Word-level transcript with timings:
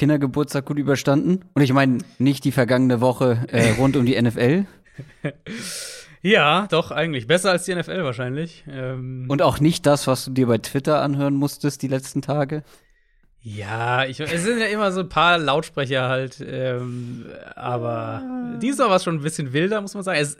Kindergeburtstag 0.00 0.64
gut 0.64 0.78
überstanden? 0.78 1.44
Und 1.52 1.60
ich 1.60 1.74
meine 1.74 1.98
nicht 2.18 2.44
die 2.44 2.52
vergangene 2.52 3.02
Woche 3.02 3.46
äh, 3.48 3.72
rund 3.72 3.96
um 3.96 4.06
die 4.06 4.20
NFL. 4.20 4.64
Ja, 6.22 6.66
doch, 6.70 6.90
eigentlich. 6.90 7.26
Besser 7.26 7.50
als 7.50 7.64
die 7.64 7.74
NFL 7.74 8.04
wahrscheinlich. 8.04 8.62
Ähm 8.68 9.24
Und 9.28 9.40
auch 9.40 9.58
nicht 9.58 9.86
das, 9.86 10.06
was 10.06 10.26
du 10.26 10.32
dir 10.32 10.48
bei 10.48 10.58
Twitter 10.58 11.00
anhören 11.00 11.32
musstest 11.32 11.80
die 11.80 11.88
letzten 11.88 12.20
Tage? 12.20 12.62
Ja, 13.40 14.04
ich, 14.04 14.20
es 14.20 14.42
sind 14.42 14.60
ja 14.60 14.66
immer 14.66 14.92
so 14.92 15.00
ein 15.00 15.08
paar 15.08 15.38
Lautsprecher 15.38 16.10
halt, 16.10 16.44
ähm, 16.46 17.24
aber 17.56 18.58
diesmal 18.60 18.90
war 18.90 18.96
es 18.96 19.04
schon 19.04 19.14
ein 19.14 19.22
bisschen 19.22 19.54
wilder, 19.54 19.80
muss 19.80 19.94
man 19.94 20.02
sagen. 20.02 20.18
Es, 20.20 20.36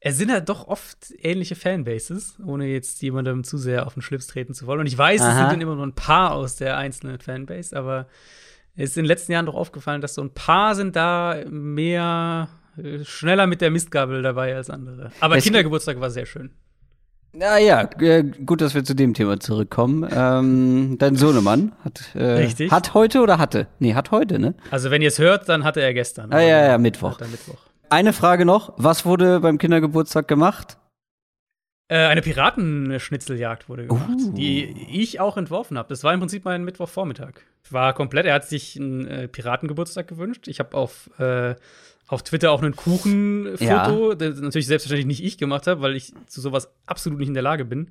es 0.00 0.18
sind 0.18 0.30
halt 0.30 0.50
doch 0.50 0.68
oft 0.68 1.10
ähnliche 1.22 1.54
Fanbases, 1.54 2.36
ohne 2.44 2.66
jetzt 2.66 3.00
jemandem 3.00 3.44
zu 3.44 3.56
sehr 3.56 3.86
auf 3.86 3.94
den 3.94 4.02
Schlips 4.02 4.26
treten 4.26 4.52
zu 4.52 4.66
wollen. 4.66 4.80
Und 4.80 4.88
ich 4.88 4.98
weiß, 4.98 5.22
Aha. 5.22 5.30
es 5.30 5.36
sind 5.38 5.52
dann 5.52 5.60
immer 5.62 5.74
nur 5.74 5.86
ein 5.86 5.94
paar 5.94 6.32
aus 6.32 6.56
der 6.56 6.76
einzelnen 6.76 7.18
Fanbase, 7.18 7.74
aber 7.74 8.08
ist 8.84 8.96
in 8.96 9.04
den 9.04 9.08
letzten 9.08 9.32
Jahren 9.32 9.46
doch 9.46 9.54
aufgefallen, 9.54 10.00
dass 10.00 10.14
so 10.14 10.22
ein 10.22 10.30
paar 10.30 10.74
sind 10.74 10.96
da 10.96 11.36
mehr 11.48 12.48
äh, 12.76 13.04
schneller 13.04 13.46
mit 13.46 13.60
der 13.60 13.70
Mistgabel 13.70 14.22
dabei 14.22 14.54
als 14.54 14.70
andere. 14.70 15.10
Aber 15.20 15.36
es 15.36 15.44
Kindergeburtstag 15.44 16.00
war 16.00 16.10
sehr 16.10 16.26
schön. 16.26 16.50
Naja, 17.32 17.88
äh, 18.00 18.22
gut, 18.22 18.60
dass 18.60 18.74
wir 18.74 18.84
zu 18.84 18.94
dem 18.94 19.14
Thema 19.14 19.38
zurückkommen. 19.38 20.08
Ähm, 20.10 20.96
dein 20.98 21.14
Sohnemann 21.16 21.72
hat, 21.84 22.14
äh, 22.14 22.48
hat 22.70 22.94
heute 22.94 23.20
oder 23.20 23.38
hatte? 23.38 23.66
Nee, 23.80 23.94
hat 23.94 24.10
heute, 24.10 24.38
ne? 24.38 24.54
Also, 24.70 24.90
wenn 24.90 25.02
ihr 25.02 25.08
es 25.08 25.18
hört, 25.18 25.48
dann 25.48 25.62
hatte 25.62 25.80
er 25.80 25.92
gestern. 25.92 26.32
Ah, 26.32 26.40
ja, 26.40 26.66
ja, 26.66 26.78
Mittwoch. 26.78 27.20
Mittwoch. 27.20 27.58
Eine 27.90 28.12
Frage 28.12 28.44
noch: 28.46 28.72
Was 28.76 29.04
wurde 29.04 29.40
beim 29.40 29.58
Kindergeburtstag 29.58 30.26
gemacht? 30.26 30.78
Äh, 31.90 31.96
eine 31.96 32.20
Piratenschnitzeljagd 32.20 33.70
wurde 33.70 33.86
gemacht, 33.86 34.10
uh. 34.10 34.32
die 34.32 34.86
ich 34.90 35.20
auch 35.20 35.38
entworfen 35.38 35.78
habe. 35.78 35.88
Das 35.88 36.04
war 36.04 36.12
im 36.12 36.20
Prinzip 36.20 36.44
mein 36.44 36.62
Mittwochvormittag. 36.64 37.40
War 37.70 37.94
komplett. 37.94 38.26
Er 38.26 38.34
hat 38.34 38.46
sich 38.46 38.78
einen 38.78 39.06
äh, 39.06 39.28
Piratengeburtstag 39.28 40.06
gewünscht. 40.06 40.48
Ich 40.48 40.60
habe 40.60 40.76
auf 40.76 41.10
äh, 41.18 41.54
auf 42.06 42.22
Twitter 42.22 42.52
auch 42.52 42.62
ein 42.62 42.74
Kuchenfoto, 42.74 44.10
ja. 44.10 44.14
das 44.14 44.40
natürlich 44.40 44.66
selbstverständlich 44.66 45.06
nicht 45.06 45.22
ich 45.22 45.36
gemacht 45.36 45.66
habe, 45.66 45.82
weil 45.82 45.94
ich 45.94 46.14
zu 46.26 46.40
sowas 46.40 46.72
absolut 46.86 47.18
nicht 47.18 47.28
in 47.28 47.34
der 47.34 47.42
Lage 47.42 47.66
bin. 47.66 47.90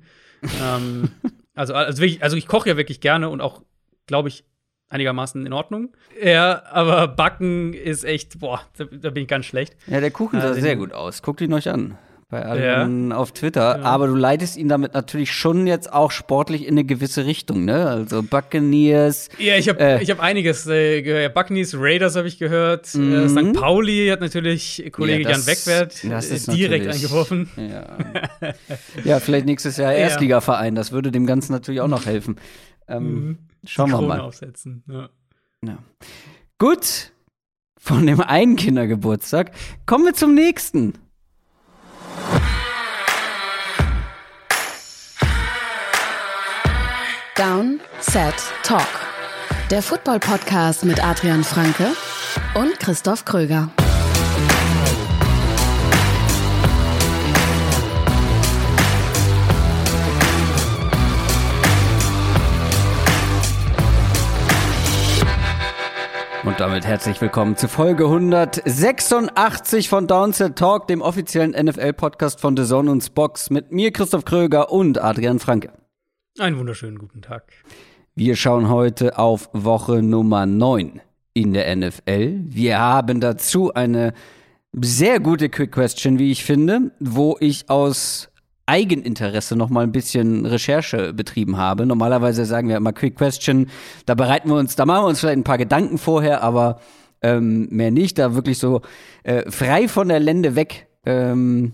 ähm, 0.60 1.10
also, 1.54 1.74
also, 1.74 2.02
wirklich, 2.02 2.22
also 2.22 2.36
ich 2.36 2.48
koche 2.48 2.68
ja 2.68 2.76
wirklich 2.76 3.00
gerne 3.00 3.28
und 3.28 3.40
auch, 3.40 3.62
glaube 4.06 4.28
ich, 4.28 4.44
einigermaßen 4.88 5.46
in 5.46 5.52
Ordnung. 5.52 5.96
Ja, 6.20 6.64
aber 6.64 7.06
Backen 7.06 7.74
ist 7.74 8.04
echt, 8.04 8.40
boah, 8.40 8.60
da, 8.76 8.86
da 8.86 9.10
bin 9.10 9.22
ich 9.22 9.28
ganz 9.28 9.46
schlecht. 9.46 9.76
Ja, 9.86 10.00
der 10.00 10.10
Kuchen 10.10 10.40
sah 10.40 10.50
äh, 10.50 10.60
sehr 10.60 10.74
gut 10.74 10.92
aus. 10.92 11.22
Guckt 11.22 11.40
ihn 11.40 11.52
euch 11.52 11.68
an 11.68 11.96
bei 12.30 12.44
allen 12.44 13.10
ja. 13.10 13.16
auf 13.16 13.32
Twitter. 13.32 13.78
Ja. 13.78 13.84
Aber 13.84 14.06
du 14.06 14.14
leitest 14.14 14.58
ihn 14.58 14.68
damit 14.68 14.92
natürlich 14.92 15.32
schon 15.32 15.66
jetzt 15.66 15.90
auch 15.90 16.10
sportlich 16.10 16.66
in 16.66 16.74
eine 16.74 16.84
gewisse 16.84 17.24
Richtung, 17.24 17.64
ne? 17.64 17.88
Also 17.88 18.22
Buccaneers. 18.22 19.30
Ja, 19.38 19.56
ich 19.56 19.68
habe 19.70 19.80
äh, 19.80 20.02
ich 20.02 20.10
hab 20.10 20.20
einiges 20.20 20.66
äh, 20.66 21.00
gehört. 21.00 21.32
Buccaneers, 21.32 21.74
Raiders 21.74 22.16
habe 22.16 22.28
ich 22.28 22.38
gehört. 22.38 22.94
Äh, 22.94 22.98
mhm. 22.98 23.28
St. 23.28 23.58
Pauli 23.58 24.08
hat 24.08 24.20
natürlich 24.20 24.90
Kollege 24.92 25.22
ja, 25.22 25.30
das, 25.30 25.46
Jan 25.46 25.56
Wegwert 25.56 26.04
äh, 26.04 26.54
direkt 26.54 26.86
eingeworfen. 26.88 27.48
Ja. 27.56 27.96
ja, 29.04 29.20
vielleicht 29.20 29.46
nächstes 29.46 29.78
Jahr 29.78 29.92
Erstligaverein. 29.94 30.74
Das 30.74 30.92
würde 30.92 31.10
dem 31.10 31.26
Ganzen 31.26 31.52
natürlich 31.52 31.80
auch 31.80 31.88
noch 31.88 32.04
helfen. 32.04 32.36
Ähm, 32.88 33.04
mhm. 33.04 33.38
Schauen 33.64 33.90
wir 33.90 34.02
mal. 34.02 34.20
Aufsetzen. 34.20 34.84
Ja. 34.86 35.78
Gut. 36.58 37.12
Von 37.80 38.06
dem 38.06 38.20
einen 38.20 38.56
Kindergeburtstag 38.56 39.52
kommen 39.86 40.04
wir 40.04 40.12
zum 40.12 40.34
nächsten. 40.34 40.92
Down, 47.38 47.78
Set, 48.00 48.34
Talk. 48.64 48.88
Der 49.70 49.80
Football-Podcast 49.80 50.84
mit 50.84 51.04
Adrian 51.04 51.44
Franke 51.44 51.92
und 52.56 52.80
Christoph 52.80 53.24
Kröger. 53.24 53.70
Und 66.42 66.58
damit 66.58 66.84
herzlich 66.84 67.20
willkommen 67.20 67.56
zu 67.56 67.68
Folge 67.68 68.06
186 68.06 69.88
von 69.88 70.08
Downset 70.08 70.56
Talk, 70.56 70.88
dem 70.88 71.02
offiziellen 71.02 71.52
NFL-Podcast 71.52 72.40
von 72.40 72.56
The 72.56 72.64
Zone 72.64 72.90
und 72.90 73.14
Box 73.14 73.50
mit 73.50 73.70
mir, 73.70 73.92
Christoph 73.92 74.24
Kröger 74.24 74.72
und 74.72 75.00
Adrian 75.00 75.38
Franke. 75.38 75.70
Einen 76.38 76.56
wunderschönen 76.56 76.98
guten 76.98 77.20
Tag. 77.20 77.52
Wir 78.14 78.36
schauen 78.36 78.68
heute 78.68 79.18
auf 79.18 79.50
Woche 79.52 80.02
Nummer 80.02 80.46
9 80.46 81.00
in 81.34 81.52
der 81.52 81.74
NFL. 81.74 82.42
Wir 82.44 82.78
haben 82.78 83.20
dazu 83.20 83.74
eine 83.74 84.12
sehr 84.72 85.18
gute 85.18 85.48
Quick 85.48 85.72
Question, 85.72 86.20
wie 86.20 86.30
ich 86.30 86.44
finde, 86.44 86.92
wo 87.00 87.36
ich 87.40 87.68
aus 87.68 88.30
Eigeninteresse 88.66 89.56
noch 89.56 89.68
mal 89.68 89.82
ein 89.82 89.90
bisschen 89.90 90.46
Recherche 90.46 91.12
betrieben 91.12 91.56
habe. 91.56 91.86
Normalerweise 91.86 92.44
sagen 92.44 92.68
wir 92.68 92.76
immer 92.76 92.92
Quick 92.92 93.16
Question, 93.16 93.68
da 94.06 94.14
bereiten 94.14 94.48
wir 94.48 94.56
uns, 94.56 94.76
da 94.76 94.86
machen 94.86 95.04
wir 95.04 95.08
uns 95.08 95.18
vielleicht 95.18 95.38
ein 95.38 95.44
paar 95.44 95.58
Gedanken 95.58 95.98
vorher, 95.98 96.44
aber 96.44 96.80
ähm, 97.20 97.66
mehr 97.72 97.90
nicht. 97.90 98.16
Da 98.16 98.36
wirklich 98.36 98.58
so 98.58 98.82
äh, 99.24 99.50
frei 99.50 99.88
von 99.88 100.06
der 100.06 100.20
Lände 100.20 100.54
weg 100.54 100.86
ähm, 101.04 101.72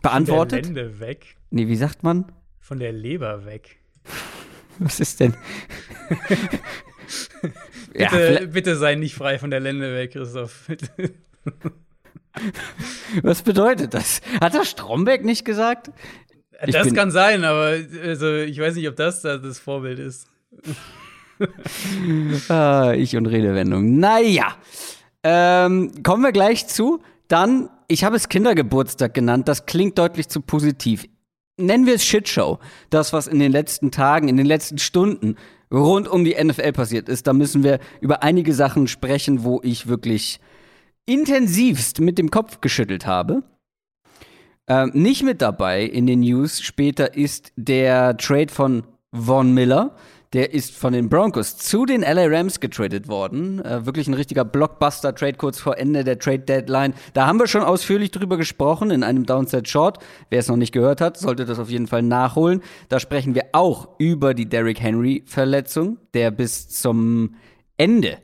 beantwortet. 0.00 0.64
Von 0.64 0.74
der 0.74 0.84
Lände 0.84 1.00
weg? 1.00 1.36
Nee, 1.50 1.68
wie 1.68 1.76
sagt 1.76 2.02
man? 2.02 2.24
Von 2.60 2.78
der 2.78 2.92
Leber 2.92 3.44
weg. 3.44 3.78
Was 4.78 5.00
ist 5.00 5.20
denn? 5.20 5.34
bitte, 7.92 8.38
ja, 8.40 8.46
bitte 8.46 8.76
sei 8.76 8.94
nicht 8.94 9.14
frei 9.14 9.38
von 9.38 9.50
der 9.50 9.60
Lände 9.60 9.94
weg, 9.94 10.12
Christoph. 10.12 10.68
Was 13.22 13.42
bedeutet 13.42 13.94
das? 13.94 14.20
Hat 14.40 14.54
das 14.54 14.68
Stromberg 14.68 15.24
nicht 15.24 15.44
gesagt? 15.44 15.90
Ich 16.64 16.72
das 16.72 16.92
kann 16.94 17.10
sein, 17.10 17.44
aber 17.44 17.76
also, 18.02 18.34
ich 18.34 18.58
weiß 18.58 18.74
nicht, 18.76 18.88
ob 18.88 18.96
das 18.96 19.22
das 19.22 19.58
Vorbild 19.58 19.98
ist. 19.98 20.26
ah, 22.48 22.92
ich 22.94 23.16
und 23.16 23.26
Redewendung. 23.26 23.98
Naja, 23.98 24.56
ähm, 25.22 26.02
kommen 26.02 26.22
wir 26.22 26.32
gleich 26.32 26.66
zu. 26.66 27.02
Dann, 27.28 27.68
ich 27.88 28.04
habe 28.04 28.16
es 28.16 28.28
Kindergeburtstag 28.28 29.12
genannt. 29.12 29.48
Das 29.48 29.66
klingt 29.66 29.98
deutlich 29.98 30.28
zu 30.28 30.40
positiv 30.40 31.06
nennen 31.56 31.86
wir 31.86 31.94
es 31.94 32.04
Shitshow, 32.04 32.58
das, 32.90 33.12
was 33.12 33.26
in 33.26 33.38
den 33.38 33.52
letzten 33.52 33.90
Tagen, 33.90 34.28
in 34.28 34.36
den 34.36 34.46
letzten 34.46 34.78
Stunden 34.78 35.36
rund 35.72 36.08
um 36.08 36.24
die 36.24 36.36
NFL 36.42 36.72
passiert 36.72 37.08
ist, 37.08 37.26
da 37.26 37.32
müssen 37.32 37.64
wir 37.64 37.80
über 38.00 38.22
einige 38.22 38.54
Sachen 38.54 38.86
sprechen, 38.86 39.42
wo 39.42 39.60
ich 39.62 39.88
wirklich 39.88 40.40
intensivst 41.06 42.00
mit 42.00 42.18
dem 42.18 42.30
Kopf 42.30 42.60
geschüttelt 42.60 43.06
habe. 43.06 43.42
Ähm, 44.68 44.90
nicht 44.94 45.22
mit 45.22 45.42
dabei 45.42 45.82
in 45.82 46.06
den 46.06 46.20
News 46.20 46.60
später 46.60 47.14
ist 47.14 47.52
der 47.56 48.16
Trade 48.16 48.52
von 48.52 48.84
Von 49.12 49.54
Miller. 49.54 49.96
Der 50.32 50.52
ist 50.52 50.74
von 50.74 50.92
den 50.92 51.08
Broncos 51.08 51.56
zu 51.56 51.86
den 51.86 52.02
LA 52.02 52.26
Rams 52.26 52.60
getradet 52.60 53.08
worden. 53.08 53.64
Äh, 53.64 53.86
wirklich 53.86 54.08
ein 54.08 54.14
richtiger 54.14 54.44
Blockbuster-Trade 54.44 55.34
kurz 55.34 55.58
vor 55.58 55.78
Ende 55.78 56.04
der 56.04 56.18
Trade-Deadline. 56.18 56.94
Da 57.14 57.26
haben 57.26 57.38
wir 57.38 57.46
schon 57.46 57.62
ausführlich 57.62 58.10
drüber 58.10 58.36
gesprochen 58.36 58.90
in 58.90 59.02
einem 59.02 59.26
Downset 59.26 59.68
Short. 59.68 59.98
Wer 60.30 60.40
es 60.40 60.48
noch 60.48 60.56
nicht 60.56 60.72
gehört 60.72 61.00
hat, 61.00 61.16
sollte 61.16 61.44
das 61.44 61.58
auf 61.58 61.70
jeden 61.70 61.86
Fall 61.86 62.02
nachholen. 62.02 62.62
Da 62.88 63.00
sprechen 63.00 63.34
wir 63.34 63.44
auch 63.52 63.88
über 63.98 64.34
die 64.34 64.48
Derrick 64.48 64.80
Henry-Verletzung, 64.80 65.98
der 66.14 66.30
bis 66.30 66.68
zum 66.68 67.36
Ende 67.76 68.18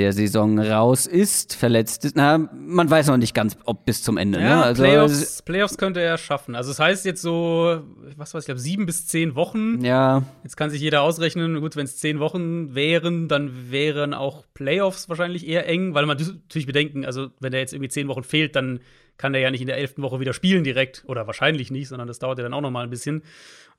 der 0.00 0.12
Saison 0.12 0.58
raus 0.58 1.06
ist, 1.06 1.54
verletzt 1.54 2.06
ist. 2.06 2.16
Na, 2.16 2.38
man 2.38 2.88
weiß 2.88 3.08
noch 3.08 3.18
nicht 3.18 3.34
ganz, 3.34 3.56
ob 3.64 3.84
bis 3.84 4.02
zum 4.02 4.16
Ende. 4.16 4.38
Ne? 4.38 4.44
Ja, 4.44 4.56
ne? 4.56 4.64
also, 4.64 4.82
Playoffs, 4.82 5.42
Playoffs 5.42 5.76
könnte 5.76 6.00
er 6.00 6.16
schaffen. 6.16 6.54
Also, 6.54 6.70
das 6.70 6.78
heißt 6.78 7.04
jetzt 7.04 7.20
so, 7.20 7.82
was 8.16 8.32
weiß 8.32 8.44
ich, 8.44 8.46
glaube 8.46 8.60
sieben 8.60 8.86
bis 8.86 9.06
zehn 9.06 9.34
Wochen. 9.34 9.84
Ja. 9.84 10.22
Jetzt 10.42 10.56
kann 10.56 10.70
sich 10.70 10.80
jeder 10.80 11.02
ausrechnen, 11.02 11.60
gut, 11.60 11.76
wenn 11.76 11.84
es 11.84 11.98
zehn 11.98 12.18
Wochen 12.18 12.74
wären, 12.74 13.28
dann 13.28 13.70
wären 13.70 14.14
auch 14.14 14.44
Playoffs 14.54 15.08
wahrscheinlich 15.10 15.46
eher 15.46 15.68
eng, 15.68 15.92
weil 15.92 16.06
man 16.06 16.16
natürlich 16.16 16.66
bedenken, 16.66 17.04
also, 17.04 17.28
wenn 17.38 17.52
er 17.52 17.60
jetzt 17.60 17.74
irgendwie 17.74 17.90
zehn 17.90 18.08
Wochen 18.08 18.24
fehlt, 18.24 18.56
dann 18.56 18.80
kann 19.18 19.34
er 19.34 19.40
ja 19.40 19.50
nicht 19.50 19.60
in 19.60 19.66
der 19.66 19.76
elften 19.76 20.02
Woche 20.02 20.18
wieder 20.18 20.32
spielen 20.32 20.64
direkt. 20.64 21.04
Oder 21.06 21.26
wahrscheinlich 21.26 21.70
nicht, 21.70 21.88
sondern 21.88 22.08
das 22.08 22.18
dauert 22.18 22.38
ja 22.38 22.44
dann 22.44 22.54
auch 22.54 22.62
noch 22.62 22.70
mal 22.70 22.84
ein 22.84 22.90
bisschen. 22.90 23.22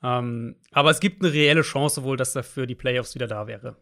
Ähm, 0.04 0.56
aber 0.72 0.92
es 0.92 1.00
gibt 1.00 1.24
eine 1.24 1.34
reelle 1.34 1.64
Chance 1.64 2.04
wohl, 2.04 2.16
dass 2.16 2.36
er 2.36 2.44
für 2.44 2.68
die 2.68 2.76
Playoffs 2.76 3.16
wieder 3.16 3.26
da 3.26 3.48
wäre. 3.48 3.76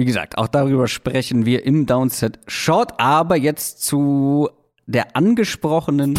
Wie 0.00 0.06
gesagt, 0.06 0.38
auch 0.38 0.48
darüber 0.48 0.88
sprechen 0.88 1.44
wir 1.44 1.66
im 1.66 1.84
Downset 1.84 2.38
Short, 2.46 2.98
aber 2.98 3.36
jetzt 3.36 3.84
zu 3.84 4.48
der 4.86 5.14
angesprochenen 5.14 6.18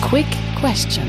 Quick 0.00 0.24
Question. 0.58 1.04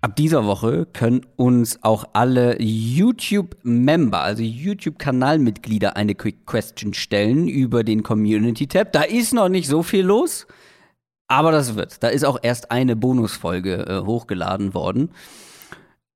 Ab 0.00 0.16
dieser 0.16 0.44
Woche 0.44 0.86
können 0.92 1.24
uns 1.36 1.78
auch 1.84 2.04
alle 2.14 2.60
YouTube-Member, 2.60 4.20
also 4.20 4.42
YouTube-Kanalmitglieder, 4.42 5.96
eine 5.96 6.16
Quick 6.16 6.48
Question 6.48 6.92
stellen 6.92 7.46
über 7.46 7.84
den 7.84 8.02
Community-Tab. 8.02 8.90
Da 8.90 9.02
ist 9.02 9.32
noch 9.32 9.48
nicht 9.48 9.68
so 9.68 9.84
viel 9.84 10.04
los, 10.04 10.48
aber 11.28 11.52
das 11.52 11.76
wird. 11.76 12.02
Da 12.02 12.08
ist 12.08 12.24
auch 12.24 12.40
erst 12.42 12.72
eine 12.72 12.96
Bonusfolge 12.96 13.86
äh, 13.86 14.00
hochgeladen 14.04 14.74
worden. 14.74 15.10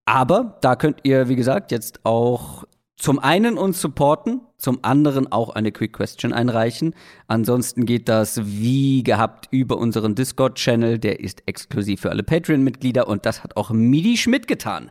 Aber 0.07 0.59
da 0.61 0.75
könnt 0.75 1.03
ihr, 1.05 1.29
wie 1.29 1.37
gesagt, 1.37 1.71
jetzt 1.71 2.05
auch 2.05 2.65
zum 2.99 3.21
einen 3.21 3.57
uns 3.57 3.81
supporten, 3.81 4.41
zum 4.57 4.81
anderen 4.83 5.31
auch 5.31 5.51
eine 5.51 5.71
Quick 5.71 5.93
Question 5.93 6.33
einreichen. 6.33 6.95
Ansonsten 7.29 7.87
geht 7.87 8.09
das 8.09 8.41
wie 8.45 9.05
gehabt 9.05 9.47
über 9.53 9.79
unseren 9.79 10.17
Discord-Channel. 10.17 10.99
Der 10.99 11.21
ist 11.21 11.45
exklusiv 11.47 12.01
für 12.01 12.11
alle 12.11 12.25
Patreon-Mitglieder 12.25 13.07
und 13.07 13.25
das 13.25 13.45
hat 13.45 13.57
auch 13.57 13.71
Midi 13.71 14.17
Schmidt 14.17 14.49
getan. 14.49 14.91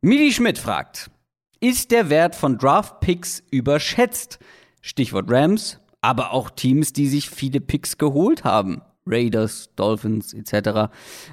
Midi 0.00 0.32
Schmidt 0.32 0.56
fragt, 0.56 1.10
ist 1.58 1.90
der 1.90 2.10
Wert 2.10 2.36
von 2.36 2.58
Draft-Picks 2.58 3.42
überschätzt? 3.50 4.38
Stichwort 4.80 5.28
Rams, 5.28 5.80
aber 6.00 6.32
auch 6.32 6.48
Teams, 6.50 6.92
die 6.92 7.08
sich 7.08 7.28
viele 7.28 7.60
Picks 7.60 7.98
geholt 7.98 8.44
haben. 8.44 8.82
Raiders, 9.06 9.70
Dolphins 9.76 10.34
etc. 10.34 10.90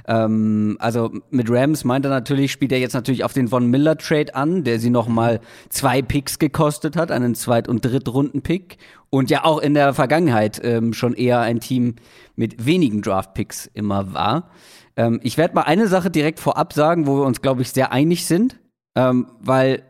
Ähm, 0.08 0.78
also 0.80 1.12
mit 1.30 1.50
Rams 1.50 1.84
meint 1.84 2.06
er 2.06 2.12
natürlich, 2.12 2.52
spielt 2.52 2.72
er 2.72 2.80
jetzt 2.80 2.94
natürlich 2.94 3.24
auf 3.24 3.34
den 3.34 3.48
Von 3.48 3.70
Miller 3.70 3.98
Trade 3.98 4.36
an, 4.36 4.64
der 4.64 4.80
sie 4.80 4.90
nochmal 4.90 5.40
zwei 5.70 6.02
Picks 6.02 6.40
gekostet 6.40 6.96
hat, 6.96 7.12
einen 7.12 7.36
Zweit- 7.36 7.68
und 7.68 7.84
Drittrunden-Pick 7.84 8.78
und 9.10 9.30
ja 9.30 9.44
auch 9.46 9.60
in 9.60 9.74
der 9.74 9.94
Vergangenheit 9.94 10.62
ähm, 10.64 10.94
schon 10.94 11.14
eher 11.14 11.40
ein 11.40 11.60
Team 11.60 11.96
mit 12.36 12.66
wenigen 12.66 13.02
Draft-Picks 13.02 13.70
immer 13.74 14.14
war. 14.14 14.50
Ähm, 14.96 15.20
ich 15.24 15.38
werde 15.38 15.56
mal 15.56 15.62
eine 15.62 15.88
Sache 15.88 16.10
direkt 16.10 16.40
vorab 16.40 16.74
sagen, 16.74 17.08
wo 17.08 17.18
wir 17.18 17.26
uns, 17.26 17.42
glaube 17.42 17.62
ich, 17.62 17.72
sehr 17.72 17.92
einig 17.92 18.26
sind, 18.26 18.60
ähm, 18.96 19.28
weil 19.40 19.84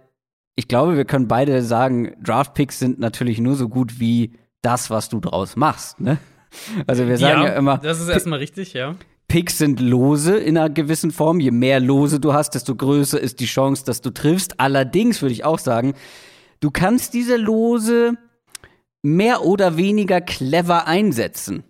ich 0.55 0.67
glaube, 0.67 0.97
wir 0.97 1.05
können 1.05 1.27
beide 1.27 1.61
sagen, 1.63 2.15
Draft-Picks 2.21 2.79
sind 2.79 2.99
natürlich 2.99 3.39
nur 3.39 3.55
so 3.55 3.69
gut 3.69 3.99
wie 3.99 4.33
das, 4.61 4.89
was 4.89 5.09
du 5.09 5.19
draus 5.19 5.55
machst. 5.55 5.99
Ne? 5.99 6.17
Also 6.87 7.07
wir 7.07 7.17
sagen 7.17 7.41
ja, 7.41 7.47
ja 7.49 7.53
immer. 7.55 7.77
Das 7.77 7.99
ist 7.99 8.09
erstmal 8.09 8.39
richtig, 8.39 8.73
ja. 8.73 8.95
Picks 9.27 9.57
sind 9.57 9.79
Lose 9.79 10.37
in 10.37 10.57
einer 10.57 10.69
gewissen 10.69 11.11
Form. 11.11 11.39
Je 11.39 11.51
mehr 11.51 11.79
Lose 11.79 12.19
du 12.19 12.33
hast, 12.33 12.51
desto 12.51 12.75
größer 12.75 13.19
ist 13.19 13.39
die 13.39 13.45
Chance, 13.45 13.83
dass 13.85 14.01
du 14.01 14.11
triffst. 14.11 14.59
Allerdings 14.59 15.21
würde 15.21 15.33
ich 15.33 15.43
auch 15.43 15.59
sagen, 15.59 15.93
du 16.59 16.69
kannst 16.69 17.13
diese 17.13 17.37
Lose 17.37 18.13
mehr 19.01 19.43
oder 19.43 19.77
weniger 19.77 20.21
clever 20.21 20.87
einsetzen. 20.87 21.63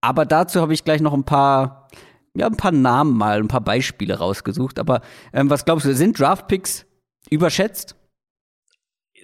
Aber 0.00 0.24
dazu 0.24 0.60
habe 0.60 0.74
ich 0.74 0.84
gleich 0.84 1.00
noch 1.00 1.12
ein 1.12 1.24
paar, 1.24 1.88
ja, 2.36 2.46
ein 2.46 2.56
paar 2.56 2.72
Namen 2.72 3.16
mal, 3.16 3.38
ein 3.38 3.48
paar 3.48 3.62
Beispiele 3.62 4.18
rausgesucht. 4.18 4.78
Aber 4.78 5.00
ähm, 5.32 5.50
was 5.50 5.64
glaubst 5.64 5.86
du, 5.86 5.94
sind 5.94 6.18
Draftpicks 6.18 6.86
überschätzt? 7.30 7.96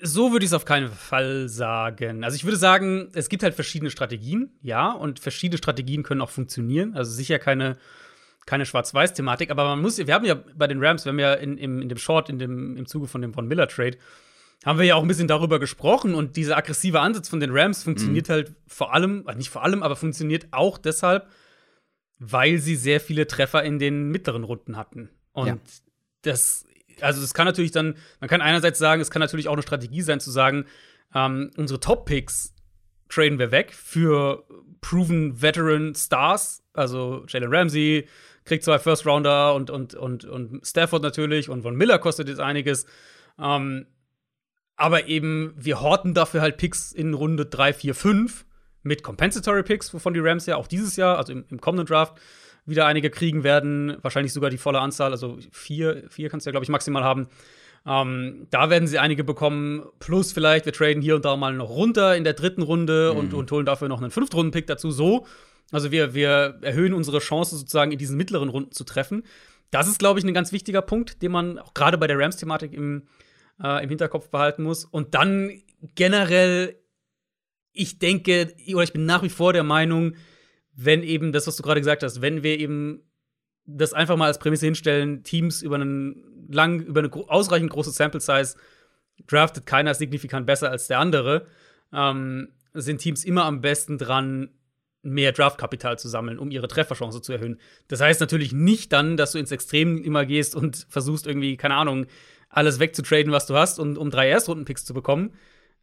So 0.03 0.33
würde 0.33 0.45
ich 0.45 0.51
es 0.51 0.55
auf 0.55 0.65
keinen 0.65 0.91
Fall 0.91 1.49
sagen. 1.49 2.25
Also 2.25 2.35
ich 2.35 2.45
würde 2.45 2.57
sagen, 2.57 3.09
es 3.15 3.29
gibt 3.29 3.43
halt 3.43 3.55
verschiedene 3.55 3.91
Strategien, 3.91 4.51
ja, 4.61 4.93
und 4.93 5.21
verschiedene 5.21 5.59
Strategien 5.59 6.03
können 6.03 6.21
auch 6.21 6.31
funktionieren. 6.31 6.95
Also 6.95 7.13
sicher 7.13 7.39
keine, 7.39 7.77
keine 8.45 8.67
Schwarz-Weiß-Thematik, 8.67 9.51
aber 9.51 9.65
man 9.65 9.81
muss, 9.81 9.99
wir 9.99 10.13
haben 10.13 10.25
ja 10.25 10.35
bei 10.35 10.67
den 10.67 10.83
Rams, 10.85 11.05
wir 11.05 11.11
haben 11.11 11.19
ja 11.21 11.35
in, 11.35 11.57
in, 11.57 11.81
in 11.83 11.89
dem 11.89 11.99
Short, 11.99 12.29
in 12.29 12.39
dem, 12.39 12.77
im 12.77 12.87
Zuge 12.87 13.07
von 13.07 13.23
dem 13.23 13.33
Von 13.33 13.47
Miller 13.47 13.69
Trade, 13.69 13.97
haben 14.65 14.79
wir 14.79 14.87
ja 14.87 14.97
auch 14.97 15.03
ein 15.03 15.09
bisschen 15.09 15.29
darüber 15.29 15.59
gesprochen 15.59 16.15
und 16.15 16.37
dieser 16.37 16.57
aggressive 16.57 17.01
Ansatz 17.01 17.29
von 17.29 17.41
den 17.41 17.51
Rams 17.53 17.83
funktioniert 17.83 18.29
mhm. 18.29 18.33
halt 18.33 18.55
vor 18.67 18.93
allem, 18.93 19.25
äh, 19.29 19.35
nicht 19.35 19.51
vor 19.51 19.63
allem, 19.63 19.83
aber 19.83 19.97
funktioniert 19.97 20.49
auch 20.51 20.79
deshalb, 20.79 21.29
weil 22.19 22.59
sie 22.59 22.77
sehr 22.77 23.01
viele 23.01 23.27
Treffer 23.27 23.63
in 23.63 23.79
den 23.79 24.11
mittleren 24.11 24.45
Runden 24.45 24.77
hatten. 24.77 25.11
Und 25.33 25.47
ja. 25.47 25.59
das 26.23 26.65
also 27.01 27.23
es 27.23 27.35
kann 27.35 27.47
natürlich 27.47 27.71
dann, 27.71 27.97
man 28.21 28.29
kann 28.29 28.41
einerseits 28.41 28.79
sagen, 28.79 29.01
es 29.01 29.11
kann 29.11 29.21
natürlich 29.21 29.49
auch 29.49 29.55
eine 29.55 29.63
Strategie 29.63 30.03
sein 30.03 30.21
zu 30.21 30.31
sagen, 30.31 30.67
ähm, 31.15 31.51
unsere 31.57 31.81
Top-Picks 31.81 32.55
traden 33.09 33.39
wir 33.39 33.51
weg 33.51 33.73
für 33.75 34.45
proven 34.81 35.41
Veteran 35.41 35.95
Stars, 35.95 36.65
also 36.73 37.25
Jalen 37.29 37.53
Ramsey 37.53 38.09
kriegt 38.45 38.65
zwei 38.65 38.79
First 38.79 39.07
Rounder 39.07 39.55
und, 39.55 39.71
und, 39.71 39.95
und, 39.95 40.25
und 40.25 40.67
Stafford 40.67 41.03
natürlich 41.03 41.49
und 41.49 41.63
Von 41.63 41.77
Miller 41.77 41.99
kostet 41.99 42.29
jetzt 42.29 42.41
einiges. 42.41 42.87
Ähm, 43.39 43.87
aber 44.77 45.07
eben, 45.07 45.55
wir 45.57 45.81
horten 45.81 46.15
dafür 46.15 46.41
halt 46.41 46.57
Picks 46.57 46.93
in 46.93 47.15
Runde 47.15 47.47
3, 47.47 47.73
4, 47.73 47.95
5 47.95 48.47
mit 48.83 49.03
Compensatory 49.05 49.63
Picks, 49.63 49.95
wovon 49.95 50.15
die 50.15 50.21
Rams 50.21 50.47
ja 50.47 50.57
auch 50.57 50.67
dieses 50.67 50.97
Jahr, 50.97 51.19
also 51.19 51.33
im, 51.33 51.45
im 51.51 51.61
kommenden 51.61 51.87
Draft, 51.87 52.21
wieder 52.65 52.87
einige 52.87 53.11
kriegen 53.11 53.45
werden. 53.45 53.97
Wahrscheinlich 54.03 54.33
sogar 54.33 54.51
die 54.51 54.59
volle 54.59 54.81
Anzahl, 54.81 55.13
also 55.13 55.39
vier, 55.51 56.05
vier 56.09 56.29
kannst 56.29 56.47
du 56.47 56.49
ja, 56.49 56.53
glaube 56.53 56.65
ich, 56.65 56.71
maximal 56.71 57.03
haben. 57.03 57.29
Ähm, 57.85 58.47
da 58.51 58.71
werden 58.71 58.87
sie 58.87 58.99
einige 58.99 59.25
bekommen. 59.25 59.85
Plus 59.99 60.33
vielleicht, 60.33 60.67
wir 60.67 60.73
traden 60.73 61.03
hier 61.03 61.17
und 61.17 61.25
da 61.25 61.37
mal 61.37 61.53
noch 61.55 61.71
runter 61.71 62.17
in 62.17 62.25
der 62.25 62.35
dritten 62.35 62.63
Runde 62.63 63.11
mhm. 63.13 63.19
und, 63.19 63.35
und 63.35 63.51
holen 63.51 63.67
dafür 63.67 63.89
noch 63.89 64.01
einen 64.01 64.11
Fünftrunden-Pick 64.11 64.67
dazu. 64.67 64.91
So. 64.91 65.27
Also 65.73 65.91
wir, 65.91 66.15
wir 66.15 66.59
erhöhen 66.63 66.93
unsere 66.93 67.19
Chance 67.19 67.57
sozusagen 67.57 67.93
in 67.93 67.99
diesen 67.99 68.17
mittleren 68.17 68.49
Runden 68.49 68.73
zu 68.73 68.85
treffen. 68.85 69.25
Das 69.71 69.89
ist, 69.89 69.99
glaube 69.99 70.19
ich, 70.19 70.25
ein 70.25 70.35
ganz 70.35 70.53
wichtiger 70.53 70.83
Punkt, 70.83 71.23
den 71.23 71.33
man 71.33 71.59
auch 71.59 71.75
gerade 71.75 71.99
bei 71.99 72.07
der 72.07 72.19
Rams-Thematik 72.19 72.75
im, 72.75 73.09
äh, 73.61 73.83
im 73.83 73.89
Hinterkopf 73.89 74.29
behalten 74.29 74.63
muss. 74.63 74.85
Und 74.85 75.15
dann 75.15 75.51
generell, 75.95 76.77
ich 77.73 77.99
denke, 77.99 78.55
oder 78.75 78.83
ich 78.83 78.93
bin 78.93 79.07
nach 79.07 79.23
wie 79.23 79.31
vor 79.31 79.55
der 79.55 79.65
Meinung, 79.65 80.15
wenn 80.75 81.03
eben 81.03 81.33
das, 81.33 81.47
was 81.47 81.57
du 81.57 81.63
gerade 81.63 81.81
gesagt 81.81 82.03
hast, 82.03 82.23
wenn 82.23 82.43
wir 82.43 82.59
eben 82.59 83.03
das 83.65 83.93
einfach 83.93 84.17
mal 84.17 84.27
als 84.27 84.39
Prämisse 84.39 84.67
hinstellen, 84.67 85.23
Teams 85.23 85.63
über 85.63 85.77
einen 85.77 86.49
lang, 86.51 86.81
über 86.81 87.01
eine 87.01 87.13
ausreichend 87.13 87.71
große 87.71 87.91
Sample 87.91 88.21
Size 88.21 88.55
draftet 89.27 89.67
keiner 89.67 89.95
signifikant 89.95 90.47
besser 90.47 90.71
als 90.71 90.89
der 90.89 90.99
andere, 90.99 91.47
ähm, 91.93 92.49
sind 92.75 92.99
Teams 92.99 93.25
immer 93.25 93.45
am 93.45 93.61
besten 93.61 93.99
dran, 93.99 94.51
mehr 95.03 95.33
Draftkapital 95.33 95.99
zu 95.99 96.09
sammeln, 96.09 96.39
um 96.39 96.51
ihre 96.51 96.69
Trefferchance 96.69 97.21
zu 97.23 97.33
erhöhen. 97.33 97.59
Das 97.89 98.01
heißt 98.01 98.21
natürlich 98.21 98.53
nicht 98.53 98.93
dann, 98.93 99.17
dass 99.17 99.33
du 99.33 99.39
ins 99.39 99.51
Extrem 99.51 100.03
immer 100.03 100.25
gehst 100.25 100.55
und 100.55 100.87
versuchst 100.89 101.27
irgendwie, 101.27 101.57
keine 101.57 101.75
Ahnung, 101.75 102.07
alles 102.49 102.79
wegzutraden, 102.79 103.33
was 103.33 103.47
du 103.47 103.55
hast, 103.55 103.79
und, 103.79 103.99
um 103.99 104.11
drei 104.11 104.29
Erstrunden-Picks 104.29 104.85
zu 104.85 104.95
bekommen. 104.95 105.33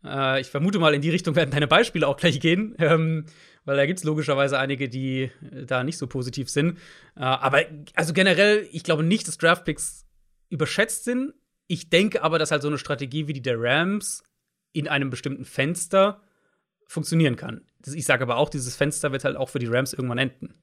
Äh, 0.03 0.41
ich 0.41 0.47
vermute 0.47 0.79
mal, 0.79 0.93
in 0.93 1.01
die 1.01 1.09
Richtung 1.09 1.35
werden 1.35 1.51
deine 1.51 1.67
Beispiele 1.67 2.07
auch 2.07 2.17
gleich 2.17 2.39
gehen. 2.39 2.75
Ähm, 2.79 3.25
weil 3.65 3.77
da 3.77 3.85
gibt 3.85 3.99
es 3.99 4.05
logischerweise 4.05 4.57
einige, 4.59 4.89
die 4.89 5.31
äh, 5.51 5.65
da 5.65 5.83
nicht 5.83 5.97
so 5.97 6.07
positiv 6.07 6.49
sind. 6.49 6.77
Äh, 7.15 7.21
aber 7.21 7.63
also 7.95 8.13
generell, 8.13 8.67
ich 8.71 8.83
glaube 8.83 9.03
nicht, 9.03 9.27
dass 9.27 9.37
Draftpicks 9.37 10.05
überschätzt 10.49 11.03
sind. 11.03 11.33
Ich 11.67 11.89
denke 11.89 12.23
aber, 12.23 12.39
dass 12.39 12.51
halt 12.51 12.61
so 12.61 12.67
eine 12.67 12.77
Strategie 12.77 13.27
wie 13.27 13.33
die 13.33 13.41
der 13.41 13.59
Rams 13.59 14.23
in 14.73 14.87
einem 14.87 15.09
bestimmten 15.09 15.45
Fenster 15.45 16.21
funktionieren 16.87 17.35
kann. 17.35 17.61
Ich 17.85 18.05
sage 18.05 18.23
aber 18.23 18.37
auch, 18.37 18.49
dieses 18.49 18.75
Fenster 18.75 19.11
wird 19.11 19.23
halt 19.23 19.37
auch 19.37 19.49
für 19.49 19.59
die 19.59 19.67
Rams 19.67 19.93
irgendwann 19.93 20.17
enden. 20.17 20.55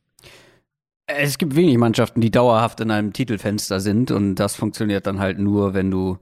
Es 1.07 1.39
gibt 1.39 1.55
wenig 1.55 1.79
Mannschaften, 1.79 2.21
die 2.21 2.33
dauerhaft 2.33 2.81
in 2.81 2.91
einem 2.91 3.13
Titelfenster 3.13 3.79
sind 3.79 4.11
und 4.11 4.35
das 4.35 4.57
funktioniert 4.57 5.07
dann 5.07 5.21
halt 5.21 5.39
nur, 5.39 5.73
wenn 5.73 5.91
du 5.91 6.19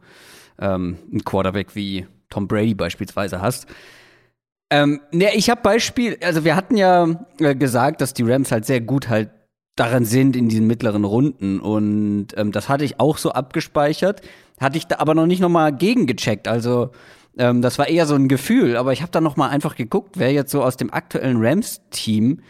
ähm, 0.58 0.98
einen 1.10 1.24
Quarterback 1.24 1.74
wie 1.74 2.06
Tom 2.28 2.46
Brady 2.46 2.74
beispielsweise 2.74 3.40
hast. 3.40 3.66
Ähm, 4.70 5.00
ne, 5.12 5.34
ich 5.34 5.50
habe 5.50 5.60
Beispiel, 5.62 6.18
also 6.22 6.44
wir 6.44 6.56
hatten 6.56 6.76
ja 6.76 7.08
äh, 7.38 7.54
gesagt, 7.54 8.00
dass 8.00 8.14
die 8.14 8.22
Rams 8.22 8.50
halt 8.50 8.64
sehr 8.64 8.80
gut 8.80 9.08
halt 9.08 9.30
daran 9.76 10.04
sind 10.04 10.36
in 10.36 10.48
diesen 10.48 10.66
mittleren 10.66 11.04
Runden. 11.04 11.60
Und 11.60 12.28
ähm, 12.36 12.52
das 12.52 12.68
hatte 12.68 12.84
ich 12.84 13.00
auch 13.00 13.18
so 13.18 13.32
abgespeichert, 13.32 14.22
hatte 14.60 14.78
ich 14.78 14.86
da 14.86 14.96
aber 14.98 15.14
noch 15.14 15.26
nicht 15.26 15.40
nochmal 15.40 15.76
gegengecheckt, 15.76 16.48
also 16.48 16.90
ähm, 17.36 17.62
das 17.62 17.78
war 17.78 17.88
eher 17.88 18.06
so 18.06 18.14
ein 18.14 18.28
Gefühl, 18.28 18.76
aber 18.76 18.92
ich 18.92 19.02
habe 19.02 19.10
da 19.10 19.20
nochmal 19.20 19.50
einfach 19.50 19.74
geguckt, 19.76 20.18
wer 20.18 20.32
jetzt 20.32 20.50
so 20.52 20.62
aus 20.62 20.76
dem 20.76 20.92
aktuellen 20.92 21.44
Rams-Team, 21.44 22.40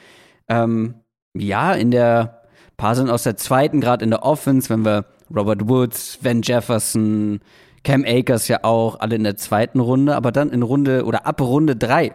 ähm, 0.49 0.95
ja, 1.37 1.73
in 1.73 1.91
der 1.91 2.43
paar 2.77 2.95
sind 2.95 3.11
aus 3.11 3.23
der 3.23 3.37
zweiten, 3.37 3.81
gerade 3.81 4.05
in 4.05 4.11
der 4.11 4.25
Offense, 4.25 4.69
wenn 4.69 4.85
wir 4.85 5.07
Robert 5.35 5.69
Woods, 5.69 6.19
Van 6.23 6.43
Jefferson, 6.43 7.41
Cam 7.85 8.05
Akers 8.07 8.49
ja 8.49 8.65
auch, 8.65 8.99
alle 9.01 9.17
in 9.17 9.25
der 9.25 9.37
zweiten 9.37 9.79
Runde, 9.79 10.17
aber 10.17 10.33
dann 10.33 10.51
in 10.51 10.63
Runde 10.63 11.05
oder 11.05 11.27
ab 11.27 11.41
Runde 11.41 11.77
drei. 11.77 12.15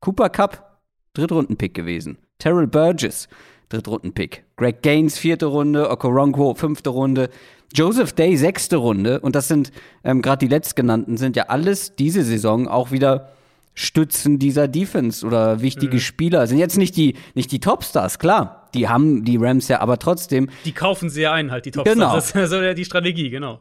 Cooper 0.00 0.30
Cup, 0.30 0.80
Drittrunden-Pick 1.14 1.74
gewesen. 1.74 2.18
Terrell 2.38 2.68
Burgess, 2.68 3.28
Drittrunden-Pick. 3.68 4.44
Greg 4.56 4.80
Gaines, 4.82 5.18
vierte 5.18 5.46
Runde. 5.46 5.90
Okoronkwo, 5.90 6.54
fünfte 6.54 6.90
Runde. 6.90 7.30
Joseph 7.74 8.12
Day, 8.12 8.36
sechste 8.36 8.76
Runde. 8.76 9.20
Und 9.20 9.34
das 9.34 9.48
sind, 9.48 9.72
ähm, 10.04 10.22
gerade 10.22 10.46
die 10.46 10.50
letztgenannten, 10.50 11.16
sind 11.16 11.36
ja 11.36 11.46
alles 11.48 11.96
diese 11.96 12.22
Saison 12.22 12.68
auch 12.68 12.92
wieder 12.92 13.32
Stützen 13.74 14.38
dieser 14.38 14.66
Defense 14.66 15.24
oder 15.24 15.60
wichtige 15.60 15.96
mhm. 15.96 16.00
Spieler. 16.00 16.46
Sind 16.46 16.58
jetzt 16.58 16.78
nicht 16.78 16.96
die, 16.96 17.16
nicht 17.34 17.52
die 17.52 17.60
Topstars, 17.60 18.18
klar. 18.18 18.68
Die 18.74 18.88
haben 18.88 19.24
die 19.24 19.36
Rams 19.36 19.68
ja 19.68 19.80
aber 19.80 19.98
trotzdem. 19.98 20.48
Die 20.64 20.72
kaufen 20.72 21.10
sie 21.10 21.22
ja 21.22 21.32
ein, 21.32 21.50
halt, 21.50 21.66
die 21.66 21.70
Topstars. 21.70 21.94
Genau. 21.94 22.14
Das 22.14 22.30
ist 22.34 22.50
so 22.50 22.74
die 22.74 22.84
Strategie, 22.84 23.30
genau. 23.30 23.60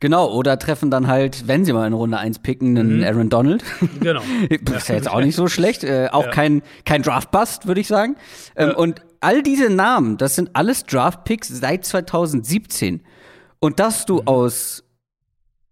Genau, 0.00 0.30
oder 0.32 0.58
treffen 0.58 0.90
dann 0.90 1.06
halt, 1.06 1.48
wenn 1.48 1.64
sie 1.64 1.72
mal 1.72 1.86
in 1.86 1.92
Runde 1.92 2.18
1 2.18 2.40
picken, 2.40 2.76
einen 2.76 2.98
mhm. 2.98 3.04
Aaron 3.04 3.28
Donald. 3.30 3.64
Genau. 4.00 4.22
ist 4.48 4.88
ja 4.88 4.94
jetzt 4.96 5.08
auch 5.08 5.20
nicht 5.20 5.34
so 5.34 5.48
schlecht. 5.48 5.84
Äh, 5.84 6.08
auch 6.12 6.26
ja. 6.26 6.30
kein, 6.30 6.62
kein 6.84 7.02
Draft-Bust, 7.02 7.66
würde 7.66 7.80
ich 7.80 7.88
sagen. 7.88 8.16
Ähm, 8.56 8.68
ja. 8.68 8.76
Und 8.76 9.02
all 9.20 9.42
diese 9.42 9.70
Namen, 9.70 10.18
das 10.18 10.36
sind 10.36 10.50
alles 10.54 10.84
Draft-Picks 10.84 11.48
seit 11.48 11.84
2017. 11.84 13.02
Und 13.60 13.80
dass 13.80 14.04
du 14.04 14.16
mhm. 14.16 14.28
aus 14.28 14.84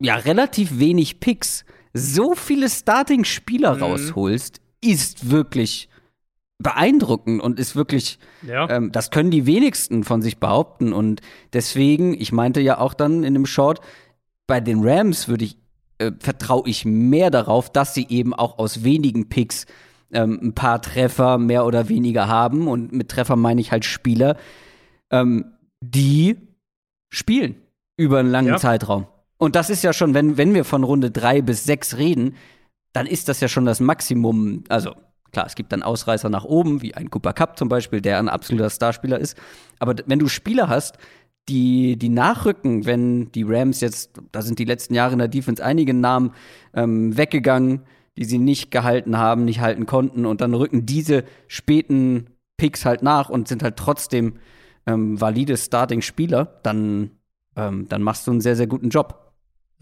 ja, 0.00 0.16
relativ 0.16 0.78
wenig 0.78 1.20
Picks 1.20 1.64
so 1.92 2.34
viele 2.34 2.68
Starting-Spieler 2.68 3.76
mhm. 3.76 3.82
rausholst, 3.82 4.60
ist 4.80 5.30
wirklich 5.30 5.88
beeindruckend 6.62 7.40
und 7.40 7.58
ist 7.58 7.76
wirklich, 7.76 8.18
ja. 8.46 8.68
ähm, 8.70 8.92
das 8.92 9.10
können 9.10 9.30
die 9.30 9.46
wenigsten 9.46 10.04
von 10.04 10.22
sich 10.22 10.38
behaupten. 10.38 10.92
Und 10.92 11.20
deswegen, 11.52 12.14
ich 12.14 12.32
meinte 12.32 12.60
ja 12.60 12.78
auch 12.78 12.94
dann 12.94 13.24
in 13.24 13.34
dem 13.34 13.46
Short, 13.46 13.80
bei 14.46 14.60
den 14.60 14.86
Rams 14.86 15.28
würde 15.28 15.44
ich 15.44 15.58
äh, 15.98 16.12
vertraue 16.18 16.68
ich 16.68 16.84
mehr 16.84 17.30
darauf, 17.30 17.70
dass 17.70 17.94
sie 17.94 18.06
eben 18.08 18.34
auch 18.34 18.58
aus 18.58 18.82
wenigen 18.82 19.28
Picks 19.28 19.66
ähm, 20.12 20.38
ein 20.42 20.54
paar 20.54 20.82
Treffer 20.82 21.38
mehr 21.38 21.64
oder 21.64 21.88
weniger 21.88 22.28
haben. 22.28 22.68
Und 22.68 22.92
mit 22.92 23.08
Treffer 23.08 23.36
meine 23.36 23.60
ich 23.60 23.72
halt 23.72 23.84
Spieler, 23.84 24.36
ähm, 25.10 25.52
die 25.80 26.36
spielen 27.10 27.56
über 27.96 28.18
einen 28.18 28.30
langen 28.30 28.48
ja. 28.48 28.56
Zeitraum. 28.56 29.06
Und 29.38 29.54
das 29.54 29.70
ist 29.70 29.82
ja 29.82 29.92
schon, 29.92 30.14
wenn, 30.14 30.36
wenn 30.36 30.54
wir 30.54 30.64
von 30.64 30.84
Runde 30.84 31.10
drei 31.10 31.42
bis 31.42 31.64
sechs 31.64 31.96
reden, 31.96 32.36
dann 32.92 33.06
ist 33.06 33.28
das 33.28 33.40
ja 33.40 33.48
schon 33.48 33.64
das 33.64 33.80
Maximum. 33.80 34.64
Also 34.68 34.94
klar, 35.32 35.46
es 35.46 35.54
gibt 35.54 35.72
dann 35.72 35.82
Ausreißer 35.82 36.28
nach 36.28 36.44
oben, 36.44 36.82
wie 36.82 36.94
ein 36.94 37.10
Cooper 37.10 37.32
Cup 37.32 37.58
zum 37.58 37.68
Beispiel, 37.68 38.00
der 38.00 38.18
ein 38.18 38.28
absoluter 38.28 38.70
Starspieler 38.70 39.18
ist. 39.18 39.36
Aber 39.78 39.94
wenn 40.06 40.18
du 40.18 40.28
Spieler 40.28 40.68
hast, 40.68 40.98
die, 41.48 41.96
die 41.96 42.08
nachrücken, 42.08 42.86
wenn 42.86 43.32
die 43.32 43.42
Rams 43.42 43.80
jetzt, 43.80 44.12
da 44.30 44.42
sind 44.42 44.58
die 44.58 44.64
letzten 44.64 44.94
Jahre 44.94 45.14
in 45.14 45.18
der 45.18 45.28
Defense 45.28 45.64
einige 45.64 45.94
Namen 45.94 46.32
ähm, 46.74 47.16
weggegangen, 47.16 47.82
die 48.16 48.24
sie 48.24 48.38
nicht 48.38 48.70
gehalten 48.70 49.16
haben, 49.16 49.44
nicht 49.44 49.60
halten 49.60 49.86
konnten 49.86 50.26
und 50.26 50.40
dann 50.40 50.54
rücken 50.54 50.86
diese 50.86 51.24
späten 51.48 52.28
Picks 52.56 52.84
halt 52.84 53.02
nach 53.02 53.28
und 53.28 53.48
sind 53.48 53.62
halt 53.62 53.76
trotzdem 53.76 54.34
ähm, 54.86 55.20
valide 55.20 55.56
Starting-Spieler, 55.56 56.60
dann, 56.62 57.12
ähm, 57.56 57.88
dann 57.88 58.02
machst 58.02 58.26
du 58.26 58.30
einen 58.30 58.40
sehr, 58.40 58.56
sehr 58.56 58.66
guten 58.66 58.90
Job. 58.90 59.31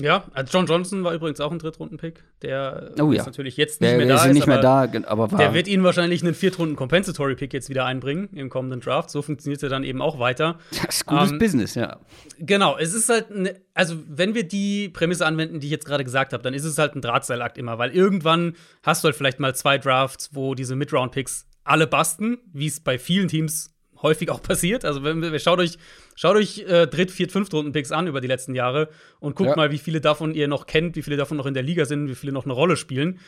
Ja, 0.00 0.24
also 0.32 0.56
John 0.56 0.66
Johnson 0.66 1.04
war 1.04 1.12
übrigens 1.12 1.40
auch 1.40 1.52
ein 1.52 1.58
Drittrunden-Pick, 1.58 2.22
der 2.42 2.92
oh, 3.00 3.12
ja. 3.12 3.24
natürlich 3.24 3.56
jetzt 3.56 3.80
nicht 3.80 3.90
der, 3.90 3.98
mehr 3.98 4.06
da 4.06 4.24
ist. 4.24 4.32
Nicht 4.32 4.46
mehr 4.46 4.60
da, 4.60 4.88
aber 5.06 5.30
war 5.30 5.38
der 5.38 5.54
wird 5.54 5.68
ihnen 5.68 5.84
wahrscheinlich 5.84 6.22
einen 6.22 6.34
Viertrunden-Compensatory-Pick 6.34 7.52
jetzt 7.52 7.68
wieder 7.68 7.84
einbringen 7.84 8.30
im 8.32 8.48
kommenden 8.48 8.80
Draft. 8.80 9.10
So 9.10 9.22
funktioniert 9.22 9.62
er 9.62 9.68
dann 9.68 9.84
eben 9.84 10.02
auch 10.02 10.18
weiter. 10.18 10.58
Das 10.90 10.96
ist 10.96 11.06
gutes 11.06 11.30
ähm, 11.30 11.38
Business, 11.38 11.74
ja. 11.74 11.98
Genau, 12.38 12.76
es 12.76 12.94
ist 12.94 13.08
halt, 13.08 13.30
ne, 13.30 13.54
also 13.74 13.96
wenn 14.08 14.34
wir 14.34 14.44
die 14.44 14.88
Prämisse 14.88 15.26
anwenden, 15.26 15.60
die 15.60 15.66
ich 15.66 15.70
jetzt 15.70 15.84
gerade 15.84 16.04
gesagt 16.04 16.32
habe, 16.32 16.42
dann 16.42 16.54
ist 16.54 16.64
es 16.64 16.78
halt 16.78 16.96
ein 16.96 17.02
Drahtseilakt 17.02 17.58
immer, 17.58 17.78
weil 17.78 17.90
irgendwann 17.90 18.54
hast 18.82 19.04
du 19.04 19.06
halt 19.06 19.16
vielleicht 19.16 19.40
mal 19.40 19.54
zwei 19.54 19.78
Drafts, 19.78 20.30
wo 20.32 20.54
diese 20.54 20.74
Mid-Round-Picks 20.74 21.46
alle 21.64 21.86
basten, 21.86 22.38
wie 22.52 22.66
es 22.66 22.80
bei 22.80 22.98
vielen 22.98 23.28
Teams 23.28 23.74
häufig 24.02 24.30
auch 24.30 24.42
passiert. 24.50 24.84
Also 24.84 25.04
wenn 25.04 25.20
wir, 25.20 25.38
schaut 25.38 25.58
euch, 25.58 25.78
schaut 26.20 26.36
euch 26.36 26.58
äh, 26.68 26.86
Dritt-, 26.86 27.10
Viert-, 27.10 27.32
Fünft-Runden-Picks 27.32 27.92
an 27.92 28.06
über 28.06 28.20
die 28.20 28.28
letzten 28.28 28.54
Jahre 28.54 28.90
und 29.20 29.36
guckt 29.36 29.50
ja. 29.50 29.56
mal, 29.56 29.70
wie 29.70 29.78
viele 29.78 30.02
davon 30.02 30.34
ihr 30.34 30.48
noch 30.48 30.66
kennt, 30.66 30.94
wie 30.96 31.02
viele 31.02 31.16
davon 31.16 31.38
noch 31.38 31.46
in 31.46 31.54
der 31.54 31.62
Liga 31.62 31.86
sind, 31.86 32.08
wie 32.08 32.14
viele 32.14 32.32
noch 32.32 32.44
eine 32.44 32.52
Rolle 32.52 32.76
spielen. 32.76 33.20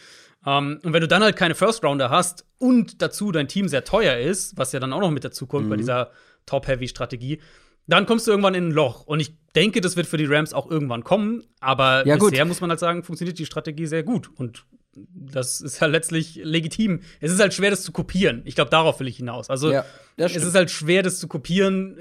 Um, 0.44 0.52
ähm, 0.52 0.80
und 0.82 0.92
wenn 0.92 1.00
du 1.00 1.08
dann 1.08 1.22
halt 1.22 1.37
keine 1.37 1.54
First-Rounder 1.54 2.11
hast 2.11 2.44
und 2.58 3.00
dazu 3.00 3.32
dein 3.32 3.49
Team 3.49 3.68
sehr 3.68 3.84
teuer 3.84 4.18
ist, 4.18 4.58
was 4.58 4.72
ja 4.72 4.80
dann 4.80 4.92
auch 4.92 5.00
noch 5.00 5.11
mit 5.11 5.25
dazu 5.25 5.46
kommt 5.46 5.66
mhm. 5.66 5.70
bei 5.70 5.76
dieser 5.76 6.11
Top-Heavy-Strategie, 6.44 7.40
dann 7.87 8.04
kommst 8.04 8.26
du 8.26 8.32
irgendwann 8.32 8.54
in 8.54 8.68
ein 8.68 8.72
Loch. 8.72 9.06
Und 9.06 9.20
ich 9.20 9.37
denke, 9.54 9.80
das 9.80 9.96
wird 9.96 10.06
für 10.06 10.18
die 10.18 10.26
Rams 10.26 10.52
auch 10.52 10.70
irgendwann 10.70 11.02
kommen. 11.02 11.44
Aber 11.61 12.06
ja, 12.06 12.16
bisher 12.16 12.40
gut. 12.40 12.49
muss 12.49 12.61
man 12.61 12.70
halt 12.70 12.80
sagen, 12.80 13.04
funktioniert 13.04 13.38
die 13.38 13.46
Strategie 13.46 13.87
sehr 13.87 14.02
gut. 14.02 14.28
Und 14.37 14.66
das 14.94 15.61
ist 15.61 15.80
ja 15.80 15.87
letztlich 15.87 16.40
legitim. 16.42 17.00
Es 17.20 17.32
ist 17.32 17.40
halt 17.40 17.54
schwer, 17.54 17.70
das 17.70 17.82
zu 17.82 17.92
kopieren. 17.92 18.42
Ich 18.44 18.54
glaube, 18.54 18.70
darauf 18.70 19.00
will 19.00 19.08
ich 19.08 19.16
hinaus. 19.16 19.49
Also, 19.49 19.72
ja, 19.72 19.84
es 20.16 20.37
ist 20.37 20.54
halt 20.54 20.70
schwer, 20.70 21.02
das 21.02 21.18
zu 21.18 21.28
kopieren, 21.28 21.99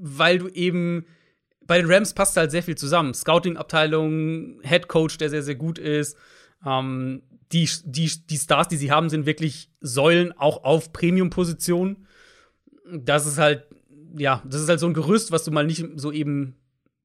weil 0.00 0.38
du 0.38 0.48
eben 0.48 1.06
bei 1.66 1.78
den 1.78 1.90
Rams 1.90 2.14
passt 2.14 2.36
halt 2.36 2.50
sehr 2.50 2.62
viel 2.62 2.76
zusammen. 2.76 3.14
Scouting-Abteilung, 3.14 4.60
Head 4.62 4.88
Coach, 4.88 5.18
der 5.18 5.30
sehr, 5.30 5.42
sehr 5.42 5.54
gut 5.54 5.78
ist. 5.78 6.16
Ähm, 6.66 7.22
die, 7.52 7.68
die, 7.84 8.10
die 8.26 8.38
Stars, 8.38 8.68
die 8.68 8.76
sie 8.76 8.90
haben, 8.90 9.08
sind 9.08 9.26
wirklich 9.26 9.70
Säulen 9.80 10.32
auch 10.32 10.64
auf 10.64 10.92
Premium-Positionen. 10.92 12.06
Das 12.92 13.26
ist 13.26 13.38
halt, 13.38 13.66
ja, 14.16 14.42
das 14.44 14.62
ist 14.62 14.68
halt 14.68 14.80
so 14.80 14.86
ein 14.86 14.94
Gerüst, 14.94 15.30
was 15.30 15.44
du 15.44 15.50
mal 15.50 15.66
nicht 15.66 15.84
so 15.96 16.10
eben 16.10 16.56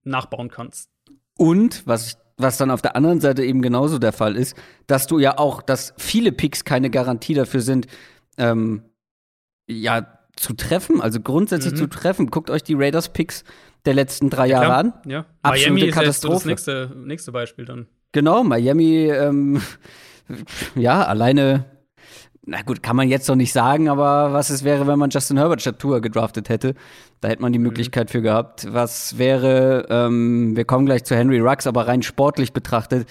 nachbauen 0.03 0.49
kannst. 0.49 0.89
Und, 1.37 1.85
was 1.85 2.07
ich 2.07 2.15
was 2.37 2.57
dann 2.57 2.71
auf 2.71 2.81
der 2.81 2.95
anderen 2.95 3.21
Seite 3.21 3.43
eben 3.43 3.61
genauso 3.61 3.97
der 3.97 4.11
Fall 4.11 4.35
ist, 4.35 4.55
dass 4.87 5.07
du 5.07 5.19
ja 5.19 5.37
auch, 5.37 5.61
dass 5.61 5.93
viele 5.97 6.31
Picks 6.31 6.65
keine 6.65 6.89
Garantie 6.89 7.33
dafür 7.33 7.61
sind, 7.61 7.87
ähm, 8.37 8.83
ja, 9.67 10.14
zu 10.35 10.53
treffen, 10.53 11.01
also 11.01 11.19
grundsätzlich 11.19 11.73
mhm. 11.73 11.77
zu 11.77 11.87
treffen. 11.87 12.27
Guckt 12.31 12.49
euch 12.49 12.63
die 12.63 12.73
Raiders-Picks 12.73 13.43
der 13.85 13.93
letzten 13.93 14.29
drei 14.29 14.47
ja, 14.47 14.61
Jahre 14.61 14.75
an. 14.75 14.93
Ja. 15.05 15.25
Absolute 15.41 15.71
Miami 15.71 15.89
ist 15.89 15.95
Katastrophe. 15.95 16.33
So 16.33 16.39
das 16.39 16.45
nächste, 16.45 16.91
nächste 16.95 17.31
Beispiel 17.31 17.65
dann. 17.65 17.87
Genau, 18.11 18.43
Miami, 18.43 19.09
ähm, 19.11 19.61
ja, 20.75 21.03
alleine 21.03 21.65
na 22.47 22.61
gut, 22.61 22.83
kann 22.83 22.95
man 22.95 23.09
jetzt 23.09 23.27
noch 23.27 23.35
nicht 23.35 23.51
sagen, 23.51 23.89
aber 23.89 24.31
was 24.31 24.51
es 24.51 24.63
wäre, 24.63 24.85
wenn 24.85 24.99
man 24.99 25.09
Justin 25.09 25.37
Herbert 25.37 25.61
statt 25.61 25.79
Tour 25.79 25.99
gedraftet 25.99 26.49
hätte, 26.49 26.75
da 27.19 27.29
hätte 27.29 27.41
man 27.41 27.51
die 27.51 27.59
mhm. 27.59 27.65
Möglichkeit 27.65 28.09
mhm. 28.09 28.11
für 28.11 28.21
gehabt. 28.21 28.67
Was 28.71 29.17
wäre, 29.17 29.87
ähm, 29.89 30.55
wir 30.55 30.65
kommen 30.65 30.85
gleich 30.85 31.03
zu 31.03 31.15
Henry 31.15 31.39
Rux, 31.39 31.65
aber 31.65 31.87
rein 31.87 32.03
sportlich 32.03 32.53
betrachtet, 32.53 33.07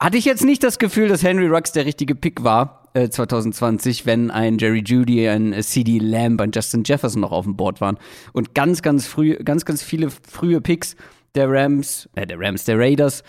hatte 0.00 0.16
ich 0.16 0.24
jetzt 0.24 0.44
nicht 0.44 0.62
das 0.62 0.78
Gefühl, 0.78 1.08
dass 1.08 1.22
Henry 1.22 1.46
Rux 1.46 1.72
der 1.72 1.84
richtige 1.84 2.14
Pick 2.14 2.42
war 2.42 2.87
äh, 2.98 3.10
2020, 3.10 4.06
wenn 4.06 4.30
ein 4.30 4.58
Jerry 4.58 4.82
Judy, 4.84 5.28
ein 5.28 5.52
äh, 5.52 5.62
CD 5.62 5.98
Lamb, 5.98 6.40
ein 6.40 6.50
Justin 6.52 6.82
Jefferson 6.84 7.20
noch 7.20 7.32
auf 7.32 7.44
dem 7.44 7.56
Board 7.56 7.80
waren. 7.80 7.98
Und 8.32 8.54
ganz, 8.54 8.82
ganz 8.82 9.06
früh, 9.06 9.36
ganz, 9.36 9.64
ganz 9.64 9.82
viele 9.82 10.10
frühe 10.10 10.60
Picks 10.60 10.96
der 11.34 11.48
Rams, 11.50 12.08
äh, 12.14 12.26
der 12.26 12.38
Rams, 12.40 12.64
der 12.64 12.78
Raiders, 12.78 13.22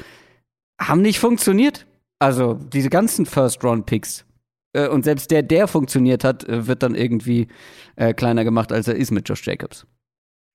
haben 0.79 1.01
nicht 1.01 1.19
funktioniert. 1.19 1.85
Also 2.19 2.55
diese 2.55 2.89
ganzen 2.89 3.25
First-Round-Picks 3.25 4.25
äh, 4.73 4.87
und 4.87 5.03
selbst 5.03 5.31
der, 5.31 5.43
der 5.43 5.67
funktioniert 5.67 6.23
hat, 6.23 6.43
äh, 6.47 6.67
wird 6.67 6.83
dann 6.83 6.95
irgendwie 6.95 7.47
äh, 7.95 8.13
kleiner 8.13 8.43
gemacht, 8.43 8.71
als 8.71 8.87
er 8.87 8.95
ist 8.95 9.11
mit 9.11 9.27
Josh 9.27 9.45
Jacobs. 9.45 9.85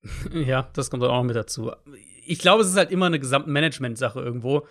Ja, 0.33 0.69
das 0.75 0.91
kommt 0.91 1.03
dann 1.03 1.11
auch 1.11 1.23
mit 1.23 1.35
dazu. 1.35 1.73
Ich 2.27 2.39
glaube, 2.39 2.63
es 2.63 2.69
ist 2.69 2.77
halt 2.77 2.91
immer 2.91 3.07
eine 3.07 3.19
Gesamtmanagement-Sache 3.19 4.21
irgendwo. 4.21 4.67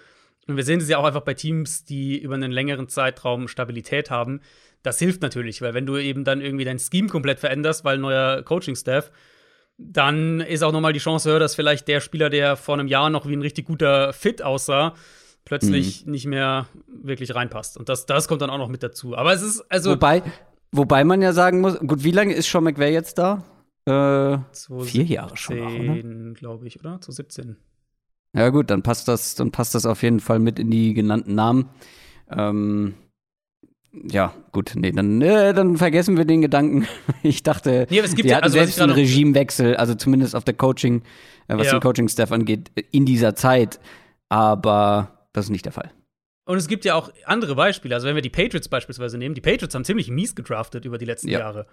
Und 0.47 0.57
wir 0.57 0.63
sehen 0.63 0.79
es 0.79 0.89
ja 0.89 0.97
auch 0.97 1.05
einfach 1.05 1.21
bei 1.21 1.33
Teams, 1.33 1.85
die 1.85 2.17
über 2.17 2.35
einen 2.35 2.51
längeren 2.51 2.87
Zeitraum 2.89 3.47
Stabilität 3.47 4.09
haben. 4.09 4.41
Das 4.81 4.99
hilft 4.99 5.21
natürlich, 5.21 5.61
weil 5.61 5.73
wenn 5.73 5.85
du 5.85 5.97
eben 5.97 6.25
dann 6.25 6.41
irgendwie 6.41 6.65
dein 6.65 6.79
Scheme 6.79 7.07
komplett 7.07 7.39
veränderst, 7.39 7.85
weil 7.85 7.97
neuer 7.97 8.43
Coaching-Staff, 8.43 9.11
dann 9.77 10.41
ist 10.41 10.63
auch 10.63 10.71
noch 10.71 10.81
mal 10.81 10.93
die 10.93 10.99
Chance 10.99 11.29
höher, 11.29 11.39
dass 11.39 11.55
vielleicht 11.55 11.87
der 11.87 12.01
Spieler, 12.01 12.29
der 12.29 12.57
vor 12.57 12.75
einem 12.75 12.87
Jahr 12.87 13.09
noch 13.09 13.27
wie 13.27 13.35
ein 13.35 13.41
richtig 13.41 13.65
guter 13.65 14.13
Fit 14.13 14.41
aussah, 14.41 14.93
plötzlich 15.45 16.05
mhm. 16.05 16.11
nicht 16.11 16.25
mehr 16.25 16.67
wirklich 16.87 17.33
reinpasst. 17.33 17.77
Und 17.77 17.89
das, 17.89 18.05
das 18.05 18.27
kommt 18.27 18.41
dann 18.41 18.49
auch 18.49 18.57
noch 18.57 18.69
mit 18.69 18.83
dazu. 18.83 19.15
Aber 19.15 19.33
es 19.33 19.41
ist 19.41 19.61
also. 19.69 19.91
Wobei, 19.91 20.21
wobei 20.71 21.03
man 21.03 21.21
ja 21.21 21.33
sagen 21.33 21.61
muss, 21.61 21.79
gut, 21.79 22.03
wie 22.03 22.11
lange 22.11 22.33
ist 22.33 22.49
Sean 22.49 22.65
McVay 22.65 22.91
jetzt 22.91 23.17
da? 23.17 23.43
Äh, 23.85 24.37
vier 24.83 25.03
Jahre 25.03 25.35
schon. 25.35 26.33
glaube 26.35 26.67
ich, 26.67 26.79
oder? 26.79 27.01
Zu 27.01 27.11
17. 27.11 27.57
Ja, 28.35 28.49
gut, 28.49 28.69
dann 28.69 28.81
passt 28.81 29.07
das, 29.07 29.35
dann 29.35 29.51
passt 29.51 29.75
das 29.75 29.85
auf 29.85 30.01
jeden 30.01 30.19
Fall 30.19 30.39
mit 30.39 30.59
in 30.59 30.71
die 30.71 30.93
genannten 30.93 31.35
Namen. 31.35 31.69
Ähm, 32.29 32.95
ja, 33.93 34.33
gut, 34.51 34.73
nee, 34.75 34.91
dann, 34.91 35.21
äh, 35.21 35.53
dann 35.53 35.77
vergessen 35.77 36.17
wir 36.17 36.25
den 36.25 36.41
Gedanken. 36.41 36.87
Ich 37.21 37.43
dachte, 37.43 37.87
nee, 37.89 37.99
es 37.99 38.15
gibt 38.15 38.25
wir 38.25 38.31
ja, 38.31 38.37
hatten 38.37 38.45
also, 38.45 38.57
selbst 38.57 38.81
einen 38.81 38.91
Regimewechsel, 38.91 39.77
also 39.77 39.95
zumindest 39.95 40.35
auf 40.35 40.43
der 40.43 40.55
Coaching, 40.55 41.03
äh, 41.47 41.57
was 41.57 41.67
ja. 41.67 41.73
den 41.73 41.81
Coaching-Staff 41.81 42.31
angeht, 42.31 42.71
in 42.91 43.05
dieser 43.05 43.35
Zeit. 43.35 43.79
Aber 44.29 45.27
das 45.31 45.45
ist 45.45 45.51
nicht 45.51 45.65
der 45.65 45.71
Fall. 45.71 45.91
Und 46.45 46.57
es 46.57 46.67
gibt 46.67 46.83
ja 46.83 46.95
auch 46.95 47.11
andere 47.25 47.55
Beispiele. 47.55 47.95
Also, 47.95 48.07
wenn 48.07 48.15
wir 48.15 48.21
die 48.21 48.29
Patriots 48.29 48.67
beispielsweise 48.67 49.17
nehmen, 49.17 49.35
die 49.35 49.41
Patriots 49.41 49.73
haben 49.75 49.85
ziemlich 49.85 50.09
mies 50.09 50.35
gedraftet 50.35 50.85
über 50.85 50.97
die 50.97 51.05
letzten 51.05 51.29
ja. 51.29 51.39
Jahre. 51.39 51.67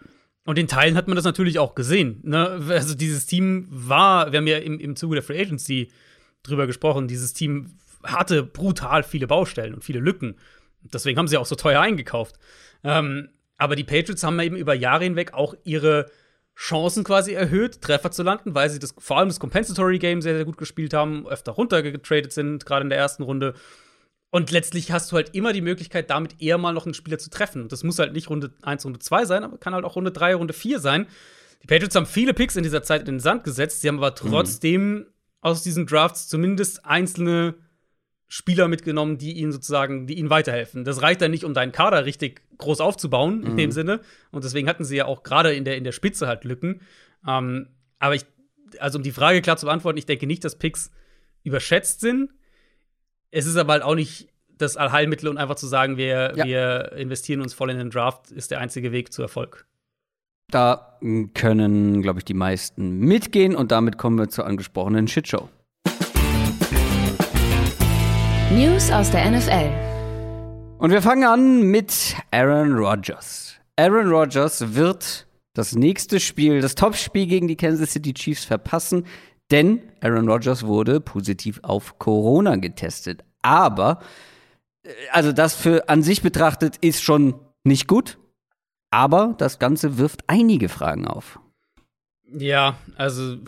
Und 0.45 0.59
in 0.59 0.69
Teilen 0.69 0.97
hat 0.97 1.09
man 1.09 1.17
das 1.17 1.25
natürlich 1.25 1.59
auch 1.59 1.75
gesehen. 1.75 2.21
Ne? 2.23 2.61
Also, 2.69 2.95
dieses 2.95 3.27
Team 3.27 3.67
war, 3.71 4.31
wir 4.31 4.39
haben 4.39 4.47
ja 4.47 4.59
im, 4.59 4.79
im 4.79 4.95
Zuge 4.95 5.17
der 5.17 5.25
Free 5.25 5.41
Agency 5.41 5.91
drüber 6.43 6.67
gesprochen, 6.67 7.09
dieses 7.09 7.33
Team 7.33 7.79
hatte 8.03 8.43
brutal 8.43 9.03
viele 9.03 9.27
Baustellen 9.27 9.75
und 9.75 9.85
viele 9.85 10.01
Lücken. 10.01 10.37
Deswegen 10.83 11.19
haben 11.19 11.29
sie 11.29 11.37
auch 11.37 11.47
so 11.47 11.55
teuer 11.55 11.81
eingekauft. 11.81 12.37
Ähm, 12.83 13.29
aber 13.59 13.77
die 13.77 13.85
Patriots 13.85 14.23
haben 14.23 14.41
eben 14.41 14.57
über 14.57 14.75
Jahre 14.75 15.05
hinweg 15.05 15.35
auch 15.35 15.55
ihre 15.65 16.11
Chancen 16.57 17.05
quasi 17.05 17.33
erhöht, 17.33 17.81
Treffer 17.81 18.11
zu 18.11 18.23
landen, 18.23 18.55
weil 18.55 18.71
sie 18.71 18.79
das, 18.79 18.95
vor 18.99 19.19
allem 19.19 19.29
das 19.29 19.41
Compensatory 19.41 19.99
Game 19.99 20.23
sehr, 20.23 20.35
sehr 20.35 20.45
gut 20.45 20.57
gespielt 20.57 20.95
haben, 20.95 21.27
öfter 21.27 21.53
runtergetradet 21.53 22.33
sind, 22.33 22.67
gerade 22.67 22.83
in 22.83 22.91
der 22.91 22.99
ersten 22.99 23.23
Runde. 23.23 23.55
Und 24.31 24.51
letztlich 24.51 24.93
hast 24.93 25.11
du 25.11 25.17
halt 25.17 25.35
immer 25.35 25.53
die 25.53 25.61
Möglichkeit, 25.61 26.11
damit 26.11 26.41
eher 26.41 26.59
mal 26.59 26.73
noch 26.73 26.85
einen 26.85 26.95
Spieler 26.95 27.19
zu 27.19 27.31
treffen. 27.31 27.69
Das 27.69 27.83
muss 27.83 27.99
halt 27.99 28.13
nicht 28.13 28.31
Runde 28.31 28.53
1, 28.63 28.85
Runde 28.85 29.01
2 29.01 29.25
sein, 29.25 29.45
aber 29.45 29.59
kann 29.59 29.75
halt 29.75 29.85
auch 29.85 29.97
Runde 29.97 30.13
3, 30.13 30.37
Runde 30.37 30.53
4 30.53 30.79
sein. 30.79 31.07
Die 31.63 31.67
Patriots 31.67 31.97
haben 31.97 32.07
viele 32.07 32.33
Picks 32.33 32.57
in 32.57 32.63
dieser 32.63 32.83
Zeit 32.83 33.01
in 33.01 33.07
den 33.07 33.21
Sand 33.21 33.45
gesetzt. 33.45 33.81
Sie 33.81 33.89
haben 33.89 33.99
aber 33.99 34.11
mhm. 34.11 34.31
trotzdem 34.31 34.95
mhm. 34.95 35.07
Aus 35.41 35.63
diesen 35.63 35.87
Drafts 35.87 36.29
zumindest 36.29 36.85
einzelne 36.85 37.55
Spieler 38.29 38.69
mitgenommen, 38.69 39.19
die 39.19 39.33
ihnen 39.33 39.51
sozusagen, 39.51 40.07
die 40.07 40.15
ihnen 40.15 40.31
weiterhelfen. 40.31 40.85
Das 40.85 41.03
reicht 41.03 41.21
dann 41.21 41.33
nicht, 41.33 41.45
um 41.45 41.53
deinen 41.53 41.73
Kader 41.73 42.05
richtig 42.05 42.43
groß 42.59 42.81
aufzubauen, 42.81 43.43
in 43.43 43.53
mhm. 43.53 43.57
dem 43.57 43.73
Sinne. 43.73 44.01
Und 44.31 44.45
deswegen 44.45 44.69
hatten 44.69 44.85
sie 44.85 44.97
ja 44.97 45.07
auch 45.07 45.25
gerade 45.25 45.53
in 45.53 45.65
der, 45.65 45.77
in 45.77 45.83
der 45.83 45.93
Spitze 45.93 46.29
halt 46.29 46.45
Lücken. 46.45 46.83
Ähm, 47.27 47.69
aber 47.99 48.15
ich, 48.15 48.25
also 48.79 48.99
um 48.99 49.03
die 49.03 49.11
Frage 49.11 49.43
klar 49.43 49.57
zu 49.57 49.67
beantworten, 49.67 49.99
ich 49.99 50.07
denke 50.07 50.29
nicht, 50.29 50.45
dass 50.45 50.57
Picks 50.57 50.93
überschätzt 51.43 52.01
sind. 52.01 52.31
Es 53.33 53.47
ist 53.47 53.57
aber 53.57 53.73
halt 53.73 53.83
auch 53.83 53.97
nicht 53.97 54.29
das 54.47 54.77
Allheilmittel 54.77 55.29
und 55.29 55.39
einfach 55.39 55.57
zu 55.57 55.67
sagen, 55.67 55.97
wir, 55.97 56.35
ja. 56.37 56.45
wir 56.45 56.93
investieren 56.93 57.41
uns 57.41 57.53
voll 57.53 57.71
in 57.71 57.79
den 57.79 57.91
Draft, 57.91 58.31
ist 58.31 58.53
der 58.53 58.61
einzige 58.61 58.93
Weg 58.93 59.13
zu 59.13 59.23
Erfolg. 59.23 59.67
Da 60.51 60.99
können, 61.35 62.03
glaube 62.03 62.19
ich, 62.19 62.25
die 62.25 62.35
meisten 62.35 62.99
mitgehen 62.99 63.55
und 63.55 63.71
damit 63.73 63.99
kommen 63.99 64.19
wir 64.19 64.29
zur 64.29 64.47
angesprochenen 64.47 65.07
Shitshow. 65.09 65.49
News 68.53 68.91
aus 68.91 69.11
der 69.11 69.31
NFL. 69.31 69.71
Und 70.79 70.91
wir 70.91 71.03
fangen 71.03 71.25
an 71.25 71.63
mit 71.63 72.17
Aaron 72.33 72.73
Rodgers. 72.73 73.55
Aaron 73.77 74.09
Rodgers 74.09 74.75
wird 74.75 75.27
das 75.55 75.75
nächste 75.75 76.19
Spiel, 76.19 76.61
das 76.61 76.75
Topspiel 76.75 77.27
gegen 77.27 77.49
die 77.49 77.57
Kansas 77.57 77.93
City 77.93 78.13
Chiefs 78.13 78.45
verpassen, 78.45 79.07
denn 79.51 79.81
Aaron 80.01 80.29
Rodgers 80.29 80.67
wurde 80.67 81.01
positiv 81.01 81.61
auf 81.63 81.99
Corona 81.99 82.57
getestet. 82.57 83.25
Aber, 83.43 84.01
äh, 84.83 84.91
also 85.13 85.33
das 85.33 85.55
für 85.55 85.89
an 85.89 86.03
sich 86.03 86.23
betrachtet 86.23 86.77
ist 86.79 87.03
schon 87.03 87.35
nicht 87.65 87.87
gut, 87.87 88.19
aber 88.91 89.35
das 89.39 89.59
Ganze 89.59 89.99
wirft 89.99 90.25
einige 90.27 90.69
Fragen 90.69 91.07
auf. 91.07 91.39
Ja, 92.33 92.77
also 92.97 93.39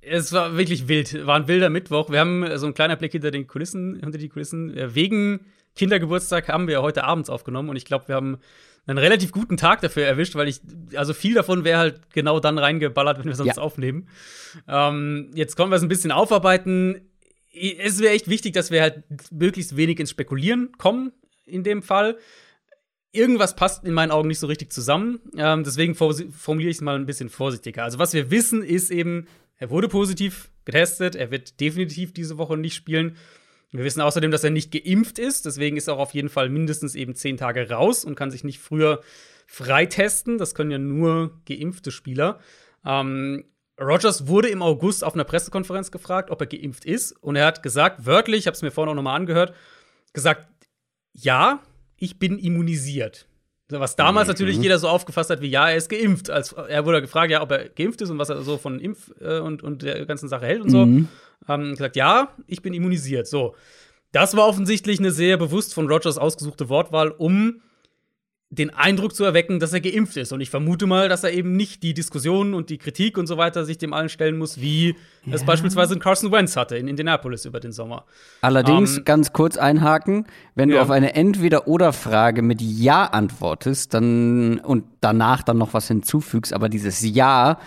es 0.00 0.32
war 0.32 0.56
wirklich 0.56 0.88
wild. 0.88 1.26
War 1.26 1.36
ein 1.36 1.48
wilder 1.48 1.70
Mittwoch. 1.70 2.10
Wir 2.10 2.20
haben 2.20 2.44
so 2.58 2.66
ein 2.66 2.74
kleiner 2.74 2.96
Blick 2.96 3.12
hinter 3.12 3.30
den 3.30 3.46
Kulissen, 3.46 4.00
hinter 4.00 4.18
die 4.18 4.28
Kulissen. 4.28 4.72
Wegen 4.94 5.46
Kindergeburtstag 5.76 6.48
haben 6.48 6.66
wir 6.66 6.82
heute 6.82 7.04
abends 7.04 7.30
aufgenommen 7.30 7.68
und 7.68 7.76
ich 7.76 7.84
glaube, 7.84 8.08
wir 8.08 8.16
haben 8.16 8.38
einen 8.86 8.98
relativ 8.98 9.30
guten 9.30 9.56
Tag 9.56 9.80
dafür 9.80 10.04
erwischt, 10.04 10.34
weil 10.34 10.48
ich, 10.48 10.60
also 10.96 11.14
viel 11.14 11.34
davon 11.34 11.64
wäre 11.64 11.78
halt 11.78 12.00
genau 12.12 12.40
dann 12.40 12.58
reingeballert, 12.58 13.18
wenn 13.18 13.26
wir 13.26 13.36
sonst 13.36 13.56
ja. 13.56 13.62
aufnehmen. 13.62 14.08
Ähm, 14.66 15.30
jetzt 15.34 15.56
kommen 15.56 15.70
wir 15.70 15.76
es 15.76 15.82
ein 15.82 15.88
bisschen 15.88 16.10
aufarbeiten. 16.10 17.08
Es 17.52 18.00
wäre 18.00 18.12
echt 18.12 18.28
wichtig, 18.28 18.54
dass 18.54 18.70
wir 18.70 18.82
halt 18.82 19.04
möglichst 19.30 19.76
wenig 19.76 20.00
ins 20.00 20.10
Spekulieren 20.10 20.72
kommen 20.78 21.12
in 21.46 21.62
dem 21.62 21.82
Fall. 21.82 22.18
Irgendwas 23.12 23.54
passt 23.54 23.84
in 23.84 23.92
meinen 23.92 24.10
Augen 24.10 24.28
nicht 24.28 24.38
so 24.38 24.46
richtig 24.46 24.72
zusammen. 24.72 25.20
Ähm, 25.36 25.64
deswegen 25.64 25.94
formuliere 25.94 26.70
ich 26.70 26.78
es 26.78 26.80
mal 26.80 26.96
ein 26.96 27.06
bisschen 27.06 27.28
vorsichtiger. 27.28 27.84
Also, 27.84 27.98
was 27.98 28.14
wir 28.14 28.30
wissen, 28.30 28.62
ist 28.62 28.90
eben, 28.90 29.26
er 29.56 29.70
wurde 29.70 29.88
positiv 29.88 30.50
getestet. 30.64 31.14
Er 31.14 31.30
wird 31.30 31.60
definitiv 31.60 32.14
diese 32.14 32.38
Woche 32.38 32.56
nicht 32.56 32.74
spielen. 32.74 33.16
Wir 33.70 33.84
wissen 33.84 34.00
außerdem, 34.00 34.30
dass 34.30 34.44
er 34.44 34.50
nicht 34.50 34.70
geimpft 34.70 35.18
ist. 35.18 35.46
Deswegen 35.46 35.76
ist 35.76 35.88
er 35.88 35.94
auch 35.94 36.00
auf 36.00 36.14
jeden 36.14 36.28
Fall 36.28 36.48
mindestens 36.48 36.94
eben 36.94 37.14
zehn 37.14 37.36
Tage 37.36 37.68
raus 37.70 38.04
und 38.04 38.14
kann 38.14 38.30
sich 38.30 38.44
nicht 38.44 38.60
früher 38.60 39.00
freitesten. 39.46 40.38
Das 40.38 40.54
können 40.54 40.70
ja 40.70 40.78
nur 40.78 41.40
geimpfte 41.46 41.90
Spieler. 41.90 42.40
Ähm, 42.84 43.44
Rogers 43.80 44.26
wurde 44.26 44.48
im 44.48 44.62
August 44.62 45.04
auf 45.04 45.14
einer 45.14 45.24
Pressekonferenz 45.24 45.90
gefragt, 45.90 46.30
ob 46.30 46.40
er 46.40 46.46
geimpft 46.46 46.84
ist. 46.84 47.12
Und 47.22 47.36
er 47.36 47.46
hat 47.46 47.62
gesagt, 47.62 48.06
wörtlich, 48.06 48.40
ich 48.40 48.46
habe 48.46 48.54
es 48.54 48.62
mir 48.62 48.70
vorhin 48.70 48.90
auch 48.90 48.96
nochmal 48.96 49.16
angehört, 49.16 49.54
gesagt, 50.12 50.48
ja, 51.12 51.62
ich 52.02 52.18
bin 52.18 52.38
immunisiert. 52.38 53.28
Was 53.68 53.96
damals 53.96 54.26
mhm. 54.26 54.32
natürlich 54.32 54.58
jeder 54.58 54.78
so 54.78 54.88
aufgefasst 54.88 55.30
hat, 55.30 55.40
wie 55.40 55.48
ja, 55.48 55.70
er 55.70 55.76
ist 55.76 55.88
geimpft. 55.88 56.28
Als, 56.28 56.52
er 56.52 56.84
wurde 56.84 57.00
gefragt, 57.00 57.30
ja, 57.30 57.40
ob 57.40 57.50
er 57.52 57.68
geimpft 57.68 58.02
ist 58.02 58.10
und 58.10 58.18
was 58.18 58.28
er 58.28 58.42
so 58.42 58.58
von 58.58 58.80
Impf 58.80 59.12
äh, 59.20 59.38
und, 59.38 59.62
und 59.62 59.82
der 59.82 60.04
ganzen 60.04 60.28
Sache 60.28 60.46
hält 60.46 60.60
und 60.60 60.70
so. 60.70 60.84
Mhm. 60.84 61.08
Haben 61.46 61.70
gesagt, 61.70 61.96
ja, 61.96 62.34
ich 62.46 62.60
bin 62.60 62.74
immunisiert. 62.74 63.26
So. 63.28 63.54
Das 64.10 64.36
war 64.36 64.46
offensichtlich 64.46 64.98
eine 64.98 65.12
sehr 65.12 65.36
bewusst 65.36 65.74
von 65.74 65.88
Rogers 65.88 66.18
ausgesuchte 66.18 66.68
Wortwahl, 66.68 67.10
um 67.10 67.62
den 68.52 68.68
Eindruck 68.68 69.14
zu 69.14 69.24
erwecken, 69.24 69.60
dass 69.60 69.72
er 69.72 69.80
geimpft 69.80 70.18
ist. 70.18 70.30
Und 70.30 70.42
ich 70.42 70.50
vermute 70.50 70.86
mal, 70.86 71.08
dass 71.08 71.24
er 71.24 71.32
eben 71.32 71.56
nicht 71.56 71.82
die 71.82 71.94
Diskussionen 71.94 72.52
und 72.52 72.68
die 72.68 72.76
Kritik 72.76 73.16
und 73.16 73.26
so 73.26 73.38
weiter 73.38 73.64
sich 73.64 73.78
dem 73.78 73.94
allen 73.94 74.10
stellen 74.10 74.36
muss, 74.36 74.60
wie 74.60 74.94
ja. 75.24 75.34
es 75.34 75.42
beispielsweise 75.42 75.98
Carson 75.98 76.30
Wentz 76.30 76.54
hatte 76.54 76.76
in 76.76 76.86
Indianapolis 76.86 77.46
über 77.46 77.60
den 77.60 77.72
Sommer. 77.72 78.04
Allerdings, 78.42 78.98
ähm, 78.98 79.04
ganz 79.04 79.32
kurz 79.32 79.56
einhaken, 79.56 80.26
wenn 80.54 80.68
ja. 80.68 80.76
du 80.76 80.82
auf 80.82 80.90
eine 80.90 81.14
Entweder-Oder-Frage 81.14 82.42
mit 82.42 82.60
Ja 82.60 83.06
antwortest, 83.06 83.94
dann 83.94 84.58
und 84.58 84.84
danach 85.00 85.42
dann 85.42 85.56
noch 85.56 85.72
was 85.72 85.88
hinzufügst, 85.88 86.52
aber 86.52 86.68
dieses 86.68 87.00
Ja 87.00 87.58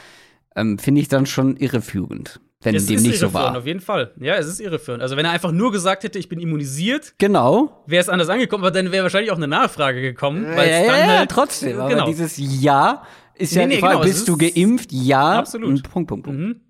ähm, 0.55 0.77
finde 0.77 1.01
ich 1.01 1.07
dann 1.07 1.25
schon 1.25 1.57
irreführend 1.57 2.39
wenn 2.65 2.75
es 2.75 2.86
dem 2.86 3.01
nicht 3.01 3.19
so 3.19 3.34
war. 3.34 3.57
Auf 3.57 3.65
jeden 3.65 3.79
Fall. 3.79 4.12
Ja, 4.19 4.36
es 4.36 4.48
ist 4.48 4.60
irreführend. 4.60 5.01
Also, 5.01 5.15
wenn 5.17 5.25
er 5.25 5.31
einfach 5.31 5.51
nur 5.51 5.72
gesagt 5.72 6.03
hätte, 6.03 6.19
ich 6.19 6.29
bin 6.29 6.39
immunisiert, 6.39 7.13
genau, 7.17 7.84
wäre 7.86 8.01
es 8.01 8.10
anders 8.10 8.29
angekommen, 8.29 8.63
aber 8.63 8.72
dann 8.72 8.91
wäre 8.91 9.03
wahrscheinlich 9.03 9.31
auch 9.31 9.38
eine 9.38 9.48
Nachfrage 9.48 10.01
gekommen. 10.01 10.43
Ja, 10.43 10.63
ja, 10.63 10.84
ja, 10.84 11.07
halt, 11.19 11.31
trotzdem. 11.31 11.77
Genau. 11.77 12.01
Aber 12.01 12.05
dieses 12.05 12.38
Ja 12.38 13.03
ist 13.36 13.53
nee, 13.53 13.61
ja 13.61 13.68
nee, 13.68 13.79
Frage, 13.79 13.94
genau, 13.96 14.05
bist 14.05 14.27
du 14.27 14.37
geimpft? 14.37 14.92
Ja. 14.92 15.39
Absolut. 15.39 15.83
Punkt, 15.83 16.09
Punkt, 16.09 16.25
Punkt. 16.25 16.39
Mhm. 16.39 16.61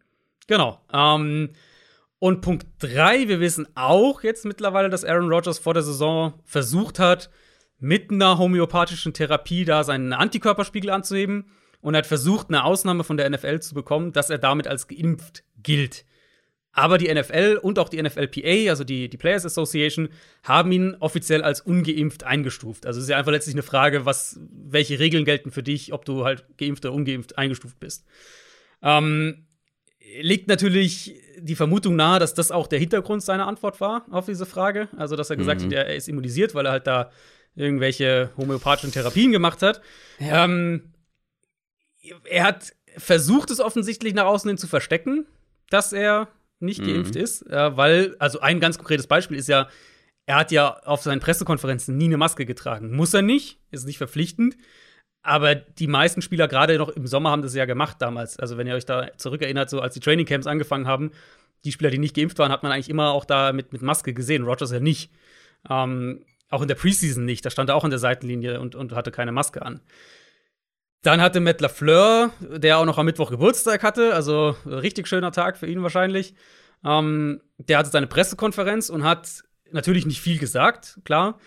Genau. 0.48 0.80
Ähm, 0.92 1.50
und 2.20 2.42
Punkt 2.42 2.66
drei, 2.80 3.28
wir 3.28 3.40
wissen 3.40 3.68
auch 3.76 4.24
jetzt 4.24 4.46
mittlerweile, 4.46 4.90
dass 4.90 5.06
Aaron 5.06 5.32
Rodgers 5.32 5.60
vor 5.60 5.74
der 5.74 5.84
Saison 5.84 6.34
versucht 6.44 7.00
hat, 7.00 7.30
mit 7.78 8.10
einer 8.10 8.38
homöopathischen 8.38 9.14
Therapie 9.14 9.66
da 9.66 9.84
seinen 9.84 10.14
Antikörperspiegel 10.14 10.90
anzuheben 10.90 11.52
und 11.82 11.96
hat 11.96 12.08
versucht, 12.08 12.50
eine 12.50 12.64
Ausnahme 12.64 13.04
von 13.04 13.18
der 13.18 13.30
NFL 13.30 13.60
zu 13.60 13.76
bekommen, 13.76 14.12
dass 14.12 14.30
er 14.30 14.38
damit 14.38 14.68
als 14.68 14.88
geimpft 14.88 15.44
gilt. 15.66 16.06
Aber 16.78 16.98
die 16.98 17.12
NFL 17.12 17.58
und 17.62 17.80
auch 17.80 17.88
die 17.88 18.04
NFLPA, 18.04 18.70
also 18.70 18.84
die, 18.84 19.10
die 19.10 19.16
Players 19.16 19.46
Association, 19.46 20.10
haben 20.44 20.74
ihn 20.74 20.96
offiziell 21.00 21.42
als 21.42 21.62
ungeimpft 21.62 22.26
eingestuft. 22.26 22.86
Also 22.86 22.98
es 22.98 23.06
ist 23.06 23.10
ja 23.10 23.18
einfach 23.18 23.32
letztlich 23.32 23.56
eine 23.56 23.64
Frage, 23.64 24.06
was, 24.06 24.38
welche 24.52 25.00
Regeln 25.00 25.24
gelten 25.24 25.52
für 25.52 25.64
dich, 25.64 25.94
ob 25.94 26.04
du 26.04 26.26
halt 26.26 26.46
geimpft 26.58 26.86
oder 26.86 26.94
ungeimpft 26.94 27.38
eingestuft 27.38 27.80
bist. 27.80 28.06
Ähm, 28.82 29.46
liegt 30.20 30.50
natürlich 30.50 31.16
die 31.40 31.56
Vermutung 31.56 31.96
nahe, 31.96 32.20
dass 32.20 32.34
das 32.34 32.52
auch 32.52 32.68
der 32.68 32.80
Hintergrund 32.80 33.24
seiner 33.24 33.48
Antwort 33.48 33.80
war 33.80 34.06
auf 34.12 34.26
diese 34.26 34.46
Frage. 34.46 34.90
Also, 34.98 35.16
dass 35.16 35.30
er 35.30 35.38
gesagt 35.38 35.62
mhm. 35.62 35.68
hat, 35.68 35.74
er 35.74 35.96
ist 35.96 36.10
immunisiert, 36.10 36.56
weil 36.56 36.66
er 36.66 36.74
halt 36.74 36.88
da 36.88 37.10
irgendwelche 37.56 38.32
homöopathischen 38.36 38.92
Therapien 38.92 39.32
gemacht 39.32 39.62
hat. 39.62 39.80
Ja. 40.20 40.44
Ähm, 40.44 40.92
er 42.26 42.44
hat 42.44 42.74
versucht, 42.98 43.50
es 43.50 43.62
offensichtlich 43.62 44.14
nach 44.14 44.26
außen 44.26 44.50
hin 44.50 44.58
zu 44.58 44.68
verstecken 44.68 45.26
dass 45.70 45.94
er 45.94 46.28
nicht 46.60 46.82
mhm. 46.82 46.88
geimpft 46.88 47.16
ist, 47.16 47.42
äh, 47.50 47.78
weil, 47.78 48.16
also 48.20 48.40
ein 48.40 48.60
ganz 48.60 48.78
konkretes 48.78 49.08
Beispiel 49.08 49.38
ist 49.38 49.48
ja, 49.48 49.68
er 50.26 50.38
hat 50.38 50.52
ja 50.52 50.80
auf 50.86 51.02
seinen 51.02 51.20
Pressekonferenzen 51.20 51.98
nie 51.98 52.06
eine 52.06 52.18
Maske 52.18 52.46
getragen. 52.46 52.96
Muss 52.96 53.14
er 53.14 53.22
nicht, 53.22 53.60
ist 53.72 53.86
nicht 53.86 53.98
verpflichtend. 53.98 54.58
Aber 55.22 55.56
die 55.56 55.88
meisten 55.88 56.22
Spieler, 56.22 56.48
gerade 56.48 56.78
noch 56.78 56.90
im 56.90 57.08
Sommer, 57.08 57.32
haben 57.32 57.42
das 57.42 57.56
ja 57.56 57.66
gemacht 57.66 57.98
damals. 58.00 58.38
Also, 58.38 58.58
wenn 58.58 58.68
ihr 58.68 58.76
euch 58.76 58.86
da 58.86 59.10
zurückerinnert, 59.18 59.72
so 59.72 59.82
als 59.82 59.96
die 59.96 60.00
Trainingcamps 60.00 60.46
angefangen 60.46 60.88
haben, 60.88 61.12
die 61.64 61.72
Spieler, 61.72 61.90
die 61.90 61.98
nicht 61.98 62.16
geimpft 62.16 62.38
waren, 62.38 62.52
hat 62.52 62.62
man 62.62 62.72
eigentlich 62.72 62.90
immer 62.90 63.12
auch 63.12 63.26
da 63.26 63.52
mit, 63.52 63.74
mit 63.74 63.82
Maske 63.82 64.14
gesehen. 64.14 64.44
Rogers 64.44 64.72
ja 64.72 64.80
nicht. 64.80 65.12
Ähm, 65.68 66.24
auch 66.50 66.62
in 66.62 66.68
der 66.68 66.76
Preseason 66.76 67.26
nicht. 67.26 67.44
Da 67.44 67.50
stand 67.50 67.70
er 67.70 67.76
auch 67.76 67.84
in 67.84 67.90
der 67.90 68.00
Seitenlinie 68.00 68.60
und, 68.60 68.76
und 68.76 68.94
hatte 68.94 69.12
keine 69.12 69.32
Maske 69.32 69.64
an. 69.64 69.82
Dann 71.06 71.22
hatte 71.22 71.40
Matt 71.40 71.62
LaFleur, 71.62 72.32
der 72.40 72.80
auch 72.80 72.86
noch 72.86 72.98
am 72.98 73.06
Mittwoch 73.06 73.30
Geburtstag 73.30 73.84
hatte, 73.84 74.16
also 74.16 74.56
richtig 74.66 75.08
schöner 75.08 75.32
Tag 75.32 75.56
für 75.56 75.68
ihn 75.68 75.84
wahrscheinlich. 75.84 76.34
Ähm, 76.84 77.42
der 77.60 77.78
hatte 77.78 77.92
seine 77.92 78.08
Pressekonferenz 78.08 78.90
und 78.90 79.04
hat 79.04 79.44
natürlich 79.72 80.08
nicht 80.08 80.20
viel 80.20 80.40
gesagt, 80.40 80.98
klar. 81.04 81.38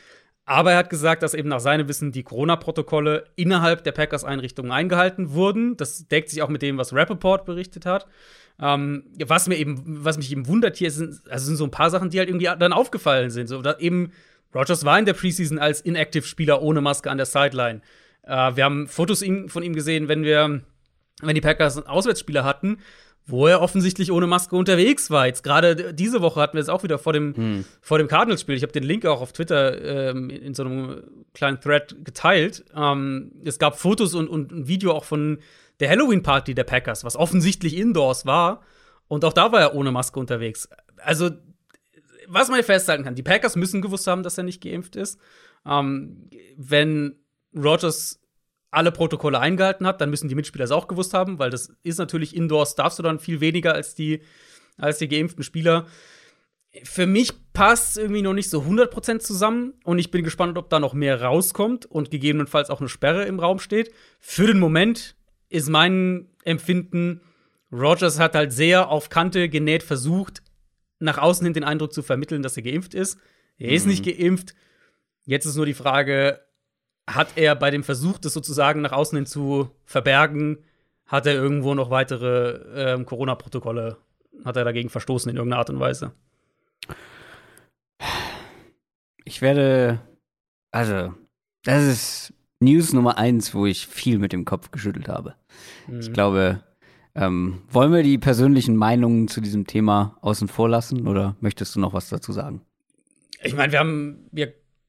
Aber 0.45 0.71
er 0.71 0.79
hat 0.79 0.91
gesagt, 0.91 1.25
dass 1.25 1.35
eben 1.35 1.49
nach 1.49 1.59
seinem 1.59 1.89
Wissen 1.89 2.13
die 2.13 2.23
Corona-Protokolle 2.23 3.25
innerhalb 3.35 3.83
der 3.83 3.91
Packers-Einrichtungen 3.91 4.71
eingehalten 4.71 5.33
wurden. 5.33 5.77
Das 5.77 6.07
deckt 6.07 6.31
sich 6.31 6.41
auch 6.41 6.49
mit 6.49 6.63
dem, 6.63 6.79
was 6.79 6.95
Rappaport 6.95 7.45
berichtet 7.45 7.85
hat. 7.85 8.07
Ähm, 8.61 9.07
was 9.27 9.49
mir 9.49 9.57
eben, 9.57 9.83
was 10.05 10.19
mich 10.19 10.31
eben 10.31 10.47
wundert 10.47 10.77
hier, 10.77 10.93
sind, 10.93 11.21
also 11.29 11.47
sind 11.47 11.57
so 11.57 11.65
ein 11.65 11.73
paar 11.73 11.91
Sachen, 11.91 12.11
die 12.11 12.21
halt 12.21 12.29
irgendwie 12.29 12.49
dann 12.57 12.73
aufgefallen 12.73 13.31
sind. 13.31 13.49
So, 13.49 13.61
eben, 13.81 14.13
Rogers 14.55 14.85
war 14.85 15.01
in 15.01 15.05
der 15.05 15.15
Preseason 15.15 15.59
als 15.59 15.81
Inactive-Spieler 15.81 16.63
ohne 16.63 16.81
Maske 16.81 17.11
an 17.11 17.17
der 17.17 17.27
Sideline. 17.27 17.81
Äh, 18.29 18.57
wir 18.57 18.65
haben 18.65 18.87
Fotos 18.87 19.25
von 19.47 19.63
ihm 19.63 19.75
gesehen, 19.75 20.09
wenn 20.09 20.23
wir, 20.23 20.61
wenn 21.23 21.35
die 21.35 21.41
Packers 21.41 21.87
Auswärtsspieler 21.87 22.45
hatten, 22.45 22.79
wo 23.27 23.47
er 23.47 23.61
offensichtlich 23.61 24.11
ohne 24.11 24.27
Maske 24.27 24.57
unterwegs 24.57 25.11
war. 25.11 25.27
Jetzt 25.27 25.43
gerade 25.43 25.93
diese 25.93 26.23
Woche 26.23 26.41
hatten 26.41 26.57
wir 26.57 26.63
es 26.63 26.69
auch 26.69 26.83
wieder 26.83 26.99
vor 26.99 27.13
dem, 27.13 27.37
hm. 27.37 27.65
vor 27.81 27.99
dem 27.99 28.09
Cardinals-Spiel. 28.09 28.55
Ich 28.55 28.63
habe 28.63 28.73
den 28.73 28.85
Link 28.85 29.05
auch 29.05 29.21
auf 29.21 29.33
Twitter 29.33 30.11
ähm, 30.11 30.31
in 30.31 30.55
so 30.55 30.65
einem 30.65 31.03
kleinen 31.35 31.61
Thread 31.61 32.05
geteilt. 32.05 32.65
Ähm, 32.75 33.33
es 33.45 33.59
gab 33.59 33.79
Fotos 33.79 34.15
und, 34.15 34.29
und 34.29 34.53
ein 34.53 34.69
Video 34.69 34.93
auch 34.93 35.05
von 35.05 35.39
der 35.81 35.91
Halloween-Party 35.91 36.55
der 36.55 36.65
Packers, 36.65 37.05
was 37.05 37.17
offensichtlich 37.17 37.77
indoors 37.77 38.25
war. 38.25 38.63
Und 39.09 39.25
auch 39.25 39.33
da 39.35 39.53
war 39.53 39.61
er 39.61 39.75
ohne 39.75 39.93
Maske 39.93 40.19
unterwegs. 40.19 40.69
Also, 40.97 41.31
was 42.27 42.49
man 42.49 42.63
festhalten 42.63 43.05
kann, 43.05 43.15
die 43.15 43.23
Packers 43.23 43.57
müssen 43.57 43.83
gewusst 43.83 44.07
haben, 44.07 44.23
dass 44.23 44.39
er 44.39 44.45
nicht 44.45 44.63
geimpft 44.63 44.97
ist. 44.97 45.19
Ähm, 45.67 46.31
wenn 46.57 47.17
Rogers 47.57 48.21
alle 48.71 48.93
Protokolle 48.93 49.41
eingehalten 49.41 49.87
hat, 49.87 50.01
dann 50.01 50.11
müssen 50.11 50.29
die 50.29 50.35
Mitspieler 50.35 50.65
es 50.65 50.71
auch 50.71 50.89
gewusst 50.89 51.15
haben, 51.15 51.39
weil 51.39 51.51
das 51.51 51.73
ist 51.83 51.99
natürlich 51.99 52.37
indoors, 52.37 52.75
darfst 52.75 52.99
du 52.99 53.03
dann 53.03 53.19
viel 53.19 53.41
weniger 53.41 53.75
als 53.75 53.95
die, 53.95 54.21
als 54.77 54.99
die 54.99 55.09
geimpften 55.09 55.43
Spieler. 55.43 55.87
Für 56.85 57.07
mich 57.07 57.33
passt 57.55 57.91
es 57.91 57.97
irgendwie 57.97 58.23
noch 58.23 58.35
nicht 58.35 58.51
so 58.51 58.61
100% 58.61 59.21
zusammen 59.21 59.73
und 59.85 59.99
ich 59.99 60.11
bin 60.11 60.23
gespannt, 60.23 60.59
ob 60.59 60.69
da 60.69 60.81
noch 60.81 60.93
mehr 60.93 61.23
rauskommt 61.23 61.87
und 61.87 62.11
gegebenenfalls 62.11 62.69
auch 62.69 62.81
eine 62.81 62.91
Sperre 62.91 63.25
im 63.25 63.41
Raum 63.41 63.59
steht. 63.59 63.91
Für 64.21 64.47
den 64.47 64.59
Moment 64.59 65.17
ist 65.49 65.71
mein 65.71 66.29
Empfinden, 66.45 67.23
Rogers 67.73 68.19
hat 68.19 68.35
halt 68.35 68.53
sehr 68.53 68.91
auf 68.91 69.09
Kante 69.09 69.49
genäht 69.49 69.83
versucht, 69.83 70.43
nach 70.99 71.19
außen 71.19 71.45
hin 71.45 71.55
den 71.55 71.65
Eindruck 71.65 71.93
zu 71.93 72.03
vermitteln, 72.03 72.43
dass 72.43 72.57
er 72.57 72.63
geimpft 72.63 72.95
ist. 72.95 73.19
Er 73.57 73.71
ist 73.71 73.85
mhm. 73.85 73.91
nicht 73.91 74.05
geimpft. 74.05 74.55
Jetzt 75.25 75.47
ist 75.47 75.57
nur 75.57 75.67
die 75.67 75.75
Frage, 75.75 76.41
hat 77.09 77.29
er 77.37 77.55
bei 77.57 77.71
dem 77.71 77.83
Versuch, 77.83 78.19
das 78.19 78.33
sozusagen 78.33 78.81
nach 78.83 78.93
außen 78.93 79.17
hin 79.17 79.27
zu 79.27 79.71
verbergen, 79.85 80.59
hat 81.07 81.27
er 81.27 81.35
irgendwo 81.35 81.75
noch 81.75 81.91
weitere 81.91 82.95
äh, 82.95 83.05
Corona-Protokolle, 83.05 83.97
hat 84.45 84.57
er 84.57 84.65
dagegen 84.65 84.91
verstoßen 84.91 85.31
in 85.31 85.37
irgendeiner 85.37 85.61
Art 85.61 85.71
und 85.71 85.81
Weise? 85.81 86.13
ich 89.29 89.43
werde, 89.43 90.01
also, 90.71 91.15
das 91.65 91.85
ist 91.85 92.35
News 92.61 92.93
Nummer 92.93 93.19
eins, 93.19 93.55
wo 93.55 93.67
ich 93.67 93.87
viel 93.87 94.19
mit 94.19 94.33
dem 94.33 94.45
Kopf 94.45 94.71
geschüttelt 94.71 95.09
habe. 95.09 95.35
Mhm. 95.87 96.01
Ich 96.01 96.13
glaube, 96.13 96.63
ähm, 97.15 97.63
wollen 97.71 97.93
wir 97.93 98.03
die 98.03 98.19
persönlichen 98.19 98.75
Meinungen 98.75 99.29
zu 99.29 99.41
diesem 99.41 99.67
Thema 99.67 100.17
außen 100.23 100.49
vor 100.49 100.69
lassen 100.69 101.07
oder 101.07 101.37
möchtest 101.41 101.77
du 101.77 101.81
noch 101.81 101.93
was 101.93 102.09
dazu 102.09 102.33
sagen? 102.33 102.63
Ich 103.43 103.55
meine, 103.55 103.71
wir 103.71 103.79
haben 103.79 104.29
ja, 104.33 104.47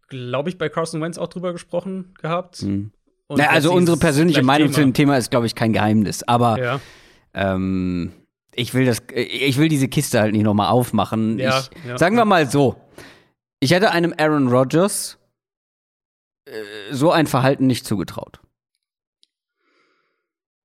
glaube 0.09 0.49
ich, 0.49 0.57
bei 0.57 0.69
Carson 0.69 1.01
Wentz 1.01 1.17
auch 1.17 1.27
drüber 1.27 1.53
gesprochen 1.53 2.13
gehabt. 2.21 2.63
Mhm. 2.63 2.91
Na, 3.29 3.47
also 3.47 3.71
unsere 3.73 3.97
persönliche 3.97 4.41
Meinung 4.41 4.69
Thema. 4.69 4.75
zu 4.75 4.81
dem 4.81 4.93
Thema 4.93 5.17
ist, 5.17 5.29
glaube 5.29 5.45
ich, 5.45 5.53
kein 5.53 5.71
Geheimnis. 5.71 6.23
Aber 6.23 6.59
ja. 6.59 6.79
ähm, 7.33 8.11
ich 8.55 8.73
will 8.73 8.85
das, 8.85 9.03
ich 9.13 9.57
will 9.57 9.69
diese 9.69 9.87
Kiste 9.87 10.19
halt 10.19 10.33
nicht 10.33 10.43
nochmal 10.43 10.69
aufmachen. 10.69 11.37
Ja, 11.37 11.59
ich, 11.59 11.69
ja. 11.85 11.97
Sagen 11.97 12.15
wir 12.15 12.25
mal 12.25 12.49
so: 12.49 12.75
Ich 13.59 13.71
hätte 13.71 13.91
einem 13.91 14.13
Aaron 14.17 14.47
Rodgers 14.47 15.19
äh, 16.45 16.51
so 16.91 17.11
ein 17.11 17.27
Verhalten 17.27 17.67
nicht 17.67 17.85
zugetraut. 17.85 18.39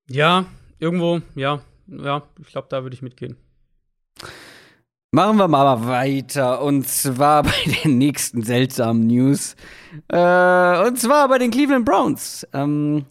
Ja, 0.09 0.47
irgendwo, 0.79 1.21
ja, 1.35 1.61
ja, 1.87 2.23
ich 2.41 2.49
glaube, 2.49 2.69
da 2.71 2.83
würde 2.83 2.95
ich 2.95 3.03
mitgehen. 3.03 3.37
Machen 5.15 5.37
wir 5.37 5.47
mal 5.47 5.87
weiter 5.87 6.61
und 6.61 6.89
zwar 6.89 7.43
bei 7.45 7.53
den 7.85 7.99
nächsten 7.99 8.43
seltsamen 8.43 9.07
News. 9.07 9.55
Äh, 10.09 10.89
und 10.89 10.99
zwar 10.99 11.29
bei 11.29 11.39
den 11.39 11.53
Cleveland 11.53 11.85
Browns 11.85 12.45
ähm, 12.53 13.05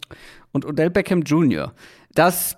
und 0.51 0.65
Odell 0.65 0.89
Beckham 0.89 1.21
Jr. 1.21 1.71
Dass 2.13 2.57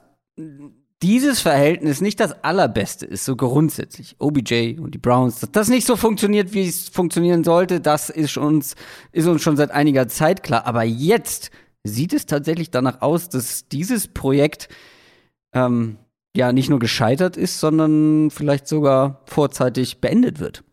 dieses 1.03 1.41
Verhältnis 1.41 2.01
nicht 2.01 2.19
das 2.19 2.43
allerbeste 2.43 3.05
ist, 3.05 3.23
so 3.23 3.36
grundsätzlich. 3.36 4.15
OBJ 4.17 4.79
und 4.79 4.95
die 4.95 4.97
Browns, 4.97 5.41
dass 5.41 5.51
das 5.51 5.69
nicht 5.69 5.86
so 5.86 5.95
funktioniert, 5.95 6.51
wie 6.53 6.67
es 6.67 6.89
funktionieren 6.89 7.43
sollte, 7.43 7.81
das 7.81 8.10
ist 8.10 8.38
uns, 8.38 8.73
ist 9.12 9.27
uns 9.27 9.43
schon 9.43 9.58
seit 9.58 9.69
einiger 9.69 10.08
Zeit 10.08 10.41
klar. 10.41 10.65
Aber 10.65 10.81
jetzt 10.81 11.51
sieht 11.84 12.13
es 12.13 12.25
tatsächlich 12.25 12.71
danach 12.71 13.03
aus, 13.03 13.29
dass 13.29 13.67
dieses 13.67 14.08
Projekt 14.08 14.69
ähm, 15.53 15.99
ja 16.36 16.52
nicht 16.52 16.69
nur 16.69 16.80
gescheitert 16.80 17.38
ist, 17.38 17.60
sondern 17.60 18.30
vielleicht 18.32 18.67
sogar 18.67 19.21
vorzeitig 19.26 20.02
beendet 20.02 20.39
wird. 20.39 20.63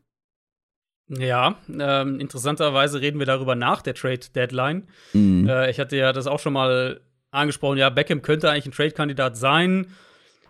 Ja, 1.08 1.56
ähm, 1.68 2.20
interessanterweise 2.20 3.00
reden 3.00 3.18
wir 3.18 3.26
darüber 3.26 3.54
nach 3.54 3.82
der 3.82 3.94
Trade 3.94 4.20
Deadline. 4.34 4.88
Mhm. 5.12 5.48
Äh, 5.48 5.70
ich 5.70 5.78
hatte 5.78 5.96
ja 5.96 6.12
das 6.12 6.26
auch 6.26 6.40
schon 6.40 6.54
mal 6.54 7.00
angesprochen. 7.30 7.78
Ja, 7.78 7.90
Beckham 7.90 8.22
könnte 8.22 8.50
eigentlich 8.50 8.66
ein 8.66 8.72
Trade-Kandidat 8.72 9.36
sein. 9.36 9.88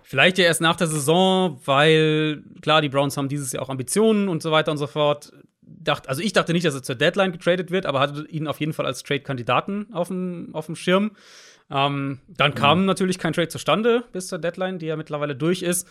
Vielleicht 0.02 0.38
ja 0.38 0.44
erst 0.44 0.60
nach 0.60 0.76
der 0.76 0.88
Saison, 0.88 1.60
weil 1.64 2.42
klar, 2.60 2.82
die 2.82 2.88
Browns 2.88 3.16
haben 3.16 3.28
dieses 3.28 3.52
Jahr 3.52 3.62
auch 3.62 3.70
Ambitionen 3.70 4.28
und 4.28 4.42
so 4.42 4.52
weiter 4.52 4.70
und 4.70 4.78
so 4.78 4.86
fort. 4.86 5.32
Dacht, 5.62 6.08
also 6.08 6.22
ich 6.22 6.32
dachte 6.32 6.52
nicht, 6.52 6.66
dass 6.66 6.74
er 6.74 6.82
zur 6.82 6.96
Deadline 6.96 7.32
getradet 7.32 7.70
wird, 7.70 7.86
aber 7.86 8.00
hatte 8.00 8.26
ihn 8.28 8.46
auf 8.46 8.60
jeden 8.60 8.72
Fall 8.72 8.86
als 8.86 9.02
Trade-Kandidaten 9.02 9.88
auf 9.92 10.08
dem, 10.08 10.50
auf 10.52 10.66
dem 10.66 10.76
Schirm. 10.76 11.12
Ähm, 11.72 12.20
dann 12.28 12.54
kam 12.54 12.80
mhm. 12.80 12.86
natürlich 12.86 13.18
kein 13.18 13.32
Trade 13.32 13.48
zustande 13.48 14.04
bis 14.12 14.28
zur 14.28 14.38
Deadline, 14.38 14.78
die 14.78 14.86
ja 14.86 14.96
mittlerweile 14.96 15.34
durch 15.34 15.62
ist. 15.62 15.88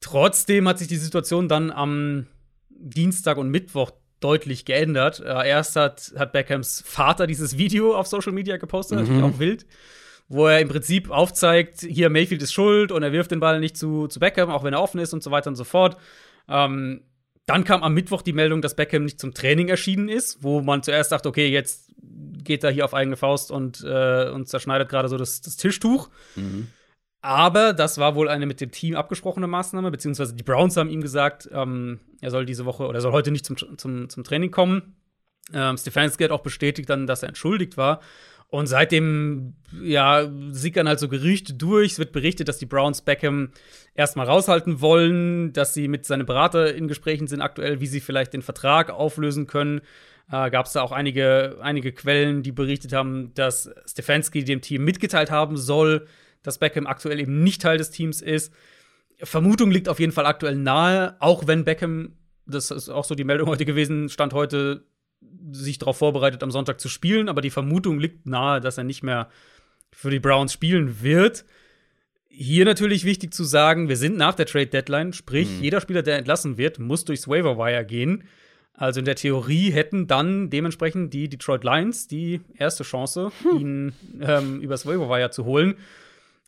Trotzdem 0.00 0.68
hat 0.68 0.78
sich 0.78 0.88
die 0.88 0.96
Situation 0.96 1.48
dann 1.48 1.70
am 1.70 2.26
Dienstag 2.68 3.38
und 3.38 3.50
Mittwoch 3.50 3.92
deutlich 4.20 4.64
geändert. 4.64 5.20
Äh, 5.20 5.48
erst 5.48 5.76
hat, 5.76 6.12
hat 6.16 6.32
Beckhams 6.32 6.82
Vater 6.86 7.26
dieses 7.26 7.56
Video 7.56 7.94
auf 7.94 8.06
Social 8.06 8.32
Media 8.32 8.56
gepostet, 8.56 8.98
mhm. 8.98 9.04
natürlich 9.04 9.34
auch 9.34 9.38
wild, 9.38 9.66
wo 10.28 10.46
er 10.46 10.60
im 10.60 10.68
Prinzip 10.68 11.10
aufzeigt, 11.10 11.80
hier 11.80 12.10
Mayfield 12.10 12.42
ist 12.42 12.52
schuld 12.52 12.90
und 12.90 13.02
er 13.02 13.12
wirft 13.12 13.30
den 13.30 13.40
Ball 13.40 13.60
nicht 13.60 13.76
zu, 13.76 14.08
zu 14.08 14.18
Beckham, 14.18 14.50
auch 14.50 14.64
wenn 14.64 14.74
er 14.74 14.82
offen 14.82 14.98
ist 14.98 15.12
und 15.12 15.22
so 15.22 15.30
weiter 15.30 15.48
und 15.48 15.56
so 15.56 15.64
fort. 15.64 15.96
Ähm, 16.48 17.02
dann 17.46 17.64
kam 17.64 17.82
am 17.82 17.94
Mittwoch 17.94 18.22
die 18.22 18.32
Meldung, 18.32 18.60
dass 18.60 18.74
Beckham 18.74 19.04
nicht 19.04 19.20
zum 19.20 19.32
Training 19.32 19.68
erschienen 19.68 20.08
ist, 20.08 20.42
wo 20.42 20.60
man 20.60 20.82
zuerst 20.82 21.12
dachte, 21.12 21.28
okay, 21.28 21.48
jetzt 21.48 21.92
geht 22.42 22.64
er 22.64 22.70
hier 22.70 22.84
auf 22.84 22.94
eigene 22.94 23.16
Faust 23.16 23.50
und, 23.50 23.84
äh, 23.84 24.28
und 24.30 24.48
zerschneidet 24.48 24.88
gerade 24.88 25.08
so 25.08 25.16
das, 25.16 25.40
das 25.40 25.56
Tischtuch. 25.56 26.08
Mhm. 26.34 26.68
Aber 27.22 27.72
das 27.72 27.98
war 27.98 28.14
wohl 28.14 28.28
eine 28.28 28.46
mit 28.46 28.60
dem 28.60 28.70
Team 28.70 28.94
abgesprochene 28.94 29.46
Maßnahme, 29.46 29.90
beziehungsweise 29.90 30.34
die 30.34 30.44
Browns 30.44 30.76
haben 30.76 30.90
ihm 30.90 31.00
gesagt, 31.00 31.48
ähm, 31.52 32.00
er 32.20 32.30
soll 32.30 32.46
diese 32.46 32.64
Woche 32.64 32.84
oder 32.86 32.98
er 32.98 33.02
soll 33.02 33.12
heute 33.12 33.30
nicht 33.30 33.46
zum, 33.46 33.56
zum, 33.56 34.08
zum 34.08 34.24
Training 34.24 34.50
kommen. 34.50 34.96
Ähm, 35.52 35.76
Stefanski 35.76 36.24
hat 36.24 36.30
auch 36.32 36.42
bestätigt 36.42 36.90
dann, 36.90 37.06
dass 37.06 37.22
er 37.22 37.28
entschuldigt 37.28 37.76
war. 37.76 38.00
Und 38.48 38.66
seitdem, 38.66 39.54
ja, 39.82 40.30
sickern 40.50 40.88
halt 40.88 41.00
so 41.00 41.08
Gerüchte 41.08 41.54
durch. 41.54 41.92
Es 41.92 41.98
wird 41.98 42.12
berichtet, 42.12 42.48
dass 42.48 42.58
die 42.58 42.66
Browns 42.66 43.02
Beckham 43.02 43.50
erstmal 43.94 44.26
raushalten 44.26 44.80
wollen, 44.80 45.52
dass 45.52 45.74
sie 45.74 45.88
mit 45.88 46.06
seinem 46.06 46.26
Berater 46.26 46.74
in 46.74 46.86
Gesprächen 46.86 47.26
sind 47.26 47.40
aktuell, 47.40 47.80
wie 47.80 47.86
sie 47.86 48.00
vielleicht 48.00 48.32
den 48.32 48.42
Vertrag 48.42 48.90
auflösen 48.90 49.46
können. 49.46 49.80
Äh, 50.30 50.50
Gab 50.50 50.66
es 50.66 50.72
da 50.72 50.82
auch 50.82 50.92
einige, 50.92 51.58
einige 51.60 51.92
Quellen, 51.92 52.42
die 52.42 52.52
berichtet 52.52 52.92
haben, 52.92 53.34
dass 53.34 53.70
Stefanski 53.86 54.44
dem 54.44 54.60
Team 54.60 54.84
mitgeteilt 54.84 55.30
haben 55.30 55.56
soll, 55.56 56.06
dass 56.42 56.58
Beckham 56.58 56.86
aktuell 56.86 57.18
eben 57.18 57.42
nicht 57.42 57.62
Teil 57.62 57.78
des 57.78 57.90
Teams 57.90 58.22
ist. 58.22 58.52
Vermutung 59.22 59.70
liegt 59.70 59.88
auf 59.88 59.98
jeden 59.98 60.12
Fall 60.12 60.26
aktuell 60.26 60.56
nahe, 60.56 61.16
auch 61.20 61.46
wenn 61.46 61.64
Beckham, 61.64 62.16
das 62.46 62.70
ist 62.70 62.90
auch 62.90 63.04
so 63.04 63.14
die 63.14 63.24
Meldung 63.24 63.48
heute 63.48 63.64
gewesen, 63.64 64.08
stand 64.08 64.34
heute 64.34 64.84
sich 65.52 65.78
darauf 65.78 65.98
vorbereitet, 65.98 66.42
am 66.42 66.50
Sonntag 66.50 66.80
zu 66.80 66.88
spielen, 66.88 67.28
aber 67.28 67.40
die 67.40 67.50
Vermutung 67.50 67.98
liegt 67.98 68.26
nahe, 68.26 68.60
dass 68.60 68.78
er 68.78 68.84
nicht 68.84 69.02
mehr 69.02 69.28
für 69.92 70.10
die 70.10 70.20
Browns 70.20 70.52
spielen 70.52 71.02
wird. 71.02 71.44
Hier 72.28 72.64
natürlich 72.64 73.04
wichtig 73.04 73.32
zu 73.32 73.44
sagen, 73.44 73.88
wir 73.88 73.96
sind 73.96 74.16
nach 74.16 74.34
der 74.34 74.46
Trade 74.46 74.66
Deadline, 74.66 75.12
sprich, 75.12 75.48
mhm. 75.48 75.62
jeder 75.62 75.80
Spieler, 75.80 76.02
der 76.02 76.18
entlassen 76.18 76.58
wird, 76.58 76.78
muss 76.78 77.04
durchs 77.04 77.28
Waiver 77.28 77.56
Wire 77.56 77.84
gehen. 77.84 78.24
Also 78.76 78.98
in 78.98 79.06
der 79.06 79.16
Theorie 79.16 79.70
hätten 79.70 80.06
dann 80.06 80.50
dementsprechend 80.50 81.14
die 81.14 81.28
Detroit 81.28 81.64
Lions 81.64 82.08
die 82.08 82.42
erste 82.56 82.84
Chance, 82.84 83.32
hm. 83.42 83.58
ihn 83.58 83.92
ähm, 84.20 84.60
übers 84.60 84.84
Waiver 84.84 85.08
Wire 85.08 85.30
zu 85.30 85.46
holen. 85.46 85.76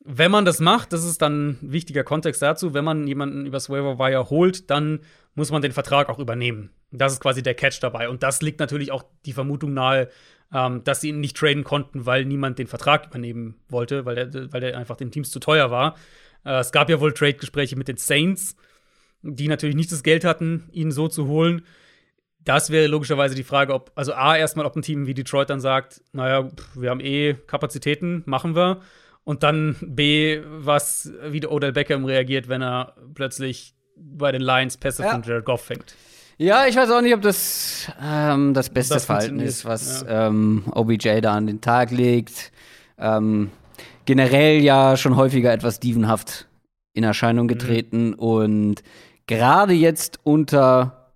Wenn 0.04 0.30
man 0.30 0.44
das 0.44 0.60
macht, 0.60 0.92
das 0.92 1.04
ist 1.04 1.22
dann 1.22 1.50
ein 1.50 1.58
wichtiger 1.72 2.04
Kontext 2.04 2.42
dazu, 2.42 2.74
wenn 2.74 2.84
man 2.84 3.06
jemanden 3.06 3.46
übers 3.46 3.70
Waiver 3.70 3.98
Wire 3.98 4.30
holt, 4.30 4.70
dann 4.70 5.00
muss 5.38 5.52
man 5.52 5.62
den 5.62 5.72
Vertrag 5.72 6.08
auch 6.08 6.18
übernehmen. 6.18 6.70
Das 6.90 7.12
ist 7.12 7.20
quasi 7.20 7.42
der 7.42 7.54
Catch 7.54 7.78
dabei. 7.80 8.08
Und 8.08 8.22
das 8.22 8.42
liegt 8.42 8.58
natürlich 8.58 8.90
auch 8.90 9.04
die 9.24 9.32
Vermutung 9.32 9.72
nahe, 9.72 10.08
ähm, 10.52 10.82
dass 10.82 11.00
sie 11.00 11.10
ihn 11.10 11.20
nicht 11.20 11.36
traden 11.36 11.62
konnten, 11.62 12.06
weil 12.06 12.24
niemand 12.24 12.58
den 12.58 12.66
Vertrag 12.66 13.06
übernehmen 13.06 13.54
wollte, 13.68 14.04
weil 14.04 14.16
der, 14.16 14.52
weil 14.52 14.60
der 14.60 14.76
einfach 14.76 14.96
den 14.96 15.12
Teams 15.12 15.30
zu 15.30 15.38
teuer 15.38 15.70
war. 15.70 15.94
Äh, 16.44 16.58
es 16.58 16.72
gab 16.72 16.90
ja 16.90 17.00
wohl 17.00 17.14
Trade-Gespräche 17.14 17.76
mit 17.76 17.86
den 17.86 17.96
Saints, 17.96 18.56
die 19.22 19.46
natürlich 19.46 19.76
nicht 19.76 19.92
das 19.92 20.02
Geld 20.02 20.24
hatten, 20.24 20.68
ihn 20.72 20.90
so 20.90 21.06
zu 21.06 21.28
holen. 21.28 21.64
Das 22.40 22.70
wäre 22.70 22.88
logischerweise 22.88 23.36
die 23.36 23.44
Frage, 23.44 23.74
ob, 23.74 23.92
also 23.94 24.14
A, 24.14 24.36
erstmal, 24.36 24.66
ob 24.66 24.74
ein 24.74 24.82
Team 24.82 25.06
wie 25.06 25.14
Detroit 25.14 25.50
dann 25.50 25.60
sagt, 25.60 26.02
naja, 26.12 26.50
wir 26.74 26.90
haben 26.90 27.00
eh 27.00 27.34
Kapazitäten, 27.46 28.24
machen 28.26 28.56
wir. 28.56 28.80
Und 29.22 29.44
dann 29.44 29.76
B, 29.82 30.40
was, 30.44 31.12
wie 31.26 31.46
Odell 31.46 31.72
Beckham 31.72 32.06
reagiert, 32.06 32.48
wenn 32.48 32.62
er 32.62 32.96
plötzlich 33.14 33.74
bei 34.00 34.32
den 34.32 34.42
Lions 34.42 34.76
Pässe 34.76 35.02
ja. 35.02 35.10
von 35.10 35.22
Jared 35.22 35.44
Goff 35.44 35.62
fängt. 35.62 35.94
Ja, 36.38 36.66
ich 36.66 36.76
weiß 36.76 36.90
auch 36.90 37.00
nicht, 37.00 37.14
ob 37.14 37.22
das 37.22 37.90
ähm, 38.00 38.54
das 38.54 38.70
beste 38.70 38.94
das 38.94 39.06
Verhalten 39.06 39.40
ist, 39.40 39.64
was 39.64 40.02
ja. 40.02 40.28
ähm, 40.28 40.64
OBJ 40.72 41.20
da 41.20 41.34
an 41.34 41.48
den 41.48 41.60
Tag 41.60 41.90
legt. 41.90 42.52
Ähm, 42.96 43.50
generell 44.04 44.60
ja 44.60 44.96
schon 44.96 45.16
häufiger 45.16 45.52
etwas 45.52 45.80
dievenhaft 45.80 46.46
in 46.92 47.02
Erscheinung 47.02 47.44
mhm. 47.44 47.48
getreten 47.48 48.06
mhm. 48.10 48.14
und 48.14 48.82
gerade 49.26 49.72
jetzt 49.72 50.20
unter 50.22 51.12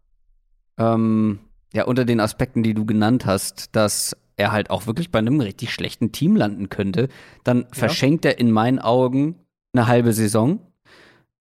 ähm, 0.77 1.39
ja 1.73 1.85
unter 1.85 2.05
den 2.05 2.19
Aspekten, 2.19 2.65
die 2.65 2.75
du 2.75 2.85
genannt 2.85 3.25
hast, 3.25 3.77
dass 3.77 4.17
er 4.37 4.51
halt 4.51 4.71
auch 4.71 4.87
wirklich 4.87 5.11
bei 5.11 5.21
einem 5.21 5.41
richtig 5.41 5.73
schlechten 5.73 6.11
Team 6.11 6.35
landen 6.35 6.69
könnte, 6.69 7.09
dann 7.45 7.61
ja. 7.61 7.67
verschenkt 7.73 8.25
er 8.25 8.39
in 8.39 8.51
meinen 8.51 8.81
Augen 8.81 9.37
eine 9.73 9.87
halbe 9.87 10.13
Saison. 10.13 10.61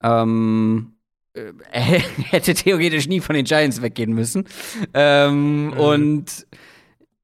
Ähm, 0.03 0.93
hätte 1.71 2.53
theoretisch 2.53 3.07
nie 3.07 3.21
von 3.21 3.35
den 3.35 3.45
Giants 3.45 3.81
weggehen 3.81 4.13
müssen. 4.13 4.45
Ähm, 4.93 5.67
mhm. 5.67 5.73
Und 5.73 6.47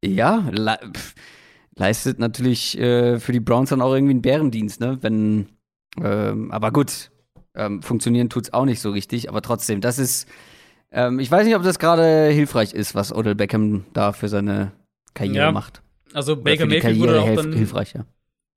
ja, 0.03 0.47
le 0.51 0.77
leistet 1.75 2.17
natürlich 2.17 2.77
äh, 2.79 3.19
für 3.19 3.31
die 3.31 3.39
Browns 3.39 3.69
dann 3.69 3.81
auch 3.81 3.93
irgendwie 3.93 4.11
einen 4.11 4.21
Bärendienst, 4.21 4.79
ne? 4.79 4.97
Wenn, 5.01 5.49
ähm, 6.01 6.51
aber 6.51 6.71
gut, 6.71 7.11
ähm, 7.55 7.83
funktionieren 7.83 8.29
tut's 8.29 8.51
auch 8.51 8.65
nicht 8.65 8.81
so 8.81 8.91
richtig, 8.91 9.29
aber 9.29 9.43
trotzdem, 9.43 9.79
das 9.79 9.99
ist, 9.99 10.27
ähm, 10.91 11.19
ich 11.19 11.29
weiß 11.29 11.45
nicht, 11.45 11.55
ob 11.55 11.61
das 11.61 11.77
gerade 11.77 12.29
hilfreich 12.29 12.73
ist, 12.73 12.95
was 12.95 13.13
Odell 13.13 13.35
Beckham 13.35 13.85
da 13.93 14.11
für 14.11 14.27
seine 14.27 14.71
Karriere 15.13 15.45
ja. 15.45 15.51
macht. 15.51 15.83
Also 16.13 16.35
Baker 16.35 16.65
Mayfield 16.65 16.99
wurde 16.99 17.21
auch 17.21 17.35
dann 17.35 17.53
hilfreich, 17.53 17.93
ja. 17.93 18.05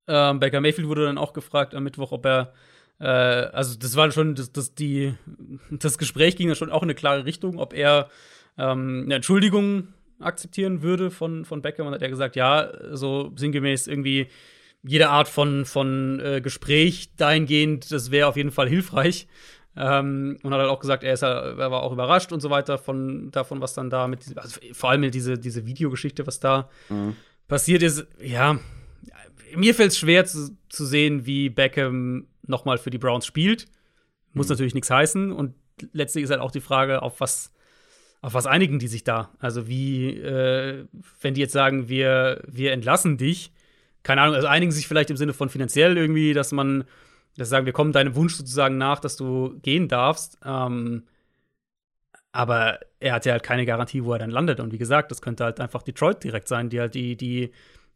Ähm, 0.09 0.41
Baker 0.41 0.61
Mayfield 0.61 0.89
wurde 0.89 1.05
dann 1.05 1.19
auch 1.19 1.33
gefragt 1.33 1.75
am 1.75 1.85
Mittwoch, 1.85 2.13
ob 2.13 2.25
er 2.25 2.55
äh, 3.01 3.05
also 3.05 3.79
das 3.79 3.97
war 3.97 4.11
schon, 4.13 4.35
das, 4.35 4.53
das, 4.53 4.75
die, 4.75 5.15
das 5.71 5.99
Gespräch 5.99 6.37
ging 6.37 6.49
ja 6.49 6.55
schon 6.55 6.71
auch 6.71 6.83
in 6.83 6.87
eine 6.87 6.95
klare 6.95 7.25
Richtung, 7.25 7.59
ob 7.59 7.73
er 7.73 8.09
ähm, 8.59 9.03
eine 9.07 9.17
Entschuldigung 9.17 9.89
akzeptieren 10.21 10.83
würde 10.83 11.11
von, 11.11 11.45
von 11.45 11.63
Beckham. 11.63 11.87
Und 11.87 11.95
hat 11.95 12.03
er 12.03 12.11
gesagt, 12.11 12.37
ja, 12.37 12.71
so 12.93 13.33
sinngemäß 13.37 13.87
irgendwie 13.87 14.29
jede 14.83 15.09
Art 15.09 15.29
von, 15.29 15.65
von 15.65 16.21
äh, 16.21 16.41
Gespräch 16.41 17.15
dahingehend, 17.17 17.91
das 17.91 18.11
wäre 18.11 18.29
auf 18.29 18.37
jeden 18.37 18.51
Fall 18.51 18.69
hilfreich. 18.69 19.27
Ähm, 19.77 20.39
und 20.43 20.53
hat 20.53 20.61
halt 20.61 20.71
auch 20.71 20.81
gesagt, 20.81 21.05
er, 21.05 21.15
ist, 21.15 21.23
er 21.23 21.57
war 21.57 21.83
auch 21.83 21.93
überrascht 21.93 22.33
und 22.33 22.41
so 22.41 22.51
weiter 22.51 22.77
von 22.77 23.31
davon, 23.31 23.61
was 23.61 23.73
dann 23.73 23.89
da 23.89 24.09
mit, 24.09 24.37
also 24.37 24.61
vor 24.73 24.91
allem 24.91 25.11
diese, 25.11 25.39
diese 25.39 25.65
Videogeschichte, 25.65 26.27
was 26.27 26.41
da 26.41 26.69
mhm. 26.89 27.15
passiert 27.47 27.83
ist. 27.83 28.07
Ja, 28.21 28.59
mir 29.55 29.75
fällt 29.75 29.93
es 29.93 29.99
schwer 29.99 30.25
zu, 30.25 30.57
zu, 30.69 30.85
sehen, 30.85 31.25
wie 31.25 31.51
Beckham 31.51 32.27
nochmal 32.51 32.79
für 32.79 32.91
die 32.91 32.99
Browns 32.99 33.27
spielt. 33.27 33.67
Muss 34.33 34.47
mhm. 34.47 34.53
natürlich 34.53 34.75
nichts 34.75 34.91
heißen. 34.91 35.33
Und 35.33 35.55
letztlich 35.93 36.25
ist 36.25 36.31
halt 36.31 36.41
auch 36.41 36.51
die 36.51 36.61
Frage, 36.61 37.03
auf 37.03 37.21
was, 37.21 37.53
auf 38.21 38.35
was 38.35 38.47
einigen 38.47 38.79
die 38.79 38.89
sich 38.89 39.05
da? 39.05 39.31
Also 39.39 39.67
wie, 39.69 40.17
äh, 40.17 40.87
wenn 41.21 41.35
die 41.35 41.41
jetzt 41.41 41.53
sagen, 41.53 41.89
wir, 41.89 42.43
wir 42.47 42.73
entlassen 42.73 43.17
dich, 43.17 43.53
keine 44.03 44.23
Ahnung, 44.23 44.35
also 44.35 44.49
einigen 44.49 44.73
sich 44.73 44.89
vielleicht 44.89 45.11
im 45.11 45.17
Sinne 45.17 45.33
von 45.33 45.49
finanziell 45.49 45.97
irgendwie, 45.97 46.33
dass 46.33 46.53
man, 46.53 46.85
dass 47.37 47.49
sagen, 47.49 47.67
wir 47.67 47.73
kommen 47.73 47.93
deinem 47.93 48.15
Wunsch 48.15 48.35
sozusagen 48.35 48.79
nach, 48.79 49.01
dass 49.01 49.17
du 49.17 49.59
gehen 49.63 49.89
darfst. 49.89 50.39
Ähm, 50.45 51.05
aber 52.33 52.79
er 53.01 53.15
hat 53.15 53.27
ja 53.27 53.33
halt 53.33 53.43
keine 53.43 53.67
Garantie, 53.67 54.05
wo 54.05 54.13
er 54.13 54.19
dann 54.19 54.31
landet. 54.31 54.61
Und 54.61 54.73
wie 54.73 54.79
gesagt, 54.79 55.11
das 55.11 55.21
könnte 55.21 55.45
halt 55.45 55.61
einfach 55.61 55.83
Detroit 55.83 56.23
direkt 56.23 56.49
sein, 56.49 56.71
die 56.71 56.81
halt 56.81 56.95
die, 56.95 57.17
die, 57.17 57.51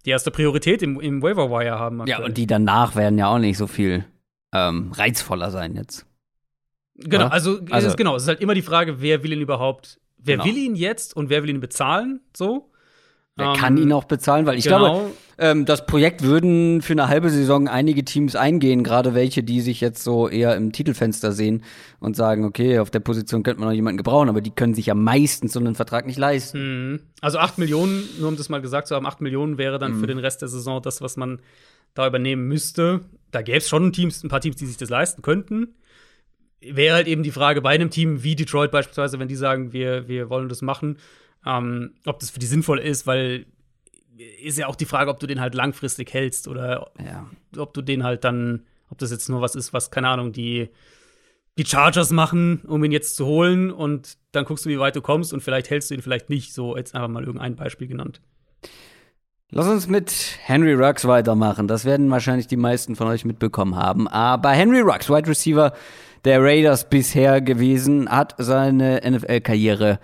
die 0.04 0.10
erste 0.10 0.30
Priorität 0.30 0.82
im, 0.82 1.00
im 1.00 1.22
Waiver 1.22 1.50
Wire 1.50 1.78
haben. 1.78 2.00
Aktuell. 2.00 2.20
Ja, 2.20 2.24
und 2.24 2.36
die 2.36 2.46
danach 2.46 2.96
werden 2.96 3.18
ja 3.18 3.28
auch 3.28 3.38
nicht 3.38 3.56
so 3.56 3.66
viel 3.66 4.04
ähm, 4.54 4.92
reizvoller 4.92 5.50
sein 5.50 5.74
jetzt. 5.74 6.06
Genau, 6.96 7.26
also, 7.26 7.60
also 7.70 7.88
ist, 7.88 7.96
genau, 7.96 8.16
es 8.16 8.22
ist 8.22 8.28
halt 8.28 8.40
immer 8.40 8.54
die 8.54 8.62
Frage, 8.62 9.00
wer 9.00 9.22
will 9.24 9.32
ihn 9.32 9.40
überhaupt, 9.40 10.00
wer 10.16 10.36
genau. 10.36 10.48
will 10.48 10.56
ihn 10.56 10.76
jetzt 10.76 11.16
und 11.16 11.28
wer 11.28 11.42
will 11.42 11.50
ihn 11.50 11.60
bezahlen, 11.60 12.20
so. 12.34 12.70
Wer 13.36 13.48
ähm, 13.48 13.54
kann 13.54 13.76
ihn 13.76 13.92
auch 13.92 14.04
bezahlen? 14.04 14.46
Weil 14.46 14.58
ich 14.58 14.64
genau. 14.64 14.78
glaube, 14.78 15.10
ähm, 15.38 15.64
das 15.64 15.86
Projekt 15.86 16.22
würden 16.22 16.82
für 16.82 16.92
eine 16.92 17.08
halbe 17.08 17.30
Saison 17.30 17.66
einige 17.66 18.04
Teams 18.04 18.36
eingehen, 18.36 18.84
gerade 18.84 19.14
welche, 19.14 19.42
die 19.42 19.60
sich 19.60 19.80
jetzt 19.80 20.04
so 20.04 20.28
eher 20.28 20.54
im 20.54 20.70
Titelfenster 20.70 21.32
sehen 21.32 21.64
und 21.98 22.14
sagen, 22.14 22.44
okay, 22.44 22.78
auf 22.78 22.90
der 22.90 23.00
Position 23.00 23.42
könnte 23.42 23.58
man 23.58 23.70
noch 23.70 23.74
jemanden 23.74 23.96
gebrauchen, 23.96 24.28
aber 24.28 24.40
die 24.40 24.52
können 24.52 24.74
sich 24.74 24.86
ja 24.86 24.94
meistens 24.94 25.52
so 25.52 25.58
einen 25.58 25.74
Vertrag 25.74 26.06
nicht 26.06 26.18
leisten. 26.18 26.92
Mhm. 26.92 27.00
Also 27.20 27.38
acht 27.38 27.58
Millionen, 27.58 28.04
nur 28.20 28.28
um 28.28 28.36
das 28.36 28.48
mal 28.48 28.62
gesagt 28.62 28.86
zu 28.86 28.94
haben, 28.94 29.06
acht 29.06 29.20
Millionen 29.20 29.58
wäre 29.58 29.80
dann 29.80 29.96
mhm. 29.96 30.00
für 30.00 30.06
den 30.06 30.18
Rest 30.18 30.40
der 30.40 30.48
Saison 30.48 30.80
das, 30.80 31.02
was 31.02 31.16
man 31.16 31.40
da 31.94 32.06
übernehmen 32.06 32.46
müsste. 32.46 33.00
Da 33.34 33.42
gäbe 33.42 33.58
es 33.58 33.68
schon 33.68 33.92
Teams, 33.92 34.22
ein 34.22 34.28
paar 34.28 34.40
Teams, 34.40 34.56
die 34.56 34.66
sich 34.66 34.76
das 34.76 34.90
leisten 34.90 35.22
könnten 35.22 35.74
wäre 36.66 36.94
halt 36.94 37.06
eben 37.06 37.22
die 37.22 37.30
Frage 37.30 37.60
bei 37.60 37.70
einem 37.70 37.90
Team 37.90 38.22
wie 38.22 38.36
Detroit 38.36 38.70
beispielsweise, 38.70 39.18
wenn 39.18 39.28
die 39.28 39.36
sagen, 39.36 39.72
wir, 39.72 40.08
wir 40.08 40.30
wollen 40.30 40.48
das 40.48 40.62
machen, 40.62 40.98
ähm, 41.44 41.94
ob 42.06 42.18
das 42.20 42.30
für 42.30 42.38
die 42.38 42.46
sinnvoll 42.46 42.78
ist, 42.78 43.06
weil 43.06 43.46
ist 44.42 44.58
ja 44.58 44.68
auch 44.68 44.76
die 44.76 44.84
Frage, 44.84 45.10
ob 45.10 45.18
du 45.18 45.26
den 45.26 45.40
halt 45.40 45.54
langfristig 45.54 46.12
hältst 46.12 46.46
oder 46.46 46.92
ja. 47.04 47.28
ob 47.56 47.74
du 47.74 47.82
den 47.82 48.04
halt 48.04 48.22
dann, 48.22 48.64
ob 48.88 48.98
das 48.98 49.10
jetzt 49.10 49.28
nur 49.28 49.40
was 49.40 49.56
ist, 49.56 49.72
was, 49.72 49.90
keine 49.90 50.08
Ahnung, 50.08 50.32
die, 50.32 50.68
die 51.58 51.66
Chargers 51.66 52.10
machen, 52.10 52.60
um 52.66 52.84
ihn 52.84 52.92
jetzt 52.92 53.16
zu 53.16 53.26
holen 53.26 53.72
und 53.72 54.16
dann 54.30 54.44
guckst 54.44 54.64
du, 54.64 54.70
wie 54.70 54.78
weit 54.78 54.94
du 54.94 55.02
kommst 55.02 55.32
und 55.32 55.40
vielleicht 55.40 55.68
hältst 55.68 55.90
du 55.90 55.94
ihn 55.94 56.02
vielleicht 56.02 56.30
nicht. 56.30 56.54
So, 56.54 56.76
jetzt 56.76 56.94
einfach 56.94 57.08
mal 57.08 57.24
irgendein 57.24 57.56
Beispiel 57.56 57.88
genannt. 57.88 58.20
Lass 59.50 59.68
uns 59.68 59.86
mit 59.88 60.12
Henry 60.42 60.74
Ruggs 60.74 61.06
weitermachen. 61.06 61.68
Das 61.68 61.84
werden 61.84 62.10
wahrscheinlich 62.10 62.46
die 62.46 62.56
meisten 62.56 62.96
von 62.96 63.06
euch 63.08 63.24
mitbekommen 63.24 63.76
haben. 63.76 64.08
Aber 64.08 64.50
Henry 64.50 64.80
Ruggs, 64.80 65.08
Wide 65.08 65.28
Receiver 65.28 65.72
der 66.24 66.42
Raiders 66.42 66.88
bisher 66.88 67.40
gewesen, 67.40 68.08
hat 68.08 68.34
seine 68.38 69.00
NFL-Karriere 69.04 70.00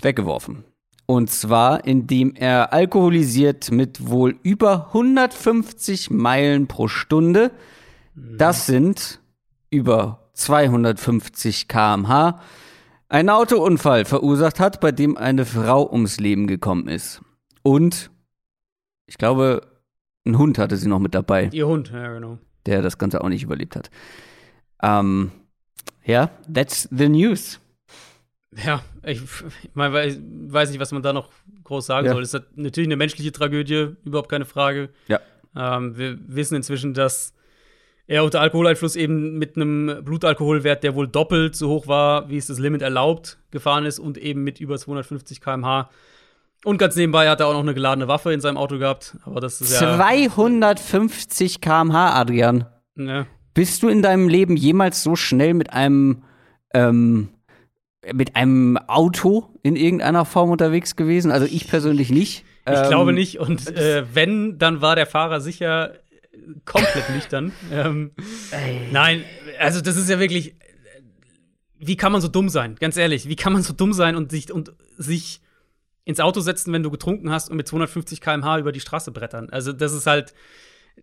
weggeworfen. 0.00 0.64
Und 1.06 1.30
zwar, 1.30 1.84
indem 1.84 2.34
er 2.34 2.72
alkoholisiert 2.72 3.70
mit 3.70 4.08
wohl 4.08 4.38
über 4.42 4.86
150 4.88 6.10
Meilen 6.10 6.66
pro 6.66 6.88
Stunde, 6.88 7.50
das 8.14 8.66
sind 8.66 9.20
über 9.68 10.30
250 10.32 11.68
km/h, 11.68 12.40
einen 13.08 13.28
Autounfall 13.28 14.04
verursacht 14.04 14.60
hat, 14.60 14.80
bei 14.80 14.92
dem 14.92 15.18
eine 15.18 15.44
Frau 15.44 15.90
ums 15.90 16.18
Leben 16.18 16.46
gekommen 16.46 16.88
ist. 16.88 17.20
Und 17.62 18.10
ich 19.06 19.18
glaube, 19.18 19.66
ein 20.26 20.38
Hund 20.38 20.58
hatte 20.58 20.76
sie 20.76 20.88
noch 20.88 20.98
mit 20.98 21.14
dabei. 21.14 21.50
Ihr 21.52 21.66
Hund, 21.66 21.90
ja, 21.90 22.12
genau. 22.12 22.38
Der 22.66 22.82
das 22.82 22.98
Ganze 22.98 23.22
auch 23.22 23.28
nicht 23.28 23.42
überlebt 23.42 23.76
hat. 23.76 23.90
Ähm, 24.82 25.30
ja, 26.04 26.30
that's 26.52 26.88
the 26.90 27.08
news. 27.08 27.60
Ja, 28.64 28.82
ich, 29.02 29.20
ich 29.62 29.74
meine, 29.74 29.94
weiß 29.94 30.70
nicht, 30.70 30.80
was 30.80 30.92
man 30.92 31.02
da 31.02 31.12
noch 31.12 31.30
groß 31.64 31.86
sagen 31.86 32.06
ja. 32.06 32.12
soll. 32.12 32.22
Es 32.22 32.34
ist 32.34 32.44
natürlich 32.54 32.88
eine 32.88 32.96
menschliche 32.96 33.32
Tragödie, 33.32 33.96
überhaupt 34.04 34.28
keine 34.28 34.44
Frage. 34.44 34.90
Ja. 35.08 35.20
Ähm, 35.56 35.96
wir 35.96 36.18
wissen 36.26 36.54
inzwischen, 36.54 36.94
dass 36.94 37.34
er 38.06 38.24
unter 38.24 38.40
Alkoholeinfluss 38.40 38.96
eben 38.96 39.38
mit 39.38 39.56
einem 39.56 40.04
Blutalkoholwert, 40.04 40.84
der 40.84 40.94
wohl 40.94 41.08
doppelt 41.08 41.56
so 41.56 41.68
hoch 41.68 41.86
war, 41.86 42.28
wie 42.28 42.36
es 42.36 42.46
das 42.46 42.58
Limit 42.58 42.82
erlaubt, 42.82 43.38
gefahren 43.50 43.86
ist 43.86 43.98
und 43.98 44.18
eben 44.18 44.44
mit 44.44 44.60
über 44.60 44.78
250 44.78 45.40
km/h. 45.40 45.90
Und 46.64 46.78
ganz 46.78 46.96
nebenbei 46.96 47.28
hat 47.28 47.40
er 47.40 47.46
auch 47.46 47.52
noch 47.52 47.60
eine 47.60 47.74
geladene 47.74 48.08
Waffe 48.08 48.32
in 48.32 48.40
seinem 48.40 48.56
Auto 48.56 48.78
gehabt. 48.78 49.16
Aber 49.24 49.40
das 49.40 49.60
ist 49.60 49.80
ja 49.80 49.96
250 49.96 51.60
km/h, 51.60 52.14
Adrian. 52.14 52.64
Ja. 52.96 53.26
Bist 53.52 53.82
du 53.82 53.88
in 53.88 54.02
deinem 54.02 54.28
Leben 54.28 54.56
jemals 54.56 55.02
so 55.02 55.14
schnell 55.14 55.54
mit 55.54 55.72
einem 55.72 56.24
ähm, 56.72 57.28
mit 58.12 58.36
einem 58.36 58.76
Auto 58.86 59.48
in 59.62 59.76
irgendeiner 59.76 60.24
Form 60.24 60.50
unterwegs 60.50 60.96
gewesen? 60.96 61.30
Also 61.30 61.46
ich 61.46 61.68
persönlich 61.68 62.10
nicht. 62.10 62.44
Ich 62.66 62.78
ähm, 62.78 62.88
glaube 62.88 63.12
nicht. 63.12 63.38
Und 63.38 63.76
äh, 63.76 64.04
wenn, 64.12 64.58
dann 64.58 64.80
war 64.80 64.96
der 64.96 65.06
Fahrer 65.06 65.40
sicher 65.40 65.94
komplett 66.64 67.10
nüchtern. 67.10 67.52
ähm, 67.72 68.10
nein, 68.90 69.24
also 69.58 69.80
das 69.80 69.96
ist 69.96 70.08
ja 70.08 70.18
wirklich. 70.18 70.56
Wie 71.78 71.96
kann 71.96 72.12
man 72.12 72.22
so 72.22 72.28
dumm 72.28 72.48
sein? 72.48 72.76
Ganz 72.80 72.96
ehrlich, 72.96 73.28
wie 73.28 73.36
kann 73.36 73.52
man 73.52 73.62
so 73.62 73.74
dumm 73.74 73.92
sein 73.92 74.16
und 74.16 74.30
sich 74.30 74.50
und 74.50 74.72
sich 74.96 75.42
ins 76.04 76.20
Auto 76.20 76.40
setzen, 76.40 76.72
wenn 76.72 76.82
du 76.82 76.90
getrunken 76.90 77.30
hast 77.30 77.50
und 77.50 77.56
mit 77.56 77.66
250 77.66 78.20
km/h 78.20 78.58
über 78.58 78.72
die 78.72 78.80
Straße 78.80 79.10
brettern? 79.10 79.48
Also 79.50 79.72
das 79.72 79.92
ist 79.92 80.06
halt. 80.06 80.34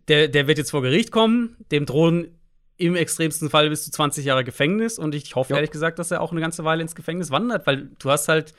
Der, 0.07 0.29
der 0.29 0.47
wird 0.47 0.57
jetzt 0.57 0.71
vor 0.71 0.81
Gericht 0.81 1.11
kommen, 1.11 1.57
dem 1.69 1.85
drohen 1.85 2.39
im 2.81 2.95
extremsten 2.95 3.49
Fall 3.49 3.69
bis 3.69 3.85
zu 3.85 3.91
20 3.91 4.25
Jahre 4.25 4.43
Gefängnis. 4.43 4.97
Und 4.97 5.13
ich 5.13 5.35
hoffe 5.35 5.51
jo. 5.51 5.55
ehrlich 5.55 5.71
gesagt, 5.71 5.99
dass 5.99 6.11
er 6.11 6.21
auch 6.21 6.31
eine 6.31 6.41
ganze 6.41 6.63
Weile 6.63 6.81
ins 6.81 6.95
Gefängnis 6.95 7.29
wandert, 7.29 7.67
weil 7.67 7.89
du 7.99 8.09
hast 8.09 8.27
halt, 8.27 8.53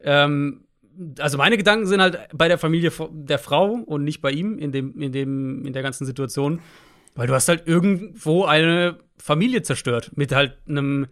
ähm, 0.00 0.64
also 1.18 1.38
meine 1.38 1.56
Gedanken 1.56 1.86
sind 1.86 2.00
halt 2.00 2.18
bei 2.32 2.48
der 2.48 2.58
Familie 2.58 2.90
der 3.10 3.38
Frau 3.38 3.74
und 3.74 4.02
nicht 4.02 4.20
bei 4.20 4.32
ihm 4.32 4.58
in 4.58 4.72
dem, 4.72 5.00
in 5.00 5.12
dem, 5.12 5.64
in 5.64 5.72
der 5.72 5.82
ganzen 5.82 6.04
Situation, 6.04 6.60
weil 7.14 7.28
du 7.28 7.34
hast 7.34 7.48
halt 7.48 7.66
irgendwo 7.68 8.44
eine 8.44 8.98
Familie 9.18 9.62
zerstört 9.62 10.10
mit 10.16 10.32
halt 10.32 10.56
einem 10.68 11.06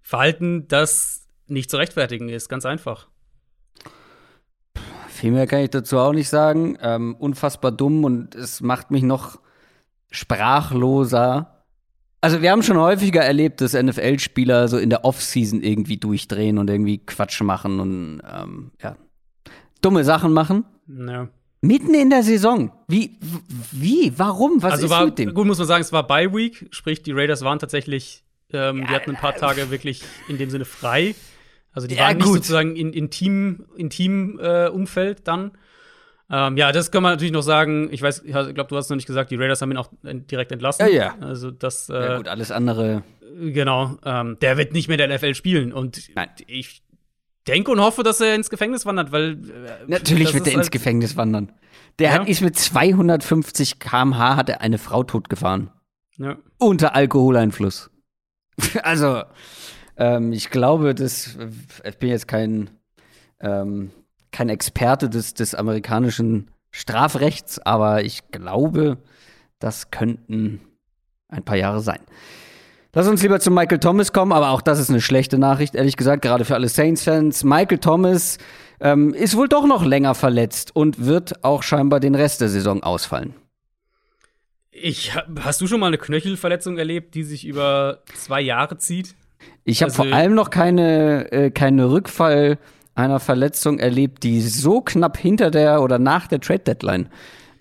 Verhalten, 0.00 0.66
das 0.68 1.26
nicht 1.46 1.70
zu 1.70 1.76
rechtfertigen 1.76 2.30
ist, 2.30 2.48
ganz 2.48 2.64
einfach. 2.64 3.08
Viel 5.18 5.32
mehr 5.32 5.46
kann 5.46 5.60
ich 5.60 5.70
dazu 5.70 5.98
auch 5.98 6.12
nicht 6.12 6.28
sagen. 6.28 6.78
Ähm, 6.80 7.16
unfassbar 7.18 7.72
dumm 7.72 8.04
und 8.04 8.34
es 8.34 8.60
macht 8.60 8.90
mich 8.90 9.02
noch 9.02 9.40
sprachloser, 10.10 11.58
also 12.20 12.42
wir 12.42 12.50
haben 12.50 12.62
schon 12.62 12.78
häufiger 12.78 13.22
erlebt, 13.22 13.60
dass 13.60 13.74
NFL-Spieler 13.74 14.68
so 14.68 14.76
in 14.76 14.90
der 14.90 15.04
Offseason 15.04 15.62
irgendwie 15.62 15.98
durchdrehen 15.98 16.58
und 16.58 16.68
irgendwie 16.68 16.98
Quatsch 16.98 17.40
machen 17.42 17.78
und 17.78 18.22
ähm, 18.28 18.72
ja, 18.82 18.96
dumme 19.80 20.02
Sachen 20.04 20.32
machen. 20.32 20.64
Ja. 20.88 21.28
Mitten 21.60 21.94
in 21.94 22.10
der 22.10 22.22
Saison. 22.22 22.72
Wie, 22.88 23.18
wie, 23.72 24.12
warum? 24.16 24.62
Was 24.62 24.74
also 24.74 24.86
ist 24.86 24.90
war, 24.90 25.04
mit 25.04 25.18
dem? 25.18 25.34
Gut, 25.34 25.46
muss 25.46 25.58
man 25.58 25.66
sagen, 25.66 25.82
es 25.82 25.92
war 25.92 26.06
Bye 26.06 26.32
Week, 26.32 26.66
sprich 26.70 27.02
die 27.02 27.12
Raiders 27.12 27.42
waren 27.42 27.58
tatsächlich, 27.58 28.24
ähm, 28.52 28.80
ja, 28.80 28.86
die 28.86 28.94
hatten 28.94 29.10
ein 29.10 29.16
paar 29.16 29.34
Tage 29.36 29.70
wirklich 29.70 30.02
in 30.28 30.38
dem 30.38 30.50
Sinne 30.50 30.64
frei. 30.64 31.14
Also 31.72 31.86
die 31.86 31.94
ja, 31.94 32.02
waren 32.02 32.16
nicht 32.16 32.26
gut. 32.26 32.36
sozusagen 32.36 32.76
in, 32.76 32.92
in 32.92 33.10
Team, 33.10 33.66
in 33.76 33.90
Team 33.90 34.38
äh, 34.42 34.68
Umfeld 34.68 35.26
dann. 35.28 35.52
Ähm, 36.30 36.56
ja, 36.56 36.72
das 36.72 36.90
kann 36.90 37.02
man 37.02 37.12
natürlich 37.12 37.32
noch 37.32 37.42
sagen. 37.42 37.88
Ich 37.90 38.02
weiß, 38.02 38.22
ich 38.24 38.32
glaube, 38.32 38.66
du 38.66 38.76
hast 38.76 38.90
noch 38.90 38.96
nicht 38.96 39.06
gesagt, 39.06 39.30
die 39.30 39.36
Raiders 39.36 39.62
haben 39.62 39.70
ihn 39.70 39.78
auch 39.78 39.90
direkt 40.02 40.52
entlassen. 40.52 40.86
Ja, 40.86 40.92
ja. 40.92 41.16
Also 41.20 41.50
das. 41.50 41.88
Äh, 41.88 41.94
ja, 41.94 42.16
gut, 42.18 42.28
alles 42.28 42.50
andere. 42.50 43.02
Genau. 43.40 43.96
Ähm, 44.04 44.36
der 44.40 44.58
wird 44.58 44.72
nicht 44.72 44.88
mehr 44.88 44.96
der 44.96 45.14
NFL 45.14 45.34
spielen. 45.34 45.72
Und 45.72 46.14
Nein. 46.14 46.28
ich 46.46 46.82
denke 47.46 47.70
und 47.70 47.80
hoffe, 47.80 48.02
dass 48.02 48.20
er 48.20 48.34
ins 48.34 48.50
Gefängnis 48.50 48.84
wandert, 48.84 49.10
weil. 49.10 49.32
Äh, 49.32 49.86
Natürlich 49.86 50.34
wird 50.34 50.46
er 50.46 50.52
ins 50.52 50.64
halt 50.64 50.72
Gefängnis 50.72 51.16
wandern. 51.16 51.52
Der 51.98 52.10
ja. 52.10 52.14
hat 52.20 52.28
ist 52.28 52.42
mit 52.42 52.56
250 52.56 53.78
km/h 53.78 54.36
hat 54.36 54.48
er 54.48 54.60
eine 54.60 54.78
Frau 54.78 55.02
totgefahren. 55.02 55.70
Ja. 56.18 56.36
Unter 56.58 56.94
Alkoholeinfluss. 56.94 57.90
also, 58.82 59.22
ähm, 59.98 60.32
ich 60.32 60.50
glaube, 60.50 60.94
dass 60.94 61.36
ich 61.84 61.98
bin 61.98 62.08
jetzt 62.08 62.28
kein 62.28 62.70
ähm, 63.40 63.90
kein 64.30 64.48
Experte 64.48 65.08
des, 65.08 65.34
des 65.34 65.54
amerikanischen 65.54 66.50
Strafrechts, 66.70 67.58
aber 67.58 68.04
ich 68.04 68.30
glaube, 68.30 68.98
das 69.58 69.90
könnten 69.90 70.60
ein 71.28 71.44
paar 71.44 71.56
Jahre 71.56 71.80
sein. 71.80 72.00
Lass 72.94 73.06
uns 73.06 73.22
lieber 73.22 73.38
zu 73.38 73.50
Michael 73.50 73.78
Thomas 73.78 74.12
kommen, 74.12 74.32
aber 74.32 74.50
auch 74.50 74.62
das 74.62 74.78
ist 74.78 74.90
eine 74.90 75.00
schlechte 75.00 75.38
Nachricht, 75.38 75.74
ehrlich 75.74 75.96
gesagt, 75.96 76.22
gerade 76.22 76.44
für 76.44 76.54
alle 76.54 76.68
Saints-Fans. 76.68 77.44
Michael 77.44 77.78
Thomas 77.78 78.38
ähm, 78.80 79.12
ist 79.14 79.36
wohl 79.36 79.48
doch 79.48 79.66
noch 79.66 79.84
länger 79.84 80.14
verletzt 80.14 80.74
und 80.74 81.04
wird 81.04 81.44
auch 81.44 81.62
scheinbar 81.62 82.00
den 82.00 82.14
Rest 82.14 82.40
der 82.40 82.48
Saison 82.48 82.82
ausfallen. 82.82 83.34
Ich, 84.70 85.12
hast 85.40 85.60
du 85.60 85.66
schon 85.66 85.80
mal 85.80 85.88
eine 85.88 85.98
Knöchelverletzung 85.98 86.78
erlebt, 86.78 87.14
die 87.14 87.24
sich 87.24 87.44
über 87.46 88.02
zwei 88.14 88.40
Jahre 88.40 88.78
zieht? 88.78 89.16
Ich 89.64 89.82
habe 89.82 89.90
also, 89.90 90.04
vor 90.04 90.12
allem 90.12 90.34
noch 90.34 90.50
keine, 90.50 91.30
äh, 91.32 91.50
keine 91.50 91.90
Rückfall 91.90 92.58
einer 92.94 93.20
Verletzung 93.20 93.78
erlebt, 93.78 94.24
die 94.24 94.40
so 94.40 94.80
knapp 94.80 95.16
hinter 95.16 95.50
der 95.50 95.82
oder 95.82 95.98
nach 95.98 96.26
der 96.26 96.40
Trade 96.40 96.60
Deadline 96.60 97.08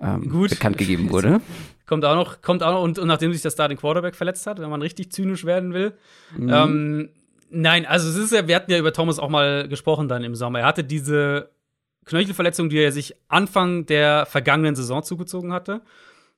ähm, 0.02 0.30
Gut. 0.30 0.50
bekannt 0.50 0.78
gegeben 0.78 1.12
wurde. 1.12 1.42
Kommt 1.86 2.04
auch 2.04 2.16
noch, 2.16 2.42
kommt 2.42 2.64
auch 2.64 2.74
noch, 2.74 2.84
und, 2.84 3.00
und 3.00 3.08
nachdem 3.08 3.32
sich 3.32 3.42
der 3.42 3.50
Starting 3.50 3.78
Quarterback 3.78 4.14
verletzt 4.14 4.46
hat, 4.46 4.60
wenn 4.60 4.70
man 4.70 4.82
richtig 4.82 5.10
zynisch 5.14 5.46
werden 5.46 5.74
will. 5.74 5.94
Mhm. 6.36 6.50
Ähm, 6.50 7.10
nein, 7.50 7.86
also 7.86 8.10
es 8.10 8.18
ist 8.18 8.34
ja, 8.34 8.46
wir 8.46 8.58
hatten 8.58 8.70
ja 8.70 8.78
über 8.78 8.92
Thomas 8.92 9.20
auch 9.20 9.30
mal 9.30 9.70
gesprochen 9.70 10.10
dann 10.10 10.22
im 10.26 10.36
Sommer. 10.36 10.60
Er 10.60 10.66
hatte 10.66 10.84
diese 10.84 11.50
Knöchelverletzung, 12.04 12.68
die 12.68 12.80
er 12.80 12.92
sich 12.92 13.16
Anfang 13.30 13.86
der 13.86 14.26
vergangenen 14.26 14.76
Saison 14.76 15.02
zugezogen 15.02 15.54
hatte. 15.54 15.82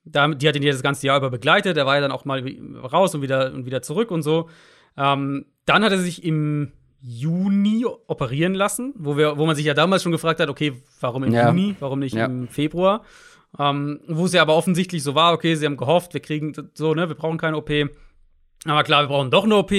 die 0.03 0.47
hat 0.47 0.55
ihn 0.55 0.61
ja 0.61 0.71
das 0.71 0.83
ganze 0.83 1.07
Jahr 1.07 1.17
über 1.17 1.31
begleitet. 1.31 1.77
Er 1.77 1.87
war 1.87 1.95
ja 1.95 2.01
dann 2.01 2.11
auch 2.11 2.25
mal 2.25 2.43
raus 2.83 3.15
und 3.15 3.23
wieder, 3.23 3.51
und 3.51 3.65
wieder 3.65 3.81
zurück 3.81 4.11
und 4.11 4.21
so. 4.21 4.49
Ähm, 4.97 5.45
dann 5.65 5.83
hat 5.83 5.91
er 5.91 5.99
sich 5.99 6.23
im 6.23 6.71
Juni 7.01 7.85
operieren 7.85 8.53
lassen, 8.53 8.93
wo, 8.97 9.17
wir, 9.17 9.37
wo 9.37 9.45
man 9.45 9.55
sich 9.55 9.65
ja 9.65 9.73
damals 9.73 10.03
schon 10.03 10.11
gefragt 10.11 10.39
hat, 10.39 10.49
okay, 10.49 10.73
warum 10.99 11.23
im 11.23 11.33
ja. 11.33 11.47
Juni, 11.47 11.75
warum 11.79 11.99
nicht 11.99 12.15
ja. 12.15 12.25
im 12.25 12.47
Februar? 12.47 13.03
Ähm, 13.57 14.01
wo 14.07 14.25
es 14.25 14.33
ja 14.33 14.41
aber 14.41 14.55
offensichtlich 14.55 15.01
so 15.01 15.15
war, 15.15 15.33
okay, 15.33 15.55
sie 15.55 15.65
haben 15.65 15.77
gehofft, 15.77 16.13
wir 16.13 16.21
kriegen 16.21 16.53
so, 16.73 16.93
ne, 16.93 17.07
wir 17.07 17.15
brauchen 17.15 17.37
keine 17.37 17.57
OP. 17.57 17.71
Aber 18.65 18.83
klar, 18.83 19.03
wir 19.03 19.07
brauchen 19.07 19.31
doch 19.31 19.45
eine 19.45 19.55
OP. 19.55 19.71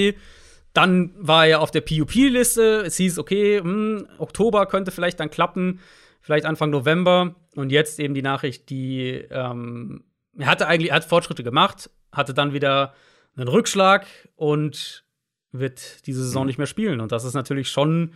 Dann 0.73 1.13
war 1.17 1.45
er 1.45 1.61
auf 1.61 1.71
der 1.71 1.81
PUP-Liste. 1.81 2.83
Es 2.85 2.97
hieß, 2.97 3.19
okay, 3.19 3.61
mh, 3.61 3.69
hm, 3.69 4.07
Oktober 4.17 4.65
könnte 4.65 4.91
vielleicht 4.91 5.19
dann 5.19 5.29
klappen, 5.29 5.79
vielleicht 6.21 6.45
Anfang 6.45 6.69
November. 6.69 7.35
Und 7.55 7.71
jetzt 7.71 7.99
eben 7.99 8.13
die 8.13 8.21
Nachricht, 8.21 8.69
die 8.69 9.25
ähm, 9.29 10.03
er 10.37 10.47
hatte 10.47 10.67
eigentlich, 10.67 10.91
er 10.91 10.97
hat 10.97 11.05
Fortschritte 11.05 11.43
gemacht, 11.43 11.89
hatte 12.11 12.33
dann 12.33 12.53
wieder 12.53 12.93
einen 13.35 13.47
Rückschlag 13.47 14.05
und 14.35 15.03
wird 15.51 16.05
diese 16.07 16.23
Saison 16.23 16.43
mhm. 16.43 16.47
nicht 16.47 16.57
mehr 16.57 16.67
spielen. 16.67 17.01
Und 17.01 17.11
das 17.11 17.23
ist 17.23 17.33
natürlich 17.33 17.69
schon, 17.69 18.13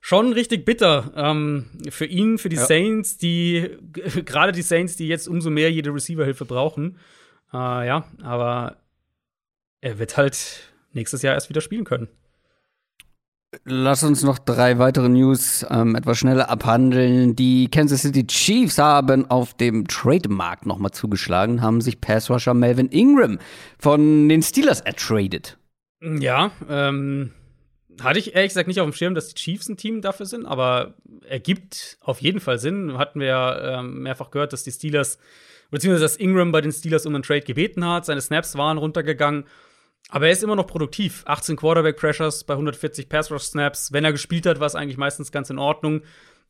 schon 0.00 0.32
richtig 0.32 0.64
bitter 0.64 1.12
ähm, 1.16 1.66
für 1.90 2.06
ihn, 2.06 2.38
für 2.38 2.48
die 2.48 2.56
ja. 2.56 2.66
Saints, 2.66 3.16
die 3.16 3.70
gerade 4.24 4.52
die 4.52 4.62
Saints, 4.62 4.96
die 4.96 5.08
jetzt 5.08 5.28
umso 5.28 5.50
mehr 5.50 5.70
jede 5.70 5.92
Receiver-Hilfe 5.92 6.44
brauchen. 6.44 6.98
Äh, 7.52 7.86
ja, 7.86 8.08
aber 8.22 8.78
er 9.80 9.98
wird 9.98 10.16
halt 10.16 10.72
nächstes 10.92 11.22
Jahr 11.22 11.34
erst 11.34 11.48
wieder 11.48 11.60
spielen 11.60 11.84
können. 11.84 12.08
Lass 13.64 14.02
uns 14.02 14.22
noch 14.22 14.38
drei 14.38 14.78
weitere 14.78 15.08
News 15.08 15.64
ähm, 15.70 15.94
etwas 15.94 16.18
schneller 16.18 16.50
abhandeln. 16.50 17.36
Die 17.36 17.68
Kansas 17.68 18.02
City 18.02 18.26
Chiefs 18.26 18.78
haben 18.78 19.30
auf 19.30 19.54
dem 19.54 19.86
Trademark 19.86 20.66
nochmal 20.66 20.90
zugeschlagen, 20.90 21.62
haben 21.62 21.80
sich 21.80 22.00
Passrusher 22.00 22.54
Melvin 22.54 22.88
Ingram 22.88 23.38
von 23.78 24.28
den 24.28 24.42
Steelers 24.42 24.80
ertradet. 24.80 25.58
Ja, 26.02 26.50
ähm, 26.68 27.32
hatte 28.00 28.18
ich 28.18 28.34
ehrlich 28.34 28.50
gesagt 28.50 28.68
nicht 28.68 28.80
auf 28.80 28.86
dem 28.86 28.92
Schirm, 28.92 29.14
dass 29.14 29.28
die 29.28 29.34
Chiefs 29.34 29.68
ein 29.68 29.76
Team 29.76 30.02
dafür 30.02 30.26
sind, 30.26 30.44
aber 30.44 30.94
ergibt 31.26 31.98
auf 32.00 32.20
jeden 32.20 32.40
Fall 32.40 32.58
Sinn. 32.58 32.98
Hatten 32.98 33.20
wir 33.20 33.26
ja 33.26 33.78
ähm, 33.78 34.02
mehrfach 34.02 34.30
gehört, 34.30 34.52
dass 34.52 34.64
die 34.64 34.72
Steelers, 34.72 35.18
beziehungsweise 35.70 36.04
dass 36.04 36.16
Ingram 36.16 36.52
bei 36.52 36.60
den 36.60 36.72
Steelers 36.72 37.06
um 37.06 37.14
einen 37.14 37.24
Trade 37.24 37.42
gebeten 37.42 37.84
hat. 37.86 38.04
Seine 38.04 38.20
Snaps 38.20 38.56
waren 38.56 38.76
runtergegangen. 38.76 39.44
Aber 40.08 40.26
er 40.26 40.32
ist 40.32 40.42
immer 40.42 40.56
noch 40.56 40.66
produktiv. 40.66 41.24
18 41.26 41.56
Quarterback-Pressures 41.56 42.44
bei 42.44 42.54
140 42.54 43.08
Pass-Rush-Snaps. 43.08 43.92
Wenn 43.92 44.04
er 44.04 44.12
gespielt 44.12 44.46
hat, 44.46 44.60
war 44.60 44.66
es 44.66 44.74
eigentlich 44.74 44.98
meistens 44.98 45.32
ganz 45.32 45.50
in 45.50 45.58
Ordnung. 45.58 46.02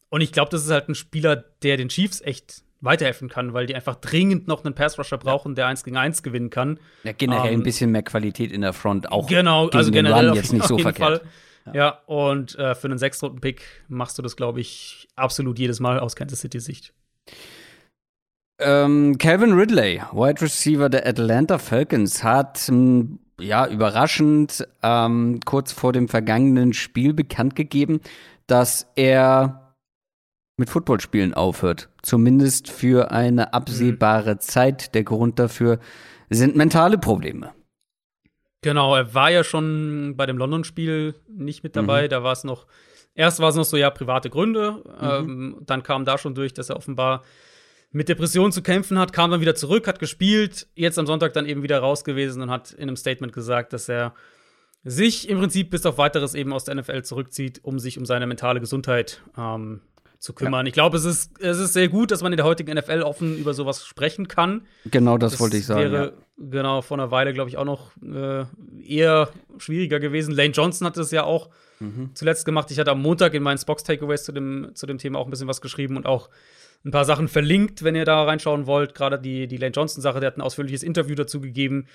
Und 0.08 0.20
ich 0.20 0.32
glaube, 0.32 0.50
das 0.50 0.64
ist 0.64 0.70
halt 0.70 0.88
ein 0.88 0.94
Spieler, 0.94 1.36
der 1.62 1.76
den 1.76 1.88
Chiefs 1.88 2.20
echt 2.20 2.62
weiterhelfen 2.80 3.28
kann, 3.28 3.54
weil 3.54 3.66
die 3.66 3.74
einfach 3.74 3.96
dringend 3.96 4.46
noch 4.46 4.64
einen 4.64 4.74
Pass-Rusher 4.74 5.18
brauchen, 5.18 5.54
der 5.54 5.66
eins 5.66 5.82
gegen 5.82 5.96
eins 5.96 6.22
gewinnen 6.22 6.50
kann. 6.50 6.78
Ja, 7.04 7.12
generell 7.12 7.52
ähm, 7.52 7.60
ein 7.60 7.62
bisschen 7.62 7.90
mehr 7.90 8.02
Qualität 8.02 8.52
in 8.52 8.60
der 8.60 8.74
Front 8.74 9.10
auch. 9.10 9.26
Genau, 9.26 9.68
also 9.68 9.90
generell 9.90 10.30
auf, 10.30 10.36
jetzt 10.36 10.52
nicht 10.52 10.66
so 10.66 10.78
verkehrt. 10.78 11.20
Fall. 11.20 11.28
Ja. 11.66 11.74
ja, 11.74 12.00
und 12.06 12.56
äh, 12.58 12.74
für 12.74 12.86
einen 12.86 12.98
Sechstrunden-Pick 12.98 13.62
machst 13.88 14.18
du 14.18 14.22
das, 14.22 14.36
glaube 14.36 14.60
ich, 14.60 15.08
absolut 15.16 15.58
jedes 15.58 15.80
Mal 15.80 15.98
aus 15.98 16.14
Kansas 16.14 16.40
City-Sicht. 16.40 16.92
Ähm, 18.58 19.18
Calvin 19.18 19.52
Ridley, 19.52 20.02
Wide 20.12 20.40
Receiver 20.40 20.88
der 20.88 21.06
Atlanta 21.06 21.58
Falcons, 21.58 22.22
hat 22.22 22.68
ähm, 22.68 23.18
ja 23.40 23.66
überraschend 23.66 24.66
ähm, 24.82 25.40
kurz 25.44 25.72
vor 25.72 25.92
dem 25.92 26.08
vergangenen 26.08 26.72
Spiel 26.72 27.12
bekannt 27.12 27.56
gegeben, 27.56 28.00
dass 28.46 28.90
er 28.94 29.74
mit 30.56 30.70
Footballspielen 30.70 31.34
aufhört. 31.34 31.90
Zumindest 32.02 32.70
für 32.70 33.10
eine 33.10 33.52
absehbare 33.52 34.34
mhm. 34.34 34.40
Zeit. 34.40 34.94
Der 34.94 35.04
Grund 35.04 35.38
dafür 35.38 35.78
sind 36.30 36.56
mentale 36.56 36.98
Probleme. 36.98 37.52
Genau, 38.62 38.96
er 38.96 39.14
war 39.14 39.30
ja 39.30 39.44
schon 39.44 40.14
bei 40.16 40.26
dem 40.26 40.38
London-Spiel 40.38 41.14
nicht 41.28 41.62
mit 41.62 41.76
dabei. 41.76 42.04
Mhm. 42.04 42.08
Da 42.08 42.22
war 42.22 42.32
es 42.32 42.42
noch, 42.42 42.66
erst 43.14 43.38
war 43.40 43.50
es 43.50 43.56
noch 43.56 43.64
so, 43.64 43.76
ja, 43.76 43.90
private 43.90 44.30
Gründe. 44.30 44.82
Mhm. 45.00 45.08
Ähm, 45.08 45.56
dann 45.60 45.82
kam 45.82 46.04
da 46.04 46.16
schon 46.16 46.34
durch, 46.34 46.54
dass 46.54 46.70
er 46.70 46.76
offenbar 46.76 47.22
mit 47.92 48.08
Depressionen 48.08 48.52
zu 48.52 48.62
kämpfen 48.62 48.98
hat, 48.98 49.12
kam 49.12 49.30
dann 49.30 49.40
wieder 49.40 49.54
zurück, 49.54 49.86
hat 49.86 49.98
gespielt, 49.98 50.66
jetzt 50.74 50.98
am 50.98 51.06
Sonntag 51.06 51.32
dann 51.32 51.46
eben 51.46 51.62
wieder 51.62 51.78
raus 51.78 52.04
gewesen 52.04 52.42
und 52.42 52.50
hat 52.50 52.72
in 52.72 52.82
einem 52.82 52.96
Statement 52.96 53.32
gesagt, 53.32 53.72
dass 53.72 53.88
er 53.88 54.14
sich 54.84 55.28
im 55.28 55.38
Prinzip 55.38 55.70
bis 55.70 55.84
auf 55.84 55.98
weiteres 55.98 56.34
eben 56.34 56.52
aus 56.52 56.64
der 56.64 56.76
NFL 56.76 57.02
zurückzieht, 57.02 57.60
um 57.64 57.78
sich 57.78 57.98
um 57.98 58.06
seine 58.06 58.26
mentale 58.26 58.60
Gesundheit 58.60 59.22
ähm, 59.36 59.80
zu 60.18 60.32
kümmern. 60.32 60.66
Ja. 60.66 60.68
Ich 60.68 60.74
glaube, 60.74 60.96
es 60.96 61.04
ist, 61.04 61.40
es 61.40 61.58
ist 61.58 61.72
sehr 61.72 61.88
gut, 61.88 62.10
dass 62.10 62.22
man 62.22 62.32
in 62.32 62.36
der 62.36 62.46
heutigen 62.46 62.76
NFL 62.76 63.02
offen 63.02 63.36
über 63.36 63.54
sowas 63.54 63.84
sprechen 63.84 64.28
kann. 64.28 64.62
Genau, 64.84 65.18
das, 65.18 65.32
das 65.32 65.40
wollte 65.40 65.56
ich 65.56 65.66
sagen. 65.66 65.92
Wäre, 65.92 66.04
ja. 66.06 66.12
genau, 66.50 66.82
vor 66.82 66.98
einer 66.98 67.10
Weile, 67.10 67.32
glaube 67.32 67.50
ich, 67.50 67.56
auch 67.56 67.64
noch 67.64 67.90
äh, 68.02 68.44
eher 68.82 69.28
schwieriger 69.58 70.00
gewesen. 70.00 70.34
Lane 70.34 70.50
Johnson 70.50 70.86
hat 70.86 70.96
es 70.96 71.10
ja 71.10 71.24
auch 71.24 71.50
mhm. 71.80 72.10
zuletzt 72.14 72.44
gemacht. 72.44 72.70
Ich 72.70 72.78
hatte 72.78 72.90
am 72.90 73.02
Montag 73.02 73.34
in 73.34 73.42
meinen 73.42 73.58
Spox-Takeaways 73.58 74.24
zu 74.24 74.32
dem, 74.32 74.70
zu 74.74 74.86
dem 74.86 74.98
Thema 74.98 75.18
auch 75.18 75.26
ein 75.26 75.30
bisschen 75.30 75.48
was 75.48 75.60
geschrieben 75.60 75.96
und 75.96 76.06
auch 76.06 76.28
ein 76.84 76.90
paar 76.90 77.04
Sachen 77.04 77.28
verlinkt, 77.28 77.82
wenn 77.82 77.94
ihr 77.94 78.04
da 78.04 78.22
reinschauen 78.24 78.66
wollt. 78.66 78.94
Gerade 78.94 79.18
die, 79.18 79.46
die 79.46 79.56
Lane 79.56 79.72
Johnson-Sache, 79.72 80.20
der 80.20 80.28
hat 80.28 80.38
ein 80.38 80.42
ausführliches 80.42 80.82
Interview 80.82 81.14
dazu 81.14 81.40
gegeben. 81.40 81.86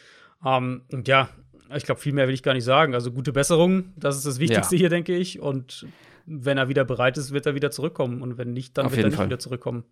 Ähm, 0.45 0.81
und 0.91 1.07
ja, 1.07 1.29
ich 1.75 1.85
glaube, 1.85 2.01
viel 2.01 2.13
mehr 2.13 2.27
will 2.27 2.33
ich 2.33 2.43
gar 2.43 2.53
nicht 2.53 2.65
sagen. 2.65 2.93
Also 2.93 3.11
gute 3.11 3.31
Besserung, 3.31 3.93
das 3.95 4.17
ist 4.17 4.25
das 4.25 4.39
Wichtigste 4.39 4.75
ja. 4.75 4.79
hier, 4.79 4.89
denke 4.89 5.15
ich. 5.15 5.39
Und 5.39 5.85
wenn 6.25 6.57
er 6.57 6.69
wieder 6.69 6.85
bereit 6.85 7.17
ist, 7.17 7.31
wird 7.31 7.45
er 7.45 7.55
wieder 7.55 7.71
zurückkommen. 7.71 8.21
Und 8.21 8.37
wenn 8.37 8.53
nicht, 8.53 8.77
dann 8.77 8.87
Auf 8.87 8.91
wird 8.91 9.03
er 9.03 9.09
nicht 9.09 9.17
Fall. 9.17 9.27
wieder 9.27 9.39
zurückkommen. 9.39 9.83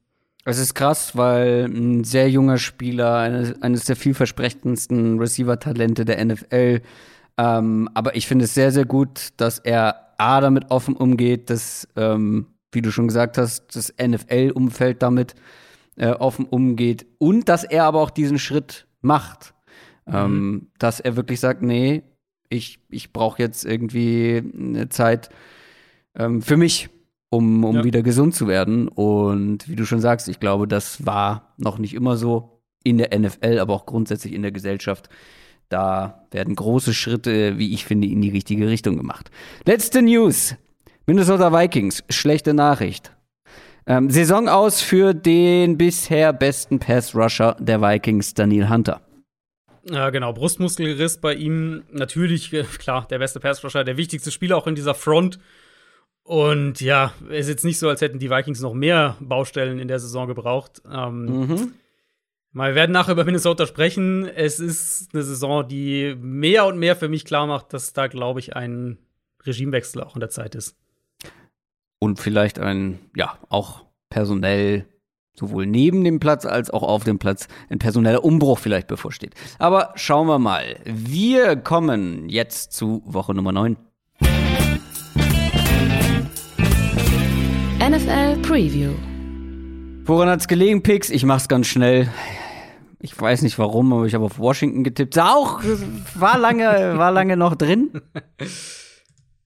Es 0.45 0.58
ist 0.58 0.73
krass, 0.73 1.17
weil 1.17 1.65
ein 1.65 2.04
sehr 2.04 2.30
junger 2.30 2.58
Spieler, 2.58 3.17
eines, 3.17 3.62
eines 3.62 3.84
der 3.86 3.95
vielversprechendsten 3.95 5.19
Receiver-Talente 5.19 6.06
der 6.06 6.23
NFL. 6.23 6.82
Ähm, 7.38 7.89
aber 7.93 8.15
ich 8.15 8.25
finde 8.28 8.45
es 8.45 8.54
sehr, 8.54 8.71
sehr 8.71 8.86
gut, 8.86 9.30
dass 9.38 9.60
er 9.60 10.13
A, 10.17 10.41
damit 10.41 10.71
offen 10.71 10.95
umgeht, 10.95 11.49
dass, 11.49 11.88
ähm, 11.95 12.47
wie 12.72 12.82
du 12.82 12.92
schon 12.92 13.08
gesagt 13.08 13.38
hast, 13.38 13.76
das 13.76 13.94
NFL-Umfeld 14.02 15.02
damit 15.02 15.36
äh, 15.96 16.12
offen 16.12 16.46
umgeht 16.46 17.06
und 17.18 17.50
dass 17.50 17.64
er 17.64 17.86
aber 17.86 18.02
auch 18.02 18.10
diesen 18.10 18.40
Schritt 18.40 18.88
macht. 19.02 19.54
Mhm. 20.06 20.16
Ähm, 20.16 20.68
dass 20.80 21.00
er 21.00 21.16
wirklich 21.16 21.40
sagt, 21.40 21.62
nee, 21.62 22.04
ich, 22.50 22.80
ich 22.90 23.14
brauche 23.14 23.42
jetzt 23.42 23.66
irgendwie 23.66 24.42
eine 24.54 24.90
Zeit, 24.90 25.30
ähm, 26.16 26.42
für 26.42 26.58
mich, 26.58 26.90
um, 27.30 27.64
um 27.64 27.78
ja. 27.78 27.84
wieder 27.84 28.02
gesund 28.02 28.36
zu 28.36 28.48
werden. 28.48 28.88
Und 28.88 29.68
wie 29.70 29.76
du 29.76 29.86
schon 29.86 30.02
sagst, 30.02 30.28
ich 30.28 30.40
glaube, 30.40 30.68
das 30.68 31.06
war 31.06 31.54
noch 31.58 31.78
nicht 31.78 31.94
immer 31.94 32.18
so 32.18 32.62
in 32.84 32.98
der 32.98 33.18
NFL, 33.18 33.60
aber 33.60 33.74
auch 33.74 33.86
grundsätzlich 33.86 34.34
in 34.34 34.42
der 34.42 34.52
Gesellschaft. 34.52 35.10
Da 35.70 36.26
werden 36.32 36.56
große 36.56 36.94
Schritte, 36.94 37.60
wie 37.60 37.74
ich 37.74 37.86
finde, 37.86 38.08
in 38.08 38.22
die 38.22 38.30
richtige 38.30 38.68
Richtung 38.68 38.98
gemacht. 38.98 39.30
Letzte 39.66 40.02
News. 40.02 40.56
Minnesota 41.10 41.52
Vikings, 41.52 42.04
schlechte 42.12 42.54
Nachricht. 42.54 43.12
Ähm, 43.88 44.12
Saison 44.12 44.48
aus 44.48 44.80
für 44.80 45.15
den 45.15 45.76
bisher 45.76 46.34
besten 46.34 46.78
Pass-Rusher 46.78 47.56
der 47.60 47.82
Vikings, 47.82 48.36
Daniel 48.36 48.69
Hunter. 48.69 49.02
Ja, 49.89 50.12
genau. 50.12 50.34
Brustmuskelriss 50.34 51.17
bei 51.17 51.34
ihm. 51.34 51.82
Natürlich, 51.91 52.54
äh, 52.54 52.62
klar, 52.78 53.08
der 53.10 53.17
beste 53.17 53.39
Pass-Rusher, 53.39 53.84
der 53.84 53.98
wichtigste 53.98 54.29
Spieler 54.29 54.56
auch 54.56 54.67
in 54.67 54.75
dieser 54.75 54.94
Front. 54.94 55.40
Und 56.21 56.79
ja, 56.79 57.12
es 57.31 57.48
ist 57.48 57.50
jetzt 57.50 57.65
nicht 57.65 57.79
so, 57.79 57.90
als 57.90 58.02
hätten 58.02 58.19
die 58.19 58.29
Vikings 58.29 58.62
noch 58.62 58.75
mehr 58.75 59.17
Baustellen 59.19 59.79
in 59.79 59.88
der 59.88 59.98
Saison 59.98 60.27
gebraucht. 60.27 60.84
Ähm, 60.94 61.25
mhm. 61.25 61.73
Wir 62.54 62.75
werden 62.75 62.92
nachher 62.92 63.13
über 63.13 63.25
Minnesota 63.25 63.65
sprechen. 63.65 64.27
Es 64.27 64.60
ist 64.60 65.15
eine 65.15 65.23
Saison, 65.23 65.67
die 65.67 66.15
mehr 66.19 66.67
und 66.67 66.77
mehr 66.77 66.96
für 66.96 67.10
mich 67.10 67.25
klar 67.25 67.48
macht, 67.48 67.73
dass 67.73 67.94
da, 67.94 68.06
glaube 68.06 68.42
ich, 68.42 68.56
ein 68.56 69.00
Regimewechsel 69.44 70.04
auch 70.04 70.15
in 70.15 70.19
der 70.19 70.29
Zeit 70.29 70.54
ist. 70.54 70.75
Und 72.00 72.17
vielleicht 72.19 72.60
ein, 72.60 73.00
ja, 73.13 73.37
auch 73.50 73.85
personell, 74.10 74.85
sowohl 75.33 75.65
neben 75.65 76.06
dem 76.06 76.21
Platz 76.21 76.45
als 76.45 76.69
auch 76.69 76.83
auf 76.83 77.04
dem 77.04 77.19
Platz, 77.19 77.50
ein 77.69 77.77
personeller 77.77 78.23
Umbruch 78.23 78.58
vielleicht 78.58 78.87
bevorsteht. 78.87 79.35
Aber 79.58 79.91
schauen 79.95 80.27
wir 80.27 80.39
mal. 80.39 80.77
Wir 80.85 81.58
kommen 81.58 82.29
jetzt 82.29 82.71
zu 82.71 83.04
Woche 83.06 83.33
Nummer 83.33 83.52
9. 83.52 83.75
NFL 87.81 88.41
Preview. 88.43 88.91
Woran 90.06 90.29
hat's 90.29 90.47
gelegen, 90.47 90.81
Pix? 90.83 91.10
Ich 91.10 91.25
mach's 91.25 91.50
ganz 91.50 91.67
schnell. 91.67 92.10
Ich 93.02 93.19
weiß 93.19 93.41
nicht 93.41 93.60
warum, 93.60 93.91
aber 93.91 94.06
ich 94.06 94.13
habe 94.13 94.23
auf 94.23 94.39
Washington 94.39 94.85
getippt. 94.85 95.15
Sah 95.15 95.33
auch, 95.33 95.62
war 96.15 96.37
lange, 96.37 96.97
war 96.97 97.12
lange 97.12 97.35
noch 97.35 97.56
drin. 97.56 97.91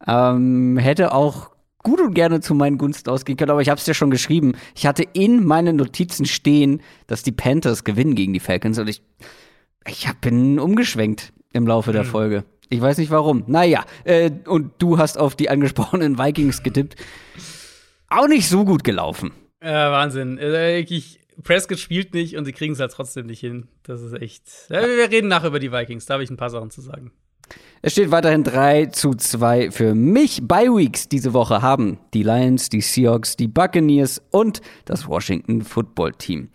Ähm, 0.06 0.78
hätte 0.78 1.14
auch 1.14 1.53
gut 1.84 2.02
und 2.02 2.14
gerne 2.14 2.40
zu 2.40 2.56
meinen 2.56 2.78
Gunsten 2.78 3.10
ausgehen 3.10 3.38
können, 3.38 3.52
aber 3.52 3.62
ich 3.62 3.70
habe 3.70 3.80
es 3.80 3.86
ja 3.86 3.94
schon 3.94 4.10
geschrieben. 4.10 4.54
Ich 4.76 4.86
hatte 4.86 5.04
in 5.14 5.46
meinen 5.46 5.76
Notizen 5.76 6.26
stehen, 6.26 6.82
dass 7.08 7.24
die 7.24 7.32
Panthers 7.32 7.84
gewinnen 7.84 8.16
gegen 8.16 8.34
die 8.34 8.40
Falcons 8.40 8.80
und 8.80 8.90
ich, 8.90 9.02
ich 9.88 10.08
hab, 10.08 10.22
bin 10.22 10.60
umgeschwenkt 10.60 11.34
im 11.52 11.68
Laufe 11.68 11.92
der 11.92 12.04
mhm. 12.04 12.08
Folge. 12.08 12.46
Ich 12.70 12.82
weiß 12.82 12.98
nicht 12.98 13.12
warum. 13.12 13.44
Naja, 13.48 13.86
äh, 14.04 14.32
und 14.48 14.72
du 14.80 14.98
hast 14.98 15.18
auf 15.18 15.36
die 15.36 15.50
angesprochenen 15.50 16.18
Vikings 16.18 16.64
getippt. 16.64 16.96
Auch 18.10 18.28
nicht 18.28 18.48
so 18.48 18.66
gut 18.66 18.84
gelaufen. 18.84 19.32
Ja, 19.64 19.92
Wahnsinn. 19.92 20.38
Äh, 20.38 20.80
ich, 20.80 21.20
Prescott 21.44 21.80
spielt 21.80 22.14
nicht 22.14 22.36
und 22.38 22.46
sie 22.46 22.52
kriegen 22.52 22.74
es 22.74 22.80
halt 22.80 22.92
trotzdem 22.92 23.28
nicht 23.28 23.40
hin. 23.40 23.68
Das 23.84 24.02
ist 24.02 24.14
echt. 24.14 24.44
Ja, 24.70 24.82
wir 24.82 25.12
reden 25.12 25.28
nachher 25.28 25.48
über 25.48 25.60
die 25.60 25.72
Vikings, 25.72 26.06
da 26.06 26.16
habe 26.16 26.24
ich 26.24 26.30
ein 26.30 26.38
paar 26.38 26.50
Sachen 26.50 26.72
zu 26.72 26.82
sagen. 26.82 27.12
Es 27.86 27.92
steht 27.92 28.12
weiterhin 28.12 28.46
3 28.46 28.86
zu 28.86 29.14
2 29.14 29.70
für 29.72 29.94
mich. 29.94 30.48
Bye 30.48 30.74
Weeks 30.74 31.10
diese 31.10 31.34
Woche 31.34 31.62
haben 31.62 31.98
die 32.14 32.24
Lions, 32.24 32.70
die 32.70 32.80
Seahawks, 32.80 33.36
die 33.36 33.50
Buccaneers 33.50 34.22
und 34.32 34.62
das 34.86 35.06
Washington 35.06 35.64
Football 35.64 36.14
Team. 36.14 36.48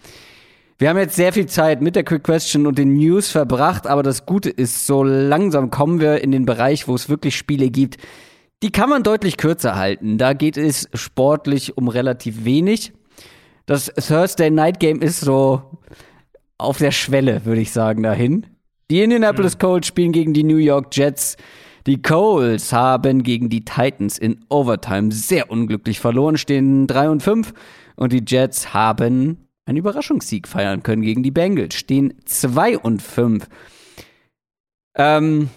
Wir 0.79 0.89
haben 0.89 0.97
jetzt 0.97 1.17
sehr 1.17 1.35
viel 1.35 1.45
Zeit 1.45 1.83
mit 1.83 1.97
der 1.97 2.05
Quick 2.05 2.25
Question 2.25 2.67
und 2.67 2.79
den 2.79 2.95
News 2.95 3.31
verbracht, 3.31 3.87
aber 3.87 4.03
das 4.03 4.25
Gute 4.25 4.49
ist, 4.49 4.87
so 4.87 5.03
langsam 5.03 5.71
kommen 5.71 6.01
wir 6.01 6.23
in 6.23 6.33
den 6.33 6.47
Bereich, 6.47 6.89
wo 6.89 6.95
es 6.95 7.11
wirklich 7.11 7.37
Spiele 7.37 7.69
gibt. 7.69 7.99
Die 8.63 8.73
kann 8.73 8.89
man 8.89 9.03
deutlich 9.03 9.37
kürzer 9.37 9.77
halten. 9.77 10.17
Da 10.17 10.33
geht 10.33 10.57
es 10.57 10.89
sportlich 10.95 11.77
um 11.77 11.89
relativ 11.89 12.47
wenig. 12.47 12.95
Das 13.67 13.93
Thursday 13.95 14.51
Night 14.51 14.81
Game 14.81 15.03
ist 15.03 15.21
so 15.21 15.61
auf 16.57 16.79
der 16.79 16.91
Schwelle, 16.91 17.45
würde 17.45 17.61
ich 17.61 17.71
sagen, 17.71 18.03
dahin. 18.03 18.47
Die 18.91 19.03
Indianapolis 19.03 19.55
mhm. 19.55 19.59
Colts 19.59 19.87
spielen 19.89 20.13
gegen 20.13 20.33
die 20.33 20.45
New 20.45 20.57
York 20.57 20.89
Jets. 20.93 21.37
Die 21.87 22.01
Colts 22.01 22.73
haben 22.73 23.23
gegen 23.23 23.49
die 23.49 23.65
Titans 23.65 24.19
in 24.19 24.45
Overtime 24.49 25.13
sehr 25.13 25.51
unglücklich 25.51 26.01
verloren, 26.01 26.37
stehen 26.37 26.87
3 26.87 27.11
und 27.11 27.23
5. 27.23 27.53
Und 27.97 28.13
die 28.13 28.25
Jets 28.27 28.73
haben 28.73 29.49
einen 29.67 29.79
Überraschungssieg 29.79 30.49
feiern 30.49 30.83
können 30.83 31.03
gegen 31.03 31.23
die 31.23 31.31
Bengals, 31.31 31.75
stehen 31.75 32.15
2 32.25 32.79
und 32.79 33.03
5. 33.03 33.47
Ähm, 34.95 35.51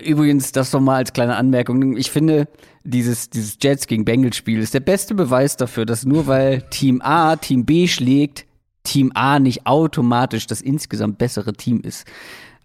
übrigens, 0.00 0.52
das 0.52 0.72
nochmal 0.72 0.96
als 0.96 1.12
kleine 1.12 1.36
Anmerkung. 1.36 1.96
Ich 1.96 2.10
finde, 2.10 2.48
dieses, 2.82 3.30
dieses 3.30 3.58
Jets 3.60 3.86
gegen 3.86 4.04
Bengals 4.04 4.36
Spiel 4.36 4.60
ist 4.60 4.74
der 4.74 4.80
beste 4.80 5.14
Beweis 5.14 5.56
dafür, 5.56 5.86
dass 5.86 6.04
nur 6.04 6.26
weil 6.26 6.62
Team 6.70 7.00
A 7.02 7.36
Team 7.36 7.64
B 7.64 7.86
schlägt, 7.86 8.46
Team 8.84 9.12
A 9.14 9.38
nicht 9.38 9.66
automatisch 9.66 10.46
das 10.46 10.60
insgesamt 10.60 11.18
bessere 11.18 11.52
Team 11.52 11.80
ist. 11.80 12.06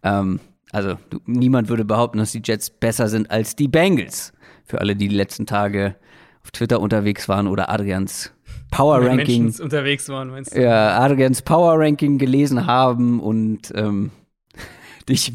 Ähm, 0.03 0.39
also 0.72 0.97
du, 1.09 1.20
niemand 1.26 1.70
würde 1.70 1.86
behaupten, 1.86 2.18
dass 2.18 2.32
die 2.32 2.41
Jets 2.43 2.70
besser 2.70 3.07
sind 3.07 3.32
als 3.32 3.55
die 3.55 3.68
Bengals. 3.68 4.34
Für 4.65 4.82
alle, 4.82 4.95
die 4.95 5.07
die 5.07 5.15
letzten 5.15 5.45
Tage 5.45 5.95
auf 6.43 6.51
Twitter 6.51 6.80
unterwegs 6.82 7.30
waren 7.30 7.47
oder 7.47 7.70
Adrians 7.70 8.34
Power 8.72 9.05
Ranking 9.05 9.43
Menschen 9.45 9.63
unterwegs 9.63 10.09
waren, 10.09 10.30
meinst 10.30 10.55
du? 10.55 10.61
Ja, 10.61 10.99
Adrians 10.99 11.41
Power 11.41 11.80
Ranking 11.80 12.18
gelesen 12.18 12.65
haben 12.65 13.20
und 13.20 13.72
ähm, 13.76 14.11
dich 15.09 15.34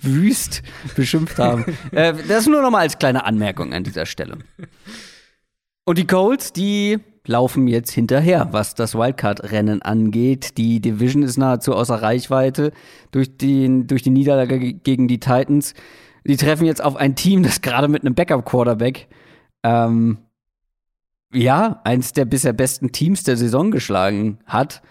wüst 0.00 0.62
beschimpft 0.96 1.38
haben. 1.38 1.64
äh, 1.92 2.14
das 2.26 2.46
nur 2.46 2.62
noch 2.62 2.70
mal 2.70 2.80
als 2.80 2.98
kleine 2.98 3.24
Anmerkung 3.24 3.74
an 3.74 3.84
dieser 3.84 4.06
Stelle. 4.06 4.38
Und 5.84 5.98
die 5.98 6.06
Colts, 6.06 6.52
die 6.52 6.98
laufen 7.26 7.68
jetzt 7.68 7.90
hinterher, 7.90 8.48
was 8.52 8.74
das 8.74 8.94
Wildcard-Rennen 8.94 9.82
angeht. 9.82 10.56
Die 10.58 10.80
Division 10.80 11.22
ist 11.22 11.36
nahezu 11.36 11.74
außer 11.74 11.96
Reichweite 11.96 12.72
durch, 13.10 13.36
den, 13.36 13.86
durch 13.86 14.02
die 14.02 14.10
Niederlage 14.10 14.72
gegen 14.74 15.08
die 15.08 15.20
Titans. 15.20 15.74
Die 16.24 16.36
treffen 16.36 16.66
jetzt 16.66 16.82
auf 16.82 16.96
ein 16.96 17.16
Team, 17.16 17.42
das 17.42 17.60
gerade 17.60 17.88
mit 17.88 18.02
einem 18.02 18.14
Backup-Quarterback 18.14 19.08
ähm, 19.62 20.18
ja, 21.32 21.80
eins 21.84 22.12
der 22.12 22.24
bisher 22.24 22.52
besten 22.52 22.92
Teams 22.92 23.22
der 23.22 23.36
Saison 23.36 23.70
geschlagen 23.70 24.38
hat. 24.46 24.82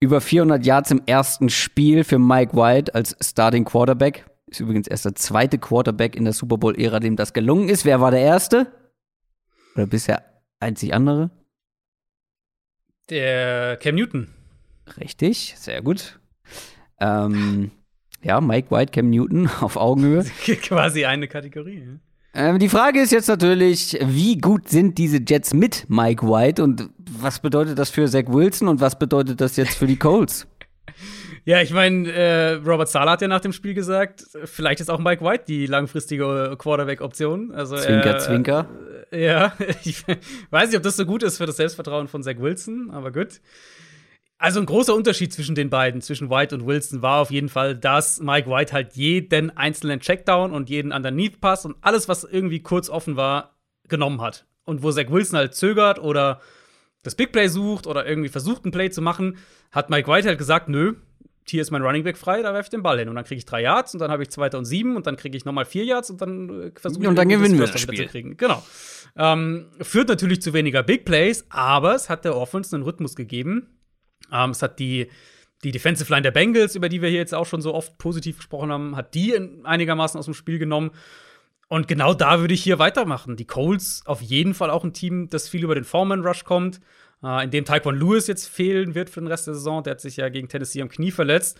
Über 0.00 0.20
400 0.20 0.64
Yards 0.64 0.90
im 0.90 1.02
ersten 1.06 1.48
Spiel 1.48 2.04
für 2.04 2.18
Mike 2.18 2.56
White 2.56 2.94
als 2.94 3.16
Starting 3.20 3.64
Quarterback. 3.64 4.26
Ist 4.46 4.60
übrigens 4.60 4.86
erst 4.86 5.04
der 5.04 5.14
zweite 5.14 5.58
Quarterback 5.58 6.16
in 6.16 6.24
der 6.24 6.32
Super 6.32 6.56
Bowl-Ära, 6.56 7.00
dem 7.00 7.16
das 7.16 7.32
gelungen 7.32 7.68
ist. 7.68 7.84
Wer 7.84 8.00
war 8.00 8.10
der 8.10 8.20
erste? 8.20 8.72
Oder 9.74 9.86
bisher 9.86 10.22
einzig 10.60 10.94
andere? 10.94 11.30
Der 13.10 13.76
Cam 13.78 13.94
Newton. 13.94 14.28
Richtig, 15.00 15.54
sehr 15.56 15.82
gut. 15.82 16.18
Ähm, 17.00 17.70
ja, 18.22 18.40
Mike 18.40 18.70
White, 18.70 18.92
Cam 18.92 19.10
Newton 19.10 19.48
auf 19.60 19.76
Augenhöhe. 19.76 20.24
Quasi 20.62 21.04
eine 21.04 21.28
Kategorie. 21.28 21.84
Ja. 21.84 22.50
Ähm, 22.50 22.58
die 22.58 22.68
Frage 22.68 23.00
ist 23.00 23.10
jetzt 23.10 23.28
natürlich, 23.28 23.98
wie 24.04 24.38
gut 24.38 24.68
sind 24.68 24.98
diese 24.98 25.18
Jets 25.26 25.54
mit 25.54 25.86
Mike 25.88 26.26
White 26.26 26.62
und 26.62 26.90
was 26.98 27.40
bedeutet 27.40 27.78
das 27.78 27.90
für 27.90 28.06
Zach 28.06 28.26
Wilson 28.26 28.68
und 28.68 28.80
was 28.80 28.98
bedeutet 28.98 29.40
das 29.40 29.56
jetzt 29.56 29.76
für 29.76 29.86
die 29.86 29.96
Colts? 29.96 30.46
Ja, 31.44 31.62
ich 31.62 31.72
meine, 31.72 32.12
äh, 32.12 32.52
Robert 32.56 32.90
Sala 32.90 33.12
hat 33.12 33.22
ja 33.22 33.28
nach 33.28 33.40
dem 33.40 33.54
Spiel 33.54 33.72
gesagt, 33.72 34.22
vielleicht 34.44 34.80
ist 34.80 34.90
auch 34.90 34.98
Mike 34.98 35.24
White 35.24 35.44
die 35.48 35.64
langfristige 35.64 36.54
Quarterback-Option. 36.58 37.52
Also, 37.52 37.78
zwinker, 37.78 38.16
äh, 38.16 38.18
zwinker. 38.18 38.68
Ja, 39.10 39.52
ich 39.84 40.04
weiß 40.50 40.68
nicht, 40.68 40.76
ob 40.76 40.82
das 40.82 40.96
so 40.96 41.06
gut 41.06 41.22
ist 41.22 41.38
für 41.38 41.46
das 41.46 41.56
Selbstvertrauen 41.56 42.08
von 42.08 42.22
Zach 42.22 42.38
Wilson, 42.38 42.90
aber 42.90 43.12
gut. 43.12 43.40
Also 44.40 44.60
ein 44.60 44.66
großer 44.66 44.94
Unterschied 44.94 45.32
zwischen 45.32 45.56
den 45.56 45.68
beiden, 45.68 46.00
zwischen 46.00 46.30
White 46.30 46.54
und 46.54 46.66
Wilson, 46.66 47.02
war 47.02 47.20
auf 47.20 47.32
jeden 47.32 47.48
Fall, 47.48 47.74
dass 47.74 48.20
Mike 48.20 48.48
White 48.48 48.72
halt 48.72 48.94
jeden 48.94 49.56
einzelnen 49.56 49.98
Checkdown 49.98 50.52
und 50.52 50.70
jeden 50.70 50.92
Underneath 50.92 51.40
Pass 51.40 51.64
und 51.64 51.76
alles, 51.80 52.08
was 52.08 52.22
irgendwie 52.22 52.60
kurz 52.60 52.88
offen 52.88 53.16
war, 53.16 53.56
genommen 53.88 54.20
hat. 54.20 54.46
Und 54.64 54.82
wo 54.82 54.92
Zach 54.92 55.10
Wilson 55.10 55.38
halt 55.38 55.54
zögert 55.54 55.98
oder 55.98 56.40
das 57.02 57.16
Big 57.16 57.32
Play 57.32 57.48
sucht 57.48 57.86
oder 57.86 58.06
irgendwie 58.06 58.28
versucht, 58.28 58.64
ein 58.64 58.70
Play 58.70 58.90
zu 58.90 59.02
machen, 59.02 59.38
hat 59.72 59.90
Mike 59.90 60.08
White 60.08 60.28
halt 60.28 60.38
gesagt, 60.38 60.68
nö, 60.68 60.94
hier 61.50 61.62
ist 61.62 61.70
mein 61.70 61.82
Running 61.82 62.04
Back 62.04 62.16
frei, 62.16 62.42
da 62.42 62.52
werfe 62.52 62.66
ich 62.66 62.70
den 62.70 62.82
Ball 62.82 62.98
hin. 62.98 63.08
Und 63.08 63.14
dann 63.14 63.24
kriege 63.24 63.38
ich 63.38 63.44
drei 63.44 63.62
Yards 63.62 63.94
und 63.94 64.00
dann 64.00 64.10
habe 64.10 64.22
ich 64.22 64.30
zweiter 64.30 64.58
und 64.58 64.64
sieben 64.64 64.96
und 64.96 65.06
dann 65.06 65.16
kriege 65.16 65.36
ich 65.36 65.44
nochmal 65.44 65.64
vier 65.64 65.84
Yards 65.84 66.10
und 66.10 66.20
dann 66.20 66.48
äh, 66.48 66.72
versuche 66.78 67.02
ich 67.02 67.08
Und 67.08 67.16
dann 67.16 67.28
gewinnen 67.28 67.58
wir 67.58 67.66
das 67.66 67.80
Spiel. 67.80 67.98
Zu 67.98 68.06
kriegen. 68.06 68.36
Genau. 68.36 68.62
Ähm, 69.16 69.66
führt 69.80 70.08
natürlich 70.08 70.42
zu 70.42 70.52
weniger 70.52 70.82
Big 70.82 71.04
Plays, 71.04 71.46
aber 71.48 71.94
es 71.94 72.08
hat 72.08 72.24
der 72.24 72.36
Offense 72.36 72.74
einen 72.74 72.84
Rhythmus 72.84 73.16
gegeben, 73.16 73.68
ähm, 74.32 74.50
es 74.50 74.62
hat 74.62 74.78
die, 74.78 75.08
die 75.64 75.72
Defensive 75.72 76.12
Line 76.12 76.22
der 76.22 76.30
Bengals, 76.30 76.76
über 76.76 76.88
die 76.88 77.02
wir 77.02 77.08
hier 77.08 77.18
jetzt 77.18 77.34
auch 77.34 77.46
schon 77.46 77.62
so 77.62 77.74
oft 77.74 77.98
positiv 77.98 78.36
gesprochen 78.36 78.70
haben, 78.70 78.96
hat 78.96 79.14
die 79.14 79.34
einigermaßen 79.64 80.18
aus 80.18 80.26
dem 80.26 80.34
Spiel 80.34 80.58
genommen. 80.58 80.90
Und 81.68 81.86
genau 81.86 82.14
da 82.14 82.40
würde 82.40 82.54
ich 82.54 82.62
hier 82.62 82.78
weitermachen. 82.78 83.36
Die 83.36 83.44
Colts 83.44 84.02
auf 84.06 84.22
jeden 84.22 84.54
Fall 84.54 84.70
auch 84.70 84.84
ein 84.84 84.94
Team, 84.94 85.28
das 85.28 85.48
viel 85.48 85.64
über 85.64 85.74
den 85.74 85.84
Foreman 85.84 86.24
Rush 86.24 86.44
kommt, 86.44 86.80
äh, 87.22 87.44
in 87.44 87.50
dem 87.50 87.64
Taekwon 87.64 87.98
Lewis 87.98 88.26
jetzt 88.26 88.46
fehlen 88.46 88.94
wird 88.94 89.10
für 89.10 89.20
den 89.20 89.28
Rest 89.28 89.46
der 89.46 89.54
Saison. 89.54 89.82
Der 89.82 89.92
hat 89.92 90.00
sich 90.00 90.16
ja 90.16 90.28
gegen 90.28 90.48
Tennessee 90.48 90.82
am 90.82 90.88
Knie 90.88 91.10
verletzt. 91.10 91.58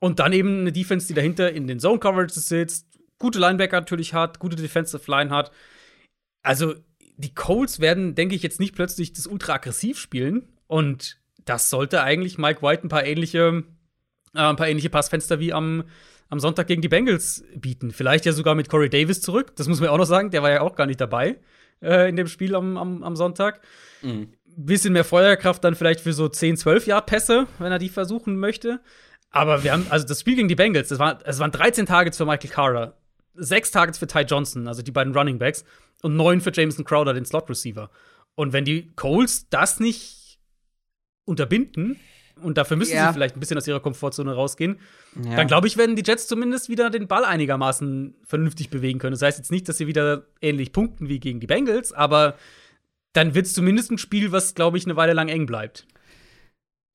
Und 0.00 0.20
dann 0.20 0.32
eben 0.32 0.60
eine 0.60 0.72
Defense, 0.72 1.08
die 1.08 1.14
dahinter 1.14 1.52
in 1.52 1.66
den 1.66 1.80
Zone 1.80 1.98
Coverages 1.98 2.34
sitzt, 2.34 2.86
gute 3.18 3.38
Linebacker 3.38 3.80
natürlich 3.80 4.14
hat, 4.14 4.38
gute 4.38 4.56
Defensive 4.56 5.10
Line 5.10 5.30
hat. 5.30 5.50
Also 6.42 6.74
die 7.16 7.34
Colts 7.34 7.80
werden, 7.80 8.14
denke 8.14 8.36
ich, 8.36 8.42
jetzt 8.42 8.60
nicht 8.60 8.76
plötzlich 8.76 9.12
das 9.12 9.26
ultra 9.26 9.54
aggressiv 9.54 9.98
spielen. 9.98 10.48
Und 10.68 11.18
das 11.44 11.68
sollte 11.68 12.02
eigentlich 12.02 12.38
Mike 12.38 12.62
White 12.62 12.86
ein 12.86 12.88
paar 12.88 13.04
ähnliche, 13.04 13.64
äh, 14.34 14.38
ein 14.38 14.56
paar 14.56 14.68
ähnliche 14.68 14.90
Passfenster 14.90 15.40
wie 15.40 15.52
am, 15.52 15.84
am 16.28 16.38
Sonntag 16.38 16.68
gegen 16.68 16.82
die 16.82 16.88
Bengals 16.88 17.44
bieten. 17.56 17.90
Vielleicht 17.90 18.24
ja 18.24 18.32
sogar 18.32 18.54
mit 18.54 18.68
Corey 18.68 18.88
Davis 18.88 19.20
zurück. 19.20 19.56
Das 19.56 19.66
muss 19.66 19.80
man 19.80 19.88
auch 19.88 19.98
noch 19.98 20.04
sagen. 20.04 20.30
Der 20.30 20.42
war 20.42 20.50
ja 20.50 20.60
auch 20.60 20.76
gar 20.76 20.86
nicht 20.86 21.00
dabei 21.00 21.38
äh, 21.82 22.08
in 22.08 22.16
dem 22.16 22.28
Spiel 22.28 22.54
am, 22.54 22.76
am, 22.76 23.02
am 23.02 23.16
Sonntag. 23.16 23.60
Mhm. 24.02 24.32
Bisschen 24.66 24.92
mehr 24.92 25.04
Feuerkraft 25.04 25.62
dann 25.62 25.74
vielleicht 25.74 26.00
für 26.00 26.12
so 26.12 26.28
10, 26.28 26.56
12 26.56 26.86
Yard 26.86 27.06
Pässe, 27.06 27.46
wenn 27.58 27.70
er 27.70 27.78
die 27.78 27.88
versuchen 27.88 28.36
möchte. 28.38 28.80
Aber 29.30 29.62
wir 29.62 29.72
haben, 29.72 29.86
also 29.90 30.06
das 30.06 30.20
Spiel 30.20 30.36
gegen 30.36 30.48
die 30.48 30.54
Bengals, 30.54 30.88
das, 30.88 30.98
war, 30.98 31.16
das 31.16 31.38
waren 31.38 31.52
13 31.52 31.86
Targets 31.86 32.16
für 32.16 32.24
Michael 32.24 32.50
Carter, 32.50 32.98
sechs 33.34 33.70
Targets 33.70 33.98
für 33.98 34.06
Ty 34.06 34.20
Johnson, 34.20 34.66
also 34.66 34.82
die 34.82 34.90
beiden 34.90 35.14
Running 35.16 35.38
Backs, 35.38 35.64
und 36.02 36.16
neun 36.16 36.40
für 36.40 36.52
Jameson 36.52 36.84
Crowder, 36.84 37.14
den 37.14 37.24
Slot 37.24 37.48
Receiver. 37.48 37.90
Und 38.34 38.52
wenn 38.52 38.64
die 38.64 38.90
Coles 38.96 39.48
das 39.50 39.80
nicht 39.80 40.38
unterbinden, 41.24 41.98
und 42.42 42.56
dafür 42.56 42.76
müssen 42.76 42.94
ja. 42.94 43.08
sie 43.08 43.14
vielleicht 43.14 43.36
ein 43.36 43.40
bisschen 43.40 43.58
aus 43.58 43.66
ihrer 43.66 43.80
Komfortzone 43.80 44.32
rausgehen, 44.32 44.78
ja. 45.22 45.36
dann 45.36 45.46
glaube 45.46 45.66
ich, 45.66 45.76
werden 45.76 45.96
die 45.96 46.02
Jets 46.06 46.26
zumindest 46.26 46.68
wieder 46.68 46.90
den 46.90 47.08
Ball 47.08 47.24
einigermaßen 47.24 48.14
vernünftig 48.24 48.70
bewegen 48.70 48.98
können. 48.98 49.12
Das 49.12 49.22
heißt 49.22 49.38
jetzt 49.38 49.50
nicht, 49.50 49.68
dass 49.68 49.78
sie 49.78 49.86
wieder 49.86 50.26
ähnlich 50.40 50.72
punkten 50.72 51.08
wie 51.08 51.20
gegen 51.20 51.40
die 51.40 51.46
Bengals, 51.46 51.92
aber 51.92 52.36
dann 53.12 53.34
wird 53.34 53.46
es 53.46 53.54
zumindest 53.54 53.90
ein 53.90 53.98
Spiel, 53.98 54.32
was, 54.32 54.54
glaube 54.54 54.78
ich, 54.78 54.84
eine 54.86 54.96
Weile 54.96 55.12
lang 55.12 55.28
eng 55.28 55.46
bleibt. 55.46 55.86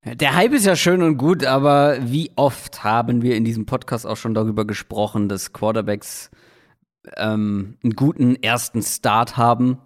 Der 0.06 0.36
Hype 0.36 0.52
ist 0.54 0.66
ja 0.66 0.76
schön 0.76 1.02
und 1.02 1.18
gut, 1.18 1.46
aber 1.46 1.98
wie 2.02 2.32
oft 2.36 2.84
haben 2.84 3.22
wir 3.22 3.36
in 3.38 3.46
diesem 3.46 3.66
Podcast 3.66 4.06
auch 4.06 4.18
schon 4.18 4.34
darüber 4.34 4.66
gesprochen, 4.66 5.30
dass 5.30 5.54
Quarterbacks 5.54 6.30
ähm, 7.16 7.78
einen 7.84 7.94
guten 7.96 8.36
ersten 8.36 8.82
Start 8.82 9.38
haben 9.38 9.78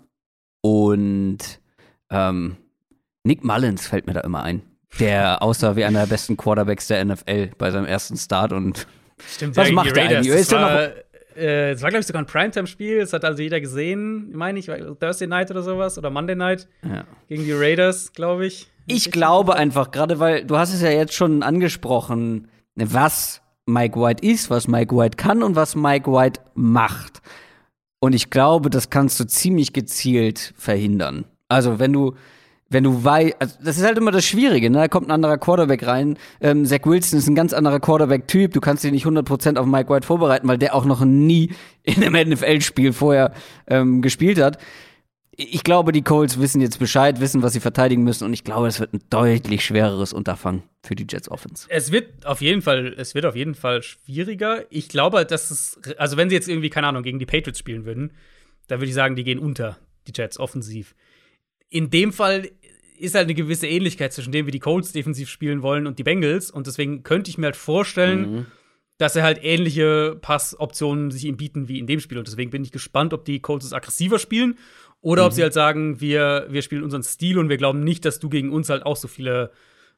und 0.62 1.60
ähm, 2.10 2.58
Nick 3.24 3.44
Mullins 3.44 3.86
fällt 3.86 4.08
mir 4.08 4.14
da 4.14 4.22
immer 4.22 4.42
ein. 4.42 4.64
der 5.00 5.44
aussah 5.44 5.76
wie 5.76 5.86
einer 5.86 6.00
der 6.02 6.08
besten 6.08 6.36
Quarterbacks 6.36 6.88
der 6.88 7.06
NFL 7.06 7.52
bei 7.58 7.70
seinem 7.70 7.86
ersten 7.86 8.18
Start 8.18 8.54
und 8.54 8.88
Stimmt, 9.28 9.56
Was 9.56 9.72
macht 9.72 9.96
Raiders. 9.98 10.18
eigentlich? 10.18 10.28
Ist 10.34 10.52
der 10.52 10.62
war, 10.62 10.90
äh, 11.38 11.74
das 11.74 11.82
war, 11.82 11.90
glaube 11.90 12.02
ich, 12.02 12.08
sogar 12.08 12.22
ein 12.22 12.26
Primetime-Spiel. 12.26 13.00
Das 13.00 13.14
hat 13.14 13.24
also 13.24 13.42
jeder 13.42 13.62
gesehen, 13.62 14.36
meine 14.36 14.60
ich, 14.60 14.66
Thursday 15.00 15.28
Night 15.28 15.52
oder 15.52 15.64
sowas 15.64 15.98
oder 15.98 16.10
Monday 16.10 16.36
Night 16.36 16.68
ja. 16.84 17.06
gegen 17.28 17.44
die 17.44 17.54
Raiders, 17.54 18.14
glaube 18.14 18.46
ich. 18.46 18.68
Ich 18.88 19.12
glaube 19.12 19.56
einfach, 19.56 19.92
gerade 19.92 20.20
weil 20.20 20.46
du 20.46 20.58
hast 20.58 20.74
es 20.74 20.82
ja 20.82 20.90
jetzt 20.90 21.14
schon 21.14 21.44
angesprochen, 21.44 22.48
was 22.76 23.42
Mike 23.66 24.00
White 24.00 24.26
ist, 24.26 24.50
was 24.50 24.68
Mike 24.68 24.96
White 24.96 25.18
kann 25.18 25.44
und 25.44 25.56
was 25.56 25.76
Mike 25.76 26.12
White 26.12 26.42
macht. 26.56 27.22
Und 28.00 28.14
ich 28.14 28.30
glaube, 28.30 28.70
das 28.70 28.90
kannst 28.90 29.20
du 29.20 29.26
ziemlich 29.26 29.74
gezielt 29.74 30.54
verhindern. 30.58 31.26
Also 31.50 31.80
wenn 31.80 31.94
du 31.94 32.16
wenn 32.70 32.84
du 32.84 33.04
weißt, 33.04 33.36
also 33.40 33.56
das 33.64 33.78
ist 33.78 33.84
halt 33.84 33.98
immer 33.98 34.12
das 34.12 34.26
Schwierige, 34.26 34.70
ne? 34.70 34.80
Da 34.80 34.88
kommt 34.88 35.08
ein 35.08 35.12
anderer 35.12 35.38
Quarterback 35.38 35.86
rein. 35.86 36.18
Ähm, 36.42 36.66
Zach 36.66 36.86
Wilson 36.86 37.20
ist 37.20 37.28
ein 37.28 37.36
ganz 37.36 37.54
anderer 37.54 37.80
Quarterback-Typ. 37.80 38.54
Du 38.54 38.60
kannst 38.60 38.84
dich 38.84 38.92
nicht 38.92 39.06
100% 39.06 39.58
auf 39.58 39.66
Mike 39.66 39.90
White 39.90 40.06
vorbereiten, 40.06 40.48
weil 40.48 40.58
der 40.58 40.76
auch 40.76 40.86
noch 40.86 41.06
nie 41.06 41.52
in 41.84 42.04
einem 42.04 42.32
NFL-Spiel 42.32 42.94
vorher 42.94 43.34
ähm, 43.68 44.02
gespielt 44.02 44.40
hat. 44.40 44.58
Ich 45.40 45.64
glaube, 45.64 45.92
die 45.92 46.02
Colts 46.02 46.40
wissen 46.40 46.62
jetzt 46.62 46.80
Bescheid, 46.80 47.22
wissen, 47.22 47.44
was 47.44 47.54
sie 47.54 47.60
verteidigen 47.60 48.04
müssen. 48.04 48.24
Und 48.24 48.34
ich 48.34 48.44
glaube, 48.44 48.68
es 48.68 48.80
wird 48.80 48.94
ein 48.94 49.04
deutlich 49.12 49.64
schwereres 49.64 50.12
Unterfangen 50.12 50.64
für 50.84 50.96
die 50.96 51.06
Jets 51.08 51.30
Offense. 51.30 51.68
Es 51.70 51.92
wird 51.92 52.26
auf 52.26 52.42
jeden 52.42 52.64
Fall, 52.64 52.96
es 52.98 53.14
wird 53.14 53.26
auf 53.26 53.36
jeden 53.36 53.54
Fall 53.54 53.84
schwieriger. 53.84 54.66
Ich 54.72 54.90
glaube, 54.90 55.26
dass 55.26 55.52
es, 55.52 55.80
also 55.98 56.18
wenn 56.18 56.30
sie 56.30 56.36
jetzt 56.36 56.50
irgendwie, 56.50 56.72
keine 56.72 56.88
Ahnung, 56.88 57.04
gegen 57.04 57.20
die 57.20 57.28
Patriots 57.28 57.60
spielen 57.60 57.86
würden, 57.86 58.14
dann 58.68 58.80
würde 58.80 58.90
ich 58.90 58.96
sagen, 58.96 59.16
die 59.16 59.24
gehen 59.24 59.38
unter, 59.38 59.78
die 60.08 60.12
Jets 60.16 60.40
offensiv. 60.40 60.96
In 61.70 61.90
dem 61.90 62.14
Fall 62.14 62.50
ist 62.98 63.14
halt 63.16 63.26
eine 63.26 63.34
gewisse 63.36 63.68
Ähnlichkeit 63.68 64.14
zwischen 64.14 64.32
dem, 64.32 64.48
wie 64.48 64.52
die 64.52 64.60
Colts 64.60 64.92
defensiv 64.92 65.30
spielen 65.30 65.62
wollen 65.62 65.86
und 65.88 66.00
die 66.00 66.04
Bengals. 66.04 66.50
Und 66.50 66.66
deswegen 66.68 67.04
könnte 67.04 67.30
ich 67.30 67.38
mir 67.38 67.46
halt 67.48 67.56
vorstellen, 67.56 68.32
Mhm. 68.32 68.46
dass 68.98 69.16
er 69.16 69.22
halt 69.24 69.40
ähnliche 69.44 70.18
Passoptionen 70.22 71.12
sich 71.12 71.26
ihm 71.26 71.38
bieten 71.38 71.68
wie 71.68 71.78
in 71.78 71.86
dem 71.86 72.00
Spiel. 72.00 72.18
Und 72.18 72.28
deswegen 72.28 72.50
bin 72.50 72.64
ich 72.64 72.72
gespannt, 72.72 73.14
ob 73.14 73.26
die 73.26 73.40
Colts 73.40 73.66
es 73.66 73.74
aggressiver 73.74 74.18
spielen 74.18 74.58
oder 75.02 75.26
ob 75.28 75.34
sie 75.34 75.44
halt 75.44 75.54
sagen, 75.54 76.02
wir, 76.02 76.48
wir 76.50 76.64
spielen 76.64 76.82
unseren 76.84 77.04
Stil 77.04 77.38
und 77.38 77.50
wir 77.50 77.58
glauben 77.58 77.84
nicht, 77.84 78.04
dass 78.06 78.20
du 78.20 78.30
gegen 78.30 78.52
uns 78.52 78.70
halt 78.70 78.84
auch 78.84 78.96
so 78.98 79.08
viele, 79.08 79.52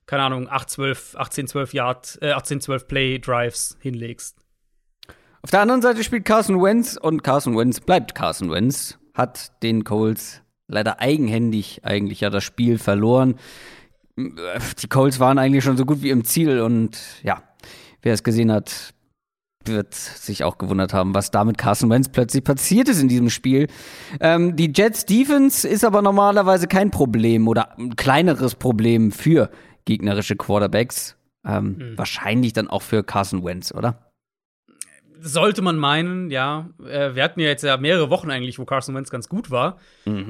keine 0.05 0.24
Ahnung, 0.24 0.49
8, 0.49 0.70
12, 0.70 1.15
18, 1.15 1.47
12 1.47 1.74
Yard, 1.74 2.20
äh, 2.22 2.32
18, 2.32 2.59
12 2.59 2.88
Play 2.89 3.20
Drives 3.20 3.78
hinlegst. 3.80 4.36
Auf 5.41 5.51
der 5.51 5.61
anderen 5.61 5.82
Seite 5.82 6.03
spielt 6.03 6.26
Carson 6.26 6.61
Wentz 6.61 6.97
und 7.01 7.24
Carson 7.24 7.57
Wentz 7.57 7.80
bleibt 7.80 8.13
Carson 8.13 8.51
Wentz, 8.51 8.99
hat 9.13 9.53
den 9.63 9.86
Colts 9.86 10.41
leider 10.70 11.01
eigenhändig 11.01 11.82
eigentlich 11.84 12.22
ja 12.22 12.30
das 12.30 12.43
Spiel 12.45 12.78
verloren. 12.78 13.36
Die 14.15 14.88
Colts 14.88 15.20
waren 15.20 15.38
eigentlich 15.38 15.63
schon 15.63 15.78
so 15.78 15.86
gut 15.86 16.01
wie 16.01 16.09
im 16.09 16.24
Ziel 16.24 16.61
und 16.61 16.97
ja, 17.24 17.43
wer 18.01 18.13
es 18.13 18.24
gesehen 18.24 18.51
hat, 18.51 18.93
wird 19.65 19.93
sich 19.93 20.43
auch 20.43 20.57
gewundert 20.57 20.93
haben, 20.93 21.13
was 21.13 21.32
da 21.32 21.43
mit 21.43 21.57
Carson 21.57 21.89
Wentz 21.89 22.09
plötzlich 22.09 22.43
passiert 22.43 22.88
ist 22.89 23.01
in 23.01 23.07
diesem 23.07 23.30
Spiel. 23.30 23.67
Ähm, 24.20 24.55
die 24.55 24.72
Jets 24.74 25.05
Defense 25.05 25.67
ist 25.67 25.84
aber 25.84 26.01
normalerweise 26.01 26.67
kein 26.67 26.91
Problem 26.91 27.47
oder 27.47 27.78
ein 27.78 27.95
kleineres 27.95 28.55
Problem 28.55 29.11
für 29.11 29.49
gegnerische 29.86 30.36
Quarterbacks. 30.36 31.15
Ähm, 31.45 31.78
Mhm. 31.78 31.97
Wahrscheinlich 31.97 32.53
dann 32.53 32.67
auch 32.67 32.82
für 32.82 33.03
Carson 33.03 33.43
Wentz, 33.43 33.74
oder? 33.74 34.09
Sollte 35.22 35.61
man 35.61 35.78
meinen, 35.78 36.32
ja. 36.32 36.70
Äh, 36.84 37.15
wir 37.15 37.24
hatten 37.24 37.39
ja 37.39 37.47
jetzt 37.47 37.63
ja 37.63 37.78
mehrere 37.78 38.09
Wochen 38.09 38.32
eigentlich, 38.32 38.57
wo 38.59 38.65
Carson 38.65 38.95
Wentz 38.95 39.09
ganz 39.09 39.28
gut 39.28 39.51
war. 39.51 39.80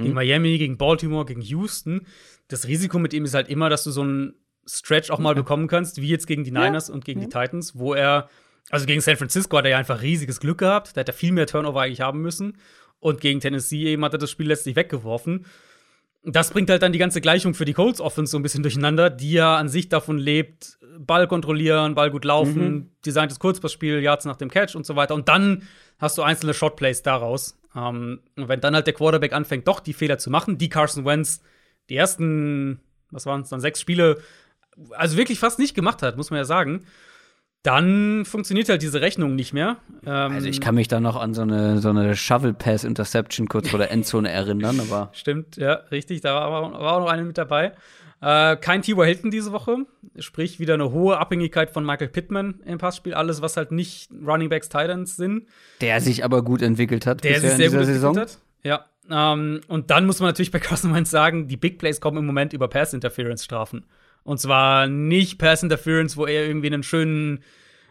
Gegen 0.03 0.13
Miami, 0.13 0.57
gegen 0.57 0.77
Baltimore, 0.77 1.25
gegen 1.25 1.41
Houston. 1.41 2.07
Das 2.47 2.67
Risiko 2.67 2.97
mit 2.99 3.13
ihm 3.13 3.25
ist 3.25 3.33
halt 3.33 3.49
immer, 3.49 3.69
dass 3.69 3.83
du 3.83 3.91
so 3.91 4.01
einen 4.01 4.33
Stretch 4.65 5.11
auch 5.11 5.19
mal 5.19 5.35
bekommen 5.35 5.67
kannst, 5.67 6.01
wie 6.01 6.07
jetzt 6.07 6.27
gegen 6.27 6.43
die 6.43 6.51
Niners 6.51 6.89
und 6.89 7.05
gegen 7.05 7.19
die 7.21 7.29
Titans, 7.29 7.77
wo 7.77 7.93
er, 7.93 8.29
also 8.69 8.85
gegen 8.85 9.01
San 9.01 9.17
Francisco 9.17 9.57
hat 9.57 9.65
er 9.65 9.71
ja 9.71 9.77
einfach 9.77 10.01
riesiges 10.01 10.39
Glück 10.39 10.59
gehabt. 10.59 10.95
Da 10.95 11.01
hätte 11.01 11.11
er 11.11 11.15
viel 11.15 11.31
mehr 11.31 11.47
Turnover 11.47 11.81
eigentlich 11.81 12.01
haben 12.01 12.21
müssen. 12.21 12.57
Und 12.99 13.21
gegen 13.21 13.39
Tennessee 13.39 13.85
eben 13.85 14.03
hat 14.03 14.13
er 14.13 14.19
das 14.19 14.31
Spiel 14.31 14.47
letztlich 14.47 14.75
weggeworfen. 14.75 15.45
Das 16.24 16.51
bringt 16.51 16.70
halt 16.70 16.82
dann 16.82 16.91
die 16.91 16.99
ganze 16.99 17.22
Gleichung 17.22 17.53
für 17.53 17.65
die 17.65 17.74
Colts 17.74 18.01
Offense 18.01 18.32
so 18.32 18.38
ein 18.38 18.43
bisschen 18.43 18.61
durcheinander, 18.63 19.09
die 19.09 19.32
ja 19.32 19.55
an 19.55 19.70
sich 19.70 19.88
davon 19.88 20.17
lebt, 20.17 20.78
Ball 20.99 21.28
kontrollieren, 21.28 21.95
Ball 21.95 22.11
gut 22.11 22.26
laufen, 22.26 22.91
designtes 23.05 23.39
Kurzpassspiel, 23.39 24.01
Yards 24.01 24.26
nach 24.26 24.36
dem 24.36 24.49
Catch 24.49 24.76
und 24.76 24.86
so 24.86 24.97
weiter. 24.97 25.15
Und 25.15 25.30
dann 25.30 25.63
hast 25.97 26.17
du 26.17 26.22
einzelne 26.22 26.53
Shotplays 26.53 27.03
daraus. 27.03 27.57
Ähm, 27.76 28.20
und 28.36 28.49
wenn 28.49 28.59
dann 28.59 28.76
halt 28.76 28.88
der 28.88 28.93
Quarterback 28.93 29.32
anfängt, 29.32 29.67
doch 29.67 29.80
die 29.80 29.93
Fehler 29.93 30.17
zu 30.17 30.30
machen, 30.30 30.57
die 30.57 30.70
Carson 30.70 31.05
Wentz 31.05 31.41
die 31.89 31.95
ersten, 31.95 32.80
was 33.11 33.26
waren 33.26 33.41
es 33.41 33.49
dann, 33.49 33.59
sechs 33.59 33.82
Spiele, 33.82 34.22
also 34.91 35.17
wirklich 35.17 35.39
fast 35.39 35.59
nicht 35.59 35.74
gemacht 35.74 36.01
hat, 36.01 36.17
muss 36.17 36.30
man 36.30 36.38
ja 36.38 36.45
sagen, 36.45 36.86
dann 37.64 38.24
funktioniert 38.26 38.70
halt 38.70 38.82
diese 38.82 39.01
Rechnung 39.01 39.36
nicht 39.36 39.53
mehr. 39.53 39.78
Ähm, 40.05 40.32
Also 40.34 40.47
ich 40.47 40.62
kann 40.62 40.76
mich 40.76 40.88
da 40.88 40.99
noch 40.99 41.16
an 41.18 41.34
so 41.34 41.41
eine, 41.41 41.80
so 41.80 41.89
eine 41.89 42.16
Shovel-Pass-Interception 42.16 43.47
kurz 43.47 43.70
vor 43.70 43.80
der 43.80 43.91
Endzone 43.91 44.32
erinnern, 44.32 44.80
aber 44.80 45.10
Stimmt, 45.14 45.57
ja, 45.57 45.74
richtig. 45.91 46.22
Da 46.22 46.34
war, 46.36 46.72
war 46.74 46.93
auch 46.93 46.99
noch 47.01 47.10
eine 47.10 47.24
mit 47.24 47.38
dabei. 47.38 47.74
Äh, 48.22 48.57
kein 48.57 48.82
T.Y. 48.82 49.05
Hilton 49.05 49.32
diese 49.32 49.51
Woche. 49.53 49.78
Sprich, 50.18 50.60
wieder 50.60 50.74
eine 50.74 50.91
hohe 50.91 51.18
Abhängigkeit 51.18 51.72
von 51.72 51.86
Michael 51.86 52.10
Pittman 52.10 52.60
im 52.66 52.78
Passspiel. 52.78 53.14
Alles, 53.14 53.41
was 53.41 53.55
halt 53.55 53.72
nicht 53.72 54.10
Running 54.26 54.49
Backs, 54.49 54.68
Titans 54.70 55.16
sind. 55.16 55.45
der 55.82 56.01
sich 56.01 56.24
aber 56.26 56.43
gut 56.43 56.62
entwickelt 56.62 57.05
hat 57.05 57.24
Der 57.24 57.39
sich 57.39 57.51
sehr 57.51 57.70
gut 57.70 57.86
Saison. 57.86 58.16
entwickelt 58.18 58.39
hat. 58.64 58.86
Ja. 59.10 59.34
Ähm, 59.34 59.62
und 59.68 59.89
dann 59.89 60.05
muss 60.05 60.20
man 60.20 60.30
natürlich 60.30 60.51
bei 60.51 60.60
Carson 60.60 60.93
Wentz 60.93 61.10
sagen, 61.10 61.47
die 61.47 61.57
Big 61.57 61.80
Plays 61.80 61.99
kommen 62.01 62.18
im 62.18 62.26
Moment 62.26 62.51
über 62.53 62.68
Pass 62.68 62.93
Interference 62.93 63.43
Strafen. 63.45 63.86
Und 64.24 64.39
zwar 64.39 64.88
nicht 64.88 65.38
Pass 65.38 65.63
Interference, 65.63 66.17
wo 66.17 66.26
er 66.26 66.45
irgendwie 66.45 66.67
einen 66.67 66.84
schönen 66.84 67.43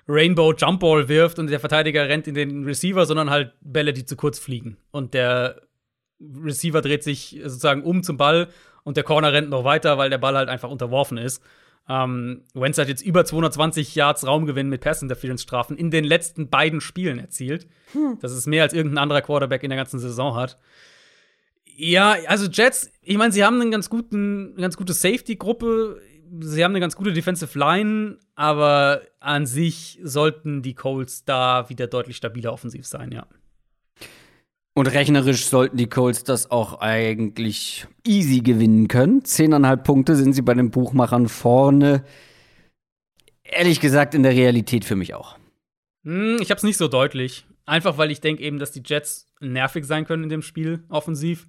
Rainbow 0.09 0.55
Jump 0.55 0.81
Ball 0.81 1.09
wirft 1.09 1.39
und 1.39 1.49
der 1.49 1.61
Verteidiger 1.61 2.09
rennt 2.09 2.27
in 2.27 2.35
den 2.35 2.65
Receiver, 2.65 3.05
sondern 3.05 3.31
halt 3.31 3.53
Bälle, 3.61 3.93
die 3.93 4.07
zu 4.07 4.17
kurz 4.17 4.39
fliegen. 4.39 4.79
Und 4.91 5.15
der 5.15 5.63
Receiver 6.21 6.81
dreht 6.81 7.05
sich 7.05 7.39
sozusagen 7.43 7.83
um 7.83 8.03
zum 8.03 8.17
Ball 8.17 8.49
und 8.85 8.97
der 8.97 9.05
Corner 9.05 9.33
rennt 9.33 9.51
noch 9.51 9.65
weiter, 9.65 9.99
weil 9.99 10.11
der 10.11 10.19
Ball 10.19 10.37
halt 10.37 10.49
einfach 10.49 10.71
unterworfen 10.71 11.19
ist. 11.19 11.43
Ähm, 11.89 12.45
Wentz 12.55 12.79
hat 12.79 12.89
jetzt 12.89 13.03
über 13.03 13.25
220 13.25 13.95
Yards 13.95 14.27
Raumgewinn 14.27 14.69
mit 14.69 14.83
Pass 14.83 15.03
Interference 15.03 15.43
Strafen 15.43 15.77
in 15.77 15.91
den 15.91 16.05
letzten 16.05 16.49
beiden 16.51 16.81
Spielen 16.81 17.19
erzielt. 17.19 17.67
Das 18.21 18.33
ist 18.33 18.47
mehr 18.47 18.63
als 18.63 18.75
irgendein 18.75 18.99
anderer 18.99 19.23
Quarterback 19.23 19.63
in 19.63 19.71
der 19.71 19.79
ganzen 19.79 19.99
Saison 19.99 20.37
hat. 20.37 20.59
Ja, 21.81 22.17
also 22.27 22.47
Jets, 22.51 22.91
ich 23.03 23.17
meine, 23.17 23.33
sie 23.33 23.45
haben 23.45 23.61
einen 23.61 23.71
ganz 23.71 23.89
guten, 23.89 24.53
eine 24.53 24.63
ganz 24.63 24.77
gute 24.77 24.93
Safety-Gruppe, 24.93 26.03
sie 26.41 26.65
haben 26.65 26.73
eine 26.73 26.81
ganz 26.81 26.97
gute 26.97 27.13
Defensive 27.13 27.59
Line, 27.59 28.19
aber 28.35 29.03
an 29.21 29.47
sich 29.47 29.99
sollten 30.03 30.63
die 30.63 30.75
Colts 30.75 31.25
da 31.25 31.69
wieder 31.69 31.87
deutlich 31.87 32.17
stabiler 32.17 32.53
offensiv 32.53 32.87
sein, 32.87 33.13
ja. 33.13 33.27
Und 34.75 34.87
rechnerisch 34.87 35.47
sollten 35.47 35.77
die 35.77 35.89
Colts 35.89 36.23
das 36.23 36.51
auch 36.51 36.81
eigentlich 36.81 37.87
easy 38.07 38.41
gewinnen 38.41 38.87
können. 38.87 39.25
Zehneinhalb 39.25 39.83
Punkte 39.83 40.15
sind 40.15 40.35
sie 40.35 40.43
bei 40.43 40.55
den 40.55 40.71
Buchmachern 40.71 41.29
vorne. 41.29 42.05
Ehrlich 43.43 43.81
gesagt, 43.81 44.15
in 44.15 44.23
der 44.23 44.33
Realität 44.33 44.85
für 44.85 44.95
mich 44.95 45.15
auch. 45.15 45.37
Hm, 46.05 46.39
ich 46.41 46.53
hab's 46.53 46.63
nicht 46.63 46.77
so 46.77 46.87
deutlich. 46.87 47.45
Einfach 47.67 47.99
weil 47.99 48.13
ich 48.13 48.21
denke 48.21 48.43
eben, 48.43 48.61
dass 48.61 48.71
die 48.71 48.83
Jets 48.85 49.27
nervig 49.41 49.85
sein 49.85 50.07
können 50.07 50.23
in 50.23 50.29
dem 50.29 50.43
Spiel, 50.43 50.85
offensiv. 50.89 51.49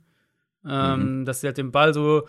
Ähm, 0.68 1.26
Dass 1.26 1.42
sie 1.42 1.48
halt 1.48 1.58
den 1.58 1.72
Ball 1.72 1.94
so. 1.94 2.28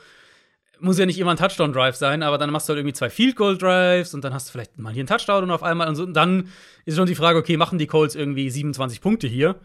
Muss 0.80 0.98
ja 0.98 1.06
nicht 1.06 1.18
immer 1.18 1.32
ein 1.32 1.36
Touchdown-Drive 1.36 1.96
sein, 1.96 2.22
aber 2.22 2.38
dann 2.38 2.50
machst 2.50 2.68
du 2.68 2.70
halt 2.70 2.78
irgendwie 2.78 2.94
zwei 2.94 3.10
Field-Goal-Drives 3.10 4.14
und 4.14 4.24
dann 4.24 4.32
hast 4.32 4.48
du 4.48 4.52
vielleicht 4.52 4.78
mal 4.78 4.92
hier 4.92 5.00
einen 5.00 5.08
Touchdown 5.08 5.44
und 5.44 5.50
auf 5.50 5.62
einmal 5.62 5.88
und 5.88 5.96
so. 5.96 6.04
Und 6.04 6.14
dann 6.14 6.48
ist 6.86 6.96
schon 6.96 7.06
die 7.06 7.14
Frage, 7.14 7.38
okay, 7.38 7.56
machen 7.56 7.78
die 7.78 7.86
Colts 7.86 8.14
irgendwie 8.14 8.48
27 8.48 9.00
Punkte 9.00 9.26
hier? 9.26 9.60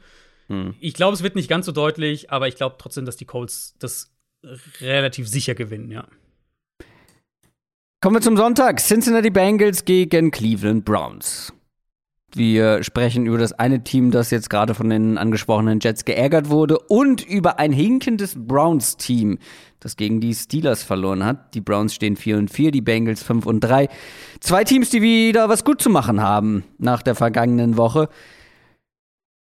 Ich 0.79 0.93
glaube, 0.93 1.15
es 1.15 1.23
wird 1.23 1.35
nicht 1.35 1.49
ganz 1.49 1.65
so 1.65 1.71
deutlich, 1.71 2.31
aber 2.31 2.47
ich 2.47 2.55
glaube 2.55 2.75
trotzdem, 2.77 3.05
dass 3.05 3.17
die 3.17 3.25
Colts 3.25 3.75
das 3.79 4.11
relativ 4.79 5.27
sicher 5.27 5.55
gewinnen, 5.55 5.89
ja. 5.89 6.07
Kommen 7.99 8.17
wir 8.17 8.21
zum 8.21 8.37
Sonntag. 8.37 8.79
Cincinnati 8.79 9.31
Bengals 9.31 9.85
gegen 9.85 10.29
Cleveland 10.29 10.85
Browns. 10.85 11.51
Wir 12.35 12.83
sprechen 12.83 13.25
über 13.25 13.37
das 13.37 13.53
eine 13.53 13.83
Team, 13.83 14.11
das 14.11 14.29
jetzt 14.29 14.49
gerade 14.49 14.73
von 14.75 14.89
den 14.89 15.17
angesprochenen 15.17 15.79
Jets 15.79 16.03
geärgert 16.05 16.49
wurde 16.49 16.77
und 16.79 17.25
über 17.25 17.59
ein 17.59 17.71
hinkendes 17.71 18.35
Browns-Team, 18.37 19.39
das 19.79 19.95
gegen 19.95 20.19
die 20.19 20.33
Steelers 20.33 20.83
verloren 20.83 21.23
hat. 21.23 21.53
Die 21.55 21.61
Browns 21.61 21.93
stehen 21.95 22.17
4 22.17 22.37
und 22.37 22.49
4, 22.51 22.71
die 22.71 22.81
Bengals 22.81 23.23
5 23.23 23.45
und 23.45 23.61
3. 23.61 23.87
Zwei 24.41 24.63
Teams, 24.65 24.89
die 24.89 25.01
wieder 25.01 25.47
was 25.47 25.63
gut 25.63 25.81
zu 25.81 25.89
machen 25.89 26.21
haben 26.21 26.63
nach 26.77 27.01
der 27.03 27.15
vergangenen 27.15 27.77
Woche. 27.77 28.09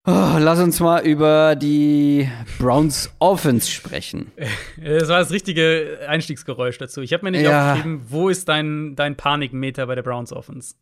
Oh, 0.08 0.38
lass 0.40 0.60
uns 0.60 0.80
mal 0.80 1.06
über 1.06 1.56
die 1.56 2.28
Browns 2.58 3.12
Offense 3.20 3.70
sprechen. 3.70 4.32
Das 4.84 5.10
war 5.10 5.20
das 5.20 5.30
richtige 5.32 6.00
Einstiegsgeräusch 6.08 6.78
dazu. 6.78 7.02
Ich 7.02 7.14
habe 7.14 7.26
mir 7.26 7.32
nicht 7.32 7.44
Ja. 7.44 7.74
aufgeschrieben, 7.74 8.02
wo 8.10 8.30
ist 8.30 8.48
dein, 8.50 8.96
dein 8.96 9.16
Panikmeter 9.16 9.86
bei 9.86 9.94
der 9.96 10.04
Browns 10.04 10.32
Offense? 10.34 10.74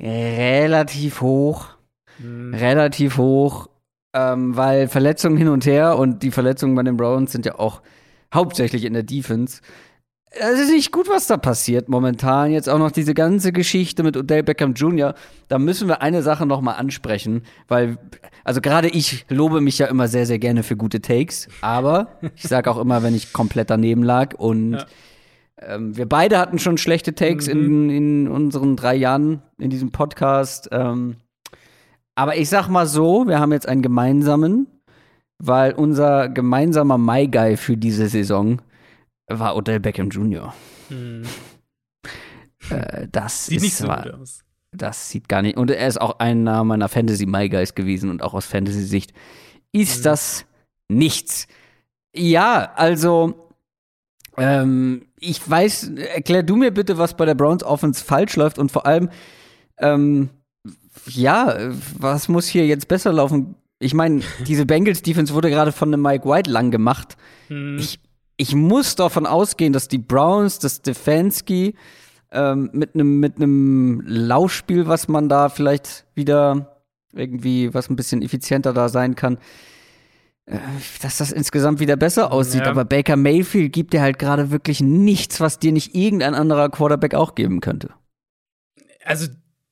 Relativ 0.00 1.20
hoch. 1.20 1.68
Relativ 2.52 3.18
hoch. 3.18 3.68
Ähm, 4.16 4.56
weil 4.56 4.86
Verletzungen 4.86 5.36
hin 5.36 5.48
und 5.48 5.66
her 5.66 5.98
und 5.98 6.22
die 6.22 6.30
Verletzungen 6.30 6.76
bei 6.76 6.84
den 6.84 6.96
Browns 6.96 7.32
sind 7.32 7.46
ja 7.46 7.58
auch 7.58 7.82
hauptsächlich 8.32 8.84
in 8.84 8.92
der 8.92 9.02
Defense. 9.02 9.60
es 10.30 10.60
ist 10.60 10.70
nicht 10.70 10.92
gut, 10.92 11.08
was 11.08 11.26
da 11.26 11.36
passiert 11.36 11.88
momentan. 11.88 12.52
Jetzt 12.52 12.68
auch 12.68 12.78
noch 12.78 12.92
diese 12.92 13.12
ganze 13.12 13.50
Geschichte 13.50 14.04
mit 14.04 14.16
Odell 14.16 14.44
Beckham 14.44 14.74
Jr. 14.74 15.14
Da 15.48 15.58
müssen 15.58 15.88
wir 15.88 16.00
eine 16.00 16.22
Sache 16.22 16.46
noch 16.46 16.60
mal 16.60 16.74
ansprechen, 16.74 17.42
weil 17.66 17.98
also 18.44 18.60
gerade 18.60 18.88
ich 18.88 19.26
lobe 19.28 19.60
mich 19.60 19.78
ja 19.78 19.86
immer 19.86 20.06
sehr 20.06 20.26
sehr 20.26 20.38
gerne 20.38 20.62
für 20.62 20.76
gute 20.76 21.00
Takes, 21.00 21.48
aber 21.60 22.18
ich 22.36 22.44
sage 22.44 22.70
auch 22.70 22.78
immer, 22.78 23.02
wenn 23.02 23.16
ich 23.16 23.32
komplett 23.32 23.68
daneben 23.70 24.04
lag 24.04 24.34
und 24.34 24.74
ja. 24.74 24.86
Ähm, 25.66 25.96
wir 25.96 26.08
beide 26.08 26.38
hatten 26.38 26.58
schon 26.58 26.78
schlechte 26.78 27.14
Takes 27.14 27.46
mhm. 27.46 27.52
in, 27.52 27.90
in 27.90 28.28
unseren 28.28 28.76
drei 28.76 28.94
Jahren 28.94 29.42
in 29.58 29.70
diesem 29.70 29.90
Podcast. 29.90 30.68
Ähm, 30.72 31.16
aber 32.14 32.36
ich 32.36 32.48
sag 32.48 32.68
mal 32.68 32.86
so, 32.86 33.26
wir 33.26 33.40
haben 33.40 33.52
jetzt 33.52 33.68
einen 33.68 33.82
gemeinsamen, 33.82 34.66
weil 35.38 35.72
unser 35.72 36.28
gemeinsamer 36.28 36.98
My 36.98 37.26
Guy 37.28 37.56
für 37.56 37.76
diese 37.76 38.08
Saison 38.08 38.62
war 39.26 39.56
Odell 39.56 39.80
Beckham 39.80 40.10
Jr. 40.10 40.54
Hm. 40.88 41.22
Äh, 42.70 43.08
das 43.10 43.46
sieht 43.46 43.58
ist 43.58 43.62
nicht 43.62 43.76
so 43.76 43.86
gut 43.86 44.14
aus. 44.14 44.44
Das 44.72 45.08
sieht 45.08 45.28
gar 45.28 45.42
nicht. 45.42 45.56
Und 45.56 45.70
er 45.70 45.86
ist 45.86 46.00
auch 46.00 46.18
einer 46.18 46.64
meiner 46.64 46.88
Fantasy 46.88 47.26
My 47.26 47.48
Guys 47.48 47.74
gewesen 47.74 48.10
und 48.10 48.22
auch 48.22 48.34
aus 48.34 48.46
Fantasy-Sicht 48.46 49.12
ist 49.72 49.96
hm. 49.96 50.02
das 50.04 50.46
nichts. 50.88 51.46
Ja, 52.14 52.72
also 52.76 53.50
ähm, 54.36 55.06
ich 55.24 55.48
weiß, 55.48 55.92
erklär 56.14 56.42
du 56.42 56.56
mir 56.56 56.70
bitte, 56.70 56.98
was 56.98 57.16
bei 57.16 57.24
der 57.24 57.34
Browns 57.34 57.64
Offense 57.64 58.04
falsch 58.04 58.36
läuft 58.36 58.58
und 58.58 58.70
vor 58.70 58.86
allem, 58.86 59.10
ähm, 59.78 60.30
ja, 61.06 61.56
was 61.98 62.28
muss 62.28 62.46
hier 62.46 62.66
jetzt 62.66 62.88
besser 62.88 63.12
laufen? 63.12 63.56
Ich 63.78 63.94
meine, 63.94 64.22
diese 64.46 64.66
Bengals 64.66 65.02
Defense 65.02 65.34
wurde 65.34 65.50
gerade 65.50 65.72
von 65.72 65.92
einem 65.92 66.02
Mike 66.02 66.28
White 66.28 66.50
lang 66.50 66.70
gemacht. 66.70 67.16
Hm. 67.48 67.78
Ich 67.78 67.98
ich 68.36 68.54
muss 68.54 68.96
davon 68.96 69.26
ausgehen, 69.26 69.72
dass 69.72 69.88
die 69.88 69.98
Browns, 69.98 70.58
das 70.58 70.76
Stefanski 70.76 71.74
ähm, 72.32 72.70
mit 72.72 72.94
einem 72.94 73.20
mit 73.20 73.36
einem 73.36 74.02
Laufspiel, 74.04 74.86
was 74.86 75.08
man 75.08 75.28
da 75.28 75.48
vielleicht 75.48 76.04
wieder 76.14 76.80
irgendwie, 77.12 77.72
was 77.72 77.88
ein 77.90 77.96
bisschen 77.96 78.22
effizienter 78.22 78.72
da 78.72 78.88
sein 78.88 79.14
kann, 79.14 79.38
dass 80.46 81.18
das 81.18 81.32
insgesamt 81.32 81.80
wieder 81.80 81.96
besser 81.96 82.32
aussieht. 82.32 82.62
Ja. 82.62 82.70
Aber 82.70 82.84
Baker 82.84 83.16
Mayfield 83.16 83.72
gibt 83.72 83.92
dir 83.92 84.02
halt 84.02 84.18
gerade 84.18 84.50
wirklich 84.50 84.80
nichts, 84.80 85.40
was 85.40 85.58
dir 85.58 85.72
nicht 85.72 85.94
irgendein 85.94 86.34
anderer 86.34 86.68
Quarterback 86.68 87.14
auch 87.14 87.34
geben 87.34 87.60
könnte. 87.60 87.90
Also 89.04 89.26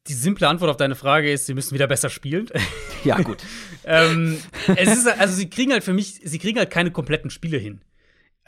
die 0.09 0.15
simple 0.15 0.49
Antwort 0.49 0.71
auf 0.71 0.77
deine 0.77 0.95
Frage 0.95 1.31
ist, 1.31 1.47
sie 1.47 1.55
müssen 1.55 1.75
wieder 1.75 1.87
besser 1.87 2.11
spielen. 2.11 2.49
Ja, 3.05 3.21
gut. 3.21 3.39
ähm, 3.85 4.39
es 4.77 4.97
ist, 4.97 5.09
also 5.09 5.35
sie 5.35 5.51
kriegen 5.51 5.73
halt 5.73 5.83
für 5.83 5.93
mich, 5.93 6.21
sie 6.23 6.39
kriegen 6.39 6.57
halt 6.57 6.71
keine 6.71 6.93
kompletten 6.93 7.31
Spiele 7.31 7.59
hin 7.59 7.81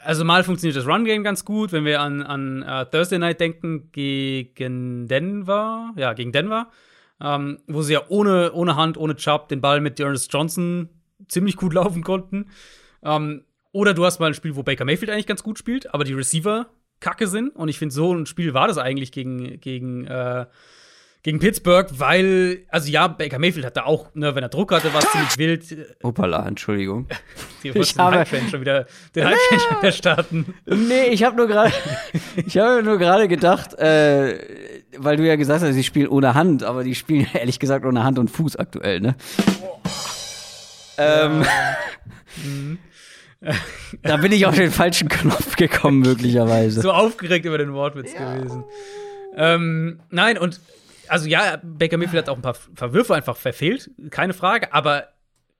also 0.05 0.23
mal 0.23 0.43
funktioniert 0.43 0.77
das 0.77 0.87
Run-Game 0.87 1.23
ganz 1.23 1.45
gut, 1.45 1.71
wenn 1.71 1.85
wir 1.85 2.01
an, 2.01 2.21
an 2.21 2.63
uh, 2.63 2.85
Thursday 2.85 3.19
Night 3.19 3.39
denken 3.39 3.89
gegen 3.91 5.07
Denver, 5.07 5.93
ja, 5.97 6.13
gegen 6.13 6.31
Denver, 6.31 6.69
ähm, 7.21 7.59
wo 7.67 7.81
sie 7.81 7.93
ja 7.93 8.03
ohne, 8.09 8.53
ohne 8.53 8.75
Hand, 8.75 8.97
ohne 8.97 9.15
Chubb 9.15 9.49
den 9.49 9.61
Ball 9.61 9.81
mit 9.81 9.99
Ernest 9.99 10.31
Johnson 10.31 10.89
ziemlich 11.27 11.55
gut 11.57 11.73
laufen 11.75 12.03
konnten. 12.03 12.49
Ähm, 13.03 13.43
oder 13.71 13.93
du 13.93 14.05
hast 14.05 14.19
mal 14.19 14.27
ein 14.27 14.33
Spiel, 14.33 14.55
wo 14.55 14.63
Baker 14.63 14.85
Mayfield 14.85 15.11
eigentlich 15.11 15.27
ganz 15.27 15.43
gut 15.43 15.59
spielt, 15.59 15.93
aber 15.93 16.03
die 16.03 16.13
Receiver 16.13 16.67
kacke 17.01 17.27
sind. 17.27 17.55
Und 17.55 17.67
ich 17.67 17.77
finde, 17.77 17.93
so 17.93 18.13
ein 18.13 18.25
Spiel 18.25 18.53
war 18.53 18.67
das 18.67 18.77
eigentlich 18.77 19.11
gegen, 19.11 19.59
gegen 19.59 20.05
äh, 20.05 20.45
gegen 21.25 21.39
Pittsburgh, 21.39 21.89
weil, 21.97 22.67
also 22.69 22.87
ja, 22.87 23.07
Baker 23.07 23.39
Mayfield 23.39 23.65
hatte 23.65 23.87
auch, 23.87 24.13
ne, 24.13 24.35
wenn 24.35 24.43
er 24.43 24.49
Druck 24.49 24.71
hatte, 24.71 24.93
war 24.93 25.01
es 25.01 25.09
ziemlich 25.09 25.37
wild. 25.73 25.95
Opala, 26.03 26.47
Entschuldigung. 26.47 27.07
Die 27.63 27.69
ich 27.69 27.97
habe 27.97 28.23
den 28.29 28.47
schon 28.47 28.61
wieder, 28.61 28.85
den 29.15 29.25
Hype 29.25 29.37
schon 29.49 29.77
wieder 29.81 29.91
starten. 29.91 30.53
Nee, 30.67 31.07
ich 31.07 31.23
habe 31.23 31.35
nur 31.35 31.47
gerade, 31.47 31.73
ich 32.45 32.55
habe 32.59 32.83
nur 32.83 32.99
gerade 32.99 33.27
gedacht, 33.27 33.73
äh, 33.73 34.37
weil 34.99 35.17
du 35.17 35.25
ja 35.25 35.35
gesagt 35.35 35.63
hast, 35.63 35.73
sie 35.73 35.83
spielen 35.83 36.09
ohne 36.09 36.35
Hand, 36.35 36.61
aber 36.61 36.83
die 36.83 36.93
spielen 36.93 37.25
ehrlich 37.33 37.57
gesagt 37.57 37.85
ohne 37.85 38.03
Hand 38.03 38.19
und 38.19 38.29
Fuß 38.29 38.57
aktuell, 38.57 38.99
ne? 38.99 39.15
Oh. 39.63 39.79
Ähm, 40.97 41.45
mhm. 42.43 42.79
da 44.03 44.17
bin 44.17 44.31
ich 44.31 44.45
auf 44.45 44.55
den 44.55 44.71
falschen 44.71 45.09
Knopf 45.09 45.55
gekommen, 45.55 45.99
möglicherweise. 45.99 46.81
So 46.81 46.91
aufgeregt 46.91 47.45
über 47.45 47.57
den 47.57 47.73
Wortwitz 47.73 48.13
ja. 48.13 48.35
gewesen. 48.35 48.63
Ähm, 49.35 49.99
nein, 50.09 50.37
und 50.37 50.59
also 51.07 51.27
ja, 51.27 51.59
Baker 51.61 51.97
Mayfield 51.97 52.23
hat 52.23 52.29
auch 52.29 52.37
ein 52.37 52.41
paar 52.41 52.55
Verwürfe 52.75 53.13
einfach 53.13 53.37
verfehlt, 53.37 53.91
keine 54.09 54.33
Frage, 54.33 54.73
aber 54.73 55.09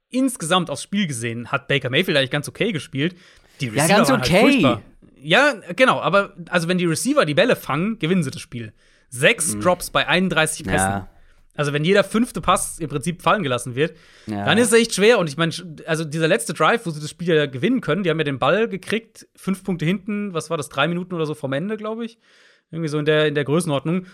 insgesamt 0.10 0.70
aufs 0.70 0.84
Spiel 0.84 1.08
gesehen 1.08 1.52
hat 1.52 1.68
Baker 1.68 1.90
Mayfield 1.90 2.18
eigentlich 2.18 2.32
ganz 2.32 2.48
okay 2.48 2.72
gespielt. 2.72 3.16
Die 3.62 3.68
Receiver 3.68 3.90
ja, 3.90 3.98
ganz 3.98 4.10
halt 4.10 4.22
okay. 4.22 4.64
Halt 4.64 4.82
ja, 5.18 5.54
genau, 5.76 6.00
aber 6.00 6.34
also 6.50 6.68
wenn 6.68 6.78
die 6.78 6.86
Receiver 6.86 7.26
die 7.26 7.34
Bälle 7.34 7.56
fangen, 7.56 8.00
gewinnen 8.00 8.24
sie 8.24 8.32
das 8.32 8.42
Spiel. 8.42 8.74
Sechs 9.10 9.56
mhm. 9.56 9.62
Drops 9.62 9.90
bei 9.90 10.08
31 10.08 10.66
Pässen. 10.66 10.90
Ja. 10.90 11.10
Also 11.56 11.72
wenn 11.72 11.86
jeder 11.86 12.04
fünfte 12.04 12.42
Pass 12.42 12.80
im 12.80 12.90
Prinzip 12.90 13.22
fallen 13.22 13.42
gelassen 13.42 13.76
wird, 13.76 13.96
ja. 14.28 14.46
dann 14.46 14.58
ist 14.58 14.68
es 14.68 14.74
echt 14.74 14.94
schwer. 14.94 15.20
Und 15.20 15.28
ich 15.28 15.38
meine, 15.38 15.54
also 15.88 16.04
dieser 16.04 16.28
letzte 16.28 16.54
Drive, 16.54 16.86
wo 16.86 16.90
sie 16.90 17.00
das 17.00 17.10
Spiel 17.10 17.34
ja 17.34 17.46
gewinnen 17.46 17.82
können, 17.82 18.04
die 18.04 18.10
haben 18.10 18.20
ja 18.20 18.26
den 18.26 18.40
Ball 18.40 18.68
gekriegt, 18.68 19.28
fünf 19.36 19.64
Punkte 19.64 19.86
hinten, 19.86 20.34
was 20.34 20.50
war 20.50 20.58
das, 20.58 20.70
drei 20.70 20.88
Minuten 20.88 21.14
oder 21.14 21.26
so 21.26 21.34
vom 21.34 21.54
Ende, 21.54 21.78
glaube 21.78 22.06
ich. 22.06 22.20
Irgendwie 22.72 22.90
so 22.90 23.00
in 23.00 23.06
der, 23.06 23.28
in 23.28 23.36
der 23.36 23.46
Größenordnung. 23.46 24.06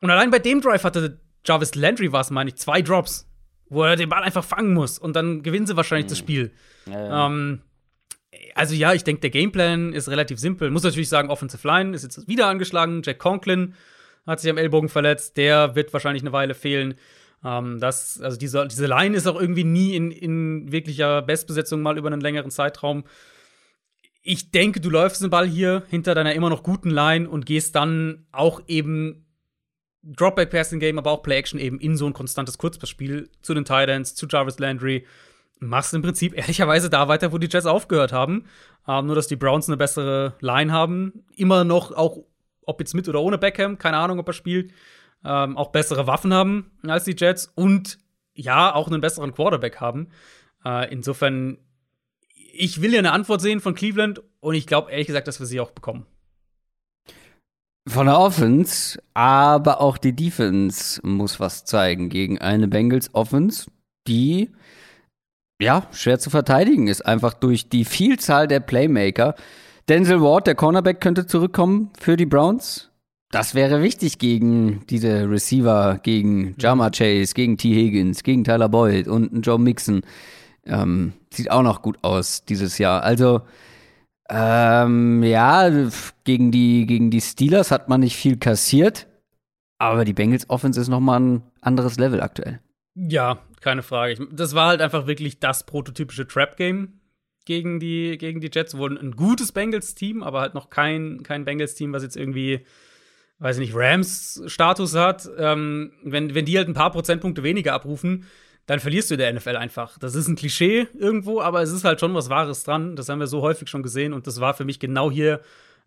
Und 0.00 0.10
allein 0.10 0.30
bei 0.30 0.38
dem 0.38 0.60
Drive 0.60 0.84
hatte 0.84 1.20
Jarvis 1.44 1.74
Landry 1.74 2.12
was, 2.12 2.30
meine 2.30 2.50
ich, 2.50 2.56
zwei 2.56 2.80
Drops, 2.80 3.28
wo 3.68 3.82
er 3.82 3.96
den 3.96 4.08
Ball 4.08 4.22
einfach 4.22 4.44
fangen 4.44 4.72
muss 4.72 4.98
und 4.98 5.14
dann 5.14 5.42
gewinnen 5.42 5.66
sie 5.66 5.76
wahrscheinlich 5.76 6.06
mhm. 6.06 6.10
das 6.10 6.18
Spiel. 6.18 6.52
Ja. 6.86 7.26
Ähm, 7.26 7.60
also 8.54 8.74
ja, 8.74 8.94
ich 8.94 9.04
denke, 9.04 9.20
der 9.20 9.30
Gameplan 9.30 9.92
ist 9.92 10.08
relativ 10.08 10.38
simpel. 10.38 10.70
Muss 10.70 10.82
natürlich 10.82 11.08
sagen, 11.08 11.30
Offensive 11.30 11.66
Line 11.66 11.94
ist 11.94 12.02
jetzt 12.02 12.28
wieder 12.28 12.46
angeschlagen. 12.46 13.02
Jack 13.04 13.18
Conklin 13.18 13.74
hat 14.28 14.40
sich 14.40 14.50
am 14.50 14.58
Ellbogen 14.58 14.88
verletzt. 14.88 15.36
Der 15.36 15.74
wird 15.74 15.92
wahrscheinlich 15.92 16.22
eine 16.22 16.32
Weile 16.32 16.54
fehlen. 16.54 16.94
Ähm, 17.44 17.80
das, 17.80 18.20
also 18.20 18.36
diese, 18.36 18.66
diese 18.68 18.86
Line 18.86 19.16
ist 19.16 19.26
auch 19.26 19.40
irgendwie 19.40 19.64
nie 19.64 19.96
in, 19.96 20.10
in 20.10 20.70
wirklicher 20.70 21.22
Bestbesetzung 21.22 21.82
mal 21.82 21.98
über 21.98 22.08
einen 22.08 22.20
längeren 22.20 22.50
Zeitraum. 22.50 23.04
Ich 24.22 24.50
denke, 24.50 24.80
du 24.80 24.90
läufst 24.90 25.22
den 25.22 25.30
Ball 25.30 25.46
hier 25.46 25.84
hinter 25.88 26.14
deiner 26.14 26.34
immer 26.34 26.50
noch 26.50 26.62
guten 26.62 26.90
Line 26.90 27.28
und 27.28 27.46
gehst 27.46 27.74
dann 27.74 28.26
auch 28.30 28.60
eben 28.66 29.24
Dropback-Passing-Game, 30.02 30.98
aber 30.98 31.10
auch 31.10 31.22
Play-Action 31.22 31.58
eben 31.58 31.80
in 31.80 31.96
so 31.96 32.06
ein 32.06 32.12
konstantes 32.12 32.58
Kurzpassspiel 32.58 33.30
zu 33.40 33.54
den 33.54 33.64
Titans, 33.64 34.14
zu 34.14 34.26
Jarvis 34.26 34.58
Landry. 34.58 35.06
Machst 35.60 35.94
im 35.94 36.02
Prinzip 36.02 36.36
ehrlicherweise 36.36 36.90
da 36.90 37.08
weiter, 37.08 37.32
wo 37.32 37.38
die 37.38 37.48
Jets 37.48 37.66
aufgehört 37.66 38.12
haben. 38.12 38.44
Ähm, 38.86 39.06
nur, 39.06 39.14
dass 39.14 39.26
die 39.26 39.36
Browns 39.36 39.68
eine 39.68 39.76
bessere 39.76 40.34
Line 40.40 40.72
haben. 40.72 41.24
Immer 41.34 41.64
noch, 41.64 41.92
auch 41.92 42.24
ob 42.68 42.80
jetzt 42.80 42.94
mit 42.94 43.08
oder 43.08 43.20
ohne 43.20 43.38
Beckham, 43.38 43.78
keine 43.78 43.96
Ahnung, 43.96 44.18
ob 44.18 44.28
er 44.28 44.34
spielt. 44.34 44.72
Ähm, 45.24 45.56
auch 45.56 45.72
bessere 45.72 46.06
Waffen 46.06 46.32
haben 46.32 46.70
als 46.86 47.04
die 47.04 47.16
Jets 47.16 47.50
und 47.54 47.98
ja, 48.34 48.72
auch 48.72 48.86
einen 48.86 49.00
besseren 49.00 49.34
Quarterback 49.34 49.80
haben. 49.80 50.10
Äh, 50.64 50.92
insofern, 50.92 51.58
ich 52.52 52.80
will 52.80 52.92
ja 52.92 53.00
eine 53.00 53.12
Antwort 53.12 53.40
sehen 53.40 53.60
von 53.60 53.74
Cleveland 53.74 54.22
und 54.40 54.54
ich 54.54 54.66
glaube 54.66 54.92
ehrlich 54.92 55.08
gesagt, 55.08 55.26
dass 55.26 55.40
wir 55.40 55.46
sie 55.46 55.60
auch 55.60 55.72
bekommen. 55.72 56.06
Von 57.88 58.06
der 58.06 58.18
Offense, 58.18 59.02
aber 59.14 59.80
auch 59.80 59.96
die 59.96 60.14
Defense 60.14 61.00
muss 61.02 61.40
was 61.40 61.64
zeigen 61.64 62.10
gegen 62.10 62.38
eine 62.38 62.68
Bengals 62.68 63.14
Offense, 63.14 63.70
die 64.06 64.50
ja 65.60 65.88
schwer 65.92 66.18
zu 66.18 66.28
verteidigen 66.28 66.86
ist, 66.86 67.00
einfach 67.00 67.32
durch 67.32 67.70
die 67.70 67.86
Vielzahl 67.86 68.46
der 68.46 68.60
Playmaker. 68.60 69.34
Denzel 69.88 70.20
Ward, 70.20 70.46
der 70.46 70.54
Cornerback, 70.54 71.00
könnte 71.00 71.26
zurückkommen 71.26 71.90
für 71.98 72.16
die 72.16 72.26
Browns. 72.26 72.90
Das 73.30 73.54
wäre 73.54 73.82
wichtig 73.82 74.18
gegen 74.18 74.86
diese 74.86 75.30
Receiver, 75.30 75.98
gegen 76.02 76.54
Jama 76.58 76.90
Chase, 76.90 77.34
gegen 77.34 77.56
T. 77.56 77.74
Higgins, 77.74 78.22
gegen 78.22 78.44
Tyler 78.44 78.68
Boyd 78.68 79.08
und 79.08 79.46
Joe 79.46 79.58
Mixon. 79.58 80.02
Ähm, 80.64 81.14
sieht 81.32 81.50
auch 81.50 81.62
noch 81.62 81.82
gut 81.82 81.98
aus 82.02 82.44
dieses 82.44 82.78
Jahr. 82.78 83.02
Also 83.02 83.42
ähm, 84.30 85.22
ja, 85.22 85.70
gegen 86.24 86.50
die, 86.50 86.86
gegen 86.86 87.10
die 87.10 87.20
Steelers 87.22 87.70
hat 87.70 87.88
man 87.88 88.00
nicht 88.00 88.16
viel 88.16 88.36
kassiert, 88.36 89.06
aber 89.78 90.04
die 90.04 90.12
Bengals 90.12 90.50
Offense 90.50 90.80
ist 90.80 90.88
nochmal 90.88 91.20
ein 91.20 91.42
anderes 91.62 91.98
Level 91.98 92.20
aktuell. 92.20 92.60
Ja, 92.94 93.38
keine 93.60 93.82
Frage. 93.82 94.26
Das 94.32 94.54
war 94.54 94.68
halt 94.68 94.82
einfach 94.82 95.06
wirklich 95.06 95.40
das 95.40 95.64
prototypische 95.64 96.26
Trap-Game 96.26 96.97
gegen 97.48 97.80
die, 97.80 98.16
gegen 98.18 98.40
die 98.40 98.50
Jets. 98.52 98.76
Wurden 98.76 98.98
ein 98.98 99.16
gutes 99.16 99.50
Bengals-Team, 99.50 100.22
aber 100.22 100.40
halt 100.40 100.54
noch 100.54 100.70
kein, 100.70 101.22
kein 101.24 101.44
Bengals-Team, 101.44 101.92
was 101.92 102.02
jetzt 102.02 102.16
irgendwie, 102.16 102.60
weiß 103.40 103.56
ich 103.56 103.60
nicht, 103.60 103.74
Rams-Status 103.74 104.94
hat. 104.94 105.28
Ähm, 105.38 105.92
wenn, 106.04 106.34
wenn 106.34 106.44
die 106.44 106.56
halt 106.58 106.68
ein 106.68 106.74
paar 106.74 106.92
Prozentpunkte 106.92 107.42
weniger 107.42 107.72
abrufen, 107.72 108.26
dann 108.66 108.80
verlierst 108.80 109.10
du 109.10 109.16
der 109.16 109.32
NFL 109.32 109.56
einfach. 109.56 109.98
Das 109.98 110.14
ist 110.14 110.28
ein 110.28 110.36
Klischee 110.36 110.88
irgendwo, 110.98 111.40
aber 111.40 111.62
es 111.62 111.72
ist 111.72 111.84
halt 111.84 112.00
schon 112.00 112.14
was 112.14 112.28
Wahres 112.28 112.64
dran. 112.64 112.96
Das 112.96 113.08
haben 113.08 113.18
wir 113.18 113.26
so 113.26 113.40
häufig 113.40 113.70
schon 113.70 113.82
gesehen 113.82 114.12
und 114.12 114.26
das 114.26 114.40
war 114.40 114.52
für 114.52 114.66
mich 114.66 114.78
genau 114.78 115.10
hier 115.10 115.40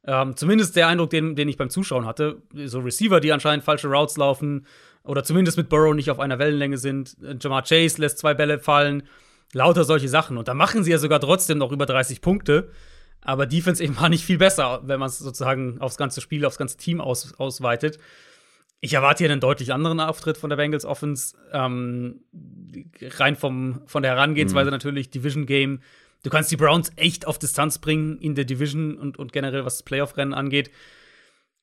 ähm, 0.04 0.36
zumindest 0.36 0.76
der 0.76 0.88
Eindruck, 0.88 1.12
den, 1.12 1.36
den 1.36 1.48
ich 1.48 1.58
beim 1.58 1.70
Zuschauen 1.70 2.08
hatte. 2.08 2.42
So 2.56 2.80
Receiver, 2.80 3.20
die 3.20 3.32
anscheinend 3.32 3.64
falsche 3.64 3.88
Routes 3.88 4.18
laufen 4.18 4.66
oder 5.04 5.24
zumindest 5.24 5.58
mit 5.58 5.70
Burrow 5.70 5.94
nicht 5.94 6.10
auf 6.10 6.20
einer 6.20 6.40
Wellenlänge 6.40 6.80
sind. 6.80 7.16
Jamar 7.40 7.62
Chase 7.62 8.02
lässt 8.02 8.18
zwei 8.18 8.34
Bälle 8.34 8.58
fallen. 8.58 9.04
Lauter 9.54 9.84
solche 9.84 10.08
Sachen. 10.08 10.38
Und 10.38 10.48
da 10.48 10.54
machen 10.54 10.84
sie 10.84 10.92
ja 10.92 10.98
sogar 10.98 11.20
trotzdem 11.20 11.58
noch 11.58 11.72
über 11.72 11.86
30 11.86 12.22
Punkte. 12.22 12.72
Aber 13.22 13.46
Defense 13.46 13.84
eben 13.84 13.98
war 13.98 14.10
nicht 14.10 14.26
viel 14.26 14.38
besser, 14.38 14.82
wenn 14.84 15.00
man 15.00 15.10
es 15.10 15.20
sozusagen 15.20 15.80
aufs 15.80 15.98
ganze 15.98 16.22
Spiel, 16.22 16.46
aufs 16.46 16.58
ganze 16.58 16.78
Team 16.78 17.00
aus, 17.00 17.34
ausweitet. 17.38 18.00
Ich 18.80 18.94
erwarte 18.94 19.24
hier 19.24 19.32
einen 19.32 19.42
deutlich 19.42 19.74
anderen 19.74 20.00
Auftritt 20.00 20.38
von 20.38 20.50
der 20.50 20.58
Bengals 20.58 20.86
Offense. 20.86 21.36
Ähm, 21.54 22.22
rein 23.00 23.36
vom, 23.36 23.82
von 23.86 24.02
der 24.02 24.14
Herangehensweise 24.14 24.72
mhm. 24.72 24.74
natürlich, 24.74 25.12
Division 25.12 25.46
Game. 25.46 25.82
Du 26.24 26.30
kannst 26.30 26.52
die 26.52 26.58
Browns 26.58 26.92
echt 26.96 27.28
auf 27.28 27.38
Distanz 27.38 27.78
bringen 27.78 28.18
in 28.18 28.34
der 28.34 28.46
Division 28.46 28.98
und, 28.98 29.18
und 29.18 29.34
generell, 29.34 29.66
was 29.66 29.78
das 29.78 29.84
Playoff-Rennen 29.84 30.34
angeht. 30.34 30.72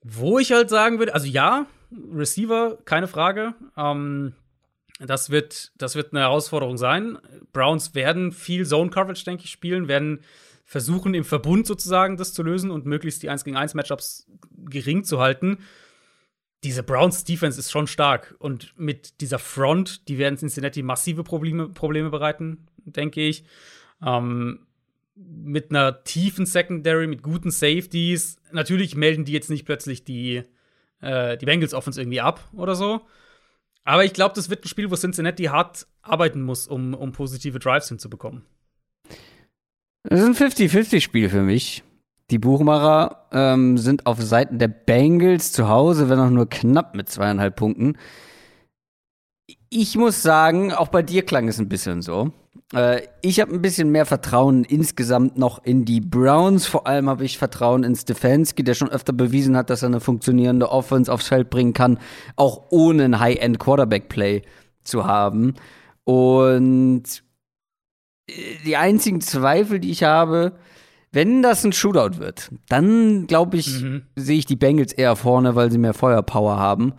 Wo 0.03 0.39
ich 0.39 0.53
halt 0.53 0.71
sagen 0.71 1.01
würde, 1.01 1.15
also 1.15 1.27
ja, 1.27 1.67
Receiver, 1.93 2.79
keine 2.85 3.09
Frage. 3.09 3.55
Ähm, 3.77 4.35
das, 4.99 5.31
wird, 5.31 5.73
das 5.79 5.95
wird 5.95 6.13
eine 6.13 6.21
Herausforderung 6.21 6.77
sein. 6.77 7.19
Browns 7.53 7.95
werden 7.95 8.33
viel 8.33 8.67
Zone-Coverage, 8.67 9.25
denke 9.25 9.45
ich, 9.45 9.51
spielen, 9.51 9.89
werden 9.89 10.21
versuchen, 10.65 11.15
im 11.15 11.25
Verbund 11.25 11.67
sozusagen 11.67 12.17
das 12.17 12.35
zu 12.35 12.43
lösen 12.43 12.71
und 12.71 12.85
möglichst 12.85 13.23
die 13.23 13.31
1 13.31 13.45
gegen 13.45 13.57
1 13.57 13.75
Matchups 13.75 14.27
gering 14.51 15.05
zu 15.05 15.19
halten 15.19 15.59
diese 16.65 16.83
Browns 16.83 17.25
Defense 17.25 17.59
ist 17.59 17.71
schon 17.71 17.87
stark 17.87 18.35
und 18.39 18.75
mit 18.77 19.21
dieser 19.21 19.39
Front, 19.39 20.09
die 20.09 20.19
werden 20.19 20.39
Cincinnati 20.39 20.83
massive 20.83 21.23
Probleme, 21.23 21.69
Probleme 21.69 22.11
bereiten, 22.11 22.67
denke 22.85 23.21
ich. 23.21 23.45
Ähm, 24.05 24.67
mit 25.15 25.71
einer 25.71 26.05
tiefen 26.05 26.47
Secondary, 26.47 27.07
mit 27.07 27.23
guten 27.23 27.51
Safeties. 27.51 28.39
Natürlich 28.53 28.97
melden 28.97 29.25
die 29.25 29.33
jetzt 29.33 29.51
nicht 29.51 29.67
plötzlich 29.67 30.05
die, 30.05 30.43
äh, 31.01 31.37
die 31.37 31.47
Bengals 31.47 31.75
Offense 31.75 32.01
irgendwie 32.01 32.21
ab 32.21 32.49
oder 32.53 32.75
so. 32.75 33.03
Aber 33.89 34.05
ich 34.05 34.13
glaube, 34.13 34.35
das 34.35 34.51
wird 34.51 34.67
ein 34.67 34.69
Spiel, 34.69 34.91
wo 34.91 34.97
Cincinnati 34.97 35.45
hart 35.45 35.87
arbeiten 36.03 36.43
muss, 36.43 36.69
um, 36.69 36.93
um 36.93 37.13
positive 37.13 37.59
Drives 37.59 37.89
hinzubekommen. 37.89 38.43
Das 40.03 40.21
ist 40.21 40.27
ein 40.27 40.35
50-50-Spiel 40.35 41.31
für 41.31 41.41
mich. 41.41 41.85
Die 42.31 42.39
Buchmacher 42.39 43.29
ähm, 43.33 43.79
sind 43.79 44.05
auf 44.05 44.21
Seiten 44.21 44.59
der 44.59 44.69
Bengals 44.69 45.53
zu 45.53 45.71
Hause, 45.71 46.11
wenn 46.11 46.19
auch 46.19 46.29
nur 46.29 46.51
knapp 46.51 46.95
mit 46.95 47.09
zweieinhalb 47.09 47.57
Punkten. 47.57 47.97
Ich 49.71 49.97
muss 49.97 50.23
sagen, 50.23 50.75
auch 50.75 50.89
bei 50.89 51.01
dir 51.01 51.25
klang 51.25 51.49
es 51.49 51.59
ein 51.59 51.71
bisschen 51.71 52.03
so. 52.03 52.33
Äh, 52.73 53.03
ich 53.23 53.41
habe 53.41 53.53
ein 53.53 53.63
bisschen 53.63 53.91
mehr 53.91 54.07
Vertrauen 54.07 54.65
insgesamt 54.65 55.39
noch 55.39 55.65
in 55.65 55.85
die 55.85 56.01
Browns. 56.01 56.67
Vor 56.67 56.87
allem 56.87 57.09
habe 57.09 57.25
ich 57.25 57.39
Vertrauen 57.39 57.85
in 57.85 57.97
Stefanski, 57.97 58.65
der 58.65 58.75
schon 58.75 58.91
öfter 58.91 59.13
bewiesen 59.13 59.57
hat, 59.57 59.71
dass 59.71 59.83
er 59.83 59.89
eine 59.89 60.01
funktionierende 60.01 60.71
Offense 60.71 61.13
aufs 61.13 61.29
Feld 61.29 61.51
bringen 61.51 61.73
kann, 61.73 61.99
auch 62.37 62.67
ohne 62.71 63.05
ein 63.05 63.21
High-End 63.21 63.59
Quarterback-Play 63.59 64.43
zu 64.85 65.07
haben. 65.07 65.55
Und 66.05 67.05
äh, 68.29 68.33
die 68.65 68.77
einzigen 68.77 69.21
Zweifel, 69.21 69.81
die 69.81 69.91
ich 69.91 70.05
habe, 70.05 70.53
wenn 71.11 71.43
das 71.43 71.65
ein 71.65 71.73
Shootout 71.73 72.19
wird, 72.19 72.51
dann 72.69 73.27
glaube 73.27 73.57
ich, 73.57 73.83
mhm. 73.83 74.03
sehe 74.15 74.39
ich 74.39 74.47
die 74.47 74.57
Bengals 74.57 74.93
eher 74.93 75.17
vorne, 75.17 75.55
weil 75.55 75.71
sie 75.71 75.79
mehr 75.79 75.95
Feuerpower 75.95 76.59
haben. 76.59 76.93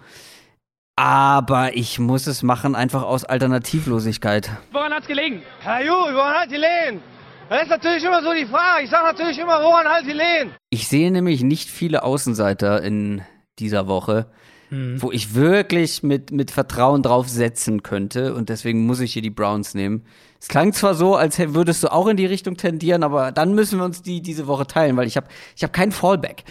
Aber 0.99 1.77
ich 1.77 1.97
muss 1.97 2.27
es 2.27 2.43
machen, 2.43 2.75
einfach 2.75 3.03
aus 3.03 3.23
Alternativlosigkeit. 3.23 4.51
Woran 4.73 4.91
hat's 4.91 5.07
gelegen? 5.07 5.41
Herr 5.61 5.81
Ju, 5.81 5.93
woran 5.93 6.35
hat 6.35 6.49
gelegen? 6.49 7.01
Das 7.49 7.63
ist 7.63 7.69
natürlich 7.69 8.03
immer 8.03 8.21
so 8.21 8.33
die 8.33 8.45
Frage. 8.45 8.83
Ich 8.83 8.89
sage 8.89 9.05
natürlich 9.05 9.39
immer, 9.39 9.63
woran 9.63 9.87
halt 9.87 10.05
gelegen? 10.05 10.51
Ich 10.69 10.89
sehe 10.89 11.09
nämlich 11.09 11.41
nicht 11.41 11.69
viele 11.69 12.03
Außenseiter 12.03 12.83
in 12.83 13.21
dieser 13.59 13.87
Woche 13.87 14.29
mhm. 14.69 15.01
wo 15.01 15.11
ich 15.11 15.33
wirklich 15.35 16.03
mit, 16.03 16.31
mit 16.31 16.51
Vertrauen 16.51 17.01
drauf 17.01 17.29
setzen 17.29 17.83
könnte. 17.83 18.33
Und 18.33 18.49
deswegen 18.49 18.85
muss 18.85 18.99
ich 18.99 19.13
hier 19.13 19.21
die 19.21 19.29
Browns 19.29 19.73
nehmen. 19.73 20.05
Es 20.39 20.47
klang 20.47 20.73
zwar 20.73 20.95
so, 20.95 21.15
als 21.15 21.39
würdest 21.39 21.83
du 21.83 21.91
auch 21.91 22.07
in 22.07 22.17
die 22.17 22.25
Richtung 22.25 22.57
tendieren, 22.57 23.03
aber 23.03 23.31
dann 23.31 23.53
müssen 23.53 23.79
wir 23.79 23.85
uns 23.85 24.01
die 24.01 24.21
diese 24.21 24.47
Woche 24.47 24.67
teilen, 24.67 24.95
weil 24.95 25.07
ich 25.07 25.17
habe 25.17 25.27
ich 25.55 25.63
hab 25.63 25.73
keinen 25.73 25.91
Fallback. 25.91 26.43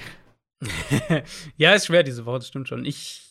ja, 1.57 1.75
ist 1.75 1.87
schwer 1.87 2.03
diese 2.03 2.27
Woche, 2.27 2.39
das 2.39 2.49
stimmt 2.49 2.69
schon. 2.69 2.85
Ich 2.85 3.28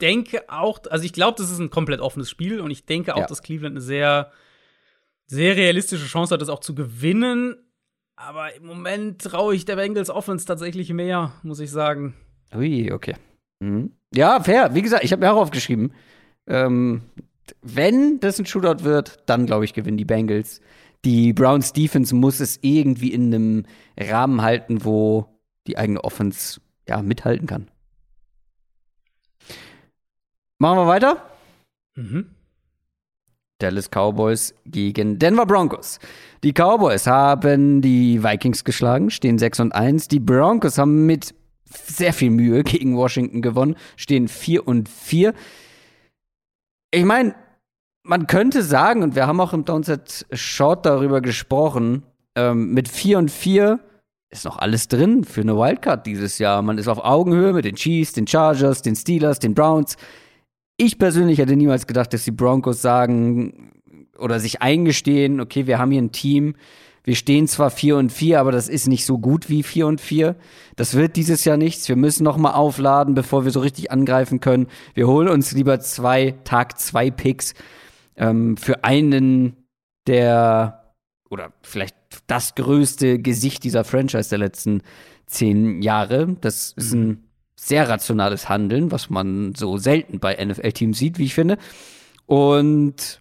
denke 0.00 0.48
auch, 0.48 0.80
also 0.90 1.04
ich 1.04 1.12
glaube, 1.12 1.36
das 1.38 1.50
ist 1.50 1.58
ein 1.58 1.70
komplett 1.70 2.00
offenes 2.00 2.30
Spiel 2.30 2.60
und 2.60 2.70
ich 2.70 2.86
denke 2.86 3.14
auch, 3.14 3.20
ja. 3.20 3.26
dass 3.26 3.42
Cleveland 3.42 3.74
eine 3.74 3.80
sehr, 3.80 4.30
sehr 5.26 5.56
realistische 5.56 6.06
Chance 6.06 6.34
hat, 6.34 6.42
das 6.42 6.48
auch 6.48 6.60
zu 6.60 6.74
gewinnen. 6.74 7.56
Aber 8.16 8.54
im 8.54 8.66
Moment 8.66 9.22
traue 9.22 9.54
ich 9.54 9.64
der 9.64 9.76
Bengals 9.76 10.10
Offense 10.10 10.44
tatsächlich 10.44 10.92
mehr, 10.92 11.32
muss 11.42 11.60
ich 11.60 11.70
sagen. 11.70 12.14
Ui, 12.54 12.90
okay. 12.92 13.14
Mhm. 13.60 13.92
Ja, 14.14 14.42
fair. 14.42 14.74
Wie 14.74 14.82
gesagt, 14.82 15.04
ich 15.04 15.12
habe 15.12 15.20
mir 15.20 15.32
auch 15.32 15.40
aufgeschrieben, 15.40 15.92
ähm, 16.46 17.02
wenn 17.62 18.20
das 18.20 18.38
ein 18.38 18.46
Shootout 18.46 18.84
wird, 18.84 19.22
dann 19.26 19.46
glaube 19.46 19.64
ich, 19.64 19.74
gewinnen 19.74 19.98
die 19.98 20.04
Bengals. 20.04 20.60
Die 21.04 21.32
Browns 21.32 21.72
Defense 21.72 22.14
muss 22.14 22.40
es 22.40 22.58
irgendwie 22.62 23.12
in 23.12 23.32
einem 23.32 23.66
Rahmen 23.98 24.42
halten, 24.42 24.84
wo 24.84 25.26
die 25.66 25.78
eigene 25.78 26.02
Offense 26.02 26.60
ja 26.88 27.02
mithalten 27.02 27.46
kann. 27.46 27.70
Machen 30.58 30.78
wir 30.78 30.86
weiter? 30.86 31.22
Mhm. 31.94 32.26
Dallas 33.58 33.90
Cowboys 33.90 34.54
gegen 34.66 35.18
Denver 35.18 35.46
Broncos. 35.46 35.98
Die 36.44 36.52
Cowboys 36.52 37.06
haben 37.06 37.80
die 37.80 38.22
Vikings 38.22 38.64
geschlagen, 38.64 39.10
stehen 39.10 39.38
6 39.38 39.60
und 39.60 39.72
1. 39.72 40.08
Die 40.08 40.20
Broncos 40.20 40.78
haben 40.78 41.06
mit 41.06 41.34
sehr 41.64 42.12
viel 42.12 42.30
Mühe 42.30 42.62
gegen 42.64 42.96
Washington 42.96 43.42
gewonnen, 43.42 43.76
stehen 43.96 44.28
4 44.28 44.66
und 44.66 44.88
4. 44.88 45.34
Ich 46.92 47.04
meine, 47.04 47.34
man 48.02 48.26
könnte 48.26 48.62
sagen, 48.62 49.02
und 49.02 49.14
wir 49.14 49.26
haben 49.26 49.40
auch 49.40 49.52
im 49.52 49.64
Downset 49.64 50.26
Short 50.32 50.86
darüber 50.86 51.20
gesprochen, 51.20 52.04
ähm, 52.36 52.72
mit 52.72 52.88
4 52.88 53.18
und 53.18 53.30
4 53.30 53.80
ist 54.30 54.44
noch 54.44 54.58
alles 54.58 54.88
drin 54.88 55.24
für 55.24 55.40
eine 55.40 55.56
Wildcard 55.56 56.06
dieses 56.06 56.38
Jahr. 56.38 56.62
Man 56.62 56.78
ist 56.78 56.88
auf 56.88 56.98
Augenhöhe 56.98 57.52
mit 57.52 57.64
den 57.64 57.76
Chiefs, 57.76 58.12
den 58.12 58.26
Chargers, 58.26 58.82
den 58.82 58.94
Steelers, 58.94 59.38
den 59.38 59.54
Browns. 59.54 59.96
Ich 60.80 60.96
persönlich 60.96 61.38
hätte 61.38 61.56
niemals 61.56 61.88
gedacht, 61.88 62.12
dass 62.14 62.24
die 62.24 62.30
Broncos 62.30 62.80
sagen 62.80 63.72
oder 64.16 64.38
sich 64.38 64.62
eingestehen, 64.62 65.40
okay, 65.40 65.66
wir 65.66 65.78
haben 65.78 65.90
hier 65.90 66.00
ein 66.00 66.12
Team, 66.12 66.54
wir 67.02 67.16
stehen 67.16 67.48
zwar 67.48 67.70
4 67.70 67.96
und 67.96 68.12
4, 68.12 68.38
aber 68.38 68.52
das 68.52 68.68
ist 68.68 68.86
nicht 68.86 69.04
so 69.04 69.18
gut 69.18 69.48
wie 69.48 69.64
4 69.64 69.86
und 69.88 70.00
4. 70.00 70.36
Das 70.76 70.94
wird 70.94 71.16
dieses 71.16 71.44
Jahr 71.44 71.56
nichts. 71.56 71.88
Wir 71.88 71.96
müssen 71.96 72.22
noch 72.22 72.36
mal 72.36 72.52
aufladen, 72.52 73.14
bevor 73.14 73.44
wir 73.44 73.50
so 73.50 73.60
richtig 73.60 73.90
angreifen 73.90 74.40
können. 74.40 74.68
Wir 74.94 75.08
holen 75.08 75.28
uns 75.28 75.50
lieber 75.52 75.80
zwei 75.80 76.34
Tag 76.44 76.78
2 76.78 77.10
Picks 77.10 77.54
ähm, 78.16 78.56
für 78.56 78.84
einen 78.84 79.56
der 80.06 80.94
oder 81.28 81.52
vielleicht 81.62 81.96
das 82.26 82.54
größte 82.54 83.18
Gesicht 83.18 83.64
dieser 83.64 83.84
Franchise 83.84 84.28
der 84.28 84.38
letzten 84.38 84.82
zehn 85.26 85.82
Jahre. 85.82 86.36
Das 86.40 86.72
ist 86.76 86.92
ein 86.92 87.06
mhm. 87.08 87.27
Sehr 87.60 87.88
rationales 87.88 88.48
Handeln, 88.48 88.92
was 88.92 89.10
man 89.10 89.54
so 89.56 89.78
selten 89.78 90.20
bei 90.20 90.42
NFL-Teams 90.42 90.96
sieht, 90.96 91.18
wie 91.18 91.24
ich 91.24 91.34
finde. 91.34 91.58
Und 92.24 93.20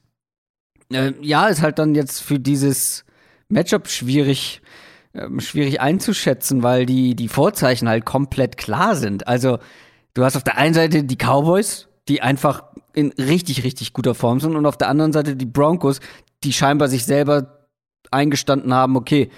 äh, 0.91 1.13
ja, 1.21 1.47
ist 1.47 1.63
halt 1.63 1.79
dann 1.79 1.95
jetzt 1.95 2.21
für 2.21 2.39
dieses 2.39 3.03
Matchup 3.49 3.87
schwierig, 3.87 4.61
ähm, 5.15 5.39
schwierig 5.39 5.81
einzuschätzen, 5.81 6.61
weil 6.61 6.85
die, 6.85 7.15
die 7.15 7.29
Vorzeichen 7.29 7.89
halt 7.89 8.05
komplett 8.05 8.57
klar 8.57 8.95
sind. 8.95 9.27
Also, 9.27 9.57
du 10.13 10.23
hast 10.23 10.35
auf 10.35 10.43
der 10.43 10.57
einen 10.57 10.75
Seite 10.75 11.03
die 11.03 11.17
Cowboys, 11.17 11.87
die 12.07 12.21
einfach 12.21 12.63
in 12.93 13.11
richtig, 13.13 13.63
richtig 13.63 13.93
guter 13.93 14.13
Form 14.13 14.39
sind, 14.39 14.55
und 14.55 14.67
auf 14.67 14.77
der 14.77 14.89
anderen 14.89 15.13
Seite 15.13 15.35
die 15.35 15.45
Broncos, 15.47 15.99
die 16.43 16.53
scheinbar 16.53 16.89
sich 16.89 17.05
selber 17.05 17.67
eingestanden 18.11 18.71
haben, 18.71 18.95
okay, 18.95 19.31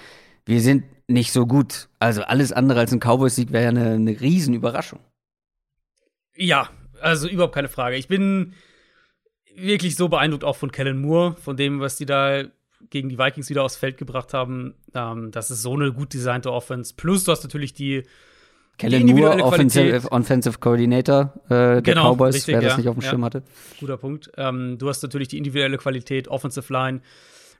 wir 0.46 0.60
sind 0.60 0.84
nicht 1.10 1.32
so 1.32 1.46
gut. 1.46 1.90
Also 2.00 2.22
alles 2.24 2.52
andere 2.52 2.80
als 2.80 2.94
ein 2.94 3.00
Cowboys-Sieg 3.00 3.52
wäre 3.52 3.64
ja 3.64 3.70
eine, 3.70 3.92
eine 3.92 4.22
Riesenüberraschung. 4.22 5.00
Ja, 6.36 6.70
also 7.02 7.28
überhaupt 7.28 7.56
keine 7.56 7.70
Frage. 7.70 7.98
Ich 7.98 8.08
bin 8.08 8.54
wirklich 9.56 9.96
so 9.96 10.08
beeindruckt 10.08 10.44
auch 10.44 10.56
von 10.56 10.72
Kellen 10.72 11.02
Moore, 11.02 11.36
von 11.36 11.58
dem, 11.58 11.80
was 11.80 11.98
die 11.98 12.06
da 12.06 12.44
gegen 12.90 13.10
die 13.10 13.18
Vikings 13.18 13.50
wieder 13.50 13.64
aufs 13.64 13.76
Feld 13.76 13.98
gebracht 13.98 14.34
haben. 14.34 14.76
Ähm, 14.94 15.32
das 15.32 15.52
ist 15.52 15.62
so 15.62 15.74
eine 15.74 15.92
gut 15.92 16.14
designte 16.14 16.52
Offense. 16.52 16.94
Plus, 16.96 17.24
du 17.24 17.32
hast 17.32 17.44
natürlich 17.44 17.74
die. 17.74 18.04
Kellen 18.78 19.06
Moore, 19.08 19.44
Offensive, 19.44 20.10
Offensive 20.10 20.58
Coordinator 20.60 21.34
äh, 21.46 21.50
der 21.50 21.82
genau, 21.82 22.14
Cowboys, 22.14 22.36
richtig, 22.36 22.54
wer 22.54 22.62
das 22.62 22.72
ja, 22.72 22.78
nicht 22.78 22.88
auf 22.88 22.96
dem 22.96 23.04
ja. 23.04 23.10
Schirm 23.10 23.26
hatte. 23.26 23.44
Guter 23.78 23.98
Punkt. 23.98 24.32
Ähm, 24.38 24.78
du 24.78 24.88
hast 24.88 25.04
natürlich 25.04 25.28
die 25.28 25.38
individuelle 25.38 25.78
Qualität, 25.78 26.30
Offensive 26.30 26.72
Line. 26.72 27.02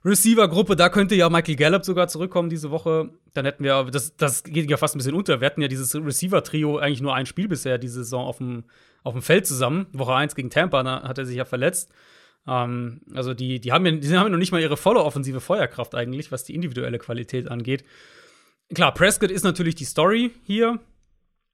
Receiver-Gruppe, 0.04 0.76
da 0.76 0.88
könnte 0.88 1.14
ja 1.14 1.28
Michael 1.28 1.56
Gallup 1.56 1.84
sogar 1.84 2.08
zurückkommen 2.08 2.48
diese 2.48 2.70
Woche. 2.70 3.10
Dann 3.34 3.44
hätten 3.44 3.64
wir, 3.64 3.84
das, 3.84 4.16
das 4.16 4.42
geht 4.44 4.70
ja 4.70 4.78
fast 4.78 4.94
ein 4.94 4.98
bisschen 4.98 5.14
unter. 5.14 5.40
Wir 5.40 5.46
hatten 5.46 5.60
ja 5.60 5.68
dieses 5.68 5.94
Receiver-Trio 5.94 6.78
eigentlich 6.78 7.02
nur 7.02 7.14
ein 7.14 7.26
Spiel 7.26 7.48
bisher 7.48 7.76
diese 7.76 8.02
Saison 8.04 8.24
auf 8.24 8.38
dem, 8.38 8.64
auf 9.02 9.12
dem 9.12 9.22
Feld 9.22 9.46
zusammen. 9.46 9.86
Woche 9.92 10.14
1 10.14 10.34
gegen 10.34 10.48
Tampa, 10.48 10.82
da 10.82 11.02
hat 11.02 11.18
er 11.18 11.26
sich 11.26 11.36
ja 11.36 11.44
verletzt. 11.44 11.92
Ähm, 12.46 13.02
also 13.14 13.34
die, 13.34 13.60
die 13.60 13.72
haben 13.72 13.84
ja, 13.84 13.92
die 13.92 14.08
haben 14.16 14.26
ja 14.26 14.28
noch 14.30 14.38
nicht 14.38 14.52
mal 14.52 14.60
ihre 14.62 14.78
volle 14.78 15.00
offensive 15.00 15.40
Feuerkraft 15.40 15.94
eigentlich, 15.94 16.32
was 16.32 16.44
die 16.44 16.54
individuelle 16.54 16.98
Qualität 16.98 17.50
angeht. 17.50 17.84
Klar, 18.74 18.94
Prescott 18.94 19.30
ist 19.30 19.44
natürlich 19.44 19.74
die 19.74 19.84
Story 19.84 20.30
hier. 20.44 20.80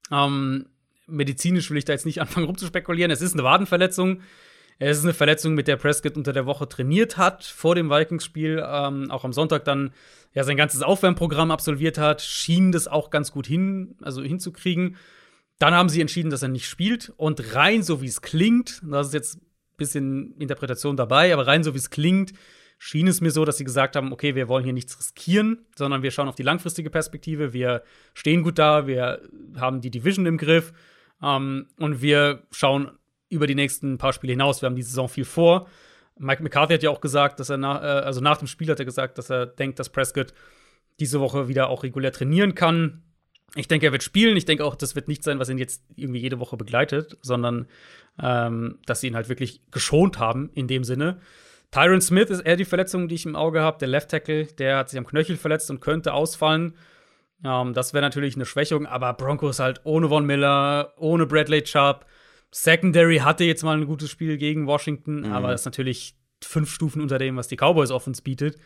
Ähm, 0.09 0.67
medizinisch 1.07 1.69
will 1.69 1.77
ich 1.77 1.85
da 1.85 1.93
jetzt 1.93 2.05
nicht 2.05 2.21
anfangen 2.21 2.45
rumzuspekulieren. 2.45 3.11
Es 3.11 3.21
ist 3.21 3.33
eine 3.33 3.43
Wadenverletzung. 3.43 4.21
Es 4.79 4.99
ist 4.99 5.03
eine 5.03 5.13
Verletzung, 5.13 5.55
mit 5.55 5.67
der 5.67 5.77
Prescott 5.77 6.17
unter 6.17 6.33
der 6.33 6.45
Woche 6.45 6.69
trainiert 6.69 7.17
hat, 7.17 7.43
vor 7.43 7.73
dem 7.73 7.89
Vikings-Spiel, 7.89 8.63
ähm, 8.65 9.09
auch 9.09 9.23
am 9.23 9.33
Sonntag 9.33 9.65
dann 9.65 9.91
ja 10.33 10.43
sein 10.43 10.57
ganzes 10.57 10.83
Aufwärmprogramm 10.83 11.49
absolviert 11.49 11.97
hat, 11.97 12.21
schien 12.21 12.71
das 12.71 12.87
auch 12.87 13.09
ganz 13.09 13.31
gut 13.31 13.47
hin, 13.47 13.95
also 14.01 14.21
hinzukriegen. 14.21 14.97
Dann 15.57 15.73
haben 15.73 15.89
sie 15.89 16.01
entschieden, 16.01 16.29
dass 16.29 16.43
er 16.43 16.49
nicht 16.49 16.67
spielt. 16.67 17.11
Und 17.17 17.55
rein 17.55 17.81
so 17.81 18.01
wie 18.01 18.07
es 18.07 18.21
klingt, 18.21 18.81
das 18.83 19.07
ist 19.07 19.13
jetzt 19.13 19.37
ein 19.37 19.77
bisschen 19.77 20.35
Interpretation 20.37 20.95
dabei, 20.95 21.33
aber 21.33 21.47
rein 21.47 21.63
so 21.63 21.73
wie 21.73 21.79
es 21.79 21.89
klingt, 21.89 22.33
schien 22.77 23.07
es 23.07 23.21
mir 23.21 23.31
so, 23.31 23.45
dass 23.45 23.57
sie 23.57 23.63
gesagt 23.63 23.95
haben, 23.95 24.13
okay, 24.13 24.35
wir 24.35 24.47
wollen 24.47 24.63
hier 24.63 24.73
nichts 24.73 24.99
riskieren, 24.99 25.65
sondern 25.75 26.03
wir 26.03 26.11
schauen 26.11 26.27
auf 26.27 26.35
die 26.35 26.43
langfristige 26.43 26.91
Perspektive. 26.91 27.53
Wir 27.53 27.81
stehen 28.13 28.43
gut 28.43 28.59
da, 28.59 28.85
wir 28.85 29.21
haben 29.55 29.81
die 29.81 29.89
Division 29.89 30.27
im 30.27 30.37
Griff 30.37 30.73
ähm, 31.23 31.67
und 31.79 32.03
wir 32.03 32.43
schauen 32.51 32.91
über 33.29 33.47
die 33.47 33.55
nächsten 33.55 33.97
paar 33.97 34.13
Spiele 34.13 34.33
hinaus. 34.33 34.61
Wir 34.61 34.67
haben 34.67 34.75
die 34.75 34.83
Saison 34.83 35.09
viel 35.09 35.25
vor. 35.25 35.67
Mike 36.17 36.41
McCarthy 36.41 36.73
hat 36.73 36.83
ja 36.83 36.89
auch 36.89 37.01
gesagt, 37.01 37.39
dass 37.39 37.49
er 37.49 37.57
nach, 37.57 37.81
äh, 37.81 37.85
also 37.85 38.21
nach 38.21 38.37
dem 38.37 38.47
Spiel 38.47 38.69
hat 38.69 38.79
er 38.79 38.85
gesagt, 38.85 39.17
dass 39.17 39.29
er 39.29 39.45
denkt, 39.45 39.79
dass 39.79 39.89
Prescott 39.89 40.33
diese 40.99 41.19
Woche 41.19 41.47
wieder 41.47 41.69
auch 41.69 41.83
regulär 41.83 42.11
trainieren 42.11 42.55
kann. 42.55 43.03
Ich 43.55 43.67
denke, 43.67 43.85
er 43.85 43.91
wird 43.91 44.03
spielen. 44.03 44.35
Ich 44.35 44.45
denke 44.45 44.65
auch, 44.65 44.75
das 44.75 44.95
wird 44.95 45.07
nicht 45.07 45.23
sein, 45.23 45.39
was 45.39 45.49
ihn 45.49 45.57
jetzt 45.57 45.83
irgendwie 45.95 46.19
jede 46.19 46.39
Woche 46.39 46.57
begleitet, 46.57 47.17
sondern 47.21 47.67
ähm, 48.21 48.79
dass 48.85 49.01
sie 49.01 49.07
ihn 49.07 49.15
halt 49.15 49.29
wirklich 49.29 49.61
geschont 49.71 50.19
haben 50.19 50.49
in 50.53 50.67
dem 50.67 50.83
Sinne. 50.83 51.19
Tyron 51.71 52.01
Smith 52.01 52.29
ist 52.29 52.41
eher 52.41 52.55
die 52.55 52.65
Verletzung, 52.65 53.07
die 53.07 53.15
ich 53.15 53.25
im 53.25 53.35
Auge 53.35 53.61
habe. 53.61 53.77
Der 53.79 53.87
Left 53.87 54.09
Tackle, 54.09 54.45
der 54.45 54.77
hat 54.77 54.89
sich 54.89 54.97
am 54.97 55.05
Knöchel 55.05 55.37
verletzt 55.37 55.69
und 55.69 55.81
könnte 55.81 56.13
ausfallen. 56.13 56.75
Ähm, 57.43 57.73
das 57.73 57.93
wäre 57.93 58.01
natürlich 58.01 58.35
eine 58.35 58.45
Schwächung, 58.45 58.85
aber 58.85 59.13
Broncos 59.13 59.59
halt 59.59 59.81
ohne 59.83 60.09
Von 60.09 60.25
Miller, 60.25 60.93
ohne 60.97 61.25
Bradley 61.25 61.63
Chubb. 61.63 62.05
Secondary 62.51 63.17
hatte 63.17 63.43
jetzt 63.43 63.63
mal 63.63 63.77
ein 63.77 63.85
gutes 63.85 64.09
Spiel 64.09 64.37
gegen 64.37 64.67
Washington, 64.67 65.21
mhm. 65.21 65.31
aber 65.31 65.49
das 65.49 65.61
ist 65.61 65.65
natürlich 65.65 66.15
fünf 66.43 66.71
Stufen 66.71 67.01
unter 67.01 67.17
dem, 67.17 67.35
was 67.35 67.47
die 67.47 67.57
Cowboys 67.57 67.91
Offense 67.91 68.21
bietet. 68.21 68.57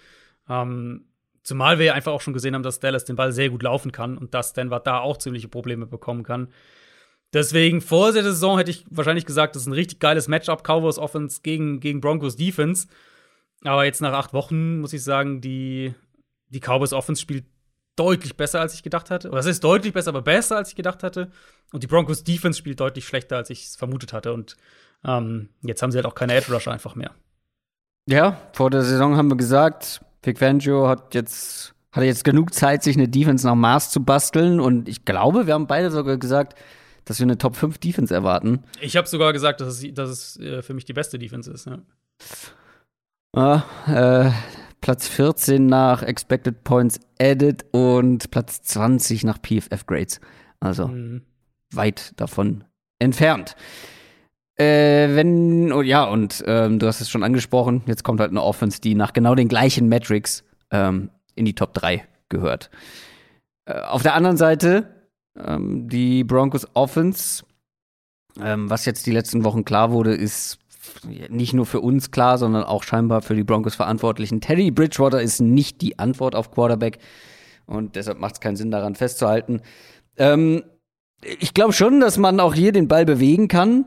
Ähm, 0.49 1.05
zumal 1.43 1.79
wir 1.79 1.85
ja 1.87 1.93
einfach 1.93 2.11
auch 2.11 2.21
schon 2.21 2.33
gesehen 2.33 2.53
haben, 2.53 2.63
dass 2.63 2.79
Dallas 2.79 3.05
den 3.05 3.15
Ball 3.15 3.31
sehr 3.31 3.49
gut 3.49 3.63
laufen 3.63 3.91
kann 3.91 4.17
und 4.17 4.33
dass 4.33 4.53
Denver 4.53 4.79
da 4.79 4.99
auch 4.99 5.17
ziemliche 5.17 5.47
Probleme 5.47 5.87
bekommen 5.87 6.23
kann. 6.23 6.49
Deswegen 7.33 7.79
vor 7.79 8.11
der 8.11 8.23
Saison 8.23 8.57
hätte 8.57 8.71
ich 8.71 8.85
wahrscheinlich 8.89 9.25
gesagt, 9.25 9.55
das 9.55 9.63
ist 9.63 9.67
ein 9.67 9.73
richtig 9.73 9.99
geiles 9.99 10.27
Matchup, 10.27 10.63
Cowboys 10.63 10.97
Offense 10.97 11.39
gegen, 11.41 11.79
gegen 11.79 12.01
Broncos 12.01 12.35
Defense. 12.35 12.87
Aber 13.63 13.85
jetzt 13.85 14.01
nach 14.01 14.13
acht 14.13 14.33
Wochen 14.33 14.81
muss 14.81 14.91
ich 14.91 15.03
sagen, 15.03 15.39
die, 15.39 15.93
die 16.49 16.59
Cowboys 16.59 16.93
Offense 16.93 17.21
spielt 17.21 17.45
deutlich 18.01 18.35
besser, 18.35 18.59
als 18.59 18.73
ich 18.73 18.83
gedacht 18.83 19.11
hatte. 19.11 19.29
Oder 19.29 19.39
es 19.39 19.45
ist 19.45 19.63
deutlich 19.63 19.93
besser, 19.93 20.09
aber 20.09 20.23
besser, 20.23 20.57
als 20.57 20.69
ich 20.69 20.75
gedacht 20.75 21.03
hatte. 21.03 21.29
Und 21.71 21.83
die 21.83 21.87
Broncos 21.87 22.23
Defense 22.23 22.57
spielt 22.57 22.79
deutlich 22.79 23.05
schlechter, 23.05 23.37
als 23.37 23.49
ich 23.49 23.65
es 23.65 23.75
vermutet 23.75 24.11
hatte. 24.11 24.33
Und 24.33 24.57
ähm, 25.05 25.49
jetzt 25.61 25.81
haben 25.81 25.91
sie 25.91 25.97
halt 25.97 26.07
auch 26.07 26.15
keine 26.15 26.33
Edge 26.33 26.51
Rusher 26.51 26.71
einfach 26.71 26.95
mehr. 26.95 27.11
Ja, 28.09 28.41
vor 28.53 28.71
der 28.71 28.81
Saison 28.81 29.15
haben 29.15 29.29
wir 29.29 29.37
gesagt, 29.37 30.01
Vic 30.23 30.39
Fangio 30.39 30.87
hat 30.87 31.13
jetzt, 31.13 31.75
hatte 31.91 32.07
jetzt 32.07 32.23
genug 32.23 32.53
Zeit, 32.53 32.81
sich 32.81 32.95
eine 32.95 33.07
Defense 33.07 33.45
nach 33.45 33.55
Maß 33.55 33.91
zu 33.91 34.03
basteln. 34.03 34.59
Und 34.59 34.89
ich 34.89 35.05
glaube, 35.05 35.45
wir 35.45 35.53
haben 35.53 35.67
beide 35.67 35.91
sogar 35.91 36.17
gesagt, 36.17 36.57
dass 37.05 37.19
wir 37.19 37.25
eine 37.25 37.37
Top 37.37 37.55
5 37.55 37.77
Defense 37.77 38.13
erwarten. 38.13 38.63
Ich 38.79 38.97
habe 38.97 39.07
sogar 39.07 39.31
gesagt, 39.31 39.61
dass 39.61 39.83
es, 39.83 39.93
dass 39.93 40.09
es 40.09 40.39
äh, 40.39 40.61
für 40.63 40.73
mich 40.73 40.85
die 40.85 40.93
beste 40.93 41.19
Defense 41.19 41.51
ist. 41.51 41.67
Ja. 41.67 41.79
Ah, 43.33 43.63
äh, 43.87 44.31
Platz 44.81 45.07
14 45.07 45.65
nach 45.65 46.03
Expected 46.03 46.63
Points 46.63 46.99
Added 47.19 47.65
und 47.71 48.31
Platz 48.31 48.61
20 48.63 49.23
nach 49.23 49.37
PFF 49.39 49.85
Grades. 49.85 50.19
Also 50.59 50.87
mhm. 50.87 51.21
weit 51.71 52.13
davon 52.19 52.63
entfernt. 52.99 53.55
Äh, 54.55 55.15
wenn, 55.15 55.71
oh, 55.71 55.81
ja, 55.81 56.03
und 56.03 56.43
ähm, 56.45 56.79
du 56.79 56.87
hast 56.87 57.01
es 57.01 57.09
schon 57.09 57.23
angesprochen, 57.23 57.83
jetzt 57.85 58.03
kommt 58.03 58.19
halt 58.19 58.31
eine 58.31 58.43
Offense, 58.43 58.81
die 58.81 58.95
nach 58.95 59.13
genau 59.13 59.33
den 59.33 59.47
gleichen 59.47 59.87
Metrics 59.87 60.43
ähm, 60.71 61.09
in 61.35 61.45
die 61.45 61.55
Top 61.55 61.73
3 61.73 62.05
gehört. 62.29 62.69
Äh, 63.65 63.79
auf 63.81 64.03
der 64.03 64.15
anderen 64.15 64.37
Seite 64.37 64.87
ähm, 65.37 65.87
die 65.89 66.23
Broncos 66.23 66.67
Offense, 66.73 67.43
ähm, 68.39 68.69
was 68.69 68.85
jetzt 68.85 69.05
die 69.05 69.11
letzten 69.11 69.43
Wochen 69.43 69.63
klar 69.65 69.91
wurde, 69.91 70.13
ist 70.13 70.59
nicht 71.05 71.53
nur 71.53 71.65
für 71.65 71.79
uns 71.79 72.11
klar, 72.11 72.37
sondern 72.37 72.63
auch 72.63 72.83
scheinbar 72.83 73.21
für 73.21 73.35
die 73.35 73.43
Broncos 73.43 73.75
Verantwortlichen. 73.75 74.41
Teddy 74.41 74.71
Bridgewater 74.71 75.21
ist 75.21 75.41
nicht 75.41 75.81
die 75.81 75.99
Antwort 75.99 76.35
auf 76.35 76.51
Quarterback 76.51 76.99
und 77.65 77.95
deshalb 77.95 78.19
macht 78.19 78.35
es 78.35 78.39
keinen 78.39 78.55
Sinn 78.55 78.71
daran 78.71 78.95
festzuhalten. 78.95 79.61
Ähm, 80.17 80.63
ich 81.21 81.53
glaube 81.53 81.73
schon, 81.73 81.99
dass 81.99 82.17
man 82.17 82.39
auch 82.39 82.53
hier 82.53 82.71
den 82.71 82.87
Ball 82.87 83.05
bewegen 83.05 83.47
kann, 83.47 83.85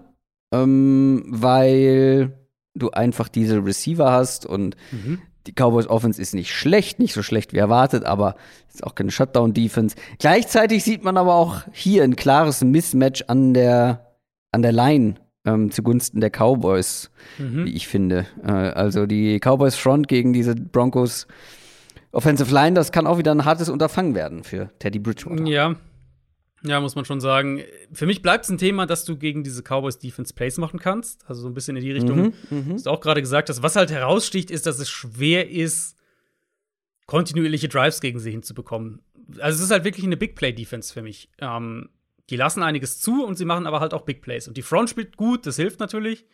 ähm, 0.53 1.25
weil 1.29 2.39
du 2.75 2.91
einfach 2.91 3.29
diese 3.29 3.65
Receiver 3.65 4.11
hast 4.11 4.47
und 4.47 4.77
mhm. 4.91 5.21
Die 5.47 5.53
Cowboys 5.53 5.89
Offense 5.89 6.21
ist 6.21 6.35
nicht 6.35 6.55
schlecht, 6.55 6.99
nicht 6.99 7.13
so 7.13 7.23
schlecht 7.23 7.53
wie 7.53 7.59
erwartet, 7.59 8.05
aber 8.05 8.35
ist 8.73 8.83
auch 8.83 8.95
keine 8.95 9.11
Shutdown 9.11 9.53
Defense. 9.53 9.95
Gleichzeitig 10.19 10.83
sieht 10.85 11.05
man 11.05 11.19
aber 11.19 11.35
auch 11.35 11.63
hier 11.71 12.03
ein 12.03 12.17
klares 12.17 12.65
Mismatch 12.65 13.25
an 13.27 13.53
der 13.53 14.17
an 14.53 14.63
der 14.63 14.73
Line 14.73 15.17
ähm, 15.45 15.71
zugunsten 15.71 16.21
der 16.21 16.31
Cowboys, 16.31 17.11
mhm. 17.39 17.67
wie 17.67 17.75
ich 17.75 17.89
finde. 17.89 18.27
Äh, 18.43 18.51
also 18.51 19.07
die 19.07 19.39
Cowboys 19.39 19.77
Front 19.77 20.09
gegen 20.09 20.33
diese 20.33 20.55
Broncos 20.55 21.27
Offensive 22.13 22.53
Line, 22.53 22.75
das 22.75 22.93
kann 22.93 23.07
auch 23.07 23.19
wieder 23.19 23.33
ein 23.33 23.45
hartes 23.45 23.69
Unterfangen 23.69 24.15
werden 24.15 24.45
für 24.45 24.71
Teddy 24.79 25.01
Bridgewater. 25.01 25.45
Ja, 25.47 25.75
ja, 26.67 26.81
muss 26.81 26.95
man 26.95 27.05
schon 27.05 27.21
sagen. 27.21 27.63
Für 27.93 28.07
mich 28.07 28.23
bleibt 28.23 28.45
es 28.45 28.51
ein 28.51 28.57
Thema, 28.57 28.87
dass 28.87 29.05
du 29.05 29.19
gegen 29.19 29.45
diese 29.45 29.63
Cowboys 29.63 29.99
Defense 29.99 30.33
Plays 30.33 30.57
machen 30.57 30.81
kannst. 30.81 31.29
Also 31.29 31.43
so 31.43 31.49
ein 31.49 31.55
bisschen 31.55 31.77
in 31.77 31.85
die 31.85 31.93
Richtung, 31.93 32.33
mhm, 32.49 32.75
was 32.75 32.85
du 32.85 32.91
auch 32.91 33.01
gerade 33.01 33.21
gesagt 33.21 33.51
hast. 33.51 33.63
Was 33.63 33.77
halt 33.77 33.91
heraussticht, 33.91 34.51
ist, 34.51 34.65
dass 34.67 34.79
es 34.79 34.89
schwer 34.89 35.51
ist, 35.51 35.97
kontinuierliche 37.07 37.69
Drives 37.69 38.01
gegen 38.01 38.19
sie 38.19 38.31
hinzubekommen. 38.31 39.03
Also 39.41 39.59
es 39.59 39.65
ist 39.65 39.71
halt 39.71 39.85
wirklich 39.85 40.07
eine 40.07 40.17
Big 40.17 40.37
Play 40.37 40.53
Defense 40.53 40.93
für 40.93 41.03
mich. 41.03 41.29
Ähm, 41.39 41.91
die 42.31 42.37
lassen 42.37 42.63
einiges 42.63 43.01
zu 43.01 43.25
und 43.25 43.37
sie 43.37 43.45
machen 43.45 43.67
aber 43.67 43.81
halt 43.81 43.95
auch 43.95 44.03
Big 44.03 44.23
Plays. 44.23 44.49
Und 44.49 44.57
die 44.57 44.63
Front 44.63 44.91
spielt 44.91 45.17
gut, 45.17 45.47
das 45.47 45.57
hilft 45.57 45.81
natürlich. 45.81 46.27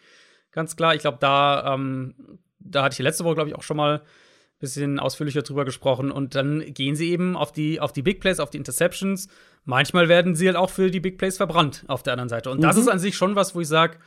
Ganz 0.52 0.76
klar. 0.76 0.94
Ich 0.94 1.00
glaube, 1.00 1.18
da, 1.20 1.74
ähm, 1.74 2.14
da 2.58 2.84
hatte 2.84 2.94
ich 2.94 2.98
letzte 3.00 3.24
Woche, 3.24 3.34
glaube 3.34 3.50
ich, 3.50 3.56
auch 3.56 3.62
schon 3.62 3.76
mal 3.76 4.02
bisschen 4.60 5.00
ausführlicher 5.00 5.42
drüber 5.42 5.64
gesprochen. 5.64 6.12
Und 6.12 6.34
dann 6.34 6.60
gehen 6.74 6.94
sie 6.94 7.10
eben 7.10 7.36
auf 7.36 7.50
die, 7.50 7.80
auf 7.80 7.92
die 7.92 8.02
Big 8.02 8.20
Plays, 8.20 8.40
auf 8.40 8.50
die 8.50 8.58
Interceptions. 8.58 9.28
Manchmal 9.64 10.08
werden 10.08 10.36
sie 10.36 10.46
halt 10.46 10.56
auch 10.56 10.70
für 10.70 10.90
die 10.90 11.00
Big 11.00 11.18
Plays 11.18 11.38
verbrannt 11.38 11.84
auf 11.88 12.02
der 12.02 12.12
anderen 12.12 12.28
Seite. 12.28 12.50
Und 12.50 12.58
mhm. 12.58 12.62
das 12.62 12.76
ist 12.76 12.88
an 12.88 12.98
sich 12.98 13.16
schon 13.16 13.34
was, 13.34 13.54
wo 13.54 13.60
ich 13.60 13.68
sage, 13.68 13.98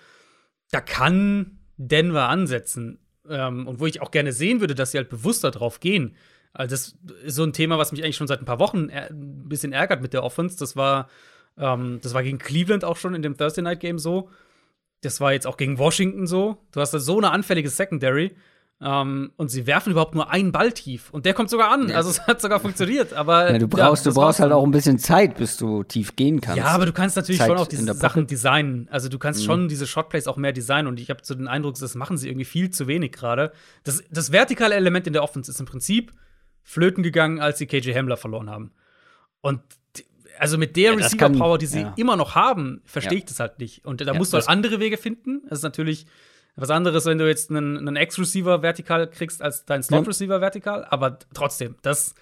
da 0.71 0.79
kann 0.79 1.59
Denver 1.77 2.29
ansetzen. 2.29 2.99
Ähm, 3.27 3.67
und 3.67 3.79
wo 3.79 3.85
ich 3.85 4.01
auch 4.01 4.11
gerne 4.11 4.31
sehen 4.31 4.59
würde, 4.59 4.75
dass 4.75 4.91
sie 4.91 4.97
halt 4.97 5.09
bewusster 5.09 5.49
drauf 5.49 5.79
gehen. 5.79 6.15
Also, 6.53 6.71
das 6.71 6.95
ist 7.23 7.35
so 7.35 7.43
ein 7.43 7.53
Thema, 7.53 7.79
was 7.79 7.91
mich 7.91 8.03
eigentlich 8.03 8.17
schon 8.17 8.27
seit 8.27 8.39
ein 8.39 8.45
paar 8.45 8.59
Wochen 8.59 8.89
ein 8.91 9.49
bisschen 9.49 9.73
ärgert 9.73 10.01
mit 10.01 10.13
der 10.13 10.23
Offense. 10.23 10.57
Das 10.59 10.75
war, 10.75 11.09
ähm, 11.57 11.99
das 12.01 12.13
war 12.13 12.23
gegen 12.23 12.37
Cleveland 12.37 12.83
auch 12.85 12.97
schon 12.97 13.13
in 13.13 13.21
dem 13.21 13.37
Thursday 13.37 13.61
Night 13.61 13.79
Game 13.79 13.99
so. 13.99 14.29
Das 15.01 15.19
war 15.19 15.33
jetzt 15.33 15.47
auch 15.47 15.57
gegen 15.57 15.77
Washington 15.77 16.27
so. 16.27 16.57
Du 16.71 16.79
hast 16.79 16.93
da 16.93 16.99
so 16.99 17.17
eine 17.17 17.31
anfällige 17.31 17.69
Secondary. 17.69 18.31
Um, 18.79 19.31
und 19.37 19.47
sie 19.47 19.65
werfen 19.65 19.91
überhaupt 19.91 20.13
nur 20.13 20.29
einen 20.29 20.51
Ball 20.51 20.73
tief. 20.73 21.09
Und 21.11 21.25
der 21.25 21.33
kommt 21.33 21.49
sogar 21.49 21.71
an. 21.71 21.87
Ja. 21.87 21.95
Also 21.95 22.09
es 22.09 22.27
hat 22.27 22.41
sogar 22.41 22.59
funktioniert. 22.59 23.13
Aber 23.13 23.49
ja, 23.49 23.57
du 23.57 23.67
brauchst, 23.67 24.05
ja, 24.05 24.11
du 24.11 24.19
brauchst 24.19 24.41
halt 24.41 24.51
auch 24.51 24.65
ein 24.65 24.71
bisschen 24.71 24.99
Zeit, 24.99 25.37
bis 25.37 25.55
du 25.55 25.83
tief 25.83 26.17
gehen 26.17 26.41
kannst. 26.41 26.57
Ja, 26.57 26.65
aber 26.65 26.85
du 26.85 26.91
kannst 26.91 27.15
natürlich 27.15 27.39
Zeit 27.39 27.47
schon 27.47 27.57
auch 27.57 27.67
diese 27.67 27.93
Sachen 27.93 28.27
designen. 28.27 28.89
Also 28.91 29.07
du 29.07 29.19
kannst 29.19 29.41
mhm. 29.41 29.45
schon 29.45 29.67
diese 29.69 29.87
Shotplays 29.87 30.27
auch 30.27 30.35
mehr 30.35 30.51
designen. 30.51 30.87
Und 30.87 30.99
ich 30.99 31.09
habe 31.09 31.21
so 31.23 31.33
den 31.33 31.47
Eindruck, 31.47 31.75
das 31.75 31.95
machen 31.95 32.17
sie 32.17 32.27
irgendwie 32.27 32.43
viel 32.43 32.71
zu 32.71 32.87
wenig 32.87 33.13
gerade. 33.13 33.53
Das, 33.85 34.03
das 34.11 34.33
vertikale 34.33 34.75
Element 34.75 35.07
in 35.07 35.13
der 35.13 35.23
Offense 35.23 35.49
ist 35.49 35.61
im 35.61 35.65
Prinzip 35.65 36.11
flöten 36.61 37.03
gegangen, 37.03 37.39
als 37.39 37.59
sie 37.59 37.67
KJ 37.67 37.93
Hamler 37.93 38.17
verloren 38.17 38.49
haben. 38.49 38.71
Und 39.39 39.61
also 40.39 40.57
mit 40.57 40.75
der 40.75 40.91
ja, 40.91 40.97
Receiver-Power, 40.97 41.57
die 41.57 41.65
sie 41.65 41.81
ja. 41.81 41.93
immer 41.97 42.15
noch 42.15 42.35
haben, 42.35 42.81
verstehe 42.85 43.19
ich 43.19 43.25
das 43.25 43.39
halt 43.39 43.59
nicht. 43.59 43.85
Und 43.85 44.01
da 44.01 44.13
musst 44.13 44.33
du 44.33 44.37
halt 44.37 44.49
andere 44.49 44.79
Wege 44.79 44.97
finden. 44.97 45.41
Das 45.49 45.59
ist 45.59 45.63
natürlich 45.63 46.05
was 46.55 46.69
anderes, 46.69 47.05
wenn 47.05 47.17
du 47.17 47.27
jetzt 47.27 47.49
einen, 47.49 47.77
einen 47.77 47.95
X-Receiver 47.95 48.61
vertikal 48.61 49.09
kriegst 49.09 49.41
als 49.41 49.65
deinen 49.65 49.83
Slot-Receiver 49.83 50.39
vertikal, 50.39 50.85
aber 50.85 51.17
trotzdem, 51.33 51.75
das, 51.81 52.13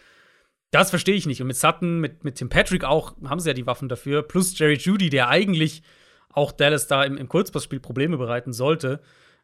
das 0.72 0.90
verstehe 0.90 1.16
ich 1.16 1.26
nicht. 1.26 1.42
Und 1.42 1.48
mit 1.48 1.58
Sutton, 1.58 2.00
mit, 2.00 2.24
mit 2.24 2.36
Tim 2.36 2.50
Patrick 2.50 2.86
auch, 2.86 3.16
haben 3.26 3.40
sie 3.40 3.50
ja 3.50 3.54
die 3.54 3.68
Waffen 3.68 3.90
dafür, 3.90 4.24
plus 4.24 4.58
Jerry 4.58 4.76
Judy, 4.76 5.10
der 5.10 5.28
eigentlich 5.28 5.84
auch 6.30 6.54
Dallas 6.54 6.88
da 6.88 7.04
im, 7.04 7.18
im 7.18 7.28
Kurzpassspiel 7.28 7.82
Probleme 7.82 8.18
bereiten 8.18 8.54
sollte. 8.54 9.02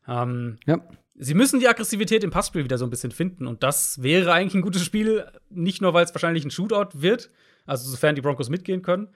Ähm, 0.07 0.57
ja. 0.65 0.79
Sie 1.15 1.33
müssen 1.33 1.59
die 1.59 1.67
Aggressivität 1.67 2.23
im 2.23 2.31
Passspiel 2.31 2.63
wieder 2.63 2.77
so 2.77 2.85
ein 2.85 2.89
bisschen 2.89 3.11
finden. 3.11 3.45
Und 3.45 3.63
das 3.63 4.01
wäre 4.01 4.31
eigentlich 4.31 4.53
ein 4.53 4.61
gutes 4.61 4.85
Spiel, 4.85 5.25
nicht 5.49 5.81
nur, 5.81 5.93
weil 5.93 6.05
es 6.05 6.13
wahrscheinlich 6.13 6.45
ein 6.45 6.51
Shootout 6.51 7.01
wird, 7.01 7.29
also 7.67 7.89
sofern 7.89 8.15
die 8.15 8.21
Broncos 8.21 8.49
mitgehen 8.49 8.81
können, 8.81 9.09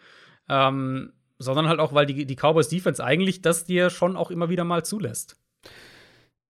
ähm, 0.49 1.13
sondern 1.39 1.67
halt 1.67 1.79
auch, 1.79 1.93
weil 1.93 2.05
die, 2.05 2.25
die 2.25 2.35
Cowboys 2.35 2.69
Defense 2.69 3.03
eigentlich 3.03 3.41
das 3.41 3.65
dir 3.65 3.89
schon 3.89 4.15
auch 4.15 4.29
immer 4.29 4.49
wieder 4.49 4.63
mal 4.63 4.85
zulässt. 4.85 5.37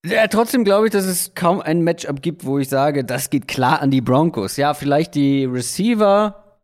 Ja, 0.05 0.27
trotzdem 0.27 0.63
glaube 0.63 0.87
ich, 0.87 0.91
dass 0.91 1.05
es 1.05 1.35
kaum 1.35 1.61
ein 1.61 1.83
Matchup 1.83 2.21
gibt, 2.21 2.43
wo 2.43 2.57
ich 2.57 2.67
sage, 2.67 3.05
das 3.05 3.29
geht 3.29 3.47
klar 3.47 3.81
an 3.81 3.91
die 3.91 4.01
Broncos. 4.01 4.57
Ja, 4.57 4.73
vielleicht 4.73 5.13
die 5.13 5.45
Receiver 5.45 6.59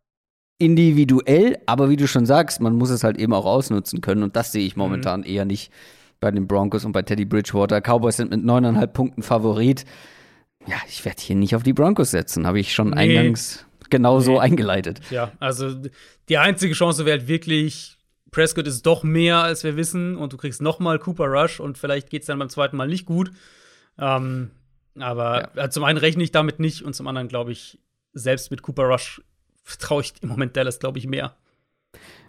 individuell, 0.58 1.58
aber 1.66 1.88
wie 1.88 1.96
du 1.96 2.08
schon 2.08 2.26
sagst, 2.26 2.60
man 2.60 2.74
muss 2.74 2.90
es 2.90 3.04
halt 3.04 3.16
eben 3.16 3.32
auch 3.32 3.46
ausnutzen 3.46 4.00
können 4.00 4.24
und 4.24 4.34
das 4.34 4.50
sehe 4.50 4.66
ich 4.66 4.76
momentan 4.76 5.20
mhm. 5.20 5.26
eher 5.26 5.44
nicht 5.44 5.72
bei 6.18 6.32
den 6.32 6.48
Broncos 6.48 6.84
und 6.84 6.90
bei 6.90 7.02
Teddy 7.02 7.24
Bridgewater. 7.24 7.80
Cowboys 7.80 8.16
sind 8.16 8.32
mit 8.32 8.44
neuneinhalb 8.44 8.92
Punkten 8.92 9.22
Favorit. 9.22 9.84
Ja, 10.66 10.76
ich 10.88 11.04
werde 11.04 11.22
hier 11.22 11.36
nicht 11.36 11.54
auf 11.54 11.62
die 11.62 11.72
Broncos 11.72 12.10
setzen, 12.10 12.44
habe 12.44 12.58
ich 12.58 12.74
schon 12.74 12.90
nee. 12.90 12.96
eingangs 12.96 13.67
genau 13.90 14.20
so 14.20 14.38
eingeleitet. 14.38 15.00
Ja, 15.10 15.32
also 15.38 15.74
die 16.28 16.38
einzige 16.38 16.74
Chance 16.74 17.04
wäre 17.04 17.18
halt 17.18 17.28
wirklich, 17.28 17.96
Prescott 18.30 18.66
ist 18.66 18.84
doch 18.86 19.02
mehr, 19.02 19.38
als 19.38 19.64
wir 19.64 19.76
wissen, 19.76 20.16
und 20.16 20.32
du 20.32 20.36
kriegst 20.36 20.62
noch 20.62 20.78
mal 20.78 20.98
Cooper 20.98 21.26
Rush 21.26 21.60
und 21.60 21.78
vielleicht 21.78 22.10
geht 22.10 22.22
es 22.22 22.26
dann 22.26 22.38
beim 22.38 22.48
zweiten 22.48 22.76
Mal 22.76 22.88
nicht 22.88 23.06
gut. 23.06 23.30
Ähm, 23.98 24.50
aber 24.98 25.50
ja. 25.54 25.70
zum 25.70 25.84
einen 25.84 25.98
rechne 25.98 26.22
ich 26.22 26.32
damit 26.32 26.60
nicht 26.60 26.82
und 26.82 26.94
zum 26.94 27.06
anderen 27.06 27.28
glaube 27.28 27.52
ich, 27.52 27.78
selbst 28.12 28.50
mit 28.50 28.62
Cooper 28.62 28.84
Rush 28.84 29.22
traue 29.78 30.02
ich 30.02 30.14
im 30.22 30.28
Moment 30.28 30.56
Dallas, 30.56 30.78
glaube 30.78 30.98
ich, 30.98 31.06
mehr. 31.06 31.34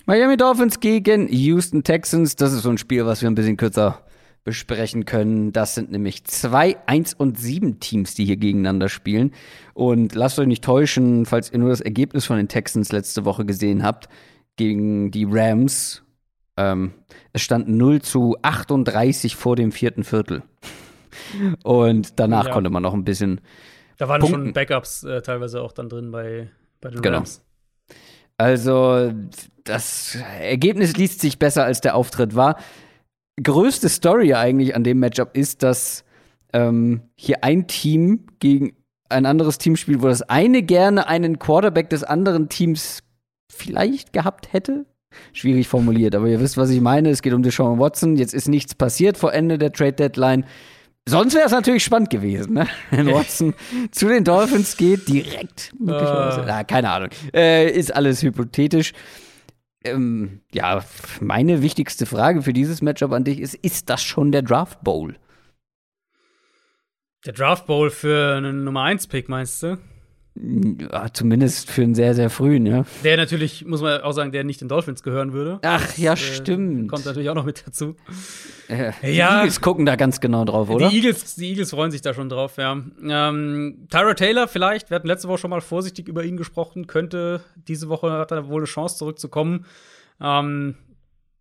Miami 0.06 0.38
Dolphins 0.38 0.80
gegen 0.80 1.28
Houston 1.28 1.84
Texans. 1.84 2.36
Das 2.36 2.54
ist 2.54 2.64
so 2.64 2.70
ein 2.70 2.78
Spiel, 2.78 3.06
was 3.06 3.22
wir 3.22 3.30
ein 3.30 3.36
bisschen 3.36 3.58
kürzer 3.58 4.04
besprechen 4.44 5.06
können. 5.06 5.52
Das 5.52 5.76
sind 5.76 5.92
nämlich 5.92 6.24
zwei 6.26 6.78
1 6.86 7.14
und 7.14 7.40
7 7.40 7.80
Teams, 7.80 8.16
die 8.16 8.26
hier 8.26 8.38
gegeneinander 8.38 8.90
spielen. 8.90 9.34
Und 9.74 10.16
lasst 10.16 10.40
euch 10.40 10.48
nicht 10.48 10.64
täuschen, 10.64 11.26
falls 11.26 11.52
ihr 11.52 11.60
nur 11.60 11.70
das 11.70 11.82
Ergebnis 11.82 12.26
von 12.26 12.38
den 12.38 12.48
Texans 12.48 12.92
letzte 12.92 13.26
Woche 13.26 13.46
gesehen 13.46 13.84
habt, 13.84 14.10
gegen 14.56 15.12
die 15.12 15.28
Rams. 15.30 16.04
Ähm, 16.58 16.94
es 17.32 17.42
stand 17.42 17.70
0 17.70 18.02
zu 18.02 18.38
38 18.42 19.36
vor 19.36 19.56
dem 19.56 19.72
vierten 19.72 20.04
Viertel. 20.04 20.44
Und 21.64 22.20
danach 22.20 22.48
ja. 22.48 22.54
konnte 22.54 22.70
man 22.70 22.84
noch 22.84 22.94
ein 22.94 23.04
bisschen. 23.04 23.42
Da 23.98 24.08
waren 24.08 24.22
punkten. 24.22 24.46
schon 24.46 24.54
Backups 24.54 25.04
äh, 25.04 25.22
teilweise 25.22 25.62
auch 25.62 25.72
dann 25.72 25.90
drin 25.90 26.12
bei, 26.12 26.50
bei 26.82 26.90
den 26.90 27.02
genau. 27.02 27.18
Rams. 27.18 27.44
Also, 28.38 29.12
das 29.66 30.18
Ergebnis 30.40 30.96
liest 30.96 31.20
sich 31.20 31.40
besser, 31.40 31.66
als 31.66 31.82
der 31.82 31.96
Auftritt 31.96 32.36
war. 32.36 32.58
Größte 33.42 33.90
Story 33.90 34.34
eigentlich 34.34 34.76
an 34.76 34.84
dem 34.84 35.00
Matchup 35.00 35.36
ist, 35.36 35.64
dass 35.64 36.04
ähm, 36.54 37.02
hier 37.16 37.44
ein 37.44 37.68
Team 37.68 38.26
gegen 38.40 38.74
ein 39.10 39.26
anderes 39.26 39.58
Team 39.58 39.76
spielt, 39.76 40.02
wo 40.02 40.08
das 40.08 40.22
eine 40.24 40.62
gerne 40.62 41.08
einen 41.08 41.40
Quarterback 41.40 41.90
des 41.90 42.04
anderen 42.04 42.50
Teams 42.50 43.04
vielleicht 43.52 44.14
gehabt 44.14 44.54
hätte. 44.54 44.86
Schwierig 45.34 45.68
formuliert, 45.68 46.16
aber 46.16 46.28
ihr 46.28 46.40
wisst, 46.40 46.58
was 46.58 46.70
ich 46.70 46.82
meine. 46.82 47.10
Es 47.10 47.22
geht 47.22 47.34
um 47.34 47.42
Deshaun 47.42 47.80
Watson. 47.80 48.16
Jetzt 48.16 48.34
ist 48.34 48.48
nichts 48.48 48.76
passiert 48.76 49.18
vor 49.18 49.34
Ende 49.34 49.58
der 49.58 49.72
Trade 49.72 49.94
Deadline. 49.94 50.46
Sonst 51.08 51.34
wäre 51.34 51.46
es 51.46 51.52
natürlich 51.52 51.84
spannend 51.84 52.12
gewesen, 52.12 52.54
ne? 52.54 52.68
wenn 52.92 53.12
Watson 53.12 53.56
zu 53.92 54.08
den 54.08 54.24
Dolphins 54.24 54.78
geht, 54.78 55.08
direkt. 55.08 55.74
Möglicherweise. 55.80 56.42
Uh. 56.42 56.46
Na, 56.46 56.64
keine 56.64 56.92
Ahnung. 56.92 57.10
Äh, 57.34 57.72
ist 57.72 57.96
alles 57.96 58.22
hypothetisch. 58.22 58.94
Ähm, 59.84 60.42
ja, 60.52 60.84
meine 61.22 61.62
wichtigste 61.62 62.06
Frage 62.06 62.42
für 62.42 62.54
dieses 62.54 62.82
Matchup 62.82 63.12
an 63.12 63.24
dich 63.24 63.40
ist: 63.40 63.56
Ist 63.56 63.90
das 63.90 64.04
schon 64.04 64.32
der 64.32 64.42
Draft 64.42 64.84
Bowl? 64.84 65.18
Der 67.26 67.34
Draft 67.34 67.66
Bowl 67.66 67.90
für 67.90 68.36
einen 68.36 68.64
Nummer 68.64 68.86
1-Pick, 68.86 69.30
meinst 69.30 69.62
du? 69.64 69.78
Ja, 70.42 71.12
zumindest 71.12 71.70
für 71.70 71.82
einen 71.82 71.96
sehr, 71.96 72.16
sehr 72.16 72.30
frühen, 72.30 72.66
ja. 72.66 72.86
Der 73.04 73.18
natürlich, 73.18 73.66
muss 73.66 73.82
man 73.82 74.00
auch 74.02 74.14
sagen, 74.14 74.32
der 74.32 74.46
nicht 74.46 74.62
den 74.62 74.70
Dolphins 74.70 75.04
gehören 75.04 75.34
würde. 75.34 75.60
Ach, 75.64 75.98
ja, 75.98 76.12
das, 76.12 76.22
äh, 76.22 76.34
stimmt. 76.34 76.90
Kommt 76.90 77.06
natürlich 77.06 77.30
auch 77.30 77.36
noch 77.36 77.44
mit 77.44 77.68
dazu. 77.68 77.98
Äh, 78.70 78.94
die 79.04 79.18
ja, 79.18 79.40
Eagles 79.40 79.60
gucken 79.60 79.86
da 79.86 79.98
ganz 79.98 80.22
genau 80.22 80.46
drauf, 80.46 80.70
oder? 80.70 80.88
Die 80.88 80.96
Eagles, 80.96 81.36
die 81.36 81.50
Eagles 81.50 81.72
freuen 81.72 81.92
sich 81.92 82.02
da 82.02 82.14
schon 82.14 82.30
drauf, 82.30 82.56
ja. 82.56 82.72
Ähm, 83.04 83.88
Tyra 83.90 84.14
Taylor 84.14 84.48
vielleicht, 84.48 84.90
wir 84.90 84.96
hatten 84.96 85.08
letzte 85.08 85.28
Woche 85.28 85.40
schon 85.40 85.50
mal 85.50 85.60
vorsichtig 85.60 86.08
über 86.08 86.24
ihn 86.24 86.38
gesprochen, 86.38 86.88
könnte 86.88 87.42
diese 87.56 87.90
Woche 87.90 88.12
hat 88.12 88.32
er 88.32 88.48
wohl 88.48 88.62
eine 88.62 88.66
Chance 88.66 88.96
zurückzukommen. 88.98 89.66
Ähm, 90.22 90.76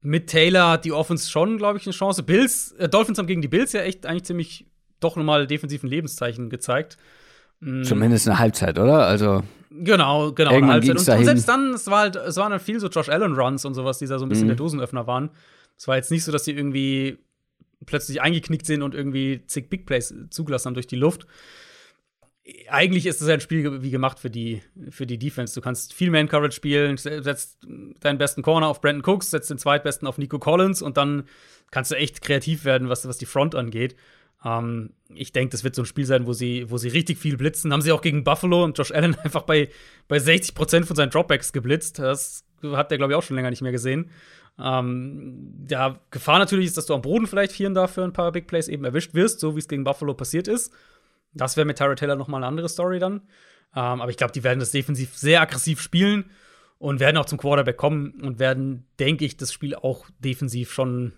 mit 0.01 0.29
Taylor 0.29 0.71
hat 0.71 0.85
die 0.85 0.93
Offense 0.93 1.31
schon, 1.31 1.57
glaube 1.59 1.79
ich, 1.79 1.87
eine 1.87 1.93
Chance. 1.93 2.25
Bills, 2.25 2.73
äh, 2.73 2.89
Dolphins 2.89 3.19
haben 3.19 3.27
gegen 3.27 3.43
die 3.43 3.49
Bills 3.49 3.73
ja 3.73 3.83
echt 3.83 4.07
eigentlich 4.07 4.25
ziemlich 4.25 4.67
doch 4.99 5.15
nochmal 5.15 5.47
defensiven 5.47 5.89
Lebenszeichen 5.89 6.51
gezeigt. 6.51 6.97
Mhm. 7.61 7.85
Zumindest 7.85 8.29
eine 8.29 8.39
Halbzeit, 8.39 8.79
oder? 8.79 9.07
Also 9.07 9.43
genau, 9.71 10.33
genau, 10.33 10.51
eine 10.51 10.67
Halbzeit. 10.69 10.99
Und, 10.99 11.09
und, 11.09 11.25
selbst 11.25 11.49
dann, 11.49 11.75
es 11.75 11.87
war 11.89 12.01
halt, 12.01 12.17
es 12.17 12.37
waren 12.37 12.51
dann 12.51 12.61
viel 12.61 12.79
so 12.81 12.89
Josh 12.89 13.09
Allen 13.09 13.35
Runs 13.35 13.65
und 13.65 13.75
sowas, 13.75 13.99
die 13.99 14.07
da 14.07 14.19
so 14.19 14.27
ein 14.27 14.29
bisschen 14.29 14.47
mhm. 14.47 14.51
der 14.51 14.57
Dosenöffner 14.57 15.07
waren. 15.07 15.31
Es 15.77 15.89
war 15.89 15.97
jetzt 15.97 16.11
nicht 16.11 16.25
so, 16.25 16.33
dass 16.33 16.45
sie 16.45 16.53
irgendwie 16.53 17.19
plötzlich 17.87 18.21
eingeknickt 18.21 18.67
sind 18.67 18.83
und 18.83 18.95
irgendwie 18.95 19.45
zig 19.47 19.69
Big 19.69 19.87
Plays 19.87 20.15
zugelassen 20.31 20.67
haben 20.67 20.75
durch 20.75 20.87
die 20.87 20.97
Luft. 20.97 21.27
Eigentlich 22.69 23.07
ist 23.07 23.21
es 23.21 23.29
ein 23.29 23.41
Spiel 23.41 23.83
wie 23.83 23.91
gemacht 23.91 24.19
für 24.19 24.31
die, 24.31 24.63
für 24.89 25.07
die 25.07 25.19
Defense. 25.19 25.55
Du 25.55 25.61
kannst 25.61 25.93
viel 25.93 26.11
Man-Coverage 26.11 26.57
spielen, 26.57 26.97
setzt 26.97 27.59
deinen 28.01 28.19
besten 28.19 28.43
Corner 28.43 28.69
auf 28.69 28.81
Brandon 28.81 29.05
Cooks, 29.05 29.31
setzt 29.31 29.51
den 29.51 29.59
zweitbesten 29.59 30.09
auf 30.09 30.17
Nico 30.17 30.39
Collins 30.39 30.81
und 30.81 30.97
dann 30.97 31.25
kannst 31.71 31.91
du 31.91 31.97
echt 31.97 32.23
kreativ 32.23 32.65
werden, 32.65 32.89
was, 32.89 33.07
was 33.07 33.19
die 33.19 33.27
Front 33.27 33.55
angeht. 33.55 33.97
Ähm, 34.45 34.91
ich 35.15 35.33
denke, 35.33 35.51
das 35.51 35.65
wird 35.65 35.75
so 35.75 35.83
ein 35.83 35.87
Spiel 35.87 36.05
sein, 36.05 36.27
wo 36.27 36.33
sie, 36.33 36.71
wo 36.71 36.79
sie 36.79 36.89
richtig 36.89 37.19
viel 37.19 37.37
blitzen. 37.37 37.73
Haben 37.73 37.83
sie 37.83 37.93
auch 37.93 38.03
gegen 38.03 38.25
Buffalo 38.25 38.65
und 38.65 38.77
Josh 38.77 38.93
Allen 38.93 39.15
einfach 39.23 39.43
bei, 39.43 39.69
bei 40.07 40.19
60% 40.19 40.85
von 40.85 40.97
seinen 40.97 41.11
Dropbacks 41.11 41.53
geblitzt. 41.53 41.99
Das 41.99 42.45
hat 42.63 42.91
der, 42.91 42.99
glaube 42.99 43.13
ich, 43.13 43.17
auch 43.17 43.23
schon 43.23 43.37
länger 43.37 43.51
nicht 43.51 43.63
mehr 43.63 43.73
gesehen. 43.73 44.11
Ähm, 44.59 45.67
ja, 45.69 46.01
Gefahr 46.11 46.39
natürlich 46.39 46.67
ist, 46.67 46.77
dass 46.77 46.87
du 46.87 46.95
am 46.95 47.03
Boden 47.03 47.27
vielleicht 47.27 47.53
hier 47.53 47.69
und 47.69 47.75
da 47.75 47.87
für 47.87 48.03
ein 48.03 48.13
paar 48.13 48.33
Big 48.33 48.47
Plays 48.49 48.69
eben 48.69 48.85
erwischt 48.85 49.15
wirst, 49.15 49.41
so 49.41 49.55
wie 49.55 49.61
es 49.61 49.69
gegen 49.69 49.85
Buffalo 49.85 50.15
passiert 50.15 50.49
ist. 50.49 50.73
Das 51.33 51.57
wäre 51.57 51.65
mit 51.65 51.79
Tyra 51.79 51.95
Taylor 51.95 52.17
noch 52.17 52.29
mal 52.29 52.39
eine 52.39 52.47
andere 52.47 52.69
Story 52.69 52.99
dann. 52.99 53.23
Ähm, 53.75 54.01
aber 54.01 54.11
ich 54.11 54.17
glaube, 54.17 54.33
die 54.33 54.43
werden 54.43 54.59
das 54.59 54.73
defensiv 54.73 55.17
sehr 55.17 55.41
aggressiv 55.41 55.81
spielen 55.81 56.31
und 56.79 57.01
werden 57.01 57.17
auch 57.17 57.27
zum 57.27 57.39
Quarterback 57.39 57.77
kommen 57.77 58.21
und 58.23 58.39
werden, 58.39 58.87
denke 58.99 59.25
ich, 59.25 59.37
das 59.37 59.53
Spiel 59.53 59.75
auch 59.75 60.07
defensiv 60.19 60.73
schon 60.73 61.13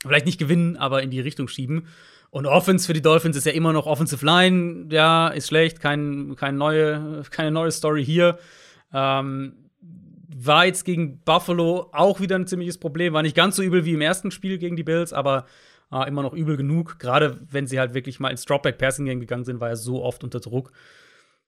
vielleicht 0.00 0.26
nicht 0.26 0.38
gewinnen, 0.38 0.76
aber 0.76 1.02
in 1.02 1.10
die 1.10 1.20
Richtung 1.20 1.48
schieben. 1.48 1.88
Und 2.32 2.46
Offense 2.46 2.86
für 2.86 2.94
die 2.94 3.02
Dolphins 3.02 3.36
ist 3.36 3.44
ja 3.44 3.52
immer 3.52 3.74
noch 3.74 3.84
Offensive 3.84 4.24
Line, 4.24 4.86
ja, 4.90 5.28
ist 5.28 5.48
schlecht, 5.48 5.80
kein, 5.80 6.34
kein 6.34 6.56
neue, 6.56 7.24
keine 7.30 7.50
neue 7.50 7.70
Story 7.70 8.02
hier. 8.02 8.38
Ähm, 8.90 9.68
war 10.34 10.64
jetzt 10.64 10.86
gegen 10.86 11.20
Buffalo 11.24 11.90
auch 11.92 12.20
wieder 12.20 12.36
ein 12.36 12.46
ziemliches 12.46 12.78
Problem. 12.78 13.12
War 13.12 13.20
nicht 13.20 13.36
ganz 13.36 13.56
so 13.56 13.62
übel 13.62 13.84
wie 13.84 13.92
im 13.92 14.00
ersten 14.00 14.30
Spiel 14.30 14.56
gegen 14.56 14.76
die 14.76 14.82
Bills, 14.82 15.12
aber 15.12 15.44
äh, 15.92 16.08
immer 16.08 16.22
noch 16.22 16.32
übel 16.32 16.56
genug. 16.56 16.98
Gerade 16.98 17.38
wenn 17.50 17.66
sie 17.66 17.78
halt 17.78 17.92
wirklich 17.92 18.18
mal 18.18 18.30
ins 18.30 18.46
Dropback-Passing-Game 18.46 19.20
gegangen 19.20 19.44
sind, 19.44 19.60
war 19.60 19.68
er 19.68 19.76
so 19.76 20.02
oft 20.02 20.24
unter 20.24 20.40
Druck. 20.40 20.72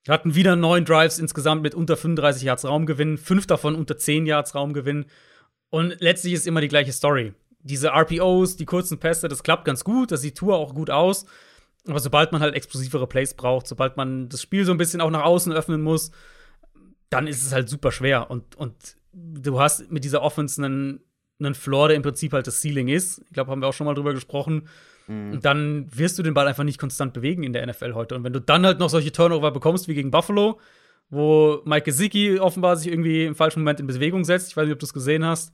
Hatten 0.07 0.35
wieder 0.35 0.55
neun 0.55 0.85
Drives 0.85 1.17
insgesamt 1.17 1.63
mit 1.63 1.73
unter 1.73 1.97
35 1.97 2.43
Yards 2.43 2.63
Raumgewinn, 2.63 3.17
fünf 3.17 3.47
davon 3.47 3.73
unter 3.73 3.97
10 3.97 4.27
Yards 4.27 4.53
Raumgewinn. 4.53 5.05
Und 5.71 5.99
letztlich 5.99 6.33
ist 6.33 6.45
immer 6.45 6.61
die 6.61 6.67
gleiche 6.67 6.91
Story 6.91 7.33
diese 7.65 7.89
RPOs, 7.89 8.57
die 8.57 8.65
kurzen 8.65 8.99
Pässe, 8.99 9.27
das 9.27 9.41
klappt 9.41 9.65
ganz 9.65 9.83
gut, 9.83 10.11
das 10.11 10.21
sieht 10.21 10.37
Tour 10.37 10.55
auch 10.55 10.75
gut 10.75 10.91
aus. 10.91 11.25
Aber 11.87 11.99
sobald 11.99 12.31
man 12.31 12.41
halt 12.41 12.53
explosivere 12.53 13.07
Plays 13.07 13.33
braucht, 13.33 13.67
sobald 13.67 13.97
man 13.97 14.29
das 14.29 14.41
Spiel 14.41 14.65
so 14.65 14.71
ein 14.71 14.77
bisschen 14.77 15.01
auch 15.01 15.09
nach 15.09 15.23
außen 15.23 15.51
öffnen 15.51 15.81
muss, 15.81 16.11
dann 17.09 17.27
ist 17.27 17.43
es 17.43 17.53
halt 17.53 17.67
super 17.67 17.91
schwer. 17.91 18.29
Und, 18.29 18.55
und 18.55 18.75
du 19.13 19.59
hast 19.59 19.91
mit 19.91 20.03
dieser 20.03 20.21
Offense 20.21 20.63
einen, 20.63 21.01
einen 21.39 21.55
Floor, 21.55 21.87
der 21.87 21.97
im 21.97 22.03
Prinzip 22.03 22.33
halt 22.33 22.45
das 22.45 22.61
Ceiling 22.61 22.87
ist. 22.87 23.21
Ich 23.25 23.33
glaube, 23.33 23.51
haben 23.51 23.61
wir 23.61 23.67
auch 23.67 23.73
schon 23.73 23.85
mal 23.85 23.95
drüber 23.95 24.13
gesprochen. 24.13 24.67
Mhm. 25.07 25.41
Dann 25.41 25.87
wirst 25.95 26.19
du 26.19 26.23
den 26.23 26.35
Ball 26.35 26.47
einfach 26.47 26.63
nicht 26.63 26.79
konstant 26.79 27.13
bewegen 27.13 27.43
in 27.43 27.53
der 27.53 27.65
NFL 27.65 27.93
heute. 27.93 28.15
Und 28.15 28.23
wenn 28.23 28.33
du 28.33 28.41
dann 28.41 28.65
halt 28.65 28.77
noch 28.79 28.89
solche 28.89 29.11
Turnover 29.11 29.51
bekommst 29.51 29.87
wie 29.87 29.95
gegen 29.95 30.11
Buffalo, 30.11 30.59
wo 31.09 31.61
Mike 31.65 31.85
Gesicki 31.85 32.39
offenbar 32.39 32.77
sich 32.77 32.91
irgendwie 32.91 33.25
im 33.25 33.35
falschen 33.35 33.61
Moment 33.61 33.79
in 33.79 33.87
Bewegung 33.87 34.23
setzt, 34.23 34.49
ich 34.49 34.57
weiß 34.57 34.65
nicht, 34.65 34.73
ob 34.73 34.79
du 34.79 34.85
es 34.85 34.93
gesehen 34.93 35.25
hast, 35.25 35.53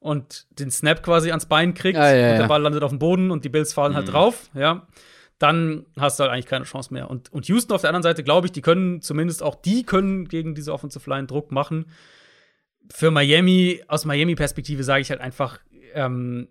und 0.00 0.46
den 0.58 0.70
Snap 0.70 1.02
quasi 1.02 1.30
ans 1.30 1.46
Bein 1.46 1.74
kriegt 1.74 1.98
ah, 1.98 2.14
ja, 2.14 2.32
und 2.32 2.38
der 2.38 2.48
Ball 2.48 2.62
landet 2.62 2.82
auf 2.82 2.90
dem 2.90 2.98
Boden 2.98 3.30
und 3.30 3.44
die 3.44 3.48
Bills 3.48 3.72
fallen 3.72 3.94
halt 3.94 4.06
mhm. 4.06 4.12
halt 4.12 4.14
drauf, 4.14 4.50
ja, 4.54 4.86
dann 5.38 5.86
hast 5.98 6.18
du 6.18 6.24
halt 6.24 6.32
eigentlich 6.32 6.46
keine 6.46 6.64
Chance 6.64 6.92
mehr. 6.92 7.10
Und, 7.10 7.32
und 7.32 7.46
Houston 7.48 7.74
auf 7.74 7.80
der 7.80 7.90
anderen 7.90 8.02
Seite, 8.02 8.24
glaube 8.24 8.46
ich, 8.46 8.52
die 8.52 8.60
können 8.60 9.00
zumindest 9.02 9.42
auch 9.42 9.54
die 9.54 9.84
können 9.84 10.28
gegen 10.28 10.54
diese 10.54 10.72
Offensive 10.72 11.08
Line 11.08 11.26
Druck 11.26 11.52
machen. 11.52 11.86
Für 12.90 13.10
Miami, 13.10 13.82
aus 13.86 14.04
Miami-Perspektive 14.04 14.82
sage 14.82 15.02
ich 15.02 15.10
halt 15.10 15.20
einfach, 15.20 15.60
ähm, 15.94 16.48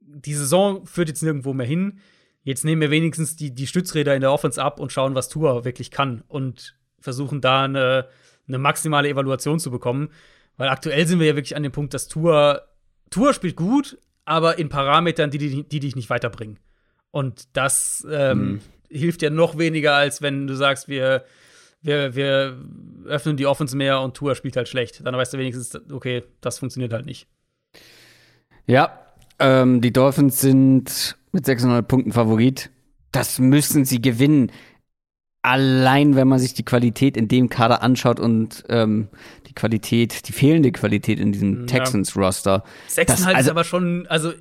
die 0.00 0.34
Saison 0.34 0.86
führt 0.86 1.08
jetzt 1.08 1.22
nirgendwo 1.22 1.52
mehr 1.52 1.66
hin. 1.66 2.00
Jetzt 2.44 2.64
nehmen 2.64 2.80
wir 2.80 2.90
wenigstens 2.90 3.36
die, 3.36 3.54
die 3.54 3.66
Stützräder 3.66 4.14
in 4.14 4.20
der 4.20 4.32
Offense 4.32 4.62
ab 4.62 4.78
und 4.78 4.92
schauen, 4.92 5.14
was 5.14 5.28
Tua 5.28 5.64
wirklich 5.64 5.90
kann 5.90 6.22
und 6.28 6.76
versuchen 7.00 7.40
da 7.40 7.64
eine, 7.64 8.08
eine 8.46 8.58
maximale 8.58 9.08
Evaluation 9.08 9.58
zu 9.58 9.70
bekommen. 9.70 10.10
Weil 10.56 10.68
aktuell 10.68 11.06
sind 11.06 11.18
wir 11.18 11.26
ja 11.26 11.36
wirklich 11.36 11.56
an 11.56 11.62
dem 11.62 11.72
Punkt, 11.72 11.94
dass 11.94 12.06
Tua 12.06 12.62
Tour 13.10 13.34
spielt 13.34 13.56
gut, 13.56 13.98
aber 14.24 14.58
in 14.58 14.68
Parametern, 14.68 15.30
die, 15.30 15.38
die, 15.38 15.62
die 15.62 15.80
dich 15.80 15.96
nicht 15.96 16.10
weiterbringen. 16.10 16.58
Und 17.10 17.44
das 17.52 18.06
ähm, 18.10 18.38
mhm. 18.38 18.60
hilft 18.88 19.22
ja 19.22 19.30
noch 19.30 19.58
weniger, 19.58 19.94
als 19.94 20.22
wenn 20.22 20.46
du 20.46 20.54
sagst, 20.54 20.88
wir, 20.88 21.24
wir, 21.80 22.14
wir 22.14 22.56
öffnen 23.06 23.36
die 23.36 23.46
Offense 23.46 23.76
mehr 23.76 24.00
und 24.00 24.16
Tour 24.16 24.34
spielt 24.34 24.56
halt 24.56 24.68
schlecht. 24.68 25.02
Dann 25.04 25.14
weißt 25.14 25.34
du 25.34 25.38
wenigstens, 25.38 25.80
okay, 25.92 26.24
das 26.40 26.58
funktioniert 26.58 26.92
halt 26.92 27.06
nicht. 27.06 27.28
Ja, 28.66 28.98
ähm, 29.38 29.80
die 29.80 29.92
Dolphins 29.92 30.40
sind 30.40 31.16
mit 31.32 31.44
600 31.44 31.86
Punkten 31.86 32.12
Favorit. 32.12 32.70
Das 33.12 33.38
müssen 33.38 33.84
sie 33.84 34.00
gewinnen 34.00 34.50
allein 35.44 36.16
wenn 36.16 36.26
man 36.26 36.38
sich 36.38 36.54
die 36.54 36.64
Qualität 36.64 37.16
in 37.16 37.28
dem 37.28 37.50
Kader 37.50 37.82
anschaut 37.82 38.18
und 38.18 38.64
ähm, 38.70 39.08
die 39.46 39.52
Qualität, 39.52 40.26
die 40.26 40.32
fehlende 40.32 40.72
Qualität 40.72 41.20
in 41.20 41.32
diesem 41.32 41.60
ja. 41.60 41.66
Texans-Roster. 41.66 42.64
Sechseinhalb 42.88 43.36
also, 43.36 43.48
ist 43.48 43.50
aber 43.50 43.64
schon, 43.64 44.06
also 44.06 44.32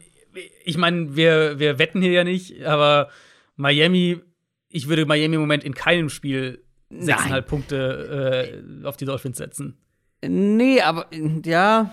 ich 0.63 0.77
meine, 0.77 1.15
wir, 1.15 1.59
wir 1.59 1.77
wetten 1.77 2.01
hier 2.01 2.11
ja 2.11 2.23
nicht, 2.23 2.63
aber 2.63 3.09
Miami, 3.57 4.21
ich 4.69 4.87
würde 4.87 5.05
Miami 5.05 5.35
im 5.35 5.41
Moment 5.41 5.65
in 5.65 5.75
keinem 5.75 6.07
Spiel 6.09 6.63
6,5 6.91 7.41
Punkte 7.41 8.61
äh, 8.81 8.85
auf 8.85 8.95
die 8.95 9.05
Dolphins 9.05 9.37
setzen. 9.37 9.77
Nee, 10.25 10.79
aber 10.79 11.07
ja. 11.43 11.91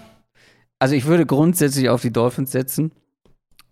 Also 0.79 0.95
ich 0.95 1.07
würde 1.07 1.27
grundsätzlich 1.27 1.89
auf 1.89 2.01
die 2.01 2.13
Dolphins 2.13 2.53
setzen. 2.53 2.93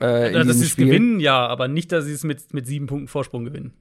Äh, 0.01 0.33
ja, 0.33 0.43
dass 0.43 0.59
sie 0.59 0.65
es 0.65 0.75
gewinnen, 0.75 1.21
ja, 1.21 1.47
aber 1.47 1.69
nicht, 1.69 1.93
dass 1.93 2.07
sie 2.07 2.13
es 2.13 2.25
mit, 2.25 2.53
mit 2.53 2.67
sieben 2.67 2.87
Punkten 2.87 3.07
Vorsprung 3.07 3.45
gewinnen. 3.45 3.73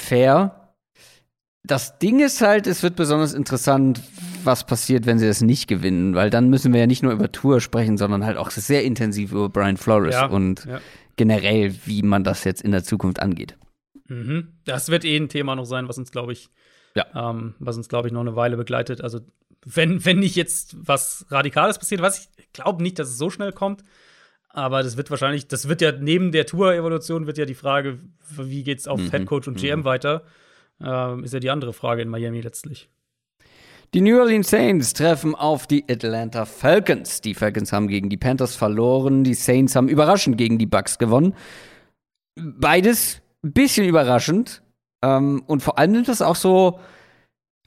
Fair. 0.00 0.74
Das 1.62 1.98
Ding 1.98 2.20
ist 2.20 2.40
halt, 2.40 2.66
es 2.66 2.82
wird 2.82 2.96
besonders 2.96 3.34
interessant, 3.34 4.00
was 4.42 4.64
passiert, 4.64 5.06
wenn 5.06 5.18
sie 5.18 5.26
es 5.26 5.42
nicht 5.42 5.68
gewinnen, 5.68 6.14
weil 6.14 6.30
dann 6.30 6.48
müssen 6.48 6.72
wir 6.72 6.80
ja 6.80 6.86
nicht 6.86 7.02
nur 7.02 7.12
über 7.12 7.30
Tour 7.30 7.60
sprechen, 7.60 7.98
sondern 7.98 8.24
halt 8.24 8.38
auch 8.38 8.50
sehr 8.50 8.82
intensiv 8.82 9.32
über 9.32 9.48
Brian 9.48 9.76
Flores 9.76 10.14
ja, 10.14 10.26
und 10.26 10.64
ja. 10.64 10.80
generell, 11.16 11.74
wie 11.84 12.02
man 12.02 12.24
das 12.24 12.44
jetzt 12.44 12.62
in 12.62 12.72
der 12.72 12.82
Zukunft 12.82 13.20
angeht. 13.20 13.56
Mhm. 14.08 14.48
Das 14.64 14.88
wird 14.88 15.04
eh 15.04 15.16
ein 15.16 15.28
Thema 15.28 15.54
noch 15.54 15.66
sein, 15.66 15.86
was 15.88 15.98
uns, 15.98 16.10
glaube 16.10 16.32
ich, 16.32 16.50
ja. 16.94 17.06
ähm, 17.14 17.54
was 17.58 17.76
uns, 17.76 17.88
glaube 17.88 18.08
ich, 18.08 18.12
noch 18.12 18.22
eine 18.22 18.36
Weile 18.36 18.56
begleitet. 18.56 19.02
Also, 19.02 19.20
wenn, 19.64 20.04
wenn 20.04 20.18
nicht 20.18 20.36
jetzt 20.36 20.74
was 20.78 21.26
Radikales 21.28 21.78
passiert, 21.78 22.00
was 22.00 22.30
ich 22.36 22.52
glaube 22.52 22.82
nicht, 22.82 22.98
dass 22.98 23.08
es 23.08 23.18
so 23.18 23.28
schnell 23.30 23.52
kommt, 23.52 23.84
aber 24.52 24.82
das 24.82 24.96
wird 24.96 25.10
wahrscheinlich, 25.10 25.48
das 25.48 25.68
wird 25.68 25.80
ja 25.80 25.92
neben 25.92 26.32
der 26.32 26.46
Tour-Evolution 26.46 27.26
wird 27.26 27.38
ja 27.38 27.44
die 27.44 27.54
Frage, 27.54 28.00
wie 28.36 28.64
geht's 28.64 28.88
auf 28.88 29.00
mhm. 29.00 29.10
Headcoach 29.10 29.46
und 29.46 29.58
GM 29.58 29.80
mhm. 29.80 29.84
weiter, 29.84 30.24
ähm, 30.82 31.24
ist 31.24 31.32
ja 31.32 31.40
die 31.40 31.50
andere 31.50 31.72
Frage 31.72 32.02
in 32.02 32.08
Miami 32.08 32.40
letztlich. 32.40 32.88
Die 33.92 34.00
New 34.00 34.18
Orleans 34.20 34.50
Saints 34.50 34.92
treffen 34.92 35.34
auf 35.34 35.66
die 35.66 35.84
Atlanta 35.90 36.44
Falcons. 36.44 37.22
Die 37.22 37.34
Falcons 37.34 37.72
haben 37.72 37.88
gegen 37.88 38.08
die 38.08 38.16
Panthers 38.16 38.54
verloren, 38.54 39.24
die 39.24 39.34
Saints 39.34 39.74
haben 39.74 39.88
überraschend 39.88 40.38
gegen 40.38 40.58
die 40.58 40.66
Bucks 40.66 40.98
gewonnen. 40.98 41.34
Beides 42.36 43.20
ein 43.42 43.52
bisschen 43.52 43.86
überraschend. 43.86 44.62
Ähm, 45.02 45.42
und 45.46 45.62
vor 45.62 45.78
allem 45.78 45.92
nimmt 45.92 46.08
das 46.08 46.22
auch 46.22 46.36
so 46.36 46.78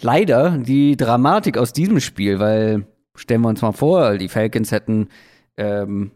leider 0.01 0.57
die 0.57 0.95
Dramatik 0.95 1.57
aus 1.57 1.73
diesem 1.73 1.99
Spiel, 1.99 2.39
weil 2.39 2.87
stellen 3.15 3.41
wir 3.41 3.49
uns 3.49 3.61
mal 3.61 3.73
vor, 3.73 4.17
die 4.17 4.29
Falcons 4.29 4.71
hätten 4.71 5.09
ähm, 5.57 6.11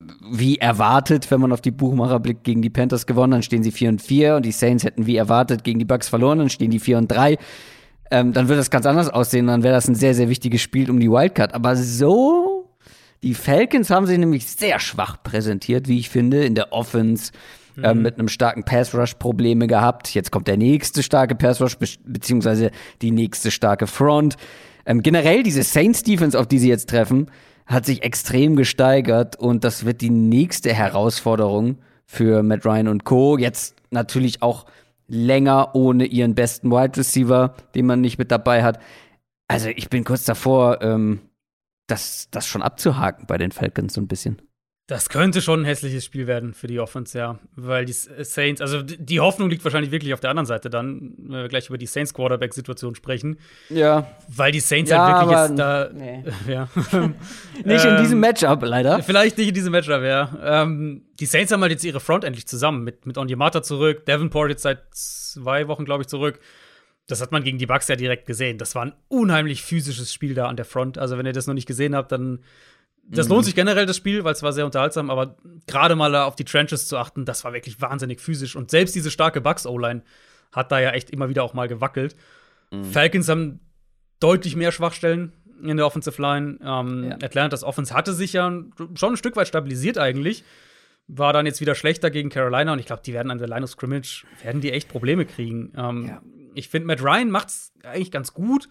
wie 0.00 0.58
erwartet, 0.58 1.30
wenn 1.30 1.40
man 1.40 1.52
auf 1.52 1.60
die 1.60 1.70
Buchmacher 1.70 2.20
blickt, 2.20 2.44
gegen 2.44 2.62
die 2.62 2.70
Panthers 2.70 3.06
gewonnen, 3.06 3.32
dann 3.32 3.42
stehen 3.42 3.62
sie 3.62 3.72
4 3.72 3.88
und 3.88 4.02
4 4.02 4.36
und 4.36 4.46
die 4.46 4.52
Saints 4.52 4.84
hätten 4.84 5.06
wie 5.06 5.16
erwartet 5.16 5.64
gegen 5.64 5.78
die 5.78 5.84
Bucks 5.84 6.08
verloren, 6.08 6.38
dann 6.38 6.50
stehen 6.50 6.70
die 6.70 6.78
4 6.78 6.98
und 6.98 7.08
3. 7.08 7.36
Ähm, 8.10 8.32
dann 8.32 8.48
würde 8.48 8.58
das 8.58 8.70
ganz 8.70 8.86
anders 8.86 9.08
aussehen, 9.08 9.48
dann 9.48 9.62
wäre 9.62 9.74
das 9.74 9.88
ein 9.88 9.94
sehr, 9.94 10.14
sehr 10.14 10.28
wichtiges 10.28 10.62
Spiel 10.62 10.88
um 10.90 11.00
die 11.00 11.10
Wildcard. 11.10 11.52
Aber 11.52 11.76
so, 11.76 12.70
die 13.22 13.34
Falcons 13.34 13.90
haben 13.90 14.06
sich 14.06 14.18
nämlich 14.18 14.46
sehr 14.46 14.78
schwach 14.78 15.22
präsentiert, 15.22 15.88
wie 15.88 15.98
ich 15.98 16.08
finde, 16.08 16.44
in 16.44 16.54
der 16.54 16.72
Offense. 16.72 17.32
Ähm, 17.76 17.82
mhm. 17.82 17.84
Ähm, 17.84 18.02
mit 18.02 18.18
einem 18.18 18.28
starken 18.28 18.64
Pass 18.64 18.94
Rush 18.94 19.14
Probleme 19.14 19.66
gehabt. 19.66 20.14
Jetzt 20.14 20.32
kommt 20.32 20.48
der 20.48 20.56
nächste 20.56 21.02
starke 21.02 21.34
Pass 21.34 21.60
Rush, 21.60 21.76
be 21.76 21.86
beziehungsweise 22.04 22.70
die 23.02 23.10
nächste 23.10 23.50
starke 23.50 23.86
Front. 23.86 24.36
Ähm, 24.84 25.02
generell 25.02 25.42
diese 25.42 25.62
Saints 25.62 26.02
Defense, 26.02 26.38
auf 26.38 26.46
die 26.46 26.58
sie 26.58 26.68
jetzt 26.68 26.88
treffen, 26.88 27.30
hat 27.68 27.84
sich 27.84 28.02
extrem 28.02 28.56
gesteigert 28.56 29.36
und 29.36 29.62
das 29.62 29.84
wird 29.84 30.00
die 30.00 30.10
nächste 30.10 30.72
Herausforderung 30.72 31.78
für 32.06 32.42
Matt 32.42 32.64
Ryan 32.64 32.88
und 32.88 33.04
Co. 33.04 33.36
Jetzt 33.36 33.76
natürlich 33.90 34.42
auch 34.42 34.64
länger 35.06 35.74
ohne 35.74 36.06
ihren 36.06 36.34
besten 36.34 36.70
Wide 36.70 36.96
Receiver, 36.96 37.54
den 37.74 37.86
man 37.86 38.00
nicht 38.00 38.18
mit 38.18 38.30
dabei 38.30 38.64
hat. 38.64 38.80
Also 39.48 39.68
ich 39.68 39.90
bin 39.90 40.04
kurz 40.04 40.24
davor, 40.24 40.80
ähm, 40.82 41.20
das, 41.86 42.28
das 42.30 42.46
schon 42.46 42.62
abzuhaken 42.62 43.26
bei 43.26 43.38
den 43.38 43.52
Falcons 43.52 43.94
so 43.94 44.00
ein 44.00 44.08
bisschen. 44.08 44.40
Das 44.88 45.10
könnte 45.10 45.42
schon 45.42 45.60
ein 45.60 45.64
hässliches 45.66 46.02
Spiel 46.06 46.26
werden 46.26 46.54
für 46.54 46.66
die 46.66 46.80
Offense, 46.80 47.18
ja. 47.18 47.38
Weil 47.56 47.84
die 47.84 47.92
Saints, 47.92 48.62
also 48.62 48.80
die 48.82 49.20
Hoffnung 49.20 49.50
liegt 49.50 49.62
wahrscheinlich 49.62 49.90
wirklich 49.92 50.14
auf 50.14 50.20
der 50.20 50.30
anderen 50.30 50.46
Seite 50.46 50.70
dann, 50.70 51.12
wenn 51.18 51.42
wir 51.42 51.48
gleich 51.48 51.68
über 51.68 51.76
die 51.76 51.84
Saints 51.84 52.14
Quarterback-Situation 52.14 52.94
sprechen. 52.94 53.38
Ja. 53.68 54.10
Weil 54.28 54.50
die 54.50 54.60
Saints 54.60 54.90
ja, 54.90 55.04
halt 55.04 55.28
wirklich 55.28 55.48
jetzt 55.50 55.58
da. 55.58 55.90
Nee. 55.92 56.24
Ja. 56.48 56.68
nicht 57.64 57.84
in 57.84 57.96
diesem 57.98 58.12
ähm, 58.14 58.20
Matchup, 58.20 58.62
leider. 58.62 59.02
Vielleicht 59.02 59.36
nicht 59.36 59.48
in 59.48 59.54
diesem 59.54 59.72
Matchup, 59.72 60.02
ja. 60.02 60.30
Ähm, 60.42 61.02
die 61.20 61.26
Saints 61.26 61.52
haben 61.52 61.60
halt 61.60 61.72
jetzt 61.72 61.84
ihre 61.84 62.00
Front 62.00 62.24
endlich 62.24 62.48
zusammen 62.48 62.82
mit, 62.82 63.04
mit 63.04 63.18
Onyemata 63.18 63.62
zurück, 63.62 64.06
Davenport 64.06 64.48
jetzt 64.48 64.62
seit 64.62 64.84
zwei 64.92 65.68
Wochen, 65.68 65.84
glaube 65.84 66.04
ich, 66.04 66.06
zurück. 66.06 66.40
Das 67.06 67.20
hat 67.20 67.30
man 67.30 67.44
gegen 67.44 67.58
die 67.58 67.66
Bucks 67.66 67.88
ja 67.88 67.96
direkt 67.96 68.24
gesehen. 68.24 68.56
Das 68.56 68.74
war 68.74 68.86
ein 68.86 68.94
unheimlich 69.08 69.62
physisches 69.62 70.14
Spiel 70.14 70.32
da 70.32 70.46
an 70.46 70.56
der 70.56 70.64
Front. 70.64 70.96
Also, 70.96 71.18
wenn 71.18 71.26
ihr 71.26 71.34
das 71.34 71.46
noch 71.46 71.54
nicht 71.54 71.68
gesehen 71.68 71.94
habt, 71.94 72.10
dann 72.10 72.38
das 73.10 73.26
mhm. 73.26 73.34
lohnt 73.34 73.44
sich 73.46 73.54
generell, 73.54 73.86
das 73.86 73.96
Spiel, 73.96 74.24
weil 74.24 74.32
es 74.32 74.42
war 74.42 74.52
sehr 74.52 74.66
unterhaltsam, 74.66 75.10
aber 75.10 75.36
gerade 75.66 75.96
mal 75.96 76.14
auf 76.16 76.36
die 76.36 76.44
Trenches 76.44 76.88
zu 76.88 76.96
achten, 76.98 77.24
das 77.24 77.44
war 77.44 77.52
wirklich 77.52 77.80
wahnsinnig 77.80 78.20
physisch. 78.20 78.54
Und 78.54 78.70
selbst 78.70 78.94
diese 78.94 79.10
starke 79.10 79.40
Bucks-O-Line 79.40 80.02
hat 80.52 80.72
da 80.72 80.80
ja 80.80 80.90
echt 80.90 81.10
immer 81.10 81.28
wieder 81.28 81.42
auch 81.42 81.54
mal 81.54 81.68
gewackelt. 81.68 82.16
Mhm. 82.70 82.84
Falcons 82.84 83.28
haben 83.28 83.60
deutlich 84.20 84.56
mehr 84.56 84.72
Schwachstellen 84.72 85.32
in 85.62 85.76
der 85.76 85.86
Offensive 85.86 86.20
Line. 86.20 86.58
Ähm, 86.62 87.04
ja. 87.10 87.16
Atlanta's 87.22 87.64
Offense 87.64 87.94
hatte 87.94 88.12
sich 88.12 88.34
ja 88.34 88.50
schon 88.94 89.12
ein 89.14 89.16
Stück 89.16 89.36
weit 89.36 89.48
stabilisiert 89.48 89.98
eigentlich. 89.98 90.44
War 91.06 91.32
dann 91.32 91.46
jetzt 91.46 91.60
wieder 91.60 91.74
schlechter 91.74 92.10
gegen 92.10 92.28
Carolina 92.28 92.72
und 92.72 92.78
ich 92.78 92.86
glaube, 92.86 93.02
die 93.04 93.14
werden 93.14 93.30
an 93.30 93.38
der 93.38 93.48
Line 93.48 93.64
of 93.64 93.70
Scrimmage, 93.70 94.26
werden 94.42 94.60
die 94.60 94.72
echt 94.72 94.88
Probleme 94.88 95.24
kriegen. 95.24 95.72
Ähm, 95.76 96.06
ja. 96.06 96.22
Ich 96.54 96.68
finde, 96.68 96.86
Matt 96.86 97.02
Ryan 97.02 97.30
macht's 97.30 97.72
eigentlich 97.82 98.10
ganz 98.10 98.34
gut. 98.34 98.68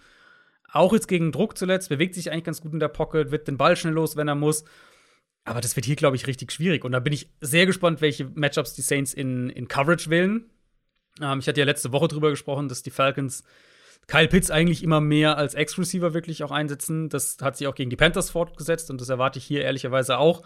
Auch 0.71 0.93
jetzt 0.93 1.07
gegen 1.07 1.31
Druck 1.31 1.57
zuletzt, 1.57 1.89
bewegt 1.89 2.15
sich 2.15 2.31
eigentlich 2.31 2.43
ganz 2.43 2.61
gut 2.61 2.73
in 2.73 2.79
der 2.79 2.89
Pocket, 2.89 3.31
wird 3.31 3.47
den 3.47 3.57
Ball 3.57 3.75
schnell 3.75 3.93
los, 3.93 4.15
wenn 4.15 4.27
er 4.27 4.35
muss. 4.35 4.65
Aber 5.45 5.61
das 5.61 5.75
wird 5.75 5.85
hier, 5.85 5.95
glaube 5.95 6.17
ich, 6.17 6.27
richtig 6.27 6.51
schwierig. 6.51 6.83
Und 6.83 6.91
da 6.91 6.99
bin 6.99 7.13
ich 7.13 7.29
sehr 7.39 7.65
gespannt, 7.65 8.01
welche 8.01 8.25
Matchups 8.25 8.73
die 8.73 8.81
Saints 8.81 9.13
in, 9.13 9.49
in 9.49 9.69
Coverage 9.69 10.09
wählen. 10.09 10.45
Ähm, 11.21 11.39
ich 11.39 11.47
hatte 11.47 11.61
ja 11.61 11.65
letzte 11.65 11.93
Woche 11.93 12.09
drüber 12.09 12.29
gesprochen, 12.29 12.67
dass 12.67 12.83
die 12.83 12.91
Falcons 12.91 13.43
Kyle 14.07 14.27
Pitts 14.27 14.51
eigentlich 14.51 14.83
immer 14.83 15.01
mehr 15.01 15.37
als 15.37 15.53
Ex-Receiver 15.53 16.13
wirklich 16.13 16.43
auch 16.43 16.51
einsetzen. 16.51 17.09
Das 17.09 17.37
hat 17.41 17.57
sich 17.57 17.67
auch 17.67 17.75
gegen 17.75 17.89
die 17.89 17.95
Panthers 17.95 18.29
fortgesetzt 18.29 18.89
und 18.89 19.01
das 19.01 19.09
erwarte 19.09 19.39
ich 19.39 19.45
hier 19.45 19.63
ehrlicherweise 19.63 20.17
auch. 20.17 20.43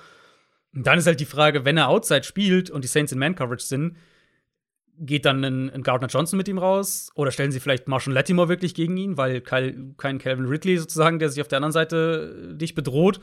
Und 0.73 0.87
dann 0.87 0.97
ist 0.97 1.07
halt 1.07 1.19
die 1.19 1.25
Frage, 1.25 1.65
wenn 1.65 1.77
er 1.77 1.89
Outside 1.89 2.23
spielt 2.23 2.69
und 2.69 2.83
die 2.83 2.87
Saints 2.87 3.11
in 3.11 3.19
Man-Coverage 3.19 3.65
sind, 3.65 3.97
geht 5.01 5.25
dann 5.25 5.43
ein, 5.43 5.69
ein, 5.69 5.83
Gardner 5.83 6.07
Johnson 6.07 6.37
mit 6.37 6.47
ihm 6.47 6.57
raus? 6.57 7.09
Oder 7.15 7.31
stellen 7.31 7.51
sie 7.51 7.59
vielleicht 7.59 7.87
Marshall 7.87 8.13
Latimore 8.13 8.49
wirklich 8.49 8.73
gegen 8.73 8.95
ihn, 8.97 9.17
weil 9.17 9.41
kein, 9.41 9.95
kein 9.97 10.19
Calvin 10.19 10.45
Ridley 10.45 10.77
sozusagen, 10.77 11.19
der 11.19 11.29
sich 11.29 11.41
auf 11.41 11.47
der 11.47 11.57
anderen 11.57 11.73
Seite 11.73 12.55
dich 12.55 12.75
bedroht? 12.75 13.19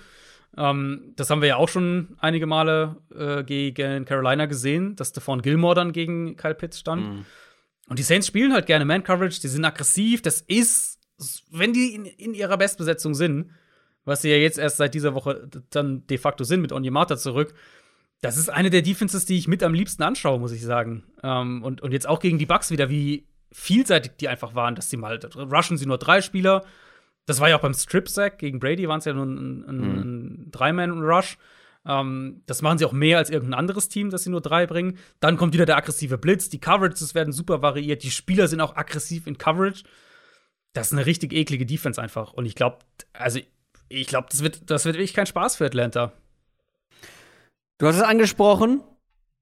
Ähm, 0.56 1.12
das 1.16 1.30
haben 1.30 1.40
wir 1.40 1.48
ja 1.48 1.56
auch 1.56 1.68
schon 1.68 2.16
einige 2.18 2.46
Male 2.46 2.96
äh, 3.14 3.44
gegen 3.44 4.04
Carolina 4.04 4.46
gesehen, 4.46 4.96
dass 4.96 5.10
Stephon 5.10 5.42
Gilmore 5.42 5.74
dann 5.74 5.92
gegen 5.92 6.36
Kyle 6.36 6.54
Pitts 6.54 6.80
stand. 6.80 7.02
Mhm. 7.02 7.24
Und 7.88 7.98
die 7.98 8.02
Saints 8.02 8.26
spielen 8.26 8.52
halt 8.52 8.66
gerne 8.66 8.84
Man-Coverage, 8.84 9.40
die 9.40 9.48
sind 9.48 9.64
aggressiv. 9.64 10.20
Das 10.22 10.40
ist, 10.40 10.98
wenn 11.50 11.72
die 11.72 11.94
in, 11.94 12.04
in, 12.04 12.34
ihrer 12.34 12.58
Bestbesetzung 12.58 13.14
sind, 13.14 13.50
was 14.04 14.22
sie 14.22 14.30
ja 14.30 14.36
jetzt 14.36 14.58
erst 14.58 14.78
seit 14.78 14.94
dieser 14.94 15.14
Woche 15.14 15.48
dann 15.70 16.06
de 16.06 16.18
facto 16.18 16.44
sind 16.44 16.60
mit 16.60 16.72
Onyemata 16.72 17.16
zurück, 17.16 17.54
das 18.20 18.36
ist 18.36 18.48
eine 18.48 18.70
der 18.70 18.82
Defenses, 18.82 19.26
die 19.26 19.38
ich 19.38 19.48
mit 19.48 19.62
am 19.62 19.74
liebsten 19.74 20.02
anschaue, 20.02 20.40
muss 20.40 20.52
ich 20.52 20.62
sagen. 20.62 21.04
Ähm, 21.22 21.62
und, 21.62 21.82
und 21.82 21.92
jetzt 21.92 22.08
auch 22.08 22.20
gegen 22.20 22.38
die 22.38 22.46
Bucks 22.46 22.70
wieder, 22.70 22.90
wie 22.90 23.26
vielseitig 23.52 24.12
die 24.20 24.28
einfach 24.28 24.54
waren, 24.54 24.74
dass 24.74 24.90
sie 24.90 24.96
mal 24.96 25.18
rushen 25.36 25.76
sie 25.76 25.86
nur 25.86 25.98
drei 25.98 26.20
Spieler. 26.20 26.64
Das 27.26 27.40
war 27.40 27.48
ja 27.48 27.56
auch 27.56 27.60
beim 27.60 27.74
Strip-Sack 27.74 28.38
gegen 28.38 28.58
Brady, 28.58 28.88
waren 28.88 28.98
es 28.98 29.04
ja 29.04 29.12
nur 29.12 29.26
ein, 29.26 29.64
ein, 29.64 29.76
mhm. 29.76 29.98
ein 30.00 30.50
Drei-Man-Rush. 30.50 31.38
Ähm, 31.86 32.42
das 32.46 32.62
machen 32.62 32.78
sie 32.78 32.84
auch 32.84 32.92
mehr 32.92 33.18
als 33.18 33.30
irgendein 33.30 33.58
anderes 33.58 33.88
Team, 33.88 34.10
dass 34.10 34.24
sie 34.24 34.30
nur 34.30 34.40
drei 34.40 34.66
bringen. 34.66 34.98
Dann 35.20 35.36
kommt 35.36 35.54
wieder 35.54 35.66
der 35.66 35.76
aggressive 35.76 36.18
Blitz. 36.18 36.48
Die 36.48 36.60
Coverages 36.60 37.14
werden 37.14 37.32
super 37.32 37.62
variiert. 37.62 38.02
Die 38.02 38.10
Spieler 38.10 38.48
sind 38.48 38.60
auch 38.60 38.76
aggressiv 38.76 39.26
in 39.26 39.38
Coverage. 39.38 39.84
Das 40.72 40.88
ist 40.88 40.92
eine 40.92 41.06
richtig 41.06 41.32
eklige 41.32 41.66
Defense 41.66 42.00
einfach. 42.00 42.32
Und 42.32 42.46
ich 42.46 42.54
glaube, 42.54 42.78
also 43.12 43.40
ich 43.88 44.06
glaube, 44.06 44.28
das 44.30 44.42
wird, 44.42 44.70
das 44.70 44.84
wird 44.84 44.96
wirklich 44.96 45.14
kein 45.14 45.26
Spaß 45.26 45.56
für 45.56 45.66
Atlanta. 45.66 46.12
Du 47.78 47.86
hast 47.86 47.96
es 47.96 48.02
angesprochen. 48.02 48.80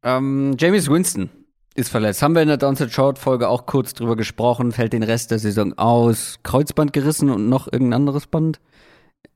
Ähm, 0.03 0.57
James 0.59 0.91
Winston 0.91 1.31
ist 1.75 1.89
verletzt. 1.89 2.23
Haben 2.23 2.35
wir 2.35 2.43
in 2.43 2.49
der 2.49 2.59
Downset 2.59 2.93
Short 2.93 3.19
Folge 3.19 3.49
auch 3.49 3.67
kurz 3.67 3.95
drüber 3.95 4.15
gesprochen. 4.15 4.73
Fällt 4.73 4.93
den 4.93 5.03
Rest 5.03 5.31
der 5.31 5.39
Saison 5.39 5.77
aus. 5.79 6.39
Kreuzband 6.43 6.93
gerissen 6.93 7.31
und 7.31 7.49
noch 7.49 7.67
irgendein 7.67 7.95
anderes 7.95 8.27
Band. 8.27 8.61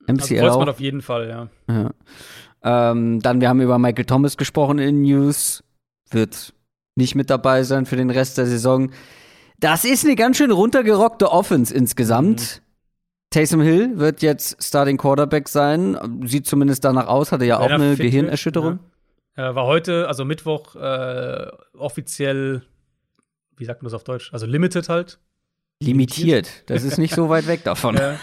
MCL. 0.06 0.12
Also 0.12 0.34
Kreuzband 0.36 0.68
auf 0.68 0.80
jeden 0.80 1.02
Fall, 1.02 1.28
ja. 1.28 1.48
ja. 1.74 1.90
Ähm, 2.62 3.20
dann, 3.20 3.40
wir 3.40 3.48
haben 3.48 3.60
über 3.62 3.78
Michael 3.78 4.04
Thomas 4.04 4.36
gesprochen 4.36 4.78
in 4.78 5.02
News. 5.02 5.64
Wird 6.10 6.52
nicht 6.94 7.14
mit 7.14 7.30
dabei 7.30 7.62
sein 7.62 7.86
für 7.86 7.96
den 7.96 8.10
Rest 8.10 8.36
der 8.36 8.46
Saison. 8.46 8.90
Das 9.58 9.84
ist 9.84 10.04
eine 10.04 10.14
ganz 10.14 10.36
schön 10.36 10.50
runtergerockte 10.50 11.30
Offense 11.30 11.74
insgesamt. 11.74 12.40
Mhm. 12.40 12.69
Taysom 13.30 13.60
Hill 13.60 13.98
wird 13.98 14.22
jetzt 14.22 14.62
Starting 14.62 14.96
Quarterback 14.96 15.48
sein. 15.48 15.96
Sieht 16.24 16.46
zumindest 16.46 16.84
danach 16.84 17.06
aus, 17.06 17.30
hatte 17.30 17.44
ja 17.44 17.58
auch 17.58 17.70
eine 17.70 17.96
Gehirnerschütterung. 17.96 18.80
Ja. 19.36 19.44
Er 19.44 19.54
war 19.54 19.66
heute, 19.66 20.08
also 20.08 20.24
Mittwoch, 20.24 20.74
äh, 20.74 21.46
offiziell, 21.78 22.62
wie 23.56 23.64
sagt 23.64 23.82
man 23.82 23.86
das 23.86 23.94
auf 23.94 24.04
Deutsch? 24.04 24.32
Also 24.32 24.46
limited 24.46 24.88
halt. 24.88 25.18
limitiert. 25.82 26.68
Das 26.68 26.82
ist 26.82 26.98
nicht 26.98 27.14
so 27.14 27.28
weit 27.28 27.46
weg 27.46 27.62
davon. 27.64 27.96
Ja, 28.00 28.18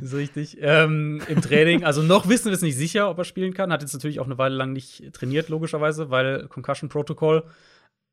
ist 0.00 0.14
richtig. 0.14 0.58
Ähm, 0.60 1.20
Im 1.28 1.40
Training, 1.42 1.84
also 1.84 2.02
noch 2.02 2.28
wissen 2.28 2.46
wir 2.46 2.52
es 2.52 2.62
nicht 2.62 2.76
sicher, 2.76 3.10
ob 3.10 3.18
er 3.18 3.24
spielen 3.24 3.54
kann. 3.54 3.72
Hat 3.72 3.82
jetzt 3.82 3.92
natürlich 3.94 4.20
auch 4.20 4.26
eine 4.26 4.38
Weile 4.38 4.54
lang 4.54 4.72
nicht 4.72 5.12
trainiert, 5.12 5.48
logischerweise, 5.48 6.10
weil 6.10 6.46
Concussion 6.48 6.88
Protocol. 6.88 7.44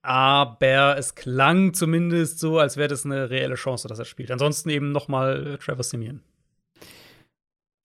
Aber 0.01 0.97
es 0.97 1.15
klang 1.15 1.73
zumindest 1.73 2.39
so, 2.39 2.57
als 2.57 2.77
wäre 2.77 2.87
das 2.87 3.05
eine 3.05 3.29
reelle 3.29 3.55
Chance, 3.55 3.87
dass 3.87 3.99
er 3.99 4.05
spielt. 4.05 4.31
Ansonsten 4.31 4.69
eben 4.69 4.91
noch 4.91 5.07
mal 5.07 5.45
äh, 5.45 5.57
Trevor 5.57 5.83
Simeon. 5.83 6.21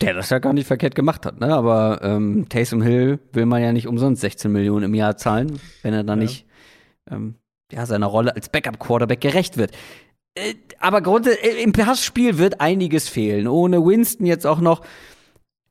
Der 0.01 0.15
das 0.15 0.31
ja 0.31 0.39
gar 0.39 0.53
nicht 0.53 0.67
verkehrt 0.67 0.95
gemacht 0.95 1.25
hat, 1.25 1.39
ne? 1.41 1.55
Aber 1.55 2.01
ähm, 2.03 2.49
Taysom 2.49 2.83
Hill 2.83 3.21
will 3.33 3.47
man 3.47 3.63
ja 3.63 3.73
nicht 3.73 3.87
umsonst 3.87 4.21
16 4.23 4.51
Millionen 4.51 4.87
im 4.87 4.95
Jahr 4.95 5.17
zahlen, 5.17 5.61
wenn 5.83 5.95
er 5.95 6.03
dann 6.03 6.21
ja. 6.21 6.27
nicht 6.27 6.47
ähm, 7.11 7.37
ja, 7.73 7.87
seiner 7.87 8.07
Rolle 8.07 8.35
als 8.35 8.49
Backup-Quarterback 8.49 9.21
gerecht 9.21 9.57
wird. 9.57 9.73
Äh, 10.35 10.55
aber 10.79 11.01
grundsätzlich, 11.01 11.63
im 11.63 11.73
Passspiel 11.73 12.39
wird 12.39 12.61
einiges 12.61 13.09
fehlen. 13.09 13.47
Ohne 13.47 13.85
Winston 13.85 14.27
jetzt 14.27 14.47
auch 14.47 14.61
noch. 14.61 14.83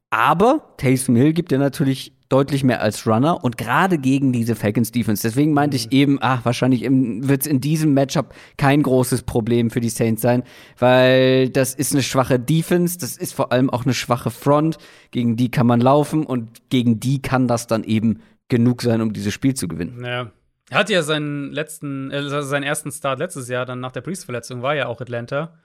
Aber 0.10 0.74
Taysom 0.78 1.16
Hill 1.16 1.34
gibt 1.34 1.52
ja 1.52 1.58
natürlich 1.58 2.14
deutlich 2.34 2.64
mehr 2.64 2.81
als 2.81 3.05
Runner 3.05 3.43
und 3.43 3.60
gerade 3.60 3.99
gegen 3.99 4.34
diese 4.34 4.55
Falcons 4.55 4.91
Defense. 4.91 5.22
Deswegen 5.22 5.53
meinte 5.53 5.77
ich 5.77 5.85
mhm. 5.85 5.91
eben, 5.91 6.18
ach, 6.19 6.43
wahrscheinlich 6.45 6.81
wird 6.81 7.41
es 7.41 7.47
in 7.47 7.61
diesem 7.61 7.93
Matchup 7.93 8.34
kein 8.57 8.81
großes 8.81 9.22
Problem 9.22 9.69
für 9.69 9.81
die 9.81 9.89
Saints 9.89 10.23
sein, 10.23 10.41
weil 10.80 11.49
das 11.49 11.76
ist 11.76 11.93
eine 11.93 12.01
schwache 12.01 12.39
Defense, 12.39 12.97
das 12.97 13.18
ist 13.18 13.34
vor 13.34 13.51
allem 13.51 13.69
auch 13.69 13.85
eine 13.85 13.93
schwache 13.93 14.31
Front, 14.31 14.80
gegen 15.11 15.35
die 15.35 15.51
kann 15.51 15.68
man 15.68 15.80
laufen 15.80 16.26
und 16.26 16.69
gegen 16.69 16.99
die 16.99 17.22
kann 17.22 17.47
das 17.47 17.68
dann 17.68 17.84
eben 17.84 18.22
genug 18.49 18.81
sein, 18.81 19.01
um 19.01 19.14
dieses 19.14 19.34
Spiel 19.34 19.53
zu 19.53 19.68
gewinnen. 19.68 20.03
Ja. 20.03 20.31
Er 20.69 20.80
hatte 20.80 20.93
ja 20.93 21.03
seinen 21.03 21.51
letzten, 21.51 22.10
äh, 22.10 22.41
seinen 22.41 22.64
ersten 22.64 22.91
Start 22.91 23.19
letztes 23.19 23.47
Jahr, 23.47 23.68
dann 23.68 23.80
nach 23.80 23.91
der 23.91 24.01
Priest-Verletzung, 24.01 24.64
war 24.64 24.73
ja 24.73 24.88
auch 24.88 25.01
Atlanta. 25.01 25.60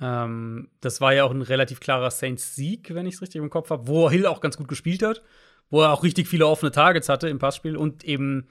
Ähm, 0.00 0.70
das 0.80 1.00
war 1.00 1.14
ja 1.14 1.22
auch 1.22 1.30
ein 1.30 1.42
relativ 1.42 1.78
klarer 1.78 2.10
Saints-Sieg, 2.10 2.92
wenn 2.94 3.06
ich 3.06 3.14
es 3.14 3.22
richtig 3.22 3.40
im 3.40 3.50
Kopf 3.50 3.70
habe, 3.70 3.86
wo 3.86 4.10
Hill 4.10 4.26
auch 4.26 4.40
ganz 4.40 4.56
gut 4.56 4.66
gespielt 4.66 5.04
hat 5.04 5.22
wo 5.70 5.82
er 5.82 5.92
auch 5.92 6.02
richtig 6.02 6.28
viele 6.28 6.46
offene 6.46 6.72
Targets 6.72 7.08
hatte 7.08 7.28
im 7.28 7.38
Passspiel 7.38 7.76
und 7.76 8.04
eben 8.04 8.48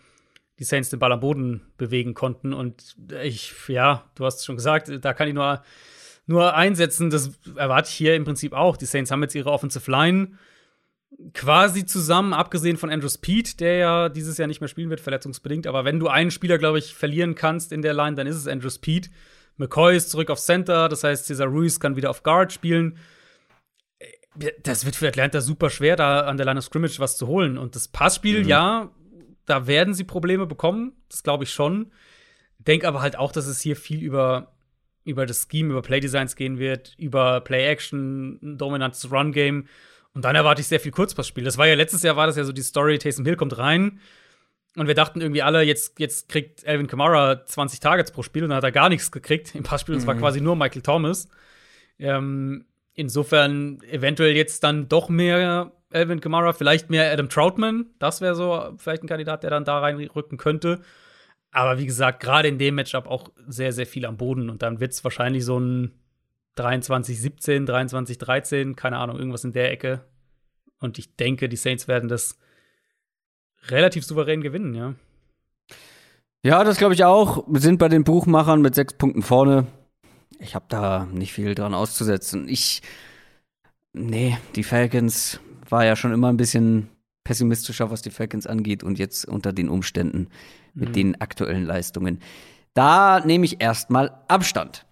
die 0.60 0.64
Saints 0.64 0.90
den 0.90 1.00
Ball 1.00 1.12
am 1.12 1.20
Boden 1.20 1.62
bewegen 1.78 2.14
konnten. 2.14 2.54
Und 2.54 2.96
ich, 3.24 3.54
ja, 3.68 4.10
du 4.16 4.26
hast 4.26 4.40
es 4.40 4.46
schon 4.46 4.56
gesagt, 4.56 4.92
da 5.02 5.14
kann 5.14 5.28
ich 5.28 5.34
nur, 5.34 5.64
nur 6.26 6.56
einsetzen. 6.56 7.10
Das 7.10 7.32
erwarte 7.56 7.90
ich 7.90 7.96
hier 7.96 8.16
im 8.16 8.24
Prinzip 8.24 8.54
auch. 8.54 8.78
Die 8.78 8.86
Saints 8.86 9.12
haben 9.12 9.22
jetzt 9.24 9.36
ihre 9.36 9.52
Offensive 9.52 9.90
Line 9.90 10.38
quasi 11.34 11.86
zusammen, 11.86 12.34
abgesehen 12.34 12.78
von 12.78 12.90
Andrew 12.90 13.10
Speed, 13.10 13.60
der 13.60 13.78
ja 13.78 14.10
dieses 14.10 14.38
Jahr 14.38 14.48
nicht 14.48 14.62
mehr 14.62 14.68
spielen 14.68 14.90
wird, 14.90 15.00
verletzungsbedingt. 15.00 15.68
Aber 15.68 15.86
wenn 15.86 16.00
du 16.00 16.08
einen 16.08 16.32
Spieler, 16.32 16.58
glaube 16.58 16.80
ich, 16.80 16.96
verlieren 16.96 17.36
kannst 17.36 17.72
in 17.72 17.82
der 17.82 17.94
Line, 17.94 18.16
dann 18.16 18.28
ist 18.28 18.36
es 18.36 18.48
Andrew 18.48 18.70
Speed. 18.70 19.10
McCoy 19.58 19.96
ist 19.96 20.10
zurück 20.10 20.32
auf 20.32 20.40
Center, 20.40 20.90
das 20.90 21.04
heißt, 21.04 21.26
Cesar 21.26 21.48
Ruiz 21.48 21.80
kann 21.80 21.96
wieder 21.96 22.10
auf 22.10 22.24
Guard 22.24 22.52
spielen 22.52 22.98
das 24.64 24.86
wird 24.86 24.96
für 24.96 25.08
Atlanta 25.08 25.42
super 25.42 25.70
schwer, 25.70 25.96
da 25.96 26.22
an 26.22 26.38
der 26.38 26.46
Line 26.46 26.60
of 26.60 26.66
Scrimmage 26.66 27.00
was 27.00 27.18
zu 27.18 27.28
holen. 27.28 27.58
Und 27.58 27.76
das 27.76 27.88
Passspiel, 27.88 28.44
mhm. 28.44 28.50
ja, 28.50 28.92
da 29.46 29.68
werden 29.68 29.94
sie 29.94 30.04
Probleme 30.04 30.46
bekommen. 30.46 30.94
Das 31.10 31.24
glaube 31.24 31.44
ich 31.44 31.52
schon. 31.52 31.92
Denke 32.60 32.88
aber 32.88 33.02
halt 33.02 33.18
auch, 33.18 33.32
dass 33.32 33.48
es 33.48 33.62
hier 33.62 33.76
viel 33.76 34.02
über, 34.02 34.54
über 35.04 35.26
das 35.26 35.48
Scheme, 35.50 35.72
über 35.72 35.82
Playdesigns 35.82 36.36
gehen 36.36 36.58
wird, 36.58 36.96
über 36.98 37.42
Play-Action, 37.42 38.58
dominantes 38.58 39.12
Run-Game. 39.12 39.68
Und 40.14 40.26
dann 40.26 40.36
erwarte 40.36 40.62
ich 40.62 40.68
sehr 40.68 40.80
viel 40.80 40.92
Kurzpassspiel. 40.92 41.44
Das 41.44 41.58
war 41.58 41.68
ja 41.68 41.76
letztes 41.76 42.04
Jahr, 42.04 42.16
war 42.16 42.28
das 42.28 42.38
ja 42.38 42.44
so 42.44 42.54
die 42.54 42.62
Story, 42.62 42.98
Taysom 43.00 43.26
Hill 43.26 43.36
kommt 43.36 43.58
rein. 43.58 44.00
Und 44.76 44.88
wir 44.88 44.96
dachten 44.96 45.22
irgendwie 45.22 45.44
alle, 45.44 45.62
jetzt, 45.62 46.00
jetzt 46.00 46.30
kriegt 46.30 46.66
Alvin 46.66 46.88
Kamara 46.88 47.46
20 47.46 47.80
Targets 47.80 48.12
pro 48.12 48.24
Spiel 48.24 48.44
und 48.44 48.50
dann 48.50 48.58
hat 48.58 48.64
er 48.64 48.72
gar 48.72 48.90
nichts 48.90 49.12
gekriegt 49.12 49.54
im 49.54 49.64
Passspiel. 49.64 49.94
Und 49.94 50.02
es 50.02 50.08
war 50.08 50.16
mhm. 50.16 50.20
quasi 50.20 50.42
nur 50.42 50.56
Michael 50.56 50.82
Thomas. 50.82 51.30
Ähm, 52.00 52.66
Insofern 52.94 53.82
eventuell 53.90 54.36
jetzt 54.36 54.64
dann 54.64 54.88
doch 54.88 55.10
mehr 55.10 55.72
Alvin 55.92 56.22
Kamara, 56.22 56.54
vielleicht 56.54 56.90
mehr 56.90 57.12
Adam 57.12 57.30
Troutman. 57.30 57.88
Das 58.00 58.22
wäre 58.22 58.36
so 58.36 58.74
vielleicht 58.78 59.04
ein 59.04 59.08
Kandidat, 59.08 59.44
der 59.44 59.50
dann 59.50 59.66
da 59.66 59.80
reinrücken 59.80 60.38
könnte. 60.38 60.82
Aber 61.52 61.78
wie 61.78 61.86
gesagt, 61.86 62.20
gerade 62.20 62.48
in 62.48 62.58
dem 62.58 62.76
Matchup 62.76 63.08
auch 63.08 63.30
sehr, 63.48 63.72
sehr 63.74 63.86
viel 63.86 64.06
am 64.06 64.18
Boden. 64.18 64.50
Und 64.50 64.64
dann 64.64 64.80
wird 64.80 64.94
es 64.94 65.04
wahrscheinlich 65.04 65.46
so 65.46 65.60
ein 65.60 65.92
23-17, 66.58 67.68
23-13, 67.68 68.76
keine 68.76 68.98
Ahnung, 68.98 69.18
irgendwas 69.18 69.44
in 69.44 69.54
der 69.54 69.72
Ecke. 69.72 70.02
Und 70.80 70.98
ich 70.98 71.16
denke, 71.16 71.50
die 71.50 71.56
Saints 71.56 71.88
werden 71.88 72.10
das 72.10 72.38
relativ 73.68 74.04
souverän 74.04 74.42
gewinnen, 74.42 74.74
ja. 74.74 74.96
Ja, 76.44 76.64
das 76.64 76.78
glaube 76.78 76.94
ich 76.94 77.06
auch. 77.06 77.46
Wir 77.48 77.62
sind 77.62 77.78
bei 77.78 77.88
den 77.88 78.04
Buchmachern 78.04 78.62
mit 78.62 78.76
sechs 78.76 78.94
Punkten 78.94 79.22
vorne. 79.22 79.68
Ich 80.44 80.56
habe 80.56 80.66
da 80.70 81.08
nicht 81.12 81.34
viel 81.34 81.56
dran 81.56 81.74
auszusetzen. 81.74 82.48
Ich. 82.48 82.82
Nee, 83.94 84.38
die 84.56 84.64
Falcons 84.64 85.40
war 85.70 85.86
ja 85.86 85.96
schon 85.96 86.14
immer 86.14 86.30
ein 86.30 86.38
bisschen 86.38 86.90
pessimistischer, 87.24 87.90
was 87.90 88.02
die 88.02 88.10
Falcons 88.10 88.48
angeht 88.48 88.84
und 88.84 89.00
jetzt 89.00 89.26
unter 89.26 89.54
den 89.54 89.70
Umständen 89.70 90.28
mit 90.74 90.90
mhm. 90.90 90.94
den 90.94 91.22
aktuellen 91.22 91.66
Leistungen. 91.66 92.20
Da 92.74 93.22
nehme 93.24 93.46
ich 93.46 93.62
erstmal 93.62 94.20
Abstand. 94.28 94.86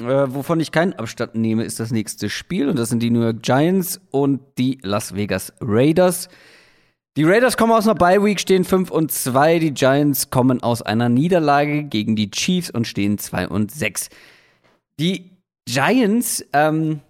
Äh, 0.00 0.34
wovon 0.34 0.60
ich 0.60 0.72
keinen 0.72 0.94
Abstand 0.94 1.34
nehme, 1.34 1.64
ist 1.64 1.78
das 1.78 1.90
nächste 1.90 2.30
Spiel 2.30 2.68
und 2.68 2.78
das 2.78 2.88
sind 2.88 3.02
die 3.02 3.10
New 3.10 3.22
York 3.22 3.42
Giants 3.42 4.00
und 4.10 4.40
die 4.58 4.78
Las 4.82 5.14
Vegas 5.14 5.52
Raiders. 5.60 6.28
Die 7.16 7.24
Raiders 7.24 7.56
kommen 7.56 7.72
aus 7.72 7.86
einer 7.86 7.96
Bye 7.96 8.24
Week, 8.24 8.40
stehen 8.40 8.64
5 8.64 8.90
und 8.90 9.12
2. 9.12 9.58
Die 9.58 9.74
Giants 9.74 10.30
kommen 10.30 10.62
aus 10.62 10.80
einer 10.80 11.08
Niederlage 11.08 11.84
gegen 11.84 12.16
die 12.16 12.30
Chiefs 12.30 12.70
und 12.70 12.86
stehen 12.86 13.18
2 13.18 13.48
und 13.48 13.70
6. 13.70 14.08
Die 15.00 15.30
Giants, 15.64 16.44
ähm, 16.52 17.00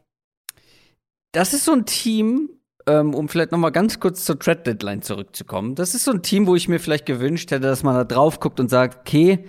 das 1.32 1.54
ist 1.54 1.64
so 1.64 1.72
ein 1.72 1.86
Team, 1.86 2.50
ähm, 2.86 3.14
um 3.14 3.28
vielleicht 3.28 3.50
noch 3.50 3.58
mal 3.58 3.70
ganz 3.70 3.98
kurz 3.98 4.24
zur 4.24 4.38
Trade 4.38 4.60
Deadline 4.60 5.02
zurückzukommen. 5.02 5.74
Das 5.74 5.96
ist 5.96 6.04
so 6.04 6.12
ein 6.12 6.22
Team, 6.22 6.46
wo 6.46 6.54
ich 6.54 6.68
mir 6.68 6.78
vielleicht 6.78 7.04
gewünscht 7.04 7.50
hätte, 7.50 7.66
dass 7.66 7.82
man 7.82 7.96
da 7.96 8.04
drauf 8.04 8.38
guckt 8.38 8.60
und 8.60 8.70
sagt, 8.70 9.00
okay, 9.00 9.44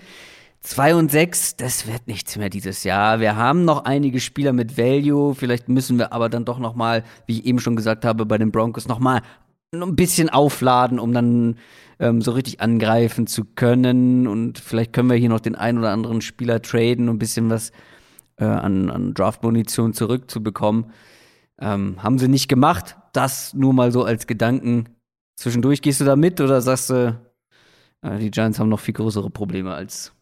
2 0.61 0.95
und 0.95 1.11
6, 1.11 1.57
das 1.57 1.85
wird 1.85 2.07
nichts 2.07 2.35
mehr 2.35 2.49
dieses 2.49 2.83
Jahr. 2.83 3.19
Wir 3.19 3.35
haben 3.35 3.63
noch 3.63 3.85
einige 3.85 4.19
Spieler 4.19 4.53
mit 4.53 4.75
Value, 4.75 5.35
vielleicht 5.35 5.69
müssen 5.69 5.99
wir 5.99 6.11
aber 6.11 6.27
dann 6.27 6.43
doch 6.43 6.57
noch 6.57 6.73
mal, 6.73 7.03
wie 7.27 7.41
ich 7.41 7.45
eben 7.45 7.59
schon 7.59 7.75
gesagt 7.75 8.05
habe, 8.05 8.25
bei 8.25 8.39
den 8.39 8.51
Broncos 8.51 8.87
noch 8.87 8.97
mal 8.97 9.21
ein 9.71 9.95
bisschen 9.95 10.29
aufladen, 10.31 10.97
um 10.97 11.13
dann 11.13 11.57
ähm, 11.99 12.23
so 12.23 12.31
richtig 12.31 12.59
angreifen 12.59 13.27
zu 13.27 13.45
können 13.45 14.25
und 14.25 14.57
vielleicht 14.57 14.93
können 14.93 15.11
wir 15.11 15.15
hier 15.15 15.29
noch 15.29 15.41
den 15.41 15.53
einen 15.55 15.77
oder 15.77 15.91
anderen 15.91 16.21
Spieler 16.21 16.59
traden 16.63 17.07
und 17.07 17.17
ein 17.17 17.19
bisschen 17.19 17.47
was 17.51 17.71
äh, 18.37 18.45
an, 18.45 18.89
an 18.89 19.13
Draft-Munition 19.13 19.93
zurückzubekommen. 19.93 20.91
Ähm, 21.59 22.01
haben 22.01 22.17
sie 22.17 22.27
nicht 22.27 22.47
gemacht. 22.47 22.97
Das 23.13 23.53
nur 23.53 23.73
mal 23.73 23.91
so 23.91 24.03
als 24.03 24.27
Gedanken. 24.27 24.95
Zwischendurch 25.35 25.81
gehst 25.81 26.01
du 26.01 26.05
da 26.05 26.15
mit 26.15 26.41
oder 26.41 26.61
sagst 26.61 26.89
du, 26.89 27.19
äh, 28.01 28.17
die 28.17 28.31
Giants 28.31 28.59
haben 28.59 28.69
noch 28.69 28.79
viel 28.79 28.93
größere 28.93 29.29
Probleme 29.29 29.73
als. 29.73 30.13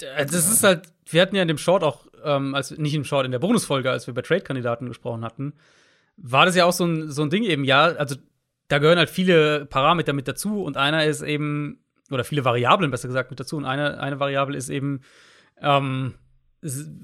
Äh, 0.00 0.26
das 0.26 0.50
ist 0.50 0.64
halt, 0.64 0.92
wir 1.06 1.22
hatten 1.22 1.36
ja 1.36 1.42
in 1.42 1.48
dem 1.48 1.58
Short 1.58 1.82
auch, 1.82 2.06
ähm, 2.24 2.54
als, 2.54 2.70
nicht 2.72 2.94
im 2.94 3.04
Short, 3.04 3.24
in 3.24 3.32
der 3.32 3.38
Bonusfolge, 3.38 3.90
als 3.90 4.06
wir 4.06 4.14
bei 4.14 4.22
Trade-Kandidaten 4.22 4.86
gesprochen 4.86 5.24
hatten, 5.24 5.54
war 6.16 6.46
das 6.46 6.56
ja 6.56 6.64
auch 6.64 6.72
so 6.72 6.84
ein, 6.84 7.10
so 7.10 7.22
ein 7.22 7.30
Ding 7.30 7.44
eben, 7.44 7.64
ja, 7.64 7.84
also 7.84 8.16
da 8.68 8.78
gehören 8.78 8.98
halt 8.98 9.10
viele 9.10 9.66
Parameter 9.66 10.12
mit 10.12 10.28
dazu 10.28 10.62
und 10.62 10.76
einer 10.76 11.04
ist 11.04 11.22
eben, 11.22 11.84
oder 12.10 12.24
viele 12.24 12.44
Variablen 12.44 12.90
besser 12.90 13.08
gesagt 13.08 13.30
mit 13.30 13.40
dazu 13.40 13.56
und 13.56 13.64
eine, 13.64 13.98
eine 14.00 14.20
Variable 14.20 14.56
ist 14.56 14.68
eben, 14.68 15.00
ähm, 15.60 16.14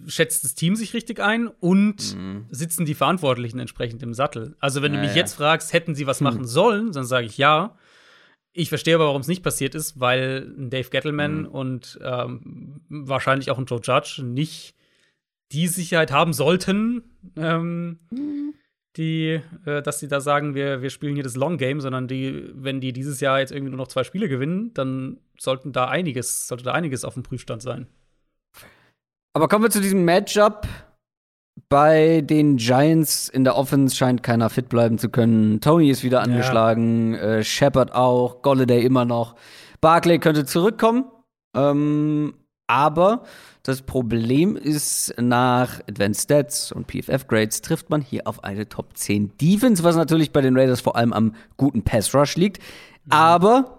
schätzt 0.06 0.44
das 0.44 0.54
Team 0.54 0.76
sich 0.76 0.94
richtig 0.94 1.20
ein 1.20 1.48
und 1.48 2.16
mhm. 2.16 2.46
sitzen 2.50 2.84
die 2.84 2.94
Verantwortlichen 2.94 3.58
entsprechend 3.58 4.02
im 4.02 4.14
Sattel. 4.14 4.56
Also, 4.60 4.82
wenn 4.82 4.94
ja, 4.94 5.00
du 5.00 5.06
mich 5.06 5.16
ja. 5.16 5.22
jetzt 5.22 5.34
fragst, 5.34 5.72
hätten 5.72 5.94
sie 5.94 6.06
was 6.06 6.20
hm. 6.20 6.24
machen 6.24 6.44
sollen, 6.44 6.92
dann 6.92 7.04
sage 7.04 7.26
ich 7.26 7.38
ja. 7.38 7.76
Ich 8.52 8.68
verstehe 8.68 8.94
aber, 8.94 9.06
warum 9.06 9.20
es 9.20 9.28
nicht 9.28 9.42
passiert 9.42 9.74
ist, 9.74 10.00
weil 10.00 10.52
Dave 10.56 10.88
Gettleman 10.90 11.40
mhm. 11.40 11.46
und 11.46 11.98
ähm, 12.02 12.80
wahrscheinlich 12.88 13.50
auch 13.50 13.58
ein 13.58 13.66
Joe 13.66 13.80
Judge 13.82 14.22
nicht 14.24 14.74
die 15.52 15.66
Sicherheit 15.66 16.12
haben 16.12 16.32
sollten, 16.32 17.02
ähm, 17.36 17.98
mhm. 18.10 18.54
die, 18.96 19.40
äh, 19.64 19.82
dass 19.82 20.00
sie 20.00 20.08
da 20.08 20.20
sagen, 20.20 20.54
wir, 20.54 20.82
wir 20.82 20.90
spielen 20.90 21.14
hier 21.14 21.24
das 21.24 21.36
Long 21.36 21.56
Game, 21.56 21.80
sondern 21.80 22.08
die, 22.08 22.50
wenn 22.54 22.80
die 22.80 22.92
dieses 22.92 23.20
Jahr 23.20 23.40
jetzt 23.40 23.52
irgendwie 23.52 23.70
nur 23.70 23.78
noch 23.78 23.88
zwei 23.88 24.04
Spiele 24.04 24.28
gewinnen, 24.28 24.72
dann 24.74 25.18
sollten 25.38 25.72
da 25.72 25.86
einiges, 25.88 26.48
sollte 26.48 26.64
da 26.64 26.72
einiges 26.72 27.04
auf 27.04 27.14
dem 27.14 27.22
Prüfstand 27.22 27.62
sein. 27.62 27.86
Aber 29.34 29.48
kommen 29.48 29.64
wir 29.64 29.70
zu 29.70 29.80
diesem 29.80 30.04
Matchup. 30.04 30.66
Bei 31.68 32.22
den 32.22 32.56
Giants 32.56 33.28
in 33.28 33.44
der 33.44 33.56
Offense 33.56 33.94
scheint 33.94 34.22
keiner 34.22 34.48
fit 34.48 34.68
bleiben 34.68 34.98
zu 34.98 35.10
können. 35.10 35.60
Tony 35.60 35.90
ist 35.90 36.02
wieder 36.02 36.22
angeschlagen, 36.22 37.14
ja. 37.14 37.20
äh, 37.20 37.44
Shepard 37.44 37.94
auch, 37.94 38.42
Golladay 38.42 38.84
immer 38.84 39.04
noch. 39.04 39.34
Barclay 39.80 40.18
könnte 40.18 40.44
zurückkommen. 40.44 41.04
Ähm, 41.54 42.34
aber 42.68 43.24
das 43.62 43.82
Problem 43.82 44.56
ist, 44.56 45.14
nach 45.18 45.80
Advanced 45.88 46.24
Stats 46.24 46.72
und 46.72 46.86
PFF-Grades 46.86 47.62
trifft 47.62 47.90
man 47.90 48.02
hier 48.02 48.26
auf 48.26 48.44
eine 48.44 48.68
Top 48.68 48.96
10 48.96 49.36
Defense, 49.38 49.82
was 49.82 49.96
natürlich 49.96 50.32
bei 50.32 50.40
den 50.40 50.56
Raiders 50.56 50.80
vor 50.80 50.96
allem 50.96 51.12
am 51.12 51.34
guten 51.56 51.82
Pass 51.82 52.14
Rush 52.14 52.36
liegt. 52.36 52.62
Mhm. 53.04 53.12
Aber 53.12 53.77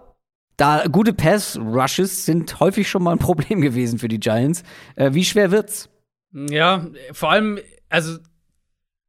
da 0.60 0.84
gute 0.88 1.12
Pass-Rushes 1.12 2.26
sind 2.26 2.60
häufig 2.60 2.88
schon 2.88 3.02
mal 3.02 3.12
ein 3.12 3.18
Problem 3.18 3.60
gewesen 3.62 3.98
für 3.98 4.08
die 4.08 4.20
Giants. 4.20 4.62
Äh, 4.96 5.14
wie 5.14 5.24
schwer 5.24 5.50
wird's? 5.50 5.88
Ja, 6.32 6.86
vor 7.12 7.30
allem, 7.30 7.58
also 7.88 8.18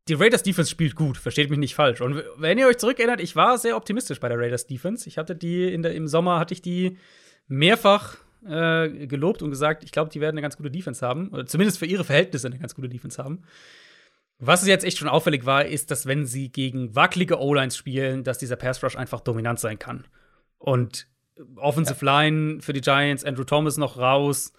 die 0.07 0.15
Raiders 0.15 0.43
Defense 0.43 0.71
spielt 0.71 0.95
gut, 0.95 1.17
versteht 1.17 1.49
mich 1.49 1.59
nicht 1.59 1.75
falsch. 1.75 2.01
Und 2.01 2.23
wenn 2.37 2.57
ihr 2.57 2.67
euch 2.67 2.77
zurückerinnert, 2.77 3.21
ich 3.21 3.35
war 3.35 3.57
sehr 3.57 3.77
optimistisch 3.77 4.19
bei 4.19 4.29
der 4.29 4.39
Raiders 4.39 4.65
Defense. 4.65 5.07
Ich 5.07 5.17
hatte 5.17 5.35
die 5.35 5.79
der, 5.81 5.93
im 5.93 6.07
Sommer 6.07 6.39
hatte 6.39 6.53
ich 6.53 6.61
die 6.61 6.97
mehrfach 7.47 8.17
äh, 8.47 9.07
gelobt 9.07 9.41
und 9.43 9.51
gesagt, 9.51 9.83
ich 9.83 9.91
glaube, 9.91 10.09
die 10.09 10.19
werden 10.19 10.35
eine 10.35 10.41
ganz 10.41 10.57
gute 10.57 10.71
Defense 10.71 11.05
haben 11.05 11.29
oder 11.29 11.45
zumindest 11.45 11.77
für 11.77 11.85
ihre 11.85 12.03
Verhältnisse 12.03 12.47
eine 12.47 12.57
ganz 12.57 12.73
gute 12.73 12.89
Defense 12.89 13.21
haben. 13.23 13.43
Was 14.39 14.65
jetzt 14.65 14.83
echt 14.83 14.97
schon 14.97 15.07
auffällig 15.07 15.45
war, 15.45 15.65
ist, 15.65 15.91
dass 15.91 16.07
wenn 16.07 16.25
sie 16.25 16.51
gegen 16.51 16.95
wackelige 16.95 17.39
O-Lines 17.39 17.77
spielen, 17.77 18.23
dass 18.23 18.39
dieser 18.39 18.55
Pass 18.55 18.83
Rush 18.83 18.95
einfach 18.95 19.21
dominant 19.21 19.59
sein 19.59 19.77
kann. 19.77 20.07
Und 20.57 21.07
Offensive 21.55 22.05
ja. 22.05 22.21
Line 22.21 22.61
für 22.61 22.73
die 22.73 22.81
Giants, 22.81 23.23
Andrew 23.23 23.43
Thomas 23.43 23.77
noch 23.77 23.97
raus. 23.97 24.53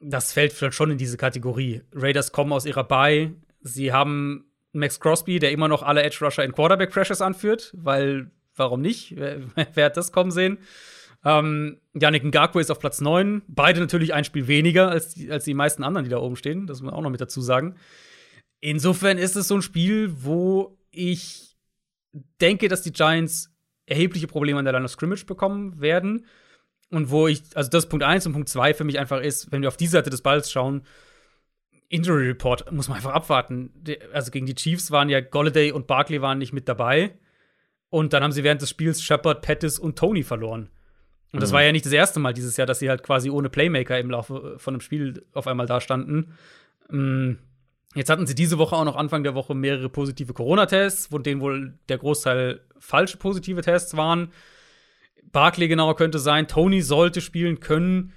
Das 0.00 0.32
fällt 0.32 0.52
schon 0.74 0.90
in 0.90 0.98
diese 0.98 1.16
Kategorie. 1.16 1.82
Raiders 1.94 2.32
kommen 2.32 2.52
aus 2.52 2.66
ihrer 2.66 2.84
Bye. 2.84 3.34
Sie 3.60 3.92
haben 3.92 4.44
Max 4.72 5.00
Crosby, 5.00 5.38
der 5.38 5.52
immer 5.52 5.68
noch 5.68 5.82
alle 5.82 6.02
Edge 6.02 6.18
Rusher 6.20 6.44
in 6.44 6.52
Quarterback 6.52 6.90
Pressures 6.90 7.20
anführt, 7.20 7.72
weil 7.76 8.30
warum 8.54 8.80
nicht? 8.80 9.16
Wer, 9.16 9.40
wer 9.74 9.84
hat 9.86 9.96
das 9.96 10.12
kommen 10.12 10.30
sehen? 10.30 10.58
Ähm, 11.24 11.80
Yannick 11.94 12.24
Ngakwe 12.24 12.60
ist 12.60 12.70
auf 12.70 12.78
Platz 12.78 13.00
9. 13.00 13.42
Beide 13.48 13.80
natürlich 13.80 14.14
ein 14.14 14.24
Spiel 14.24 14.46
weniger 14.46 14.90
als 14.90 15.14
die, 15.14 15.30
als 15.30 15.44
die 15.44 15.54
meisten 15.54 15.82
anderen, 15.82 16.04
die 16.04 16.10
da 16.10 16.18
oben 16.18 16.36
stehen. 16.36 16.66
Das 16.66 16.80
muss 16.80 16.90
man 16.90 16.94
auch 16.94 17.02
noch 17.02 17.10
mit 17.10 17.20
dazu 17.20 17.40
sagen. 17.40 17.74
Insofern 18.60 19.18
ist 19.18 19.34
es 19.34 19.48
so 19.48 19.56
ein 19.56 19.62
Spiel, 19.62 20.12
wo 20.22 20.78
ich 20.90 21.56
denke, 22.40 22.68
dass 22.68 22.82
die 22.82 22.92
Giants 22.92 23.50
erhebliche 23.86 24.26
Probleme 24.26 24.58
an 24.58 24.64
der 24.64 24.74
Line 24.74 24.84
of 24.84 24.90
Scrimmage 24.90 25.24
bekommen 25.24 25.80
werden. 25.80 26.26
Und 26.90 27.10
wo 27.10 27.26
ich, 27.26 27.42
also 27.54 27.70
das 27.70 27.88
Punkt 27.88 28.04
1 28.04 28.26
und 28.26 28.32
Punkt 28.32 28.48
2 28.48 28.74
für 28.74 28.84
mich 28.84 28.98
einfach 28.98 29.20
ist, 29.20 29.50
wenn 29.50 29.62
wir 29.62 29.68
auf 29.68 29.76
die 29.76 29.86
Seite 29.86 30.10
des 30.10 30.22
Balls 30.22 30.50
schauen, 30.50 30.82
Injury 31.88 32.28
Report 32.28 32.70
muss 32.72 32.88
man 32.88 32.96
einfach 32.96 33.12
abwarten. 33.12 33.72
Also 34.12 34.30
gegen 34.30 34.46
die 34.46 34.54
Chiefs 34.54 34.90
waren 34.90 35.08
ja 35.08 35.20
Golladay 35.20 35.72
und 35.72 35.86
Barkley 35.86 36.20
waren 36.20 36.38
nicht 36.38 36.52
mit 36.52 36.68
dabei. 36.68 37.16
Und 37.90 38.12
dann 38.12 38.22
haben 38.22 38.32
sie 38.32 38.44
während 38.44 38.62
des 38.62 38.70
Spiels 38.70 39.02
Shepard, 39.02 39.42
Pettis 39.42 39.78
und 39.78 39.96
Tony 39.96 40.22
verloren. 40.22 40.68
Und 41.32 41.42
das 41.42 41.50
mhm. 41.50 41.54
war 41.54 41.62
ja 41.62 41.72
nicht 41.72 41.86
das 41.86 41.92
erste 41.92 42.18
Mal 42.20 42.32
dieses 42.32 42.56
Jahr, 42.56 42.66
dass 42.66 42.80
sie 42.80 42.88
halt 42.88 43.02
quasi 43.02 43.30
ohne 43.30 43.48
Playmaker 43.48 43.98
im 43.98 44.10
Laufe 44.10 44.58
von 44.58 44.74
einem 44.74 44.80
Spiel 44.80 45.24
auf 45.32 45.46
einmal 45.46 45.66
da 45.66 45.80
standen. 45.80 46.34
Mhm. 46.90 47.38
Jetzt 47.94 48.10
hatten 48.10 48.26
sie 48.26 48.34
diese 48.34 48.58
Woche 48.58 48.76
auch 48.76 48.84
noch 48.84 48.96
Anfang 48.96 49.22
der 49.22 49.34
Woche 49.34 49.54
mehrere 49.54 49.88
positive 49.88 50.34
Corona-Tests, 50.34 51.06
von 51.06 51.22
denen 51.22 51.40
wohl 51.40 51.78
der 51.88 51.98
Großteil 51.98 52.60
falsche 52.78 53.16
positive 53.16 53.62
Tests 53.62 53.96
waren. 53.96 54.32
Barkley 55.32 55.68
genauer 55.68 55.96
könnte 55.96 56.18
sein, 56.18 56.48
Tony 56.48 56.82
sollte 56.82 57.20
spielen 57.20 57.60
können. 57.60 58.12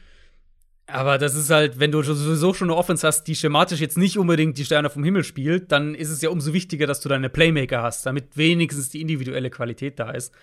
Aber 0.88 1.18
das 1.18 1.36
ist 1.36 1.50
halt, 1.52 1.80
wenn 1.80 1.92
du 1.92 2.02
sowieso 2.02 2.54
schon 2.54 2.70
eine 2.70 2.78
Offense 2.78 3.06
hast, 3.06 3.26
die 3.26 3.36
schematisch 3.36 3.80
jetzt 3.80 3.98
nicht 3.98 4.18
unbedingt 4.18 4.58
die 4.58 4.66
Sterne 4.66 4.90
vom 4.90 5.04
Himmel 5.04 5.24
spielt, 5.24 5.72
dann 5.72 5.94
ist 5.94 6.10
es 6.10 6.22
ja 6.22 6.30
umso 6.30 6.54
wichtiger, 6.54 6.88
dass 6.88 7.00
du 7.00 7.10
deine 7.10 7.30
Playmaker 7.30 7.84
hast, 7.84 8.06
damit 8.06 8.38
wenigstens 8.38 8.90
die 8.90 9.02
individuelle 9.02 9.52
Qualität 9.52 10.00
da 10.00 10.12
ist. 10.12 10.34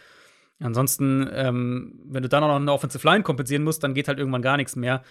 Ansonsten, 0.61 1.29
ähm, 1.33 2.01
wenn 2.05 2.23
du 2.23 2.29
dann 2.29 2.45
auch 2.45 2.49
noch 2.49 2.57
eine 2.57 2.73
Offensive 2.73 3.07
Line 3.07 3.25
kompensieren 3.25 3.65
musst, 3.65 3.83
dann 3.83 3.95
geht 3.95 4.09
halt 4.09 4.19
irgendwann 4.19 4.43
gar 4.43 4.57
nichts 4.57 4.77
mehr. 4.77 5.03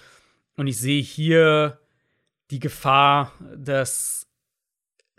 Und 0.57 0.68
ich 0.68 0.77
sehe 0.77 1.02
hier 1.02 1.80
die 2.49 2.60
Gefahr, 2.60 3.34
dass 3.56 4.24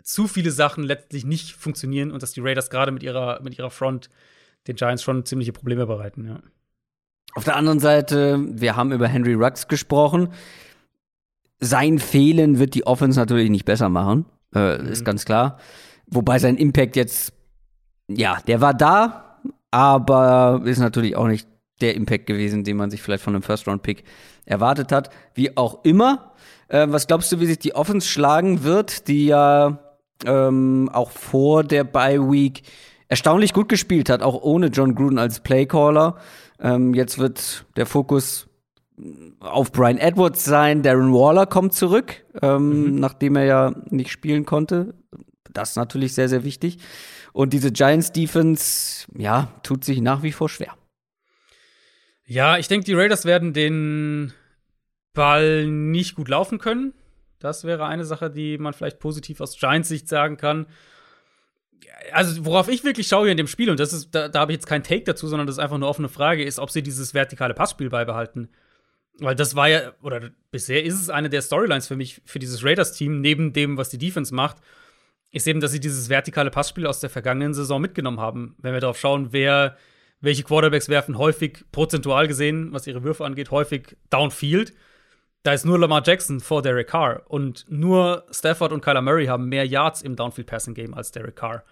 zu 0.07 0.27
viele 0.27 0.51
Sachen 0.51 0.85
letztlich 0.85 1.25
nicht 1.25 1.51
funktionieren 1.51 2.11
und 2.11 2.23
dass 2.23 2.31
die 2.31 2.39
Raiders 2.39 2.69
gerade 2.69 2.93
mit 2.93 3.03
ihrer, 3.03 3.41
mit 3.43 3.57
ihrer 3.57 3.69
Front 3.69 4.09
den 4.65 4.77
Giants 4.77 5.03
schon 5.03 5.25
ziemliche 5.25 5.51
Probleme 5.51 5.85
bereiten, 5.85 6.25
ja. 6.25 6.39
Auf 7.35 7.43
der 7.43 7.57
anderen 7.57 7.79
Seite, 7.79 8.39
wir 8.49 8.77
haben 8.77 8.93
über 8.93 9.07
Henry 9.07 9.33
Ruggs 9.33 9.67
gesprochen. 9.67 10.29
Sein 11.59 11.99
Fehlen 11.99 12.57
wird 12.57 12.73
die 12.73 12.87
Offense 12.87 13.19
natürlich 13.19 13.49
nicht 13.49 13.65
besser 13.65 13.89
machen, 13.89 14.25
äh, 14.55 14.77
mhm. 14.77 14.87
ist 14.87 15.03
ganz 15.03 15.25
klar. 15.25 15.59
Wobei 16.07 16.39
sein 16.39 16.55
Impact 16.55 16.95
jetzt, 16.95 17.33
ja, 18.07 18.39
der 18.47 18.61
war 18.61 18.73
da, 18.73 19.41
aber 19.71 20.61
ist 20.63 20.79
natürlich 20.79 21.17
auch 21.17 21.27
nicht 21.27 21.47
der 21.81 21.95
Impact 21.95 22.27
gewesen, 22.27 22.63
den 22.63 22.77
man 22.77 22.89
sich 22.89 23.01
vielleicht 23.01 23.23
von 23.23 23.35
einem 23.35 23.43
First-Round-Pick 23.43 24.05
erwartet 24.45 24.93
hat. 24.93 25.09
Wie 25.33 25.55
auch 25.57 25.83
immer, 25.83 26.31
äh, 26.69 26.87
was 26.89 27.07
glaubst 27.07 27.29
du, 27.33 27.41
wie 27.41 27.45
sich 27.45 27.59
die 27.59 27.75
Offense 27.75 28.07
schlagen 28.07 28.63
wird, 28.63 29.09
die 29.09 29.25
ja 29.25 29.83
ähm, 30.25 30.89
auch 30.91 31.11
vor 31.11 31.63
der 31.63 31.83
Bye 31.83 32.31
Week 32.31 32.63
erstaunlich 33.07 33.53
gut 33.53 33.69
gespielt 33.69 34.09
hat, 34.09 34.21
auch 34.21 34.41
ohne 34.41 34.67
John 34.67 34.95
Gruden 34.95 35.19
als 35.19 35.39
Playcaller. 35.39 36.17
Ähm, 36.59 36.93
jetzt 36.93 37.19
wird 37.19 37.65
der 37.75 37.85
Fokus 37.85 38.47
auf 39.39 39.71
Brian 39.71 39.97
Edwards 39.97 40.43
sein. 40.43 40.81
Darren 40.81 41.13
Waller 41.13 41.45
kommt 41.45 41.73
zurück, 41.73 42.25
ähm, 42.41 42.93
mhm. 42.93 42.99
nachdem 42.99 43.35
er 43.35 43.45
ja 43.45 43.71
nicht 43.89 44.11
spielen 44.11 44.45
konnte. 44.45 44.95
Das 45.53 45.71
ist 45.71 45.75
natürlich 45.75 46.13
sehr, 46.13 46.29
sehr 46.29 46.43
wichtig. 46.43 46.79
Und 47.33 47.53
diese 47.53 47.71
Giants 47.71 48.11
Defense, 48.11 49.05
ja, 49.15 49.49
tut 49.63 49.83
sich 49.83 50.01
nach 50.01 50.23
wie 50.23 50.31
vor 50.31 50.49
schwer. 50.49 50.73
Ja, 52.25 52.57
ich 52.57 52.67
denke, 52.67 52.85
die 52.85 52.93
Raiders 52.93 53.25
werden 53.25 53.53
den 53.53 54.33
Ball 55.13 55.65
nicht 55.67 56.15
gut 56.15 56.27
laufen 56.27 56.57
können. 56.57 56.93
Das 57.39 57.63
wäre 57.63 57.85
eine 57.85 58.05
Sache, 58.05 58.29
die 58.29 58.57
man 58.57 58.73
vielleicht 58.73 58.99
positiv 58.99 59.41
aus 59.41 59.57
Giants 59.57 59.89
Sicht 59.89 60.07
sagen 60.07 60.37
kann. 60.37 60.67
Also, 62.11 62.45
worauf 62.45 62.67
ich 62.67 62.83
wirklich 62.83 63.07
schaue 63.07 63.25
hier 63.25 63.31
in 63.31 63.37
dem 63.37 63.47
Spiel, 63.47 63.69
und 63.69 63.79
das 63.79 63.93
ist, 63.93 64.13
da, 64.13 64.29
da 64.29 64.39
habe 64.39 64.51
ich 64.51 64.57
jetzt 64.57 64.67
keinen 64.67 64.83
Take 64.83 65.03
dazu, 65.03 65.27
sondern 65.27 65.47
das 65.47 65.57
ist 65.57 65.59
einfach 65.59 65.75
eine 65.75 65.87
offene 65.87 66.09
Frage, 66.09 66.43
ist, 66.43 66.59
ob 66.59 66.71
sie 66.71 66.81
dieses 66.81 67.13
vertikale 67.13 67.53
Passspiel 67.53 67.89
beibehalten. 67.89 68.49
Weil 69.19 69.35
das 69.35 69.55
war 69.55 69.67
ja, 69.67 69.93
oder 70.01 70.29
bisher 70.51 70.83
ist 70.83 70.95
es 70.95 71.09
eine 71.09 71.29
der 71.29 71.41
Storylines 71.41 71.87
für 71.87 71.95
mich, 71.95 72.21
für 72.25 72.39
dieses 72.39 72.63
Raiders-Team, 72.63 73.21
neben 73.21 73.53
dem, 73.53 73.77
was 73.77 73.89
die 73.89 73.97
Defense 73.97 74.33
macht, 74.33 74.57
ist 75.31 75.47
eben, 75.47 75.59
dass 75.59 75.71
sie 75.71 75.79
dieses 75.79 76.09
vertikale 76.09 76.51
Passspiel 76.51 76.87
aus 76.87 76.99
der 76.99 77.09
vergangenen 77.09 77.53
Saison 77.53 77.81
mitgenommen 77.81 78.19
haben. 78.19 78.55
Wenn 78.59 78.73
wir 78.73 78.79
darauf 78.79 78.99
schauen, 78.99 79.29
wer, 79.31 79.75
welche 80.21 80.43
Quarterbacks 80.43 80.89
werfen 80.89 81.17
häufig 81.17 81.65
prozentual 81.71 82.27
gesehen, 82.27 82.73
was 82.73 82.87
ihre 82.87 83.03
Würfe 83.03 83.25
angeht, 83.25 83.51
häufig 83.51 83.97
downfield 84.09 84.73
da 85.47 85.53
ist 85.53 85.65
nur 85.65 85.79
Lamar 85.79 86.03
Jackson 86.05 86.41
vor 86.41 86.61
Derek 86.61 86.87
Carr 86.87 87.21
und 87.29 87.63
nur 87.69 88.25
Stafford 88.31 88.73
und 88.73 88.81
Kyler 88.81 89.01
Murray 89.01 89.27
haben 89.27 89.47
mehr 89.47 89.65
Yards 89.65 90.01
im 90.01 90.17
Downfield 90.17 90.45
Passing 90.45 90.73
Game 90.73 90.93
als 90.93 91.13
Derek 91.13 91.37
Carr. 91.37 91.63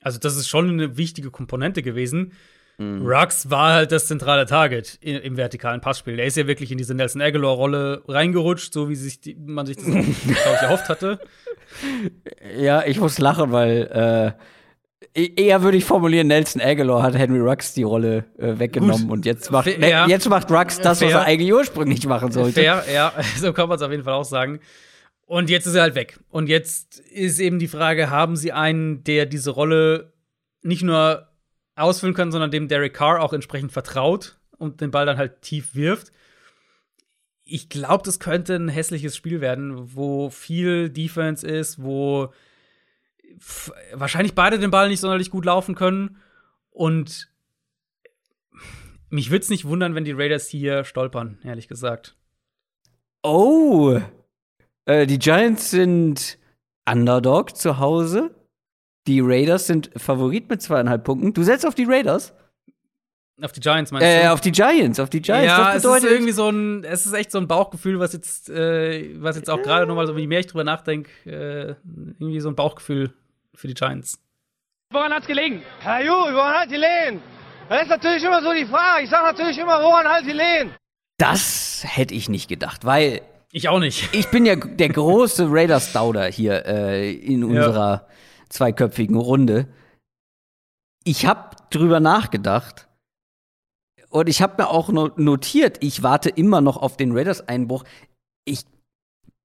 Also 0.00 0.20
das 0.20 0.36
ist 0.36 0.46
schon 0.46 0.68
eine 0.68 0.96
wichtige 0.96 1.32
Komponente 1.32 1.82
gewesen. 1.82 2.34
Mhm. 2.76 3.04
Rux 3.04 3.50
war 3.50 3.72
halt 3.72 3.90
das 3.90 4.06
zentrale 4.06 4.46
Target 4.46 4.98
im, 5.00 5.20
im 5.20 5.36
vertikalen 5.36 5.80
Passspiel. 5.80 6.14
Der 6.14 6.26
ist 6.26 6.36
ja 6.36 6.46
wirklich 6.46 6.70
in 6.70 6.78
diese 6.78 6.94
Nelson 6.94 7.20
Aguilar 7.20 7.56
Rolle 7.56 8.04
reingerutscht, 8.06 8.72
so 8.72 8.88
wie 8.88 8.94
sich 8.94 9.20
die, 9.20 9.34
man 9.34 9.66
sich 9.66 9.78
das 9.78 9.86
glaube 9.86 10.04
ich 10.04 10.62
erhofft 10.62 10.88
hatte. 10.88 11.18
Ja, 12.56 12.84
ich 12.84 13.00
muss 13.00 13.18
lachen, 13.18 13.50
weil 13.50 14.36
äh 14.36 14.57
eher 15.14 15.62
würde 15.62 15.76
ich 15.76 15.84
formulieren, 15.84 16.26
Nelson 16.26 16.60
Aguilar 16.60 17.02
hat 17.02 17.16
Henry 17.16 17.40
Rux 17.40 17.74
die 17.74 17.82
Rolle 17.82 18.24
äh, 18.38 18.58
weggenommen 18.58 19.02
Gut. 19.02 19.10
und 19.10 19.26
jetzt 19.26 19.50
macht, 19.50 19.68
Fair, 19.68 19.88
ja. 19.88 20.06
jetzt 20.06 20.28
macht 20.28 20.50
Rux 20.50 20.80
das, 20.80 20.98
Fair. 20.98 21.08
was 21.08 21.14
er 21.14 21.24
eigentlich 21.24 21.52
ursprünglich 21.52 22.06
machen 22.06 22.32
sollte. 22.32 22.60
Fair, 22.60 22.84
ja, 22.92 23.12
so 23.38 23.52
kann 23.52 23.68
man 23.68 23.76
es 23.76 23.82
auf 23.82 23.90
jeden 23.90 24.04
Fall 24.04 24.14
auch 24.14 24.24
sagen. 24.24 24.60
Und 25.26 25.50
jetzt 25.50 25.66
ist 25.66 25.74
er 25.74 25.82
halt 25.82 25.94
weg. 25.94 26.18
Und 26.30 26.48
jetzt 26.48 27.00
ist 27.00 27.38
eben 27.38 27.58
die 27.58 27.68
Frage, 27.68 28.08
haben 28.10 28.34
sie 28.34 28.52
einen, 28.52 29.04
der 29.04 29.26
diese 29.26 29.50
Rolle 29.50 30.14
nicht 30.62 30.82
nur 30.82 31.28
ausfüllen 31.76 32.14
kann, 32.14 32.32
sondern 32.32 32.50
dem 32.50 32.66
Derek 32.66 32.94
Carr 32.94 33.22
auch 33.22 33.32
entsprechend 33.32 33.70
vertraut 33.70 34.38
und 34.56 34.80
den 34.80 34.90
Ball 34.90 35.06
dann 35.06 35.18
halt 35.18 35.42
tief 35.42 35.74
wirft? 35.74 36.12
Ich 37.44 37.68
glaube, 37.68 38.04
das 38.04 38.20
könnte 38.20 38.54
ein 38.56 38.68
hässliches 38.68 39.16
Spiel 39.16 39.40
werden, 39.40 39.94
wo 39.94 40.30
viel 40.30 40.90
Defense 40.90 41.46
ist, 41.46 41.82
wo 41.82 42.32
wahrscheinlich 43.94 44.34
beide 44.34 44.58
den 44.58 44.70
Ball 44.70 44.88
nicht 44.88 45.00
sonderlich 45.00 45.30
gut 45.30 45.44
laufen 45.44 45.74
können. 45.74 46.18
Und 46.70 47.30
mich 49.10 49.30
würde 49.30 49.42
es 49.42 49.50
nicht 49.50 49.64
wundern, 49.64 49.94
wenn 49.94 50.04
die 50.04 50.12
Raiders 50.12 50.48
hier 50.48 50.84
stolpern, 50.84 51.38
ehrlich 51.42 51.68
gesagt. 51.68 52.16
Oh, 53.22 54.00
äh, 54.84 55.06
die 55.06 55.18
Giants 55.18 55.70
sind 55.70 56.38
Underdog 56.88 57.56
zu 57.56 57.78
Hause. 57.78 58.34
Die 59.06 59.20
Raiders 59.20 59.66
sind 59.66 59.90
Favorit 59.96 60.48
mit 60.50 60.62
zweieinhalb 60.62 61.04
Punkten. 61.04 61.32
Du 61.32 61.42
setzt 61.42 61.66
auf 61.66 61.74
die 61.74 61.84
Raiders? 61.84 62.34
Auf 63.40 63.52
die 63.52 63.60
Giants 63.60 63.92
meinst 63.92 64.06
äh, 64.06 64.24
du? 64.24 64.32
auf 64.32 64.40
die 64.40 64.50
Giants, 64.50 64.98
auf 64.98 65.10
die 65.10 65.22
Giants. 65.22 65.46
Ja, 65.46 65.74
es 65.74 65.84
ist 65.84 66.04
irgendwie 66.04 66.32
so 66.32 66.48
ein, 66.48 66.84
es 66.84 67.06
ist 67.06 67.12
echt 67.12 67.30
so 67.30 67.38
ein 67.38 67.46
Bauchgefühl, 67.46 68.00
was 68.00 68.12
jetzt, 68.12 68.50
äh, 68.50 69.14
was 69.22 69.36
jetzt 69.36 69.48
auch 69.48 69.62
gerade 69.62 69.86
nochmal 69.86 70.06
so, 70.06 70.16
je 70.16 70.26
mehr 70.26 70.40
ich 70.40 70.48
drüber 70.48 70.64
nachdenke, 70.64 71.10
äh, 71.24 71.74
irgendwie 72.18 72.40
so 72.40 72.48
ein 72.48 72.56
Bauchgefühl 72.56 73.12
für 73.54 73.68
die 73.68 73.74
Giants. 73.74 74.18
Woran 74.90 75.12
hat's 75.12 75.26
gelegen? 75.26 75.62
Herr 75.80 76.02
Ju, 76.02 76.12
woran 76.12 76.54
hat 76.54 76.70
die 76.70 76.76
Lehen? 76.76 77.20
Das 77.68 77.82
ist 77.82 77.88
natürlich 77.88 78.24
immer 78.24 78.42
so 78.42 78.52
die 78.52 78.64
Frage. 78.64 79.04
Ich 79.04 79.10
sage 79.10 79.26
natürlich 79.26 79.58
immer, 79.58 79.82
woran 79.82 80.06
halt 80.06 80.24
die 80.24 80.32
Lehen? 80.32 80.74
Das 81.18 81.84
hätte 81.86 82.14
ich 82.14 82.28
nicht 82.28 82.48
gedacht, 82.48 82.84
weil. 82.84 83.20
Ich 83.52 83.68
auch 83.68 83.80
nicht. 83.80 84.14
Ich 84.14 84.30
bin 84.30 84.46
ja 84.46 84.56
der 84.56 84.88
große 84.88 85.46
Raiders-Dauder 85.48 86.26
hier 86.26 86.64
äh, 86.66 87.12
in 87.12 87.44
unserer 87.44 88.06
ja. 88.06 88.08
zweiköpfigen 88.48 89.16
Runde. 89.16 89.68
Ich 91.04 91.26
habe 91.26 91.56
drüber 91.70 92.00
nachgedacht 92.00 92.88
und 94.10 94.28
ich 94.28 94.42
habe 94.42 94.62
mir 94.62 94.68
auch 94.68 94.90
notiert, 94.90 95.78
ich 95.82 96.02
warte 96.02 96.30
immer 96.30 96.60
noch 96.60 96.76
auf 96.76 96.96
den 96.96 97.16
Raiders-Einbruch. 97.16 97.84
Ich 98.44 98.64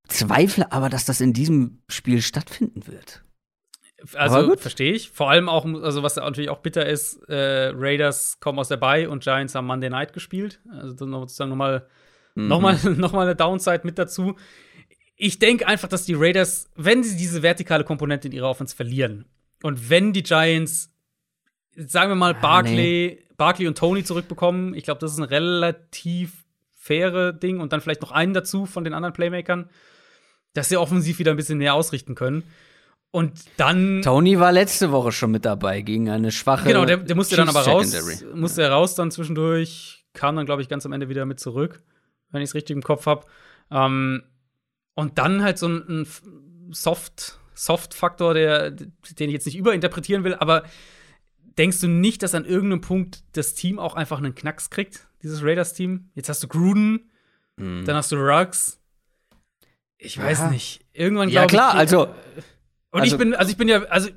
bezweifle 0.02 0.70
aber, 0.72 0.88
dass 0.88 1.04
das 1.04 1.20
in 1.20 1.32
diesem 1.32 1.82
Spiel 1.88 2.22
stattfinden 2.22 2.86
wird. 2.86 3.24
Also 4.14 4.48
gut. 4.48 4.60
verstehe 4.60 4.92
ich. 4.92 5.10
Vor 5.10 5.30
allem 5.30 5.48
auch, 5.48 5.64
also 5.64 6.02
was 6.02 6.16
natürlich 6.16 6.50
auch 6.50 6.58
bitter 6.58 6.86
ist, 6.86 7.22
äh, 7.28 7.70
Raiders 7.74 8.38
kommen 8.40 8.58
aus 8.58 8.68
der 8.68 8.76
Bye 8.76 9.08
und 9.08 9.22
Giants 9.22 9.54
haben 9.54 9.66
Monday 9.66 9.90
Night 9.90 10.12
gespielt. 10.12 10.60
Also 10.70 10.94
dann 10.94 11.12
sozusagen 11.12 11.50
nochmal 11.50 11.86
Mhm. 12.34 12.48
noch 12.48 12.60
mal, 12.60 12.74
noch 12.96 13.12
mal 13.12 13.22
eine 13.26 13.36
Downside 13.36 13.82
mit 13.84 13.98
dazu. 13.98 14.36
Ich 15.16 15.38
denke 15.38 15.66
einfach, 15.66 15.88
dass 15.88 16.04
die 16.04 16.14
Raiders, 16.14 16.70
wenn 16.76 17.04
sie 17.04 17.16
diese 17.16 17.42
vertikale 17.42 17.84
Komponente 17.84 18.28
in 18.28 18.32
ihrer 18.32 18.48
Offense 18.48 18.74
verlieren 18.74 19.26
und 19.62 19.90
wenn 19.90 20.12
die 20.12 20.22
Giants, 20.22 20.90
sagen 21.76 22.10
wir 22.10 22.14
mal, 22.16 22.34
Barkley, 22.34 23.22
Barkley 23.36 23.68
und 23.68 23.78
Tony 23.78 24.02
zurückbekommen, 24.02 24.74
ich 24.74 24.84
glaube, 24.84 25.00
das 25.00 25.12
ist 25.12 25.18
ein 25.18 25.24
relativ 25.24 26.44
faire 26.74 27.32
Ding 27.32 27.60
und 27.60 27.72
dann 27.72 27.80
vielleicht 27.80 28.02
noch 28.02 28.10
einen 28.12 28.34
dazu 28.34 28.66
von 28.66 28.82
den 28.82 28.94
anderen 28.94 29.12
Playmakern, 29.12 29.70
dass 30.54 30.68
sie 30.68 30.76
offensiv 30.76 31.18
wieder 31.18 31.30
ein 31.30 31.36
bisschen 31.36 31.58
mehr 31.58 31.74
ausrichten 31.74 32.14
können. 32.14 32.42
Und 33.12 33.44
dann 33.58 34.00
Tony 34.02 34.40
war 34.40 34.50
letzte 34.52 34.90
Woche 34.90 35.12
schon 35.12 35.30
mit 35.30 35.44
dabei 35.44 35.82
gegen 35.82 36.08
eine 36.10 36.32
schwache. 36.32 36.66
Genau, 36.66 36.84
der, 36.86 36.96
der 36.96 37.14
musste 37.14 37.36
dann 37.36 37.48
aber 37.48 37.60
raus, 37.60 37.90
Secondary. 37.90 38.34
musste 38.34 38.68
raus 38.68 38.94
dann 38.94 39.10
zwischendurch, 39.10 40.04
kam 40.14 40.34
dann, 40.34 40.46
glaube 40.46 40.62
ich, 40.62 40.68
ganz 40.70 40.84
am 40.86 40.92
Ende 40.92 41.08
wieder 41.10 41.26
mit 41.26 41.38
zurück, 41.38 41.82
wenn 42.30 42.40
ich 42.42 42.48
es 42.48 42.54
richtig 42.54 42.74
im 42.74 42.82
Kopf 42.82 43.04
habe. 43.06 43.26
Ähm, 43.70 44.22
und 44.94 45.18
dann 45.18 45.42
halt 45.42 45.58
so 45.58 45.68
ein, 45.68 45.84
ein 45.88 46.06
Soft, 46.72 47.38
Soft-Faktor, 47.54 48.32
der, 48.32 48.70
den 48.70 48.88
ich 49.28 49.32
jetzt 49.34 49.44
nicht 49.46 49.56
überinterpretieren 49.58 50.24
will, 50.24 50.34
aber 50.34 50.62
denkst 51.58 51.80
du 51.82 51.88
nicht, 51.88 52.22
dass 52.22 52.34
an 52.34 52.46
irgendeinem 52.46 52.80
Punkt 52.80 53.24
das 53.32 53.52
Team 53.52 53.78
auch 53.78 53.94
einfach 53.94 54.18
einen 54.18 54.34
Knacks 54.34 54.70
kriegt, 54.70 55.06
dieses 55.22 55.42
Raiders-Team? 55.42 56.08
Jetzt 56.14 56.30
hast 56.30 56.42
du 56.42 56.48
Gruden, 56.48 57.10
dann 57.58 57.94
hast 57.94 58.10
du 58.10 58.16
Ruggs. 58.16 58.80
Ich 59.98 60.18
weiß 60.18 60.38
Ja. 60.38 60.50
nicht. 60.50 60.80
Irgendwann 60.94 61.28
Ja, 61.28 61.44
glaube 61.44 61.46
ich. 61.46 61.52
klar, 61.52 61.74
also. 61.74 62.08
Und 62.92 63.00
Also- 63.00 63.16
ich 63.16 63.18
bin, 63.18 63.34
also 63.34 63.50
ich 63.50 63.56
bin 63.56 63.68
ja, 63.68 63.82
also 63.84 64.10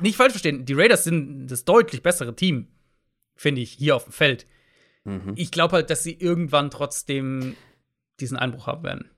nicht 0.00 0.16
falsch 0.16 0.32
verstehen, 0.32 0.64
die 0.64 0.72
Raiders 0.72 1.04
sind 1.04 1.48
das 1.48 1.64
deutlich 1.64 2.02
bessere 2.02 2.34
Team, 2.34 2.68
finde 3.36 3.60
ich, 3.60 3.72
hier 3.72 3.96
auf 3.96 4.04
dem 4.04 4.12
Feld. 4.12 4.46
Mhm. 5.04 5.32
Ich 5.36 5.50
glaube 5.50 5.76
halt, 5.76 5.90
dass 5.90 6.02
sie 6.02 6.14
irgendwann 6.14 6.70
trotzdem 6.70 7.56
diesen 8.20 8.36
Einbruch 8.36 8.66
haben 8.66 8.84
werden. 8.84 9.10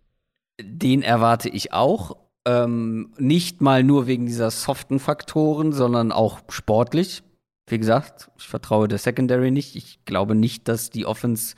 Den 0.61 1.03
erwarte 1.03 1.49
ich 1.49 1.73
auch. 1.73 2.17
Ähm, 2.47 3.13
nicht 3.19 3.61
mal 3.61 3.83
nur 3.83 4.07
wegen 4.07 4.27
dieser 4.27 4.51
soften 4.51 4.99
Faktoren, 4.99 5.73
sondern 5.73 6.13
auch 6.13 6.41
sportlich. 6.51 7.23
Wie 7.69 7.79
gesagt, 7.79 8.31
ich 8.39 8.47
vertraue 8.47 8.87
der 8.89 8.99
Secondary 8.99 9.51
nicht. 9.51 9.77
Ich 9.77 10.05
glaube 10.05 10.35
nicht, 10.35 10.69
dass 10.69 10.91
die 10.91 11.07
Offense 11.07 11.55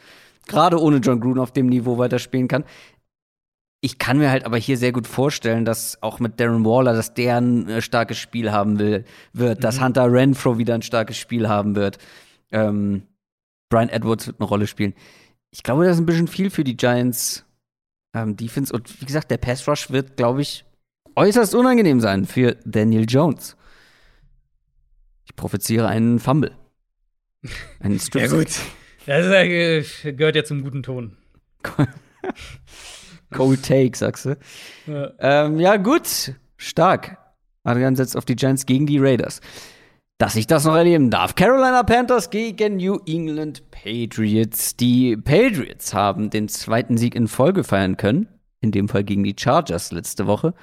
gerade 0.47 0.81
ohne 0.81 0.98
John 0.98 1.20
Gruden 1.20 1.40
auf 1.40 1.52
dem 1.52 1.66
Niveau 1.66 1.98
weiterspielen 1.98 2.47
kann. 2.47 2.64
Ich 3.86 3.98
kann 4.00 4.18
mir 4.18 4.32
halt 4.32 4.44
aber 4.44 4.56
hier 4.56 4.76
sehr 4.76 4.90
gut 4.90 5.06
vorstellen, 5.06 5.64
dass 5.64 6.02
auch 6.02 6.18
mit 6.18 6.40
Darren 6.40 6.64
Waller, 6.64 6.92
dass 6.92 7.14
der 7.14 7.36
ein 7.36 7.68
äh, 7.68 7.80
starkes 7.80 8.18
Spiel 8.18 8.50
haben 8.50 8.80
will, 8.80 9.04
wird, 9.32 9.62
dass 9.62 9.80
Hunter 9.80 10.10
Renfro 10.10 10.58
wieder 10.58 10.74
ein 10.74 10.82
starkes 10.82 11.16
Spiel 11.16 11.48
haben 11.48 11.76
wird. 11.76 11.98
Ähm, 12.50 13.04
Brian 13.68 13.88
Edwards 13.88 14.26
wird 14.26 14.40
eine 14.40 14.48
Rolle 14.48 14.66
spielen. 14.66 14.92
Ich 15.52 15.62
glaube, 15.62 15.84
das 15.84 15.94
ist 15.94 16.02
ein 16.02 16.06
bisschen 16.06 16.26
viel 16.26 16.50
für 16.50 16.64
die 16.64 16.76
Giants 16.76 17.44
ähm, 18.12 18.36
Defense. 18.36 18.74
Und 18.74 19.00
wie 19.00 19.06
gesagt, 19.06 19.30
der 19.30 19.36
Pass 19.36 19.68
Rush 19.68 19.88
wird, 19.92 20.16
glaube 20.16 20.42
ich, 20.42 20.64
äußerst 21.14 21.54
unangenehm 21.54 22.00
sein 22.00 22.24
für 22.24 22.56
Daniel 22.64 23.04
Jones. 23.08 23.56
Ich 25.26 25.36
propheziere 25.36 25.86
einen 25.86 26.18
Fumble. 26.18 26.50
Einen 27.78 28.00
Strip. 28.00 28.24
Das 28.24 28.32
ist, 28.32 28.60
ja, 29.06 29.22
äh, 29.22 29.84
gehört 30.12 30.34
ja 30.34 30.42
zum 30.42 30.64
guten 30.64 30.82
Ton. 30.82 31.16
Cold 33.36 33.62
Take, 33.62 33.96
sagst 33.96 34.26
du. 34.26 34.36
Ja. 34.86 35.12
Ähm, 35.18 35.60
ja, 35.60 35.76
gut. 35.76 36.34
Stark. 36.56 37.18
Adrian 37.64 37.96
setzt 37.96 38.16
auf 38.16 38.24
die 38.24 38.36
Giants 38.36 38.66
gegen 38.66 38.86
die 38.86 38.98
Raiders. 38.98 39.40
Dass 40.18 40.36
ich 40.36 40.46
das 40.46 40.64
noch 40.64 40.74
erleben 40.74 41.10
darf. 41.10 41.34
Carolina 41.34 41.82
Panthers 41.82 42.30
gegen 42.30 42.76
New 42.78 42.98
England 43.06 43.70
Patriots. 43.70 44.76
Die 44.76 45.16
Patriots 45.16 45.92
haben 45.92 46.30
den 46.30 46.48
zweiten 46.48 46.96
Sieg 46.96 47.14
in 47.14 47.28
Folge 47.28 47.64
feiern 47.64 47.96
können. 47.96 48.28
In 48.60 48.72
dem 48.72 48.88
Fall 48.88 49.04
gegen 49.04 49.24
die 49.24 49.36
Chargers 49.38 49.92
letzte 49.92 50.26
Woche. 50.26 50.54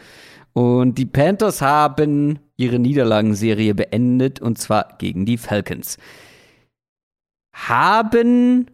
Und 0.54 0.98
die 0.98 1.06
Panthers 1.06 1.62
haben 1.62 2.40
ihre 2.58 2.80
Niederlagenserie 2.80 3.76
beendet 3.76 4.40
und 4.40 4.58
zwar 4.58 4.98
gegen 4.98 5.26
die 5.26 5.38
Falcons. 5.38 5.98
Haben 7.54 8.72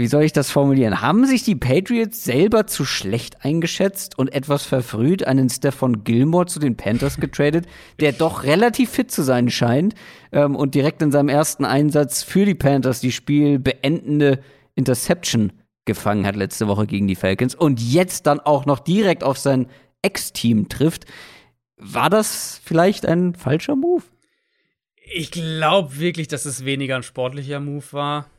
wie 0.00 0.06
soll 0.06 0.22
ich 0.22 0.32
das 0.32 0.50
formulieren? 0.50 1.02
Haben 1.02 1.26
sich 1.26 1.42
die 1.42 1.54
Patriots 1.54 2.24
selber 2.24 2.66
zu 2.66 2.86
schlecht 2.86 3.44
eingeschätzt 3.44 4.18
und 4.18 4.32
etwas 4.32 4.64
verfrüht 4.64 5.26
einen 5.26 5.50
Stefan 5.50 6.04
Gilmore 6.04 6.46
zu 6.46 6.58
den 6.58 6.74
Panthers 6.74 7.18
getradet, 7.18 7.66
der 8.00 8.12
doch 8.12 8.42
relativ 8.44 8.88
fit 8.88 9.10
zu 9.10 9.22
sein 9.22 9.50
scheint 9.50 9.94
ähm, 10.32 10.56
und 10.56 10.74
direkt 10.74 11.02
in 11.02 11.12
seinem 11.12 11.28
ersten 11.28 11.66
Einsatz 11.66 12.22
für 12.22 12.46
die 12.46 12.54
Panthers 12.54 13.00
die 13.00 13.12
Spiel 13.12 13.58
beendende 13.58 14.40
Interception 14.74 15.52
gefangen 15.84 16.26
hat 16.26 16.34
letzte 16.34 16.66
Woche 16.66 16.86
gegen 16.86 17.06
die 17.06 17.14
Falcons 17.14 17.54
und 17.54 17.78
jetzt 17.78 18.26
dann 18.26 18.40
auch 18.40 18.64
noch 18.64 18.78
direkt 18.78 19.22
auf 19.22 19.36
sein 19.36 19.66
Ex-Team 20.00 20.70
trifft. 20.70 21.04
War 21.76 22.08
das 22.08 22.58
vielleicht 22.64 23.04
ein 23.04 23.34
falscher 23.34 23.76
Move? 23.76 24.04
Ich 25.12 25.30
glaube 25.30 25.98
wirklich, 25.98 26.28
dass 26.28 26.46
es 26.46 26.64
weniger 26.64 26.96
ein 26.96 27.02
sportlicher 27.02 27.60
Move 27.60 27.84
war, 27.90 28.30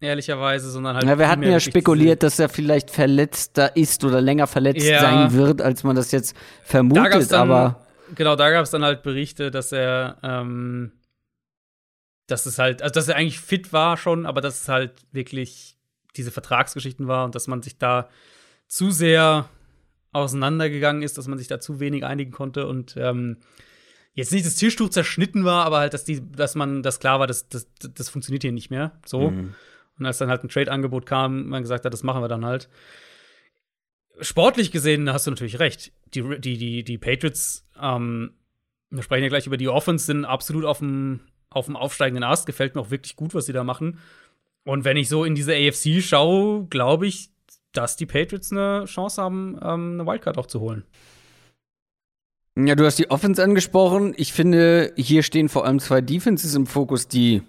ehrlicherweise, 0.00 0.70
sondern 0.70 0.96
halt. 0.96 1.06
Ja, 1.06 1.18
wir 1.18 1.28
hatten 1.28 1.42
ja 1.42 1.60
spekuliert, 1.60 2.22
dass 2.22 2.38
er 2.38 2.48
vielleicht 2.48 2.90
verletzter 2.90 3.76
ist 3.76 4.04
oder 4.04 4.20
länger 4.20 4.46
verletzt 4.46 4.86
Ja. 4.86 5.00
sein 5.00 5.32
wird, 5.32 5.60
als 5.60 5.84
man 5.84 5.96
das 5.96 6.10
jetzt 6.12 6.34
Da 6.34 6.40
vermutet, 6.64 7.32
dann, 7.32 7.50
aber 7.50 7.86
genau, 8.14 8.36
da 8.36 8.50
gab 8.50 8.64
es 8.64 8.70
dann 8.70 8.84
halt 8.84 9.02
Berichte, 9.02 9.50
dass 9.50 9.72
er, 9.72 10.18
ähm, 10.22 10.92
dass 12.26 12.46
es 12.46 12.58
halt, 12.58 12.82
also 12.82 12.92
dass 12.92 13.08
er 13.08 13.16
eigentlich 13.16 13.40
fit 13.40 13.72
war 13.72 13.96
schon, 13.96 14.26
aber 14.26 14.40
dass 14.40 14.62
es 14.62 14.68
halt 14.68 14.92
wirklich 15.12 15.76
diese 16.16 16.30
Vertragsgeschichten 16.30 17.08
war 17.08 17.24
und 17.24 17.34
dass 17.34 17.46
man 17.46 17.62
sich 17.62 17.78
da 17.78 18.08
zu 18.66 18.90
sehr 18.90 19.48
auseinandergegangen 20.12 21.02
ist, 21.02 21.18
dass 21.18 21.28
man 21.28 21.38
sich 21.38 21.48
da 21.48 21.60
zu 21.60 21.80
wenig 21.80 22.04
einigen 22.04 22.32
konnte 22.32 22.66
und 22.66 22.96
ähm, 22.96 23.38
jetzt 24.14 24.32
nicht 24.32 24.44
das 24.46 24.56
Tischtuch 24.56 24.88
zerschnitten 24.90 25.44
war, 25.44 25.64
aber 25.64 25.78
halt, 25.78 25.94
dass 25.94 26.04
die, 26.04 26.20
dass 26.32 26.54
man, 26.54 26.82
dass 26.82 26.98
klar 26.98 27.20
war, 27.20 27.26
dass 27.26 27.48
das, 27.48 27.68
das 27.94 28.08
funktioniert 28.08 28.42
hier 28.42 28.52
nicht 28.52 28.70
mehr. 28.70 28.92
So. 29.06 29.32
Und 29.98 30.06
als 30.06 30.18
dann 30.18 30.30
halt 30.30 30.44
ein 30.44 30.48
Trade-Angebot 30.48 31.06
kam, 31.06 31.48
man 31.48 31.62
gesagt 31.62 31.84
hat, 31.84 31.92
das 31.92 32.02
machen 32.02 32.22
wir 32.22 32.28
dann 32.28 32.44
halt. 32.44 32.68
Sportlich 34.20 34.70
gesehen 34.70 35.12
hast 35.12 35.26
du 35.26 35.30
natürlich 35.30 35.58
recht. 35.58 35.92
Die, 36.14 36.22
die, 36.40 36.58
die, 36.58 36.84
die 36.84 36.98
Patriots, 36.98 37.68
ähm, 37.80 38.32
wir 38.90 39.02
sprechen 39.02 39.24
ja 39.24 39.28
gleich 39.28 39.46
über 39.46 39.56
die 39.56 39.68
Offense, 39.68 40.06
sind 40.06 40.24
absolut 40.24 40.64
auf 40.64 40.78
dem, 40.78 41.20
auf 41.50 41.66
dem 41.66 41.76
aufsteigenden 41.76 42.24
Ast. 42.24 42.46
Gefällt 42.46 42.74
mir 42.74 42.80
auch 42.80 42.90
wirklich 42.90 43.16
gut, 43.16 43.34
was 43.34 43.46
sie 43.46 43.52
da 43.52 43.64
machen. 43.64 43.98
Und 44.64 44.84
wenn 44.84 44.96
ich 44.96 45.08
so 45.08 45.24
in 45.24 45.34
diese 45.34 45.54
AFC 45.54 46.02
schaue, 46.02 46.66
glaube 46.66 47.06
ich, 47.06 47.30
dass 47.72 47.96
die 47.96 48.06
Patriots 48.06 48.52
eine 48.52 48.84
Chance 48.86 49.22
haben, 49.22 49.58
ähm, 49.62 49.92
eine 49.94 50.06
Wildcard 50.06 50.38
auch 50.38 50.46
zu 50.46 50.60
holen. 50.60 50.84
ja, 52.56 52.74
du 52.74 52.84
hast 52.84 52.98
die 52.98 53.10
Offense 53.10 53.42
angesprochen. 53.42 54.14
Ich 54.16 54.32
finde, 54.32 54.92
hier 54.96 55.22
stehen 55.22 55.48
vor 55.48 55.64
allem 55.64 55.78
zwei 55.78 56.00
Defenses 56.00 56.54
im 56.54 56.66
Fokus, 56.66 57.08
die 57.08 57.42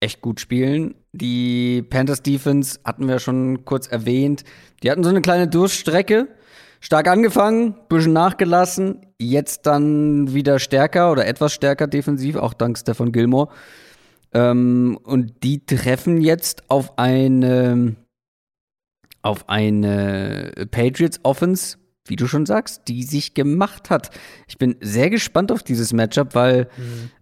echt 0.00 0.20
gut 0.20 0.40
spielen. 0.40 0.94
Die 1.12 1.82
Panthers 1.82 2.22
Defense 2.22 2.78
hatten 2.84 3.08
wir 3.08 3.18
schon 3.18 3.64
kurz 3.64 3.86
erwähnt. 3.86 4.44
Die 4.82 4.90
hatten 4.90 5.04
so 5.04 5.10
eine 5.10 5.22
kleine 5.22 5.48
Durststrecke. 5.48 6.28
Stark 6.80 7.08
angefangen, 7.08 7.74
bisschen 7.88 8.12
nachgelassen, 8.12 9.00
jetzt 9.18 9.66
dann 9.66 10.34
wieder 10.34 10.58
stärker 10.58 11.10
oder 11.10 11.26
etwas 11.26 11.54
stärker 11.54 11.86
defensiv, 11.86 12.36
auch 12.36 12.52
dank 12.52 12.76
Stefan 12.76 13.12
Gilmore. 13.12 13.48
Ähm, 14.32 14.98
und 15.02 15.42
die 15.42 15.64
treffen 15.64 16.20
jetzt 16.20 16.70
auf 16.70 16.98
eine 16.98 17.96
auf 19.22 19.48
eine 19.48 20.52
Patriots 20.70 21.18
Offense, 21.24 21.78
wie 22.04 22.14
du 22.14 22.28
schon 22.28 22.46
sagst, 22.46 22.82
die 22.86 23.02
sich 23.02 23.34
gemacht 23.34 23.90
hat. 23.90 24.10
Ich 24.46 24.56
bin 24.56 24.76
sehr 24.80 25.10
gespannt 25.10 25.50
auf 25.50 25.64
dieses 25.64 25.92
Matchup, 25.92 26.36
weil 26.36 26.68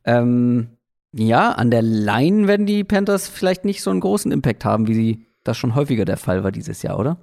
ähm, 0.04 0.73
ja, 1.16 1.52
an 1.52 1.70
der 1.70 1.82
Line 1.82 2.48
werden 2.48 2.66
die 2.66 2.84
Panthers 2.84 3.28
vielleicht 3.28 3.64
nicht 3.64 3.82
so 3.82 3.90
einen 3.90 4.00
großen 4.00 4.32
Impact 4.32 4.64
haben, 4.64 4.86
wie 4.88 4.94
sie 4.94 5.26
das 5.44 5.56
schon 5.56 5.74
häufiger 5.74 6.04
der 6.04 6.16
Fall 6.16 6.42
war 6.42 6.50
dieses 6.52 6.82
Jahr, 6.82 6.98
oder? 6.98 7.18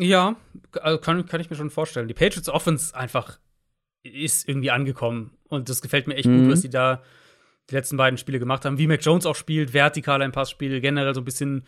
Ja, 0.00 0.36
also 0.80 0.98
kann, 0.98 1.26
kann 1.26 1.40
ich 1.40 1.50
mir 1.50 1.56
schon 1.56 1.70
vorstellen. 1.70 2.08
Die 2.08 2.14
Patriots 2.14 2.48
Offense 2.48 2.96
einfach 2.96 3.38
ist 4.02 4.48
irgendwie 4.48 4.70
angekommen. 4.70 5.32
Und 5.48 5.68
das 5.68 5.82
gefällt 5.82 6.06
mir 6.06 6.14
echt 6.16 6.28
Mhm. 6.28 6.44
gut, 6.44 6.52
was 6.52 6.62
sie 6.62 6.70
da 6.70 7.02
die 7.70 7.74
letzten 7.74 7.96
beiden 7.96 8.18
Spiele 8.18 8.38
gemacht 8.38 8.64
haben. 8.64 8.78
Wie 8.78 8.86
Mac 8.86 9.04
Jones 9.04 9.24
auch 9.26 9.36
spielt, 9.36 9.72
vertikal 9.72 10.20
ein 10.22 10.32
Passspiel, 10.32 10.80
generell 10.80 11.14
so 11.14 11.20
ein 11.20 11.24
bisschen, 11.24 11.64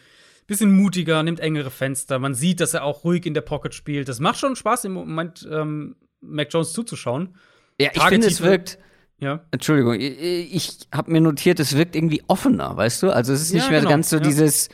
bisschen 0.47 0.73
mutiger, 0.77 1.23
nimmt 1.23 1.41
engere 1.41 1.71
Fenster. 1.71 2.19
Man 2.19 2.35
sieht, 2.35 2.61
dass 2.61 2.75
er 2.75 2.85
auch 2.85 3.05
ruhig 3.05 3.25
in 3.27 3.35
der 3.35 3.41
Pocket 3.41 3.73
spielt. 3.75 4.09
Das 4.09 4.21
macht 4.21 4.39
schon 4.39 4.57
Spaß 4.57 4.85
im 4.85 4.93
Moment, 4.93 5.49
ähm, 5.51 5.97
Mac 6.21 6.49
Jones 6.53 6.73
zuzuschauen. 6.73 7.37
Ja, 7.81 7.91
ich 7.95 8.03
finde, 8.03 8.27
es 8.27 8.43
wirkt, 8.43 8.79
Ja. 9.19 9.41
Entschuldigung, 9.51 9.95
ich, 9.95 10.55
ich 10.55 10.79
habe 10.93 11.11
mir 11.11 11.21
notiert, 11.21 11.59
es 11.59 11.77
wirkt 11.77 11.97
irgendwie 11.97 12.23
offener, 12.29 12.77
weißt 12.77 13.03
du? 13.03 13.11
Also 13.11 13.33
es 13.33 13.43
ist 13.43 13.55
nicht 13.55 13.65
Ja, 13.65 13.71
mehr 13.71 13.81
genau, 13.81 13.91
ganz 13.91 14.11
so 14.11 14.17
ja. 14.17 14.23
dieses 14.23 14.69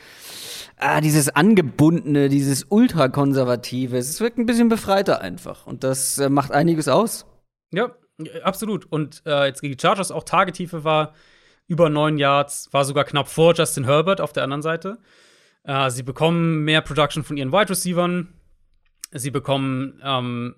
ah, 0.83 1.01
dieses 1.01 1.29
Angebundene, 1.29 2.29
dieses 2.29 2.65
Ultrakonservative. 2.65 3.97
Es 3.97 4.19
wirkt 4.19 4.37
ein 4.37 4.45
bisschen 4.45 4.69
befreiter 4.69 5.21
einfach. 5.21 5.65
Und 5.65 5.83
das 5.83 6.17
äh, 6.17 6.29
macht 6.29 6.51
einiges 6.51 6.87
aus. 6.87 7.25
Ja, 7.71 7.95
absolut. 8.43 8.85
Und 8.91 9.23
äh, 9.25 9.45
jetzt 9.47 9.61
gegen 9.61 9.75
die 9.75 9.81
Chargers 9.81 10.11
auch 10.11 10.23
Tagetiefe 10.23 10.83
war 10.83 11.13
über 11.67 11.89
neun 11.89 12.17
Yards, 12.17 12.69
war 12.71 12.83
sogar 12.85 13.05
knapp 13.05 13.29
vor 13.29 13.53
Justin 13.53 13.85
Herbert 13.85 14.19
auf 14.19 14.33
der 14.33 14.43
anderen 14.43 14.61
Seite. 14.61 14.99
Äh, 15.63 15.89
sie 15.89 16.03
bekommen 16.03 16.65
mehr 16.65 16.81
Production 16.81 17.23
von 17.23 17.37
ihren 17.37 17.51
Wide 17.51 17.69
Receivern. 17.69 18.33
Sie 19.11 19.31
bekommen, 19.31 20.01
ähm, 20.03 20.55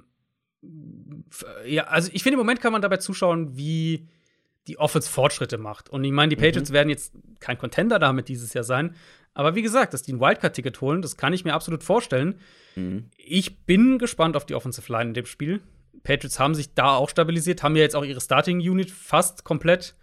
ja, 1.65 1.85
also 1.85 2.09
ich 2.13 2.23
finde, 2.23 2.35
im 2.35 2.39
Moment 2.39 2.61
kann 2.61 2.71
man 2.71 2.81
dabei 2.81 2.97
zuschauen, 2.97 3.57
wie 3.57 4.07
die 4.67 4.79
Offense 4.79 5.09
Fortschritte 5.09 5.57
macht. 5.57 5.89
Und 5.89 6.03
ich 6.03 6.11
meine, 6.11 6.29
die 6.29 6.35
Patriots 6.35 6.69
mhm. 6.69 6.73
werden 6.73 6.89
jetzt 6.89 7.13
kein 7.39 7.57
Contender 7.57 7.99
damit 7.99 8.29
dieses 8.29 8.53
Jahr 8.53 8.63
sein. 8.63 8.95
Aber 9.33 9.53
wie 9.53 9.61
gesagt, 9.61 9.93
dass 9.93 10.01
die 10.01 10.13
ein 10.13 10.19
Wildcard-Ticket 10.19 10.79
holen, 10.81 11.01
das 11.01 11.17
kann 11.17 11.33
ich 11.33 11.43
mir 11.43 11.53
absolut 11.53 11.83
vorstellen. 11.83 12.35
Mhm. 12.75 13.09
Ich 13.17 13.65
bin 13.65 13.99
gespannt 13.99 14.35
auf 14.35 14.45
die 14.45 14.55
Offensive 14.55 14.91
Line 14.91 15.09
in 15.09 15.13
dem 15.13 15.25
Spiel. 15.25 15.61
Patriots 16.03 16.39
haben 16.39 16.55
sich 16.55 16.73
da 16.73 16.95
auch 16.95 17.09
stabilisiert, 17.09 17.63
haben 17.63 17.75
ja 17.75 17.81
jetzt 17.81 17.95
auch 17.95 18.05
ihre 18.05 18.21
Starting 18.21 18.59
Unit 18.59 18.91
fast 18.91 19.43
komplett 19.43 19.95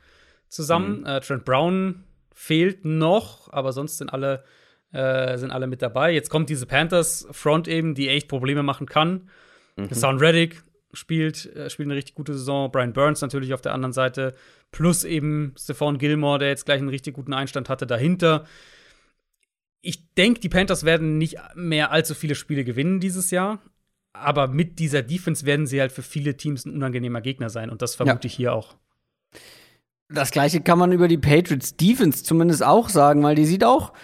zusammen. 0.48 1.00
Mhm. 1.00 1.06
Äh, 1.06 1.20
Trent 1.20 1.44
Brown 1.44 2.04
fehlt 2.34 2.84
noch, 2.84 3.52
aber 3.52 3.72
sonst 3.72 3.98
sind 3.98 4.12
alle, 4.12 4.44
äh, 4.92 5.38
sind 5.38 5.50
alle 5.50 5.66
mit 5.66 5.80
dabei. 5.80 6.12
Jetzt 6.12 6.28
kommt 6.28 6.50
diese 6.50 6.66
Panthers 6.66 7.26
Front 7.30 7.68
eben, 7.68 7.94
die 7.94 8.08
echt 8.08 8.28
Probleme 8.28 8.62
machen 8.62 8.86
kann. 8.86 9.30
Mhm. 9.76 9.92
Sound 9.92 10.20
Reddick 10.20 10.62
spielt, 10.92 11.46
äh, 11.56 11.70
spielt 11.70 11.86
eine 11.86 11.96
richtig 11.96 12.14
gute 12.14 12.34
Saison. 12.34 12.70
Brian 12.70 12.92
Burns 12.92 13.20
natürlich 13.20 13.54
auf 13.54 13.60
der 13.60 13.74
anderen 13.74 13.92
Seite. 13.92 14.34
Plus 14.70 15.04
eben 15.04 15.54
Stephon 15.58 15.98
Gilmore, 15.98 16.38
der 16.38 16.48
jetzt 16.48 16.66
gleich 16.66 16.78
einen 16.78 16.88
richtig 16.88 17.14
guten 17.14 17.32
Einstand 17.32 17.68
hatte 17.68 17.86
dahinter. 17.86 18.44
Ich 19.80 20.14
denke, 20.14 20.40
die 20.40 20.48
Panthers 20.48 20.84
werden 20.84 21.18
nicht 21.18 21.36
mehr 21.54 21.90
allzu 21.90 22.14
viele 22.14 22.34
Spiele 22.34 22.64
gewinnen 22.64 23.00
dieses 23.00 23.30
Jahr. 23.30 23.60
Aber 24.12 24.46
mit 24.46 24.78
dieser 24.78 25.02
Defense 25.02 25.46
werden 25.46 25.66
sie 25.66 25.80
halt 25.80 25.90
für 25.90 26.02
viele 26.02 26.36
Teams 26.36 26.66
ein 26.66 26.74
unangenehmer 26.74 27.22
Gegner 27.22 27.48
sein. 27.48 27.70
Und 27.70 27.82
das 27.82 27.94
vermute 27.94 28.26
ja. 28.28 28.30
ich 28.30 28.34
hier 28.34 28.52
auch. 28.52 28.76
Das 30.08 30.30
gleiche 30.30 30.60
kann 30.60 30.78
man 30.78 30.92
über 30.92 31.08
die 31.08 31.16
Patriots 31.16 31.76
Defense 31.76 32.22
zumindest 32.22 32.62
auch 32.62 32.90
sagen, 32.90 33.22
weil 33.22 33.34
die 33.34 33.46
sieht 33.46 33.64
auch 33.64 33.94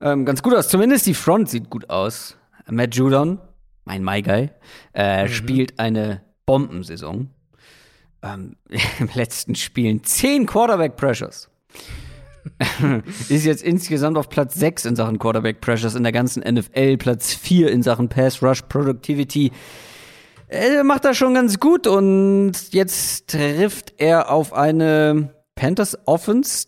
ähm, 0.00 0.24
ganz 0.24 0.42
gut 0.42 0.54
aus. 0.54 0.68
Zumindest 0.68 1.06
die 1.06 1.14
Front 1.14 1.48
sieht 1.48 1.70
gut 1.70 1.88
aus. 1.88 2.36
Matt 2.68 2.96
Judon, 2.96 3.38
mein 3.84 4.22
Guy, 4.22 4.50
äh, 4.94 5.24
mhm. 5.24 5.28
spielt 5.28 5.78
eine 5.78 6.22
Bombensaison. 6.46 7.30
Ähm, 8.22 8.56
Im 8.98 9.08
letzten 9.14 9.54
Spielen 9.54 10.04
zehn 10.04 10.46
Quarterback 10.46 10.96
Pressures. 10.96 11.48
ist 13.28 13.44
jetzt 13.44 13.62
insgesamt 13.62 14.16
auf 14.18 14.28
Platz 14.28 14.54
6 14.54 14.86
in 14.86 14.96
Sachen 14.96 15.18
Quarterback 15.18 15.60
Pressures 15.60 15.94
in 15.94 16.02
der 16.02 16.12
ganzen 16.12 16.42
NFL, 16.42 16.96
Platz 16.96 17.34
4 17.34 17.70
in 17.70 17.82
Sachen 17.82 18.08
Pass 18.08 18.42
Rush 18.42 18.62
Productivity. 18.62 19.52
Er 20.48 20.84
macht 20.84 21.04
das 21.04 21.16
schon 21.16 21.34
ganz 21.34 21.60
gut 21.60 21.86
und 21.86 22.52
jetzt 22.72 23.28
trifft 23.28 23.94
er 23.98 24.30
auf 24.30 24.52
eine 24.52 25.32
Panthers 25.54 25.96
Offense, 26.06 26.66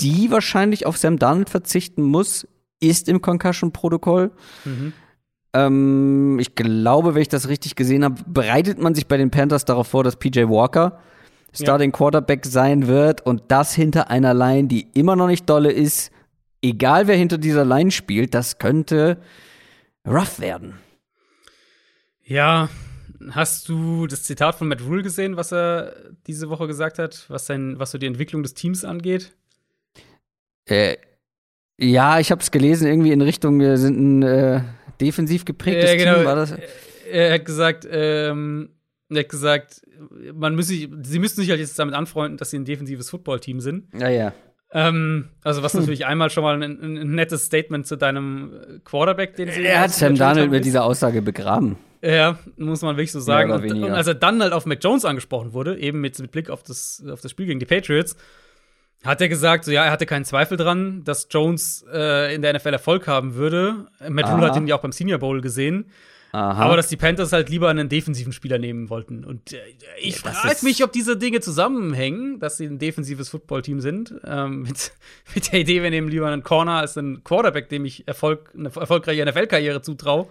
die 0.00 0.30
wahrscheinlich 0.30 0.86
auf 0.86 0.96
Sam 0.96 1.18
Darnold 1.18 1.50
verzichten 1.50 2.02
muss, 2.02 2.48
ist 2.80 3.08
im 3.08 3.20
Concussion-Protokoll. 3.20 4.32
Mhm. 4.64 4.92
Ähm, 5.52 6.38
ich 6.38 6.54
glaube, 6.54 7.14
wenn 7.14 7.22
ich 7.22 7.28
das 7.28 7.48
richtig 7.48 7.76
gesehen 7.76 8.04
habe, 8.04 8.22
bereitet 8.26 8.78
man 8.78 8.94
sich 8.94 9.06
bei 9.06 9.16
den 9.16 9.30
Panthers 9.30 9.64
darauf 9.64 9.88
vor, 9.88 10.04
dass 10.04 10.16
PJ 10.16 10.48
Walker 10.48 11.00
Starting 11.52 11.90
ja. 11.90 11.96
Quarterback 11.96 12.46
sein 12.46 12.86
wird 12.86 13.26
und 13.26 13.42
das 13.48 13.74
hinter 13.74 14.10
einer 14.10 14.34
Line, 14.34 14.68
die 14.68 14.88
immer 14.94 15.16
noch 15.16 15.26
nicht 15.26 15.48
dolle 15.48 15.72
ist. 15.72 16.12
Egal 16.62 17.06
wer 17.06 17.16
hinter 17.16 17.38
dieser 17.38 17.64
Line 17.64 17.90
spielt, 17.90 18.34
das 18.34 18.58
könnte 18.58 19.18
rough 20.06 20.38
werden. 20.38 20.74
Ja, 22.22 22.68
hast 23.30 23.68
du 23.68 24.06
das 24.06 24.22
Zitat 24.22 24.54
von 24.54 24.68
Matt 24.68 24.82
Rule 24.82 25.02
gesehen, 25.02 25.36
was 25.36 25.52
er 25.52 25.94
diese 26.26 26.50
Woche 26.50 26.66
gesagt 26.66 26.98
hat, 26.98 27.24
was, 27.28 27.46
sein, 27.46 27.78
was 27.78 27.90
so 27.90 27.98
die 27.98 28.06
Entwicklung 28.06 28.42
des 28.42 28.54
Teams 28.54 28.84
angeht? 28.84 29.32
Äh, 30.66 30.96
ja, 31.78 32.20
ich 32.20 32.30
habe 32.30 32.42
es 32.42 32.50
gelesen, 32.50 32.86
irgendwie 32.86 33.12
in 33.12 33.22
Richtung, 33.22 33.58
wir 33.58 33.78
sind 33.78 33.98
ein 33.98 34.22
äh, 34.22 34.62
defensiv 35.00 35.44
geprägtes 35.44 35.90
äh, 35.90 35.96
genau. 35.96 36.16
Team, 36.16 36.24
war 36.24 36.36
das? 36.36 36.54
Er 37.10 37.34
hat 37.34 37.44
gesagt, 37.44 37.86
ähm, 37.90 38.70
er 39.08 39.20
hat 39.20 39.28
gesagt, 39.28 39.82
man 40.34 40.54
müsse, 40.54 40.74
sie 41.02 41.18
müssten 41.18 41.40
sich 41.40 41.50
halt 41.50 41.60
jetzt 41.60 41.78
damit 41.78 41.94
anfreunden, 41.94 42.36
dass 42.36 42.50
sie 42.50 42.58
ein 42.58 42.64
defensives 42.64 43.10
Footballteam 43.10 43.60
sind. 43.60 43.88
Ja, 43.98 44.08
ja. 44.08 44.32
Ähm, 44.72 45.30
also 45.42 45.62
was 45.62 45.72
hm. 45.72 45.80
natürlich 45.80 46.06
einmal 46.06 46.30
schon 46.30 46.44
mal 46.44 46.62
ein, 46.62 46.80
ein, 46.80 47.14
nettes 47.14 47.44
Statement 47.46 47.86
zu 47.86 47.96
deinem 47.96 48.80
Quarterback, 48.84 49.34
den 49.36 49.50
sie 49.50 49.64
Er 49.64 49.80
hat 49.80 49.90
Sam 49.90 50.14
Darnold 50.14 50.50
mit 50.50 50.64
dieser 50.64 50.84
Aussage 50.84 51.22
begraben. 51.22 51.76
Ja, 52.02 52.38
muss 52.56 52.80
man 52.82 52.96
wirklich 52.96 53.12
so 53.12 53.20
sagen. 53.20 53.50
Und, 53.50 53.70
und, 53.70 53.90
als 53.90 54.06
er 54.06 54.14
dann 54.14 54.40
halt 54.40 54.52
auf 54.52 54.64
Mac 54.64 54.78
Jones 54.82 55.04
angesprochen 55.04 55.52
wurde, 55.52 55.78
eben 55.78 56.00
mit, 56.00 56.18
mit 56.18 56.30
Blick 56.30 56.48
auf 56.48 56.62
das, 56.62 57.04
auf 57.10 57.20
das 57.20 57.30
Spiel 57.30 57.46
gegen 57.46 57.60
die 57.60 57.66
Patriots, 57.66 58.16
hat 59.04 59.20
er 59.20 59.28
gesagt, 59.28 59.64
so 59.64 59.70
ja, 59.70 59.84
er 59.84 59.90
hatte 59.90 60.06
keinen 60.06 60.24
Zweifel 60.24 60.56
dran, 60.56 61.04
dass 61.04 61.28
Jones 61.30 61.84
äh, 61.92 62.34
in 62.34 62.42
der 62.42 62.54
NFL 62.54 62.72
Erfolg 62.72 63.06
haben 63.06 63.34
würde. 63.34 63.86
Matt 64.08 64.30
Rule 64.30 64.46
hat 64.46 64.56
ihn 64.56 64.66
ja 64.66 64.76
auch 64.76 64.82
beim 64.82 64.92
Senior 64.92 65.18
Bowl 65.18 65.40
gesehen. 65.40 65.90
Aha. 66.32 66.62
Aber 66.62 66.76
dass 66.76 66.88
die 66.88 66.96
Panthers 66.96 67.32
halt 67.32 67.48
lieber 67.48 67.68
einen 67.68 67.88
defensiven 67.88 68.32
Spieler 68.32 68.58
nehmen 68.58 68.88
wollten. 68.88 69.24
Und 69.24 69.52
äh, 69.52 69.58
ich 69.98 70.22
ja, 70.22 70.30
frage 70.30 70.64
mich, 70.64 70.84
ob 70.84 70.92
diese 70.92 71.16
Dinge 71.16 71.40
zusammenhängen, 71.40 72.38
dass 72.38 72.56
sie 72.56 72.66
ein 72.66 72.78
defensives 72.78 73.28
Footballteam 73.30 73.80
sind. 73.80 74.14
Ähm, 74.24 74.62
mit, 74.68 74.92
mit, 75.34 75.52
der 75.52 75.60
Idee, 75.60 75.82
wir 75.82 75.90
nehmen 75.90 76.08
lieber 76.08 76.28
einen 76.28 76.44
Corner 76.44 76.78
als 76.78 76.96
einen 76.96 77.24
Quarterback, 77.24 77.68
dem 77.68 77.84
ich 77.84 78.06
Erfolg, 78.06 78.52
eine 78.56 78.70
erfolgreiche 78.74 79.24
NFL-Karriere 79.24 79.82
zutraue. 79.82 80.28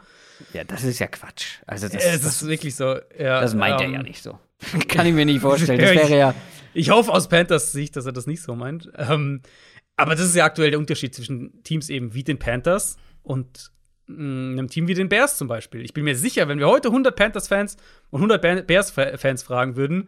Ja, 0.54 0.64
das 0.64 0.86
ist 0.86 1.00
ja 1.00 1.08
Quatsch. 1.08 1.58
Also 1.68 1.88
das, 1.90 2.02
es 2.02 2.22
das, 2.22 2.42
ist 2.42 2.48
wirklich 2.48 2.76
so. 2.76 2.96
Ja, 3.18 3.42
das 3.42 3.54
meint 3.54 3.82
ähm, 3.82 3.88
er 3.88 3.98
ja 3.98 4.04
nicht 4.04 4.24
so. 4.24 4.40
Kann 4.88 5.06
ich 5.06 5.14
mir 5.14 5.26
nicht 5.26 5.42
vorstellen. 5.42 5.80
Das 5.80 5.90
wäre 5.96 6.18
ja. 6.18 6.36
Ich 6.74 6.90
hoffe 6.90 7.12
aus 7.12 7.30
Panthers 7.30 7.72
Sicht, 7.72 7.96
dass 7.96 8.06
er 8.06 8.12
das 8.12 8.28
nicht 8.28 8.42
so 8.42 8.56
meint. 8.56 8.90
Ähm, 8.98 9.42
aber 9.96 10.16
das 10.16 10.26
ist 10.26 10.36
ja 10.36 10.46
aktuell 10.46 10.72
der 10.72 10.80
Unterschied 10.80 11.14
zwischen 11.14 11.62
Teams 11.64 11.90
eben 11.90 12.14
wie 12.14 12.24
den 12.24 12.40
Panthers 12.40 12.98
und 13.22 13.72
mm, 14.08 14.54
einem 14.54 14.70
Team 14.70 14.88
wie 14.88 14.94
den 14.94 15.10
Bears 15.10 15.38
zum 15.38 15.48
Beispiel. 15.48 15.84
Ich 15.84 15.94
bin 15.94 16.06
mir 16.06 16.16
sicher, 16.16 16.48
wenn 16.48 16.60
wir 16.60 16.68
heute 16.68 16.88
100 16.88 17.16
Panthers-Fans 17.16 17.78
und 18.10 18.22
100 18.22 18.66
Bears-Fans 18.66 19.44
fragen 19.44 19.76
würden, 19.76 20.08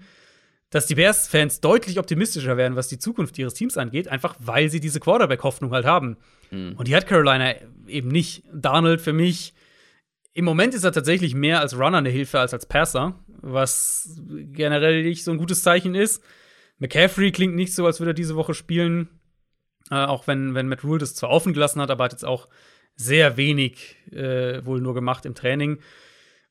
dass 0.69 0.85
die 0.85 0.95
Bears-Fans 0.95 1.59
deutlich 1.59 1.99
optimistischer 1.99 2.55
wären, 2.55 2.77
was 2.77 2.87
die 2.87 2.99
Zukunft 2.99 3.37
ihres 3.37 3.53
Teams 3.53 3.77
angeht, 3.77 4.07
einfach 4.07 4.35
weil 4.39 4.69
sie 4.69 4.79
diese 4.79 5.01
Quarterback-Hoffnung 5.01 5.71
halt 5.71 5.85
haben. 5.85 6.17
Mhm. 6.49 6.75
Und 6.77 6.87
die 6.87 6.95
hat 6.95 7.05
Carolina 7.05 7.53
eben 7.87 8.07
nicht. 8.07 8.43
Donald 8.53 9.01
für 9.01 9.11
mich, 9.11 9.53
im 10.33 10.45
Moment 10.45 10.73
ist 10.73 10.85
er 10.85 10.93
tatsächlich 10.93 11.35
mehr 11.35 11.59
als 11.59 11.77
Runner 11.77 11.97
eine 11.97 12.09
Hilfe 12.09 12.39
als 12.39 12.53
als 12.53 12.65
Passer, 12.65 13.19
was 13.41 14.21
generell 14.53 15.03
nicht 15.03 15.25
so 15.25 15.31
ein 15.31 15.37
gutes 15.37 15.61
Zeichen 15.61 15.93
ist. 15.93 16.23
McCaffrey 16.81 17.31
klingt 17.31 17.53
nicht 17.53 17.75
so, 17.75 17.85
als 17.85 17.99
würde 17.99 18.11
er 18.11 18.15
diese 18.15 18.35
Woche 18.35 18.55
spielen. 18.55 19.07
Äh, 19.91 20.03
auch 20.05 20.25
wenn, 20.25 20.55
wenn 20.55 20.67
Matt 20.67 20.83
Rule 20.83 20.97
das 20.97 21.13
zwar 21.13 21.29
offen 21.29 21.53
gelassen 21.53 21.79
hat, 21.79 21.91
aber 21.91 22.05
hat 22.05 22.11
jetzt 22.11 22.25
auch 22.25 22.49
sehr 22.95 23.37
wenig 23.37 23.97
äh, 24.11 24.65
wohl 24.65 24.81
nur 24.81 24.95
gemacht 24.95 25.25
im 25.27 25.35
Training. 25.35 25.79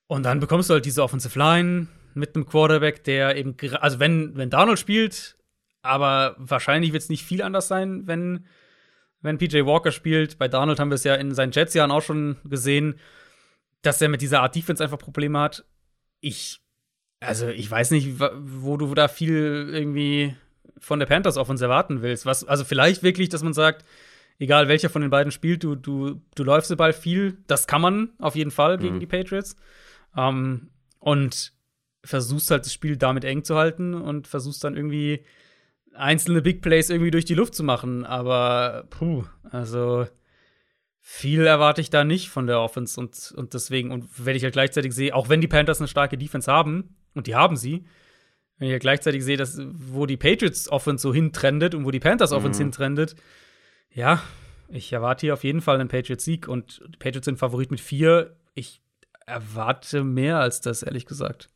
Und 0.06 0.22
dann 0.22 0.38
bekommst 0.38 0.70
du 0.70 0.74
halt 0.74 0.84
diese 0.84 1.02
Offensive 1.02 1.36
Line 1.36 1.88
mit 2.14 2.34
einem 2.34 2.46
Quarterback, 2.46 3.02
der 3.02 3.36
eben, 3.36 3.56
also 3.80 3.98
wenn, 3.98 4.36
wenn 4.36 4.50
Donald 4.50 4.78
spielt, 4.78 5.36
aber 5.82 6.36
wahrscheinlich 6.38 6.92
wird 6.92 7.02
es 7.02 7.08
nicht 7.08 7.24
viel 7.24 7.42
anders 7.42 7.66
sein, 7.66 8.06
wenn, 8.06 8.46
wenn 9.22 9.38
PJ 9.38 9.64
Walker 9.64 9.90
spielt. 9.90 10.38
Bei 10.38 10.46
Donald 10.46 10.78
haben 10.78 10.90
wir 10.90 10.96
es 10.96 11.04
ja 11.04 11.16
in 11.16 11.34
seinen 11.34 11.52
Jets-Jahren 11.52 11.90
auch 11.90 12.02
schon 12.02 12.36
gesehen, 12.44 13.00
dass 13.82 14.00
er 14.00 14.08
mit 14.08 14.20
dieser 14.20 14.42
Art 14.42 14.54
Defense 14.54 14.82
einfach 14.82 14.98
Probleme 14.98 15.40
hat. 15.40 15.64
Ich 16.20 16.60
also, 17.20 17.48
ich 17.48 17.70
weiß 17.70 17.90
nicht, 17.90 18.18
wo 18.18 18.76
du 18.76 18.94
da 18.94 19.08
viel 19.08 19.70
irgendwie 19.72 20.34
von 20.78 20.98
der 20.98 21.06
Panthers 21.06 21.36
auf 21.36 21.50
uns 21.50 21.60
erwarten 21.60 22.02
willst. 22.02 22.26
Was, 22.26 22.44
also, 22.44 22.64
vielleicht 22.64 23.02
wirklich, 23.02 23.28
dass 23.28 23.42
man 23.42 23.52
sagt, 23.52 23.84
egal 24.38 24.68
welcher 24.68 24.88
von 24.88 25.02
den 25.02 25.10
beiden 25.10 25.30
spielt, 25.30 25.62
du, 25.62 25.76
du, 25.76 26.20
du 26.34 26.44
läufst 26.44 26.70
den 26.70 26.78
Ball 26.78 26.92
viel. 26.92 27.36
Das 27.46 27.66
kann 27.66 27.82
man 27.82 28.10
auf 28.18 28.34
jeden 28.34 28.50
Fall 28.50 28.78
gegen 28.78 28.96
mhm. 28.96 29.00
die 29.00 29.06
Patriots. 29.06 29.54
Ähm, 30.16 30.70
und 30.98 31.52
versuchst 32.02 32.50
halt 32.50 32.64
das 32.64 32.72
Spiel 32.72 32.96
damit 32.96 33.24
eng 33.24 33.44
zu 33.44 33.56
halten 33.56 33.94
und 33.94 34.26
versuchst 34.26 34.64
dann 34.64 34.76
irgendwie 34.76 35.24
einzelne 35.94 36.40
Big 36.40 36.62
Plays 36.62 36.88
irgendwie 36.88 37.10
durch 37.10 37.26
die 37.26 37.34
Luft 37.34 37.54
zu 37.54 37.62
machen. 37.62 38.04
Aber, 38.04 38.86
puh, 38.90 39.24
also 39.50 40.06
viel 41.00 41.46
erwarte 41.46 41.80
ich 41.80 41.90
da 41.90 42.04
nicht 42.04 42.28
von 42.28 42.46
der 42.46 42.60
Offense 42.60 43.00
und, 43.00 43.32
und 43.36 43.54
deswegen, 43.54 43.90
und 43.90 44.06
wenn 44.24 44.36
ich 44.36 44.44
halt 44.44 44.52
gleichzeitig 44.52 44.92
sehe, 44.94 45.14
auch 45.14 45.28
wenn 45.28 45.40
die 45.40 45.48
Panthers 45.48 45.80
eine 45.80 45.88
starke 45.88 46.18
Defense 46.18 46.50
haben, 46.50 46.94
und 47.14 47.26
die 47.26 47.34
haben 47.34 47.56
sie. 47.56 47.84
Wenn 48.58 48.68
ich 48.68 48.72
ja 48.72 48.78
gleichzeitig 48.78 49.24
sehe, 49.24 49.36
dass, 49.36 49.58
wo 49.72 50.06
die 50.06 50.16
Patriots 50.16 50.68
Offense 50.70 51.02
so 51.02 51.14
hintrendet 51.14 51.74
und 51.74 51.84
wo 51.84 51.90
die 51.90 52.00
Panthers 52.00 52.32
Offense 52.32 52.60
mhm. 52.60 52.66
hintrendet, 52.66 53.16
ja, 53.90 54.22
ich 54.68 54.92
erwarte 54.92 55.26
hier 55.26 55.34
auf 55.34 55.44
jeden 55.44 55.62
Fall 55.62 55.80
einen 55.80 55.88
Patriots-Sieg 55.88 56.46
und 56.46 56.82
die 56.88 56.98
Patriots 56.98 57.24
sind 57.24 57.38
Favorit 57.38 57.70
mit 57.70 57.80
vier. 57.80 58.36
Ich 58.54 58.82
erwarte 59.26 60.04
mehr 60.04 60.38
als 60.38 60.60
das, 60.60 60.82
ehrlich 60.82 61.06
gesagt. 61.06 61.48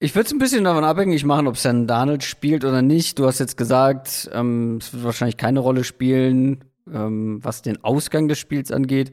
Ich 0.00 0.14
würde 0.14 0.26
es 0.26 0.32
ein 0.32 0.38
bisschen 0.38 0.64
davon 0.64 0.84
abhängig 0.84 1.24
machen, 1.24 1.46
ob 1.46 1.56
Sam 1.56 1.86
Donald 1.86 2.24
spielt 2.24 2.64
oder 2.64 2.82
nicht. 2.82 3.18
Du 3.18 3.26
hast 3.26 3.38
jetzt 3.38 3.56
gesagt, 3.56 4.28
ähm, 4.32 4.78
es 4.78 4.92
wird 4.92 5.04
wahrscheinlich 5.04 5.36
keine 5.36 5.60
Rolle 5.60 5.84
spielen, 5.84 6.64
ähm, 6.92 7.38
was 7.42 7.62
den 7.62 7.82
Ausgang 7.82 8.28
des 8.28 8.38
Spiels 8.38 8.70
angeht. 8.70 9.12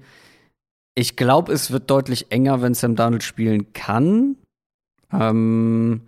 Ich 0.96 1.16
glaube, 1.16 1.54
es 1.54 1.72
wird 1.72 1.90
deutlich 1.90 2.32
enger, 2.32 2.62
wenn 2.62 2.74
Sam 2.74 2.96
Darnold 2.96 3.24
spielen 3.24 3.74
kann. 3.74 4.36
Ähm, 5.12 6.02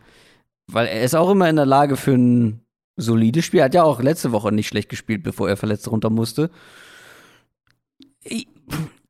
weil 0.67 0.87
er 0.87 1.03
ist 1.03 1.15
auch 1.15 1.29
immer 1.29 1.49
in 1.49 1.55
der 1.55 1.65
Lage 1.65 1.97
für 1.97 2.13
ein 2.13 2.61
solides 2.95 3.45
Spiel. 3.45 3.59
Er 3.59 3.65
hat 3.65 3.73
ja 3.73 3.83
auch 3.83 4.01
letzte 4.01 4.31
Woche 4.31 4.51
nicht 4.51 4.67
schlecht 4.67 4.89
gespielt, 4.89 5.23
bevor 5.23 5.49
er 5.49 5.57
verletzt 5.57 5.89
runter 5.89 6.09
musste. 6.09 6.49
Ich, 8.23 8.47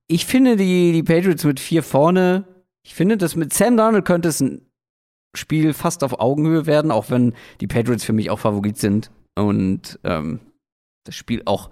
ich 0.07 0.25
finde 0.25 0.55
die, 0.55 0.91
die 0.91 1.03
Patriots 1.03 1.43
mit 1.43 1.59
vier 1.59 1.83
vorne. 1.83 2.45
Ich 2.85 2.95
finde, 2.95 3.17
dass 3.17 3.35
mit 3.35 3.53
Sam 3.53 3.77
Darnold 3.77 4.05
könnte 4.05 4.29
es 4.29 4.41
ein 4.41 4.65
Spiel 5.35 5.73
fast 5.73 6.03
auf 6.03 6.19
Augenhöhe 6.19 6.65
werden, 6.65 6.91
auch 6.91 7.09
wenn 7.09 7.33
die 7.59 7.67
Patriots 7.67 8.03
für 8.03 8.13
mich 8.13 8.29
auch 8.29 8.39
Favorit 8.39 8.77
sind 8.77 9.09
und 9.35 9.99
ähm, 10.03 10.39
das 11.05 11.15
Spiel 11.15 11.41
auch 11.45 11.69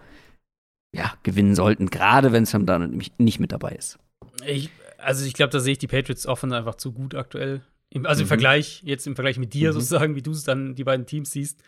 ja, 0.94 1.14
gewinnen 1.24 1.56
sollten, 1.56 1.90
gerade 1.90 2.32
wenn 2.32 2.46
Sam 2.46 2.66
Darnold 2.66 3.20
nicht 3.20 3.40
mit 3.40 3.52
dabei 3.52 3.72
ist. 3.72 4.00
Ich, 4.46 4.70
also 4.98 5.26
ich 5.26 5.34
glaube, 5.34 5.52
da 5.52 5.60
sehe 5.60 5.74
ich 5.74 5.80
die 5.80 5.88
Patriots 5.88 6.28
offen 6.28 6.54
einfach 6.54 6.76
zu 6.76 6.92
gut 6.92 7.16
aktuell. 7.16 7.62
Im, 7.90 8.06
also 8.06 8.22
mhm. 8.22 8.26
im 8.26 8.28
Vergleich, 8.28 8.82
jetzt 8.84 9.08
im 9.08 9.16
Vergleich 9.16 9.38
mit 9.38 9.54
dir 9.54 9.70
mhm. 9.70 9.74
sozusagen, 9.74 10.16
wie 10.16 10.22
du 10.22 10.32
es 10.32 10.44
dann 10.44 10.76
die 10.76 10.84
beiden 10.84 11.06
Teams 11.06 11.32
siehst. 11.32 11.62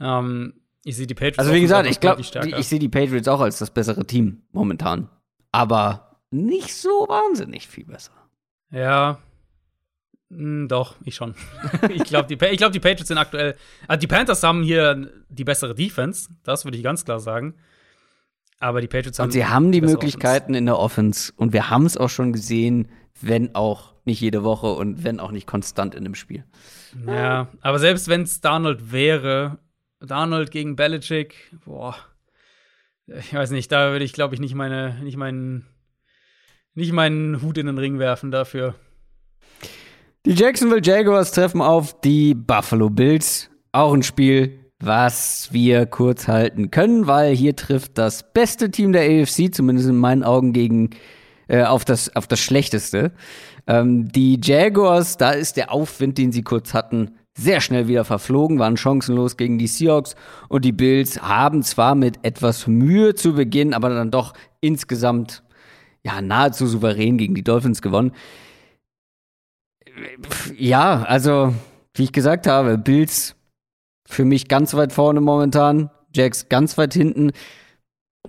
Ähm, 0.00 0.54
ich 0.84 0.96
sehe 0.96 1.06
die 1.06 1.14
Patriots. 1.14 1.38
Also 1.38 1.52
wie 1.52 1.60
gesagt, 1.60 1.88
ich 1.88 2.00
glaube, 2.00 2.20
ich 2.20 2.68
sehe 2.68 2.78
die 2.78 2.88
Patriots 2.88 3.28
auch 3.28 3.40
als 3.40 3.58
das 3.58 3.70
bessere 3.70 4.06
Team 4.06 4.42
momentan. 4.52 5.08
Aber 5.52 6.20
nicht 6.30 6.74
so 6.74 7.06
wahnsinnig 7.08 7.66
viel 7.66 7.86
besser. 7.86 8.12
Ja, 8.70 9.18
hm, 10.30 10.66
doch, 10.68 10.96
ich 11.04 11.14
schon. 11.14 11.34
ich 11.88 12.04
glaube, 12.04 12.28
die, 12.28 12.36
glaub, 12.36 12.72
die 12.72 12.80
Patriots 12.80 13.08
sind 13.08 13.18
aktuell. 13.18 13.56
Also 13.86 14.00
die 14.00 14.06
Panthers 14.06 14.42
haben 14.42 14.62
hier 14.62 15.10
die 15.28 15.44
bessere 15.44 15.74
Defense, 15.74 16.28
das 16.42 16.64
würde 16.64 16.76
ich 16.76 16.84
ganz 16.84 17.04
klar 17.04 17.20
sagen. 17.20 17.54
Aber 18.58 18.80
die 18.80 18.88
Patriots 18.88 19.18
haben. 19.18 19.26
Und 19.26 19.32
sie 19.32 19.44
haben 19.44 19.72
die 19.72 19.80
Möglichkeiten 19.80 20.52
Offense. 20.52 20.58
in 20.58 20.66
der 20.66 20.78
Offense. 20.78 21.32
Und 21.36 21.52
wir 21.52 21.70
haben 21.70 21.86
es 21.86 21.96
auch 21.96 22.08
schon 22.08 22.32
gesehen, 22.32 22.88
wenn 23.20 23.54
auch 23.54 23.94
nicht 24.04 24.20
jede 24.20 24.44
Woche 24.44 24.72
und 24.72 25.04
wenn 25.04 25.20
auch 25.20 25.30
nicht 25.30 25.46
konstant 25.46 25.94
in 25.94 26.04
dem 26.04 26.14
Spiel. 26.14 26.44
Ja, 27.06 27.48
aber 27.60 27.78
selbst 27.78 28.08
wenn 28.08 28.22
es 28.22 28.40
Darnold 28.40 28.92
wäre, 28.92 29.58
Darnold 30.00 30.50
gegen 30.50 30.76
Belichick, 30.76 31.34
boah, 31.64 31.96
ich 33.06 33.34
weiß 33.34 33.50
nicht, 33.50 33.70
da 33.70 33.92
würde 33.92 34.04
ich, 34.04 34.12
glaube 34.12 34.34
ich, 34.34 34.40
nicht 34.40 34.54
meine, 34.54 34.98
nicht 35.02 35.16
meinen, 35.16 35.66
nicht 36.74 36.92
meinen 36.92 37.42
Hut 37.42 37.58
in 37.58 37.66
den 37.66 37.78
Ring 37.78 37.98
werfen 37.98 38.30
dafür. 38.30 38.74
Die 40.24 40.32
Jacksonville 40.32 40.82
Jaguars 40.82 41.32
treffen 41.32 41.60
auf 41.60 42.00
die 42.00 42.34
Buffalo 42.34 42.90
Bills. 42.90 43.50
Auch 43.72 43.92
ein 43.92 44.02
Spiel, 44.02 44.65
was 44.78 45.48
wir 45.52 45.86
kurz 45.86 46.28
halten 46.28 46.70
können, 46.70 47.06
weil 47.06 47.34
hier 47.34 47.56
trifft 47.56 47.98
das 47.98 48.32
beste 48.32 48.70
Team 48.70 48.92
der 48.92 49.02
AFC, 49.02 49.54
zumindest 49.54 49.88
in 49.88 49.96
meinen 49.96 50.22
Augen, 50.22 50.52
gegen 50.52 50.90
äh, 51.48 51.64
auf, 51.64 51.84
das, 51.84 52.14
auf 52.14 52.26
das 52.26 52.40
schlechteste. 52.40 53.12
Ähm, 53.66 54.08
die 54.12 54.40
Jaguars, 54.42 55.16
da 55.16 55.30
ist 55.30 55.56
der 55.56 55.72
Aufwind, 55.72 56.18
den 56.18 56.32
sie 56.32 56.42
kurz 56.42 56.74
hatten, 56.74 57.12
sehr 57.38 57.60
schnell 57.60 57.88
wieder 57.88 58.04
verflogen, 58.04 58.58
waren 58.58 58.76
chancenlos 58.76 59.36
gegen 59.36 59.58
die 59.58 59.66
Seahawks 59.66 60.14
und 60.48 60.64
die 60.64 60.72
Bills 60.72 61.20
haben 61.20 61.62
zwar 61.62 61.94
mit 61.94 62.18
etwas 62.22 62.66
Mühe 62.66 63.14
zu 63.14 63.34
Beginn, 63.34 63.74
aber 63.74 63.90
dann 63.90 64.10
doch 64.10 64.32
insgesamt 64.60 65.42
ja 66.02 66.22
nahezu 66.22 66.66
souverän 66.66 67.18
gegen 67.18 67.34
die 67.34 67.44
Dolphins 67.44 67.82
gewonnen 67.82 68.12
ja, 70.56 71.02
also, 71.02 71.54
wie 71.94 72.04
ich 72.04 72.12
gesagt 72.12 72.46
habe, 72.46 72.78
Bills 72.78 73.35
für 74.08 74.24
mich 74.24 74.48
ganz 74.48 74.74
weit 74.74 74.92
vorne 74.92 75.20
momentan, 75.20 75.90
Jacks 76.14 76.48
ganz 76.48 76.78
weit 76.78 76.94
hinten. 76.94 77.32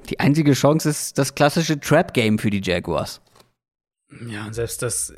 Die 0.09 0.19
einzige 0.19 0.53
Chance 0.53 0.89
ist 0.89 1.17
das 1.17 1.35
klassische 1.35 1.79
Trap-Game 1.79 2.39
für 2.39 2.49
die 2.49 2.61
Jaguars. 2.63 3.21
Ja, 4.27 4.45
und 4.45 4.53
selbst 4.53 4.81
das, 4.81 5.13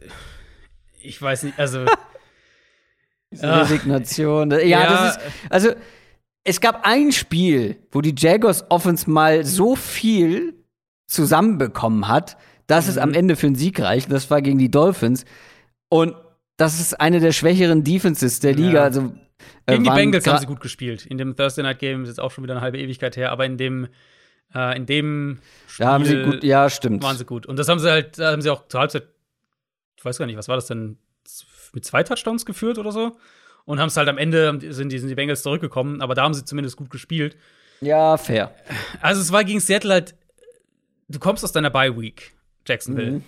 ich 0.99 1.21
weiß 1.21 1.43
nicht, 1.43 1.59
also. 1.59 1.85
Resignation. 3.31 4.49
Ja, 4.51 4.59
ja, 4.59 4.89
das 4.89 5.17
ist, 5.17 5.23
also, 5.49 5.69
es 6.43 6.61
gab 6.61 6.85
ein 6.85 7.11
Spiel, 7.11 7.77
wo 7.91 8.01
die 8.01 8.15
Jaguars 8.17 8.65
Offense 8.71 9.09
mal 9.09 9.45
so 9.45 9.75
viel 9.75 10.55
zusammenbekommen 11.05 12.07
hat, 12.07 12.37
dass 12.65 12.85
mhm. 12.85 12.91
es 12.91 12.97
am 12.97 13.09
mhm. 13.09 13.15
Ende 13.15 13.35
für 13.35 13.47
einen 13.47 13.55
Sieg 13.55 13.79
reicht. 13.79 14.11
Das 14.11 14.31
war 14.31 14.41
gegen 14.41 14.57
die 14.57 14.71
Dolphins. 14.71 15.25
Und 15.89 16.15
das 16.57 16.79
ist 16.79 16.99
eine 16.99 17.19
der 17.19 17.31
schwächeren 17.31 17.83
Defenses 17.83 18.39
der 18.39 18.53
Liga. 18.53 18.79
Ja. 18.79 18.83
Also, 18.83 19.13
Gegen 19.67 19.83
die 19.83 19.89
Bengals 19.89 20.27
haben 20.27 20.39
sie 20.39 20.45
gut 20.45 20.59
gespielt. 20.61 21.05
In 21.05 21.17
dem 21.17 21.35
Thursday 21.35 21.63
Night 21.63 21.79
Game 21.79 22.03
ist 22.03 22.09
jetzt 22.09 22.19
auch 22.19 22.31
schon 22.31 22.43
wieder 22.43 22.53
eine 22.53 22.61
halbe 22.61 22.79
Ewigkeit 22.79 23.17
her, 23.17 23.31
aber 23.31 23.45
in 23.45 23.57
dem 23.57 23.87
äh, 24.53 24.75
in 24.75 24.85
dem 24.85 25.39
Spiel 25.67 25.85
ja, 25.85 25.91
haben 25.91 26.05
sie 26.05 26.23
gut, 26.23 26.43
ja, 26.43 26.69
stimmt. 26.69 27.03
waren 27.03 27.17
sie 27.17 27.25
gut. 27.25 27.45
Und 27.45 27.57
das 27.57 27.67
haben 27.69 27.79
sie 27.79 27.89
halt, 27.89 28.17
da 28.17 28.31
haben 28.31 28.41
sie 28.41 28.49
auch 28.49 28.67
zur 28.67 28.79
Halbzeit, 28.79 29.07
ich 29.95 30.03
weiß 30.03 30.17
gar 30.17 30.25
nicht, 30.25 30.37
was 30.37 30.47
war 30.47 30.55
das 30.55 30.67
denn, 30.67 30.97
mit 31.73 31.85
zwei 31.85 32.03
Touchdowns 32.03 32.45
geführt 32.45 32.77
oder 32.79 32.91
so? 32.91 33.17
Und 33.65 33.79
haben 33.79 33.89
es 33.89 33.97
halt 33.97 34.09
am 34.09 34.17
Ende, 34.17 34.59
sind 34.73 34.91
die, 34.91 34.97
sind 34.97 35.09
die 35.09 35.15
Bengals 35.15 35.43
zurückgekommen, 35.43 36.01
aber 36.01 36.15
da 36.15 36.23
haben 36.23 36.33
sie 36.33 36.43
zumindest 36.43 36.77
gut 36.77 36.89
gespielt. 36.89 37.37
Ja, 37.81 38.17
fair. 38.17 38.55
Also 39.01 39.21
es 39.21 39.31
war 39.31 39.43
gegen 39.43 39.59
Seattle 39.59 39.93
halt, 39.93 40.15
du 41.07 41.19
kommst 41.19 41.43
aus 41.43 41.51
deiner 41.51 41.69
Bye 41.69 41.99
Week, 41.99 42.33
Jacksonville. 42.67 43.11
Mhm. 43.11 43.23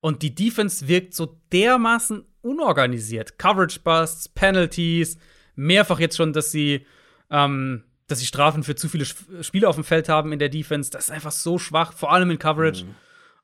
Und 0.00 0.22
die 0.22 0.34
Defense 0.34 0.88
wirkt 0.88 1.14
so 1.14 1.38
dermaßen 1.52 2.24
unorganisiert. 2.42 3.38
Coverage 3.38 3.80
Busts, 3.80 4.28
Penalties, 4.28 5.18
mehrfach 5.56 5.98
jetzt 5.98 6.16
schon, 6.16 6.32
dass 6.32 6.50
sie, 6.50 6.86
ähm, 7.30 7.84
dass 8.06 8.20
sie 8.20 8.26
Strafen 8.26 8.62
für 8.62 8.74
zu 8.74 8.88
viele 8.88 9.04
Spiele 9.04 9.68
auf 9.68 9.76
dem 9.76 9.84
Feld 9.84 10.08
haben 10.08 10.32
in 10.32 10.38
der 10.38 10.48
Defense. 10.48 10.90
Das 10.90 11.04
ist 11.04 11.10
einfach 11.10 11.32
so 11.32 11.58
schwach, 11.58 11.92
vor 11.92 12.12
allem 12.12 12.30
in 12.30 12.38
Coverage. 12.38 12.84
Mhm. 12.84 12.94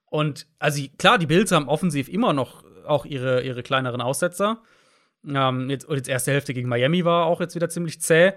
Und 0.07 0.47
also 0.59 0.83
klar, 0.99 1.19
die 1.19 1.27
Bills 1.27 1.53
haben 1.53 1.69
offensiv 1.69 2.09
immer 2.09 2.33
noch 2.33 2.65
auch 2.85 3.05
ihre, 3.05 3.43
ihre 3.43 3.63
kleineren 3.63 4.01
Aussetzer. 4.01 4.63
Ähm, 5.27 5.71
jetzt, 5.71 5.85
und 5.85 5.97
jetzt 5.97 6.09
erste 6.09 6.33
Hälfte 6.33 6.55
gegen 6.55 6.69
Miami 6.69 7.05
war 7.05 7.27
auch 7.27 7.41
jetzt 7.41 7.55
wieder 7.55 7.69
ziemlich 7.69 8.01
zäh. 8.01 8.33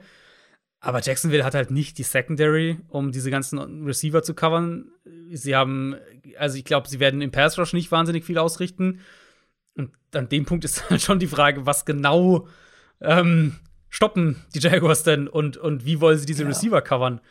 Aber 0.80 1.02
Jacksonville 1.02 1.46
hat 1.46 1.56
halt 1.56 1.72
nicht 1.72 1.98
die 1.98 2.04
Secondary, 2.04 2.78
um 2.90 3.14
diese 3.14 3.32
ganzen 3.32 3.86
Receiver 3.86 4.22
zu 4.22 4.34
covern. 4.34 4.92
Sie 5.32 5.56
haben, 5.56 5.96
also 6.38 6.58
ich 6.58 6.66
glaube, 6.66 6.90
sie 6.90 7.00
werden 7.00 7.22
im 7.22 7.32
Pass 7.32 7.58
Rush 7.58 7.72
nicht 7.72 7.90
wahnsinnig 7.92 8.26
viel 8.26 8.38
ausrichten. 8.38 9.00
Und 9.76 9.92
an 10.14 10.28
dem 10.28 10.46
Punkt 10.46 10.66
ist 10.66 10.84
dann 10.90 11.00
schon 11.00 11.20
die 11.20 11.28
Frage, 11.28 11.66
was 11.66 11.86
genau 11.86 12.48
ähm, 13.04 13.56
stoppen 13.90 14.38
die 14.56 14.60
Jaguars 14.60 15.04
denn 15.04 15.28
und, 15.28 15.58
und 15.58 15.86
wie 15.86 16.02
wollen 16.02 16.18
sie 16.18 16.26
diese 16.26 16.44
ja. 16.44 16.50
Receiver 16.50 16.82
covern? 16.82 17.22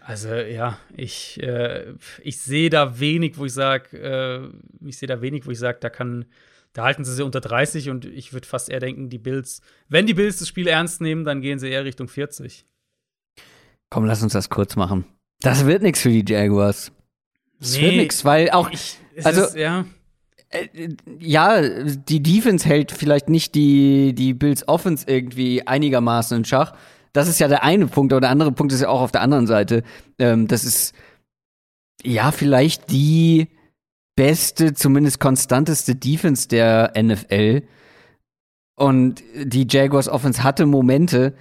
Also 0.00 0.34
ja, 0.34 0.78
ich, 0.94 1.42
äh, 1.42 1.94
ich 2.22 2.38
sehe 2.38 2.70
da 2.70 3.00
wenig, 3.00 3.38
wo 3.38 3.46
ich 3.46 3.54
sage, 3.54 3.96
äh, 3.98 4.86
ich 4.86 4.98
sehe 4.98 5.08
da 5.08 5.20
wenig, 5.20 5.46
wo 5.46 5.50
ich 5.50 5.58
sage, 5.58 5.78
da 5.80 5.88
kann, 5.88 6.26
da 6.74 6.84
halten 6.84 7.04
sie 7.04 7.14
sie 7.14 7.24
unter 7.24 7.40
30 7.40 7.90
und 7.90 8.04
ich 8.04 8.32
würde 8.32 8.46
fast 8.46 8.68
eher 8.68 8.80
denken, 8.80 9.08
die 9.08 9.18
Bills, 9.18 9.62
wenn 9.88 10.06
die 10.06 10.14
Bills 10.14 10.38
das 10.38 10.48
Spiel 10.48 10.66
ernst 10.66 11.00
nehmen, 11.00 11.24
dann 11.24 11.40
gehen 11.40 11.58
sie 11.58 11.70
eher 11.70 11.84
Richtung 11.84 12.08
40. 12.08 12.66
Komm, 13.88 14.04
lass 14.04 14.22
uns 14.22 14.34
das 14.34 14.50
kurz 14.50 14.76
machen. 14.76 15.06
Das 15.40 15.66
wird 15.66 15.82
nichts 15.82 16.00
für 16.00 16.10
die 16.10 16.24
Jaguars. 16.26 16.92
Das 17.60 17.76
nee, 17.76 17.82
wird 17.82 17.96
nichts, 17.96 18.24
weil 18.24 18.50
auch, 18.50 18.70
ich, 18.70 18.98
also, 19.22 19.44
ist, 19.44 19.56
ja 19.56 19.86
ja, 21.18 21.60
die 21.60 22.22
Defense 22.22 22.68
hält 22.68 22.92
vielleicht 22.92 23.28
nicht 23.28 23.54
die, 23.54 24.14
die 24.14 24.34
Bills 24.34 24.66
Offense 24.68 25.04
irgendwie 25.08 25.66
einigermaßen 25.66 26.38
in 26.38 26.44
Schach. 26.44 26.74
Das 27.12 27.28
ist 27.28 27.38
ja 27.38 27.48
der 27.48 27.62
eine 27.62 27.86
Punkt, 27.86 28.12
aber 28.12 28.20
der 28.20 28.30
andere 28.30 28.52
Punkt 28.52 28.72
ist 28.72 28.80
ja 28.80 28.88
auch 28.88 29.00
auf 29.00 29.12
der 29.12 29.22
anderen 29.22 29.46
Seite. 29.46 29.82
Ähm, 30.18 30.48
das 30.48 30.64
ist 30.64 30.94
ja 32.02 32.32
vielleicht 32.32 32.90
die 32.90 33.48
beste, 34.16 34.74
zumindest 34.74 35.20
konstanteste 35.20 35.94
Defense 35.94 36.48
der 36.48 36.92
NFL. 37.00 37.62
Und 38.76 39.22
die 39.36 39.66
Jaguars 39.68 40.08
Offense 40.08 40.42
hatte 40.42 40.66
Momente, 40.66 41.34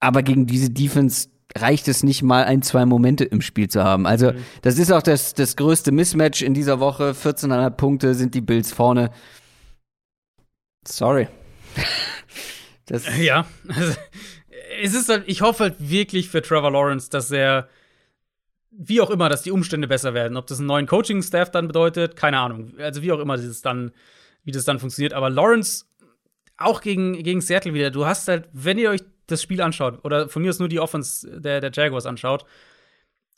aber 0.00 0.22
gegen 0.22 0.46
diese 0.46 0.70
Defense 0.70 1.28
reicht 1.60 1.88
es 1.88 2.02
nicht 2.02 2.22
mal 2.22 2.44
ein, 2.44 2.62
zwei 2.62 2.86
Momente 2.86 3.24
im 3.24 3.40
Spiel 3.40 3.68
zu 3.68 3.82
haben. 3.82 4.06
Also, 4.06 4.32
mhm. 4.32 4.44
das 4.62 4.78
ist 4.78 4.92
auch 4.92 5.02
das, 5.02 5.34
das 5.34 5.56
größte 5.56 5.92
Mismatch 5.92 6.42
in 6.42 6.54
dieser 6.54 6.80
Woche. 6.80 7.12
14,5 7.12 7.70
Punkte 7.70 8.14
sind 8.14 8.34
die 8.34 8.40
Bills 8.40 8.72
vorne. 8.72 9.10
Sorry. 10.86 11.28
das 12.86 13.04
ja, 13.18 13.46
also, 13.68 13.94
es 14.82 14.94
ist 14.94 15.08
halt, 15.08 15.24
ich 15.26 15.42
hoffe 15.42 15.64
halt 15.64 15.76
wirklich 15.78 16.28
für 16.28 16.42
Trevor 16.42 16.70
Lawrence, 16.70 17.10
dass 17.10 17.30
er, 17.30 17.68
wie 18.70 19.00
auch 19.00 19.10
immer, 19.10 19.28
dass 19.28 19.42
die 19.42 19.50
Umstände 19.50 19.88
besser 19.88 20.14
werden. 20.14 20.36
Ob 20.36 20.46
das 20.46 20.58
einen 20.58 20.68
neuen 20.68 20.86
Coaching-Staff 20.86 21.50
dann 21.50 21.66
bedeutet, 21.66 22.16
keine 22.16 22.38
Ahnung. 22.38 22.74
Also, 22.78 23.02
wie 23.02 23.12
auch 23.12 23.20
immer 23.20 23.36
das 23.36 23.62
dann, 23.62 23.92
wie 24.44 24.52
das 24.52 24.64
dann 24.64 24.78
funktioniert. 24.78 25.14
Aber 25.14 25.30
Lawrence, 25.30 25.86
auch 26.56 26.80
gegen, 26.80 27.22
gegen 27.22 27.40
Seattle 27.40 27.74
wieder, 27.74 27.90
du 27.90 28.06
hast 28.06 28.28
halt, 28.28 28.48
wenn 28.52 28.78
ihr 28.78 28.90
euch 28.90 29.02
das 29.26 29.42
Spiel 29.42 29.60
anschaut, 29.60 30.04
oder 30.04 30.28
von 30.28 30.42
mir 30.42 30.50
aus 30.50 30.58
nur 30.58 30.68
die 30.68 30.80
Offense 30.80 31.40
der, 31.40 31.60
der 31.60 31.70
Jaguars 31.72 32.06
anschaut, 32.06 32.44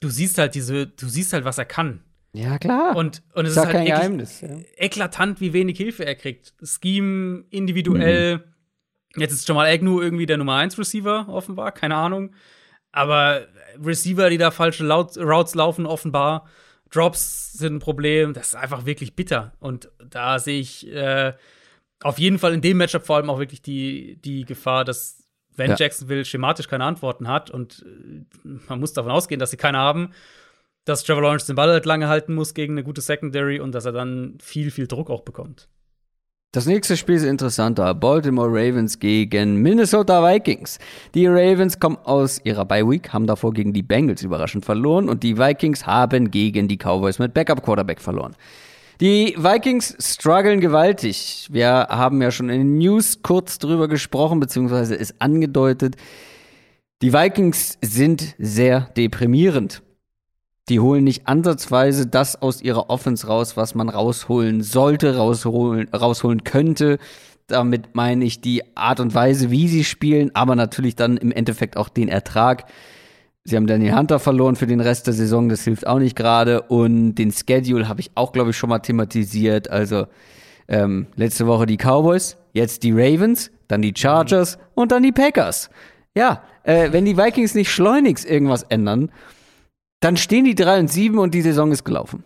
du 0.00 0.08
siehst 0.08 0.38
halt 0.38 0.54
diese, 0.54 0.86
du 0.86 1.08
siehst 1.08 1.32
halt, 1.32 1.44
was 1.44 1.58
er 1.58 1.64
kann. 1.64 2.02
Ja, 2.32 2.58
klar. 2.58 2.94
Und, 2.94 3.22
und 3.34 3.46
es 3.46 3.52
ist, 3.52 3.56
ist 3.56 3.64
halt 3.64 3.72
kein 3.72 3.86
Geheimnis, 3.86 4.40
ja. 4.40 4.50
eklatant, 4.76 5.40
wie 5.40 5.52
wenig 5.52 5.76
Hilfe 5.78 6.04
er 6.04 6.14
kriegt. 6.14 6.54
Scheme 6.62 7.44
individuell. 7.50 8.38
Mhm. 8.38 8.42
Jetzt 9.20 9.32
ist 9.32 9.48
Jamal 9.48 9.66
Agnew 9.66 10.00
irgendwie 10.00 10.26
der 10.26 10.36
Nummer 10.36 10.56
1 10.56 10.78
Receiver, 10.78 11.28
offenbar, 11.28 11.72
keine 11.72 11.96
Ahnung. 11.96 12.34
Aber 12.92 13.46
Receiver, 13.82 14.30
die 14.30 14.38
da 14.38 14.50
falsche 14.50 14.88
Routes 14.88 15.54
laufen, 15.54 15.86
offenbar. 15.86 16.46
Drops 16.90 17.52
sind 17.52 17.76
ein 17.76 17.80
Problem. 17.80 18.34
Das 18.34 18.48
ist 18.48 18.54
einfach 18.54 18.86
wirklich 18.86 19.14
bitter. 19.14 19.52
Und 19.60 19.90
da 20.08 20.38
sehe 20.38 20.60
ich 20.60 20.86
äh, 20.88 21.34
auf 22.00 22.18
jeden 22.18 22.38
Fall 22.38 22.54
in 22.54 22.60
dem 22.60 22.76
Matchup 22.76 23.04
vor 23.04 23.16
allem 23.16 23.30
auch 23.30 23.38
wirklich 23.38 23.62
die, 23.62 24.16
die 24.22 24.44
Gefahr, 24.44 24.84
dass 24.84 25.17
wenn 25.58 25.70
ja. 25.70 25.76
Jacksonville 25.76 26.24
schematisch 26.24 26.68
keine 26.68 26.84
Antworten 26.84 27.28
hat 27.28 27.50
und 27.50 27.84
äh, 27.84 28.48
man 28.68 28.80
muss 28.80 28.92
davon 28.92 29.10
ausgehen, 29.10 29.38
dass 29.38 29.50
sie 29.50 29.56
keine 29.56 29.78
haben, 29.78 30.10
dass 30.84 31.04
Trevor 31.04 31.22
Lawrence 31.22 31.46
den 31.46 31.56
Ball 31.56 31.68
halt 31.68 31.84
lange 31.84 32.08
halten 32.08 32.34
muss 32.34 32.54
gegen 32.54 32.74
eine 32.74 32.84
gute 32.84 33.00
Secondary 33.00 33.60
und 33.60 33.72
dass 33.74 33.84
er 33.84 33.92
dann 33.92 34.38
viel, 34.40 34.70
viel 34.70 34.86
Druck 34.86 35.10
auch 35.10 35.22
bekommt. 35.22 35.68
Das 36.52 36.64
nächste 36.64 36.96
Spiel 36.96 37.16
ist 37.16 37.24
interessanter. 37.24 37.92
Baltimore 37.92 38.48
Ravens 38.48 38.98
gegen 38.98 39.56
Minnesota 39.56 40.24
Vikings. 40.24 40.78
Die 41.14 41.26
Ravens 41.26 41.78
kommen 41.78 41.98
aus 42.04 42.40
ihrer 42.42 42.64
Bye 42.64 42.88
Week, 42.88 43.12
haben 43.12 43.26
davor 43.26 43.52
gegen 43.52 43.74
die 43.74 43.82
Bengals 43.82 44.22
überraschend 44.22 44.64
verloren 44.64 45.10
und 45.10 45.22
die 45.22 45.36
Vikings 45.36 45.84
haben 45.84 46.30
gegen 46.30 46.66
die 46.66 46.78
Cowboys 46.78 47.18
mit 47.18 47.34
Backup 47.34 47.62
Quarterback 47.62 48.00
verloren. 48.00 48.34
Die 49.00 49.36
Vikings 49.38 49.96
strugglen 50.00 50.58
gewaltig. 50.58 51.46
Wir 51.52 51.86
haben 51.88 52.20
ja 52.20 52.32
schon 52.32 52.50
in 52.50 52.58
den 52.58 52.78
News 52.78 53.22
kurz 53.22 53.58
drüber 53.58 53.86
gesprochen, 53.86 54.40
beziehungsweise 54.40 54.96
ist 54.96 55.22
angedeutet. 55.22 55.94
Die 57.00 57.12
Vikings 57.12 57.78
sind 57.80 58.34
sehr 58.38 58.90
deprimierend. 58.96 59.82
Die 60.68 60.80
holen 60.80 61.04
nicht 61.04 61.28
ansatzweise 61.28 62.08
das 62.08 62.42
aus 62.42 62.60
ihrer 62.60 62.90
Offense 62.90 63.28
raus, 63.28 63.56
was 63.56 63.76
man 63.76 63.88
rausholen 63.88 64.64
sollte, 64.64 65.16
rausholen, 65.16 65.88
rausholen 65.90 66.42
könnte. 66.42 66.98
Damit 67.46 67.94
meine 67.94 68.24
ich 68.24 68.40
die 68.40 68.76
Art 68.76 68.98
und 68.98 69.14
Weise, 69.14 69.52
wie 69.52 69.68
sie 69.68 69.84
spielen, 69.84 70.34
aber 70.34 70.56
natürlich 70.56 70.96
dann 70.96 71.18
im 71.18 71.30
Endeffekt 71.30 71.76
auch 71.76 71.88
den 71.88 72.08
Ertrag. 72.08 72.64
Sie 73.48 73.56
haben 73.56 73.66
Daniel 73.66 73.96
Hunter 73.96 74.18
verloren 74.18 74.56
für 74.56 74.66
den 74.66 74.80
Rest 74.80 75.06
der 75.06 75.14
Saison, 75.14 75.48
das 75.48 75.64
hilft 75.64 75.86
auch 75.86 75.98
nicht 75.98 76.14
gerade. 76.14 76.60
Und 76.60 77.14
den 77.14 77.32
Schedule 77.32 77.88
habe 77.88 78.00
ich 78.00 78.10
auch, 78.14 78.32
glaube 78.32 78.50
ich, 78.50 78.58
schon 78.58 78.68
mal 78.68 78.80
thematisiert. 78.80 79.70
Also 79.70 80.06
ähm, 80.68 81.06
letzte 81.16 81.46
Woche 81.46 81.64
die 81.64 81.78
Cowboys, 81.78 82.36
jetzt 82.52 82.82
die 82.82 82.92
Ravens, 82.92 83.50
dann 83.66 83.80
die 83.80 83.94
Chargers 83.96 84.58
und 84.74 84.92
dann 84.92 85.02
die 85.02 85.12
Packers. 85.12 85.70
Ja, 86.14 86.42
äh, 86.62 86.92
wenn 86.92 87.06
die 87.06 87.16
Vikings 87.16 87.54
nicht 87.54 87.70
schleunigst 87.72 88.28
irgendwas 88.28 88.64
ändern, 88.64 89.10
dann 90.00 90.18
stehen 90.18 90.44
die 90.44 90.54
3 90.54 90.80
und 90.80 90.88
7 90.88 91.18
und 91.18 91.32
die 91.32 91.40
Saison 91.40 91.72
ist 91.72 91.84
gelaufen. 91.84 92.24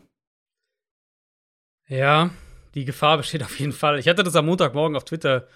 Ja, 1.86 2.30
die 2.74 2.84
Gefahr 2.84 3.18
besteht 3.18 3.44
auf 3.44 3.60
jeden 3.60 3.72
Fall. 3.72 4.00
Ich 4.00 4.08
hatte 4.08 4.24
das 4.24 4.34
am 4.34 4.46
Montagmorgen 4.46 4.96
auf 4.96 5.04
Twitter 5.04 5.46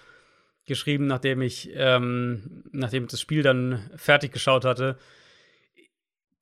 geschrieben, 0.63 1.07
nachdem 1.07 1.41
ich, 1.41 1.71
ähm, 1.73 2.63
nachdem 2.71 3.03
ich 3.03 3.11
das 3.11 3.19
Spiel 3.19 3.43
dann 3.43 3.89
fertig 3.97 4.31
geschaut 4.31 4.63
hatte. 4.63 4.97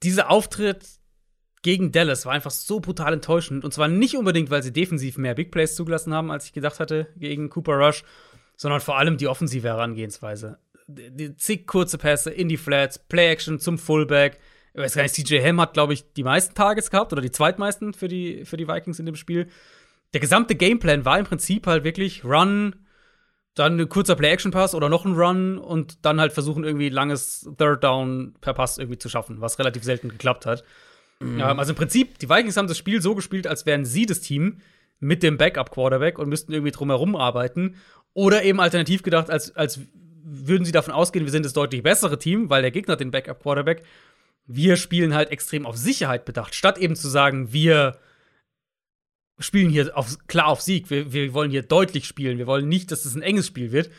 Dieser 0.06 0.30
Auftritt 0.30 0.86
gegen 1.64 1.91
Dallas 1.91 2.27
war 2.27 2.34
einfach 2.34 2.52
so 2.52 2.80
brutal 2.80 3.14
enttäuschend. 3.14 3.65
Und 3.65 3.73
zwar 3.73 3.88
nicht 3.88 4.15
unbedingt, 4.15 4.52
weil 4.52 4.61
sie 4.61 4.72
defensiv 4.72 5.18
mehr 5.18 5.34
Big 5.34 5.52
Plays 5.52 5.76
zugelassen 5.76 6.14
haben, 6.14 6.30
als 6.30 6.45
ich 6.45 6.53
gedacht 6.53 6.80
hatte 6.80 7.07
gegen 7.18 7.49
Cooper 7.49 7.73
Rush, 7.73 8.03
sondern 8.56 8.82
vor 8.82 8.99
allem 8.99 9.18
die 9.18 9.27
offensive 9.27 9.68
Herangehensweise. 9.68 10.60
Die, 10.88 11.36
zig 11.36 11.65
kurze 11.65 11.98
Pässe 11.98 12.30
in 12.30 12.48
die 12.48 12.57
Flats, 12.57 12.99
Play-Action 12.99 13.60
zum 13.60 13.80
Fullback, 13.80 14.40
ich 14.76 14.82
weiß 14.82 14.94
gar 14.94 15.02
nicht, 15.02 15.15
CJ 15.15 15.40
Ham 15.41 15.60
hat, 15.60 15.73
glaube 15.73 15.94
ich, 15.94 16.14
die 16.14 16.23
meisten 16.23 16.53
Targets 16.53 16.91
gehabt 16.91 17.11
oder 17.11 17.23
die 17.23 17.32
zweitmeisten 17.32 17.95
für 17.95 18.07
die, 18.07 18.45
für 18.45 18.57
die 18.57 18.68
Vikings 18.68 18.99
in 18.99 19.07
dem 19.07 19.15
Spiel. 19.15 19.48
Der 20.14 20.22
gesamte 20.22 20.53
Gameplan 20.53 21.03
war 21.03 21.18
im 21.18 21.26
Prinzip 21.26 21.65
halt 21.65 21.84
wirklich 21.84 22.23
Run, 22.23 22.76
dann 23.56 23.80
ein 23.80 23.90
kurzer 23.90 24.15
Play-Action-Pass 24.15 24.76
oder 24.76 24.90
noch 24.90 25.06
ein 25.06 25.14
Run 25.14 25.57
und 25.57 26.06
dann 26.06 26.19
halt 26.19 26.34
versuchen, 26.34 26.64
irgendwie 26.64 26.90
langes 26.90 27.49
Third 27.57 27.84
Down 27.84 28.36
per 28.41 28.53
Pass 28.53 28.77
irgendwie 28.77 28.98
zu 28.98 29.10
schaffen, 29.10 29.41
was 29.41 29.60
relativ 29.60 29.84
selten 29.84 30.10
geklappt 30.10 30.45
hat. 30.45 30.64
Mhm. 31.19 31.40
Ja, 31.40 31.56
also 31.56 31.72
im 31.72 31.77
Prinzip, 31.77 32.19
die 32.19 32.30
Vikings 32.30 32.57
haben 32.57 32.68
das 32.68 32.77
Spiel 32.77 33.02
so 33.02 33.15
gespielt, 33.15 33.48
als 33.48 33.65
wären 33.65 33.86
sie 33.86 34.06
das 34.06 34.22
Team 34.22 34.57
mit 34.99 35.23
dem 35.23 35.38
Backup-Quarterback 35.38 36.19
und 36.19 36.30
müssten 36.30 36.52
irgendwie 36.53 36.72
drumherum 36.72 37.15
arbeiten. 37.15 37.76
Oder 38.14 38.44
eben 38.44 38.60
alternativ 38.60 39.03
gedacht, 39.03 39.30
als, 39.30 39.56
als 39.56 39.80
würden 40.23 40.65
sie 40.65 40.72
davon 40.72 40.94
ausgehen, 40.94 41.26
wir 41.26 41.32
sind 41.32 41.45
das 41.45 41.53
deutlich 41.53 41.84
bessere 41.84 42.19
Team, 42.19 42.49
weil 42.49 42.61
der 42.61 42.72
Gegner 42.72 42.94
hat 42.94 42.99
den 42.99 43.11
Backup-Quarterback 43.11 43.84
wir 44.48 44.77
spielen 44.77 45.14
halt 45.14 45.32
extrem 45.32 45.65
auf 45.65 45.77
Sicherheit 45.77 46.26
bedacht, 46.26 46.56
statt 46.56 46.77
eben 46.77 46.95
zu 46.95 47.07
sagen, 47.07 47.52
wir 47.52 47.98
spielen 49.40 49.70
hier 49.70 49.98
auf, 49.98 50.18
klar 50.28 50.48
auf 50.48 50.62
Sieg, 50.62 50.90
wir, 50.90 51.12
wir 51.12 51.34
wollen 51.34 51.52
hier 51.52 51.64
deutlich 51.64 52.06
spielen, 52.06 52.38
wir 52.38 52.48
wollen 52.48 52.68
nicht, 52.68 52.91
dass 52.91 53.06
es 53.06 53.16
ein 53.16 53.22
enges 53.22 53.48
Spiel 53.48 53.72
wird. 53.72 53.90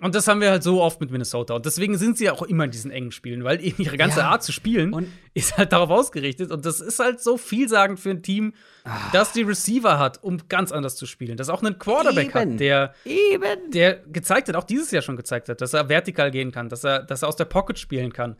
Und 0.00 0.14
das 0.14 0.28
haben 0.28 0.40
wir 0.40 0.50
halt 0.50 0.62
so 0.62 0.80
oft 0.80 1.00
mit 1.00 1.10
Minnesota. 1.10 1.54
Und 1.54 1.66
deswegen 1.66 1.98
sind 1.98 2.16
sie 2.16 2.30
auch 2.30 2.42
immer 2.42 2.64
in 2.64 2.70
diesen 2.70 2.92
engen 2.92 3.10
Spielen, 3.10 3.42
weil 3.42 3.64
eben 3.64 3.82
ihre 3.82 3.96
ganze 3.96 4.20
ja. 4.20 4.28
Art 4.28 4.44
zu 4.44 4.52
spielen 4.52 5.08
ist 5.34 5.56
halt 5.56 5.72
darauf 5.72 5.90
ausgerichtet. 5.90 6.52
Und 6.52 6.64
das 6.64 6.80
ist 6.80 7.00
halt 7.00 7.20
so 7.20 7.36
vielsagend 7.36 7.98
für 7.98 8.10
ein 8.10 8.22
Team, 8.22 8.54
Ach. 8.84 9.10
das 9.10 9.32
die 9.32 9.42
Receiver 9.42 9.98
hat, 9.98 10.22
um 10.22 10.38
ganz 10.48 10.70
anders 10.70 10.94
zu 10.94 11.06
spielen. 11.06 11.36
Das 11.36 11.48
auch 11.48 11.62
einen 11.62 11.80
Quarterback 11.80 12.28
eben. 12.28 12.52
hat, 12.52 12.60
der, 12.60 12.94
eben. 13.04 13.70
der 13.72 13.94
gezeigt 14.06 14.48
hat, 14.48 14.54
auch 14.54 14.64
dieses 14.64 14.92
Jahr 14.92 15.02
schon 15.02 15.16
gezeigt 15.16 15.48
hat, 15.48 15.60
dass 15.60 15.74
er 15.74 15.88
vertikal 15.88 16.30
gehen 16.30 16.52
kann, 16.52 16.68
dass 16.68 16.84
er, 16.84 17.02
dass 17.02 17.22
er 17.22 17.28
aus 17.28 17.36
der 17.36 17.46
Pocket 17.46 17.76
spielen 17.76 18.12
kann. 18.12 18.36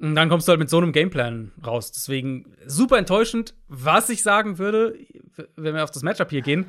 Und 0.00 0.14
dann 0.14 0.28
kommst 0.28 0.46
du 0.46 0.50
halt 0.50 0.60
mit 0.60 0.70
so 0.70 0.78
einem 0.78 0.92
Gameplan 0.92 1.52
raus. 1.66 1.90
Deswegen 1.90 2.54
super 2.66 2.98
enttäuschend. 2.98 3.54
Was 3.66 4.08
ich 4.10 4.22
sagen 4.22 4.58
würde, 4.58 4.96
wenn 5.56 5.74
wir 5.74 5.82
auf 5.82 5.90
das 5.90 6.02
Matchup 6.02 6.30
hier 6.30 6.42
gehen, 6.42 6.66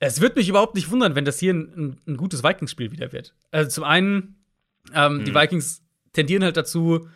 es 0.00 0.20
wird 0.20 0.36
mich 0.36 0.48
überhaupt 0.48 0.74
nicht 0.74 0.90
wundern, 0.90 1.14
wenn 1.14 1.24
das 1.24 1.38
hier 1.38 1.54
ein, 1.54 2.00
ein 2.06 2.16
gutes 2.16 2.42
Vikings-Spiel 2.42 2.90
wieder 2.90 3.12
wird. 3.12 3.34
Also 3.52 3.70
zum 3.70 3.84
einen, 3.84 4.44
ähm, 4.92 5.18
mhm. 5.18 5.24
die 5.24 5.34
Vikings 5.34 5.82
tendieren 6.12 6.42
halt 6.42 6.56
dazu, 6.56 7.08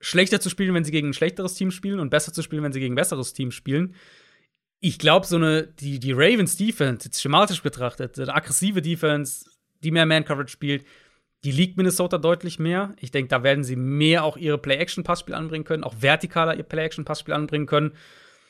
schlechter 0.00 0.40
zu 0.40 0.50
spielen, 0.50 0.74
wenn 0.74 0.84
sie 0.84 0.92
gegen 0.92 1.08
ein 1.08 1.14
schlechteres 1.14 1.54
Team 1.54 1.70
spielen 1.70 2.00
und 2.00 2.10
besser 2.10 2.32
zu 2.32 2.42
spielen, 2.42 2.62
wenn 2.62 2.72
sie 2.72 2.80
gegen 2.80 2.92
ein 2.94 2.96
besseres 2.96 3.32
Team 3.32 3.52
spielen. 3.52 3.94
Ich 4.80 4.98
glaube, 4.98 5.26
so 5.26 5.36
eine, 5.36 5.66
die, 5.66 5.98
die 5.98 6.12
Ravens 6.12 6.56
Defense, 6.56 7.06
jetzt 7.06 7.22
schematisch 7.22 7.62
betrachtet, 7.62 8.18
eine 8.18 8.34
aggressive 8.34 8.82
Defense, 8.82 9.46
die 9.82 9.92
mehr 9.92 10.06
Man-Coverage 10.06 10.52
spielt, 10.52 10.84
die 11.44 11.50
liegt 11.50 11.76
Minnesota 11.76 12.18
deutlich 12.18 12.58
mehr. 12.58 12.94
Ich 13.00 13.10
denke, 13.10 13.28
da 13.28 13.42
werden 13.42 13.64
sie 13.64 13.76
mehr 13.76 14.24
auch 14.24 14.36
ihre 14.36 14.58
Play-Action-Passspiel 14.58 15.34
anbringen 15.34 15.64
können, 15.64 15.84
auch 15.84 15.94
vertikaler 15.94 16.56
ihr 16.56 16.62
Play-Action-Passspiel 16.62 17.34
anbringen 17.34 17.66
können. 17.66 17.92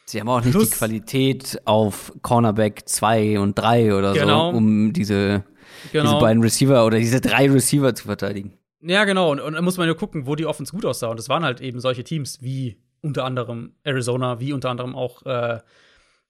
Sie 0.04 0.20
haben 0.20 0.28
auch 0.28 0.42
nicht 0.42 0.52
Plus, 0.52 0.70
die 0.70 0.76
Qualität 0.76 1.62
auf 1.64 2.12
Cornerback 2.22 2.82
2 2.86 3.38
und 3.38 3.58
3 3.58 3.94
oder 3.94 4.12
genau. 4.12 4.50
so, 4.50 4.56
um 4.58 4.92
diese, 4.92 5.44
genau. 5.92 6.04
diese 6.04 6.20
beiden 6.20 6.42
Receiver 6.42 6.84
oder 6.84 6.98
diese 6.98 7.20
drei 7.20 7.50
Receiver 7.50 7.94
zu 7.94 8.04
verteidigen. 8.04 8.58
Ja, 8.82 9.04
genau. 9.04 9.30
Und, 9.30 9.40
und 9.40 9.54
dann 9.54 9.64
muss 9.64 9.78
man 9.78 9.86
ja 9.86 9.94
gucken, 9.94 10.26
wo 10.26 10.34
die 10.34 10.44
Offense 10.44 10.72
gut 10.72 10.84
aussah. 10.84 11.08
Und 11.08 11.18
das 11.18 11.28
waren 11.28 11.44
halt 11.44 11.60
eben 11.60 11.80
solche 11.80 12.04
Teams 12.04 12.42
wie 12.42 12.78
unter 13.00 13.24
anderem 13.24 13.74
Arizona, 13.84 14.40
wie 14.40 14.52
unter 14.52 14.70
anderem 14.70 14.94
auch, 14.94 15.24
äh, 15.24 15.60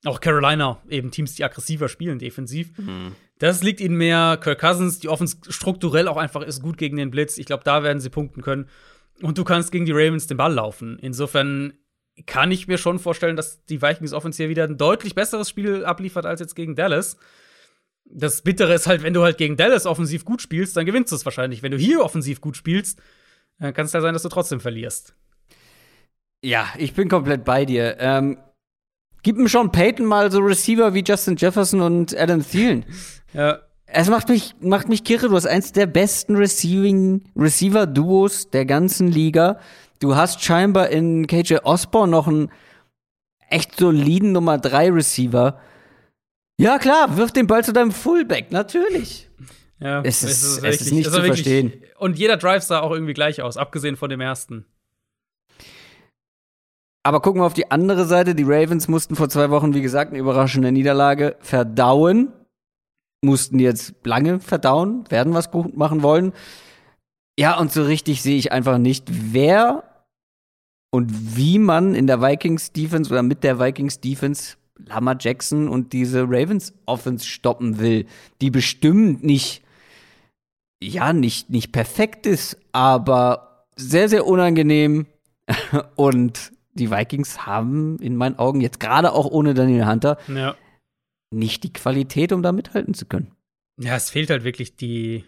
auch 0.04 0.20
Carolina, 0.20 0.80
eben 0.88 1.10
Teams, 1.10 1.34
die 1.34 1.44
aggressiver 1.44 1.88
spielen 1.88 2.18
defensiv. 2.18 2.76
Mhm. 2.78 3.14
Das 3.38 3.62
liegt 3.62 3.80
ihnen 3.80 3.96
mehr. 3.96 4.38
Kirk 4.40 4.60
Cousins, 4.60 4.98
die 4.98 5.08
Offense 5.08 5.36
strukturell 5.48 6.08
auch 6.08 6.16
einfach 6.16 6.42
ist 6.42 6.62
gut 6.62 6.76
gegen 6.76 6.96
den 6.96 7.10
Blitz. 7.10 7.38
Ich 7.38 7.46
glaube, 7.46 7.64
da 7.64 7.82
werden 7.82 8.00
sie 8.00 8.10
punkten 8.10 8.42
können. 8.42 8.68
Und 9.20 9.38
du 9.38 9.44
kannst 9.44 9.72
gegen 9.72 9.84
die 9.84 9.92
Ravens 9.92 10.26
den 10.26 10.36
Ball 10.36 10.52
laufen. 10.52 10.98
Insofern 11.00 11.74
kann 12.26 12.50
ich 12.50 12.68
mir 12.68 12.78
schon 12.78 12.98
vorstellen, 12.98 13.36
dass 13.36 13.64
die 13.64 13.80
Vikings 13.80 14.12
Offense 14.12 14.42
hier 14.42 14.48
wieder 14.48 14.64
ein 14.64 14.76
deutlich 14.76 15.14
besseres 15.14 15.48
Spiel 15.48 15.84
abliefert 15.84 16.26
als 16.26 16.40
jetzt 16.40 16.54
gegen 16.54 16.74
Dallas. 16.74 17.16
Das 18.04 18.42
Bittere 18.42 18.74
ist 18.74 18.86
halt, 18.86 19.02
wenn 19.02 19.14
du 19.14 19.22
halt 19.22 19.38
gegen 19.38 19.56
Dallas 19.56 19.86
offensiv 19.86 20.24
gut 20.24 20.42
spielst, 20.42 20.76
dann 20.76 20.84
gewinnst 20.84 21.12
du 21.12 21.16
es 21.16 21.24
wahrscheinlich. 21.24 21.62
Wenn 21.62 21.72
du 21.72 21.78
hier 21.78 22.04
offensiv 22.04 22.40
gut 22.40 22.56
spielst, 22.56 23.00
dann 23.58 23.72
kann 23.72 23.86
es 23.86 23.92
ja 23.92 24.00
sein, 24.00 24.12
dass 24.12 24.22
du 24.22 24.28
trotzdem 24.28 24.60
verlierst. 24.60 25.14
Ja, 26.42 26.68
ich 26.76 26.94
bin 26.94 27.08
komplett 27.08 27.44
bei 27.44 27.64
dir. 27.64 27.96
Ähm, 27.98 28.38
gib 29.22 29.38
ihm 29.38 29.48
Sean 29.48 29.70
Payton 29.72 30.06
mal 30.06 30.30
so 30.30 30.40
Receiver 30.40 30.94
wie 30.94 31.04
Justin 31.06 31.36
Jefferson 31.36 31.80
und 31.80 32.16
Adam 32.16 32.44
Thielen. 32.46 32.84
Ja. 33.34 33.60
Es 33.86 34.10
macht 34.10 34.28
mich, 34.28 34.54
macht 34.60 34.90
mich 34.90 35.04
kirre. 35.04 35.30
Du 35.30 35.36
hast 35.36 35.46
eins 35.46 35.72
der 35.72 35.86
besten 35.86 36.36
Receiving, 36.36 37.24
Receiver-Duos 37.34 38.50
der 38.50 38.66
ganzen 38.66 39.08
Liga. 39.08 39.58
Du 40.00 40.16
hast 40.16 40.44
scheinbar 40.44 40.90
in 40.90 41.26
KJ 41.26 41.56
Osborne 41.62 42.10
noch 42.10 42.28
einen 42.28 42.50
echt 43.48 43.78
soliden 43.78 44.32
Nummer 44.32 44.58
3 44.58 44.90
Receiver. 44.90 45.58
Ja, 46.58 46.78
klar, 46.78 47.16
wirf 47.16 47.32
den 47.32 47.46
Ball 47.46 47.64
zu 47.64 47.72
deinem 47.72 47.90
Fullback, 47.90 48.52
natürlich. 48.52 49.30
Ja, 49.80 50.00
es 50.02 50.22
ist, 50.22 50.30
es 50.30 50.42
ist, 50.42 50.64
es 50.64 50.80
ist 50.82 50.92
nicht 50.92 51.06
zu 51.06 51.12
wirklich, 51.12 51.42
verstehen. 51.42 51.72
Und 51.98 52.18
jeder 52.18 52.36
Drive 52.36 52.62
sah 52.62 52.80
auch 52.80 52.92
irgendwie 52.92 53.14
gleich 53.14 53.42
aus, 53.42 53.56
abgesehen 53.56 53.96
von 53.96 54.10
dem 54.10 54.20
ersten. 54.20 54.66
Aber 57.04 57.20
gucken 57.20 57.40
wir 57.40 57.46
auf 57.46 57.54
die 57.54 57.70
andere 57.70 58.04
Seite. 58.06 58.34
Die 58.34 58.44
Ravens 58.44 58.88
mussten 58.88 59.16
vor 59.16 59.28
zwei 59.28 59.50
Wochen, 59.50 59.74
wie 59.74 59.82
gesagt, 59.82 60.10
eine 60.10 60.20
überraschende 60.20 60.70
Niederlage 60.70 61.36
verdauen 61.40 62.32
mussten 63.22 63.58
jetzt 63.58 63.94
lange 64.04 64.40
verdauen, 64.40 65.04
werden 65.08 65.32
was 65.32 65.50
gut 65.50 65.76
machen 65.76 66.02
wollen. 66.02 66.32
Ja, 67.38 67.58
und 67.58 67.72
so 67.72 67.84
richtig 67.84 68.22
sehe 68.22 68.36
ich 68.36 68.52
einfach 68.52 68.78
nicht, 68.78 69.06
wer 69.08 69.84
und 70.90 71.36
wie 71.36 71.58
man 71.58 71.94
in 71.94 72.06
der 72.06 72.20
Vikings 72.20 72.72
Defense 72.72 73.10
oder 73.10 73.22
mit 73.22 73.44
der 73.44 73.58
Vikings 73.58 74.00
Defense 74.00 74.56
Lama 74.86 75.16
Jackson 75.18 75.68
und 75.68 75.92
diese 75.92 76.24
Ravens 76.24 76.74
Offense 76.86 77.24
stoppen 77.24 77.78
will, 77.78 78.06
die 78.40 78.50
bestimmt 78.50 79.22
nicht, 79.22 79.62
ja, 80.82 81.12
nicht, 81.12 81.48
nicht 81.48 81.72
perfekt 81.72 82.26
ist, 82.26 82.58
aber 82.72 83.66
sehr, 83.76 84.08
sehr 84.08 84.26
unangenehm. 84.26 85.06
Und 85.96 86.51
die 86.74 86.90
Vikings 86.90 87.46
haben 87.46 87.98
in 87.98 88.16
meinen 88.16 88.38
Augen 88.38 88.60
jetzt 88.60 88.80
gerade 88.80 89.12
auch 89.12 89.26
ohne 89.26 89.54
Daniel 89.54 89.86
Hunter 89.86 90.18
Ja. 90.28 90.54
nicht 91.30 91.64
die 91.64 91.72
Qualität, 91.72 92.32
um 92.32 92.42
da 92.42 92.52
mithalten 92.52 92.94
zu 92.94 93.06
können. 93.06 93.32
Ja, 93.78 93.96
es 93.96 94.10
fehlt 94.10 94.30
halt 94.30 94.44
wirklich 94.44 94.76
die, 94.76 95.24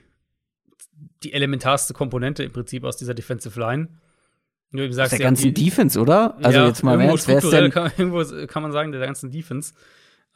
die 1.23 1.33
elementarste 1.33 1.95
Komponente 1.95 2.43
im 2.45 2.53
Prinzip 2.53 2.85
aus 2.85 2.97
dieser 2.97 3.15
Defensive 3.15 3.59
Line. 3.59 3.89
Wie 4.71 4.79
du 4.79 4.89
Aus 4.89 4.95
sagst, 4.97 5.13
der 5.13 5.19
ganzen 5.21 5.55
die- 5.55 5.65
Defense, 5.65 6.01
oder? 6.01 6.37
Also 6.43 6.59
ja, 6.59 6.67
jetzt 6.67 6.83
mal 6.83 6.93
irgendwo 6.93 7.11
Ernst, 7.13 7.29
ist 7.29 7.39
strukturell 7.39 7.71
kann, 7.71 7.93
irgendwo 7.97 8.47
kann 8.47 8.63
man 8.63 8.73
sagen, 8.73 8.91
der 8.93 9.01
ganzen 9.07 9.31
Defense. 9.31 9.73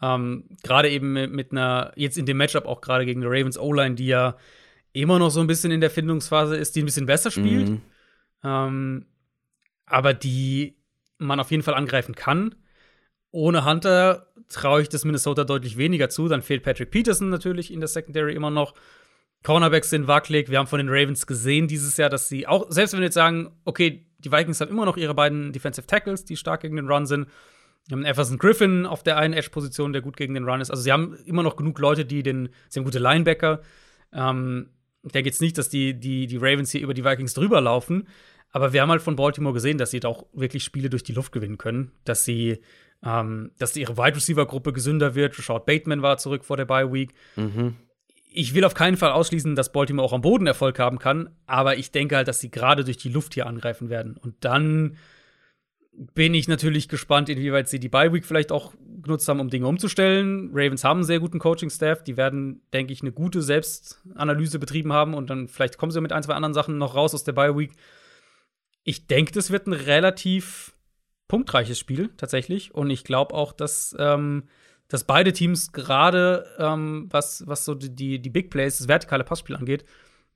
Ähm, 0.01 0.45
gerade 0.63 0.91
eben 0.91 1.13
mit, 1.13 1.33
mit 1.33 1.51
einer, 1.53 1.93
jetzt 1.97 2.19
in 2.19 2.25
dem 2.27 2.37
Matchup 2.37 2.67
auch 2.67 2.81
gerade 2.81 3.05
gegen 3.05 3.21
die 3.21 3.27
Ravens 3.27 3.59
O-Line, 3.59 3.97
die 3.97 4.07
ja 4.07 4.37
immer 4.93 5.19
noch 5.19 5.31
so 5.31 5.41
ein 5.41 5.49
bisschen 5.49 5.73
in 5.73 5.81
der 5.81 5.91
Findungsphase 5.91 6.57
ist, 6.57 6.77
die 6.77 6.83
ein 6.83 6.85
bisschen 6.85 7.07
besser 7.07 7.31
spielt, 7.33 7.69
Mhm. 7.71 7.81
ähm, 8.45 9.07
aber 9.87 10.15
die 10.15 10.78
man 11.19 11.41
auf 11.41 11.51
jeden 11.51 11.63
Fall 11.63 11.75
angreifen 11.75 12.15
kann. 12.15 12.55
Ohne 13.31 13.65
Hunter 13.65 14.29
traue 14.49 14.83
ich 14.83 14.89
das 14.89 15.05
Minnesota 15.05 15.45
deutlich 15.45 15.77
weniger 15.77 16.09
zu. 16.09 16.29
Dann 16.29 16.43
fehlt 16.43 16.63
Patrick 16.63 16.91
Peterson 16.91 17.29
natürlich 17.29 17.73
in 17.73 17.81
der 17.81 17.89
Secondary 17.89 18.35
immer 18.35 18.51
noch. 18.51 18.75
Cornerbacks 19.45 19.91
sind 19.91 20.07
wackelig. 20.09 20.51
Wir 20.51 20.59
haben 20.59 20.67
von 20.67 20.79
den 20.79 20.89
Ravens 20.89 21.27
gesehen 21.27 21.69
dieses 21.69 21.97
Jahr, 21.97 22.09
dass 22.09 22.29
sie 22.29 22.47
auch, 22.47 22.67
selbst 22.71 22.93
wenn 22.93 23.01
wir 23.01 23.07
jetzt 23.07 23.15
sagen, 23.15 23.53
okay, 23.65 24.07
die 24.19 24.33
Vikings 24.33 24.61
haben 24.61 24.71
immer 24.71 24.85
noch 24.85 24.97
ihre 24.97 25.15
beiden 25.15 25.53
Defensive 25.53 25.87
Tackles, 25.87 26.25
die 26.25 26.37
stark 26.37 26.63
gegen 26.63 26.77
den 26.77 26.89
Run 26.89 27.07
sind. 27.07 27.29
Wir 27.87 27.97
haben 27.97 28.05
Everson 28.05 28.39
Griffin 28.39 28.85
auf 28.85 29.03
der 29.03 29.17
einen 29.17 29.33
Edge-Position, 29.35 29.93
der 29.93 30.03
gut 30.03 30.17
gegen 30.17 30.35
den 30.35 30.45
Run 30.45 30.61
ist. 30.61 30.71
Also 30.71 30.83
sie 30.83 30.93
haben 30.93 31.15
immer 31.25 31.43
noch 31.43 31.57
genug 31.57 31.79
Leute, 31.79 32.05
die 32.05 32.23
den, 32.23 32.51
sie 32.69 32.81
haben 32.81 32.85
gute 32.85 32.99
Linebacker. 32.99 33.63
Ähm, 34.13 34.71
ich 35.05 35.13
denke 35.13 35.29
jetzt 35.29 35.41
nicht, 35.41 35.57
dass 35.57 35.69
die, 35.69 35.99
die, 35.99 36.27
die 36.27 36.37
Ravens 36.37 36.71
hier 36.71 36.83
über 36.83 36.95
die 36.95 37.05
Vikings 37.05 37.35
drüber 37.35 37.61
laufen. 37.61 38.09
Aber 38.51 38.73
wir 38.73 38.83
haben 38.83 38.91
halt 38.91 39.03
von 39.03 39.17
Baltimore 39.17 39.55
gesehen, 39.55 39.79
dass 39.79 39.91
sie 39.91 40.01
da 40.01 40.09
auch 40.09 40.27
wirklich 40.33 40.65
Spiele 40.65 40.91
durch 40.91 41.03
die 41.03 41.13
Luft 41.13 41.33
gewinnen 41.33 41.59
können. 41.59 41.93
Dass 42.05 42.25
sie, 42.25 42.61
ähm, 43.05 43.53
dass 43.59 43.77
ihre 43.77 43.97
Wide 43.97 44.17
Receiver-Gruppe 44.17 44.73
gesünder 44.73 45.15
wird. 45.15 45.39
Rashad 45.39 45.67
Bateman 45.67 46.03
war 46.03 46.19
zurück 46.19 46.45
vor 46.45 46.57
der 46.57 46.65
Bye 46.65 46.93
Week. 46.93 47.13
Ich 48.31 48.55
will 48.55 48.65
auf 48.65 48.75
keinen 48.75 48.97
Fall 48.97 49.11
ausschließen, 49.11 49.55
dass 49.55 49.73
Baltimore 49.73 50.07
auch 50.07 50.13
am 50.13 50.21
Boden 50.21 50.47
Erfolg 50.47 50.79
haben 50.79 50.99
kann, 50.99 51.31
aber 51.47 51.79
ich 51.79 51.91
denke 51.91 52.17
halt, 52.17 52.29
dass 52.29 52.41
sie 52.41 52.51
gerade 52.51 52.85
durch 52.85 52.99
die 52.99 53.09
Luft 53.09 53.35
hier 53.35 53.47
angreifen 53.47 53.89
werden. 53.89 54.17
Und 54.17 54.35
dann 54.41 54.97
bin 56.15 56.35
ich 56.35 56.47
natürlich 56.47 56.89
gespannt, 56.89 57.29
inwieweit 57.29 57.69
sie 57.69 57.81
die 57.81 57.89
Bye 57.89 58.13
Week 58.13 58.25
vielleicht 58.25 58.53
auch 58.53 58.73
genutzt 59.03 59.29
haben, 59.29 59.41
um 59.41 59.51
Dinge 59.51 59.67
umzustellen. 59.67 60.51
Ravens 60.53 60.85
haben 60.85 60.99
einen 60.99 61.07
sehr 61.07 61.21
guten 61.21 61.39
Coaching-Staff. 61.39 62.05
Die 62.05 62.17
werden, 62.17 62.63
denke 62.73 62.93
ich, 62.93 63.01
eine 63.01 63.13
gute 63.13 63.43
Selbstanalyse 63.43 64.59
betrieben 64.59 64.93
haben 64.93 65.15
und 65.15 65.31
dann 65.31 65.49
vielleicht 65.49 65.79
kommen 65.79 65.91
sie 65.91 66.01
mit 66.01 66.13
ein, 66.13 66.23
zwei 66.23 66.35
anderen 66.35 66.55
Sachen 66.55 66.79
noch 66.79 66.95
raus 66.95 67.15
aus 67.15 67.25
der 67.25 67.33
Bye 67.33 67.57
Week. 67.57 67.73
Ich 68.89 69.07
denke, 69.07 69.33
das 69.33 69.51
wird 69.51 69.67
ein 69.67 69.75
relativ 69.75 70.75
punktreiches 71.29 71.79
Spiel 71.79 72.09
tatsächlich. 72.17 72.75
Und 72.75 72.89
ich 72.89 73.05
glaube 73.05 73.35
auch, 73.35 73.53
dass, 73.53 73.95
ähm, 73.99 74.45
dass 74.89 75.05
beide 75.05 75.35
Teams 75.35 75.73
gerade, 75.73 76.47
ähm, 76.59 77.07
was, 77.11 77.47
was 77.47 77.67
so 77.67 77.75
die, 77.75 78.19
die, 78.19 78.31
Big 78.31 78.49
Plays, 78.49 78.79
das 78.79 78.89
vertikale 78.89 79.25
Passspiel 79.25 79.57
angeht, 79.57 79.85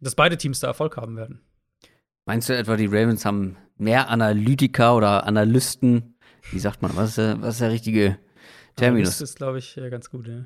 dass 0.01 0.15
beide 0.15 0.37
Teams 0.37 0.61
da 0.61 0.67
Erfolg 0.67 0.99
haben 0.99 1.17
werden. 1.17 1.41
Meinst 2.27 2.51
du 2.51 2.55
etwa, 2.55 2.77
die 2.77 2.85
Ravens 2.85 3.25
haben 3.25 3.57
mehr 3.79 4.11
Analytiker 4.11 4.97
oder 4.97 5.25
Analysten? 5.25 6.19
Wie 6.51 6.59
sagt 6.59 6.83
man? 6.83 6.95
Was 6.95 7.09
ist 7.09 7.19
der, 7.19 7.41
was 7.41 7.55
ist 7.55 7.63
der 7.63 7.71
richtige 7.71 8.19
Terminus? 8.77 9.19
Das 9.19 9.31
ist, 9.31 9.37
glaube 9.37 9.61
ich, 9.61 9.79
äh, 9.79 9.89
ganz 9.89 10.11
gut, 10.11 10.29
ja. 10.29 10.45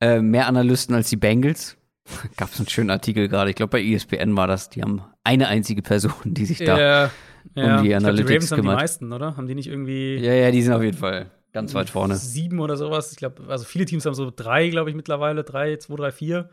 Äh, 0.00 0.20
mehr 0.20 0.48
Analysten 0.48 0.94
als 0.94 1.08
die 1.08 1.16
Bengals? 1.16 1.78
Gab 2.36 2.52
es 2.52 2.58
einen 2.58 2.68
schönen 2.68 2.90
Artikel 2.90 3.26
gerade. 3.28 3.48
Ich 3.48 3.56
glaube, 3.56 3.70
bei 3.70 3.82
ESPN 3.82 4.36
war 4.36 4.46
das. 4.46 4.68
Die 4.68 4.82
haben 4.82 5.02
eine 5.26 5.48
einzige 5.48 5.82
Person, 5.82 6.12
die 6.24 6.46
sich 6.46 6.58
da. 6.58 6.78
Ja, 6.78 7.10
ja. 7.54 7.76
um 7.78 7.82
die 7.82 7.88
Ich 7.90 7.96
glaub, 7.98 8.02
Analytics 8.02 8.26
die 8.28 8.34
Ravens 8.34 8.50
haben 8.52 8.56
die 8.56 8.62
kümmert. 8.62 8.80
meisten, 8.80 9.12
oder? 9.12 9.36
Haben 9.36 9.46
die 9.46 9.54
nicht 9.54 9.68
irgendwie 9.68 10.16
Ja, 10.16 10.32
ja, 10.32 10.50
die 10.50 10.62
sind 10.62 10.72
auf 10.72 10.82
jeden 10.82 10.96
Fall 10.96 11.30
ganz 11.52 11.74
weit 11.74 11.90
vorne. 11.90 12.16
sieben 12.16 12.60
oder 12.60 12.76
sowas? 12.76 13.12
Ich 13.12 13.18
glaube, 13.18 13.44
also 13.48 13.64
viele 13.64 13.84
Teams 13.84 14.04
haben 14.06 14.14
so 14.14 14.32
drei, 14.34 14.68
glaube 14.68 14.90
ich, 14.90 14.96
mittlerweile. 14.96 15.44
Drei, 15.44 15.76
zwei, 15.76 15.96
drei, 15.96 16.12
vier. 16.12 16.48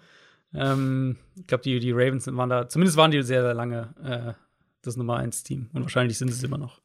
Ähm, 0.54 1.18
ich 1.36 1.48
glaube, 1.48 1.64
die, 1.64 1.80
die 1.80 1.92
Ravens 1.92 2.28
waren 2.28 2.50
da, 2.50 2.68
zumindest 2.70 2.98
waren 2.98 3.12
die 3.12 3.22
sehr, 3.24 3.42
sehr 3.42 3.54
lange 3.54 3.94
äh, 4.04 4.34
das 4.82 4.98
Nummer 4.98 5.18
eins 5.18 5.44
Team. 5.44 5.70
Und 5.74 5.82
wahrscheinlich 5.84 6.18
sind 6.18 6.30
es 6.30 6.44
immer 6.44 6.58
noch. 6.58 6.80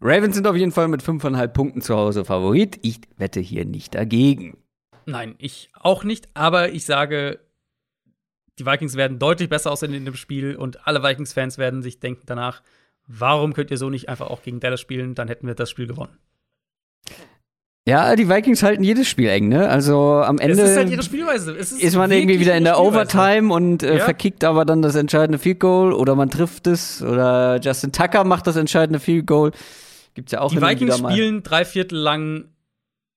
Ravens 0.00 0.36
sind 0.36 0.46
auf 0.46 0.56
jeden 0.56 0.72
Fall 0.72 0.88
mit 0.88 1.02
5,5 1.02 1.48
Punkten 1.48 1.80
zu 1.82 1.94
Hause 1.96 2.24
Favorit. 2.24 2.78
Ich 2.82 3.00
wette 3.16 3.40
hier 3.40 3.64
nicht 3.64 3.94
dagegen. 3.94 4.56
Nein, 5.06 5.34
ich 5.38 5.70
auch 5.74 6.04
nicht, 6.04 6.28
aber 6.34 6.70
ich 6.72 6.84
sage, 6.84 7.40
die 8.58 8.66
Vikings 8.66 8.96
werden 8.96 9.18
deutlich 9.18 9.48
besser 9.48 9.70
aussehen 9.70 9.94
in 9.94 10.04
dem 10.04 10.14
Spiel 10.14 10.56
und 10.56 10.86
alle 10.86 11.02
Vikings-Fans 11.02 11.58
werden 11.58 11.82
sich 11.82 12.00
denken 12.00 12.22
danach, 12.26 12.62
warum 13.06 13.52
könnt 13.52 13.70
ihr 13.70 13.78
so 13.78 13.90
nicht 13.90 14.08
einfach 14.08 14.28
auch 14.28 14.42
gegen 14.42 14.60
Dallas 14.60 14.80
spielen? 14.80 15.14
Dann 15.14 15.28
hätten 15.28 15.46
wir 15.46 15.54
das 15.54 15.70
Spiel 15.70 15.86
gewonnen. 15.86 16.16
Ja, 17.86 18.14
die 18.16 18.28
Vikings 18.28 18.62
halten 18.62 18.84
jedes 18.84 19.08
Spiel 19.08 19.28
eng, 19.28 19.48
ne? 19.48 19.66
Also 19.66 20.16
am 20.16 20.38
Ende 20.38 20.62
Es 20.62 20.70
ist 20.72 20.76
halt 20.76 20.90
ihre 20.90 21.02
Spielweise. 21.02 21.52
Es 21.56 21.72
ist, 21.72 21.82
ist 21.82 21.96
man 21.96 22.10
irgendwie 22.10 22.38
wieder 22.38 22.54
in 22.54 22.64
der. 22.64 22.78
Overtime 22.78 23.50
und 23.50 23.82
äh, 23.82 23.96
Ja. 23.96 24.04
verkickt 24.04 24.44
aber 24.44 24.66
dann 24.66 24.82
das 24.82 24.94
entscheidende 24.94 25.38
Field 25.38 25.58
Goal 25.60 25.94
oder 25.94 26.14
man 26.14 26.28
trifft 26.28 26.66
es 26.66 27.00
oder 27.00 27.58
Justin 27.62 27.92
Tucker 27.92 28.24
macht 28.24 28.46
das 28.46 28.56
entscheidende 28.56 29.00
Field 29.00 29.26
Goal. 29.26 29.52
Gibt's 30.12 30.32
ja 30.32 30.42
auch 30.42 30.50
Die 30.50 30.60
Vikings 30.60 30.98
spielen 30.98 31.42
drei 31.42 31.64
Viertel 31.64 31.98
lang, 31.98 32.48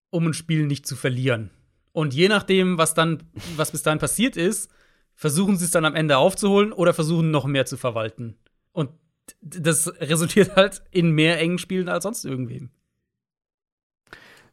um 0.09 0.27
ein 0.27 0.33
Spiel 0.33 0.65
nicht 0.67 0.87
zu 0.87 0.95
verlieren. 0.95 1.49
Und 1.91 2.13
je 2.13 2.29
nachdem, 2.29 2.77
was 2.77 2.93
dann, 2.93 3.23
was 3.57 3.71
bis 3.71 3.83
dahin 3.83 3.99
passiert 3.99 4.37
ist, 4.37 4.71
versuchen 5.21 5.55
sie 5.55 5.65
es 5.65 5.71
dann 5.71 5.85
am 5.85 5.93
Ende 5.93 6.17
aufzuholen 6.17 6.73
oder 6.73 6.95
versuchen 6.95 7.29
noch 7.29 7.45
mehr 7.45 7.67
zu 7.67 7.77
verwalten. 7.77 8.37
Und 8.71 8.89
das 9.39 9.87
resultiert 10.01 10.55
halt 10.55 10.81
in 10.89 11.11
mehr 11.11 11.39
engen 11.39 11.59
Spielen 11.59 11.89
als 11.89 12.05
sonst 12.05 12.25
irgendwem. 12.25 12.71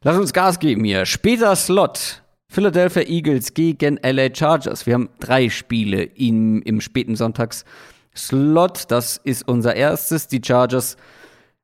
Lass 0.03 0.15
uns 0.15 0.31
Gas 0.31 0.59
geben 0.59 0.83
hier. 0.83 1.07
Später 1.07 1.55
Slot. 1.55 2.21
Philadelphia 2.47 3.01
Eagles 3.01 3.55
gegen 3.55 3.97
LA 3.97 4.33
Chargers. 4.33 4.85
Wir 4.85 4.93
haben 4.93 5.09
drei 5.19 5.49
Spiele 5.49 6.03
im, 6.03 6.61
im 6.61 6.81
späten 6.81 7.15
Sonntagsslot. 7.15 8.91
Das 8.91 9.17
ist 9.17 9.47
unser 9.47 9.75
erstes. 9.75 10.27
Die 10.27 10.41
Chargers 10.45 10.97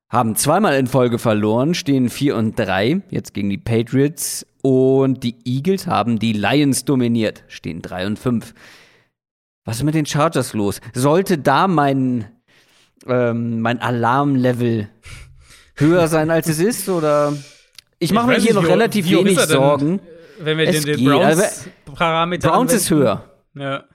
haben 0.09 0.35
zweimal 0.35 0.77
in 0.77 0.87
Folge 0.87 1.19
verloren, 1.19 1.75
stehen 1.75 2.09
4 2.09 2.35
und 2.35 2.57
3, 2.57 3.01
jetzt 3.11 3.35
gegen 3.35 3.51
die 3.51 3.59
Patriots. 3.59 4.47
Und 4.63 5.23
die 5.23 5.35
Eagles 5.45 5.85
haben 5.85 6.17
die 6.17 6.33
Lions 6.33 6.85
dominiert, 6.85 7.43
stehen 7.47 7.83
3 7.83 8.07
und 8.07 8.19
5. 8.19 8.55
Was 9.65 9.77
ist 9.77 9.83
mit 9.83 9.95
den 9.95 10.05
Chargers 10.05 10.53
los? 10.53 10.79
Sollte 10.93 11.37
da 11.37 11.67
mein, 11.67 12.25
ähm, 13.07 13.61
mein 13.61 13.81
Alarmlevel 13.81 14.87
höher 15.75 16.07
sein, 16.07 16.29
als 16.29 16.47
es 16.47 16.59
ist? 16.59 16.87
Oder 16.87 17.33
ich 17.99 18.13
mache 18.13 18.27
mir 18.27 18.37
hier 18.37 18.53
noch 18.53 18.63
wie- 18.63 18.67
relativ 18.67 19.05
wie 19.09 19.15
wenig? 19.17 19.39
Sorgen. 19.39 19.99
Wenn 20.39 20.57
wir 20.57 20.67
Es 20.67 20.83
den, 20.83 20.97
den 20.97 21.05
geht, 21.11 21.21
also, 21.21 21.41
Browns-Parameter 21.85 22.49
Browns 22.49 22.73
ist 22.73 22.89
höher. 22.91 23.23
Ja. 23.55 23.85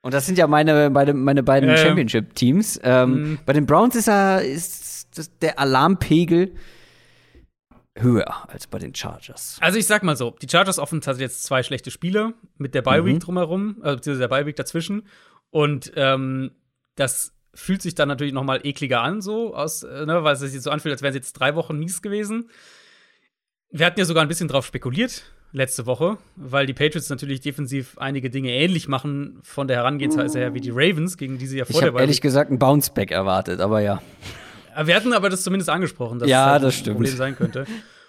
Und 0.00 0.14
das 0.14 0.26
sind 0.26 0.38
ja 0.38 0.46
meine, 0.46 0.90
meine, 0.90 1.14
meine 1.14 1.42
beiden 1.42 1.68
ja. 1.68 1.76
Championship-Teams. 1.76 2.80
Ähm, 2.82 3.10
Mhm. 3.12 3.38
Bei 3.46 3.52
den 3.52 3.66
Browns 3.66 3.94
ist, 3.94 4.08
er, 4.08 4.42
ist 4.42 5.06
der 5.42 5.58
Alarmpegel 5.58 6.54
höher 7.94 8.48
als 8.50 8.66
bei 8.66 8.78
den 8.78 8.94
Chargers. 8.94 9.58
Also 9.60 9.78
ich 9.78 9.86
sag 9.86 10.02
mal 10.02 10.16
so, 10.16 10.34
die 10.40 10.48
Chargers 10.48 10.78
Offense 10.78 11.08
hat 11.10 11.18
jetzt 11.18 11.44
zwei 11.44 11.62
schlechte 11.62 11.90
Spiele 11.90 12.34
mit 12.56 12.74
der 12.74 12.82
Bye 12.82 13.04
Week 13.04 13.20
drumherum, 13.20 13.76
äh, 13.82 13.94
beziehungsweise 13.94 14.20
der 14.20 14.28
Bye 14.28 14.46
Week 14.46 14.56
dazwischen. 14.56 15.06
Und 15.50 15.92
ähm, 15.96 16.52
das 16.94 17.34
fühlt 17.54 17.82
sich 17.82 17.94
dann 17.94 18.08
natürlich 18.08 18.32
noch 18.32 18.44
mal 18.44 18.60
ekliger 18.64 19.02
an, 19.02 19.20
so 19.20 19.54
aus, 19.54 19.82
äh, 19.82 20.06
ne, 20.06 20.24
weil 20.24 20.34
es 20.34 20.40
sich 20.40 20.60
so 20.62 20.70
anfühlt, 20.70 20.92
als 20.92 21.02
wären 21.02 21.12
sie 21.12 21.18
jetzt 21.18 21.34
drei 21.34 21.54
Wochen 21.54 21.78
mies 21.78 22.00
gewesen. 22.00 22.50
Wir 23.70 23.86
hatten 23.86 23.98
ja 23.98 24.06
sogar 24.06 24.22
ein 24.22 24.28
bisschen 24.28 24.48
drauf 24.48 24.66
spekuliert 24.66 25.24
letzte 25.52 25.84
Woche, 25.84 26.16
weil 26.36 26.64
die 26.64 26.72
Patriots 26.72 27.10
natürlich 27.10 27.40
defensiv 27.40 27.98
einige 27.98 28.30
Dinge 28.30 28.52
ähnlich 28.52 28.88
machen 28.88 29.38
von 29.42 29.68
der 29.68 29.78
Herangehensweise 29.78 30.38
her 30.38 30.54
wie 30.54 30.60
die 30.60 30.70
Ravens, 30.70 31.18
gegen 31.18 31.36
die 31.36 31.46
sie 31.46 31.58
ja 31.58 31.64
Ich 31.64 31.72
vor 31.72 31.80
der 31.80 31.88
habe 31.88 31.96
Bye 31.98 32.04
ehrlich 32.04 32.22
gesagt 32.22 32.48
einen 32.48 32.58
Bounceback 32.58 33.10
erwartet, 33.10 33.60
aber 33.60 33.80
ja. 33.80 34.02
Wir 34.84 34.94
hatten 34.94 35.12
aber 35.12 35.28
das 35.30 35.42
zumindest 35.42 35.70
angesprochen, 35.70 36.18
dass 36.18 36.28
Ja, 36.28 36.46
es 36.46 36.52
halt 36.52 36.62
das 36.64 36.78
ein. 36.86 36.92
Problem 36.92 37.16
sein 37.16 37.36
könnte. 37.36 37.66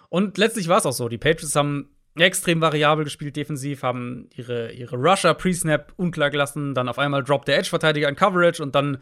Und 0.10 0.38
letztlich 0.38 0.68
war 0.68 0.78
es 0.78 0.86
auch 0.86 0.94
so. 0.94 1.10
Die 1.10 1.18
Patriots 1.18 1.56
haben 1.56 1.90
extrem 2.16 2.62
variabel 2.62 3.04
gespielt 3.06 3.36
defensiv, 3.36 3.82
haben 3.84 4.30
ihre, 4.36 4.72
ihre 4.72 4.96
Rusher 4.96 5.34
pre-Snap 5.34 5.94
unklar 5.98 6.30
gelassen, 6.30 6.76
dann 6.76 6.88
auf 6.88 7.00
einmal 7.00 7.24
droppt 7.24 7.48
der 7.48 7.58
Edge-Verteidiger 7.58 8.08
in 8.08 8.16
Coverage 8.16 8.62
und 8.62 8.76
dann 8.76 9.00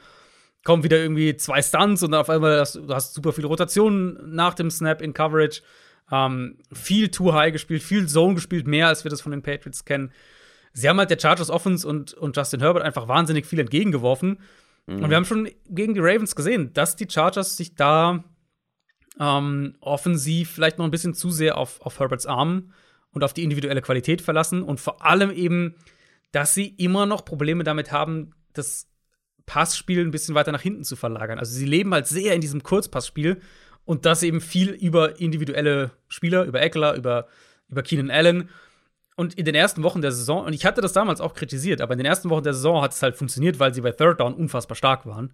kommen 0.63 0.83
wieder 0.83 0.97
irgendwie 0.97 1.35
zwei 1.35 1.61
Stunts 1.61 2.03
und 2.03 2.11
dann 2.11 2.21
auf 2.21 2.29
einmal 2.29 2.59
hast 2.59 2.75
du 2.75 2.87
hast 2.93 3.13
super 3.13 3.33
viele 3.33 3.47
Rotationen 3.47 4.17
nach 4.33 4.53
dem 4.53 4.69
Snap 4.69 5.01
in 5.01 5.13
Coverage. 5.13 5.61
Ähm, 6.11 6.57
viel 6.71 7.09
Too 7.09 7.33
High 7.33 7.51
gespielt, 7.53 7.83
viel 7.83 8.07
Zone 8.07 8.35
gespielt, 8.35 8.67
mehr 8.67 8.87
als 8.87 9.03
wir 9.03 9.09
das 9.11 9.21
von 9.21 9.31
den 9.31 9.41
Patriots 9.41 9.85
kennen. 9.85 10.11
Sie 10.73 10.87
haben 10.87 10.97
halt 10.99 11.09
der 11.09 11.19
Chargers 11.19 11.49
Offense 11.49 11.85
und, 11.87 12.13
und 12.13 12.37
Justin 12.37 12.61
Herbert 12.61 12.83
einfach 12.83 13.07
wahnsinnig 13.07 13.45
viel 13.45 13.59
entgegengeworfen. 13.59 14.39
Und 14.99 15.09
wir 15.09 15.17
haben 15.17 15.25
schon 15.25 15.49
gegen 15.69 15.93
die 15.93 15.99
Ravens 15.99 16.35
gesehen, 16.35 16.73
dass 16.73 16.95
die 16.95 17.07
Chargers 17.09 17.57
sich 17.57 17.75
da 17.75 18.23
ähm, 19.19 19.75
offensiv 19.81 20.51
vielleicht 20.51 20.77
noch 20.77 20.85
ein 20.85 20.91
bisschen 20.91 21.13
zu 21.13 21.29
sehr 21.29 21.57
auf, 21.57 21.81
auf 21.81 21.99
Herberts 21.99 22.25
Arm 22.25 22.73
und 23.11 23.23
auf 23.23 23.33
die 23.33 23.43
individuelle 23.43 23.81
Qualität 23.81 24.21
verlassen 24.21 24.63
und 24.63 24.79
vor 24.79 25.05
allem 25.05 25.31
eben, 25.31 25.75
dass 26.31 26.53
sie 26.53 26.67
immer 26.67 27.05
noch 27.05 27.25
Probleme 27.25 27.63
damit 27.63 27.91
haben, 27.91 28.31
das 28.53 28.87
Passspiel 29.45 30.01
ein 30.01 30.11
bisschen 30.11 30.35
weiter 30.35 30.51
nach 30.51 30.61
hinten 30.61 30.83
zu 30.83 30.95
verlagern. 30.95 31.39
Also 31.39 31.53
sie 31.53 31.65
leben 31.65 31.93
halt 31.93 32.07
sehr 32.07 32.33
in 32.33 32.41
diesem 32.41 32.63
Kurzpassspiel 32.63 33.41
und 33.85 34.05
das 34.05 34.23
eben 34.23 34.39
viel 34.39 34.69
über 34.69 35.19
individuelle 35.19 35.91
Spieler, 36.07 36.45
über 36.45 36.61
Eckler, 36.61 36.95
über, 36.95 37.27
über 37.67 37.83
Keenan 37.83 38.11
Allen. 38.11 38.49
Und 39.15 39.33
in 39.35 39.45
den 39.45 39.55
ersten 39.55 39.83
Wochen 39.83 40.01
der 40.01 40.11
Saison, 40.11 40.45
und 40.45 40.53
ich 40.53 40.65
hatte 40.65 40.81
das 40.81 40.93
damals 40.93 41.21
auch 41.21 41.33
kritisiert, 41.33 41.81
aber 41.81 41.93
in 41.93 41.99
den 41.99 42.05
ersten 42.05 42.29
Wochen 42.29 42.43
der 42.43 42.53
Saison 42.53 42.81
hat 42.81 42.93
es 42.93 43.03
halt 43.03 43.17
funktioniert, 43.17 43.59
weil 43.59 43.73
sie 43.73 43.81
bei 43.81 43.91
Third 43.91 44.19
Down 44.19 44.33
unfassbar 44.33 44.75
stark 44.75 45.05
waren. 45.05 45.33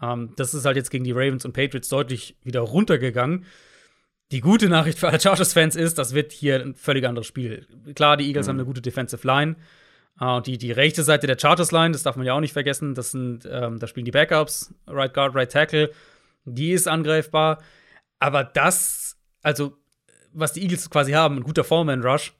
Ähm, 0.00 0.32
das 0.36 0.54
ist 0.54 0.64
halt 0.66 0.76
jetzt 0.76 0.90
gegen 0.90 1.04
die 1.04 1.12
Ravens 1.12 1.44
und 1.44 1.52
Patriots 1.52 1.88
deutlich 1.88 2.36
wieder 2.42 2.60
runtergegangen. 2.60 3.46
Die 4.30 4.40
gute 4.40 4.68
Nachricht 4.68 4.98
für 4.98 5.08
alle 5.08 5.20
Chargers-Fans 5.20 5.76
ist, 5.76 5.98
das 5.98 6.14
wird 6.14 6.32
hier 6.32 6.60
ein 6.60 6.74
völlig 6.74 7.06
anderes 7.06 7.26
Spiel. 7.26 7.66
Klar, 7.94 8.16
die 8.16 8.26
Eagles 8.26 8.46
mhm. 8.46 8.50
haben 8.50 8.56
eine 8.56 8.66
gute 8.66 8.82
Defensive 8.82 9.26
Line. 9.26 9.56
Uh, 10.20 10.36
und 10.36 10.46
die, 10.46 10.58
die 10.58 10.70
rechte 10.70 11.02
Seite 11.02 11.26
der 11.26 11.36
Chargers-Line, 11.36 11.90
das 11.90 12.04
darf 12.04 12.14
man 12.14 12.24
ja 12.24 12.34
auch 12.34 12.40
nicht 12.40 12.52
vergessen, 12.52 12.94
das 12.94 13.10
sind, 13.10 13.48
ähm, 13.50 13.80
da 13.80 13.88
spielen 13.88 14.04
die 14.04 14.12
Backups, 14.12 14.72
Right 14.86 15.12
Guard, 15.12 15.34
Right 15.34 15.50
Tackle, 15.50 15.90
die 16.44 16.70
ist 16.70 16.86
angreifbar. 16.86 17.60
Aber 18.20 18.44
das, 18.44 19.16
also, 19.42 19.76
was 20.32 20.52
die 20.52 20.62
Eagles 20.62 20.88
quasi 20.88 21.12
haben, 21.12 21.38
ein 21.38 21.42
guter 21.42 21.64
Foreman-Rush, 21.64 22.32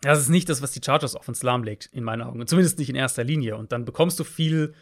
das 0.00 0.20
ist 0.20 0.28
nicht 0.28 0.48
das, 0.48 0.62
was 0.62 0.72
die 0.72 0.80
Chargers 0.84 1.14
auf 1.14 1.28
uns 1.28 1.42
lahmlegt, 1.42 1.88
in 1.92 2.04
meinen 2.04 2.22
Augen. 2.22 2.46
Zumindest 2.46 2.78
nicht 2.78 2.88
in 2.88 2.96
erster 2.96 3.24
Linie. 3.24 3.56
Und 3.56 3.72
dann 3.72 3.84
bekommst 3.84 4.18
du 4.18 4.24
viel, 4.24 4.74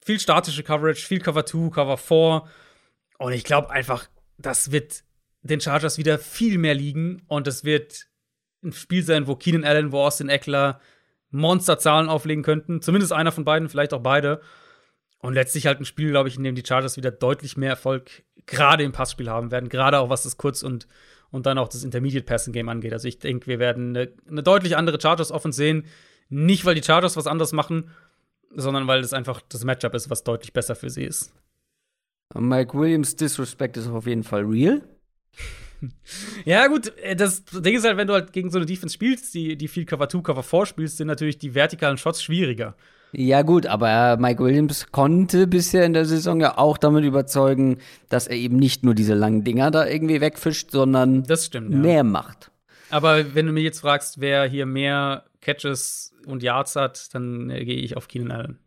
viel 0.00 0.20
statische 0.20 0.62
Coverage, 0.62 1.06
viel 1.06 1.20
Cover 1.20 1.46
2, 1.46 1.70
Cover 1.70 1.96
4. 1.96 2.42
Und 3.18 3.32
ich 3.32 3.44
glaube 3.44 3.70
einfach, 3.70 4.08
das 4.36 4.72
wird 4.72 5.02
den 5.42 5.60
Chargers 5.60 5.96
wieder 5.96 6.18
viel 6.18 6.58
mehr 6.58 6.74
liegen. 6.74 7.22
Und 7.26 7.46
das 7.46 7.64
wird 7.64 8.06
ein 8.62 8.72
Spiel 8.72 9.02
sein, 9.02 9.26
wo 9.26 9.36
Keenan 9.36 9.64
Allen, 9.64 9.92
wo 9.92 10.00
Austin 10.00 10.28
Eckler 10.28 10.80
Monsterzahlen 11.30 12.08
auflegen 12.08 12.44
könnten. 12.44 12.82
Zumindest 12.82 13.12
einer 13.12 13.32
von 13.32 13.44
beiden, 13.44 13.68
vielleicht 13.68 13.94
auch 13.94 14.02
beide. 14.02 14.40
Und 15.18 15.34
letztlich 15.34 15.66
halt 15.66 15.80
ein 15.80 15.86
Spiel, 15.86 16.10
glaube 16.10 16.28
ich, 16.28 16.36
in 16.36 16.44
dem 16.44 16.54
die 16.54 16.64
Chargers 16.66 16.96
wieder 16.96 17.10
deutlich 17.10 17.56
mehr 17.56 17.70
Erfolg 17.70 18.24
gerade 18.44 18.84
im 18.84 18.92
Passspiel 18.92 19.30
haben 19.30 19.50
werden. 19.50 19.68
Gerade 19.68 19.98
auch 19.98 20.10
was 20.10 20.22
das 20.22 20.36
Kurz- 20.36 20.62
und, 20.62 20.86
und 21.36 21.46
dann 21.46 21.58
auch 21.58 21.68
das 21.68 21.84
Intermediate 21.84 22.24
Passing 22.24 22.52
Game 22.52 22.68
angeht. 22.68 22.92
Also 22.92 23.06
ich 23.06 23.18
denke, 23.18 23.46
wir 23.46 23.58
werden 23.58 23.96
eine, 23.96 24.12
eine 24.28 24.42
deutlich 24.42 24.76
andere 24.76 25.00
Chargers 25.00 25.30
Offense 25.30 25.56
sehen. 25.56 25.84
Nicht, 26.28 26.64
weil 26.64 26.74
die 26.74 26.82
Chargers 26.82 27.16
was 27.16 27.28
anderes 27.28 27.52
machen, 27.52 27.90
sondern 28.54 28.86
weil 28.88 29.00
es 29.00 29.12
einfach 29.12 29.42
das 29.48 29.64
Matchup 29.64 29.94
ist, 29.94 30.10
was 30.10 30.24
deutlich 30.24 30.52
besser 30.52 30.74
für 30.74 30.90
sie 30.90 31.04
ist. 31.04 31.32
Mike 32.34 32.76
Williams 32.76 33.14
Disrespect 33.14 33.76
ist 33.76 33.88
auf 33.88 34.06
jeden 34.06 34.24
Fall 34.24 34.44
real. 34.44 34.82
Ja, 36.46 36.68
gut, 36.68 36.96
äh, 37.02 37.14
das 37.14 37.44
Ding 37.44 37.76
ist 37.76 37.84
halt, 37.84 37.98
wenn 37.98 38.06
du 38.06 38.14
halt 38.14 38.32
gegen 38.32 38.50
so 38.50 38.56
eine 38.56 38.64
Defense 38.64 38.94
spielst, 38.94 39.34
die, 39.34 39.56
die 39.56 39.68
viel 39.68 39.84
Cover 39.84 40.08
2, 40.08 40.22
Cover 40.22 40.42
4 40.42 40.64
spielst, 40.64 40.96
sind 40.96 41.06
natürlich 41.06 41.36
die 41.36 41.54
vertikalen 41.54 41.98
Shots 41.98 42.22
schwieriger. 42.22 42.74
Ja, 43.12 43.42
gut, 43.42 43.66
aber 43.66 44.16
Mike 44.18 44.42
Williams 44.42 44.88
konnte 44.92 45.46
bisher 45.46 45.84
in 45.84 45.92
der 45.92 46.04
Saison 46.04 46.40
ja 46.40 46.58
auch 46.58 46.76
damit 46.76 47.04
überzeugen, 47.04 47.78
dass 48.08 48.26
er 48.26 48.36
eben 48.36 48.56
nicht 48.56 48.84
nur 48.84 48.94
diese 48.94 49.14
langen 49.14 49.44
Dinger 49.44 49.70
da 49.70 49.86
irgendwie 49.86 50.20
wegfischt, 50.20 50.70
sondern 50.70 51.24
stimmt, 51.34 51.72
ja. 51.72 51.78
mehr 51.78 52.04
macht. 52.04 52.50
Aber 52.90 53.34
wenn 53.34 53.46
du 53.46 53.52
mich 53.52 53.64
jetzt 53.64 53.80
fragst, 53.80 54.20
wer 54.20 54.44
hier 54.44 54.66
mehr 54.66 55.24
Catches 55.40 56.12
und 56.26 56.42
Yards 56.42 56.76
hat, 56.76 57.14
dann 57.14 57.50
äh, 57.50 57.64
gehe 57.64 57.76
ich 57.76 57.96
auf 57.96 58.08
Keenan 58.08 58.30
Allen. 58.32 58.58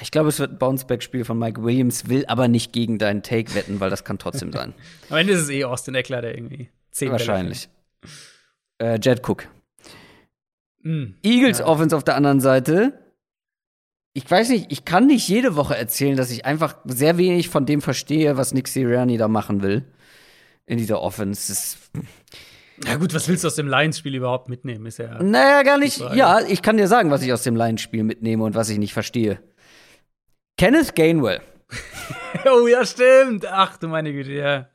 Ich 0.00 0.10
glaube, 0.10 0.30
es 0.30 0.38
wird 0.38 0.52
ein 0.52 0.58
Bounceback-Spiel 0.58 1.24
von 1.24 1.38
Mike 1.38 1.62
Williams, 1.62 2.08
will 2.08 2.24
aber 2.26 2.48
nicht 2.48 2.72
gegen 2.72 2.98
deinen 2.98 3.22
Take 3.22 3.54
wetten, 3.54 3.78
weil 3.78 3.90
das 3.90 4.04
kann 4.04 4.18
trotzdem 4.18 4.52
sein. 4.52 4.72
Am 5.10 5.18
Ende 5.18 5.34
ist 5.34 5.42
es 5.42 5.50
eh 5.50 5.64
Austin 5.64 5.94
Eckler, 5.94 6.22
der 6.22 6.34
irgendwie 6.34 6.70
zehn 6.92 7.10
Wahrscheinlich. 7.10 7.68
Äh, 8.78 8.98
Jet 9.02 9.28
Cook. 9.28 9.48
Mm, 10.82 11.14
Eagles 11.22 11.58
ja. 11.58 11.66
Offense 11.66 11.94
auf 11.94 12.04
der 12.04 12.16
anderen 12.16 12.40
Seite. 12.40 13.05
Ich 14.16 14.30
weiß 14.30 14.48
nicht, 14.48 14.72
ich 14.72 14.86
kann 14.86 15.08
nicht 15.08 15.28
jede 15.28 15.56
Woche 15.56 15.76
erzählen, 15.76 16.16
dass 16.16 16.30
ich 16.30 16.46
einfach 16.46 16.76
sehr 16.86 17.18
wenig 17.18 17.50
von 17.50 17.66
dem 17.66 17.82
verstehe, 17.82 18.38
was 18.38 18.54
Nick 18.54 18.66
Sirianni 18.66 19.18
da 19.18 19.28
machen 19.28 19.60
will. 19.60 19.84
In 20.64 20.78
dieser 20.78 21.02
Offense. 21.02 21.52
Das 21.52 21.76
ja 22.86 22.96
gut, 22.96 23.12
was 23.12 23.28
willst 23.28 23.44
du 23.44 23.48
aus 23.48 23.56
dem 23.56 23.68
Lions-Spiel 23.68 24.14
überhaupt 24.14 24.48
mitnehmen? 24.48 24.86
Ist 24.86 25.00
ja 25.00 25.22
naja, 25.22 25.62
gar 25.64 25.76
nicht. 25.76 26.00
Ja, 26.14 26.40
ich 26.40 26.62
kann 26.62 26.78
dir 26.78 26.88
sagen, 26.88 27.10
was 27.10 27.20
ich 27.20 27.30
aus 27.30 27.42
dem 27.42 27.56
Lions-Spiel 27.56 28.04
mitnehme 28.04 28.42
und 28.42 28.54
was 28.54 28.70
ich 28.70 28.78
nicht 28.78 28.94
verstehe. 28.94 29.38
Kenneth 30.56 30.94
Gainwell. 30.94 31.42
oh 32.46 32.66
ja, 32.66 32.86
stimmt. 32.86 33.44
Ach 33.46 33.76
du 33.76 33.86
meine 33.86 34.14
Güte, 34.14 34.32
ja. 34.32 34.68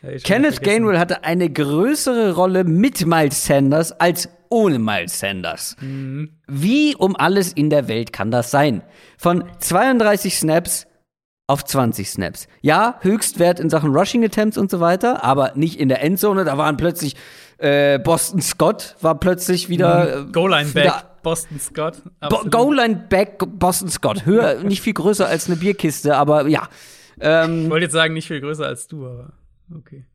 ja 0.00 0.18
Kenneth 0.24 0.62
Gainwell 0.62 0.98
hatte 0.98 1.24
eine 1.24 1.50
größere 1.50 2.34
Rolle 2.34 2.64
mit 2.64 3.04
Miles 3.04 3.44
Sanders 3.44 3.92
als 3.92 4.30
ohne 4.50 4.78
Miles 4.78 5.18
Sanders. 5.18 5.76
Mhm. 5.80 6.36
Wie 6.46 6.94
um 6.94 7.16
alles 7.16 7.52
in 7.52 7.70
der 7.70 7.88
Welt 7.88 8.12
kann 8.12 8.30
das 8.30 8.50
sein? 8.50 8.82
Von 9.16 9.44
32 9.60 10.36
Snaps 10.36 10.86
auf 11.46 11.64
20 11.64 12.08
Snaps. 12.08 12.46
Ja, 12.60 12.98
Höchstwert 13.00 13.58
in 13.58 13.70
Sachen 13.70 13.94
Rushing 13.96 14.24
Attempts 14.24 14.58
und 14.58 14.70
so 14.70 14.78
weiter, 14.78 15.24
aber 15.24 15.52
nicht 15.56 15.80
in 15.80 15.88
der 15.88 16.02
Endzone. 16.02 16.44
Da 16.44 16.58
waren 16.58 16.76
plötzlich 16.76 17.16
äh, 17.58 17.98
Boston 17.98 18.40
Scott 18.40 18.96
war 19.00 19.18
plötzlich 19.18 19.68
wieder 19.68 20.24
mhm. 20.24 20.32
Goal 20.32 20.50
Line 20.50 20.70
Back. 20.70 20.92
Boston 21.22 21.60
Scott. 21.60 22.02
Bo 22.28 22.44
Goal 22.48 22.76
Line 22.76 23.06
Back 23.08 23.38
Boston 23.38 23.90
Scott. 23.90 24.24
Höher, 24.24 24.54
nicht 24.64 24.80
viel 24.80 24.94
größer 24.94 25.26
als 25.26 25.46
eine 25.46 25.56
Bierkiste, 25.56 26.16
aber 26.16 26.46
ja. 26.46 26.68
Ähm, 27.20 27.64
ich 27.64 27.70
wollte 27.70 27.84
jetzt 27.84 27.92
sagen, 27.92 28.14
nicht 28.14 28.28
viel 28.28 28.40
größer 28.40 28.66
als 28.66 28.86
du, 28.88 29.06
aber 29.06 29.32
okay. 29.76 30.06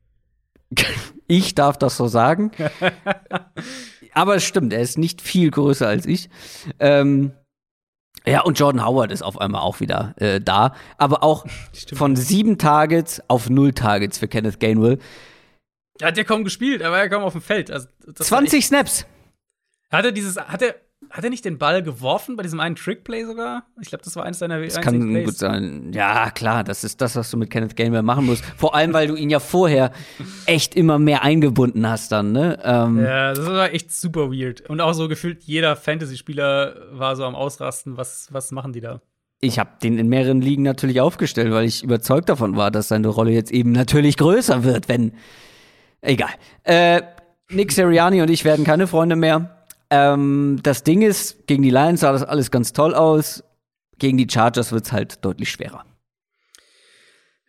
ich 1.28 1.54
darf 1.54 1.78
das 1.78 1.96
so 1.96 2.08
sagen. 2.08 2.50
aber 4.16 4.36
es 4.36 4.44
stimmt, 4.44 4.72
er 4.72 4.80
ist 4.80 4.96
nicht 4.96 5.20
viel 5.20 5.50
größer 5.50 5.86
als 5.86 6.06
ich. 6.06 6.30
Ähm, 6.80 7.32
ja, 8.26 8.40
und 8.40 8.58
Jordan 8.58 8.84
Howard 8.84 9.12
ist 9.12 9.20
auf 9.22 9.38
einmal 9.38 9.60
auch 9.60 9.80
wieder 9.80 10.14
äh, 10.16 10.40
da. 10.40 10.74
Aber 10.96 11.22
auch 11.22 11.44
Stimmt. 11.74 11.98
von 11.98 12.16
sieben 12.16 12.56
Targets 12.56 13.22
auf 13.28 13.50
null 13.50 13.72
Targets 13.72 14.16
für 14.16 14.26
Kenneth 14.26 14.58
Gainwell. 14.58 14.98
Er 16.00 16.08
hat 16.08 16.16
ja 16.16 16.24
kaum 16.24 16.44
gespielt, 16.44 16.80
er 16.80 16.90
war 16.90 16.98
ja 16.98 17.08
kaum 17.08 17.22
auf 17.22 17.32
dem 17.32 17.42
Feld. 17.42 17.70
Also, 17.70 17.88
20 18.14 18.66
Snaps. 18.66 19.06
Hat 19.90 20.04
er 20.06 20.12
dieses, 20.12 20.36
hat 20.36 20.62
er, 20.62 20.76
hat 21.16 21.24
er 21.24 21.30
nicht 21.30 21.46
den 21.46 21.56
Ball 21.56 21.82
geworfen 21.82 22.36
bei 22.36 22.42
diesem 22.42 22.60
einen 22.60 22.76
Trickplay 22.76 23.24
sogar? 23.24 23.64
Ich 23.80 23.88
glaube, 23.88 24.04
das 24.04 24.14
war 24.16 24.24
eines 24.24 24.38
seiner 24.38 24.60
Das 24.60 24.80
kann 24.82 25.00
Plays. 25.00 25.24
gut 25.24 25.36
sein. 25.38 25.90
Ja, 25.94 26.30
klar, 26.30 26.62
das 26.62 26.84
ist 26.84 27.00
das, 27.00 27.16
was 27.16 27.30
du 27.30 27.38
mit 27.38 27.48
Kenneth 27.50 27.74
Gainwell 27.74 28.02
machen 28.02 28.26
musst. 28.26 28.44
Vor 28.56 28.74
allem, 28.74 28.92
weil 28.92 29.06
du 29.08 29.14
ihn 29.14 29.30
ja 29.30 29.40
vorher 29.40 29.92
echt 30.44 30.74
immer 30.74 30.98
mehr 30.98 31.22
eingebunden 31.22 31.88
hast 31.88 32.12
dann, 32.12 32.32
ne? 32.32 32.58
Ähm, 32.62 33.02
ja, 33.02 33.32
das 33.32 33.46
war 33.46 33.72
echt 33.72 33.90
super 33.92 34.30
weird. 34.30 34.68
Und 34.68 34.82
auch 34.82 34.92
so 34.92 35.08
gefühlt 35.08 35.42
jeder 35.44 35.74
Fantasy-Spieler 35.74 36.74
war 36.92 37.16
so 37.16 37.24
am 37.24 37.34
Ausrasten. 37.34 37.96
Was, 37.96 38.28
was 38.30 38.52
machen 38.52 38.74
die 38.74 38.80
da? 38.82 39.00
Ich 39.40 39.58
habe 39.58 39.70
den 39.82 39.98
in 39.98 40.08
mehreren 40.08 40.42
Ligen 40.42 40.62
natürlich 40.64 41.00
aufgestellt, 41.00 41.50
weil 41.50 41.64
ich 41.64 41.82
überzeugt 41.82 42.28
davon 42.28 42.56
war, 42.56 42.70
dass 42.70 42.88
seine 42.88 43.08
Rolle 43.08 43.30
jetzt 43.30 43.50
eben 43.52 43.72
natürlich 43.72 44.18
größer 44.18 44.64
wird, 44.64 44.88
wenn. 44.90 45.12
Egal. 46.02 46.30
Äh, 46.64 47.02
Nick 47.48 47.72
Seriani 47.72 48.20
und 48.22 48.28
ich 48.30 48.44
werden 48.44 48.64
keine 48.64 48.86
Freunde 48.86 49.16
mehr. 49.16 49.55
Ähm, 49.90 50.60
das 50.62 50.82
Ding 50.82 51.02
ist, 51.02 51.46
gegen 51.46 51.62
die 51.62 51.70
Lions 51.70 52.00
sah 52.00 52.12
das 52.12 52.22
alles 52.24 52.50
ganz 52.50 52.72
toll 52.72 52.94
aus. 52.94 53.44
Gegen 53.98 54.18
die 54.18 54.28
Chargers 54.28 54.72
wird 54.72 54.86
es 54.86 54.92
halt 54.92 55.24
deutlich 55.24 55.50
schwerer. 55.50 55.84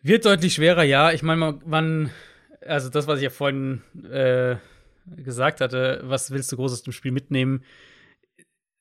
Wird 0.02 0.24
deutlich 0.24 0.54
schwerer, 0.54 0.84
ja. 0.84 1.12
Ich 1.12 1.22
meine, 1.22 1.60
wann, 1.64 2.10
also 2.64 2.88
das, 2.88 3.06
was 3.06 3.18
ich 3.18 3.24
ja 3.24 3.30
vorhin 3.30 3.82
äh, 4.10 4.56
gesagt 5.16 5.60
hatte, 5.60 6.00
was 6.04 6.30
willst 6.30 6.50
du 6.52 6.56
groß 6.56 6.72
aus 6.72 6.82
dem 6.82 6.92
Spiel 6.92 7.12
mitnehmen? 7.12 7.64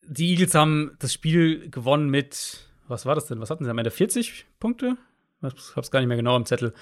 Die 0.04 0.32
Eagles 0.32 0.56
haben 0.56 0.96
das 1.00 1.12
Spiel 1.12 1.70
gewonnen 1.70 2.10
mit, 2.10 2.70
was 2.88 3.06
war 3.06 3.16
das 3.16 3.26
denn? 3.26 3.42
Was 3.42 3.50
hatten 3.50 3.66
sie 3.66 3.70
am 3.70 3.78
Ende? 3.78 3.92
40 3.92 4.46
Punkte? 4.60 4.98
Ich 5.42 5.76
hab's 5.76 5.92
gar 5.92 6.00
nicht 6.00 6.08
mehr 6.08 6.18
genau 6.18 6.38
im 6.38 6.46
Zettel. 6.46 6.74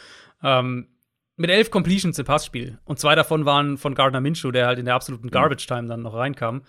Ähm, 0.44 0.88
mit 1.38 1.50
elf 1.50 1.70
Completions 1.70 2.18
im 2.18 2.26
Passspiel. 2.26 2.80
Und 2.86 3.00
zwei 3.00 3.16
davon 3.16 3.46
waren 3.46 3.78
von 3.78 3.96
Gardner 3.96 4.22
Minshew, 4.22 4.52
der 4.52 4.68
halt 4.68 4.80
in 4.80 4.86
der 4.86 4.96
absoluten 4.96 5.30
Garbage 5.30 5.68
Time 5.68 5.88
dann 5.88 6.02
noch 6.02 6.14
reinkam. 6.14 6.64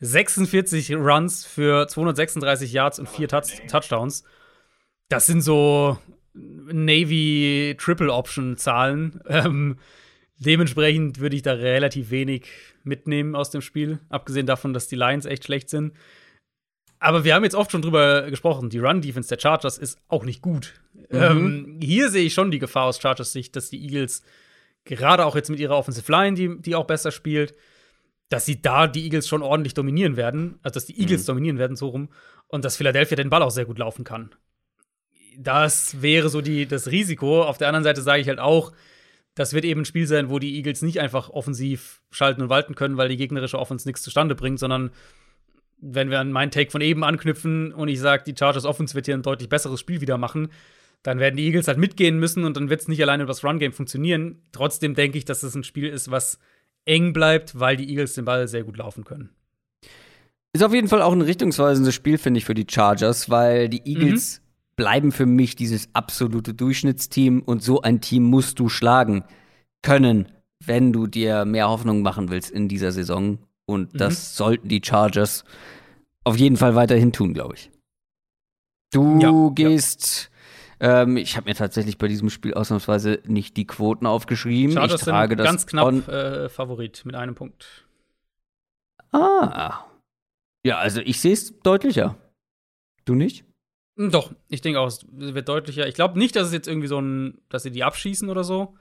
46 0.00 0.94
Runs 0.94 1.46
für 1.46 1.88
236 1.88 2.72
Yards 2.72 2.98
und 2.98 3.08
vier 3.08 3.28
Touch 3.28 3.62
Touchdowns. 3.68 4.24
Das 5.08 5.26
sind 5.26 5.40
so 5.40 5.98
Navy 6.34 7.76
Triple 7.78 8.12
Option 8.12 8.56
Zahlen. 8.56 9.20
Ähm, 9.28 9.78
dementsprechend 10.38 11.18
würde 11.18 11.34
ich 11.34 11.42
da 11.42 11.52
relativ 11.52 12.10
wenig 12.10 12.46
mitnehmen 12.84 13.34
aus 13.34 13.50
dem 13.50 13.62
Spiel, 13.62 14.00
abgesehen 14.10 14.46
davon, 14.46 14.74
dass 14.74 14.86
die 14.86 14.96
Lions 14.96 15.24
echt 15.24 15.44
schlecht 15.44 15.70
sind. 15.70 15.94
Aber 16.98 17.24
wir 17.24 17.34
haben 17.34 17.44
jetzt 17.44 17.54
oft 17.54 17.70
schon 17.70 17.82
drüber 17.82 18.30
gesprochen, 18.30 18.70
die 18.70 18.78
Run-Defense 18.78 19.28
der 19.28 19.40
Chargers 19.40 19.78
ist 19.78 19.98
auch 20.08 20.24
nicht 20.24 20.40
gut. 20.40 20.80
Mhm. 20.94 21.04
Ähm, 21.10 21.80
hier 21.82 22.10
sehe 22.10 22.24
ich 22.24 22.34
schon 22.34 22.50
die 22.50 22.58
Gefahr 22.58 22.84
aus 22.84 23.00
Chargers 23.00 23.32
Sicht, 23.32 23.54
dass 23.56 23.70
die 23.70 23.82
Eagles, 23.82 24.22
gerade 24.84 25.26
auch 25.26 25.36
jetzt 25.36 25.50
mit 25.50 25.60
ihrer 25.60 25.76
Offensive 25.76 26.10
Line, 26.10 26.34
die, 26.36 26.60
die 26.60 26.74
auch 26.74 26.86
besser 26.86 27.10
spielt, 27.10 27.54
dass 28.28 28.46
sie 28.46 28.60
da 28.60 28.86
die 28.86 29.04
Eagles 29.04 29.28
schon 29.28 29.42
ordentlich 29.42 29.74
dominieren 29.74 30.16
werden, 30.16 30.58
also 30.62 30.74
dass 30.74 30.86
die 30.86 30.98
Eagles 30.98 31.22
mhm. 31.22 31.26
dominieren 31.26 31.58
werden, 31.58 31.76
so 31.76 31.88
rum, 31.88 32.08
und 32.48 32.64
dass 32.64 32.76
Philadelphia 32.76 33.16
den 33.16 33.30
Ball 33.30 33.42
auch 33.42 33.50
sehr 33.50 33.66
gut 33.66 33.78
laufen 33.78 34.04
kann. 34.04 34.34
Das 35.38 36.00
wäre 36.00 36.28
so 36.28 36.40
die, 36.40 36.66
das 36.66 36.90
Risiko. 36.90 37.42
Auf 37.42 37.58
der 37.58 37.68
anderen 37.68 37.84
Seite 37.84 38.00
sage 38.00 38.22
ich 38.22 38.28
halt 38.28 38.38
auch, 38.38 38.72
das 39.34 39.52
wird 39.52 39.66
eben 39.66 39.82
ein 39.82 39.84
Spiel 39.84 40.06
sein, 40.06 40.30
wo 40.30 40.38
die 40.38 40.56
Eagles 40.56 40.80
nicht 40.80 40.98
einfach 40.98 41.28
offensiv 41.28 42.00
schalten 42.10 42.40
und 42.40 42.48
walten 42.48 42.74
können, 42.74 42.96
weil 42.96 43.10
die 43.10 43.18
gegnerische 43.18 43.58
Offense 43.58 43.86
nichts 43.86 44.02
zustande 44.02 44.34
bringt, 44.34 44.58
sondern 44.58 44.90
wenn 45.78 46.10
wir 46.10 46.20
an 46.20 46.32
meinen 46.32 46.50
Take 46.50 46.70
von 46.70 46.80
eben 46.80 47.04
anknüpfen 47.04 47.72
und 47.72 47.88
ich 47.88 48.00
sage, 48.00 48.24
die 48.26 48.34
Chargers 48.36 48.64
Offense 48.64 48.94
wird 48.94 49.06
hier 49.06 49.14
ein 49.14 49.22
deutlich 49.22 49.48
besseres 49.48 49.80
Spiel 49.80 50.00
wieder 50.00 50.18
machen, 50.18 50.48
dann 51.02 51.18
werden 51.18 51.36
die 51.36 51.44
Eagles 51.44 51.68
halt 51.68 51.78
mitgehen 51.78 52.18
müssen 52.18 52.44
und 52.44 52.56
dann 52.56 52.70
wird 52.70 52.80
es 52.80 52.88
nicht 52.88 53.02
alleine 53.02 53.22
über 53.22 53.30
das 53.30 53.44
Run-Game 53.44 53.72
funktionieren. 53.72 54.42
Trotzdem 54.52 54.94
denke 54.94 55.18
ich, 55.18 55.24
dass 55.24 55.42
es 55.42 55.54
ein 55.54 55.64
Spiel 55.64 55.88
ist, 55.88 56.10
was 56.10 56.38
eng 56.84 57.12
bleibt, 57.12 57.58
weil 57.58 57.76
die 57.76 57.88
Eagles 57.88 58.14
den 58.14 58.24
Ball 58.24 58.48
sehr 58.48 58.64
gut 58.64 58.76
laufen 58.76 59.04
können. 59.04 59.30
Ist 60.52 60.64
auf 60.64 60.72
jeden 60.72 60.88
Fall 60.88 61.02
auch 61.02 61.12
ein 61.12 61.20
richtungsweisendes 61.20 61.94
Spiel, 61.94 62.18
finde 62.18 62.38
ich, 62.38 62.44
für 62.44 62.54
die 62.54 62.66
Chargers, 62.68 63.28
weil 63.28 63.68
die 63.68 63.82
Eagles 63.84 64.40
mhm. 64.40 64.42
bleiben 64.76 65.12
für 65.12 65.26
mich 65.26 65.54
dieses 65.54 65.90
absolute 65.92 66.54
Durchschnittsteam 66.54 67.42
und 67.42 67.62
so 67.62 67.82
ein 67.82 68.00
Team 68.00 68.22
musst 68.22 68.58
du 68.58 68.68
schlagen 68.68 69.24
können, 69.82 70.32
wenn 70.64 70.92
du 70.92 71.06
dir 71.06 71.44
mehr 71.44 71.68
Hoffnung 71.68 72.02
machen 72.02 72.30
willst 72.30 72.50
in 72.50 72.68
dieser 72.68 72.90
Saison. 72.92 73.38
Und 73.66 73.94
mhm. 73.94 73.98
das 73.98 74.36
sollten 74.36 74.68
die 74.68 74.80
Chargers 74.84 75.44
auf 76.24 76.36
jeden 76.36 76.56
Fall 76.56 76.74
weiterhin 76.74 77.12
tun, 77.12 77.34
glaube 77.34 77.54
ich. 77.54 77.70
Du 78.92 79.18
ja, 79.20 79.50
gehst. 79.54 80.30
Ja. 80.80 81.02
Ähm, 81.02 81.16
ich 81.16 81.36
habe 81.36 81.48
mir 81.48 81.54
tatsächlich 81.54 81.98
bei 81.98 82.08
diesem 82.08 82.30
Spiel 82.30 82.54
ausnahmsweise 82.54 83.20
nicht 83.26 83.56
die 83.56 83.66
Quoten 83.66 84.06
aufgeschrieben. 84.06 84.74
Chargers 84.74 85.00
ich 85.00 85.06
trage 85.06 85.32
sind 85.32 85.38
das 85.38 85.46
ganz 85.46 85.66
knapp 85.66 86.08
äh, 86.08 86.48
Favorit 86.48 87.04
mit 87.04 87.14
einem 87.14 87.34
Punkt. 87.34 87.86
Ah. 89.12 89.84
Ja, 90.64 90.78
also 90.78 91.00
ich 91.00 91.20
sehe 91.20 91.32
es 91.32 91.58
deutlicher. 91.60 92.16
Du 93.04 93.14
nicht? 93.14 93.44
Doch, 93.96 94.32
ich 94.48 94.60
denke 94.60 94.80
auch, 94.80 94.88
es 94.88 95.06
wird 95.10 95.48
deutlicher. 95.48 95.86
Ich 95.86 95.94
glaube 95.94 96.18
nicht, 96.18 96.36
dass 96.36 96.48
es 96.48 96.52
jetzt 96.52 96.68
irgendwie 96.68 96.88
so 96.88 97.00
ein, 97.00 97.40
dass 97.48 97.62
sie 97.62 97.70
die 97.70 97.84
abschießen 97.84 98.28
oder 98.28 98.44
so. 98.44 98.76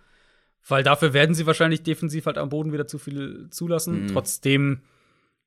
Weil 0.68 0.84
dafür 0.84 1.14
werden 1.14 1.36
sie 1.36 1.46
wahrscheinlich 1.46 1.84
defensiv 1.84 2.26
halt 2.26 2.38
am 2.38 2.50
Boden 2.50 2.74
wieder 2.74 2.88
zu 2.88 2.98
viel 2.98 3.48
zulassen. 3.52 4.04
Mhm. 4.04 4.08
Trotzdem, 4.08 4.82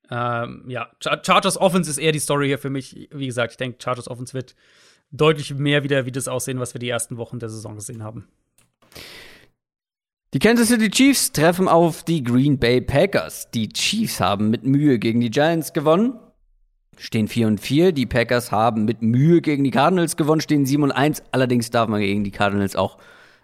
ähm, 0.09 0.63
ja, 0.67 0.89
Char 1.01 1.21
Chargers 1.25 1.57
Offense 1.57 1.89
ist 1.89 1.97
eher 1.97 2.13
die 2.13 2.19
Story 2.19 2.47
hier 2.47 2.57
für 2.57 2.69
mich. 2.69 3.09
Wie 3.11 3.25
gesagt, 3.25 3.51
ich 3.51 3.57
denke, 3.57 3.79
Chargers 3.83 4.09
Offense 4.09 4.33
wird 4.33 4.55
deutlich 5.11 5.53
mehr 5.53 5.83
wieder 5.83 6.05
wie 6.05 6.11
das 6.11 6.27
aussehen, 6.27 6.59
was 6.59 6.73
wir 6.73 6.79
die 6.79 6.89
ersten 6.89 7.17
Wochen 7.17 7.39
der 7.39 7.49
Saison 7.49 7.75
gesehen 7.75 8.03
haben. 8.03 8.27
Die 10.33 10.39
Kansas 10.39 10.69
City 10.69 10.89
Chiefs 10.89 11.31
treffen 11.33 11.67
auf 11.67 12.03
die 12.03 12.23
Green 12.23 12.57
Bay 12.57 12.79
Packers. 12.79 13.51
Die 13.51 13.69
Chiefs 13.69 14.21
haben 14.21 14.49
mit 14.49 14.63
Mühe 14.63 14.99
gegen 14.99 15.19
die 15.19 15.31
Giants 15.31 15.73
gewonnen. 15.73 16.17
Stehen 16.97 17.27
4 17.27 17.47
und 17.47 17.59
4. 17.59 17.91
Die 17.91 18.05
Packers 18.05 18.51
haben 18.51 18.85
mit 18.85 19.01
Mühe 19.01 19.41
gegen 19.41 19.63
die 19.63 19.71
Cardinals 19.71 20.15
gewonnen, 20.15 20.41
stehen 20.41 20.65
7 20.65 20.83
und 20.83 20.91
1. 20.91 21.23
Allerdings 21.31 21.71
darf 21.71 21.89
man 21.89 21.99
gegen 21.99 22.23
die 22.23 22.31
Cardinals 22.31 22.75
auch 22.75 22.99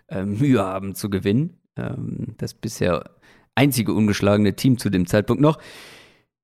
äh, 0.07 0.23
Mühe 0.23 0.64
haben 0.64 0.93
zu 0.93 1.10
gewinnen 1.10 1.57
ähm, 1.77 2.35
das 2.38 2.53
bisher 2.53 3.10
einzige 3.56 3.93
ungeschlagene 3.93 4.56
Team 4.56 4.77
zu 4.77 4.89
dem 4.89 5.07
Zeitpunkt 5.07 5.41
noch. 5.41 5.60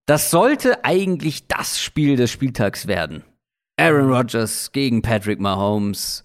Das 0.06 0.32
sollte 0.32 0.84
eigentlich 0.84 1.48
das 1.48 1.80
Spiel 1.80 2.16
des 2.16 2.32
Spieltags 2.32 2.88
werden. 2.88 3.24
Aaron 3.78 4.12
Rodgers 4.12 4.72
gegen 4.72 5.02
Patrick 5.02 5.40
Mahomes. 5.40 6.24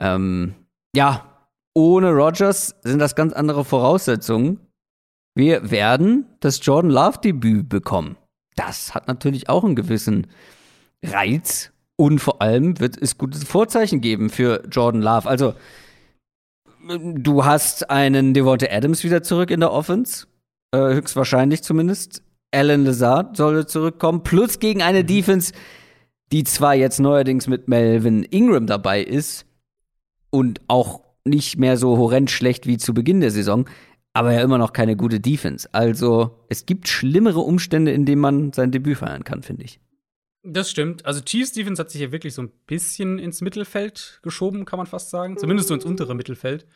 Ähm, 0.00 0.54
ja, 0.94 1.26
ohne 1.74 2.10
Rodgers 2.10 2.74
sind 2.82 2.98
das 2.98 3.14
ganz 3.14 3.32
andere 3.32 3.64
Voraussetzungen. 3.64 4.60
Wir 5.34 5.70
werden 5.70 6.26
das 6.40 6.64
Jordan 6.64 6.90
Love 6.90 7.18
Debüt 7.18 7.68
bekommen. 7.68 8.16
Das 8.56 8.94
hat 8.94 9.08
natürlich 9.08 9.48
auch 9.48 9.64
einen 9.64 9.76
gewissen 9.76 10.26
Reiz 11.02 11.72
und 11.96 12.18
vor 12.18 12.42
allem 12.42 12.78
wird 12.80 13.00
es 13.00 13.16
gute 13.16 13.38
Vorzeichen 13.38 14.00
geben 14.00 14.28
für 14.28 14.62
Jordan 14.70 15.00
Love. 15.00 15.28
Also 15.28 15.54
du 16.88 17.44
hast 17.44 17.90
einen 17.90 18.34
Devonta 18.34 18.66
Adams 18.70 19.04
wieder 19.04 19.22
zurück 19.22 19.50
in 19.50 19.60
der 19.60 19.72
Offense. 19.72 20.26
Äh, 20.72 20.94
höchstwahrscheinlich 20.94 21.62
zumindest. 21.62 22.22
Alan 22.52 22.84
Lazard 22.84 23.36
soll 23.36 23.66
zurückkommen. 23.66 24.22
Plus 24.22 24.58
gegen 24.58 24.82
eine 24.82 25.02
mhm. 25.02 25.06
Defense, 25.06 25.52
die 26.32 26.44
zwar 26.44 26.74
jetzt 26.74 27.00
neuerdings 27.00 27.46
mit 27.46 27.68
Melvin 27.68 28.24
Ingram 28.24 28.66
dabei 28.66 29.02
ist 29.02 29.46
und 30.30 30.60
auch 30.68 31.02
nicht 31.24 31.58
mehr 31.58 31.76
so 31.76 31.98
horrend 31.98 32.30
schlecht 32.30 32.66
wie 32.66 32.78
zu 32.78 32.94
Beginn 32.94 33.20
der 33.20 33.30
Saison, 33.30 33.68
aber 34.12 34.32
ja 34.32 34.42
immer 34.42 34.58
noch 34.58 34.72
keine 34.72 34.96
gute 34.96 35.20
Defense. 35.20 35.68
Also 35.72 36.44
es 36.48 36.66
gibt 36.66 36.88
schlimmere 36.88 37.40
Umstände, 37.40 37.92
in 37.92 38.04
denen 38.04 38.20
man 38.20 38.52
sein 38.52 38.70
Debüt 38.70 38.98
feiern 38.98 39.24
kann, 39.24 39.42
finde 39.42 39.64
ich. 39.64 39.80
Das 40.44 40.70
stimmt. 40.70 41.06
Also 41.06 41.20
Chiefs 41.20 41.52
Defense 41.52 41.80
hat 41.80 41.90
sich 41.90 42.00
ja 42.00 42.10
wirklich 42.10 42.34
so 42.34 42.42
ein 42.42 42.50
bisschen 42.66 43.18
ins 43.18 43.40
Mittelfeld 43.40 44.20
geschoben, 44.22 44.64
kann 44.64 44.76
man 44.76 44.86
fast 44.86 45.10
sagen. 45.10 45.38
Zumindest 45.38 45.68
so 45.68 45.74
ins 45.74 45.84
untere 45.84 46.14
Mittelfeld. 46.14 46.66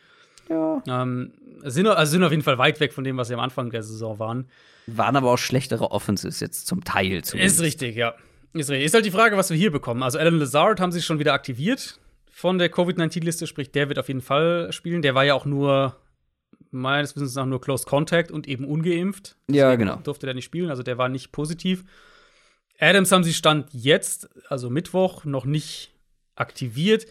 Ja. 0.49 0.81
Ähm, 0.87 1.33
sind, 1.63 1.87
also 1.87 2.11
sind 2.11 2.23
auf 2.23 2.31
jeden 2.31 2.43
Fall 2.43 2.57
weit 2.57 2.79
weg 2.79 2.93
von 2.93 3.03
dem, 3.03 3.17
was 3.17 3.27
sie 3.27 3.33
am 3.33 3.39
Anfang 3.41 3.69
der 3.69 3.83
Saison 3.83 4.19
waren. 4.19 4.47
Waren 4.85 5.17
aber 5.17 5.31
auch 5.31 5.37
schlechtere 5.37 5.91
Offenses 5.91 6.39
jetzt 6.39 6.67
zum 6.67 6.83
Teil 6.83 7.23
zumindest. 7.23 7.57
Ist 7.57 7.61
richtig, 7.61 7.95
ja. 7.97 8.13
Ist 8.53 8.69
richtig. 8.69 8.85
Ist 8.85 8.93
halt 8.93 9.05
die 9.05 9.11
Frage, 9.11 9.35
was 9.35 9.49
wir 9.49 9.57
hier 9.57 9.71
bekommen. 9.71 10.01
Also 10.01 10.17
Alan 10.17 10.39
Lazard 10.39 10.79
haben 10.79 10.93
sie 10.93 11.01
schon 11.01 11.19
wieder 11.19 11.33
aktiviert 11.33 11.99
von 12.37 12.59
der 12.59 12.69
Covid-19-Liste, 12.69 13.47
sprich, 13.47 13.71
der 13.71 13.89
wird 13.89 13.97
auf 13.97 14.07
jeden 14.07 14.21
Fall 14.21 14.71
spielen. 14.71 15.01
Der 15.01 15.15
war 15.15 15.25
ja 15.25 15.33
auch 15.33 15.45
nur, 15.45 15.97
meines 16.69 17.15
Wissens 17.15 17.33
nach, 17.33 17.47
nur 17.47 17.59
Close 17.59 17.85
Contact 17.85 18.31
und 18.31 18.47
eben 18.47 18.63
ungeimpft. 18.63 19.35
Ja, 19.49 19.73
genau. 19.75 19.95
Durfte 19.97 20.27
der 20.27 20.35
nicht 20.35 20.45
spielen, 20.45 20.69
also 20.69 20.83
der 20.83 20.99
war 20.99 21.09
nicht 21.09 21.31
positiv. 21.31 21.83
Adams 22.79 23.11
haben 23.11 23.23
sie 23.23 23.33
Stand 23.33 23.69
jetzt, 23.73 24.29
also 24.49 24.69
Mittwoch, 24.69 25.25
noch 25.25 25.45
nicht 25.45 25.91
aktiviert. 26.35 27.07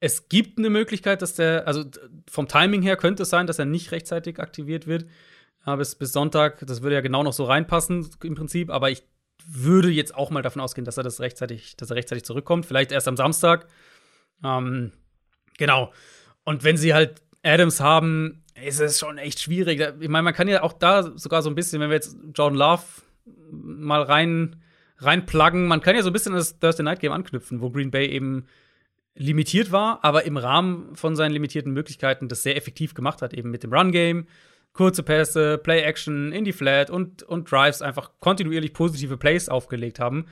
Es 0.00 0.28
gibt 0.28 0.58
eine 0.58 0.70
Möglichkeit, 0.70 1.22
dass 1.22 1.34
der, 1.34 1.66
also 1.66 1.84
vom 2.30 2.46
Timing 2.46 2.82
her 2.82 2.96
könnte 2.96 3.24
es 3.24 3.30
sein, 3.30 3.46
dass 3.46 3.58
er 3.58 3.64
nicht 3.64 3.90
rechtzeitig 3.90 4.38
aktiviert 4.38 4.86
wird. 4.86 5.06
Ja, 5.66 5.74
bis, 5.76 5.96
bis 5.96 6.12
Sonntag, 6.12 6.64
das 6.66 6.82
würde 6.82 6.94
ja 6.94 7.00
genau 7.00 7.24
noch 7.24 7.32
so 7.32 7.44
reinpassen 7.44 8.08
im 8.22 8.34
Prinzip, 8.36 8.70
aber 8.70 8.90
ich 8.90 9.02
würde 9.46 9.88
jetzt 9.88 10.14
auch 10.14 10.30
mal 10.30 10.42
davon 10.42 10.62
ausgehen, 10.62 10.84
dass 10.84 10.96
er 10.96 11.02
das 11.02 11.20
rechtzeitig, 11.20 11.76
dass 11.76 11.90
er 11.90 11.96
rechtzeitig 11.96 12.24
zurückkommt. 12.24 12.66
Vielleicht 12.66 12.92
erst 12.92 13.08
am 13.08 13.16
Samstag. 13.16 13.66
Ähm, 14.44 14.92
genau. 15.56 15.92
Und 16.44 16.64
wenn 16.64 16.76
sie 16.76 16.94
halt 16.94 17.22
Adams 17.42 17.80
haben, 17.80 18.44
ist 18.62 18.80
es 18.80 18.98
schon 18.98 19.18
echt 19.18 19.40
schwierig. 19.40 19.80
Ich 20.00 20.08
meine, 20.08 20.22
man 20.22 20.34
kann 20.34 20.48
ja 20.48 20.62
auch 20.62 20.72
da 20.72 21.16
sogar 21.18 21.42
so 21.42 21.50
ein 21.50 21.54
bisschen, 21.54 21.80
wenn 21.80 21.90
wir 21.90 21.96
jetzt 21.96 22.16
Jordan 22.34 22.58
Love 22.58 22.82
mal 23.50 24.02
rein 24.02 24.62
reinpluggen. 24.98 25.66
Man 25.66 25.80
kann 25.80 25.96
ja 25.96 26.02
so 26.02 26.10
ein 26.10 26.12
bisschen 26.12 26.34
das 26.34 26.58
Thursday 26.58 26.84
Night 26.84 27.00
Game 27.00 27.12
anknüpfen, 27.12 27.60
wo 27.60 27.70
Green 27.70 27.90
Bay 27.90 28.06
eben 28.06 28.46
limitiert 29.14 29.72
war, 29.72 30.04
aber 30.04 30.24
im 30.24 30.36
Rahmen 30.36 30.94
von 30.94 31.16
seinen 31.16 31.32
limitierten 31.32 31.72
Möglichkeiten 31.72 32.28
das 32.28 32.44
sehr 32.44 32.56
effektiv 32.56 32.94
gemacht 32.94 33.20
hat, 33.20 33.34
eben 33.34 33.50
mit 33.50 33.64
dem 33.64 33.72
Run 33.72 33.90
Game, 33.90 34.26
kurze 34.72 35.02
Pässe, 35.02 35.58
Play 35.58 35.80
Action 35.80 36.30
in 36.32 36.44
die 36.44 36.52
Flat 36.52 36.88
und, 36.88 37.24
und 37.24 37.50
Drives 37.50 37.82
einfach 37.82 38.12
kontinuierlich 38.20 38.72
positive 38.72 39.16
Plays 39.16 39.48
aufgelegt 39.48 39.98
haben. 39.98 40.26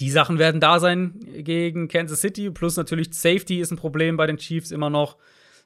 Die 0.00 0.10
Sachen 0.10 0.38
werden 0.38 0.62
da 0.62 0.80
sein 0.80 1.20
gegen 1.20 1.88
Kansas 1.88 2.22
City, 2.22 2.50
plus 2.50 2.76
natürlich 2.76 3.12
Safety 3.12 3.60
ist 3.60 3.70
ein 3.70 3.76
Problem 3.76 4.16
bei 4.16 4.26
den 4.26 4.38
Chiefs 4.38 4.70
immer 4.70 4.88
noch. 4.88 5.18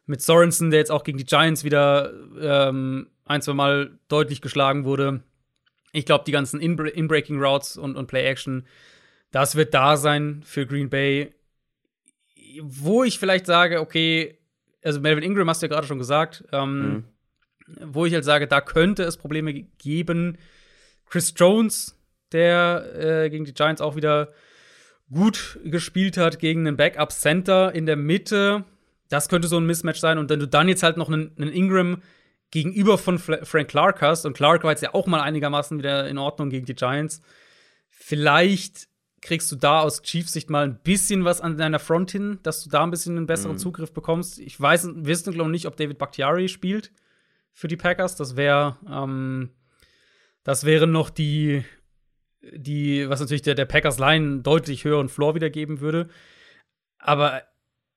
Mit 0.07 0.21
Sorensen, 0.21 0.71
der 0.71 0.81
jetzt 0.81 0.91
auch 0.91 1.05
gegen 1.05 1.19
die 1.19 1.25
Giants 1.25 1.65
wieder 1.65 2.13
ähm, 2.39 3.07
ein, 3.25 3.41
zwei 3.43 3.55
Mal 3.55 3.99
deutlich 4.09 4.43
geschlagen 4.43 4.85
wurde. 4.85 5.23
Ich 5.95 6.05
glaube, 6.05 6.25
die 6.25 6.33
ganzen 6.33 6.61
In-Breaking 6.61 7.41
Routes 7.41 7.77
und, 7.77 7.97
und 7.97 8.09
Play-Action, 8.09 8.67
das 9.31 9.55
wird 9.55 9.75
da 9.75 9.97
sein 9.97 10.43
für 10.45 10.67
Green 10.67 10.91
Bay. 10.91 11.33
Wo 12.61 13.05
ich 13.05 13.21
vielleicht 13.21 13.47
sage, 13.47 13.81
okay, 13.81 14.39
also 14.83 15.01
Melvin 15.01 15.23
Ingram 15.23 15.49
hast 15.49 15.63
du 15.63 15.67
ja 15.67 15.73
gerade 15.73 15.87
schon 15.87 15.99
gesagt, 15.99 16.45
ähm, 16.53 16.89
mhm. 16.89 17.05
wo 17.81 18.07
ich 18.07 18.13
halt 18.13 18.25
sage, 18.25 18.49
da 18.49 18.61
könnte 18.61 19.05
es 19.05 19.17
Probleme 19.17 19.55
geben. 19.55 20.37
Chris 21.07 21.33
Jones, 21.37 21.97
der 22.33 23.25
äh, 23.25 23.31
gegen 23.31 23.45
die 23.45 23.55
Giants 23.55 23.81
auch 23.81 23.95
wieder 23.95 24.33
gut 25.13 25.61
gespielt 25.63 26.17
hat, 26.17 26.41
gegen 26.41 26.67
einen 26.67 26.77
Backup-Center 26.77 27.73
in 27.73 27.87
der 27.87 27.97
Mitte. 27.97 28.65
Das 29.11 29.29
könnte 29.29 29.47
so 29.47 29.59
ein 29.59 29.67
Mismatch 29.67 30.01
sein. 30.01 30.19
Und 30.19 30.29
wenn 30.29 30.41
du 30.41 30.49
dann 30.49 30.69
jetzt 30.69 30.83
halt 30.83 30.97
noch 30.97 31.09
einen, 31.09 31.31
einen 31.39 31.53
Ingram 31.53 32.03
gegenüber 32.55 32.99
von 32.99 33.19
Frank 33.19 33.69
Clark 33.69 34.01
hast, 34.01 34.25
und 34.25 34.37
Clark 34.37 34.63
war 34.63 34.71
jetzt 34.71 34.83
ja 34.83 34.95
auch 34.95 35.09
mal 35.09 35.21
einigermaßen 35.21 35.77
wieder 35.77 36.09
in 36.09 36.19
Ordnung 36.19 36.51
gegen 36.51 36.67
die 36.67 36.77
Giants, 36.77 37.21
vielleicht 37.91 38.87
kriegst 39.21 39.51
du 39.51 39.57
da 39.57 39.81
aus 39.81 40.03
Chiefs 40.03 40.35
Sicht 40.35 40.51
mal 40.51 40.65
ein 40.65 40.79
bisschen 40.81 41.25
was 41.25 41.41
an 41.41 41.59
deiner 41.59 41.81
Front 41.81 42.13
hin, 42.13 42.39
dass 42.45 42.63
du 42.63 42.71
da 42.71 42.85
ein 42.85 42.93
bisschen 42.93 43.17
einen 43.17 43.27
besseren 43.27 43.57
mhm. 43.57 43.59
Zugriff 43.59 43.93
bekommst. 43.93 44.39
Ich 44.39 44.61
weiß, 44.61 44.89
wissen 44.95 45.33
glaube 45.33 45.51
nicht, 45.51 45.67
ob 45.67 45.77
David 45.77 45.99
Bakhtiari 45.99 46.49
spielt 46.49 46.93
für 47.53 47.67
die 47.67 47.77
Packers. 47.77 48.15
Das 48.15 48.37
wäre, 48.37 48.77
ähm, 48.89 49.51
das 50.45 50.63
wäre 50.63 50.87
noch 50.87 51.11
die, 51.11 51.65
die, 52.41 53.09
was 53.09 53.19
natürlich 53.19 53.43
der, 53.43 53.57
der 53.57 53.65
Packers 53.65 53.99
Line 53.99 54.43
deutlich 54.43 54.85
höheren 54.85 55.09
Floor 55.09 55.35
wiedergeben 55.35 55.81
würde. 55.81 56.09
Aber 56.99 57.43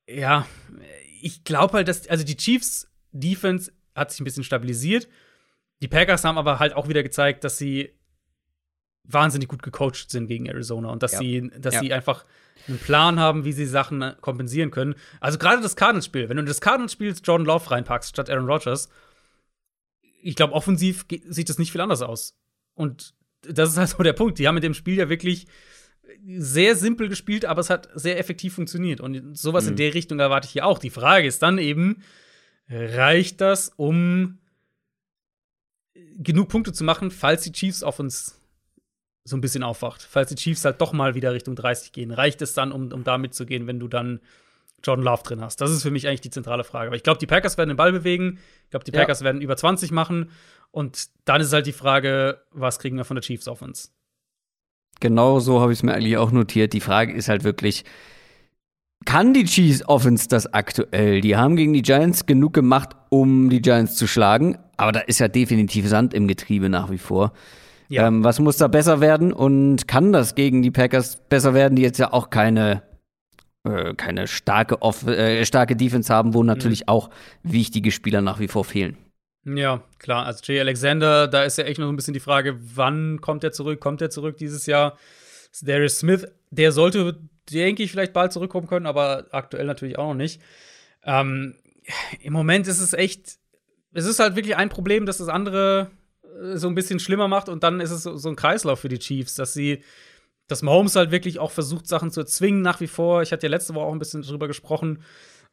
ja, 0.08 0.48
ich 1.22 1.44
glaube 1.44 1.74
halt, 1.74 1.86
dass, 1.86 2.08
also 2.08 2.24
die 2.24 2.36
Chiefs 2.36 2.90
Defense 3.12 3.70
hat 3.98 4.10
sich 4.10 4.20
ein 4.20 4.24
bisschen 4.24 4.44
stabilisiert. 4.44 5.08
Die 5.82 5.88
Packers 5.88 6.24
haben 6.24 6.38
aber 6.38 6.58
halt 6.58 6.74
auch 6.74 6.88
wieder 6.88 7.02
gezeigt, 7.02 7.44
dass 7.44 7.58
sie 7.58 7.90
wahnsinnig 9.04 9.48
gut 9.48 9.62
gecoacht 9.62 10.10
sind 10.10 10.26
gegen 10.26 10.46
Arizona 10.46 10.90
und 10.90 11.02
dass 11.02 11.12
ja. 11.12 11.18
sie, 11.18 11.50
dass 11.58 11.74
ja. 11.74 11.80
sie 11.80 11.92
einfach 11.92 12.24
einen 12.66 12.78
Plan 12.78 13.18
haben, 13.18 13.44
wie 13.44 13.52
sie 13.52 13.66
Sachen 13.66 14.14
kompensieren 14.20 14.70
können. 14.70 14.94
Also 15.20 15.38
gerade 15.38 15.62
das 15.62 15.76
Cardinals-Spiel, 15.76 16.28
wenn 16.28 16.36
du 16.36 16.44
das 16.44 16.60
Cardinals-Spiel 16.60 17.14
Jordan 17.22 17.46
Love 17.46 17.70
reinpackst 17.70 18.10
statt 18.10 18.28
Aaron 18.28 18.46
Rodgers, 18.46 18.88
ich 20.20 20.34
glaube, 20.34 20.52
offensiv 20.52 21.06
sieht 21.28 21.48
das 21.48 21.58
nicht 21.58 21.72
viel 21.72 21.80
anders 21.80 22.02
aus. 22.02 22.36
Und 22.74 23.14
das 23.42 23.70
ist 23.70 23.78
halt 23.78 23.88
so 23.88 24.02
der 24.02 24.12
Punkt. 24.12 24.38
Die 24.38 24.46
haben 24.46 24.56
mit 24.56 24.64
dem 24.64 24.74
Spiel 24.74 24.98
ja 24.98 25.08
wirklich 25.08 25.46
sehr 26.26 26.74
simpel 26.76 27.08
gespielt, 27.08 27.44
aber 27.44 27.60
es 27.60 27.70
hat 27.70 27.88
sehr 27.94 28.18
effektiv 28.18 28.54
funktioniert. 28.54 29.00
Und 29.00 29.38
sowas 29.38 29.64
mhm. 29.64 29.70
in 29.70 29.76
der 29.76 29.94
Richtung 29.94 30.18
erwarte 30.18 30.46
ich 30.46 30.52
hier 30.52 30.66
auch. 30.66 30.78
Die 30.78 30.90
Frage 30.90 31.26
ist 31.26 31.42
dann 31.42 31.58
eben, 31.58 32.02
reicht 32.68 33.40
das, 33.40 33.72
um 33.76 34.38
genug 36.18 36.48
Punkte 36.48 36.72
zu 36.72 36.84
machen, 36.84 37.10
falls 37.10 37.42
die 37.42 37.52
Chiefs 37.52 37.82
auf 37.82 37.98
uns 37.98 38.40
so 39.24 39.36
ein 39.36 39.40
bisschen 39.40 39.62
aufwacht? 39.62 40.02
Falls 40.02 40.30
die 40.30 40.36
Chiefs 40.36 40.64
halt 40.64 40.80
doch 40.80 40.92
mal 40.92 41.14
wieder 41.14 41.32
Richtung 41.32 41.54
30 41.54 41.92
gehen, 41.92 42.10
reicht 42.10 42.42
es 42.42 42.54
dann, 42.54 42.72
um, 42.72 42.92
um 42.92 43.04
da 43.04 43.18
mitzugehen, 43.18 43.66
wenn 43.66 43.78
du 43.78 43.88
dann 43.88 44.20
Jordan 44.82 45.04
Love 45.04 45.22
drin 45.22 45.40
hast? 45.40 45.60
Das 45.60 45.70
ist 45.70 45.82
für 45.82 45.90
mich 45.90 46.06
eigentlich 46.06 46.20
die 46.20 46.30
zentrale 46.30 46.64
Frage. 46.64 46.88
Aber 46.88 46.96
ich 46.96 47.02
glaube, 47.02 47.18
die 47.18 47.26
Packers 47.26 47.58
werden 47.58 47.70
den 47.70 47.76
Ball 47.76 47.92
bewegen. 47.92 48.38
Ich 48.64 48.70
glaube, 48.70 48.84
die 48.84 48.92
Packers 48.92 49.20
ja. 49.20 49.24
werden 49.24 49.40
über 49.40 49.56
20 49.56 49.90
machen. 49.90 50.30
Und 50.70 51.08
dann 51.24 51.40
ist 51.40 51.52
halt 51.52 51.66
die 51.66 51.72
Frage, 51.72 52.42
was 52.50 52.78
kriegen 52.78 52.96
wir 52.96 53.04
von 53.04 53.16
der 53.16 53.22
Chiefs 53.22 53.48
auf 53.48 53.62
uns? 53.62 53.94
Genau 55.00 55.40
so 55.40 55.60
habe 55.60 55.72
ich 55.72 55.78
es 55.78 55.82
mir 55.82 55.94
eigentlich 55.94 56.16
auch 56.16 56.32
notiert. 56.32 56.72
Die 56.72 56.80
Frage 56.80 57.12
ist 57.12 57.28
halt 57.28 57.44
wirklich, 57.44 57.84
kann 59.04 59.32
die 59.32 59.44
Chiefs 59.44 59.86
Offense 59.86 60.28
das 60.28 60.52
aktuell? 60.52 61.20
Die 61.20 61.36
haben 61.36 61.56
gegen 61.56 61.72
die 61.72 61.82
Giants 61.82 62.26
genug 62.26 62.52
gemacht, 62.54 62.90
um 63.08 63.48
die 63.50 63.62
Giants 63.62 63.96
zu 63.96 64.06
schlagen, 64.06 64.58
aber 64.76 64.92
da 64.92 65.00
ist 65.00 65.18
ja 65.18 65.28
definitiv 65.28 65.88
Sand 65.88 66.14
im 66.14 66.28
Getriebe 66.28 66.68
nach 66.68 66.90
wie 66.90 66.98
vor. 66.98 67.32
Ja. 67.88 68.06
Ähm, 68.06 68.22
was 68.22 68.38
muss 68.38 68.58
da 68.58 68.68
besser 68.68 69.00
werden 69.00 69.32
und 69.32 69.88
kann 69.88 70.12
das 70.12 70.34
gegen 70.34 70.62
die 70.62 70.70
Packers 70.70 71.16
besser 71.28 71.54
werden, 71.54 71.74
die 71.76 71.82
jetzt 71.82 71.98
ja 71.98 72.12
auch 72.12 72.28
keine 72.28 72.82
äh, 73.64 73.94
keine 73.94 74.26
starke, 74.26 74.82
Off 74.82 75.06
äh, 75.06 75.44
starke 75.44 75.74
Defense 75.74 76.12
haben, 76.12 76.34
wo 76.34 76.42
natürlich 76.42 76.80
mhm. 76.80 76.88
auch 76.88 77.10
wichtige 77.42 77.90
Spieler 77.90 78.20
nach 78.20 78.40
wie 78.40 78.48
vor 78.48 78.64
fehlen. 78.64 78.96
Ja, 79.44 79.82
klar. 79.98 80.26
Also 80.26 80.40
Jay 80.44 80.60
Alexander, 80.60 81.28
da 81.28 81.44
ist 81.44 81.58
ja 81.58 81.64
echt 81.64 81.80
noch 81.80 81.88
ein 81.88 81.96
bisschen 81.96 82.14
die 82.14 82.20
Frage, 82.20 82.58
wann 82.74 83.20
kommt 83.20 83.44
er 83.44 83.52
zurück? 83.52 83.80
Kommt 83.80 84.02
er 84.02 84.10
zurück 84.10 84.36
dieses 84.36 84.66
Jahr? 84.66 84.98
Darius 85.62 85.98
Smith, 85.98 86.26
der 86.50 86.72
sollte, 86.72 87.18
denke 87.50 87.82
ich, 87.82 87.90
vielleicht 87.90 88.12
bald 88.12 88.32
zurückkommen 88.32 88.66
können, 88.66 88.86
aber 88.86 89.26
aktuell 89.30 89.66
natürlich 89.66 89.98
auch 89.98 90.08
noch 90.08 90.14
nicht. 90.14 90.40
Ähm, 91.04 91.54
Im 92.20 92.32
Moment 92.32 92.66
ist 92.68 92.80
es 92.80 92.92
echt, 92.92 93.38
es 93.92 94.06
ist 94.06 94.18
halt 94.18 94.36
wirklich 94.36 94.56
ein 94.56 94.68
Problem, 94.68 95.06
dass 95.06 95.18
das 95.18 95.28
andere 95.28 95.90
äh, 96.22 96.56
so 96.56 96.68
ein 96.68 96.74
bisschen 96.74 97.00
schlimmer 97.00 97.28
macht 97.28 97.48
und 97.48 97.62
dann 97.62 97.80
ist 97.80 97.90
es 97.90 98.02
so, 98.02 98.28
ein 98.28 98.36
Kreislauf 98.36 98.80
für 98.80 98.88
die 98.88 98.98
Chiefs, 98.98 99.34
dass 99.34 99.54
sie, 99.54 99.82
dass 100.46 100.62
Mahomes 100.62 100.96
halt 100.96 101.10
wirklich 101.10 101.38
auch 101.38 101.50
versucht, 101.50 101.86
Sachen 101.86 102.10
zu 102.10 102.20
erzwingen 102.20 102.62
nach 102.62 102.80
wie 102.80 102.86
vor. 102.86 103.22
Ich 103.22 103.32
hatte 103.32 103.46
ja 103.46 103.50
letzte 103.50 103.74
Woche 103.74 103.86
auch 103.86 103.92
ein 103.92 103.98
bisschen 103.98 104.22
drüber 104.22 104.48
gesprochen. 104.48 105.02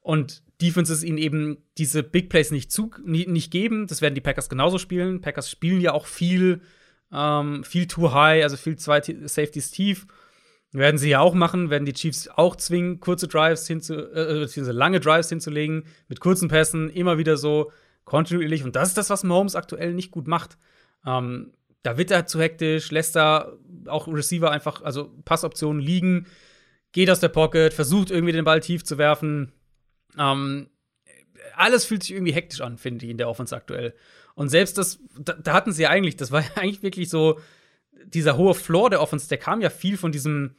Und 0.06 0.44
Defenses 0.62 1.04
ihnen 1.04 1.18
eben 1.18 1.58
diese 1.80 2.04
Big 2.04 2.30
Plays 2.30 2.52
nicht, 2.52 2.72
zu, 2.72 2.92
nicht 3.04 3.50
geben. 3.50 3.88
Das 3.88 4.04
werden 4.04 4.14
die 4.14 4.22
Packers 4.22 4.50
genauso 4.50 4.78
spielen. 4.78 5.20
Packers 5.20 5.50
spielen 5.50 5.82
ja 5.82 5.94
auch 5.94 6.06
viel, 6.06 6.62
ähm, 7.12 7.64
viel 7.64 7.88
too 7.88 8.14
high, 8.14 8.44
also 8.44 8.58
viel 8.58 8.78
zwei 8.78 9.02
Safeties 9.02 9.72
tief. 9.72 10.08
Werden 10.72 10.98
sie 10.98 11.10
ja 11.10 11.22
auch 11.22 11.34
machen, 11.34 11.70
werden 11.70 11.86
die 11.86 11.94
Chiefs 11.94 12.28
auch 12.28 12.56
zwingen, 12.58 13.00
kurze 13.00 13.28
Drives 13.28 13.66
hinzu, 13.66 13.94
äh, 13.94 14.40
beziehungsweise 14.40 14.78
lange 14.78 15.00
Drives 15.00 15.30
hinzulegen, 15.30 15.86
mit 16.10 16.20
kurzen 16.20 16.50
Pässen, 16.50 16.90
immer 16.90 17.18
wieder 17.18 17.38
so 17.38 17.72
kontinuierlich. 18.04 18.64
Und 18.64 18.76
das 18.76 18.90
ist 18.90 18.98
das, 18.98 19.10
was 19.10 19.24
Mahomes 19.24 19.56
aktuell 19.56 19.94
nicht 19.94 20.12
gut 20.12 20.28
macht. 20.28 20.58
Ähm, 21.06 21.54
da 21.84 21.98
wird 21.98 22.12
er 22.12 22.26
zu 22.26 22.42
hektisch, 22.42 22.92
lässt 22.92 23.16
da 23.16 23.54
auch 23.88 24.08
Receiver 24.08 24.52
einfach, 24.52 24.82
also 24.82 25.14
Passoptionen 25.24 25.82
liegen, 25.82 26.26
geht 26.92 27.10
aus 27.10 27.20
der 27.20 27.30
Pocket, 27.30 27.74
versucht 27.74 28.10
irgendwie 28.10 28.34
den 28.34 28.44
Ball 28.44 28.60
tief 28.60 28.84
zu 28.84 28.98
werfen. 28.98 29.52
Ähm, 30.18 30.70
alles 31.56 31.86
fühlt 31.86 32.04
sich 32.04 32.14
irgendwie 32.14 32.34
hektisch 32.34 32.62
an, 32.62 32.78
finde 32.78 33.06
ich, 33.06 33.12
in 33.12 33.18
der 33.18 33.30
Offense 33.30 33.56
aktuell. 33.56 33.94
Und 34.36 34.50
selbst 34.50 34.78
das, 34.78 35.00
da, 35.18 35.34
da, 35.34 35.54
hatten 35.54 35.72
sie 35.72 35.84
ja 35.84 35.90
eigentlich, 35.90 36.18
das 36.18 36.32
war 36.32 36.42
ja 36.42 36.50
eigentlich 36.56 36.84
wirklich 36.84 37.10
so, 37.10 37.40
dieser 38.06 38.38
hohe 38.38 38.54
Floor 38.54 38.90
der 38.90 39.02
Offense, 39.02 39.28
der 39.28 39.38
kam 39.38 39.62
ja 39.62 39.70
viel 39.70 39.98
von 39.98 40.12
diesem 40.12 40.56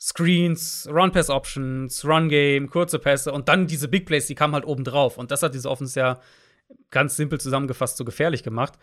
Screens, 0.00 0.88
Run-Pass-Options, 0.90 2.04
Run-Game, 2.04 2.68
kurze 2.68 2.98
Pässe 2.98 3.32
und 3.32 3.48
dann 3.48 3.66
diese 3.66 3.88
Big 3.88 4.06
Plays, 4.06 4.26
die 4.26 4.34
kamen 4.34 4.54
halt 4.54 4.66
oben 4.66 4.84
drauf. 4.84 5.18
Und 5.18 5.30
das 5.30 5.42
hat 5.42 5.54
diese 5.54 5.70
Offense 5.70 5.98
ja 5.98 6.20
ganz 6.90 7.16
simpel 7.16 7.40
zusammengefasst 7.40 7.96
so 7.96 8.04
gefährlich 8.04 8.42
gemacht. 8.42 8.74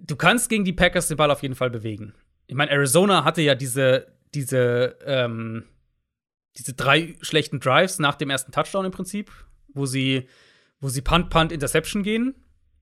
Du 0.00 0.16
kannst 0.16 0.48
gegen 0.48 0.64
die 0.64 0.72
Packers 0.72 1.08
den 1.08 1.16
Ball 1.16 1.30
auf 1.30 1.42
jeden 1.42 1.54
Fall 1.54 1.70
bewegen. 1.70 2.14
Ich 2.46 2.54
meine, 2.54 2.70
Arizona 2.70 3.24
hatte 3.24 3.42
ja 3.42 3.54
diese, 3.54 4.06
diese, 4.34 4.96
ähm, 5.04 5.64
diese 6.56 6.74
drei 6.74 7.16
schlechten 7.20 7.60
Drives 7.60 7.98
nach 7.98 8.14
dem 8.14 8.30
ersten 8.30 8.52
Touchdown 8.52 8.84
im 8.84 8.92
Prinzip, 8.92 9.32
wo 9.74 9.86
sie, 9.86 10.28
wo 10.80 10.88
sie 10.88 11.02
Punt, 11.02 11.30
Punt, 11.30 11.52
Interception 11.52 12.02
gehen. 12.02 12.34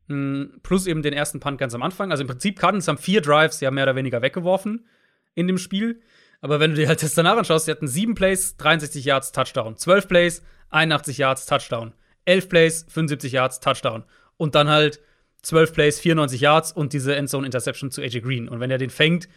Hm, 0.08 0.60
plus 0.62 0.86
eben 0.86 1.02
den 1.02 1.12
ersten 1.12 1.40
Punt 1.40 1.58
ganz 1.58 1.74
am 1.74 1.82
Anfang. 1.82 2.10
Also 2.10 2.22
im 2.22 2.28
Prinzip 2.28 2.58
Cardinals 2.58 2.88
haben 2.88 2.98
vier 2.98 3.20
Drives 3.20 3.60
ja 3.60 3.70
mehr 3.70 3.84
oder 3.84 3.96
weniger 3.96 4.22
weggeworfen 4.22 4.86
in 5.34 5.46
dem 5.46 5.58
Spiel. 5.58 6.00
Aber 6.40 6.60
wenn 6.60 6.70
du 6.70 6.76
dir 6.76 6.88
halt 6.88 7.02
das 7.02 7.14
danach 7.14 7.36
anschaust, 7.36 7.66
sie 7.66 7.70
hatten 7.70 7.88
sieben 7.88 8.14
Plays, 8.14 8.56
63 8.56 9.04
Yards, 9.04 9.32
Touchdown. 9.32 9.76
Zwölf 9.76 10.06
Plays, 10.06 10.42
81 10.70 11.18
Yards, 11.18 11.46
Touchdown. 11.46 11.92
Elf 12.24 12.48
Plays, 12.48 12.86
75 12.88 13.32
Yards, 13.32 13.60
Touchdown. 13.60 14.04
Und 14.36 14.54
dann 14.54 14.68
halt 14.68 15.00
zwölf 15.42 15.72
Plays, 15.72 16.00
94 16.00 16.40
Yards 16.40 16.72
und 16.72 16.92
diese 16.92 17.16
Endzone 17.16 17.46
Interception 17.46 17.90
zu 17.90 18.02
AJ 18.02 18.20
Green. 18.20 18.48
Und 18.48 18.60
wenn 18.60 18.70
er 18.70 18.78
den 18.78 18.90
fängt, 18.90 19.28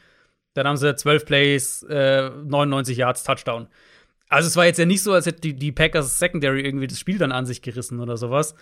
dann 0.54 0.68
haben 0.68 0.78
sie 0.78 0.96
zwölf 0.96 1.26
Plays, 1.26 1.84
äh, 1.84 2.30
99 2.30 2.98
Yards, 2.98 3.24
Touchdown. 3.24 3.68
Also 4.28 4.48
es 4.48 4.56
war 4.56 4.66
jetzt 4.66 4.78
ja 4.78 4.86
nicht 4.86 5.02
so, 5.02 5.14
als 5.14 5.26
hätte 5.26 5.42
die, 5.42 5.54
die 5.56 5.72
Packers 5.72 6.20
Secondary 6.20 6.62
irgendwie 6.62 6.88
das 6.88 7.00
Spiel 7.00 7.18
dann 7.18 7.32
an 7.32 7.46
sich 7.46 7.62
gerissen 7.62 8.00
oder 8.00 8.18
sowas. 8.18 8.56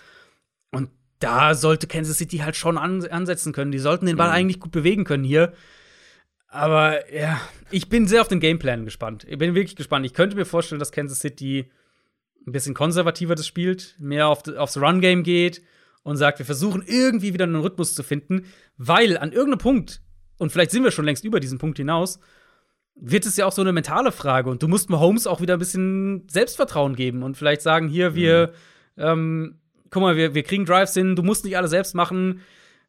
Und 0.71 0.89
da 1.19 1.55
sollte 1.55 1.87
Kansas 1.87 2.17
City 2.17 2.37
halt 2.37 2.55
schon 2.55 2.77
an, 2.77 3.05
ansetzen 3.05 3.53
können. 3.53 3.71
Die 3.71 3.79
sollten 3.79 4.05
den 4.05 4.17
Ball 4.17 4.29
mhm. 4.29 4.35
eigentlich 4.35 4.59
gut 4.59 4.71
bewegen 4.71 5.03
können 5.03 5.23
hier. 5.23 5.53
Aber 6.47 7.13
ja, 7.13 7.39
ich 7.71 7.89
bin 7.89 8.07
sehr 8.07 8.21
auf 8.21 8.27
den 8.27 8.39
Gameplan 8.39 8.85
gespannt. 8.85 9.25
Ich 9.27 9.37
bin 9.37 9.55
wirklich 9.55 9.75
gespannt. 9.75 10.05
Ich 10.05 10.13
könnte 10.13 10.35
mir 10.35 10.45
vorstellen, 10.45 10.79
dass 10.79 10.91
Kansas 10.91 11.19
City 11.19 11.69
ein 12.45 12.51
bisschen 12.51 12.73
konservativer 12.73 13.35
das 13.35 13.45
spielt, 13.45 13.95
mehr 13.99 14.27
auf, 14.27 14.47
aufs 14.47 14.77
Run-Game 14.77 15.23
geht 15.23 15.61
und 16.03 16.15
sagt, 16.15 16.39
wir 16.39 16.45
versuchen 16.45 16.81
irgendwie 16.85 17.33
wieder 17.33 17.43
einen 17.43 17.57
Rhythmus 17.57 17.93
zu 17.93 18.03
finden, 18.03 18.45
weil 18.77 19.17
an 19.17 19.33
irgendeinem 19.33 19.59
Punkt, 19.59 20.01
und 20.37 20.51
vielleicht 20.51 20.71
sind 20.71 20.83
wir 20.85 20.91
schon 20.91 21.03
längst 21.03 21.25
über 21.25 21.41
diesen 21.41 21.57
Punkt 21.57 21.77
hinaus, 21.77 22.19
wird 22.95 23.25
es 23.25 23.35
ja 23.35 23.45
auch 23.45 23.51
so 23.51 23.61
eine 23.61 23.73
mentale 23.73 24.13
Frage. 24.13 24.49
Und 24.49 24.63
du 24.63 24.69
musst 24.69 24.89
Mahomes 24.89 25.27
auch 25.27 25.41
wieder 25.41 25.55
ein 25.55 25.59
bisschen 25.59 26.27
Selbstvertrauen 26.29 26.95
geben 26.95 27.23
und 27.23 27.35
vielleicht 27.35 27.61
sagen, 27.61 27.89
hier, 27.89 28.15
wir, 28.15 28.53
mhm. 28.95 29.03
ähm, 29.03 29.59
guck 29.89 30.01
mal, 30.01 30.15
wir, 30.15 30.33
wir 30.33 30.43
kriegen 30.43 30.65
Drives 30.65 30.93
hin, 30.93 31.15
du 31.15 31.23
musst 31.23 31.45
nicht 31.45 31.57
alle 31.57 31.67
selbst 31.67 31.95
machen, 31.95 32.41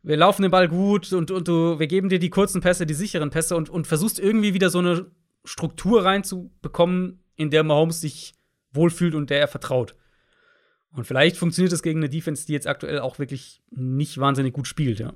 wir 0.02 0.16
laufen 0.16 0.42
den 0.42 0.50
Ball 0.50 0.68
gut 0.68 1.12
und, 1.12 1.30
und 1.30 1.48
du, 1.48 1.78
wir 1.78 1.86
geben 1.86 2.08
dir 2.08 2.18
die 2.18 2.30
kurzen 2.30 2.60
Pässe, 2.60 2.86
die 2.86 2.94
sicheren 2.94 3.30
Pässe 3.30 3.56
und, 3.56 3.68
und 3.68 3.86
versuchst 3.86 4.18
irgendwie 4.18 4.54
wieder 4.54 4.70
so 4.70 4.78
eine 4.78 5.06
Struktur 5.44 6.04
reinzubekommen, 6.04 7.22
in 7.36 7.50
der 7.50 7.64
Mahomes 7.64 8.00
sich 8.00 8.34
wohlfühlt 8.72 9.14
und 9.14 9.30
der 9.30 9.40
er 9.40 9.48
vertraut. 9.48 9.94
Und 10.92 11.06
vielleicht 11.06 11.36
funktioniert 11.36 11.72
das 11.72 11.82
gegen 11.82 12.00
eine 12.00 12.08
Defense, 12.08 12.46
die 12.46 12.52
jetzt 12.52 12.66
aktuell 12.66 13.00
auch 13.00 13.18
wirklich 13.18 13.60
nicht 13.70 14.18
wahnsinnig 14.18 14.52
gut 14.52 14.66
spielt, 14.66 14.98
ja. 14.98 15.12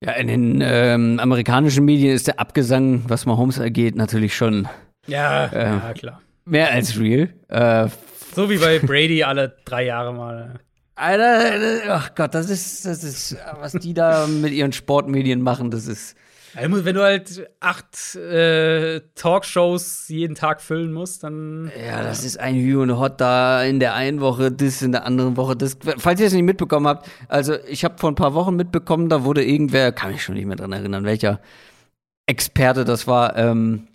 Ja, 0.00 0.12
in 0.12 0.26
den 0.26 0.60
ähm, 0.62 1.18
amerikanischen 1.18 1.84
Medien 1.84 2.14
ist 2.14 2.26
der 2.26 2.38
Abgesang, 2.38 3.04
was 3.08 3.24
Mahomes 3.24 3.58
angeht, 3.58 3.96
natürlich 3.96 4.36
schon. 4.36 4.68
Ja, 5.06 5.46
äh, 5.46 5.64
ja 5.64 5.92
klar. 5.94 6.20
Mehr 6.44 6.70
als 6.70 6.98
real. 6.98 7.30
Äh, 7.48 7.88
so 8.34 8.50
wie 8.50 8.58
bei 8.58 8.78
Brady 8.78 9.22
alle 9.22 9.56
drei 9.64 9.84
Jahre 9.84 10.12
mal. 10.12 10.60
Alter, 10.96 11.82
ach 11.88 12.14
Gott, 12.14 12.34
das 12.34 12.50
ist, 12.50 12.86
das 12.86 13.02
ist, 13.02 13.36
was 13.58 13.72
die 13.72 13.94
da 13.94 14.26
mit 14.26 14.52
ihren 14.52 14.72
Sportmedien 14.72 15.42
machen, 15.42 15.70
das 15.70 15.86
ist. 15.86 16.16
Wenn 16.56 16.94
du 16.94 17.02
halt 17.02 17.50
acht 17.58 18.14
äh, 18.14 19.00
Talkshows 19.16 20.08
jeden 20.08 20.36
Tag 20.36 20.60
füllen 20.60 20.92
musst, 20.92 21.24
dann. 21.24 21.72
Ja, 21.84 22.04
das 22.04 22.24
ist 22.24 22.38
ein 22.38 22.54
Hü 22.54 22.80
und 22.80 22.96
Hot 22.96 23.20
da 23.20 23.64
in 23.64 23.80
der 23.80 23.94
einen 23.94 24.20
Woche, 24.20 24.52
das 24.52 24.80
in 24.80 24.92
der 24.92 25.04
anderen 25.04 25.36
Woche, 25.36 25.56
das. 25.56 25.76
Falls 25.98 26.20
ihr 26.20 26.28
es 26.28 26.32
nicht 26.32 26.44
mitbekommen 26.44 26.86
habt, 26.86 27.10
also 27.26 27.56
ich 27.66 27.84
habe 27.84 27.98
vor 27.98 28.12
ein 28.12 28.14
paar 28.14 28.34
Wochen 28.34 28.54
mitbekommen, 28.54 29.08
da 29.08 29.24
wurde 29.24 29.44
irgendwer, 29.44 29.90
kann 29.90 30.12
mich 30.12 30.22
schon 30.22 30.36
nicht 30.36 30.46
mehr 30.46 30.54
dran 30.54 30.72
erinnern, 30.72 31.04
welcher 31.04 31.40
Experte 32.26 32.84
das 32.84 33.08
war, 33.08 33.36
ähm, 33.36 33.88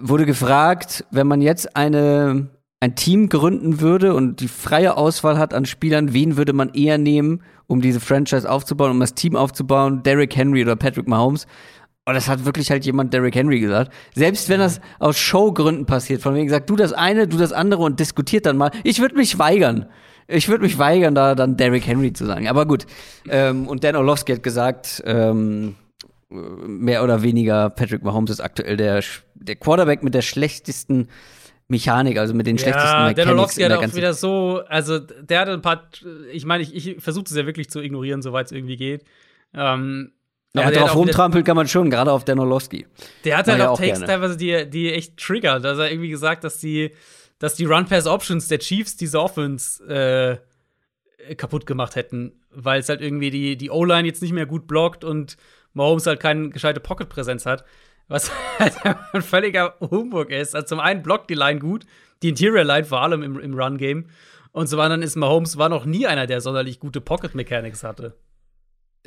wurde 0.00 0.26
gefragt, 0.26 1.06
wenn 1.10 1.26
man 1.26 1.40
jetzt 1.40 1.76
eine 1.76 2.50
ein 2.82 2.96
Team 2.96 3.28
gründen 3.28 3.80
würde 3.80 4.12
und 4.12 4.40
die 4.40 4.48
freie 4.48 4.96
Auswahl 4.96 5.38
hat 5.38 5.54
an 5.54 5.66
Spielern, 5.66 6.14
wen 6.14 6.36
würde 6.36 6.52
man 6.52 6.70
eher 6.70 6.98
nehmen, 6.98 7.40
um 7.68 7.80
diese 7.80 8.00
Franchise 8.00 8.50
aufzubauen, 8.50 8.90
um 8.90 8.98
das 8.98 9.14
Team 9.14 9.36
aufzubauen, 9.36 10.02
Derrick 10.02 10.34
Henry 10.34 10.62
oder 10.64 10.74
Patrick 10.74 11.06
Mahomes. 11.06 11.46
Und 12.06 12.14
das 12.14 12.28
hat 12.28 12.44
wirklich 12.44 12.72
halt 12.72 12.84
jemand 12.84 13.14
Derrick 13.14 13.36
Henry 13.36 13.60
gesagt. 13.60 13.92
Selbst 14.16 14.48
wenn 14.48 14.58
das 14.58 14.80
aus 14.98 15.16
Showgründen 15.16 15.86
passiert, 15.86 16.22
von 16.22 16.34
wegen 16.34 16.46
gesagt, 16.46 16.68
du 16.68 16.74
das 16.74 16.92
eine, 16.92 17.28
du 17.28 17.36
das 17.36 17.52
andere 17.52 17.84
und 17.84 18.00
diskutiert 18.00 18.46
dann 18.46 18.56
mal. 18.56 18.72
Ich 18.82 19.00
würde 19.00 19.14
mich 19.14 19.38
weigern. 19.38 19.86
Ich 20.26 20.48
würde 20.48 20.64
mich 20.64 20.76
weigern, 20.76 21.14
da 21.14 21.36
dann 21.36 21.56
Derrick 21.56 21.86
Henry 21.86 22.12
zu 22.12 22.26
sagen. 22.26 22.48
Aber 22.48 22.66
gut. 22.66 22.86
Ähm, 23.28 23.68
und 23.68 23.84
Dan 23.84 23.94
Orlovsky 23.94 24.32
hat 24.32 24.42
gesagt, 24.42 25.00
ähm, 25.06 25.76
mehr 26.30 27.04
oder 27.04 27.22
weniger 27.22 27.70
Patrick 27.70 28.02
Mahomes 28.02 28.32
ist 28.32 28.40
aktuell 28.40 28.76
der, 28.76 29.04
der 29.36 29.54
Quarterback 29.54 30.02
mit 30.02 30.14
der 30.14 30.22
schlechtesten 30.22 31.06
Mechanik, 31.72 32.16
also 32.18 32.34
mit 32.34 32.46
den 32.46 32.56
ja, 32.56 32.62
schlechtesten 32.62 32.98
Mechanics. 32.98 33.16
Der 33.16 33.26
Nolowski 33.26 33.62
hat 33.62 33.72
auch 33.72 33.94
wieder 33.96 34.14
so, 34.14 34.62
also 34.68 35.00
der 35.00 35.40
hat 35.40 35.48
ein 35.48 35.62
paar, 35.62 35.88
ich 36.32 36.44
meine, 36.44 36.62
ich, 36.62 36.74
ich 36.74 37.02
versuche 37.02 37.24
es 37.24 37.34
ja 37.34 37.44
wirklich 37.46 37.68
zu 37.68 37.80
ignorieren, 37.80 38.22
soweit 38.22 38.46
es 38.46 38.52
irgendwie 38.52 38.76
geht. 38.76 39.04
Ähm, 39.54 40.12
Ja, 40.54 40.70
der 40.70 40.80
drauf 40.80 40.94
rumtrampeln 40.94 41.44
kann 41.44 41.56
man 41.56 41.66
schon, 41.66 41.90
gerade 41.90 42.12
auf 42.12 42.24
Danilowski. 42.24 42.86
Der 43.24 43.38
hat 43.38 43.48
halt 43.48 43.58
ja 43.58 43.70
auch 43.70 43.78
Takes 43.78 43.98
gerne. 43.98 44.06
teilweise, 44.06 44.36
die, 44.36 44.68
die 44.70 44.92
echt 44.92 45.16
triggert. 45.16 45.64
Also 45.64 45.82
er 45.82 45.90
irgendwie 45.90 46.10
gesagt, 46.10 46.44
dass 46.44 46.58
die, 46.58 46.92
dass 47.38 47.54
die 47.54 47.64
Run-Pass-Options 47.64 48.48
der 48.48 48.58
Chiefs 48.58 48.96
diese 48.96 49.20
Offense 49.20 50.40
äh, 51.28 51.34
kaputt 51.34 51.66
gemacht 51.66 51.96
hätten, 51.96 52.40
weil 52.50 52.80
es 52.80 52.88
halt 52.88 53.00
irgendwie 53.00 53.30
die, 53.30 53.56
die 53.56 53.70
O-Line 53.70 54.06
jetzt 54.06 54.22
nicht 54.22 54.32
mehr 54.32 54.46
gut 54.46 54.66
blockt 54.66 55.04
und 55.04 55.36
Mahomes 55.72 56.06
halt 56.06 56.20
keine 56.20 56.50
gescheite 56.50 56.80
Pocket-Präsenz 56.80 57.46
hat. 57.46 57.64
Was 58.12 58.30
halt 58.58 58.74
ein 59.12 59.22
völliger 59.22 59.74
Humbug 59.80 60.30
ist. 60.30 60.54
Also 60.54 60.66
zum 60.66 60.80
einen 60.80 61.02
blockt 61.02 61.30
die 61.30 61.34
Line 61.34 61.58
gut, 61.58 61.86
die 62.22 62.28
Interior-Line 62.28 62.84
vor 62.84 63.00
allem 63.00 63.22
im, 63.22 63.40
im 63.40 63.54
Run-Game. 63.54 64.04
Und 64.52 64.68
zum 64.68 64.80
anderen 64.80 65.00
ist 65.02 65.16
Mahomes 65.16 65.56
war 65.56 65.70
noch 65.70 65.86
nie 65.86 66.06
einer, 66.06 66.26
der 66.26 66.42
sonderlich 66.42 66.78
gute 66.78 67.00
Pocket-Mechanics 67.00 67.82
hatte. 67.82 68.14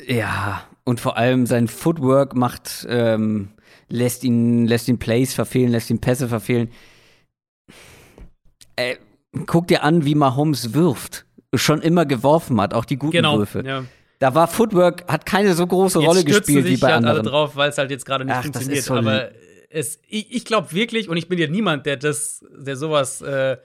Ja, 0.07 0.63
und 0.83 0.99
vor 0.99 1.17
allem 1.17 1.45
sein 1.45 1.67
Footwork 1.67 2.35
macht, 2.35 2.85
ähm, 2.89 3.49
lässt 3.87 4.23
ihn, 4.23 4.65
lässt 4.65 4.87
ihn 4.87 4.97
Plays 4.97 5.33
verfehlen, 5.35 5.71
lässt 5.71 5.89
ihn 5.91 6.01
Pässe 6.01 6.27
verfehlen. 6.27 6.69
Äh, 8.75 8.95
guck 9.45 9.67
dir 9.67 9.83
an, 9.83 10.03
wie 10.03 10.15
Mahomes 10.15 10.73
wirft. 10.73 11.25
Schon 11.53 11.81
immer 11.81 12.05
geworfen 12.05 12.59
hat, 12.59 12.73
auch 12.73 12.83
die 12.85 12.97
guten 12.97 13.13
Genau. 13.13 13.37
Würfe. 13.37 13.63
Ja. 13.65 13.85
Da 14.19 14.33
war 14.33 14.47
Footwork, 14.47 15.05
hat 15.07 15.25
keine 15.25 15.53
so 15.53 15.67
große 15.67 15.99
Jetzt 15.99 16.07
Rolle 16.07 16.23
gespielt 16.23 16.65
wie 16.65 16.77
bei 16.77 16.93
halt 16.93 17.03
alle 17.03 17.19
anderen. 17.19 17.25
drauf, 17.27 17.55
weil 17.55 17.69
es 17.69 17.77
halt 17.77 17.91
jetzt 17.91 18.05
gerade 18.05 18.25
nicht 18.25 18.35
Ach, 18.35 18.43
funktioniert. 18.43 18.83
so 18.83 18.95
aber 18.95 19.31
es, 19.69 19.99
ich, 20.07 20.33
ich 20.33 20.45
glaube 20.45 20.71
wirklich, 20.71 21.09
und 21.09 21.17
ich 21.17 21.27
bin 21.27 21.37
ja 21.37 21.47
niemand, 21.47 21.85
der 21.85 21.97
das, 21.97 22.45
der 22.57 22.77
sowas 22.77 23.21
äh, 23.21 23.57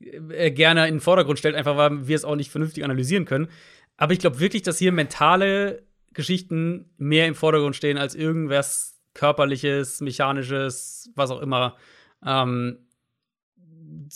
äh, 0.00 0.50
gerne 0.50 0.86
in 0.88 0.96
den 0.96 1.00
Vordergrund 1.00 1.38
stellt, 1.38 1.54
einfach 1.54 1.76
weil 1.76 2.06
wir 2.06 2.16
es 2.16 2.24
auch 2.24 2.36
nicht 2.36 2.50
vernünftig 2.50 2.84
analysieren 2.84 3.24
können. 3.24 3.48
Aber 3.96 4.12
ich 4.12 4.18
glaube 4.18 4.40
wirklich, 4.40 4.62
dass 4.62 4.78
hier 4.78 4.92
mentale 4.92 5.82
Geschichten 6.12 6.90
mehr 6.98 7.26
im 7.26 7.34
Vordergrund 7.34 7.76
stehen 7.76 7.98
als 7.98 8.14
irgendwas 8.14 8.98
körperliches, 9.14 10.00
mechanisches, 10.00 11.10
was 11.14 11.30
auch 11.30 11.40
immer. 11.40 11.76
Ähm, 12.24 12.78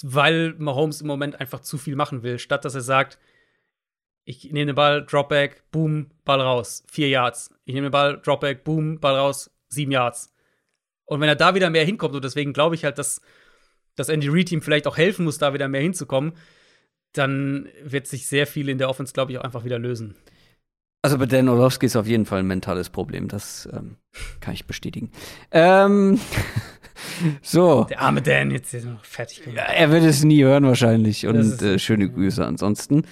weil 0.03 0.55
Mahomes 0.59 1.01
im 1.01 1.07
Moment 1.07 1.41
einfach 1.41 1.61
zu 1.61 1.79
viel 1.79 1.97
machen 1.97 2.23
will, 2.23 2.39
statt 2.39 2.65
dass 2.65 2.75
er 2.75 2.81
sagt, 2.81 3.19
ich 4.25 4.45
nehme 4.53 4.67
den 4.67 4.75
Ball, 4.77 5.05
Dropback, 5.05 5.71
boom, 5.71 6.11
Ball 6.25 6.41
raus, 6.41 6.85
vier 6.91 7.09
Yards. 7.09 7.51
Ich 7.65 7.75
nehme 7.75 7.89
den 7.89 7.93
Ball, 7.93 8.21
Dropback, 8.23 8.65
boom, 8.65 9.01
Ball 9.01 9.17
raus, 9.17 9.51
sieben 9.69 9.93
Yards. 9.93 10.33
Und 11.05 11.21
wenn 11.21 11.29
er 11.29 11.37
da 11.37 11.55
wieder 11.55 11.71
mehr 11.71 11.85
hinkommt, 11.85 12.15
und 12.15 12.25
deswegen 12.25 12.53
glaube 12.53 12.75
ich 12.75 12.85
halt, 12.85 12.99
dass 12.99 13.21
das 13.97 14.09
Andy 14.09 14.29
Reid 14.29 14.53
ihm 14.53 14.63
vielleicht 14.63 14.87
auch 14.87 14.97
helfen 14.97 15.25
muss, 15.25 15.39
da 15.39 15.53
wieder 15.53 15.69
mehr 15.69 15.83
hinzukommen, 15.83 16.33
dann 17.13 17.69
wird 17.83 18.07
sich 18.07 18.27
sehr 18.27 18.47
viel 18.47 18.69
in 18.69 18.79
der 18.79 18.89
Offense, 18.89 19.13
glaube 19.13 19.33
ich, 19.33 19.39
auch 19.39 19.45
einfach 19.45 19.65
wieder 19.65 19.79
lösen. 19.79 20.15
Also 21.05 21.19
bei 21.19 21.27
Dan 21.27 21.49
Orlovsky 21.49 21.87
ist 21.87 21.97
auf 21.97 22.07
jeden 22.07 22.27
Fall 22.27 22.39
ein 22.39 22.47
mentales 22.47 22.89
Problem, 22.89 23.27
das 23.27 23.69
ähm, 23.73 23.97
kann 24.41 24.55
ich 24.55 24.67
bestätigen. 24.67 25.11
Ähm, 25.51 26.21
so. 27.43 27.85
Der 27.91 28.01
arme 28.01 28.23
Dan 28.23 28.53
jetzt 28.53 28.73
ist 28.73 28.87
noch 28.87 29.05
fertig 29.05 29.43
gemacht. 29.43 29.57
Ja, 29.59 29.65
er 29.65 29.91
wird 29.91 30.05
es 30.05 30.23
nie 30.23 30.45
hören 30.45 30.65
wahrscheinlich. 30.65 31.27
Und 31.27 31.61
äh, 31.61 31.81
schöne 31.81 32.09
Grüße 32.09 32.47
ansonsten. 32.47 33.05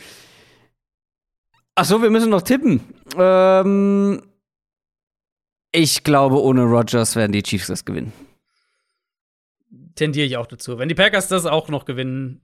Ach 1.74 1.84
so, 1.84 2.02
wir 2.02 2.10
müssen 2.10 2.30
noch 2.30 2.42
tippen. 2.42 2.80
Ähm, 3.16 4.22
ich 5.72 6.02
glaube, 6.02 6.42
ohne 6.42 6.62
Rogers 6.62 7.16
werden 7.16 7.32
die 7.32 7.42
Chiefs 7.42 7.68
das 7.68 7.84
gewinnen. 7.84 8.12
Tendiere 9.94 10.26
ich 10.26 10.36
auch 10.36 10.46
dazu. 10.46 10.78
Wenn 10.78 10.88
die 10.88 10.94
Packers 10.94 11.28
das 11.28 11.46
auch 11.46 11.68
noch 11.68 11.84
gewinnen, 11.84 12.40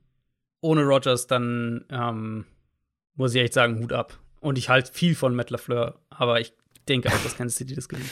ohne 0.60 0.82
Rodgers, 0.84 1.26
dann 1.26 1.84
ähm, 1.90 2.44
muss 3.14 3.34
ich 3.34 3.42
echt 3.42 3.54
sagen, 3.54 3.80
Hut 3.80 3.92
ab. 3.92 4.18
Und 4.40 4.58
ich 4.58 4.68
halte 4.68 4.92
viel 4.92 5.14
von 5.14 5.34
Matt 5.34 5.50
LaFleur, 5.50 5.98
aber 6.10 6.40
ich 6.40 6.52
denke 6.88 7.08
auch, 7.08 7.22
dass 7.22 7.36
Kansas 7.36 7.56
City 7.56 7.74
das 7.74 7.88
gewinnt. 7.88 8.10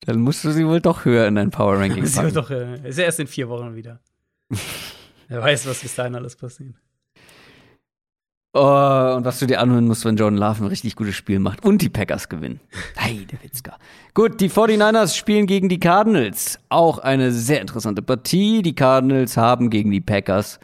Dann 0.00 0.20
musst 0.20 0.44
du 0.44 0.50
sie 0.50 0.66
wohl 0.66 0.80
doch 0.80 1.04
höher 1.04 1.26
in 1.26 1.36
dein 1.36 1.50
Power 1.50 1.78
Ranking 1.78 2.04
packen. 2.12 2.34
doch, 2.34 2.50
äh, 2.50 2.86
ist 2.88 2.98
ja 2.98 3.04
erst 3.04 3.20
in 3.20 3.26
vier 3.26 3.48
Wochen 3.48 3.74
wieder. 3.74 4.00
Wer 5.28 5.40
weiß, 5.40 5.66
was 5.66 5.80
bis 5.80 5.94
dahin 5.94 6.14
alles 6.14 6.36
passiert. 6.36 6.74
Oh, 8.56 9.14
und 9.16 9.24
was 9.24 9.40
du 9.40 9.46
dir 9.46 9.60
anhören 9.60 9.88
musst, 9.88 10.04
wenn 10.04 10.14
Jordan 10.14 10.38
Love 10.38 10.62
ein 10.62 10.68
richtig 10.68 10.94
gutes 10.94 11.16
Spiel 11.16 11.40
macht 11.40 11.64
und 11.64 11.82
die 11.82 11.88
Packers 11.88 12.28
gewinnen. 12.28 12.60
Hey, 12.94 13.26
der 13.26 13.42
Witzka. 13.42 13.76
Gut, 14.14 14.40
die 14.40 14.48
49ers 14.48 15.16
spielen 15.16 15.48
gegen 15.48 15.68
die 15.68 15.80
Cardinals. 15.80 16.60
Auch 16.68 16.98
eine 16.98 17.32
sehr 17.32 17.60
interessante 17.60 18.00
Partie. 18.00 18.62
Die 18.62 18.76
Cardinals 18.76 19.36
haben 19.36 19.70
gegen 19.70 19.90
die 19.90 20.00
Packers 20.00 20.60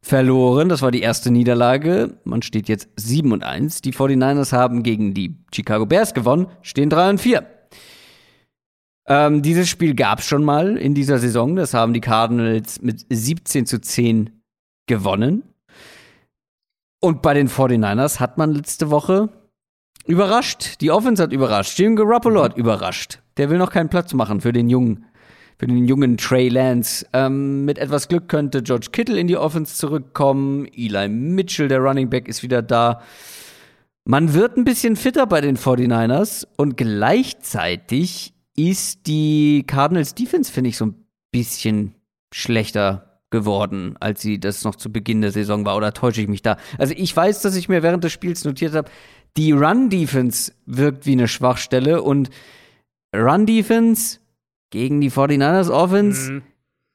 verloren. 0.00 0.68
Das 0.68 0.80
war 0.80 0.92
die 0.92 1.00
erste 1.00 1.32
Niederlage. 1.32 2.18
Man 2.22 2.42
steht 2.42 2.68
jetzt 2.68 2.88
7 2.94 3.32
und 3.32 3.42
1. 3.42 3.80
Die 3.80 3.92
49ers 3.92 4.52
haben 4.52 4.84
gegen 4.84 5.12
die 5.12 5.34
Chicago 5.52 5.86
Bears 5.86 6.14
gewonnen, 6.14 6.46
stehen 6.62 6.88
3 6.88 7.10
und 7.10 7.20
4. 7.20 7.44
Ähm, 9.08 9.42
dieses 9.42 9.68
Spiel 9.68 9.96
gab 9.96 10.20
es 10.20 10.26
schon 10.26 10.44
mal 10.44 10.76
in 10.76 10.94
dieser 10.94 11.18
Saison. 11.18 11.56
Das 11.56 11.74
haben 11.74 11.94
die 11.94 12.00
Cardinals 12.00 12.80
mit 12.80 13.04
17 13.10 13.66
zu 13.66 13.80
10 13.80 14.30
gewonnen. 14.86 15.42
Und 17.04 17.20
bei 17.20 17.34
den 17.34 17.50
49ers 17.50 18.18
hat 18.18 18.38
man 18.38 18.54
letzte 18.54 18.88
Woche 18.90 19.28
überrascht. 20.06 20.80
Die 20.80 20.90
Offense 20.90 21.22
hat 21.22 21.34
überrascht. 21.34 21.78
Jim 21.78 21.96
Garoppolo 21.96 22.42
hat 22.42 22.56
überrascht. 22.56 23.18
Der 23.36 23.50
will 23.50 23.58
noch 23.58 23.70
keinen 23.70 23.90
Platz 23.90 24.14
machen 24.14 24.40
für 24.40 24.54
den 24.54 24.70
jungen, 24.70 25.04
für 25.58 25.66
den 25.66 25.84
jungen 25.84 26.16
Trey 26.16 26.48
Lance. 26.48 27.06
Ähm, 27.12 27.66
mit 27.66 27.78
etwas 27.78 28.08
Glück 28.08 28.30
könnte 28.30 28.62
George 28.62 28.86
Kittle 28.90 29.20
in 29.20 29.26
die 29.26 29.36
Offense 29.36 29.76
zurückkommen. 29.76 30.66
Eli 30.74 31.10
Mitchell, 31.10 31.68
der 31.68 31.80
Running 31.80 32.08
Back, 32.08 32.26
ist 32.26 32.42
wieder 32.42 32.62
da. 32.62 33.02
Man 34.06 34.32
wird 34.32 34.56
ein 34.56 34.64
bisschen 34.64 34.96
fitter 34.96 35.26
bei 35.26 35.42
den 35.42 35.58
49ers 35.58 36.46
und 36.56 36.78
gleichzeitig 36.78 38.32
ist 38.56 39.06
die 39.06 39.64
Cardinals 39.66 40.14
Defense, 40.14 40.50
finde 40.50 40.70
ich, 40.70 40.78
so 40.78 40.86
ein 40.86 41.04
bisschen 41.32 41.96
schlechter 42.32 43.03
geworden, 43.34 43.96
als 44.00 44.22
sie 44.22 44.38
das 44.40 44.64
noch 44.64 44.76
zu 44.76 44.90
Beginn 44.90 45.20
der 45.20 45.30
Saison 45.32 45.66
war. 45.66 45.76
Oder 45.76 45.92
täusche 45.92 46.22
ich 46.22 46.28
mich 46.28 46.40
da? 46.42 46.56
Also 46.78 46.94
ich 46.96 47.14
weiß, 47.14 47.42
dass 47.42 47.56
ich 47.56 47.68
mir 47.68 47.82
während 47.82 48.02
des 48.04 48.12
Spiels 48.12 48.44
notiert 48.44 48.74
habe, 48.74 48.90
die 49.36 49.52
Run-Defense 49.52 50.52
wirkt 50.64 51.04
wie 51.06 51.12
eine 51.12 51.28
Schwachstelle 51.28 52.00
und 52.02 52.30
Run-Defense 53.14 54.18
gegen 54.70 55.00
die 55.00 55.10
49ers 55.10 55.70
Offense 55.70 56.32
Mhm. 56.32 56.42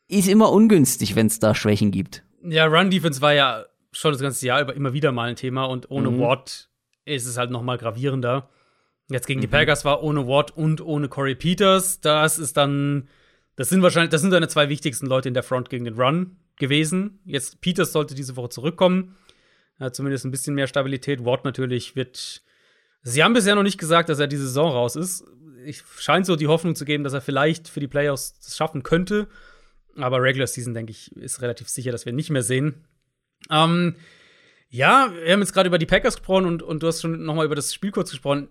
ist 0.10 0.28
immer 0.28 0.52
ungünstig, 0.52 1.16
wenn 1.16 1.28
es 1.28 1.40
da 1.40 1.56
Schwächen 1.56 1.92
gibt. 1.92 2.24
Ja, 2.44 2.66
Run-Defense 2.66 3.22
war 3.22 3.34
ja 3.34 3.66
schon 3.92 4.12
das 4.12 4.22
ganze 4.22 4.46
Jahr 4.46 4.62
über 4.62 4.76
immer 4.76 4.94
wieder 4.94 5.12
mal 5.12 5.30
ein 5.30 5.36
Thema 5.36 5.66
und 5.66 5.90
ohne 5.92 6.12
Mhm. 6.12 6.20
Watt 6.20 6.70
ist 7.06 7.26
es 7.26 7.38
halt 7.38 7.52
noch 7.52 7.62
mal 7.64 7.78
gravierender. 7.78 8.50
Jetzt 9.10 9.26
gegen 9.26 9.42
die 9.42 9.48
Packers 9.48 9.86
war 9.86 10.04
ohne 10.04 10.28
Watt 10.28 10.52
und 10.52 10.82
ohne 10.82 11.08
Corey 11.10 11.34
Peters. 11.36 12.00
Das 12.02 12.38
ist 12.38 12.58
dann, 12.58 13.08
das 13.60 13.68
sind 13.68 13.82
wahrscheinlich, 13.82 14.10
das 14.10 14.22
sind 14.22 14.32
deine 14.32 14.48
zwei 14.48 14.70
wichtigsten 14.70 15.06
Leute 15.06 15.28
in 15.28 15.34
der 15.34 15.44
Front 15.44 15.70
gegen 15.70 15.84
den 15.84 16.00
Run 16.00 16.38
gewesen. 16.56 17.20
Jetzt 17.26 17.60
Peters 17.60 17.92
sollte 17.92 18.16
diese 18.16 18.38
Woche 18.38 18.48
zurückkommen. 18.48 19.18
Er 19.78 19.88
hat 19.88 19.96
zumindest 19.96 20.24
ein 20.24 20.32
bisschen 20.32 20.56
mehr 20.56 20.66
Stabilität. 20.68 21.26
Watt 21.26 21.44
natürlich 21.44 21.94
wird. 21.98 22.42
Sie 23.02 23.22
haben 23.22 23.34
bisher 23.34 23.56
noch 23.56 23.64
nicht 23.64 23.78
gesagt, 23.78 24.08
dass 24.08 24.18
er 24.20 24.28
diese 24.28 24.48
Saison 24.48 24.72
raus 24.72 24.96
ist. 24.96 25.26
Ich 25.66 25.84
scheint 25.98 26.26
so 26.26 26.38
die 26.38 26.48
Hoffnung 26.48 26.74
zu 26.74 26.86
geben, 26.86 27.04
dass 27.04 27.12
er 27.12 27.20
vielleicht 27.20 27.68
für 27.68 27.82
die 27.82 27.90
Playoffs 27.90 28.40
das 28.40 28.56
schaffen 28.56 28.82
könnte. 28.82 29.28
Aber 29.98 30.22
Regular 30.22 30.48
Season, 30.48 30.74
denke 30.74 30.92
ich, 30.92 31.14
ist 31.18 31.42
relativ 31.42 31.68
sicher, 31.68 31.92
dass 31.92 32.06
wir 32.06 32.14
nicht 32.14 32.30
mehr 32.30 32.44
sehen. 32.44 32.86
Ähm, 33.52 33.98
ja, 34.70 35.12
wir 35.22 35.34
haben 35.34 35.42
jetzt 35.42 35.52
gerade 35.52 35.68
über 35.68 35.80
die 35.80 35.86
Packers 35.86 36.16
gesprochen 36.16 36.46
und, 36.46 36.64
und 36.64 36.82
du 36.82 36.88
hast 36.88 37.02
schon 37.02 37.26
noch 37.26 37.36
mal 37.36 37.46
über 37.46 37.56
das 37.56 37.74
Spiel 37.74 37.92
kurz 37.92 38.12
gesprochen. 38.12 38.48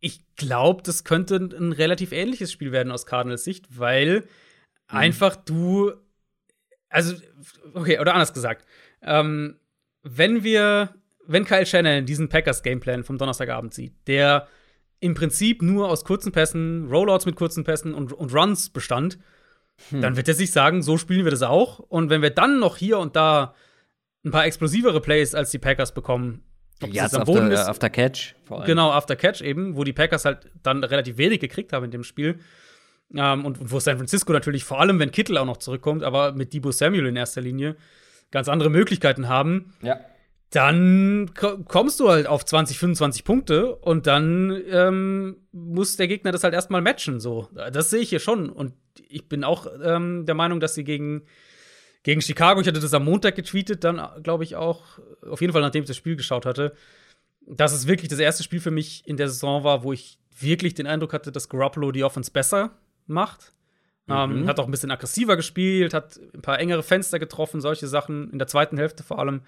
Ich 0.00 0.34
glaube, 0.36 0.82
das 0.82 1.04
könnte 1.04 1.36
ein 1.36 1.72
relativ 1.72 2.12
ähnliches 2.12 2.50
Spiel 2.50 2.72
werden 2.72 2.90
aus 2.90 3.04
Cardinals 3.04 3.44
Sicht, 3.44 3.66
weil 3.78 4.26
einfach 4.88 5.36
du, 5.36 5.92
also, 6.88 7.14
okay, 7.74 7.98
oder 7.98 8.14
anders 8.14 8.32
gesagt, 8.32 8.66
ähm, 9.02 9.58
wenn 10.02 10.44
wir, 10.44 10.94
wenn 11.26 11.44
Kyle 11.44 11.66
Shannon 11.66 12.06
diesen 12.06 12.28
Packers 12.28 12.62
Gameplan 12.62 13.04
vom 13.04 13.18
Donnerstagabend 13.18 13.74
sieht, 13.74 13.94
der 14.06 14.48
im 15.00 15.14
Prinzip 15.14 15.62
nur 15.62 15.88
aus 15.88 16.04
kurzen 16.04 16.32
Pässen, 16.32 16.88
Rollouts 16.88 17.26
mit 17.26 17.36
kurzen 17.36 17.64
Pässen 17.64 17.94
und, 17.94 18.12
und 18.12 18.32
Runs 18.34 18.70
bestand, 18.70 19.18
dann 19.90 20.16
wird 20.16 20.28
er 20.28 20.34
sich 20.34 20.52
sagen, 20.52 20.82
so 20.82 20.96
spielen 20.96 21.24
wir 21.24 21.30
das 21.30 21.42
auch. 21.42 21.78
Und 21.78 22.08
wenn 22.08 22.22
wir 22.22 22.30
dann 22.30 22.58
noch 22.58 22.76
hier 22.76 22.98
und 22.98 23.14
da 23.14 23.54
ein 24.24 24.30
paar 24.30 24.46
explosivere 24.46 25.00
Plays 25.00 25.34
als 25.34 25.50
die 25.50 25.58
Packers 25.58 25.92
bekommen, 25.92 26.42
ob 26.82 26.88
das 26.88 26.96
Ja, 26.96 27.02
jetzt 27.04 27.14
am 27.14 27.22
after, 27.22 27.32
Boden 27.32 27.50
ist, 27.50 27.60
after 27.60 27.90
Catch. 27.90 28.34
Vor 28.44 28.58
allem. 28.58 28.66
Genau, 28.66 28.90
After 28.90 29.16
Catch 29.16 29.40
eben, 29.42 29.76
wo 29.76 29.84
die 29.84 29.92
Packers 29.92 30.24
halt 30.24 30.50
dann 30.62 30.84
relativ 30.84 31.16
wenig 31.16 31.40
gekriegt 31.40 31.72
haben 31.72 31.84
in 31.84 31.90
dem 31.90 32.04
Spiel. 32.04 32.40
Ähm, 33.14 33.44
und 33.44 33.70
wo 33.70 33.78
San 33.80 33.96
Francisco 33.98 34.32
natürlich, 34.32 34.64
vor 34.64 34.80
allem 34.80 34.98
wenn 34.98 35.10
Kittel 35.12 35.38
auch 35.38 35.46
noch 35.46 35.58
zurückkommt, 35.58 36.02
aber 36.02 36.32
mit 36.32 36.52
Debo 36.52 36.72
Samuel 36.72 37.06
in 37.06 37.16
erster 37.16 37.40
Linie, 37.40 37.76
ganz 38.30 38.48
andere 38.48 38.70
Möglichkeiten 38.70 39.28
haben, 39.28 39.72
Ja. 39.82 40.00
dann 40.50 41.30
ko- 41.38 41.58
kommst 41.64 42.00
du 42.00 42.08
halt 42.08 42.26
auf 42.26 42.44
20, 42.44 42.78
25 42.78 43.24
Punkte 43.24 43.76
und 43.76 44.06
dann 44.06 44.50
ähm, 44.70 45.36
muss 45.52 45.96
der 45.96 46.08
Gegner 46.08 46.32
das 46.32 46.44
halt 46.44 46.54
erstmal 46.54 46.80
matchen. 46.82 47.20
So. 47.20 47.48
Das 47.72 47.90
sehe 47.90 48.00
ich 48.00 48.08
hier 48.08 48.20
schon. 48.20 48.48
Und 48.50 48.74
ich 49.08 49.28
bin 49.28 49.44
auch 49.44 49.66
ähm, 49.82 50.24
der 50.26 50.34
Meinung, 50.34 50.58
dass 50.60 50.74
sie 50.74 50.84
gegen, 50.84 51.22
gegen 52.02 52.20
Chicago, 52.22 52.60
ich 52.60 52.66
hatte 52.66 52.80
das 52.80 52.94
am 52.94 53.04
Montag 53.04 53.34
getweetet, 53.36 53.84
dann 53.84 54.00
glaube 54.22 54.44
ich 54.44 54.56
auch, 54.56 54.98
auf 55.28 55.40
jeden 55.40 55.52
Fall 55.52 55.62
nachdem 55.62 55.82
ich 55.82 55.88
das 55.88 55.96
Spiel 55.96 56.16
geschaut 56.16 56.46
hatte, 56.46 56.74
dass 57.48 57.72
es 57.72 57.86
wirklich 57.86 58.08
das 58.08 58.18
erste 58.18 58.42
Spiel 58.42 58.60
für 58.60 58.70
mich 58.72 59.06
in 59.06 59.16
der 59.16 59.28
Saison 59.28 59.62
war, 59.62 59.84
wo 59.84 59.92
ich 59.92 60.18
wirklich 60.38 60.74
den 60.74 60.86
Eindruck 60.86 61.12
hatte, 61.12 61.30
dass 61.32 61.48
Garoppolo 61.48 61.92
die 61.92 62.02
Offense 62.04 62.30
besser 62.30 62.72
macht. 63.06 63.52
Ähm, 64.08 64.42
Mhm. 64.42 64.46
hat 64.48 64.60
auch 64.60 64.66
ein 64.66 64.70
bisschen 64.70 64.92
aggressiver 64.92 65.34
gespielt, 65.36 65.92
hat 65.92 66.20
ein 66.32 66.40
paar 66.42 66.60
engere 66.60 66.84
Fenster 66.84 67.18
getroffen, 67.18 67.60
solche 67.60 67.88
Sachen 67.88 68.30
in 68.30 68.38
der 68.38 68.46
zweiten 68.46 68.78
Hälfte 68.78 69.02
vor 69.02 69.18
allem. 69.18 69.40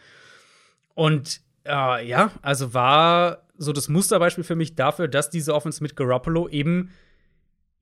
Und 0.95 1.41
äh, 1.65 2.07
ja, 2.09 2.33
also 2.43 2.75
war 2.75 3.43
so 3.57 3.73
das 3.73 3.89
Musterbeispiel 3.89 4.43
für 4.45 4.57
mich 4.57 4.75
dafür, 4.75 5.07
dass 5.07 5.31
diese 5.31 5.55
Offense 5.55 5.83
mit 5.83 5.95
Garoppolo 5.97 6.49
eben 6.49 6.91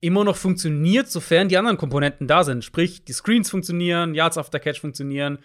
immer 0.01 0.23
noch 0.23 0.35
funktioniert, 0.35 1.09
sofern 1.09 1.49
die 1.49 1.57
anderen 1.57 1.77
Komponenten 1.77 2.27
da 2.27 2.43
sind. 2.43 2.63
Sprich, 2.63 3.03
die 3.03 3.13
Screens 3.13 3.49
funktionieren, 3.49 4.13
Yards 4.13 4.37
after 4.37 4.59
Catch 4.59 4.79
funktionieren 4.79 5.39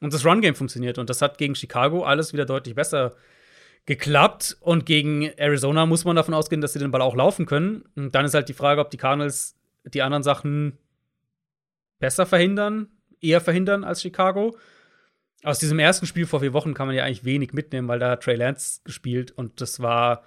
und 0.00 0.12
das 0.14 0.24
Run-Game 0.24 0.54
funktioniert. 0.54 0.98
Und 0.98 1.10
das 1.10 1.20
hat 1.20 1.38
gegen 1.38 1.56
Chicago 1.56 2.04
alles 2.04 2.32
wieder 2.32 2.44
deutlich 2.44 2.76
besser 2.76 3.14
geklappt. 3.86 4.56
Und 4.60 4.86
gegen 4.86 5.22
Arizona 5.36 5.86
muss 5.86 6.04
man 6.04 6.14
davon 6.14 6.34
ausgehen, 6.34 6.60
dass 6.60 6.72
sie 6.74 6.78
den 6.78 6.92
Ball 6.92 7.02
auch 7.02 7.16
laufen 7.16 7.46
können. 7.46 7.84
Und 7.96 8.14
dann 8.14 8.24
ist 8.24 8.34
halt 8.34 8.48
die 8.48 8.54
Frage, 8.54 8.80
ob 8.80 8.90
die 8.90 8.96
Cardinals 8.96 9.55
die 9.92 10.02
anderen 10.02 10.22
Sachen 10.22 10.78
besser 11.98 12.26
verhindern, 12.26 12.88
eher 13.20 13.40
verhindern 13.40 13.84
als 13.84 14.02
Chicago. 14.02 14.56
Aus 15.42 15.58
diesem 15.58 15.78
ersten 15.78 16.06
Spiel 16.06 16.26
vor 16.26 16.40
vier 16.40 16.52
Wochen 16.52 16.74
kann 16.74 16.86
man 16.86 16.96
ja 16.96 17.04
eigentlich 17.04 17.24
wenig 17.24 17.52
mitnehmen, 17.52 17.88
weil 17.88 17.98
da 17.98 18.10
hat 18.10 18.22
Trey 18.22 18.36
Lance 18.36 18.80
gespielt 18.84 19.30
und 19.32 19.60
das 19.60 19.80
war 19.80 20.24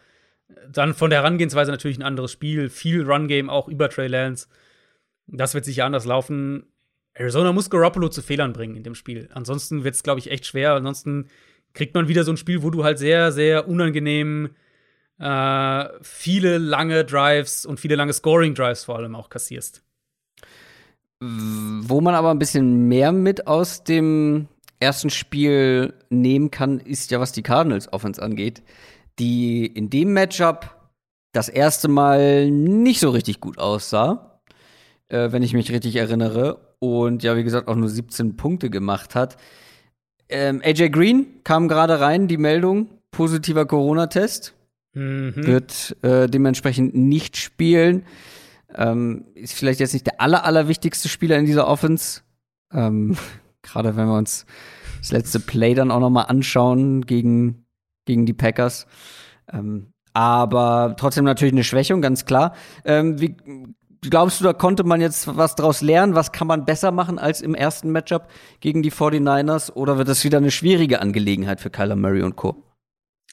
dann 0.67 0.93
von 0.93 1.09
der 1.09 1.19
Herangehensweise 1.19 1.71
natürlich 1.71 1.97
ein 1.97 2.03
anderes 2.03 2.31
Spiel. 2.31 2.69
Viel 2.69 3.03
Run-Game 3.03 3.49
auch 3.49 3.67
über 3.67 3.89
Trey 3.89 4.07
Lance. 4.07 4.47
Das 5.27 5.53
wird 5.53 5.65
sicher 5.65 5.85
anders 5.85 6.05
laufen. 6.05 6.65
Arizona 7.13 7.51
muss 7.51 7.69
Garoppolo 7.69 8.09
zu 8.09 8.21
Fehlern 8.21 8.53
bringen 8.53 8.75
in 8.75 8.83
dem 8.83 8.95
Spiel. 8.95 9.29
Ansonsten 9.33 9.83
wird 9.83 9.95
es, 9.95 10.03
glaube 10.03 10.19
ich, 10.19 10.31
echt 10.31 10.45
schwer. 10.45 10.73
Ansonsten 10.73 11.27
kriegt 11.73 11.93
man 11.93 12.07
wieder 12.07 12.23
so 12.23 12.31
ein 12.31 12.37
Spiel, 12.37 12.63
wo 12.63 12.69
du 12.69 12.83
halt 12.83 12.97
sehr, 12.97 13.31
sehr 13.31 13.67
unangenehm 13.67 14.49
äh, 15.19 15.85
viele 16.01 16.57
lange 16.57 17.03
Drives 17.05 17.65
und 17.65 17.79
viele 17.79 17.95
lange 17.95 18.13
Scoring-Drives 18.13 18.85
vor 18.85 18.97
allem 18.97 19.15
auch 19.15 19.29
kassierst. 19.29 19.83
Wo 21.21 21.99
man 21.99 22.15
aber 22.15 22.31
ein 22.31 22.39
bisschen 22.39 22.87
mehr 22.87 23.11
mit 23.11 23.45
aus 23.45 23.83
dem 23.83 24.47
ersten 24.79 25.09
Spiel 25.09 25.93
nehmen 26.09 26.49
kann, 26.51 26.79
ist 26.79 27.11
ja, 27.11 27.19
was 27.19 27.33
die 27.33 27.43
Cardinals 27.43 27.91
Offense 27.91 28.21
angeht, 28.21 28.63
die 29.19 29.65
in 29.65 29.89
dem 29.89 30.13
Matchup 30.13 30.77
das 31.33 31.49
erste 31.49 31.89
Mal 31.89 32.49
nicht 32.49 33.01
so 33.01 33.09
richtig 33.09 33.41
gut 33.41 33.57
aussah, 33.57 34.39
äh, 35.09 35.33
wenn 35.33 35.43
ich 35.43 35.53
mich 35.53 35.71
richtig 35.71 35.97
erinnere. 35.97 36.75
Und 36.79 37.23
ja, 37.23 37.35
wie 37.35 37.43
gesagt, 37.43 37.67
auch 37.67 37.75
nur 37.75 37.89
17 37.89 38.37
Punkte 38.37 38.69
gemacht 38.69 39.13
hat. 39.13 39.35
Ähm, 40.29 40.61
AJ 40.63 40.89
Green 40.91 41.43
kam 41.43 41.67
gerade 41.67 41.99
rein, 41.99 42.29
die 42.29 42.37
Meldung, 42.37 42.87
positiver 43.11 43.65
Corona-Test 43.65 44.53
Mhm. 44.93 45.33
wird 45.35 45.97
äh, 46.01 46.27
dementsprechend 46.27 46.95
nicht 46.95 47.37
spielen. 47.37 48.03
Ähm, 48.73 49.25
ist 49.35 49.53
vielleicht 49.53 49.79
jetzt 49.79 49.93
nicht 49.93 50.07
der 50.07 50.21
aller, 50.21 50.45
allerwichtigste 50.45 51.09
Spieler 51.09 51.37
in 51.37 51.45
dieser 51.45 51.67
Offense. 51.67 52.21
Ähm, 52.73 53.17
Gerade 53.61 53.95
wenn 53.95 54.07
wir 54.07 54.17
uns 54.17 54.45
das 54.99 55.11
letzte 55.11 55.39
Play 55.39 55.73
dann 55.73 55.91
auch 55.91 55.99
noch 55.99 56.09
mal 56.09 56.23
anschauen 56.23 57.05
gegen, 57.05 57.65
gegen 58.05 58.25
die 58.25 58.33
Packers. 58.33 58.87
Ähm, 59.51 59.93
aber 60.13 60.95
trotzdem 60.97 61.25
natürlich 61.25 61.53
eine 61.53 61.63
Schwächung, 61.63 62.01
ganz 62.01 62.25
klar. 62.25 62.53
Ähm, 62.83 63.19
wie 63.21 63.35
glaubst 64.01 64.39
du, 64.39 64.43
da 64.43 64.53
konnte 64.53 64.83
man 64.83 65.01
jetzt 65.01 65.35
was 65.35 65.55
draus 65.55 65.81
lernen? 65.81 66.15
Was 66.15 66.31
kann 66.31 66.47
man 66.47 66.65
besser 66.65 66.91
machen 66.91 67.19
als 67.19 67.41
im 67.41 67.55
ersten 67.55 67.91
Matchup 67.91 68.27
gegen 68.59 68.81
die 68.81 68.91
49ers? 68.91 69.71
Oder 69.73 69.97
wird 69.97 70.07
das 70.07 70.23
wieder 70.23 70.37
eine 70.37 70.51
schwierige 70.51 71.01
Angelegenheit 71.01 71.61
für 71.61 71.69
Kyler 71.69 71.95
Murray 71.95 72.23
und 72.23 72.35
Co.? 72.35 72.68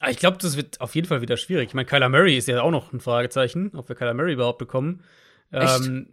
Ah, 0.06 0.10
Ich 0.10 0.18
glaube, 0.18 0.38
das 0.40 0.56
wird 0.56 0.80
auf 0.80 0.94
jeden 0.94 1.08
Fall 1.08 1.20
wieder 1.20 1.36
schwierig. 1.36 1.68
Ich 1.68 1.74
meine, 1.74 1.86
Kyler 1.86 2.08
Murray 2.08 2.36
ist 2.36 2.46
ja 2.48 2.60
auch 2.62 2.70
noch 2.70 2.92
ein 2.92 3.00
Fragezeichen, 3.00 3.72
ob 3.74 3.88
wir 3.88 3.96
Kyler 3.96 4.14
Murray 4.14 4.34
überhaupt 4.34 4.58
bekommen. 4.58 5.02
Echt? 5.50 5.84
Ähm, 5.86 6.08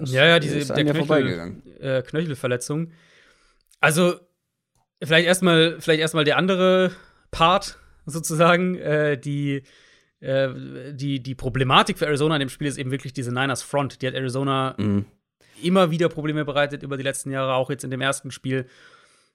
ja, 0.00 0.26
ja, 0.26 0.38
diese 0.40 0.58
ist 0.58 0.70
der 0.70 0.84
Knöchel, 0.84 1.62
äh, 1.80 2.02
Knöchelverletzung. 2.02 2.92
Also, 3.80 4.18
vielleicht 5.02 5.26
erstmal 5.26 5.80
vielleicht 5.80 6.00
erstmal 6.00 6.24
der 6.24 6.36
andere 6.36 6.90
Part 7.30 7.78
sozusagen, 8.06 8.76
äh, 8.76 9.18
die, 9.18 9.62
äh, 10.20 10.48
die, 10.92 11.22
die 11.22 11.34
Problematik 11.34 11.98
für 11.98 12.06
Arizona 12.06 12.36
in 12.36 12.40
dem 12.40 12.48
Spiel 12.48 12.66
ist 12.66 12.78
eben 12.78 12.90
wirklich 12.90 13.12
diese 13.12 13.32
Niners 13.32 13.62
Front. 13.62 14.02
Die 14.02 14.06
hat 14.08 14.14
Arizona 14.14 14.74
Mhm. 14.78 15.04
immer 15.62 15.90
wieder 15.90 16.08
Probleme 16.08 16.44
bereitet 16.44 16.82
über 16.82 16.96
die 16.96 17.02
letzten 17.04 17.30
Jahre, 17.30 17.54
auch 17.54 17.70
jetzt 17.70 17.84
in 17.84 17.90
dem 17.90 18.00
ersten 18.00 18.30
Spiel. 18.30 18.66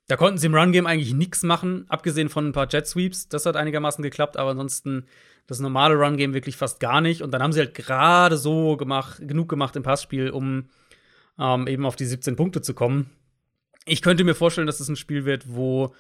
Da 0.07 0.17
konnten 0.17 0.38
sie 0.38 0.47
im 0.47 0.55
Run-Game 0.55 0.85
eigentlich 0.85 1.13
nichts 1.13 1.43
machen, 1.43 1.85
abgesehen 1.88 2.30
von 2.30 2.47
ein 2.47 2.51
paar 2.51 2.67
Jet-Sweeps. 2.69 3.30
Das 3.30 3.45
hat 3.45 3.55
einigermaßen 3.55 4.03
geklappt, 4.03 4.35
aber 4.38 4.51
ansonsten 4.51 5.05
das 5.47 5.59
normale 5.59 5.95
Run-Game 5.95 6.34
wirklich 6.34 6.57
fast 6.57 6.80
gar 6.80 7.01
nicht. 7.01 7.21
Und 7.21 7.31
dann 7.31 7.41
haben 7.41 7.53
sie 7.53 7.59
halt 7.59 7.73
gerade 7.73 8.38
so 8.38 8.75
gemacht, 8.75 9.19
genug 9.25 9.49
gemacht 9.49 9.75
im 9.75 9.84
Passspiel, 9.84 10.30
um 10.30 10.65
ähm, 11.39 11.67
eben 11.67 11.85
auf 11.85 11.95
die 11.95 12.05
17 12.05 12.35
Punkte 12.35 12.61
zu 12.61 12.73
kommen. 12.73 13.09
Ich 13.85 14.01
könnte 14.01 14.23
mir 14.23 14.35
vorstellen, 14.35 14.67
dass 14.67 14.80
es 14.80 14.88
ein 14.88 14.95
Spiel 14.95 15.25
wird, 15.25 15.53
wo 15.53 15.93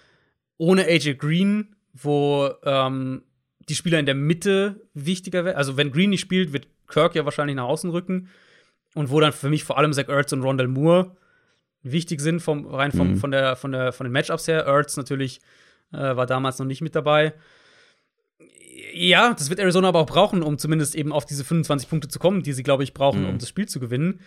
ohne 0.57 0.85
AJ 0.85 1.15
Green, 1.15 1.75
wo 1.93 2.49
ähm, 2.63 3.23
die 3.69 3.75
Spieler 3.75 3.99
in 3.99 4.05
der 4.05 4.15
Mitte 4.15 4.81
wichtiger 4.93 5.45
werden. 5.45 5.57
Also 5.57 5.77
wenn 5.77 5.91
Green 5.91 6.09
nicht 6.09 6.21
spielt, 6.21 6.53
wird 6.53 6.67
Kirk 6.87 7.15
ja 7.15 7.25
wahrscheinlich 7.25 7.55
nach 7.55 7.65
außen 7.65 7.89
rücken. 7.89 8.29
Und 8.95 9.09
wo 9.09 9.19
dann 9.19 9.33
für 9.33 9.49
mich 9.49 9.63
vor 9.63 9.77
allem 9.77 9.93
Zach 9.93 10.07
Ertz 10.07 10.33
und 10.33 10.43
Rondell 10.43 10.67
Moore 10.67 11.15
wichtig 11.83 12.21
sind, 12.21 12.39
vom, 12.41 12.65
rein 12.65 12.91
vom, 12.91 13.11
Mhm. 13.11 13.17
von, 13.17 13.31
der, 13.31 13.55
von, 13.55 13.71
der, 13.71 13.91
von 13.93 14.05
den 14.05 14.11
Matchups 14.13 14.47
her. 14.47 14.65
Ertz 14.65 14.97
natürlich 14.97 15.41
äh, 15.91 16.15
war 16.15 16.25
damals 16.25 16.57
noch 16.59 16.65
nicht 16.65 16.81
mit 16.81 16.95
dabei. 16.95 17.33
Ja, 18.93 19.33
das 19.33 19.49
wird 19.49 19.59
Arizona 19.59 19.89
aber 19.89 19.99
auch 19.99 20.05
brauchen, 20.07 20.41
um 20.43 20.57
zumindest 20.57 20.95
eben 20.95 21.11
auf 21.11 21.25
diese 21.25 21.43
25 21.43 21.89
Punkte 21.89 22.07
zu 22.07 22.19
kommen, 22.19 22.43
die 22.43 22.53
sie, 22.53 22.63
glaube 22.63 22.83
ich, 22.83 22.93
brauchen, 22.93 23.23
Mhm. 23.23 23.29
um 23.29 23.37
das 23.37 23.49
Spiel 23.49 23.67
zu 23.67 23.79
gewinnen. 23.79 24.19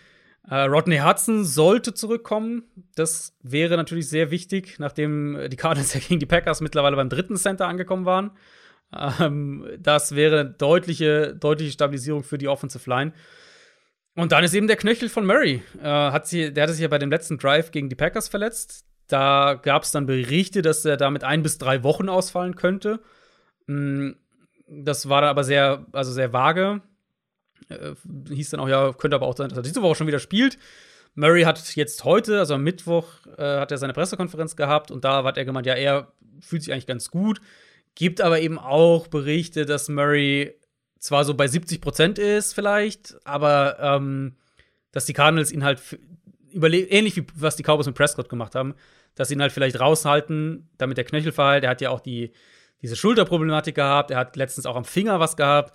Äh, 0.49 0.61
Rodney 0.61 0.97
Hudson 0.99 1.43
sollte 1.43 1.93
zurückkommen. 1.93 2.63
Das 2.95 3.35
wäre 3.43 3.75
natürlich 3.75 4.07
sehr 4.07 4.31
wichtig, 4.31 4.75
nachdem 4.79 5.37
die 5.49 5.57
Cardinals 5.57 5.93
ja 5.93 5.99
gegen 5.99 6.19
die 6.19 6.25
Packers 6.25 6.61
mittlerweile 6.61 6.95
beim 6.95 7.09
dritten 7.09 7.35
Center 7.35 7.67
angekommen 7.67 8.05
waren. 8.05 8.31
Ähm, 9.19 9.67
das 9.79 10.15
wäre 10.15 10.45
deutliche, 10.45 11.35
deutliche 11.35 11.73
Stabilisierung 11.73 12.23
für 12.23 12.37
die 12.37 12.47
Offensive 12.47 12.89
Line. 12.89 13.11
Und 14.17 14.31
dann 14.31 14.43
ist 14.43 14.55
eben 14.55 14.65
der 14.65 14.77
Knöchel 14.77 15.09
von 15.09 15.27
Murray. 15.27 15.61
Äh, 15.79 15.83
hat 15.83 16.27
sie, 16.27 16.51
der 16.51 16.63
hatte 16.63 16.73
sich 16.73 16.81
ja 16.81 16.87
bei 16.87 16.97
dem 16.97 17.11
letzten 17.11 17.37
Drive 17.37 17.69
gegen 17.69 17.87
die 17.87 17.95
Packers 17.95 18.27
verletzt. 18.27 18.83
Da 19.07 19.53
gab 19.61 19.83
es 19.83 19.91
dann 19.91 20.07
Berichte, 20.07 20.63
dass 20.63 20.83
er 20.85 20.97
damit 20.97 21.23
ein 21.23 21.43
bis 21.43 21.59
drei 21.59 21.83
Wochen 21.83 22.09
ausfallen 22.09 22.55
könnte. 22.55 22.99
Mm, 23.67 24.13
Das 24.67 25.07
war 25.07 25.21
dann 25.21 25.29
aber 25.29 25.43
sehr, 25.43 25.85
also 25.91 26.11
sehr 26.11 26.33
vage. 26.33 26.81
Äh, 27.69 27.93
hieß 28.29 28.49
dann 28.49 28.59
auch, 28.59 28.67
ja, 28.67 28.91
könnte 28.91 29.15
aber 29.15 29.27
auch 29.27 29.37
sein, 29.37 29.49
dass 29.49 29.59
er 29.59 29.61
diese 29.63 29.83
Woche 29.83 29.93
schon 29.93 30.07
wieder 30.07 30.19
spielt. 30.19 30.57
Murray 31.13 31.43
hat 31.43 31.75
jetzt 31.75 32.03
heute, 32.03 32.39
also 32.39 32.55
am 32.55 32.63
Mittwoch, 32.63 33.05
äh, 33.37 33.59
hat 33.59 33.71
er 33.71 33.77
seine 33.77 33.93
Pressekonferenz 33.93 34.55
gehabt 34.55 34.89
und 34.89 35.05
da 35.05 35.23
hat 35.23 35.37
er 35.37 35.45
gemeint, 35.45 35.67
ja, 35.67 35.75
er 35.75 36.11
fühlt 36.41 36.63
sich 36.63 36.73
eigentlich 36.73 36.87
ganz 36.87 37.11
gut. 37.11 37.39
Gibt 37.93 38.19
aber 38.19 38.39
eben 38.39 38.57
auch 38.57 39.07
Berichte, 39.07 39.65
dass 39.67 39.89
Murray 39.89 40.55
zwar 40.99 41.23
so 41.25 41.33
bei 41.33 41.47
70 41.47 41.81
Prozent 41.81 42.19
ist, 42.19 42.53
vielleicht, 42.53 43.15
aber 43.23 43.77
ähm, 43.79 44.35
dass 44.91 45.05
die 45.05 45.13
Cardinals 45.13 45.51
ihn 45.51 45.63
halt 45.63 45.81
ähnlich 46.53 47.15
wie 47.17 47.25
was 47.35 47.55
die 47.55 47.63
Cowboys 47.63 47.85
mit 47.85 47.95
Prescott 47.95 48.29
gemacht 48.29 48.55
haben, 48.55 48.73
dass 49.15 49.27
sie 49.27 49.35
ihn 49.35 49.41
halt 49.41 49.51
vielleicht 49.51 49.79
raushalten, 49.79 50.69
damit 50.77 50.97
der 50.97 51.05
Knöchel 51.05 51.31
verheilt. 51.31 51.63
Er 51.63 51.69
hat 51.71 51.81
ja 51.81 51.89
auch 51.89 51.99
die, 51.99 52.31
diese 52.81 52.95
Schulterproblematik 52.95 53.75
gehabt. 53.75 54.11
Er 54.11 54.17
hat 54.17 54.35
letztens 54.35 54.65
auch 54.65 54.75
am 54.75 54.85
Finger 54.85 55.19
was 55.19 55.35
gehabt, 55.37 55.73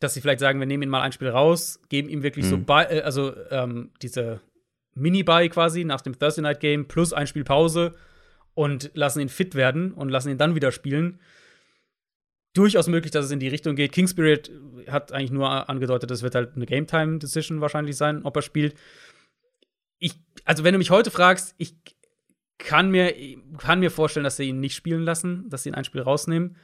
dass 0.00 0.14
sie 0.14 0.20
vielleicht 0.20 0.40
sagen, 0.40 0.60
wir 0.60 0.66
nehmen 0.66 0.82
ihn 0.82 0.88
mal 0.88 1.02
ein 1.02 1.12
Spiel 1.12 1.28
raus, 1.28 1.80
geben 1.88 2.08
ihm 2.08 2.22
wirklich 2.22 2.46
so, 2.46 2.56
Mhm. 2.56 2.64
bei, 2.64 2.84
äh, 2.84 3.02
also 3.02 3.34
ähm, 3.50 3.90
diese 4.02 4.40
Mini-Buy 4.94 5.48
quasi 5.48 5.84
nach 5.84 6.00
dem 6.00 6.18
Thursday 6.18 6.42
Night 6.42 6.60
Game 6.60 6.86
plus 6.86 7.12
ein 7.12 7.26
Spiel 7.26 7.44
Pause 7.44 7.94
und 8.54 8.90
lassen 8.94 9.20
ihn 9.20 9.28
fit 9.28 9.54
werden 9.54 9.92
und 9.92 10.08
lassen 10.10 10.30
ihn 10.30 10.38
dann 10.38 10.54
wieder 10.54 10.70
spielen. 10.72 11.18
Durchaus 12.54 12.86
möglich, 12.86 13.10
dass 13.10 13.26
es 13.26 13.30
in 13.30 13.40
die 13.40 13.48
Richtung 13.48 13.76
geht. 13.76 13.92
King 13.92 14.08
Spirit 14.08 14.50
hat 14.88 15.12
eigentlich 15.12 15.32
nur 15.32 15.68
angedeutet, 15.68 16.10
das 16.10 16.22
wird 16.22 16.34
halt 16.34 16.56
eine 16.56 16.66
Game-Time-Decision 16.66 17.60
wahrscheinlich 17.60 17.96
sein, 17.96 18.22
ob 18.24 18.36
er 18.36 18.42
spielt. 18.42 18.74
Ich, 19.98 20.14
also, 20.44 20.64
wenn 20.64 20.72
du 20.72 20.78
mich 20.78 20.90
heute 20.90 21.10
fragst, 21.10 21.54
ich 21.58 21.74
kann 22.58 22.90
mir, 22.90 23.14
kann 23.58 23.80
mir 23.80 23.90
vorstellen, 23.90 24.24
dass 24.24 24.36
sie 24.36 24.44
ihn 24.44 24.60
nicht 24.60 24.74
spielen 24.74 25.02
lassen, 25.02 25.48
dass 25.50 25.64
sie 25.64 25.70
ihn 25.70 25.74
ein 25.74 25.84
Spiel 25.84 26.02
rausnehmen. 26.02 26.56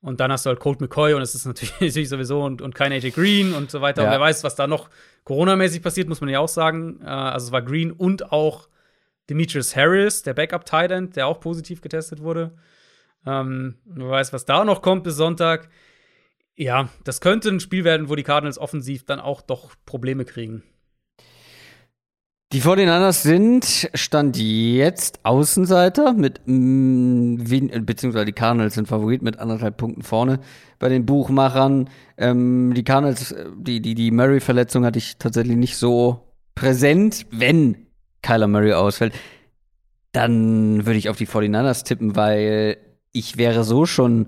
Und 0.00 0.20
dann 0.20 0.30
hast 0.30 0.44
du 0.44 0.50
halt 0.50 0.60
Colt 0.60 0.80
McCoy 0.82 1.14
und 1.14 1.22
es 1.22 1.34
ist 1.34 1.46
natürlich, 1.46 1.72
sowieso 2.08 2.42
und, 2.42 2.60
und 2.60 2.74
kein 2.74 2.92
AJ 2.92 3.10
Green 3.12 3.54
und 3.54 3.70
so 3.70 3.80
weiter. 3.80 4.02
Ja. 4.02 4.08
Und 4.08 4.12
wer 4.12 4.20
weiß, 4.20 4.44
was 4.44 4.54
da 4.54 4.66
noch 4.66 4.90
Corona-mäßig 5.24 5.82
passiert, 5.82 6.08
muss 6.08 6.20
man 6.20 6.28
ja 6.28 6.40
auch 6.40 6.48
sagen. 6.48 7.00
Äh, 7.02 7.06
also 7.06 7.46
es 7.46 7.52
war 7.52 7.62
Green 7.62 7.90
und 7.90 8.30
auch 8.30 8.68
Demetrius 9.30 9.74
Harris, 9.74 10.22
der 10.22 10.34
Backup-Tight 10.34 10.90
End, 10.90 11.16
der 11.16 11.26
auch 11.26 11.40
positiv 11.40 11.80
getestet 11.80 12.20
wurde. 12.20 12.52
Ähm, 13.26 13.76
wer 13.84 14.10
weiß, 14.10 14.32
was 14.32 14.44
da 14.44 14.64
noch 14.64 14.82
kommt 14.82 15.04
bis 15.04 15.16
Sonntag. 15.16 15.68
Ja, 16.56 16.88
das 17.04 17.20
könnte 17.20 17.48
ein 17.48 17.60
Spiel 17.60 17.84
werden, 17.84 18.08
wo 18.08 18.14
die 18.14 18.22
Cardinals 18.22 18.58
offensiv 18.58 19.04
dann 19.04 19.20
auch 19.20 19.42
doch 19.42 19.74
Probleme 19.86 20.24
kriegen. 20.24 20.62
Die 22.52 22.60
49ers 22.60 23.22
sind, 23.22 23.90
stand 23.94 24.36
jetzt 24.36 25.18
Außenseiter 25.24 26.12
mit, 26.12 26.42
mm, 26.46 27.38
beziehungsweise 27.84 28.26
die 28.26 28.32
Cardinals 28.32 28.74
sind 28.74 28.86
Favorit 28.86 29.22
mit 29.22 29.40
anderthalb 29.40 29.76
Punkten 29.76 30.02
vorne 30.02 30.38
bei 30.78 30.88
den 30.88 31.04
Buchmachern. 31.04 31.90
Ähm, 32.16 32.72
die 32.72 32.84
Cardinals, 32.84 33.34
die, 33.56 33.80
die, 33.80 33.96
die 33.96 34.12
Murray-Verletzung 34.12 34.84
hatte 34.84 35.00
ich 35.00 35.16
tatsächlich 35.16 35.56
nicht 35.56 35.76
so 35.76 36.28
präsent. 36.54 37.26
Wenn 37.32 37.88
Kyler 38.22 38.46
Murray 38.46 38.72
ausfällt, 38.72 39.14
dann 40.12 40.86
würde 40.86 40.98
ich 40.98 41.08
auf 41.08 41.16
die 41.16 41.26
49ers 41.26 41.84
tippen, 41.84 42.14
weil 42.14 42.76
ich 43.14 43.38
wäre 43.38 43.64
so 43.64 43.86
schon 43.86 44.26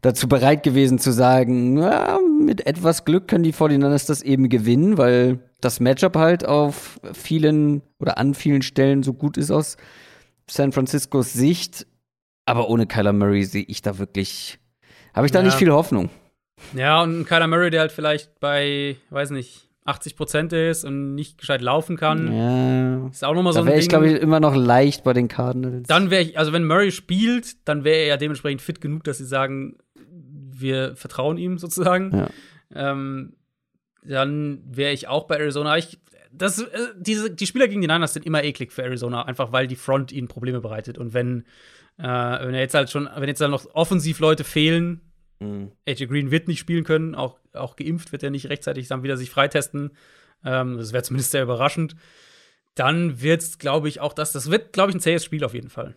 dazu 0.00 0.28
bereit 0.28 0.62
gewesen 0.62 0.98
zu 0.98 1.12
sagen, 1.12 1.78
ja, 1.78 2.18
mit 2.44 2.66
etwas 2.66 3.04
Glück 3.04 3.28
können 3.28 3.44
die 3.44 3.52
49ers 3.52 4.06
das 4.06 4.22
eben 4.22 4.48
gewinnen, 4.48 4.98
weil 4.98 5.38
das 5.60 5.78
Matchup 5.78 6.16
halt 6.16 6.46
auf 6.46 7.00
vielen 7.12 7.82
oder 8.00 8.18
an 8.18 8.34
vielen 8.34 8.62
Stellen 8.62 9.02
so 9.02 9.12
gut 9.12 9.36
ist 9.36 9.50
aus 9.50 9.76
San 10.50 10.72
Franciscos 10.72 11.32
Sicht. 11.32 11.86
Aber 12.46 12.68
ohne 12.68 12.86
Kyler 12.86 13.12
Murray 13.12 13.44
sehe 13.44 13.64
ich 13.68 13.82
da 13.82 13.98
wirklich, 13.98 14.58
habe 15.14 15.26
ich 15.26 15.32
da 15.32 15.38
ja. 15.38 15.44
nicht 15.44 15.56
viel 15.56 15.70
Hoffnung. 15.70 16.10
Ja, 16.74 17.02
und 17.02 17.24
Kyler 17.26 17.46
Murray, 17.46 17.70
der 17.70 17.80
halt 17.80 17.92
vielleicht 17.92 18.40
bei, 18.40 18.96
weiß 19.10 19.30
nicht, 19.30 19.68
80 19.84 20.16
Prozent 20.16 20.52
ist 20.52 20.84
und 20.84 21.14
nicht 21.14 21.38
gescheit 21.38 21.60
laufen 21.60 21.96
kann. 21.96 22.32
Ja. 22.32 23.08
Ist 23.08 23.24
auch 23.24 23.34
nochmal 23.34 23.52
so 23.52 23.60
ein 23.60 23.66
wäre 23.66 23.78
ich, 23.78 23.88
glaube 23.88 24.08
ich, 24.08 24.20
immer 24.20 24.38
noch 24.38 24.54
leicht 24.54 25.02
bei 25.02 25.12
den 25.12 25.28
Cardinals. 25.28 25.88
Dann 25.88 26.10
wäre 26.10 26.22
ich, 26.22 26.38
also 26.38 26.52
wenn 26.52 26.64
Murray 26.64 26.92
spielt, 26.92 27.68
dann 27.68 27.82
wäre 27.82 27.96
er 27.96 28.06
ja 28.06 28.16
dementsprechend 28.16 28.62
fit 28.62 28.80
genug, 28.80 29.02
dass 29.04 29.18
sie 29.18 29.24
sagen, 29.24 29.76
wir 29.94 30.94
vertrauen 30.94 31.36
ihm 31.36 31.58
sozusagen. 31.58 32.16
Ja. 32.16 32.28
Ähm, 32.74 33.34
dann 34.04 34.62
wäre 34.64 34.92
ich 34.92 35.08
auch 35.08 35.26
bei 35.26 35.36
Arizona. 35.36 35.76
Ich, 35.78 35.98
das, 36.32 36.60
äh, 36.60 36.66
diese, 36.98 37.30
die 37.30 37.46
Spieler 37.46 37.66
gegen 37.66 37.80
die 37.80 37.88
Niners 37.88 38.14
sind 38.14 38.24
immer 38.24 38.44
eklig 38.44 38.72
für 38.72 38.84
Arizona, 38.84 39.22
einfach 39.22 39.52
weil 39.52 39.66
die 39.66 39.76
Front 39.76 40.12
ihnen 40.12 40.28
Probleme 40.28 40.60
bereitet. 40.60 40.96
Und 40.96 41.12
wenn, 41.12 41.44
äh, 41.98 42.04
wenn 42.04 42.54
jetzt 42.54 42.74
halt 42.74 42.90
schon, 42.90 43.08
wenn 43.16 43.28
jetzt 43.28 43.40
halt 43.40 43.50
noch 43.50 43.66
offensiv 43.74 44.20
Leute 44.20 44.44
fehlen, 44.44 45.00
mhm. 45.42 45.72
AJ 45.86 46.06
Green 46.06 46.30
wird 46.30 46.48
nicht 46.48 46.58
spielen 46.58 46.84
können, 46.84 47.14
auch, 47.14 47.38
auch 47.52 47.76
geimpft 47.76 48.12
wird 48.12 48.22
er 48.22 48.30
nicht 48.30 48.48
rechtzeitig 48.48 48.88
dann 48.88 49.02
wieder 49.02 49.16
sich 49.16 49.30
freitesten. 49.30 49.90
Ähm, 50.44 50.76
das 50.78 50.92
wäre 50.92 51.02
zumindest 51.02 51.30
sehr 51.30 51.42
überraschend. 51.42 51.94
Dann 52.74 53.20
wird 53.20 53.42
es, 53.42 53.58
glaube 53.58 53.88
ich, 53.88 54.00
auch 54.00 54.12
das, 54.12 54.32
das 54.32 54.50
wird, 54.50 54.72
glaube 54.72 54.90
ich, 54.90 54.96
ein 54.96 55.00
zähes 55.00 55.24
Spiel 55.24 55.44
auf 55.44 55.54
jeden 55.54 55.70
Fall. 55.70 55.94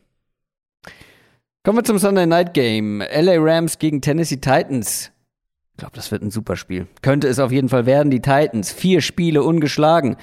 Kommen 1.63 1.79
wir 1.79 1.83
zum 1.83 1.97
Sunday 1.97 2.27
Night 2.27 2.53
Game. 2.53 3.01
LA 3.01 3.37
Rams 3.37 3.79
gegen 3.79 4.01
Tennessee 4.01 4.37
Titans. 4.37 5.11
Ich 5.71 5.77
glaube, 5.77 5.95
das 5.95 6.11
wird 6.11 6.21
ein 6.21 6.31
super 6.31 6.55
Spiel. 6.55 6.87
Könnte 7.01 7.27
es 7.27 7.39
auf 7.39 7.51
jeden 7.51 7.69
Fall 7.69 7.85
werden. 7.85 8.11
Die 8.11 8.21
Titans, 8.21 8.71
vier 8.71 9.01
Spiele 9.01 9.41
ungeschlagen. 9.41 10.15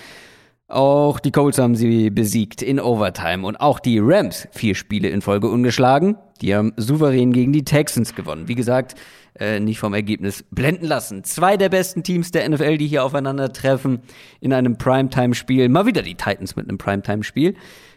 Auch 0.72 1.20
die 1.20 1.32
Colts 1.32 1.58
haben 1.58 1.76
sie 1.76 2.08
besiegt 2.08 2.62
in 2.62 2.80
Overtime. 2.80 3.46
Und 3.46 3.56
auch 3.56 3.78
die 3.78 3.98
Rams, 4.00 4.48
vier 4.52 4.74
Spiele 4.74 5.10
in 5.10 5.20
Folge 5.20 5.48
ungeschlagen. 5.48 6.16
Die 6.40 6.54
haben 6.54 6.72
souverän 6.78 7.34
gegen 7.34 7.52
die 7.52 7.62
Texans 7.62 8.14
gewonnen. 8.14 8.48
Wie 8.48 8.54
gesagt, 8.54 8.94
äh, 9.38 9.60
nicht 9.60 9.78
vom 9.78 9.92
Ergebnis 9.92 10.44
blenden 10.50 10.86
lassen. 10.86 11.24
Zwei 11.24 11.58
der 11.58 11.68
besten 11.68 12.02
Teams 12.02 12.30
der 12.30 12.48
NFL, 12.48 12.78
die 12.78 12.86
hier 12.86 13.04
aufeinandertreffen 13.04 14.00
in 14.40 14.54
einem 14.54 14.78
Primetime-Spiel. 14.78 15.68
Mal 15.68 15.84
wieder 15.84 16.00
die 16.00 16.14
Titans 16.14 16.56
mit 16.56 16.66
einem 16.66 16.78
Primetime-Spiel. 16.78 17.54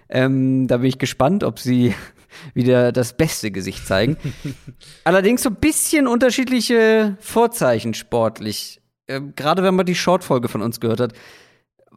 Ähm, 0.10 0.68
da 0.68 0.76
bin 0.76 0.88
ich 0.88 0.98
gespannt, 0.98 1.46
ob 1.46 1.60
sie 1.60 1.96
wieder 2.54 2.92
das 2.92 3.16
beste 3.16 3.52
Gesicht 3.52 3.88
zeigen. 3.88 4.18
Allerdings 5.06 5.44
so 5.44 5.50
ein 5.50 5.56
bisschen 5.56 6.08
unterschiedliche 6.08 7.16
Vorzeichen 7.22 7.94
sportlich. 7.94 8.82
Äh, 9.08 9.22
gerade 9.34 9.64
wenn 9.64 9.76
man 9.76 9.86
die 9.86 9.96
Shortfolge 9.96 10.50
von 10.50 10.62
uns 10.62 10.82
gehört 10.82 11.00
hat, 11.00 11.14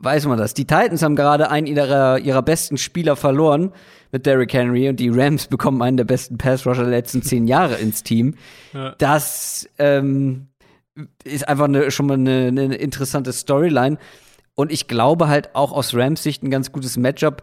weiß 0.00 0.26
man 0.26 0.38
das. 0.38 0.54
Die 0.54 0.66
Titans 0.66 1.02
haben 1.02 1.16
gerade 1.16 1.50
einen 1.50 1.66
ihrer, 1.66 2.18
ihrer 2.18 2.42
besten 2.42 2.78
Spieler 2.78 3.16
verloren 3.16 3.72
mit 4.12 4.26
Derrick 4.26 4.52
Henry 4.52 4.88
und 4.88 5.00
die 5.00 5.08
Rams 5.08 5.46
bekommen 5.48 5.82
einen 5.82 5.96
der 5.96 6.04
besten 6.04 6.38
Pass-Rusher 6.38 6.82
der 6.82 6.90
letzten 6.90 7.22
zehn 7.22 7.46
Jahre 7.46 7.76
ins 7.76 8.02
Team. 8.02 8.34
Ja. 8.72 8.94
Das 8.98 9.68
ähm, 9.78 10.48
ist 11.24 11.48
einfach 11.48 11.66
eine, 11.66 11.90
schon 11.90 12.06
mal 12.06 12.14
eine, 12.14 12.48
eine 12.48 12.74
interessante 12.76 13.32
Storyline. 13.32 13.98
Und 14.54 14.72
ich 14.72 14.88
glaube 14.88 15.28
halt 15.28 15.54
auch 15.54 15.72
aus 15.72 15.94
Rams 15.94 16.22
Sicht 16.22 16.42
ein 16.42 16.50
ganz 16.50 16.72
gutes 16.72 16.96
Matchup, 16.96 17.42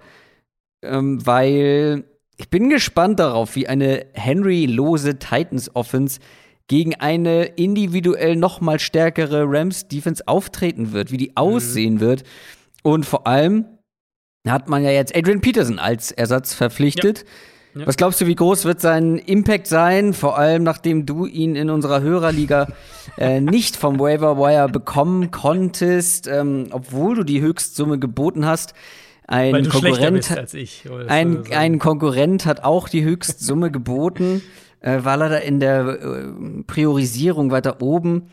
ähm, 0.81 1.25
weil 1.25 2.03
ich 2.37 2.49
bin 2.49 2.69
gespannt 2.69 3.19
darauf, 3.19 3.55
wie 3.55 3.67
eine 3.67 4.07
Henry-lose 4.13 5.17
Titans-Offense 5.17 6.19
gegen 6.67 6.95
eine 6.95 7.45
individuell 7.45 8.35
noch 8.35 8.61
mal 8.61 8.79
stärkere 8.79 9.43
Rams-Defense 9.45 10.27
auftreten 10.27 10.93
wird, 10.93 11.11
wie 11.11 11.17
die 11.17 11.29
mhm. 11.29 11.37
aussehen 11.37 11.99
wird. 11.99 12.23
Und 12.83 13.05
vor 13.05 13.27
allem 13.27 13.65
hat 14.47 14.69
man 14.69 14.83
ja 14.83 14.91
jetzt 14.91 15.15
Adrian 15.15 15.41
Peterson 15.41 15.79
als 15.79 16.11
Ersatz 16.11 16.53
verpflichtet. 16.53 17.19
Ja. 17.19 17.25
Ja. 17.75 17.87
Was 17.87 17.97
glaubst 17.97 18.21
du, 18.21 18.27
wie 18.27 18.35
groß 18.35 18.63
wird 18.63 18.79
sein 18.79 19.17
Impact 19.17 19.67
sein? 19.67 20.13
Vor 20.13 20.37
allem, 20.37 20.63
nachdem 20.63 21.05
du 21.05 21.25
ihn 21.25 21.57
in 21.57 21.69
unserer 21.69 22.01
Hörerliga 22.01 22.67
äh, 23.17 23.41
nicht 23.41 23.75
vom 23.75 23.99
Waiver 23.99 24.37
Wire 24.37 24.69
bekommen 24.69 25.29
konntest, 25.31 26.27
ähm, 26.27 26.67
obwohl 26.71 27.15
du 27.15 27.23
die 27.23 27.41
Höchstsumme 27.41 27.99
geboten 27.99 28.45
hast. 28.45 28.73
Ein 29.27 29.67
Konkurrent, 29.67 30.53
ich. 30.53 30.83
Ein, 31.07 31.51
ein 31.51 31.79
Konkurrent 31.79 32.45
hat 32.45 32.63
auch 32.63 32.87
die 32.87 33.03
Höchstsumme 33.03 33.71
geboten, 33.71 34.41
äh, 34.85 35.03
war 35.03 35.17
leider 35.17 35.41
in 35.41 35.59
der 35.59 35.87
äh, 35.87 36.63
Priorisierung 36.67 37.51
weiter 37.51 37.81
oben. 37.81 38.27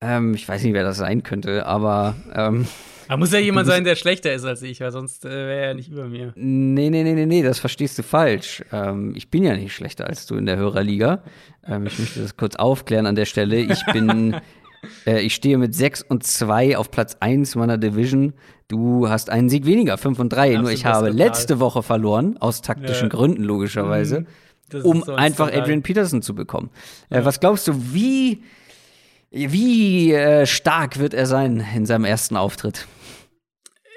Ähm, 0.00 0.34
ich 0.34 0.48
weiß 0.48 0.62
nicht, 0.62 0.72
wer 0.72 0.82
das 0.82 0.96
sein 0.96 1.22
könnte, 1.22 1.66
aber 1.66 2.16
ähm, 2.34 2.66
da 3.06 3.16
muss 3.16 3.32
ja 3.32 3.40
jemand 3.40 3.66
sein, 3.66 3.82
der 3.82 3.96
schlechter 3.96 4.32
ist 4.32 4.44
als 4.44 4.62
ich, 4.62 4.80
weil 4.80 4.92
sonst 4.92 5.24
äh, 5.24 5.28
wäre 5.28 5.66
er 5.66 5.74
nicht 5.74 5.90
über 5.90 6.06
mir. 6.06 6.32
Nee, 6.36 6.90
nee, 6.90 7.02
nee, 7.02 7.12
nee, 7.12 7.26
nee, 7.26 7.42
das 7.42 7.58
verstehst 7.58 7.98
du 7.98 8.04
falsch. 8.04 8.62
Ähm, 8.72 9.14
ich 9.16 9.30
bin 9.30 9.42
ja 9.42 9.56
nicht 9.56 9.74
schlechter 9.74 10.06
als 10.06 10.26
du 10.26 10.36
in 10.36 10.46
der 10.46 10.56
Hörerliga. 10.56 11.22
Ähm, 11.66 11.86
ich 11.86 11.98
möchte 11.98 12.20
das 12.20 12.36
kurz 12.36 12.54
aufklären 12.54 13.06
an 13.06 13.16
der 13.16 13.24
Stelle. 13.24 13.58
Ich 13.58 13.84
bin, 13.92 14.36
äh, 15.06 15.20
ich 15.22 15.34
stehe 15.34 15.58
mit 15.58 15.74
6 15.74 16.02
und 16.02 16.22
2 16.22 16.78
auf 16.78 16.92
Platz 16.92 17.16
1 17.18 17.56
meiner 17.56 17.78
Division. 17.78 18.32
Du 18.68 19.08
hast 19.08 19.28
einen 19.28 19.48
Sieg 19.50 19.66
weniger, 19.66 19.98
5 19.98 20.20
und 20.20 20.28
3. 20.28 20.58
Nur 20.58 20.70
ich 20.70 20.86
habe 20.86 21.10
letzte 21.10 21.58
Woche 21.58 21.82
verloren, 21.82 22.36
aus 22.38 22.62
taktischen 22.62 23.08
ja. 23.08 23.16
Gründen 23.16 23.42
logischerweise, 23.42 24.20
mhm. 24.20 24.26
Um 24.82 25.02
einfach 25.04 25.52
Adrian 25.52 25.82
Peterson 25.82 26.22
zu 26.22 26.34
bekommen. 26.34 26.70
Äh, 27.08 27.16
ja. 27.16 27.24
Was 27.24 27.40
glaubst 27.40 27.68
du, 27.68 27.74
wie, 27.92 28.42
wie 29.30 30.12
äh, 30.12 30.46
stark 30.46 30.98
wird 30.98 31.14
er 31.14 31.26
sein 31.26 31.64
in 31.74 31.86
seinem 31.86 32.04
ersten 32.04 32.36
Auftritt? 32.36 32.86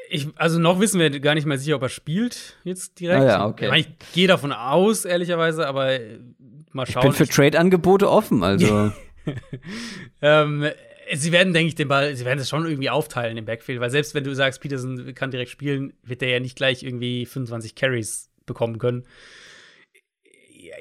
Ich, 0.09 0.27
also 0.35 0.59
noch 0.59 0.79
wissen 0.79 0.99
wir 0.99 1.09
gar 1.19 1.33
nicht 1.33 1.47
mehr 1.47 1.57
sicher, 1.57 1.75
ob 1.75 1.81
er 1.81 1.89
spielt 1.89 2.57
jetzt 2.63 2.99
direkt. 2.99 3.21
Ah 3.21 3.25
ja, 3.25 3.47
okay. 3.47 3.79
Ich, 3.79 3.87
ich 3.87 4.13
gehe 4.13 4.27
davon 4.27 4.51
aus, 4.51 5.05
ehrlicherweise, 5.05 5.67
aber 5.67 5.93
äh, 5.93 6.19
mal 6.71 6.85
schauen. 6.85 7.09
Ich 7.09 7.17
bin 7.17 7.25
für 7.25 7.33
Trade-Angebote 7.33 8.09
offen, 8.09 8.43
also. 8.43 8.91
ähm, 10.21 10.67
sie 11.13 11.31
werden, 11.31 11.53
denke 11.53 11.69
ich, 11.69 11.75
den 11.75 11.87
Ball, 11.87 12.15
sie 12.15 12.25
werden 12.25 12.39
es 12.39 12.49
schon 12.49 12.65
irgendwie 12.65 12.89
aufteilen 12.89 13.37
im 13.37 13.45
Backfield, 13.45 13.79
weil 13.79 13.89
selbst 13.89 14.13
wenn 14.15 14.23
du 14.23 14.33
sagst, 14.35 14.61
Peterson 14.61 15.13
kann 15.15 15.31
direkt 15.31 15.49
spielen, 15.49 15.93
wird 16.03 16.21
der 16.21 16.29
ja 16.29 16.39
nicht 16.39 16.55
gleich 16.55 16.83
irgendwie 16.83 17.25
25 17.25 17.75
Carries 17.75 18.29
bekommen 18.45 18.77
können. 18.77 19.03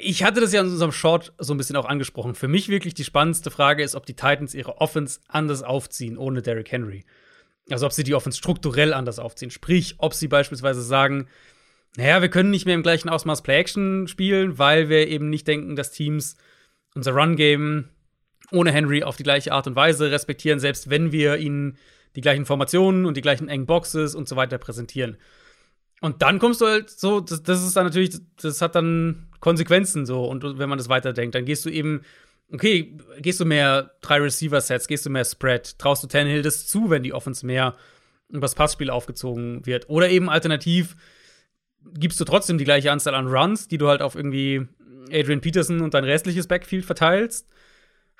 Ich 0.01 0.23
hatte 0.23 0.41
das 0.41 0.53
ja 0.53 0.61
in 0.61 0.69
unserem 0.69 0.93
Short 0.93 1.33
so 1.39 1.55
ein 1.55 1.57
bisschen 1.57 1.77
auch 1.77 1.87
angesprochen. 1.87 2.35
Für 2.35 2.49
mich 2.49 2.69
wirklich 2.69 2.95
die 2.95 3.05
spannendste 3.05 3.51
Frage 3.51 3.83
ist, 3.83 3.95
ob 3.95 4.07
die 4.07 4.15
Titans 4.15 4.55
ihre 4.55 4.81
Offense 4.81 5.21
anders 5.29 5.63
aufziehen 5.63 6.17
ohne 6.17 6.43
Derrick 6.43 6.71
Henry. 6.71 7.05
Also 7.71 7.87
ob 7.87 7.93
sie 7.93 8.05
die 8.05 8.15
Offense 8.15 8.39
strukturell 8.39 8.93
anders 8.93 9.19
aufziehen. 9.19 9.51
Sprich, 9.51 9.97
ob 9.99 10.15
sie 10.15 10.29
beispielsweise 10.29 10.83
sagen, 10.83 11.29
naja, 11.97 12.23
wir 12.23 12.29
können 12.29 12.51
nicht 12.51 12.67
mehr 12.67 12.75
im 12.75 12.83
gleichen 12.83 13.09
Ausmaß 13.09 13.43
Play-Action 13.43 14.09
spielen, 14.09 14.59
weil 14.59 14.89
wir 14.89 15.09
eben 15.09 15.31
nicht 15.31 15.47
denken, 15.47 15.77
dass 15.77 15.93
Teams 15.93 16.37
unser 16.95 17.13
Run-Game 17.13 17.89
ohne 18.51 18.73
Henry 18.73 19.03
auf 19.03 19.17
die 19.17 19.23
gleiche 19.23 19.53
Art 19.53 19.67
und 19.67 19.77
Weise 19.77 20.11
respektieren, 20.11 20.59
selbst 20.59 20.91
wenn 20.91 21.13
wir 21.13 21.37
ihnen 21.37 21.79
die 22.17 22.21
gleichen 22.21 22.47
Formationen 22.47 23.07
und 23.07 23.17
die 23.17 23.23
gleichen 23.23 23.49
engen 23.49 23.67
Boxes 23.67 24.15
und 24.15 24.29
so 24.29 24.37
weiter 24.37 24.59
präsentieren. 24.59 25.17
Und 26.01 26.21
dann 26.21 26.39
kommst 26.39 26.61
du 26.61 26.67
halt 26.67 26.91
so, 26.91 27.21
das, 27.21 27.43
das 27.43 27.63
ist 27.63 27.77
dann 27.77 27.85
natürlich, 27.85 28.19
das 28.41 28.61
hat 28.61 28.75
dann 28.75 29.29
Konsequenzen 29.43 30.07
so. 30.07 30.25
Und 30.25 30.59
wenn 30.59 30.71
man 30.71 30.79
das 30.79 30.89
weiterdenkt, 30.89 31.35
dann 31.35 31.45
gehst 31.45 31.67
du 31.67 31.69
eben, 31.69 32.01
okay, 32.51 32.97
gehst 33.19 33.41
du 33.41 33.45
mehr 33.45 33.91
drei 34.01 34.19
Receiver-Sets, 34.19 34.89
gehst 34.89 35.05
du 35.05 35.11
mehr 35.11 35.27
Spread, 35.27 35.79
traust 35.79 36.03
du 36.03 36.07
Tannehill 36.07 36.41
das 36.41 36.67
zu, 36.67 36.89
wenn 36.89 37.03
die 37.03 37.13
Offense 37.13 37.45
mehr 37.45 37.77
übers 38.31 38.55
Passspiel 38.55 38.89
aufgezogen 38.89 39.67
wird. 39.67 39.91
Oder 39.91 40.09
eben 40.09 40.31
alternativ 40.31 40.97
gibst 41.95 42.19
du 42.19 42.25
trotzdem 42.25 42.57
die 42.57 42.65
gleiche 42.65 42.91
Anzahl 42.91 43.15
an 43.15 43.27
Runs, 43.27 43.69
die 43.69 43.77
du 43.77 43.89
halt 43.89 44.01
auf 44.01 44.15
irgendwie 44.15 44.67
Adrian 45.13 45.43
Peterson 45.43 45.83
und 45.83 45.93
dein 45.93 46.05
restliches 46.05 46.47
Backfield 46.47 46.87
verteilst 46.87 47.53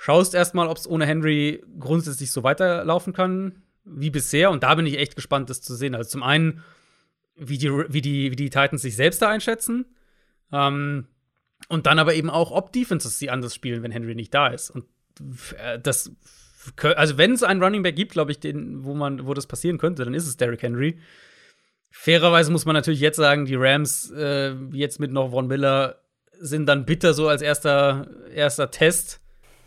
schaust 0.03 0.35
erstmal, 0.35 0.67
ob 0.67 0.79
es 0.79 0.89
ohne 0.89 1.07
Henry 1.07 1.63
grundsätzlich 1.79 2.33
so 2.33 2.43
weiterlaufen 2.43 3.13
kann 3.13 3.63
wie 3.85 4.11
bisher. 4.11 4.51
Und 4.51 4.65
da 4.65 4.75
bin 4.75 4.85
ich 4.85 4.99
echt 4.99 5.15
gespannt, 5.15 5.49
das 5.49 5.61
zu 5.61 5.77
sehen. 5.77 5.95
Also 5.95 6.11
zum 6.11 6.25
einen, 6.25 6.63
wie 7.37 7.57
die, 7.57 7.71
wie 7.71 8.01
die, 8.01 8.33
wie 8.33 8.37
die 8.37 8.51
Titans 8.51 8.83
sich 8.83 8.97
selbst 8.97 9.23
da 9.23 9.29
einschätzen. 9.29 9.87
Ähm, 10.53 11.07
und 11.69 11.87
dann 11.87 11.99
aber 11.99 12.15
eben 12.15 12.31
auch, 12.31 12.51
ob 12.51 12.73
Defenses 12.73 13.19
sie 13.19 13.31
anders 13.31 13.55
spielen, 13.55 13.83
wenn 13.83 13.91
Henry 13.91 14.15
nicht 14.15 14.35
da 14.35 14.49
ist. 14.49 14.71
Und 14.71 14.85
äh, 15.59 15.79
das, 15.81 16.13
also 16.83 17.19
wenn 17.19 17.33
es 17.33 17.43
einen 17.43 17.63
Running 17.63 17.83
Back 17.83 17.97
gibt, 17.97 18.13
glaube 18.13 18.31
ich, 18.33 18.41
den, 18.41 18.85
wo 18.85 18.95
man, 18.95 19.27
wo 19.27 19.35
das 19.35 19.47
passieren 19.47 19.79
könnte, 19.79 20.05
dann 20.05 20.15
ist 20.15 20.27
es 20.27 20.37
Derrick 20.37 20.63
Henry. 20.63 20.99
Fairerweise 21.91 22.51
muss 22.51 22.65
man 22.65 22.75
natürlich 22.75 23.01
jetzt 23.01 23.17
sagen, 23.17 23.45
die 23.45 23.55
Rams, 23.55 24.11
äh, 24.11 24.55
jetzt 24.73 24.99
mit 24.99 25.13
noch 25.13 25.31
Von 25.31 25.47
Miller, 25.47 25.99
sind 26.39 26.67
dann 26.67 26.85
bitter 26.85 27.15
so 27.15 27.29
als 27.29 27.43
erster, 27.43 28.09
erster 28.35 28.71
Test, 28.71 29.21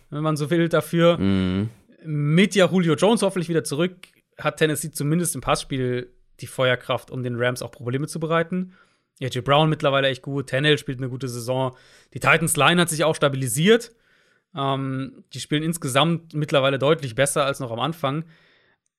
wenn 0.10 0.24
man 0.24 0.36
so 0.36 0.50
will, 0.50 0.68
dafür. 0.68 1.18
Mhm. 1.18 1.70
Mit 2.04 2.56
ja 2.56 2.68
Julio 2.68 2.96
Jones 2.96 3.22
hoffentlich 3.22 3.50
wieder 3.50 3.64
zurück, 3.64 4.08
hat 4.38 4.58
Tennessee 4.58 4.92
zumindest 4.92 5.36
im 5.36 5.42
Passspiel 5.42 6.12
die 6.42 6.48
Feuerkraft, 6.48 7.12
um 7.12 7.24
den 7.24 7.36
Rams 7.38 7.62
auch 7.62 7.72
Probleme 7.72 8.08
zu 8.08 8.20
bereiten. 8.20 8.74
AJ 9.22 9.42
Brown 9.42 9.70
mittlerweile 9.70 10.10
echt 10.10 10.22
gut, 10.22 10.48
Tennell 10.48 10.78
spielt 10.78 11.00
eine 11.00 11.10
gute 11.10 11.28
Saison. 11.28 11.76
Die 12.14 12.20
Titans 12.20 12.58
Line 12.58 12.82
hat 12.82 12.90
sich 12.90 13.04
auch 13.04 13.16
stabilisiert. 13.16 13.94
Ähm, 14.56 15.24
die 15.34 15.40
spielen 15.40 15.64
insgesamt 15.64 16.34
mittlerweile 16.34 16.80
deutlich 16.80 17.16
besser 17.16 17.46
als 17.46 17.60
noch 17.60 17.72
am 17.72 17.80
Anfang. 17.80 18.26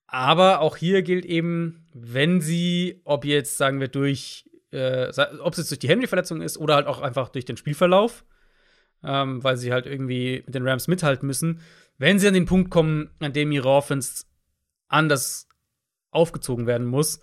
Aber 0.06 0.60
auch 0.60 0.76
hier 0.76 1.02
gilt 1.02 1.24
eben, 1.24 1.86
wenn 1.92 2.40
sie, 2.40 3.00
ob 3.04 3.24
jetzt 3.24 3.56
sagen 3.56 3.80
wir 3.80 3.88
durch, 3.88 4.48
äh, 4.70 5.08
ob 5.40 5.52
es 5.52 5.58
jetzt 5.58 5.70
durch 5.70 5.78
die 5.80 5.88
Henry-Verletzung 5.88 6.42
ist 6.42 6.58
oder 6.58 6.76
halt 6.76 6.86
auch 6.86 7.00
einfach 7.00 7.28
durch 7.28 7.44
den 7.44 7.56
Spielverlauf, 7.56 8.24
ähm, 9.02 9.42
weil 9.42 9.56
sie 9.56 9.72
halt 9.72 9.86
irgendwie 9.86 10.42
mit 10.46 10.54
den 10.54 10.66
Rams 10.66 10.88
mithalten 10.88 11.26
müssen, 11.26 11.60
wenn 11.98 12.18
sie 12.18 12.28
an 12.28 12.34
den 12.34 12.46
Punkt 12.46 12.70
kommen, 12.70 13.10
an 13.20 13.32
dem 13.32 13.50
ihre 13.52 13.68
Offense 13.68 14.24
anders 14.88 15.48
aufgezogen 16.10 16.66
werden 16.66 16.86
muss, 16.86 17.20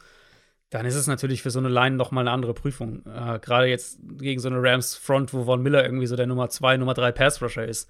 dann 0.74 0.88
ist 0.88 0.96
es 0.96 1.06
natürlich 1.06 1.44
für 1.44 1.52
so 1.52 1.60
eine 1.60 1.70
Line 1.70 1.96
noch 1.96 2.10
mal 2.10 2.22
eine 2.22 2.32
andere 2.32 2.56
Prüfung. 2.56 3.06
Äh, 3.06 3.38
Gerade 3.38 3.68
jetzt 3.68 4.00
gegen 4.18 4.40
so 4.40 4.50
eine 4.50 4.60
Rams 4.60 4.96
Front, 4.96 5.32
wo 5.32 5.44
Von 5.44 5.62
Miller 5.62 5.84
irgendwie 5.86 6.08
so 6.08 6.16
der 6.16 6.26
Nummer 6.26 6.50
2, 6.50 6.78
Nummer 6.78 6.96
3 6.96 7.12
Pass 7.12 7.44
Rusher 7.44 7.68
ist. 7.68 7.88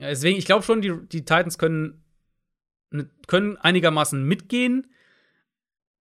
Deswegen, 0.00 0.38
ich 0.38 0.46
glaube 0.46 0.64
schon, 0.64 0.80
die, 0.80 0.94
die 1.12 1.26
Titans 1.26 1.58
können, 1.58 2.02
ne, 2.90 3.10
können 3.26 3.58
einigermaßen 3.58 4.24
mitgehen, 4.24 4.86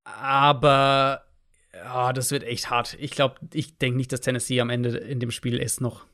aber 0.05 1.25
ja, 1.73 2.13
das 2.13 2.31
wird 2.31 2.43
echt 2.43 2.69
hart. 2.69 2.95
Ich 3.01 3.11
glaube, 3.11 3.35
ich 3.53 3.77
denke 3.77 3.97
nicht, 3.97 4.13
dass 4.13 4.21
Tennessee 4.21 4.61
am 4.61 4.69
Ende 4.69 4.95
in 4.95 5.19
dem 5.19 5.31
Spiel 5.31 5.57
ist 5.57 5.81
noch. 5.81 6.05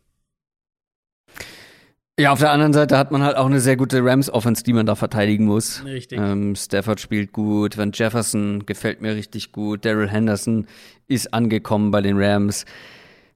Ja, 2.19 2.31
auf 2.31 2.39
der 2.39 2.51
anderen 2.51 2.73
Seite 2.73 2.95
hat 2.95 3.09
man 3.09 3.23
halt 3.23 3.37
auch 3.37 3.47
eine 3.47 3.59
sehr 3.59 3.75
gute 3.75 4.05
Rams-Offense, 4.05 4.63
die 4.63 4.73
man 4.73 4.85
da 4.85 4.93
verteidigen 4.93 5.45
muss. 5.45 5.83
Richtig. 5.83 6.19
Ähm, 6.19 6.55
Stafford 6.55 6.99
spielt 6.99 7.33
gut, 7.33 7.75
Van 7.75 7.91
Jefferson 7.91 8.67
gefällt 8.67 9.01
mir 9.01 9.15
richtig 9.15 9.51
gut, 9.51 9.83
Daryl 9.83 10.07
Henderson 10.07 10.67
ist 11.07 11.33
angekommen 11.33 11.89
bei 11.89 12.01
den 12.01 12.21
Rams, 12.21 12.65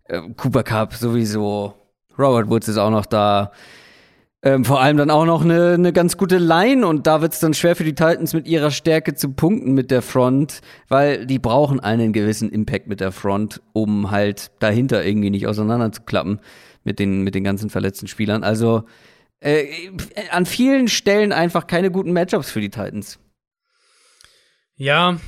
äh, 0.04 0.22
Cooper 0.38 0.62
Cup 0.62 0.94
sowieso, 0.94 1.74
Robert 2.20 2.52
Woods 2.52 2.68
ist 2.68 2.78
auch 2.78 2.92
noch 2.92 3.08
da. 3.08 3.52
Ähm, 4.44 4.64
vor 4.64 4.80
allem 4.80 4.98
dann 4.98 5.10
auch 5.10 5.26
noch 5.26 5.44
eine, 5.44 5.74
eine 5.74 5.92
ganz 5.92 6.16
gute 6.16 6.38
Line 6.38 6.86
und 6.86 7.08
da 7.08 7.22
wird 7.22 7.34
es 7.34 7.40
dann 7.40 7.56
schwer 7.56 7.76
für 7.76 7.84
die 7.84 7.96
Titans 7.96 8.34
mit 8.34 8.48
ihrer 8.48 8.70
Stärke 8.70 9.16
zu 9.16 9.30
punkten 9.30 9.74
mit 9.74 9.90
der 9.90 10.04
Front, 10.04 10.62
weil 10.88 11.26
die 11.26 11.40
brauchen 11.40 11.80
einen 11.80 12.14
gewissen 12.14 12.52
Impact 12.52 12.86
mit 12.86 13.00
der 13.00 13.12
Front, 13.12 13.64
um 13.74 14.12
halt 14.12 14.52
dahinter 14.60 15.04
irgendwie 15.04 15.32
nicht 15.32 15.48
auseinanderzuklappen 15.48 16.40
mit 16.88 17.00
den, 17.00 17.22
mit 17.24 17.36
den 17.36 17.44
ganzen 17.44 17.70
verletzten 17.70 18.08
Spielern. 18.08 18.46
Also 18.46 18.86
äh, 19.42 19.92
an 20.32 20.46
vielen 20.46 20.88
Stellen 20.88 21.34
einfach 21.34 21.68
keine 21.68 21.92
guten 21.92 22.14
Matchups 22.14 22.50
für 22.50 22.62
die 22.62 22.70
Titans. 22.70 23.20
Ja, 24.78 25.20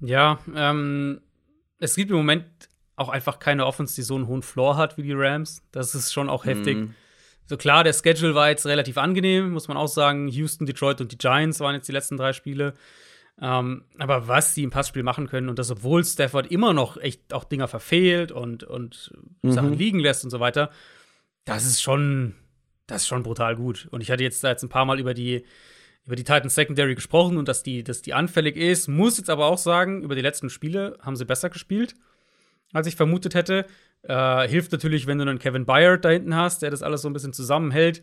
ja, 0.00 0.38
ähm, 0.56 1.20
es 1.78 1.94
gibt 1.94 2.10
im 2.10 2.16
Moment 2.16 2.46
auch 2.96 3.10
einfach 3.10 3.38
keine 3.38 3.66
Offense, 3.66 3.94
die 3.94 4.02
so 4.02 4.14
einen 4.14 4.28
hohen 4.28 4.42
Floor 4.42 4.78
hat 4.78 4.96
wie 4.96 5.02
die 5.02 5.12
Rams. 5.12 5.62
Das 5.72 5.94
ist 5.94 6.12
schon 6.12 6.30
auch 6.30 6.46
heftig. 6.46 6.78
Mhm. 6.78 6.94
So 7.46 7.58
klar, 7.58 7.84
der 7.84 7.92
Schedule 7.92 8.34
war 8.34 8.48
jetzt 8.48 8.64
relativ 8.64 8.96
angenehm, 8.96 9.50
muss 9.50 9.68
man 9.68 9.76
auch 9.76 9.88
sagen. 9.88 10.28
Houston, 10.28 10.64
Detroit 10.64 11.02
und 11.02 11.12
die 11.12 11.18
Giants 11.18 11.60
waren 11.60 11.74
jetzt 11.74 11.86
die 11.86 11.92
letzten 11.92 12.16
drei 12.16 12.32
Spiele. 12.32 12.72
Ähm, 13.42 13.84
aber 13.98 14.26
was 14.28 14.54
sie 14.54 14.62
im 14.62 14.70
Passspiel 14.70 15.02
machen 15.02 15.26
können 15.26 15.50
und 15.50 15.58
das, 15.58 15.70
obwohl 15.70 16.02
Stafford 16.02 16.46
immer 16.50 16.72
noch 16.72 16.96
echt 16.96 17.34
auch 17.34 17.44
Dinger 17.44 17.68
verfehlt 17.68 18.32
und, 18.32 18.64
und 18.64 19.12
Mhm. 19.42 19.52
Sachen 19.52 19.74
liegen 19.74 19.98
lässt 19.98 20.24
und 20.24 20.30
so 20.30 20.40
weiter, 20.40 20.70
das 21.44 21.64
ist 21.64 21.82
schon, 21.82 22.34
das 22.86 23.02
ist 23.02 23.08
schon 23.08 23.22
brutal 23.22 23.56
gut. 23.56 23.88
Und 23.90 24.00
ich 24.00 24.10
hatte 24.10 24.22
jetzt 24.22 24.42
da 24.42 24.50
jetzt 24.50 24.62
ein 24.62 24.68
paar 24.68 24.84
Mal 24.84 24.98
über 24.98 25.14
die, 25.14 25.44
über 26.06 26.16
die 26.16 26.24
Titans 26.24 26.54
Secondary 26.54 26.94
gesprochen 26.94 27.36
und 27.36 27.48
dass 27.48 27.62
die, 27.62 27.84
dass 27.84 28.02
die 28.02 28.14
anfällig 28.14 28.56
ist. 28.56 28.88
Muss 28.88 29.18
jetzt 29.18 29.30
aber 29.30 29.46
auch 29.46 29.58
sagen, 29.58 30.02
über 30.02 30.14
die 30.14 30.22
letzten 30.22 30.50
Spiele 30.50 30.98
haben 31.00 31.16
sie 31.16 31.24
besser 31.24 31.50
gespielt, 31.50 31.94
als 32.72 32.86
ich 32.86 32.96
vermutet 32.96 33.34
hätte. 33.34 33.66
Äh, 34.02 34.48
hilft 34.48 34.72
natürlich, 34.72 35.06
wenn 35.06 35.18
du 35.18 35.22
einen 35.22 35.38
Kevin 35.38 35.66
Byard 35.66 36.04
da 36.04 36.10
hinten 36.10 36.34
hast, 36.34 36.62
der 36.62 36.70
das 36.70 36.82
alles 36.82 37.02
so 37.02 37.08
ein 37.08 37.14
bisschen 37.14 37.32
zusammenhält. 37.32 38.02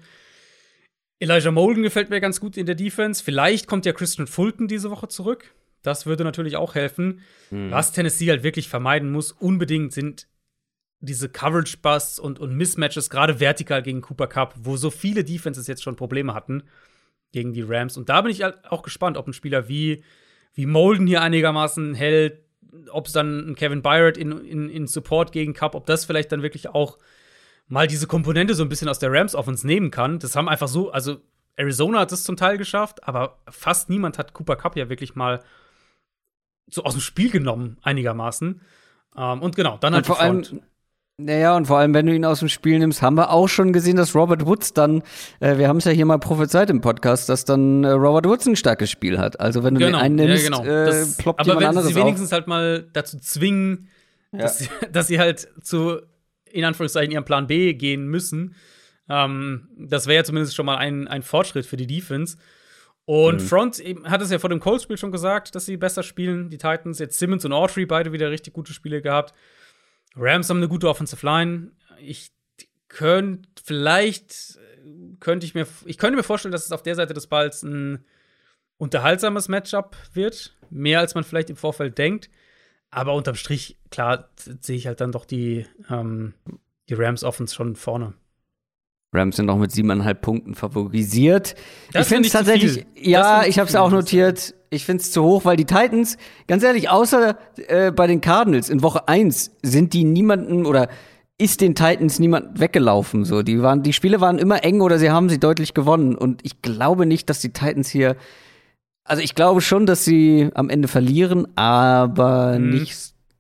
Elijah 1.20 1.52
Molden 1.52 1.84
gefällt 1.84 2.10
mir 2.10 2.20
ganz 2.20 2.40
gut 2.40 2.58
in 2.58 2.66
der 2.66 2.74
Defense. 2.74 3.24
Vielleicht 3.24 3.68
kommt 3.68 3.86
ja 3.86 3.94
Christian 3.94 4.26
Fulton 4.26 4.68
diese 4.68 4.90
Woche 4.90 5.08
zurück. 5.08 5.54
Das 5.84 6.08
würde 6.08 6.24
natürlich 6.24 6.56
auch 6.56 6.74
helfen. 6.74 7.22
Was 7.70 7.92
Tennessee 7.92 8.30
halt 8.30 8.44
wirklich 8.44 8.70
vermeiden 8.70 9.12
muss, 9.12 9.32
unbedingt 9.32 9.94
sind 9.94 10.28
diese 11.02 11.30
Coverage-Busts 11.30 12.20
und, 12.20 12.40
und 12.40 12.56
Mismatches, 12.56 13.10
gerade 13.10 13.40
vertikal 13.40 13.82
gegen 13.82 14.02
Cooper 14.02 14.28
Cup, 14.28 14.54
wo 14.58 14.78
so 14.78 14.92
viele 14.92 15.24
Defenses 15.24 15.68
jetzt 15.68 15.84
schon 15.84 15.96
Probleme 15.96 16.34
hatten 16.34 16.64
gegen 17.32 17.54
die 17.54 17.64
Rams. 17.64 17.98
Und 17.98 18.10
da 18.10 18.22
bin 18.22 18.32
ich 18.32 18.44
halt 18.44 18.64
auch 18.72 18.84
gespannt, 18.84 19.18
ob 19.18 19.28
ein 19.28 19.34
Spieler 19.34 19.68
wie, 19.68 20.04
wie 20.54 20.66
Molden 20.66 21.08
hier 21.08 21.22
einigermaßen 21.22 21.96
hält, 21.96 22.44
ob 22.92 23.08
es 23.08 23.14
dann 23.14 23.50
ein 23.50 23.56
Kevin 23.56 23.82
Byard 23.82 24.18
in, 24.18 24.32
in, 24.46 24.70
in 24.70 24.88
Support 24.88 25.32
gegen 25.32 25.54
Cup, 25.54 25.76
ob 25.76 25.86
das 25.88 26.06
vielleicht 26.06 26.32
dann 26.32 26.44
wirklich 26.44 26.70
auch 26.70 26.98
mal 27.68 27.88
diese 27.88 28.08
Komponente 28.08 28.54
so 28.54 28.64
ein 28.64 28.70
bisschen 28.70 28.90
aus 28.90 29.00
der 29.00 29.12
Rams 29.12 29.34
Offense 29.34 29.66
nehmen 29.66 29.92
kann. 29.92 30.20
Das 30.20 30.36
haben 30.36 30.48
einfach 30.48 30.68
so, 30.68 30.92
also 30.92 31.22
Arizona 31.56 32.02
hat 32.02 32.12
es 32.12 32.24
zum 32.24 32.38
Teil 32.38 32.58
geschafft, 32.58 33.08
aber 33.08 33.40
fast 33.50 33.90
niemand 33.90 34.18
hat 34.18 34.34
Cooper 34.34 34.56
Cup 34.56 34.76
ja 34.76 34.90
wirklich 34.90 35.16
mal 35.16 35.42
so 36.68 36.84
aus 36.84 36.94
dem 36.94 37.02
Spiel 37.02 37.30
genommen, 37.30 37.78
einigermaßen. 37.82 38.62
Ähm, 39.18 39.42
und 39.42 39.56
genau, 39.56 39.78
dann 39.78 39.94
Und 39.94 39.96
halt 39.96 40.06
vor 40.06 40.20
allem. 40.20 40.62
Naja, 41.26 41.56
und 41.56 41.66
vor 41.68 41.78
allem, 41.80 41.94
wenn 41.94 42.06
du 42.06 42.14
ihn 42.16 42.26
aus 42.26 42.40
dem 42.40 42.50
Spiel 42.50 42.80
nimmst, 42.80 43.02
haben 43.02 43.16
wir 43.16 43.30
auch 43.32 43.48
schon 43.48 43.74
gesehen, 43.74 43.96
dass 43.98 44.16
Robert 44.16 44.46
Woods 44.46 44.74
dann, 44.74 45.04
äh, 45.40 45.58
wir 45.58 45.68
haben 45.68 45.78
es 45.78 45.86
ja 45.86 45.92
hier 45.92 46.06
mal 46.06 46.18
prophezeit 46.20 46.70
im 46.70 46.82
Podcast, 46.82 47.30
dass 47.30 47.46
dann 47.46 47.84
äh, 47.84 47.90
Robert 47.92 48.26
Woods 48.26 48.46
ein 48.48 48.56
starkes 48.56 48.90
Spiel 48.92 49.18
hat. 49.18 49.40
Also 49.40 49.64
wenn 49.64 49.76
du 49.76 49.82
den 49.82 49.96
einen 49.96 50.16
nimmst, 50.16 50.44
ja, 50.44 50.50
genau. 50.58 50.64
äh, 50.64 50.86
Das- 50.86 51.18
ploppt 51.18 51.40
aber 51.40 51.48
jemand 51.50 51.62
wenn 51.62 51.68
anderes 51.70 51.88
sie 51.88 51.96
auf. 52.00 52.06
wenigstens 52.06 52.32
halt 52.32 52.48
mal 52.48 52.88
dazu 52.94 53.18
zwingen, 53.20 53.88
dass, 54.32 54.60
sie, 54.60 54.70
dass 54.92 55.08
sie 55.08 55.20
halt 55.20 55.48
zu, 55.62 56.00
in 56.52 56.64
Anführungszeichen, 56.66 57.12
ihrem 57.12 57.26
Plan 57.26 57.48
B 57.48 57.74
gehen 57.74 58.08
müssen, 58.08 58.56
ähm, 59.10 59.68
das 59.78 60.08
wäre 60.08 60.18
ja 60.18 60.24
zumindest 60.24 60.56
schon 60.56 60.66
mal 60.66 60.78
ein, 60.78 61.08
ein 61.08 61.22
Fortschritt 61.24 61.66
für 61.66 61.78
die 61.78 61.88
Defense. 61.88 62.38
Und 63.06 63.42
Mhm. 63.42 63.46
Front 63.48 63.78
hat 64.06 64.22
es 64.22 64.30
ja 64.32 64.38
vor 64.40 64.50
dem 64.50 64.60
Colts-Spiel 64.60 64.96
schon 64.98 65.12
gesagt, 65.12 65.56
dass 65.56 65.66
sie 65.66 65.76
besser 65.76 66.04
spielen, 66.04 66.50
die 66.50 66.58
Titans. 66.58 67.00
Jetzt 67.00 67.18
Simmons 67.20 67.44
und 67.44 67.52
Autry 67.52 67.86
beide 67.86 68.14
wieder 68.14 68.30
richtig 68.30 68.54
gute 68.54 68.74
Spiele 68.74 69.02
gehabt. 69.02 69.34
Rams 70.16 70.50
haben 70.50 70.58
eine 70.58 70.68
gute 70.68 70.90
Offensive 70.90 71.26
Line. 71.26 71.72
Ich 72.00 72.32
könnte 72.88 73.48
vielleicht 73.64 74.60
könnte 75.20 75.46
ich 75.46 75.54
mir 75.54 75.68
ich 75.86 75.98
könnte 75.98 76.18
mir 76.18 76.24
vorstellen, 76.24 76.52
dass 76.52 76.66
es 76.66 76.72
auf 76.72 76.84
der 76.84 76.96
Seite 76.96 77.14
des 77.14 77.28
Balls 77.28 77.64
ein 77.64 78.04
unterhaltsames 78.78 79.48
Matchup 79.48 79.96
wird, 80.14 80.56
mehr 80.70 81.00
als 81.00 81.14
man 81.14 81.24
vielleicht 81.24 81.50
im 81.50 81.56
Vorfeld 81.56 81.98
denkt. 81.98 82.30
Aber 82.90 83.14
unterm 83.14 83.36
Strich, 83.36 83.78
klar, 83.90 84.30
sehe 84.36 84.76
ich 84.76 84.88
halt 84.88 85.00
dann 85.00 85.14
doch 85.14 85.26
die, 85.26 85.66
ähm, 85.90 86.34
die 86.90 86.96
Rams 86.96 87.24
Offense 87.24 87.56
schon 87.56 87.76
vorne. 87.76 88.14
Rams 89.14 89.36
sind 89.36 89.46
noch 89.48 89.58
mit 89.58 89.72
siebeneinhalb 89.72 90.22
Punkten 90.22 90.56
favorisiert. 90.56 91.56
Das 91.92 92.04
ich 92.04 92.08
finde 92.08 92.24
find 92.24 92.26
es 92.28 92.32
tatsächlich, 92.32 92.86
ja, 92.96 93.44
ich 93.46 93.60
habe 93.60 93.68
es 93.68 93.76
auch 93.76 93.92
notiert. 93.92 94.56
Ich 94.70 94.86
finde 94.86 95.02
es 95.02 95.12
zu 95.12 95.22
hoch, 95.24 95.44
weil 95.44 95.58
die 95.58 95.66
Titans, 95.66 96.18
ganz 96.48 96.64
ehrlich, 96.64 96.90
außer 96.90 97.38
äh, 97.68 97.92
bei 97.92 98.08
den 98.08 98.22
Cardinals 98.22 98.70
in 98.70 98.82
Woche 98.84 99.10
1 99.10 99.52
sind 99.64 99.92
die 99.92 100.06
niemanden 100.06 100.66
oder 100.66 100.88
ist 101.38 101.60
den 101.60 101.76
Titans 101.76 102.20
niemand 102.20 102.62
weggelaufen. 102.62 103.26
So, 103.26 103.42
die 103.42 103.62
waren, 103.62 103.84
die 103.84 103.92
Spiele 103.92 104.22
waren 104.22 104.38
immer 104.40 104.64
eng 104.64 104.80
oder 104.80 104.98
sie 104.98 105.10
haben 105.12 105.28
sie 105.28 105.40
deutlich 105.40 105.74
gewonnen. 105.74 106.16
Und 106.16 106.40
ich 106.46 106.62
glaube 106.62 107.06
nicht, 107.06 107.30
dass 107.30 107.40
die 107.42 107.52
Titans 107.52 107.90
hier, 107.90 108.16
also 109.04 109.22
ich 109.22 109.36
glaube 109.36 109.60
schon, 109.60 109.86
dass 109.86 110.06
sie 110.06 110.50
am 110.54 110.70
Ende 110.70 110.88
verlieren, 110.88 111.48
aber 111.58 112.58
Mhm. 112.58 112.70
nicht 112.70 112.96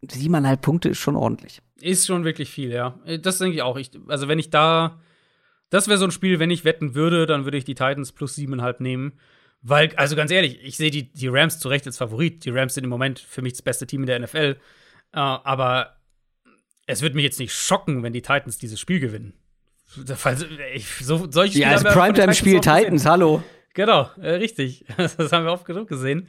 siebeneinhalb 0.10 0.62
Punkte 0.62 0.90
ist 0.90 0.98
schon 0.98 1.16
ordentlich. 1.16 1.62
Ist 1.80 2.08
schon 2.08 2.26
wirklich 2.26 2.50
viel, 2.50 2.72
ja. 2.72 2.96
Das 3.22 3.38
denke 3.38 3.56
ich 3.56 3.62
auch. 3.62 3.78
Ich, 3.78 3.92
also, 4.10 4.28
wenn 4.28 4.38
ich 4.40 4.50
da. 4.50 5.00
Das 5.72 5.88
wäre 5.88 5.98
so 5.98 6.06
ein 6.06 6.12
Spiel, 6.12 6.38
wenn 6.38 6.52
ich 6.52 6.66
wetten 6.66 6.94
würde, 6.94 7.26
dann 7.26 7.46
würde 7.46 7.58
ich 7.58 7.64
die 7.64 7.76
Titans 7.76 8.12
plus 8.12 8.36
siebeneinhalb 8.36 8.82
nehmen. 8.82 9.14
Weil, 9.64 9.96
also 9.96 10.16
ganz 10.16 10.30
ehrlich, 10.30 10.60
ich 10.62 10.76
sehe 10.76 10.92
die, 10.92 11.12
die 11.12 11.28
Rams 11.28 11.60
zu 11.60 11.70
Recht 11.70 11.88
als 11.88 11.98
Favorit. 11.98 12.46
Die 12.46 12.50
Rams 12.50 12.74
sind 12.74 12.84
im 12.84 12.90
Moment 12.90 13.20
für 13.20 13.42
mich 13.42 13.54
das 13.54 13.62
beste 13.62 13.88
Team 13.88 14.02
in 14.02 14.08
der 14.08 14.20
NFL. 14.20 14.58
Äh, 15.14 15.20
aber 15.20 15.96
es 16.88 17.02
wird 17.02 17.16
mich 17.16 17.24
jetzt 17.24 17.40
nicht 17.40 17.54
schocken, 17.54 18.04
wenn 18.04 18.12
die 18.12 18.22
Titans 18.22 18.58
dieses 18.58 18.80
Spiel 18.80 19.00
gewinnen. 19.00 19.34
Ich, 20.74 20.88
so, 21.02 21.30
solche 21.32 21.54
Spiele 21.54 21.66
Ja, 21.66 21.72
also 21.72 21.88
Primetime-Spiel 21.88 22.60
gesehen. 22.60 22.78
Titans, 22.78 23.06
hallo. 23.06 23.42
Genau, 23.74 24.10
äh, 24.22 24.32
richtig. 24.32 24.86
Das 24.98 25.32
haben 25.32 25.46
wir 25.46 25.54
oft 25.54 25.66
genug 25.66 25.88
gesehen. 25.88 26.28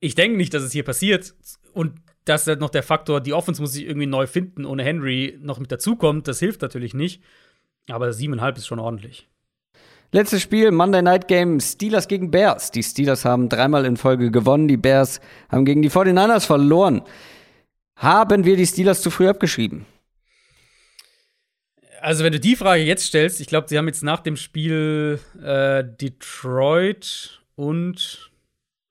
Ich 0.00 0.14
denke 0.14 0.36
nicht, 0.36 0.52
dass 0.52 0.62
es 0.62 0.72
hier 0.72 0.84
passiert. 0.84 1.34
Und 1.72 2.00
dass 2.26 2.44
dann 2.44 2.58
noch 2.58 2.70
der 2.70 2.82
Faktor, 2.82 3.20
die 3.20 3.32
Offense 3.32 3.62
muss 3.62 3.72
sich 3.72 3.86
irgendwie 3.86 4.06
neu 4.06 4.26
finden, 4.26 4.66
ohne 4.66 4.82
Henry 4.82 5.38
noch 5.40 5.58
mit 5.58 5.72
dazukommt, 5.72 6.28
das 6.28 6.38
hilft 6.38 6.60
natürlich 6.60 6.92
nicht. 6.92 7.22
Aber 7.88 8.12
siebeneinhalb 8.12 8.56
ist 8.56 8.66
schon 8.66 8.78
ordentlich. 8.78 9.28
Letztes 10.12 10.42
Spiel, 10.42 10.70
Monday 10.70 11.02
Night 11.02 11.28
Game, 11.28 11.60
Steelers 11.60 12.08
gegen 12.08 12.30
Bears. 12.30 12.70
Die 12.70 12.82
Steelers 12.82 13.24
haben 13.24 13.48
dreimal 13.48 13.84
in 13.84 13.96
Folge 13.96 14.30
gewonnen, 14.30 14.68
die 14.68 14.76
Bears 14.76 15.20
haben 15.50 15.64
gegen 15.64 15.82
die 15.82 15.90
49ers 15.90 16.46
verloren. 16.46 17.02
Haben 17.96 18.44
wir 18.44 18.56
die 18.56 18.66
Steelers 18.66 19.02
zu 19.02 19.10
früh 19.10 19.28
abgeschrieben? 19.28 19.86
Also, 22.00 22.24
wenn 22.24 22.32
du 22.32 22.40
die 22.40 22.56
Frage 22.56 22.82
jetzt 22.82 23.06
stellst, 23.06 23.40
ich 23.40 23.46
glaube, 23.46 23.68
sie 23.68 23.78
haben 23.78 23.88
jetzt 23.88 24.04
nach 24.04 24.20
dem 24.20 24.36
Spiel 24.36 25.18
äh, 25.42 25.82
Detroit 25.82 27.42
und 27.56 28.30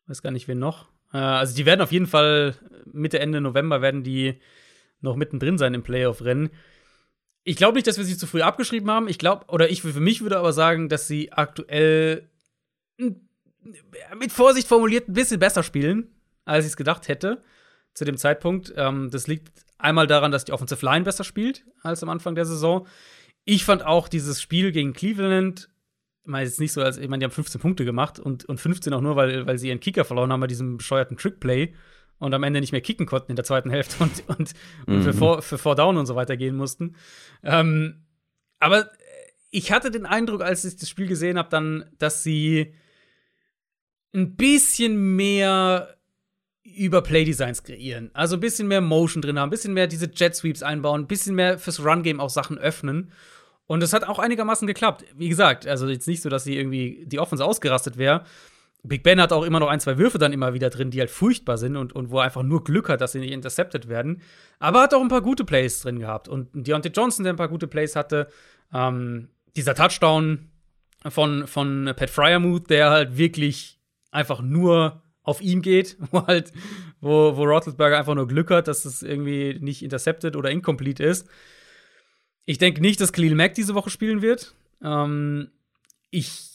weiß 0.07 0.22
gar 0.22 0.32
nicht, 0.32 0.48
wen 0.48 0.59
noch. 0.59 0.88
Äh, 1.14 1.17
also, 1.17 1.56
die 1.56 1.65
werden 1.65 1.82
auf 1.82 1.91
jeden 1.91 2.07
Fall 2.07 2.56
Mitte, 2.91 3.19
Ende 3.19 3.41
November 3.41 3.82
werden 3.82 4.03
die 4.03 4.40
noch 5.01 5.15
mittendrin 5.15 5.57
sein 5.57 5.74
im 5.74 5.83
Playoff-Rennen. 5.83 6.49
Ich 7.48 7.56
glaube 7.56 7.75
nicht, 7.75 7.85
dass 7.85 7.99
wir 7.99 8.03
sie 8.03 8.17
zu 8.17 8.25
früh 8.25 8.41
abgeschrieben 8.41 8.90
haben. 8.90 9.07
Ich 9.07 9.19
glaube, 9.19 9.45
oder 9.49 9.69
ich 9.69 9.83
für 9.83 9.99
mich 9.99 10.22
würde 10.22 10.40
aber 10.40 10.51
sagen, 10.51 10.90
dass 10.90 11.07
sie 11.07 11.32
aktuell 11.32 12.27
mit 12.98 14.32
Vorsicht 14.32 14.67
formuliert 14.67 15.07
ein 15.07 15.14
bisschen 15.14 15.40
besser 15.40 15.61
spielen, 15.61 16.09
als 16.43 16.65
ich 16.65 16.72
es 16.72 16.77
gedacht 16.77 17.07
hätte 17.07 17.43
zu 17.93 18.03
dem 18.03 18.17
Zeitpunkt. 18.17 18.74
Ähm, 18.75 19.11
das 19.11 19.27
liegt 19.27 19.51
einmal 19.77 20.07
daran, 20.07 20.32
dass 20.32 20.45
die 20.45 20.53
Offensive 20.53 20.83
Line 20.83 21.06
besser 21.06 21.24
spielt 21.24 21.64
als 21.83 22.01
am 22.01 22.09
Anfang 22.09 22.33
der 22.33 22.45
Saison. 22.45 22.88
Ich 23.43 23.64
fand 23.64 23.85
auch 23.85 24.07
dieses 24.07 24.41
Spiel 24.41 24.72
gegen 24.72 24.93
Cleveland, 24.93 25.69
ich 26.24 26.27
meine, 26.27 26.45
jetzt 26.45 26.59
nicht 26.59 26.74
so, 26.74 26.82
als 26.82 26.98
ich 26.98 27.07
meine, 27.07 27.19
die 27.19 27.25
haben 27.25 27.32
15 27.32 27.61
Punkte 27.61 27.85
gemacht 27.85 28.19
und, 28.19 28.45
und 28.45 28.59
15 28.59 28.91
auch 28.93 29.01
nur, 29.01 29.15
weil, 29.15 29.45
weil 29.45 29.59
sie 29.59 29.67
ihren 29.67 29.80
Kicker 29.80 30.03
verloren 30.03 30.32
haben 30.32 30.41
bei 30.41 30.48
diesem 30.48 30.77
bescheuerten 30.77 31.17
Trickplay 31.17 31.75
und 32.19 32.34
am 32.34 32.44
Ende 32.44 32.61
nicht 32.61 32.72
mehr 32.72 32.82
kicken 32.82 33.06
konnten 33.06 33.32
in 33.32 33.35
der 33.35 33.45
zweiten 33.45 33.69
Hälfte 33.69 34.03
und, 34.03 34.24
und, 34.27 34.53
und 34.88 34.98
mhm. 34.98 35.03
für, 35.03 35.14
Four, 35.14 35.42
für 35.42 35.58
Four 35.58 35.76
Down 35.76 35.98
und 35.98 36.06
so 36.06 36.16
weiter 36.16 36.38
gehen 36.38 36.56
mussten. 36.56 36.95
Ähm, 37.44 38.06
aber 38.60 38.90
ich 39.52 39.72
hatte 39.72 39.92
den 39.92 40.06
Eindruck, 40.06 40.42
als 40.42 40.66
ich 40.66 40.77
das 40.77 40.90
Spiel 40.90 41.08
gesehen 41.08 41.38
habe, 41.38 41.50
dann, 41.50 41.85
dass 41.98 42.24
sie 42.24 42.74
ein 44.14 44.35
bisschen 44.35 45.16
mehr 45.16 45.95
über 46.64 47.02
Playdesigns 47.02 47.64
kreieren. 47.64 48.10
Also 48.14 48.38
ein 48.38 48.40
bisschen 48.40 48.68
mehr 48.68 48.82
Motion 48.82 49.22
drin 49.22 49.40
haben, 49.40 49.48
ein 49.48 49.52
bisschen 49.52 49.74
mehr 49.74 49.88
diese 49.88 50.10
Jet 50.14 50.35
Sweeps 50.35 50.64
einbauen, 50.64 51.02
ein 51.02 51.08
bisschen 51.08 51.35
mehr 51.35 51.60
fürs 51.60 51.84
Run 51.84 52.02
Game 52.02 52.19
auch 52.19 52.30
Sachen 52.30 52.58
öffnen. 52.58 53.11
Und 53.68 53.84
es 53.84 53.94
hat 53.94 54.03
auch 54.03 54.19
einigermaßen 54.19 54.68
geklappt. 54.68 55.06
Wie 55.16 55.30
gesagt, 55.30 55.68
also 55.68 55.88
jetzt 55.88 56.08
nicht 56.08 56.22
so, 56.22 56.30
dass 56.30 56.44
sie 56.44 56.58
irgendwie 56.58 57.03
die 57.06 57.19
Offense 57.19 57.44
ausgerastet 57.44 57.98
wäre, 57.98 58.26
Big 58.88 59.03
Ben 59.03 59.19
hat 59.19 59.33
auch 59.33 59.43
immer 59.43 59.59
noch 59.59 59.67
ein, 59.67 59.80
zwei 59.80 59.97
Würfe 59.97 60.17
dann 60.17 60.33
immer 60.33 60.53
wieder 60.53 60.69
drin, 60.69 60.91
die 60.91 60.99
halt 60.99 61.09
furchtbar 61.09 61.57
sind 61.57 61.75
und, 61.75 61.93
und 61.93 62.11
wo 62.11 62.19
er 62.19 62.25
einfach 62.25 62.43
nur 62.43 62.64
Glück 62.64 62.89
hat, 62.89 63.01
dass 63.01 63.14
sie 63.14 63.19
nicht 63.19 63.31
intercepted 63.31 63.88
werden. 63.88 64.22
Aber 64.59 64.81
hat 64.81 64.93
auch 64.93 65.01
ein 65.01 65.07
paar 65.07 65.22
gute 65.22 65.43
Plays 65.43 65.81
drin 65.81 65.99
gehabt. 65.99 66.27
Und 66.27 66.49
Deontay 66.53 66.89
Johnson, 66.89 67.23
der 67.23 67.33
ein 67.33 67.38
paar 67.38 67.49
gute 67.49 67.67
Plays 67.67 67.95
hatte, 67.95 68.27
ähm, 68.73 69.30
dieser 69.55 69.75
Touchdown 69.75 70.49
von, 71.07 71.47
von 71.47 71.91
Pat 71.95 72.09
Fryermuth, 72.09 72.69
der 72.69 72.89
halt 72.89 73.17
wirklich 73.17 73.80
einfach 74.11 74.41
nur 74.41 75.01
auf 75.23 75.41
ihm 75.41 75.61
geht, 75.61 75.97
wo 76.11 76.25
halt, 76.27 76.51
wo, 77.01 77.35
wo 77.35 77.43
Roethlisberger 77.43 77.97
einfach 77.97 78.15
nur 78.15 78.27
Glück 78.27 78.51
hat, 78.51 78.67
dass 78.67 78.85
es 78.85 79.03
irgendwie 79.03 79.57
nicht 79.59 79.83
intercepted 79.83 80.35
oder 80.35 80.51
incomplete 80.51 81.03
ist. 81.03 81.27
Ich 82.45 82.59
denke 82.59 82.81
nicht, 82.81 83.01
dass 83.01 83.11
Khalil 83.11 83.35
Mack 83.35 83.55
diese 83.55 83.73
Woche 83.73 83.89
spielen 83.89 84.22
wird. 84.22 84.53
Ähm, 84.83 85.49
ich 86.11 86.55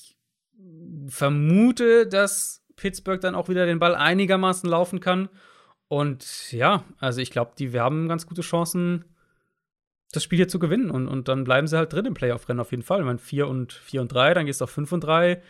vermute, 1.08 2.06
dass 2.06 2.64
Pittsburgh 2.76 3.20
dann 3.20 3.34
auch 3.34 3.48
wieder 3.48 3.66
den 3.66 3.78
Ball 3.78 3.94
einigermaßen 3.94 4.68
laufen 4.68 5.00
kann. 5.00 5.28
Und 5.88 6.52
ja, 6.52 6.84
also 6.98 7.20
ich 7.20 7.30
glaube, 7.30 7.52
die 7.58 7.72
wir 7.72 7.82
haben 7.82 8.08
ganz 8.08 8.26
gute 8.26 8.42
Chancen, 8.42 9.04
das 10.12 10.24
Spiel 10.24 10.38
hier 10.38 10.48
zu 10.48 10.58
gewinnen. 10.58 10.90
Und, 10.90 11.08
und 11.08 11.28
dann 11.28 11.44
bleiben 11.44 11.66
sie 11.66 11.76
halt 11.76 11.92
drin 11.92 12.06
im 12.06 12.14
Playoff-Rennen 12.14 12.60
auf 12.60 12.70
jeden 12.70 12.82
Fall. 12.82 13.00
Ich 13.00 13.06
meine, 13.06 13.18
4 13.18 13.48
und 13.48 13.72
4 13.72 14.02
und 14.02 14.12
3, 14.12 14.34
dann 14.34 14.46
gehst 14.46 14.60
du 14.60 14.64
auf 14.64 14.70
5 14.70 14.92
und 14.92 15.04
3. 15.04 15.42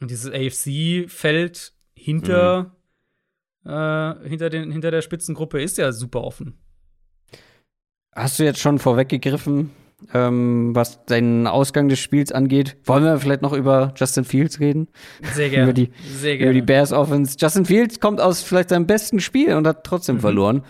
Und 0.00 0.10
dieses 0.10 0.32
AFC-Feld 0.32 1.72
hinter, 1.94 2.74
mhm. 3.62 3.70
äh, 3.70 4.28
hinter, 4.28 4.50
den, 4.50 4.70
hinter 4.70 4.90
der 4.90 5.02
Spitzengruppe 5.02 5.62
ist 5.62 5.78
ja 5.78 5.92
super 5.92 6.24
offen. 6.24 6.58
Hast 8.14 8.38
du 8.38 8.44
jetzt 8.44 8.60
schon 8.60 8.78
vorweggegriffen, 8.78 9.70
ähm, 10.12 10.70
was 10.74 11.04
den 11.06 11.46
Ausgang 11.46 11.88
des 11.88 11.98
Spiels 11.98 12.32
angeht. 12.32 12.76
Wollen 12.84 13.04
wir 13.04 13.18
vielleicht 13.18 13.42
noch 13.42 13.52
über 13.52 13.92
Justin 13.96 14.24
Fields 14.24 14.60
reden? 14.60 14.88
Sehr 15.32 15.48
gerne. 15.50 15.64
über, 15.64 15.72
die, 15.72 15.90
Sehr 16.06 16.36
gerne. 16.36 16.50
über 16.50 16.60
die 16.60 16.66
Bears 16.66 16.92
Offense. 16.92 17.36
Justin 17.38 17.64
Fields 17.64 18.00
kommt 18.00 18.20
aus 18.20 18.42
vielleicht 18.42 18.68
seinem 18.68 18.86
besten 18.86 19.20
Spiel 19.20 19.54
und 19.54 19.66
hat 19.66 19.84
trotzdem 19.84 20.16
mhm. 20.16 20.20
verloren. 20.20 20.62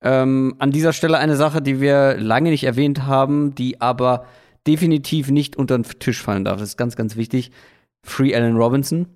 Ähm, 0.00 0.54
an 0.58 0.70
dieser 0.70 0.92
Stelle 0.92 1.18
eine 1.18 1.36
Sache, 1.36 1.60
die 1.60 1.80
wir 1.80 2.16
lange 2.18 2.50
nicht 2.50 2.64
erwähnt 2.64 3.06
haben, 3.06 3.54
die 3.54 3.80
aber 3.80 4.26
definitiv 4.66 5.30
nicht 5.30 5.56
unter 5.56 5.76
den 5.76 5.84
Tisch 5.98 6.22
fallen 6.22 6.44
darf. 6.44 6.60
Das 6.60 6.70
ist 6.70 6.76
ganz, 6.76 6.94
ganz 6.94 7.16
wichtig. 7.16 7.50
Free 8.04 8.34
Allen 8.34 8.56
Robinson. 8.56 9.06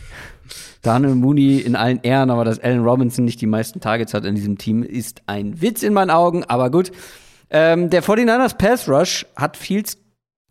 Daniel 0.82 1.14
Mooney 1.14 1.58
in 1.58 1.76
allen 1.76 2.00
Ehren, 2.02 2.30
aber 2.30 2.44
dass 2.44 2.58
Allen 2.58 2.82
Robinson 2.82 3.24
nicht 3.24 3.40
die 3.40 3.46
meisten 3.46 3.80
Targets 3.80 4.14
hat 4.14 4.24
in 4.24 4.34
diesem 4.34 4.56
Team, 4.56 4.82
ist 4.82 5.22
ein 5.26 5.60
Witz 5.60 5.82
in 5.82 5.92
meinen 5.92 6.10
Augen. 6.10 6.44
Aber 6.44 6.70
gut, 6.70 6.90
ähm, 7.50 7.90
der 7.90 8.02
49ers 8.02 8.56
Pass 8.56 8.88
Rush 8.88 9.26
hat 9.36 9.56
Fields, 9.56 9.98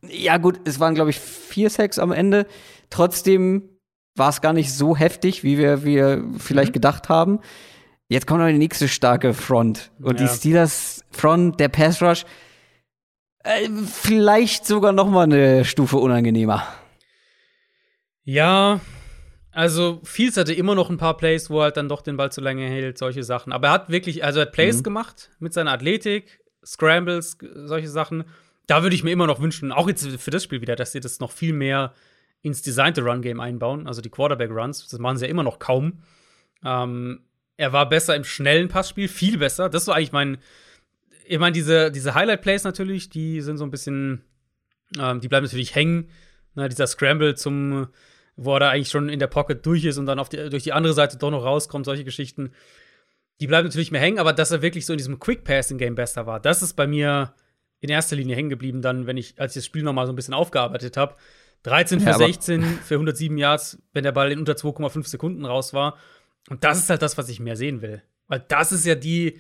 ja 0.07 0.37
gut, 0.37 0.59
es 0.65 0.79
waren 0.79 0.95
glaube 0.95 1.09
ich 1.09 1.19
vier 1.19 1.69
Sacks 1.69 1.99
am 1.99 2.11
Ende. 2.11 2.45
Trotzdem 2.89 3.69
war 4.15 4.29
es 4.29 4.41
gar 4.41 4.53
nicht 4.53 4.73
so 4.73 4.95
heftig, 4.95 5.43
wie 5.43 5.57
wir, 5.57 5.83
wir 5.83 6.23
vielleicht 6.37 6.71
mhm. 6.71 6.73
gedacht 6.73 7.09
haben. 7.09 7.39
Jetzt 8.09 8.27
kommt 8.27 8.41
noch 8.41 8.47
die 8.47 8.57
nächste 8.57 8.87
starke 8.87 9.33
Front. 9.33 9.91
Und 10.01 10.19
ja. 10.19 10.27
die 10.27 10.33
Steelers 10.33 11.05
Front, 11.11 11.59
der 11.59 11.69
Pass 11.69 12.01
Rush, 12.01 12.25
äh, 13.43 13.69
vielleicht 13.85 14.65
sogar 14.65 14.91
noch 14.91 15.07
mal 15.07 15.23
eine 15.23 15.63
Stufe 15.63 15.97
unangenehmer. 15.97 16.67
Ja, 18.23 18.79
also 19.51 20.01
Fields 20.03 20.37
hatte 20.37 20.53
immer 20.53 20.75
noch 20.75 20.89
ein 20.89 20.97
paar 20.97 21.17
Plays, 21.17 21.49
wo 21.49 21.59
er 21.59 21.65
halt 21.65 21.77
dann 21.77 21.89
doch 21.89 22.01
den 22.01 22.17
Ball 22.17 22.31
zu 22.31 22.41
lange 22.41 22.67
hält, 22.67 22.97
solche 22.97 23.23
Sachen. 23.23 23.53
Aber 23.53 23.67
er 23.67 23.73
hat 23.73 23.89
wirklich, 23.89 24.23
also 24.23 24.39
er 24.39 24.45
hat 24.47 24.53
Plays 24.53 24.77
mhm. 24.77 24.83
gemacht 24.83 25.31
mit 25.39 25.53
seiner 25.53 25.71
Athletik, 25.71 26.39
Scrambles, 26.69 27.37
solche 27.55 27.87
Sachen. 27.87 28.25
Da 28.67 28.83
würde 28.83 28.95
ich 28.95 29.03
mir 29.03 29.11
immer 29.11 29.25
noch 29.25 29.41
wünschen, 29.41 29.71
auch 29.71 29.87
jetzt 29.87 30.07
für 30.07 30.31
das 30.31 30.43
Spiel 30.43 30.61
wieder, 30.61 30.75
dass 30.75 30.91
sie 30.91 30.99
das 30.99 31.19
noch 31.19 31.31
viel 31.31 31.53
mehr 31.53 31.93
ins 32.41 32.61
designte 32.61 33.01
Run-Game 33.01 33.39
einbauen, 33.39 33.87
also 33.87 34.01
die 34.01 34.09
Quarterback-Runs. 34.09 34.87
Das 34.87 34.99
machen 34.99 35.17
sie 35.17 35.25
ja 35.25 35.31
immer 35.31 35.43
noch 35.43 35.57
kaum. 35.59 36.03
Ähm, 36.63 37.21
er 37.57 37.73
war 37.73 37.89
besser 37.89 38.15
im 38.15 38.23
schnellen 38.23 38.67
Passspiel, 38.69 39.07
viel 39.07 39.37
besser. 39.37 39.69
Das 39.69 39.87
war 39.87 39.95
eigentlich 39.95 40.11
mein. 40.11 40.37
Ich 41.25 41.39
meine, 41.39 41.53
diese, 41.53 41.91
diese 41.91 42.15
Highlight-Plays 42.15 42.63
natürlich, 42.63 43.09
die 43.09 43.41
sind 43.41 43.57
so 43.57 43.63
ein 43.63 43.71
bisschen. 43.71 44.23
Ähm, 44.97 45.19
die 45.21 45.27
bleiben 45.27 45.45
natürlich 45.45 45.75
hängen. 45.75 46.09
Ne, 46.55 46.69
dieser 46.69 46.87
Scramble 46.87 47.35
zum, 47.35 47.87
wo 48.35 48.53
er 48.55 48.59
da 48.59 48.69
eigentlich 48.69 48.89
schon 48.89 49.09
in 49.09 49.19
der 49.19 49.27
Pocket 49.27 49.65
durch 49.65 49.83
ist 49.85 49.97
und 49.97 50.05
dann 50.05 50.23
die, 50.31 50.49
durch 50.49 50.63
die 50.63 50.73
andere 50.73 50.93
Seite 50.93 51.17
doch 51.17 51.31
noch 51.31 51.43
rauskommt, 51.43 51.85
solche 51.85 52.03
Geschichten 52.03 52.51
die 53.39 53.47
bleiben 53.47 53.67
natürlich 53.67 53.91
mehr 53.91 54.01
hängen, 54.01 54.19
aber 54.19 54.33
dass 54.33 54.51
er 54.51 54.61
wirklich 54.61 54.85
so 54.85 54.93
in 54.93 54.97
diesem 54.97 55.19
Quick-Passing-Game 55.19 55.95
besser 55.95 56.25
war, 56.25 56.39
das 56.39 56.61
ist 56.61 56.73
bei 56.73 56.87
mir 56.87 57.33
in 57.79 57.89
erster 57.89 58.15
Linie 58.15 58.35
hängen 58.35 58.49
geblieben, 58.49 58.81
dann, 58.81 59.07
wenn 59.07 59.17
ich, 59.17 59.39
als 59.39 59.55
ich 59.55 59.61
das 59.61 59.65
Spiel 59.65 59.83
noch 59.83 59.93
mal 59.93 60.05
so 60.05 60.11
ein 60.11 60.15
bisschen 60.15 60.33
aufgearbeitet 60.33 60.97
habe. 60.97 61.15
13 61.63 61.99
für 61.99 62.09
ja, 62.09 62.17
16 62.17 62.63
für 62.63 62.95
107 62.95 63.37
Yards, 63.37 63.81
wenn 63.93 64.03
der 64.03 64.11
Ball 64.11 64.31
in 64.31 64.39
unter 64.39 64.53
2,5 64.53 65.07
Sekunden 65.07 65.45
raus 65.45 65.73
war. 65.73 65.97
Und 66.49 66.63
das 66.63 66.77
ist 66.79 66.89
halt 66.89 67.01
das, 67.01 67.17
was 67.17 67.29
ich 67.29 67.39
mehr 67.39 67.55
sehen 67.55 67.81
will. 67.81 68.01
Weil 68.27 68.43
das 68.47 68.71
ist 68.71 68.85
ja 68.85 68.95
die. 68.95 69.39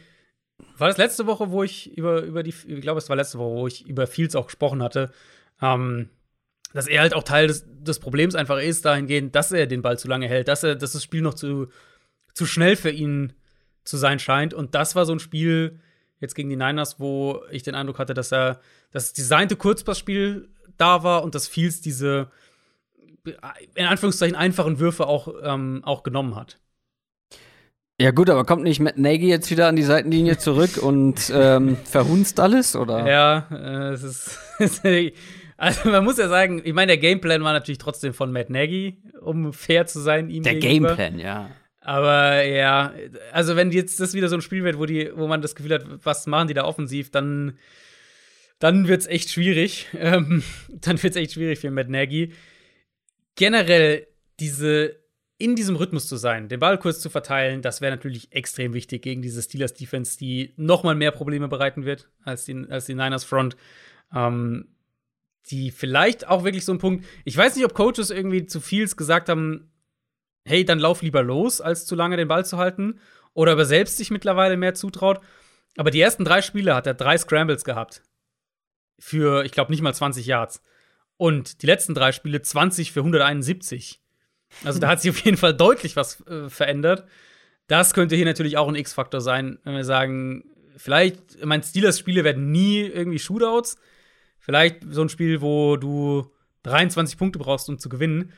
War 0.77 0.89
das 0.89 0.97
letzte 0.97 1.25
Woche, 1.27 1.51
wo 1.51 1.63
ich 1.63 1.95
über, 1.97 2.21
über 2.23 2.43
die. 2.43 2.53
Ich 2.67 2.81
glaube, 2.81 2.97
es 2.97 3.07
war 3.07 3.15
letzte 3.15 3.39
Woche, 3.39 3.55
wo 3.55 3.67
ich 3.67 3.87
über 3.87 4.05
Fields 4.05 4.35
auch 4.35 4.47
gesprochen 4.47 4.83
hatte. 4.83 5.11
Ähm, 5.61 6.09
dass 6.73 6.87
er 6.87 7.01
halt 7.01 7.13
auch 7.13 7.23
Teil 7.23 7.47
des, 7.47 7.65
des 7.67 7.99
Problems 7.99 8.35
einfach 8.35 8.59
ist, 8.59 8.85
dahingehend, 8.85 9.33
dass 9.35 9.51
er 9.51 9.65
den 9.65 9.81
Ball 9.81 9.97
zu 9.97 10.07
lange 10.07 10.27
hält, 10.27 10.49
dass 10.49 10.63
er, 10.63 10.75
dass 10.75 10.91
das 10.91 11.03
Spiel 11.03 11.21
noch 11.21 11.33
zu, 11.33 11.67
zu 12.33 12.45
schnell 12.45 12.75
für 12.75 12.91
ihn 12.91 13.33
zu 13.83 13.97
sein 13.97 14.19
scheint. 14.19 14.53
Und 14.53 14.75
das 14.75 14.95
war 14.95 15.05
so 15.05 15.13
ein 15.13 15.19
Spiel 15.19 15.79
jetzt 16.19 16.35
gegen 16.35 16.49
die 16.49 16.55
Niners, 16.55 16.99
wo 16.99 17.41
ich 17.51 17.63
den 17.63 17.75
Eindruck 17.75 17.99
hatte, 17.99 18.13
dass 18.13 18.31
er 18.31 18.59
das 18.91 19.13
designte 19.13 19.55
Kurzpassspiel 19.55 20.49
da 20.77 21.03
war 21.03 21.23
und 21.23 21.35
dass 21.35 21.47
Fields 21.47 21.81
diese 21.81 22.29
in 23.75 23.85
Anführungszeichen 23.85 24.35
einfachen 24.35 24.79
Würfe 24.79 25.07
auch, 25.07 25.27
ähm, 25.43 25.81
auch 25.83 26.03
genommen 26.03 26.35
hat. 26.35 26.57
Ja 28.01 28.11
gut, 28.11 28.29
aber 28.29 28.45
kommt 28.45 28.63
nicht 28.63 28.79
Matt 28.79 28.97
Nagy 28.97 29.27
jetzt 29.27 29.51
wieder 29.51 29.67
an 29.67 29.75
die 29.75 29.83
Seitenlinie 29.83 30.37
zurück 30.37 30.77
und 30.81 31.31
ähm, 31.33 31.75
verhunzt 31.83 32.39
alles, 32.39 32.75
oder? 32.75 33.05
Ja, 33.07 33.47
äh, 33.51 33.89
es 33.93 34.03
ist 34.03 34.81
also 35.57 35.89
man 35.89 36.05
muss 36.05 36.17
ja 36.17 36.29
sagen, 36.29 36.61
ich 36.63 36.73
meine, 36.73 36.87
der 36.87 36.97
Gameplan 36.97 37.43
war 37.43 37.51
natürlich 37.51 37.79
trotzdem 37.79 38.13
von 38.13 38.31
Matt 38.31 38.49
Nagy, 38.49 38.97
um 39.19 39.51
fair 39.51 39.85
zu 39.85 39.99
sein 39.99 40.29
ihm 40.29 40.43
Der 40.43 40.55
gegenüber. 40.55 40.95
Gameplan, 40.95 41.19
ja. 41.19 41.49
Aber 41.81 42.43
ja, 42.43 42.93
also 43.31 43.55
wenn 43.55 43.71
jetzt 43.71 43.99
das 43.99 44.13
wieder 44.13 44.29
so 44.29 44.35
ein 44.35 44.41
Spiel 44.41 44.63
wird, 44.63 44.77
wo, 44.77 44.85
die, 44.85 45.11
wo 45.15 45.27
man 45.27 45.41
das 45.41 45.55
Gefühl 45.55 45.73
hat, 45.73 45.85
was 46.03 46.27
machen 46.27 46.49
die 46.49 46.53
da 46.53 46.65
offensiv, 46.65 47.09
dann, 47.09 47.57
dann 48.59 48.87
wird 48.87 49.01
es 49.01 49.07
echt 49.07 49.29
schwierig. 49.29 49.87
Ähm, 49.97 50.43
dann 50.69 51.01
wird 51.01 51.15
es 51.15 51.21
echt 51.21 51.33
schwierig 51.33 51.59
für 51.59 51.71
Matt 51.71 51.89
Nagy. 51.89 52.33
Generell 53.35 54.07
diese 54.39 54.99
in 55.37 55.55
diesem 55.55 55.77
Rhythmus 55.77 56.07
zu 56.07 56.17
sein, 56.17 56.49
den 56.49 56.59
Ball 56.59 56.77
kurz 56.77 56.99
zu 56.99 57.09
verteilen, 57.09 57.61
das 57.61 57.79
wäre 57.79 57.95
natürlich 57.95 58.33
extrem 58.33 58.73
wichtig 58.73 59.01
gegen 59.03 59.21
diese 59.21 59.41
Steelers 59.41 59.73
Defense, 59.73 60.17
die 60.17 60.53
noch 60.57 60.83
mal 60.83 60.95
mehr 60.95 61.11
Probleme 61.11 61.47
bereiten 61.47 61.85
wird 61.85 62.09
als 62.23 62.43
die, 62.43 62.65
als 62.69 62.85
die 62.85 62.93
Niners 62.93 63.23
Front. 63.23 63.55
Ähm, 64.13 64.67
die 65.49 65.71
vielleicht 65.71 66.27
auch 66.27 66.43
wirklich 66.43 66.65
so 66.65 66.73
ein 66.73 66.77
Punkt. 66.77 67.05
Ich 67.25 67.35
weiß 67.35 67.55
nicht, 67.55 67.65
ob 67.65 67.73
Coaches 67.73 68.11
irgendwie 68.11 68.45
zu 68.45 68.59
viel 68.59 68.87
gesagt 68.87 69.29
haben, 69.29 69.71
hey, 70.45 70.65
dann 70.65 70.79
lauf 70.79 71.01
lieber 71.01 71.23
los, 71.23 71.61
als 71.61 71.85
zu 71.85 71.95
lange 71.95 72.17
den 72.17 72.27
Ball 72.27 72.45
zu 72.45 72.57
halten. 72.57 72.99
Oder 73.33 73.53
ob 73.53 73.59
er 73.59 73.65
selbst 73.65 73.97
sich 73.97 74.11
mittlerweile 74.11 74.57
mehr 74.57 74.73
zutraut. 74.73 75.21
Aber 75.77 75.91
die 75.91 76.01
ersten 76.01 76.25
drei 76.25 76.41
Spiele 76.41 76.75
hat 76.75 76.87
er 76.87 76.93
drei 76.93 77.17
Scrambles 77.17 77.63
gehabt. 77.63 78.01
Für, 78.97 79.45
ich 79.45 79.51
glaube, 79.51 79.71
nicht 79.71 79.81
mal 79.81 79.93
20 79.93 80.25
Yards. 80.25 80.61
Und 81.17 81.61
die 81.61 81.65
letzten 81.65 81.93
drei 81.93 82.11
Spiele 82.11 82.41
20 82.41 82.91
für 82.91 83.01
171. 83.01 84.01
Also 84.63 84.79
da 84.79 84.87
hat 84.87 85.01
sich 85.01 85.11
auf 85.11 85.19
jeden 85.19 85.37
Fall 85.37 85.53
deutlich 85.53 85.95
was 85.95 86.25
äh, 86.27 86.49
verändert. 86.49 87.05
Das 87.67 87.93
könnte 87.93 88.15
hier 88.15 88.25
natürlich 88.25 88.57
auch 88.57 88.67
ein 88.67 88.75
X-Faktor 88.75 89.21
sein, 89.21 89.59
wenn 89.63 89.75
wir 89.75 89.85
sagen, 89.85 90.43
vielleicht, 90.75 91.45
mein 91.45 91.61
Steelers-Spiele 91.61 92.23
werden 92.23 92.51
nie 92.51 92.79
irgendwie 92.79 93.19
Shootouts. 93.19 93.77
Vielleicht 94.39 94.77
so 94.89 95.01
ein 95.01 95.09
Spiel, 95.09 95.41
wo 95.41 95.77
du 95.77 96.31
23 96.63 97.17
Punkte 97.17 97.37
brauchst, 97.37 97.69
um 97.69 97.77
zu 97.77 97.89
gewinnen. 97.89 98.33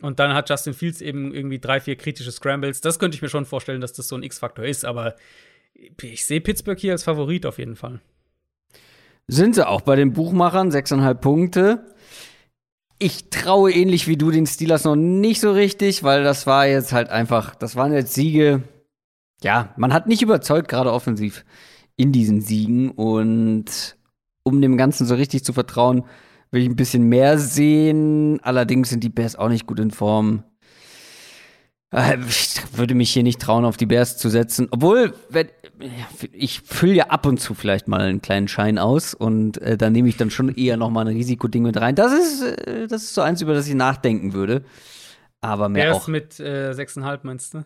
Und 0.00 0.20
dann 0.20 0.32
hat 0.32 0.48
Justin 0.48 0.74
Fields 0.74 1.00
eben 1.00 1.34
irgendwie 1.34 1.58
drei, 1.58 1.80
vier 1.80 1.96
kritische 1.96 2.30
Scrambles. 2.30 2.80
Das 2.80 2.98
könnte 2.98 3.16
ich 3.16 3.22
mir 3.22 3.28
schon 3.28 3.46
vorstellen, 3.46 3.80
dass 3.80 3.92
das 3.92 4.08
so 4.08 4.16
ein 4.16 4.22
X-Faktor 4.22 4.64
ist. 4.64 4.84
Aber 4.84 5.16
ich 6.00 6.24
sehe 6.24 6.40
Pittsburgh 6.40 6.78
hier 6.78 6.92
als 6.92 7.04
Favorit 7.04 7.46
auf 7.46 7.58
jeden 7.58 7.76
Fall. 7.76 8.00
Sind 9.26 9.56
sie 9.56 9.66
auch 9.66 9.80
bei 9.82 9.96
den 9.96 10.12
Buchmachern, 10.12 10.70
6,5 10.70 11.14
Punkte. 11.14 11.94
Ich 12.98 13.30
traue 13.30 13.72
ähnlich 13.72 14.08
wie 14.08 14.16
du 14.16 14.30
den 14.30 14.46
Steelers 14.46 14.84
noch 14.84 14.96
nicht 14.96 15.40
so 15.40 15.52
richtig, 15.52 16.02
weil 16.02 16.24
das 16.24 16.46
war 16.46 16.66
jetzt 16.66 16.92
halt 16.92 17.10
einfach, 17.10 17.54
das 17.54 17.76
waren 17.76 17.92
jetzt 17.92 18.14
Siege. 18.14 18.62
Ja, 19.42 19.72
man 19.76 19.92
hat 19.92 20.06
nicht 20.06 20.22
überzeugt, 20.22 20.68
gerade 20.68 20.92
offensiv 20.92 21.44
in 21.96 22.12
diesen 22.12 22.40
Siegen. 22.40 22.90
Und 22.90 23.96
um 24.44 24.60
dem 24.62 24.76
Ganzen 24.76 25.06
so 25.06 25.14
richtig 25.14 25.44
zu 25.44 25.52
vertrauen, 25.52 26.04
will 26.50 26.62
ich 26.62 26.68
ein 26.68 26.76
bisschen 26.76 27.04
mehr 27.08 27.38
sehen. 27.38 28.40
Allerdings 28.42 28.90
sind 28.90 29.04
die 29.04 29.08
Bears 29.08 29.36
auch 29.36 29.48
nicht 29.48 29.66
gut 29.66 29.80
in 29.80 29.90
Form. 29.90 30.44
Äh, 31.90 32.18
ich 32.28 32.60
würde 32.76 32.94
mich 32.94 33.10
hier 33.10 33.22
nicht 33.22 33.40
trauen, 33.40 33.64
auf 33.64 33.76
die 33.76 33.86
Bears 33.86 34.16
zu 34.18 34.28
setzen. 34.28 34.68
Obwohl, 34.70 35.14
ich 36.32 36.60
fülle 36.60 36.94
ja 36.94 37.06
ab 37.06 37.26
und 37.26 37.40
zu 37.40 37.54
vielleicht 37.54 37.88
mal 37.88 38.00
einen 38.00 38.22
kleinen 38.22 38.48
Schein 38.48 38.78
aus 38.78 39.14
und 39.14 39.58
äh, 39.58 39.76
da 39.76 39.90
nehme 39.90 40.08
ich 40.08 40.16
dann 40.16 40.30
schon 40.30 40.54
eher 40.54 40.76
noch 40.76 40.90
mal 40.90 41.06
ein 41.06 41.16
Risikoding 41.16 41.62
mit 41.62 41.80
rein. 41.80 41.94
Das 41.94 42.12
ist, 42.12 42.42
äh, 42.42 42.86
das 42.86 43.04
ist 43.04 43.14
so 43.14 43.22
eins, 43.22 43.40
über 43.40 43.54
das 43.54 43.66
ich 43.68 43.74
nachdenken 43.74 44.32
würde. 44.32 44.64
Aber 45.40 45.68
mehr 45.68 45.90
Bears 45.90 46.04
auch. 46.04 46.08
mit 46.08 46.40
äh, 46.40 46.72
6,5 46.72 47.20
meinst 47.22 47.54
du? 47.54 47.64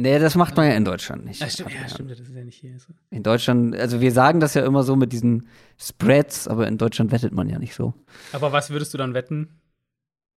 Nee, 0.00 0.20
das 0.20 0.36
macht 0.36 0.56
man 0.56 0.68
ja 0.68 0.74
in 0.74 0.84
Deutschland 0.84 1.24
nicht. 1.24 1.40
Ja, 1.40 1.50
stimmt, 1.50 1.72
ja, 1.72 1.88
stimmt, 1.88 2.12
das 2.12 2.20
ist 2.20 2.32
ja 2.32 2.44
nicht 2.44 2.60
hier 2.60 2.78
so. 2.78 2.92
In 3.10 3.24
Deutschland, 3.24 3.74
also 3.74 4.00
wir 4.00 4.12
sagen 4.12 4.38
das 4.38 4.54
ja 4.54 4.64
immer 4.64 4.84
so 4.84 4.94
mit 4.94 5.12
diesen 5.12 5.48
Spreads, 5.76 6.46
aber 6.46 6.68
in 6.68 6.78
Deutschland 6.78 7.10
wettet 7.10 7.32
man 7.32 7.48
ja 7.48 7.58
nicht 7.58 7.74
so. 7.74 7.94
Aber 8.32 8.52
was 8.52 8.70
würdest 8.70 8.94
du 8.94 8.98
dann 8.98 9.14
wetten? 9.14 9.60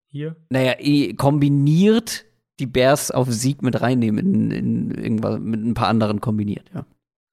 Hier? 0.08 0.36
Naja, 0.50 0.74
kombiniert 1.16 2.26
die 2.60 2.66
Bears 2.66 3.12
auf 3.12 3.32
Sieg 3.32 3.62
mit 3.62 3.82
reinnehmen, 3.82 4.20
in, 4.20 4.52
in 4.52 4.92
irgendwas 4.92 5.40
mit 5.40 5.64
ein 5.64 5.76
paar 5.76 5.90
anderen 5.90 6.22
kombiniert, 6.22 6.70
ja. 6.74 6.86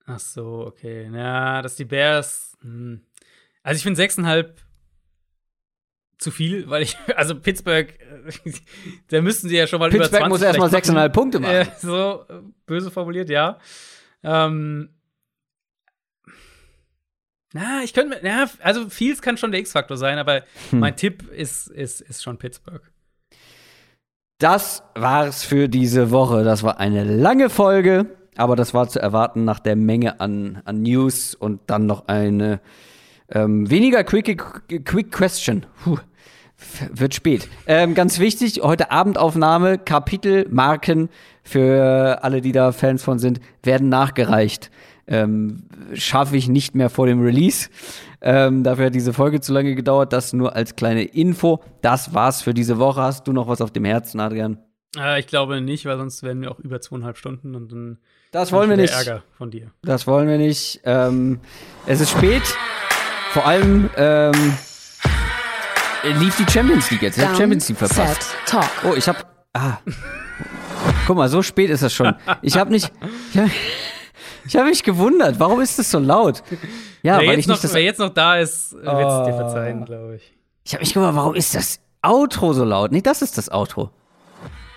Ach 0.05 0.21
so, 0.21 0.67
okay. 0.67 1.11
Ja, 1.13 1.63
dass 1.63 1.77
die 1.77 1.85
Bears. 1.85 2.57
Hm. 2.63 3.01
Also 3.63 3.79
ich 3.79 3.83
finde 3.83 4.03
6,5 4.03 4.47
zu 6.19 6.31
viel, 6.31 6.69
weil 6.69 6.83
ich, 6.83 6.97
also 7.17 7.35
Pittsburgh, 7.35 7.93
da 9.09 9.23
müssten 9.23 9.49
sie 9.49 9.57
ja 9.57 9.67
schon 9.67 9.79
mal 9.79 9.91
Pittsburgh 9.91 10.27
über 10.27 10.39
20 10.39 10.59
muss 10.59 10.71
erstmal 10.71 11.05
6,5 11.05 11.09
Punkte 11.11 11.41
machen. 11.41 11.55
Äh, 11.55 11.67
so 11.81 12.25
äh, 12.29 12.35
böse 12.67 12.91
formuliert, 12.91 13.31
ja. 13.31 13.59
Ähm, 14.23 14.91
na, 17.55 17.83
ich 17.83 17.95
könnte 17.95 18.21
mir, 18.21 18.29
ja, 18.29 18.47
also 18.61 18.91
Fields 18.91 19.23
kann 19.23 19.39
schon 19.39 19.53
der 19.53 19.61
X-Faktor 19.61 19.97
sein, 19.97 20.19
aber 20.19 20.43
hm. 20.71 20.81
mein 20.81 20.97
Tipp 20.97 21.31
ist, 21.31 21.69
ist, 21.69 22.01
ist 22.03 22.23
schon 22.23 22.37
Pittsburgh. 22.37 22.83
Das 24.39 24.83
war's 24.95 25.45
für 25.45 25.69
diese 25.69 26.11
Woche. 26.11 26.45
Das 26.45 26.63
war 26.63 26.79
eine 26.79 27.03
lange 27.05 27.51
Folge, 27.51 28.07
aber 28.37 28.55
das 28.55 28.75
war 28.75 28.89
zu 28.89 29.01
erwarten 29.01 29.45
nach 29.45 29.59
der 29.59 29.75
Menge 29.75 30.21
an, 30.21 30.63
an 30.65 30.83
News 30.83 31.35
und 31.35 31.63
dann 31.67 31.87
noch 31.87 32.07
eine 32.07 32.61
ähm, 33.31 33.69
weniger 33.71 34.05
quick, 34.05 34.85
quick 34.85 35.13
Question. 35.13 35.67
Puh, 35.85 35.99
wird 36.93 37.15
spät. 37.15 37.49
Ähm, 37.67 37.95
ganz 37.95 38.19
wichtig, 38.19 38.61
heute 38.63 38.91
Abendaufnahme, 38.91 39.79
Kapitelmarken 39.79 41.09
für 41.43 42.19
alle, 42.23 42.41
die 42.41 42.53
da 42.53 42.73
Fans 42.73 43.03
von 43.03 43.19
sind, 43.19 43.41
werden 43.63 43.89
nachgereicht. 43.89 44.71
Ähm, 45.07 45.65
Schaffe 45.95 46.37
ich 46.37 46.49
nicht 46.49 46.75
mehr 46.75 46.91
vor 46.91 47.07
dem 47.07 47.23
Release. 47.23 47.71
Ähm, 48.21 48.63
dafür 48.65 48.87
hat 48.87 48.95
diese 48.95 49.13
Folge 49.13 49.41
zu 49.41 49.53
lange 49.53 49.75
gedauert. 49.75 50.13
Das 50.13 50.33
nur 50.33 50.55
als 50.55 50.77
kleine 50.77 51.05
Info. 51.05 51.63
Das 51.81 52.13
war's 52.13 52.43
für 52.43 52.53
diese 52.53 52.79
Woche. 52.79 53.01
Hast 53.01 53.27
du 53.27 53.33
noch 53.33 53.49
was 53.49 53.61
auf 53.61 53.71
dem 53.71 53.85
Herzen, 53.85 54.21
Adrian? 54.21 54.59
Äh, 54.99 55.21
ich 55.21 55.27
glaube 55.27 55.61
nicht, 55.61 55.87
weil 55.87 55.97
sonst 55.97 56.23
werden 56.23 56.43
wir 56.43 56.51
auch 56.51 56.59
über 56.59 56.81
zweieinhalb 56.81 57.17
Stunden 57.17 57.55
und 57.55 57.73
dann. 57.73 57.99
Das 58.33 58.53
wollen 58.53 58.69
wir 58.69 58.77
nicht. 58.77 58.93
Ärger 58.93 59.23
von 59.37 59.51
dir. 59.51 59.71
Das 59.83 60.07
wollen 60.07 60.29
wir 60.29 60.37
nicht. 60.37 60.81
Ähm, 60.85 61.41
es 61.87 62.01
ist 62.01 62.11
spät. 62.11 62.43
Vor 63.33 63.47
allem 63.47 63.91
ähm, 63.97 64.57
lief 66.03 66.37
die 66.37 66.51
Champions 66.51 66.91
League 66.91 67.03
jetzt. 67.03 67.19
Ich 67.19 67.25
habe 67.25 67.37
Champions 67.37 67.69
League 67.69 67.79
verpasst. 67.79 68.23
Set, 68.23 68.37
talk. 68.47 68.71
Oh, 68.85 68.95
ich 68.95 69.09
habe. 69.09 69.19
Ah. 69.53 69.79
Guck 71.07 71.17
mal, 71.17 71.29
so 71.29 71.43
spät 71.43 71.71
ist 71.71 71.83
das 71.83 71.93
schon. 71.93 72.15
Ich 72.43 72.57
habe 72.57 72.71
nicht. 72.71 72.91
Ich 73.33 73.39
habe 73.39 73.51
hab 74.55 74.67
mich 74.67 74.83
gewundert. 74.83 75.39
Warum 75.39 75.61
ist 75.61 75.79
das 75.79 75.91
so 75.91 75.99
laut? 75.99 76.43
Ja, 77.03 77.21
wer, 77.21 77.29
weil 77.29 77.39
ich 77.39 77.47
noch, 77.47 77.61
das 77.61 77.75
wer 77.75 77.83
jetzt 77.83 77.99
noch 77.99 78.13
da 78.13 78.39
ist, 78.39 78.73
wird 78.73 78.85
es 78.85 78.91
oh. 78.91 79.25
dir 79.25 79.35
verzeihen, 79.35 79.85
glaube 79.85 80.17
ich. 80.17 80.35
Ich 80.65 80.75
habe 80.75 80.83
mich 80.83 80.93
gewundert, 80.93 81.17
warum 81.17 81.35
ist 81.35 81.55
das 81.55 81.81
Outro 82.03 82.53
so 82.53 82.65
laut? 82.65 82.93
Nee, 82.93 83.03
das 83.03 83.23
ist 83.23 83.39
das 83.39 83.51
Outro. 83.51 83.91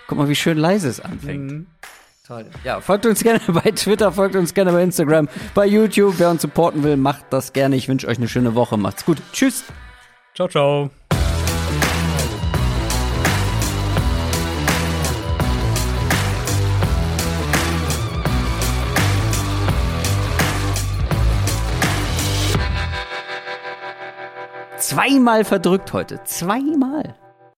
Guck 0.07 0.17
mal, 0.17 0.29
wie 0.29 0.35
schön 0.35 0.57
leise 0.57 0.89
es 0.89 0.99
anfängt. 0.99 1.51
Mhm. 1.51 1.67
Toll. 2.31 2.45
Ja, 2.63 2.79
folgt 2.79 3.05
uns 3.05 3.21
gerne 3.21 3.41
bei 3.47 3.71
Twitter, 3.71 4.09
folgt 4.13 4.37
uns 4.37 4.53
gerne 4.53 4.71
bei 4.71 4.81
Instagram, 4.81 5.27
bei 5.53 5.65
YouTube. 5.65 6.13
Wer 6.17 6.29
uns 6.29 6.41
supporten 6.41 6.81
will, 6.81 6.95
macht 6.95 7.25
das 7.29 7.51
gerne. 7.51 7.75
Ich 7.75 7.89
wünsche 7.89 8.07
euch 8.07 8.17
eine 8.19 8.29
schöne 8.29 8.55
Woche. 8.55 8.77
Macht's 8.77 9.03
gut. 9.03 9.17
Tschüss. 9.33 9.65
Ciao, 10.33 10.47
ciao. 10.47 10.89
Zweimal 24.77 25.43
verdrückt 25.43 25.91
heute. 25.91 26.23
Zweimal. 26.23 27.13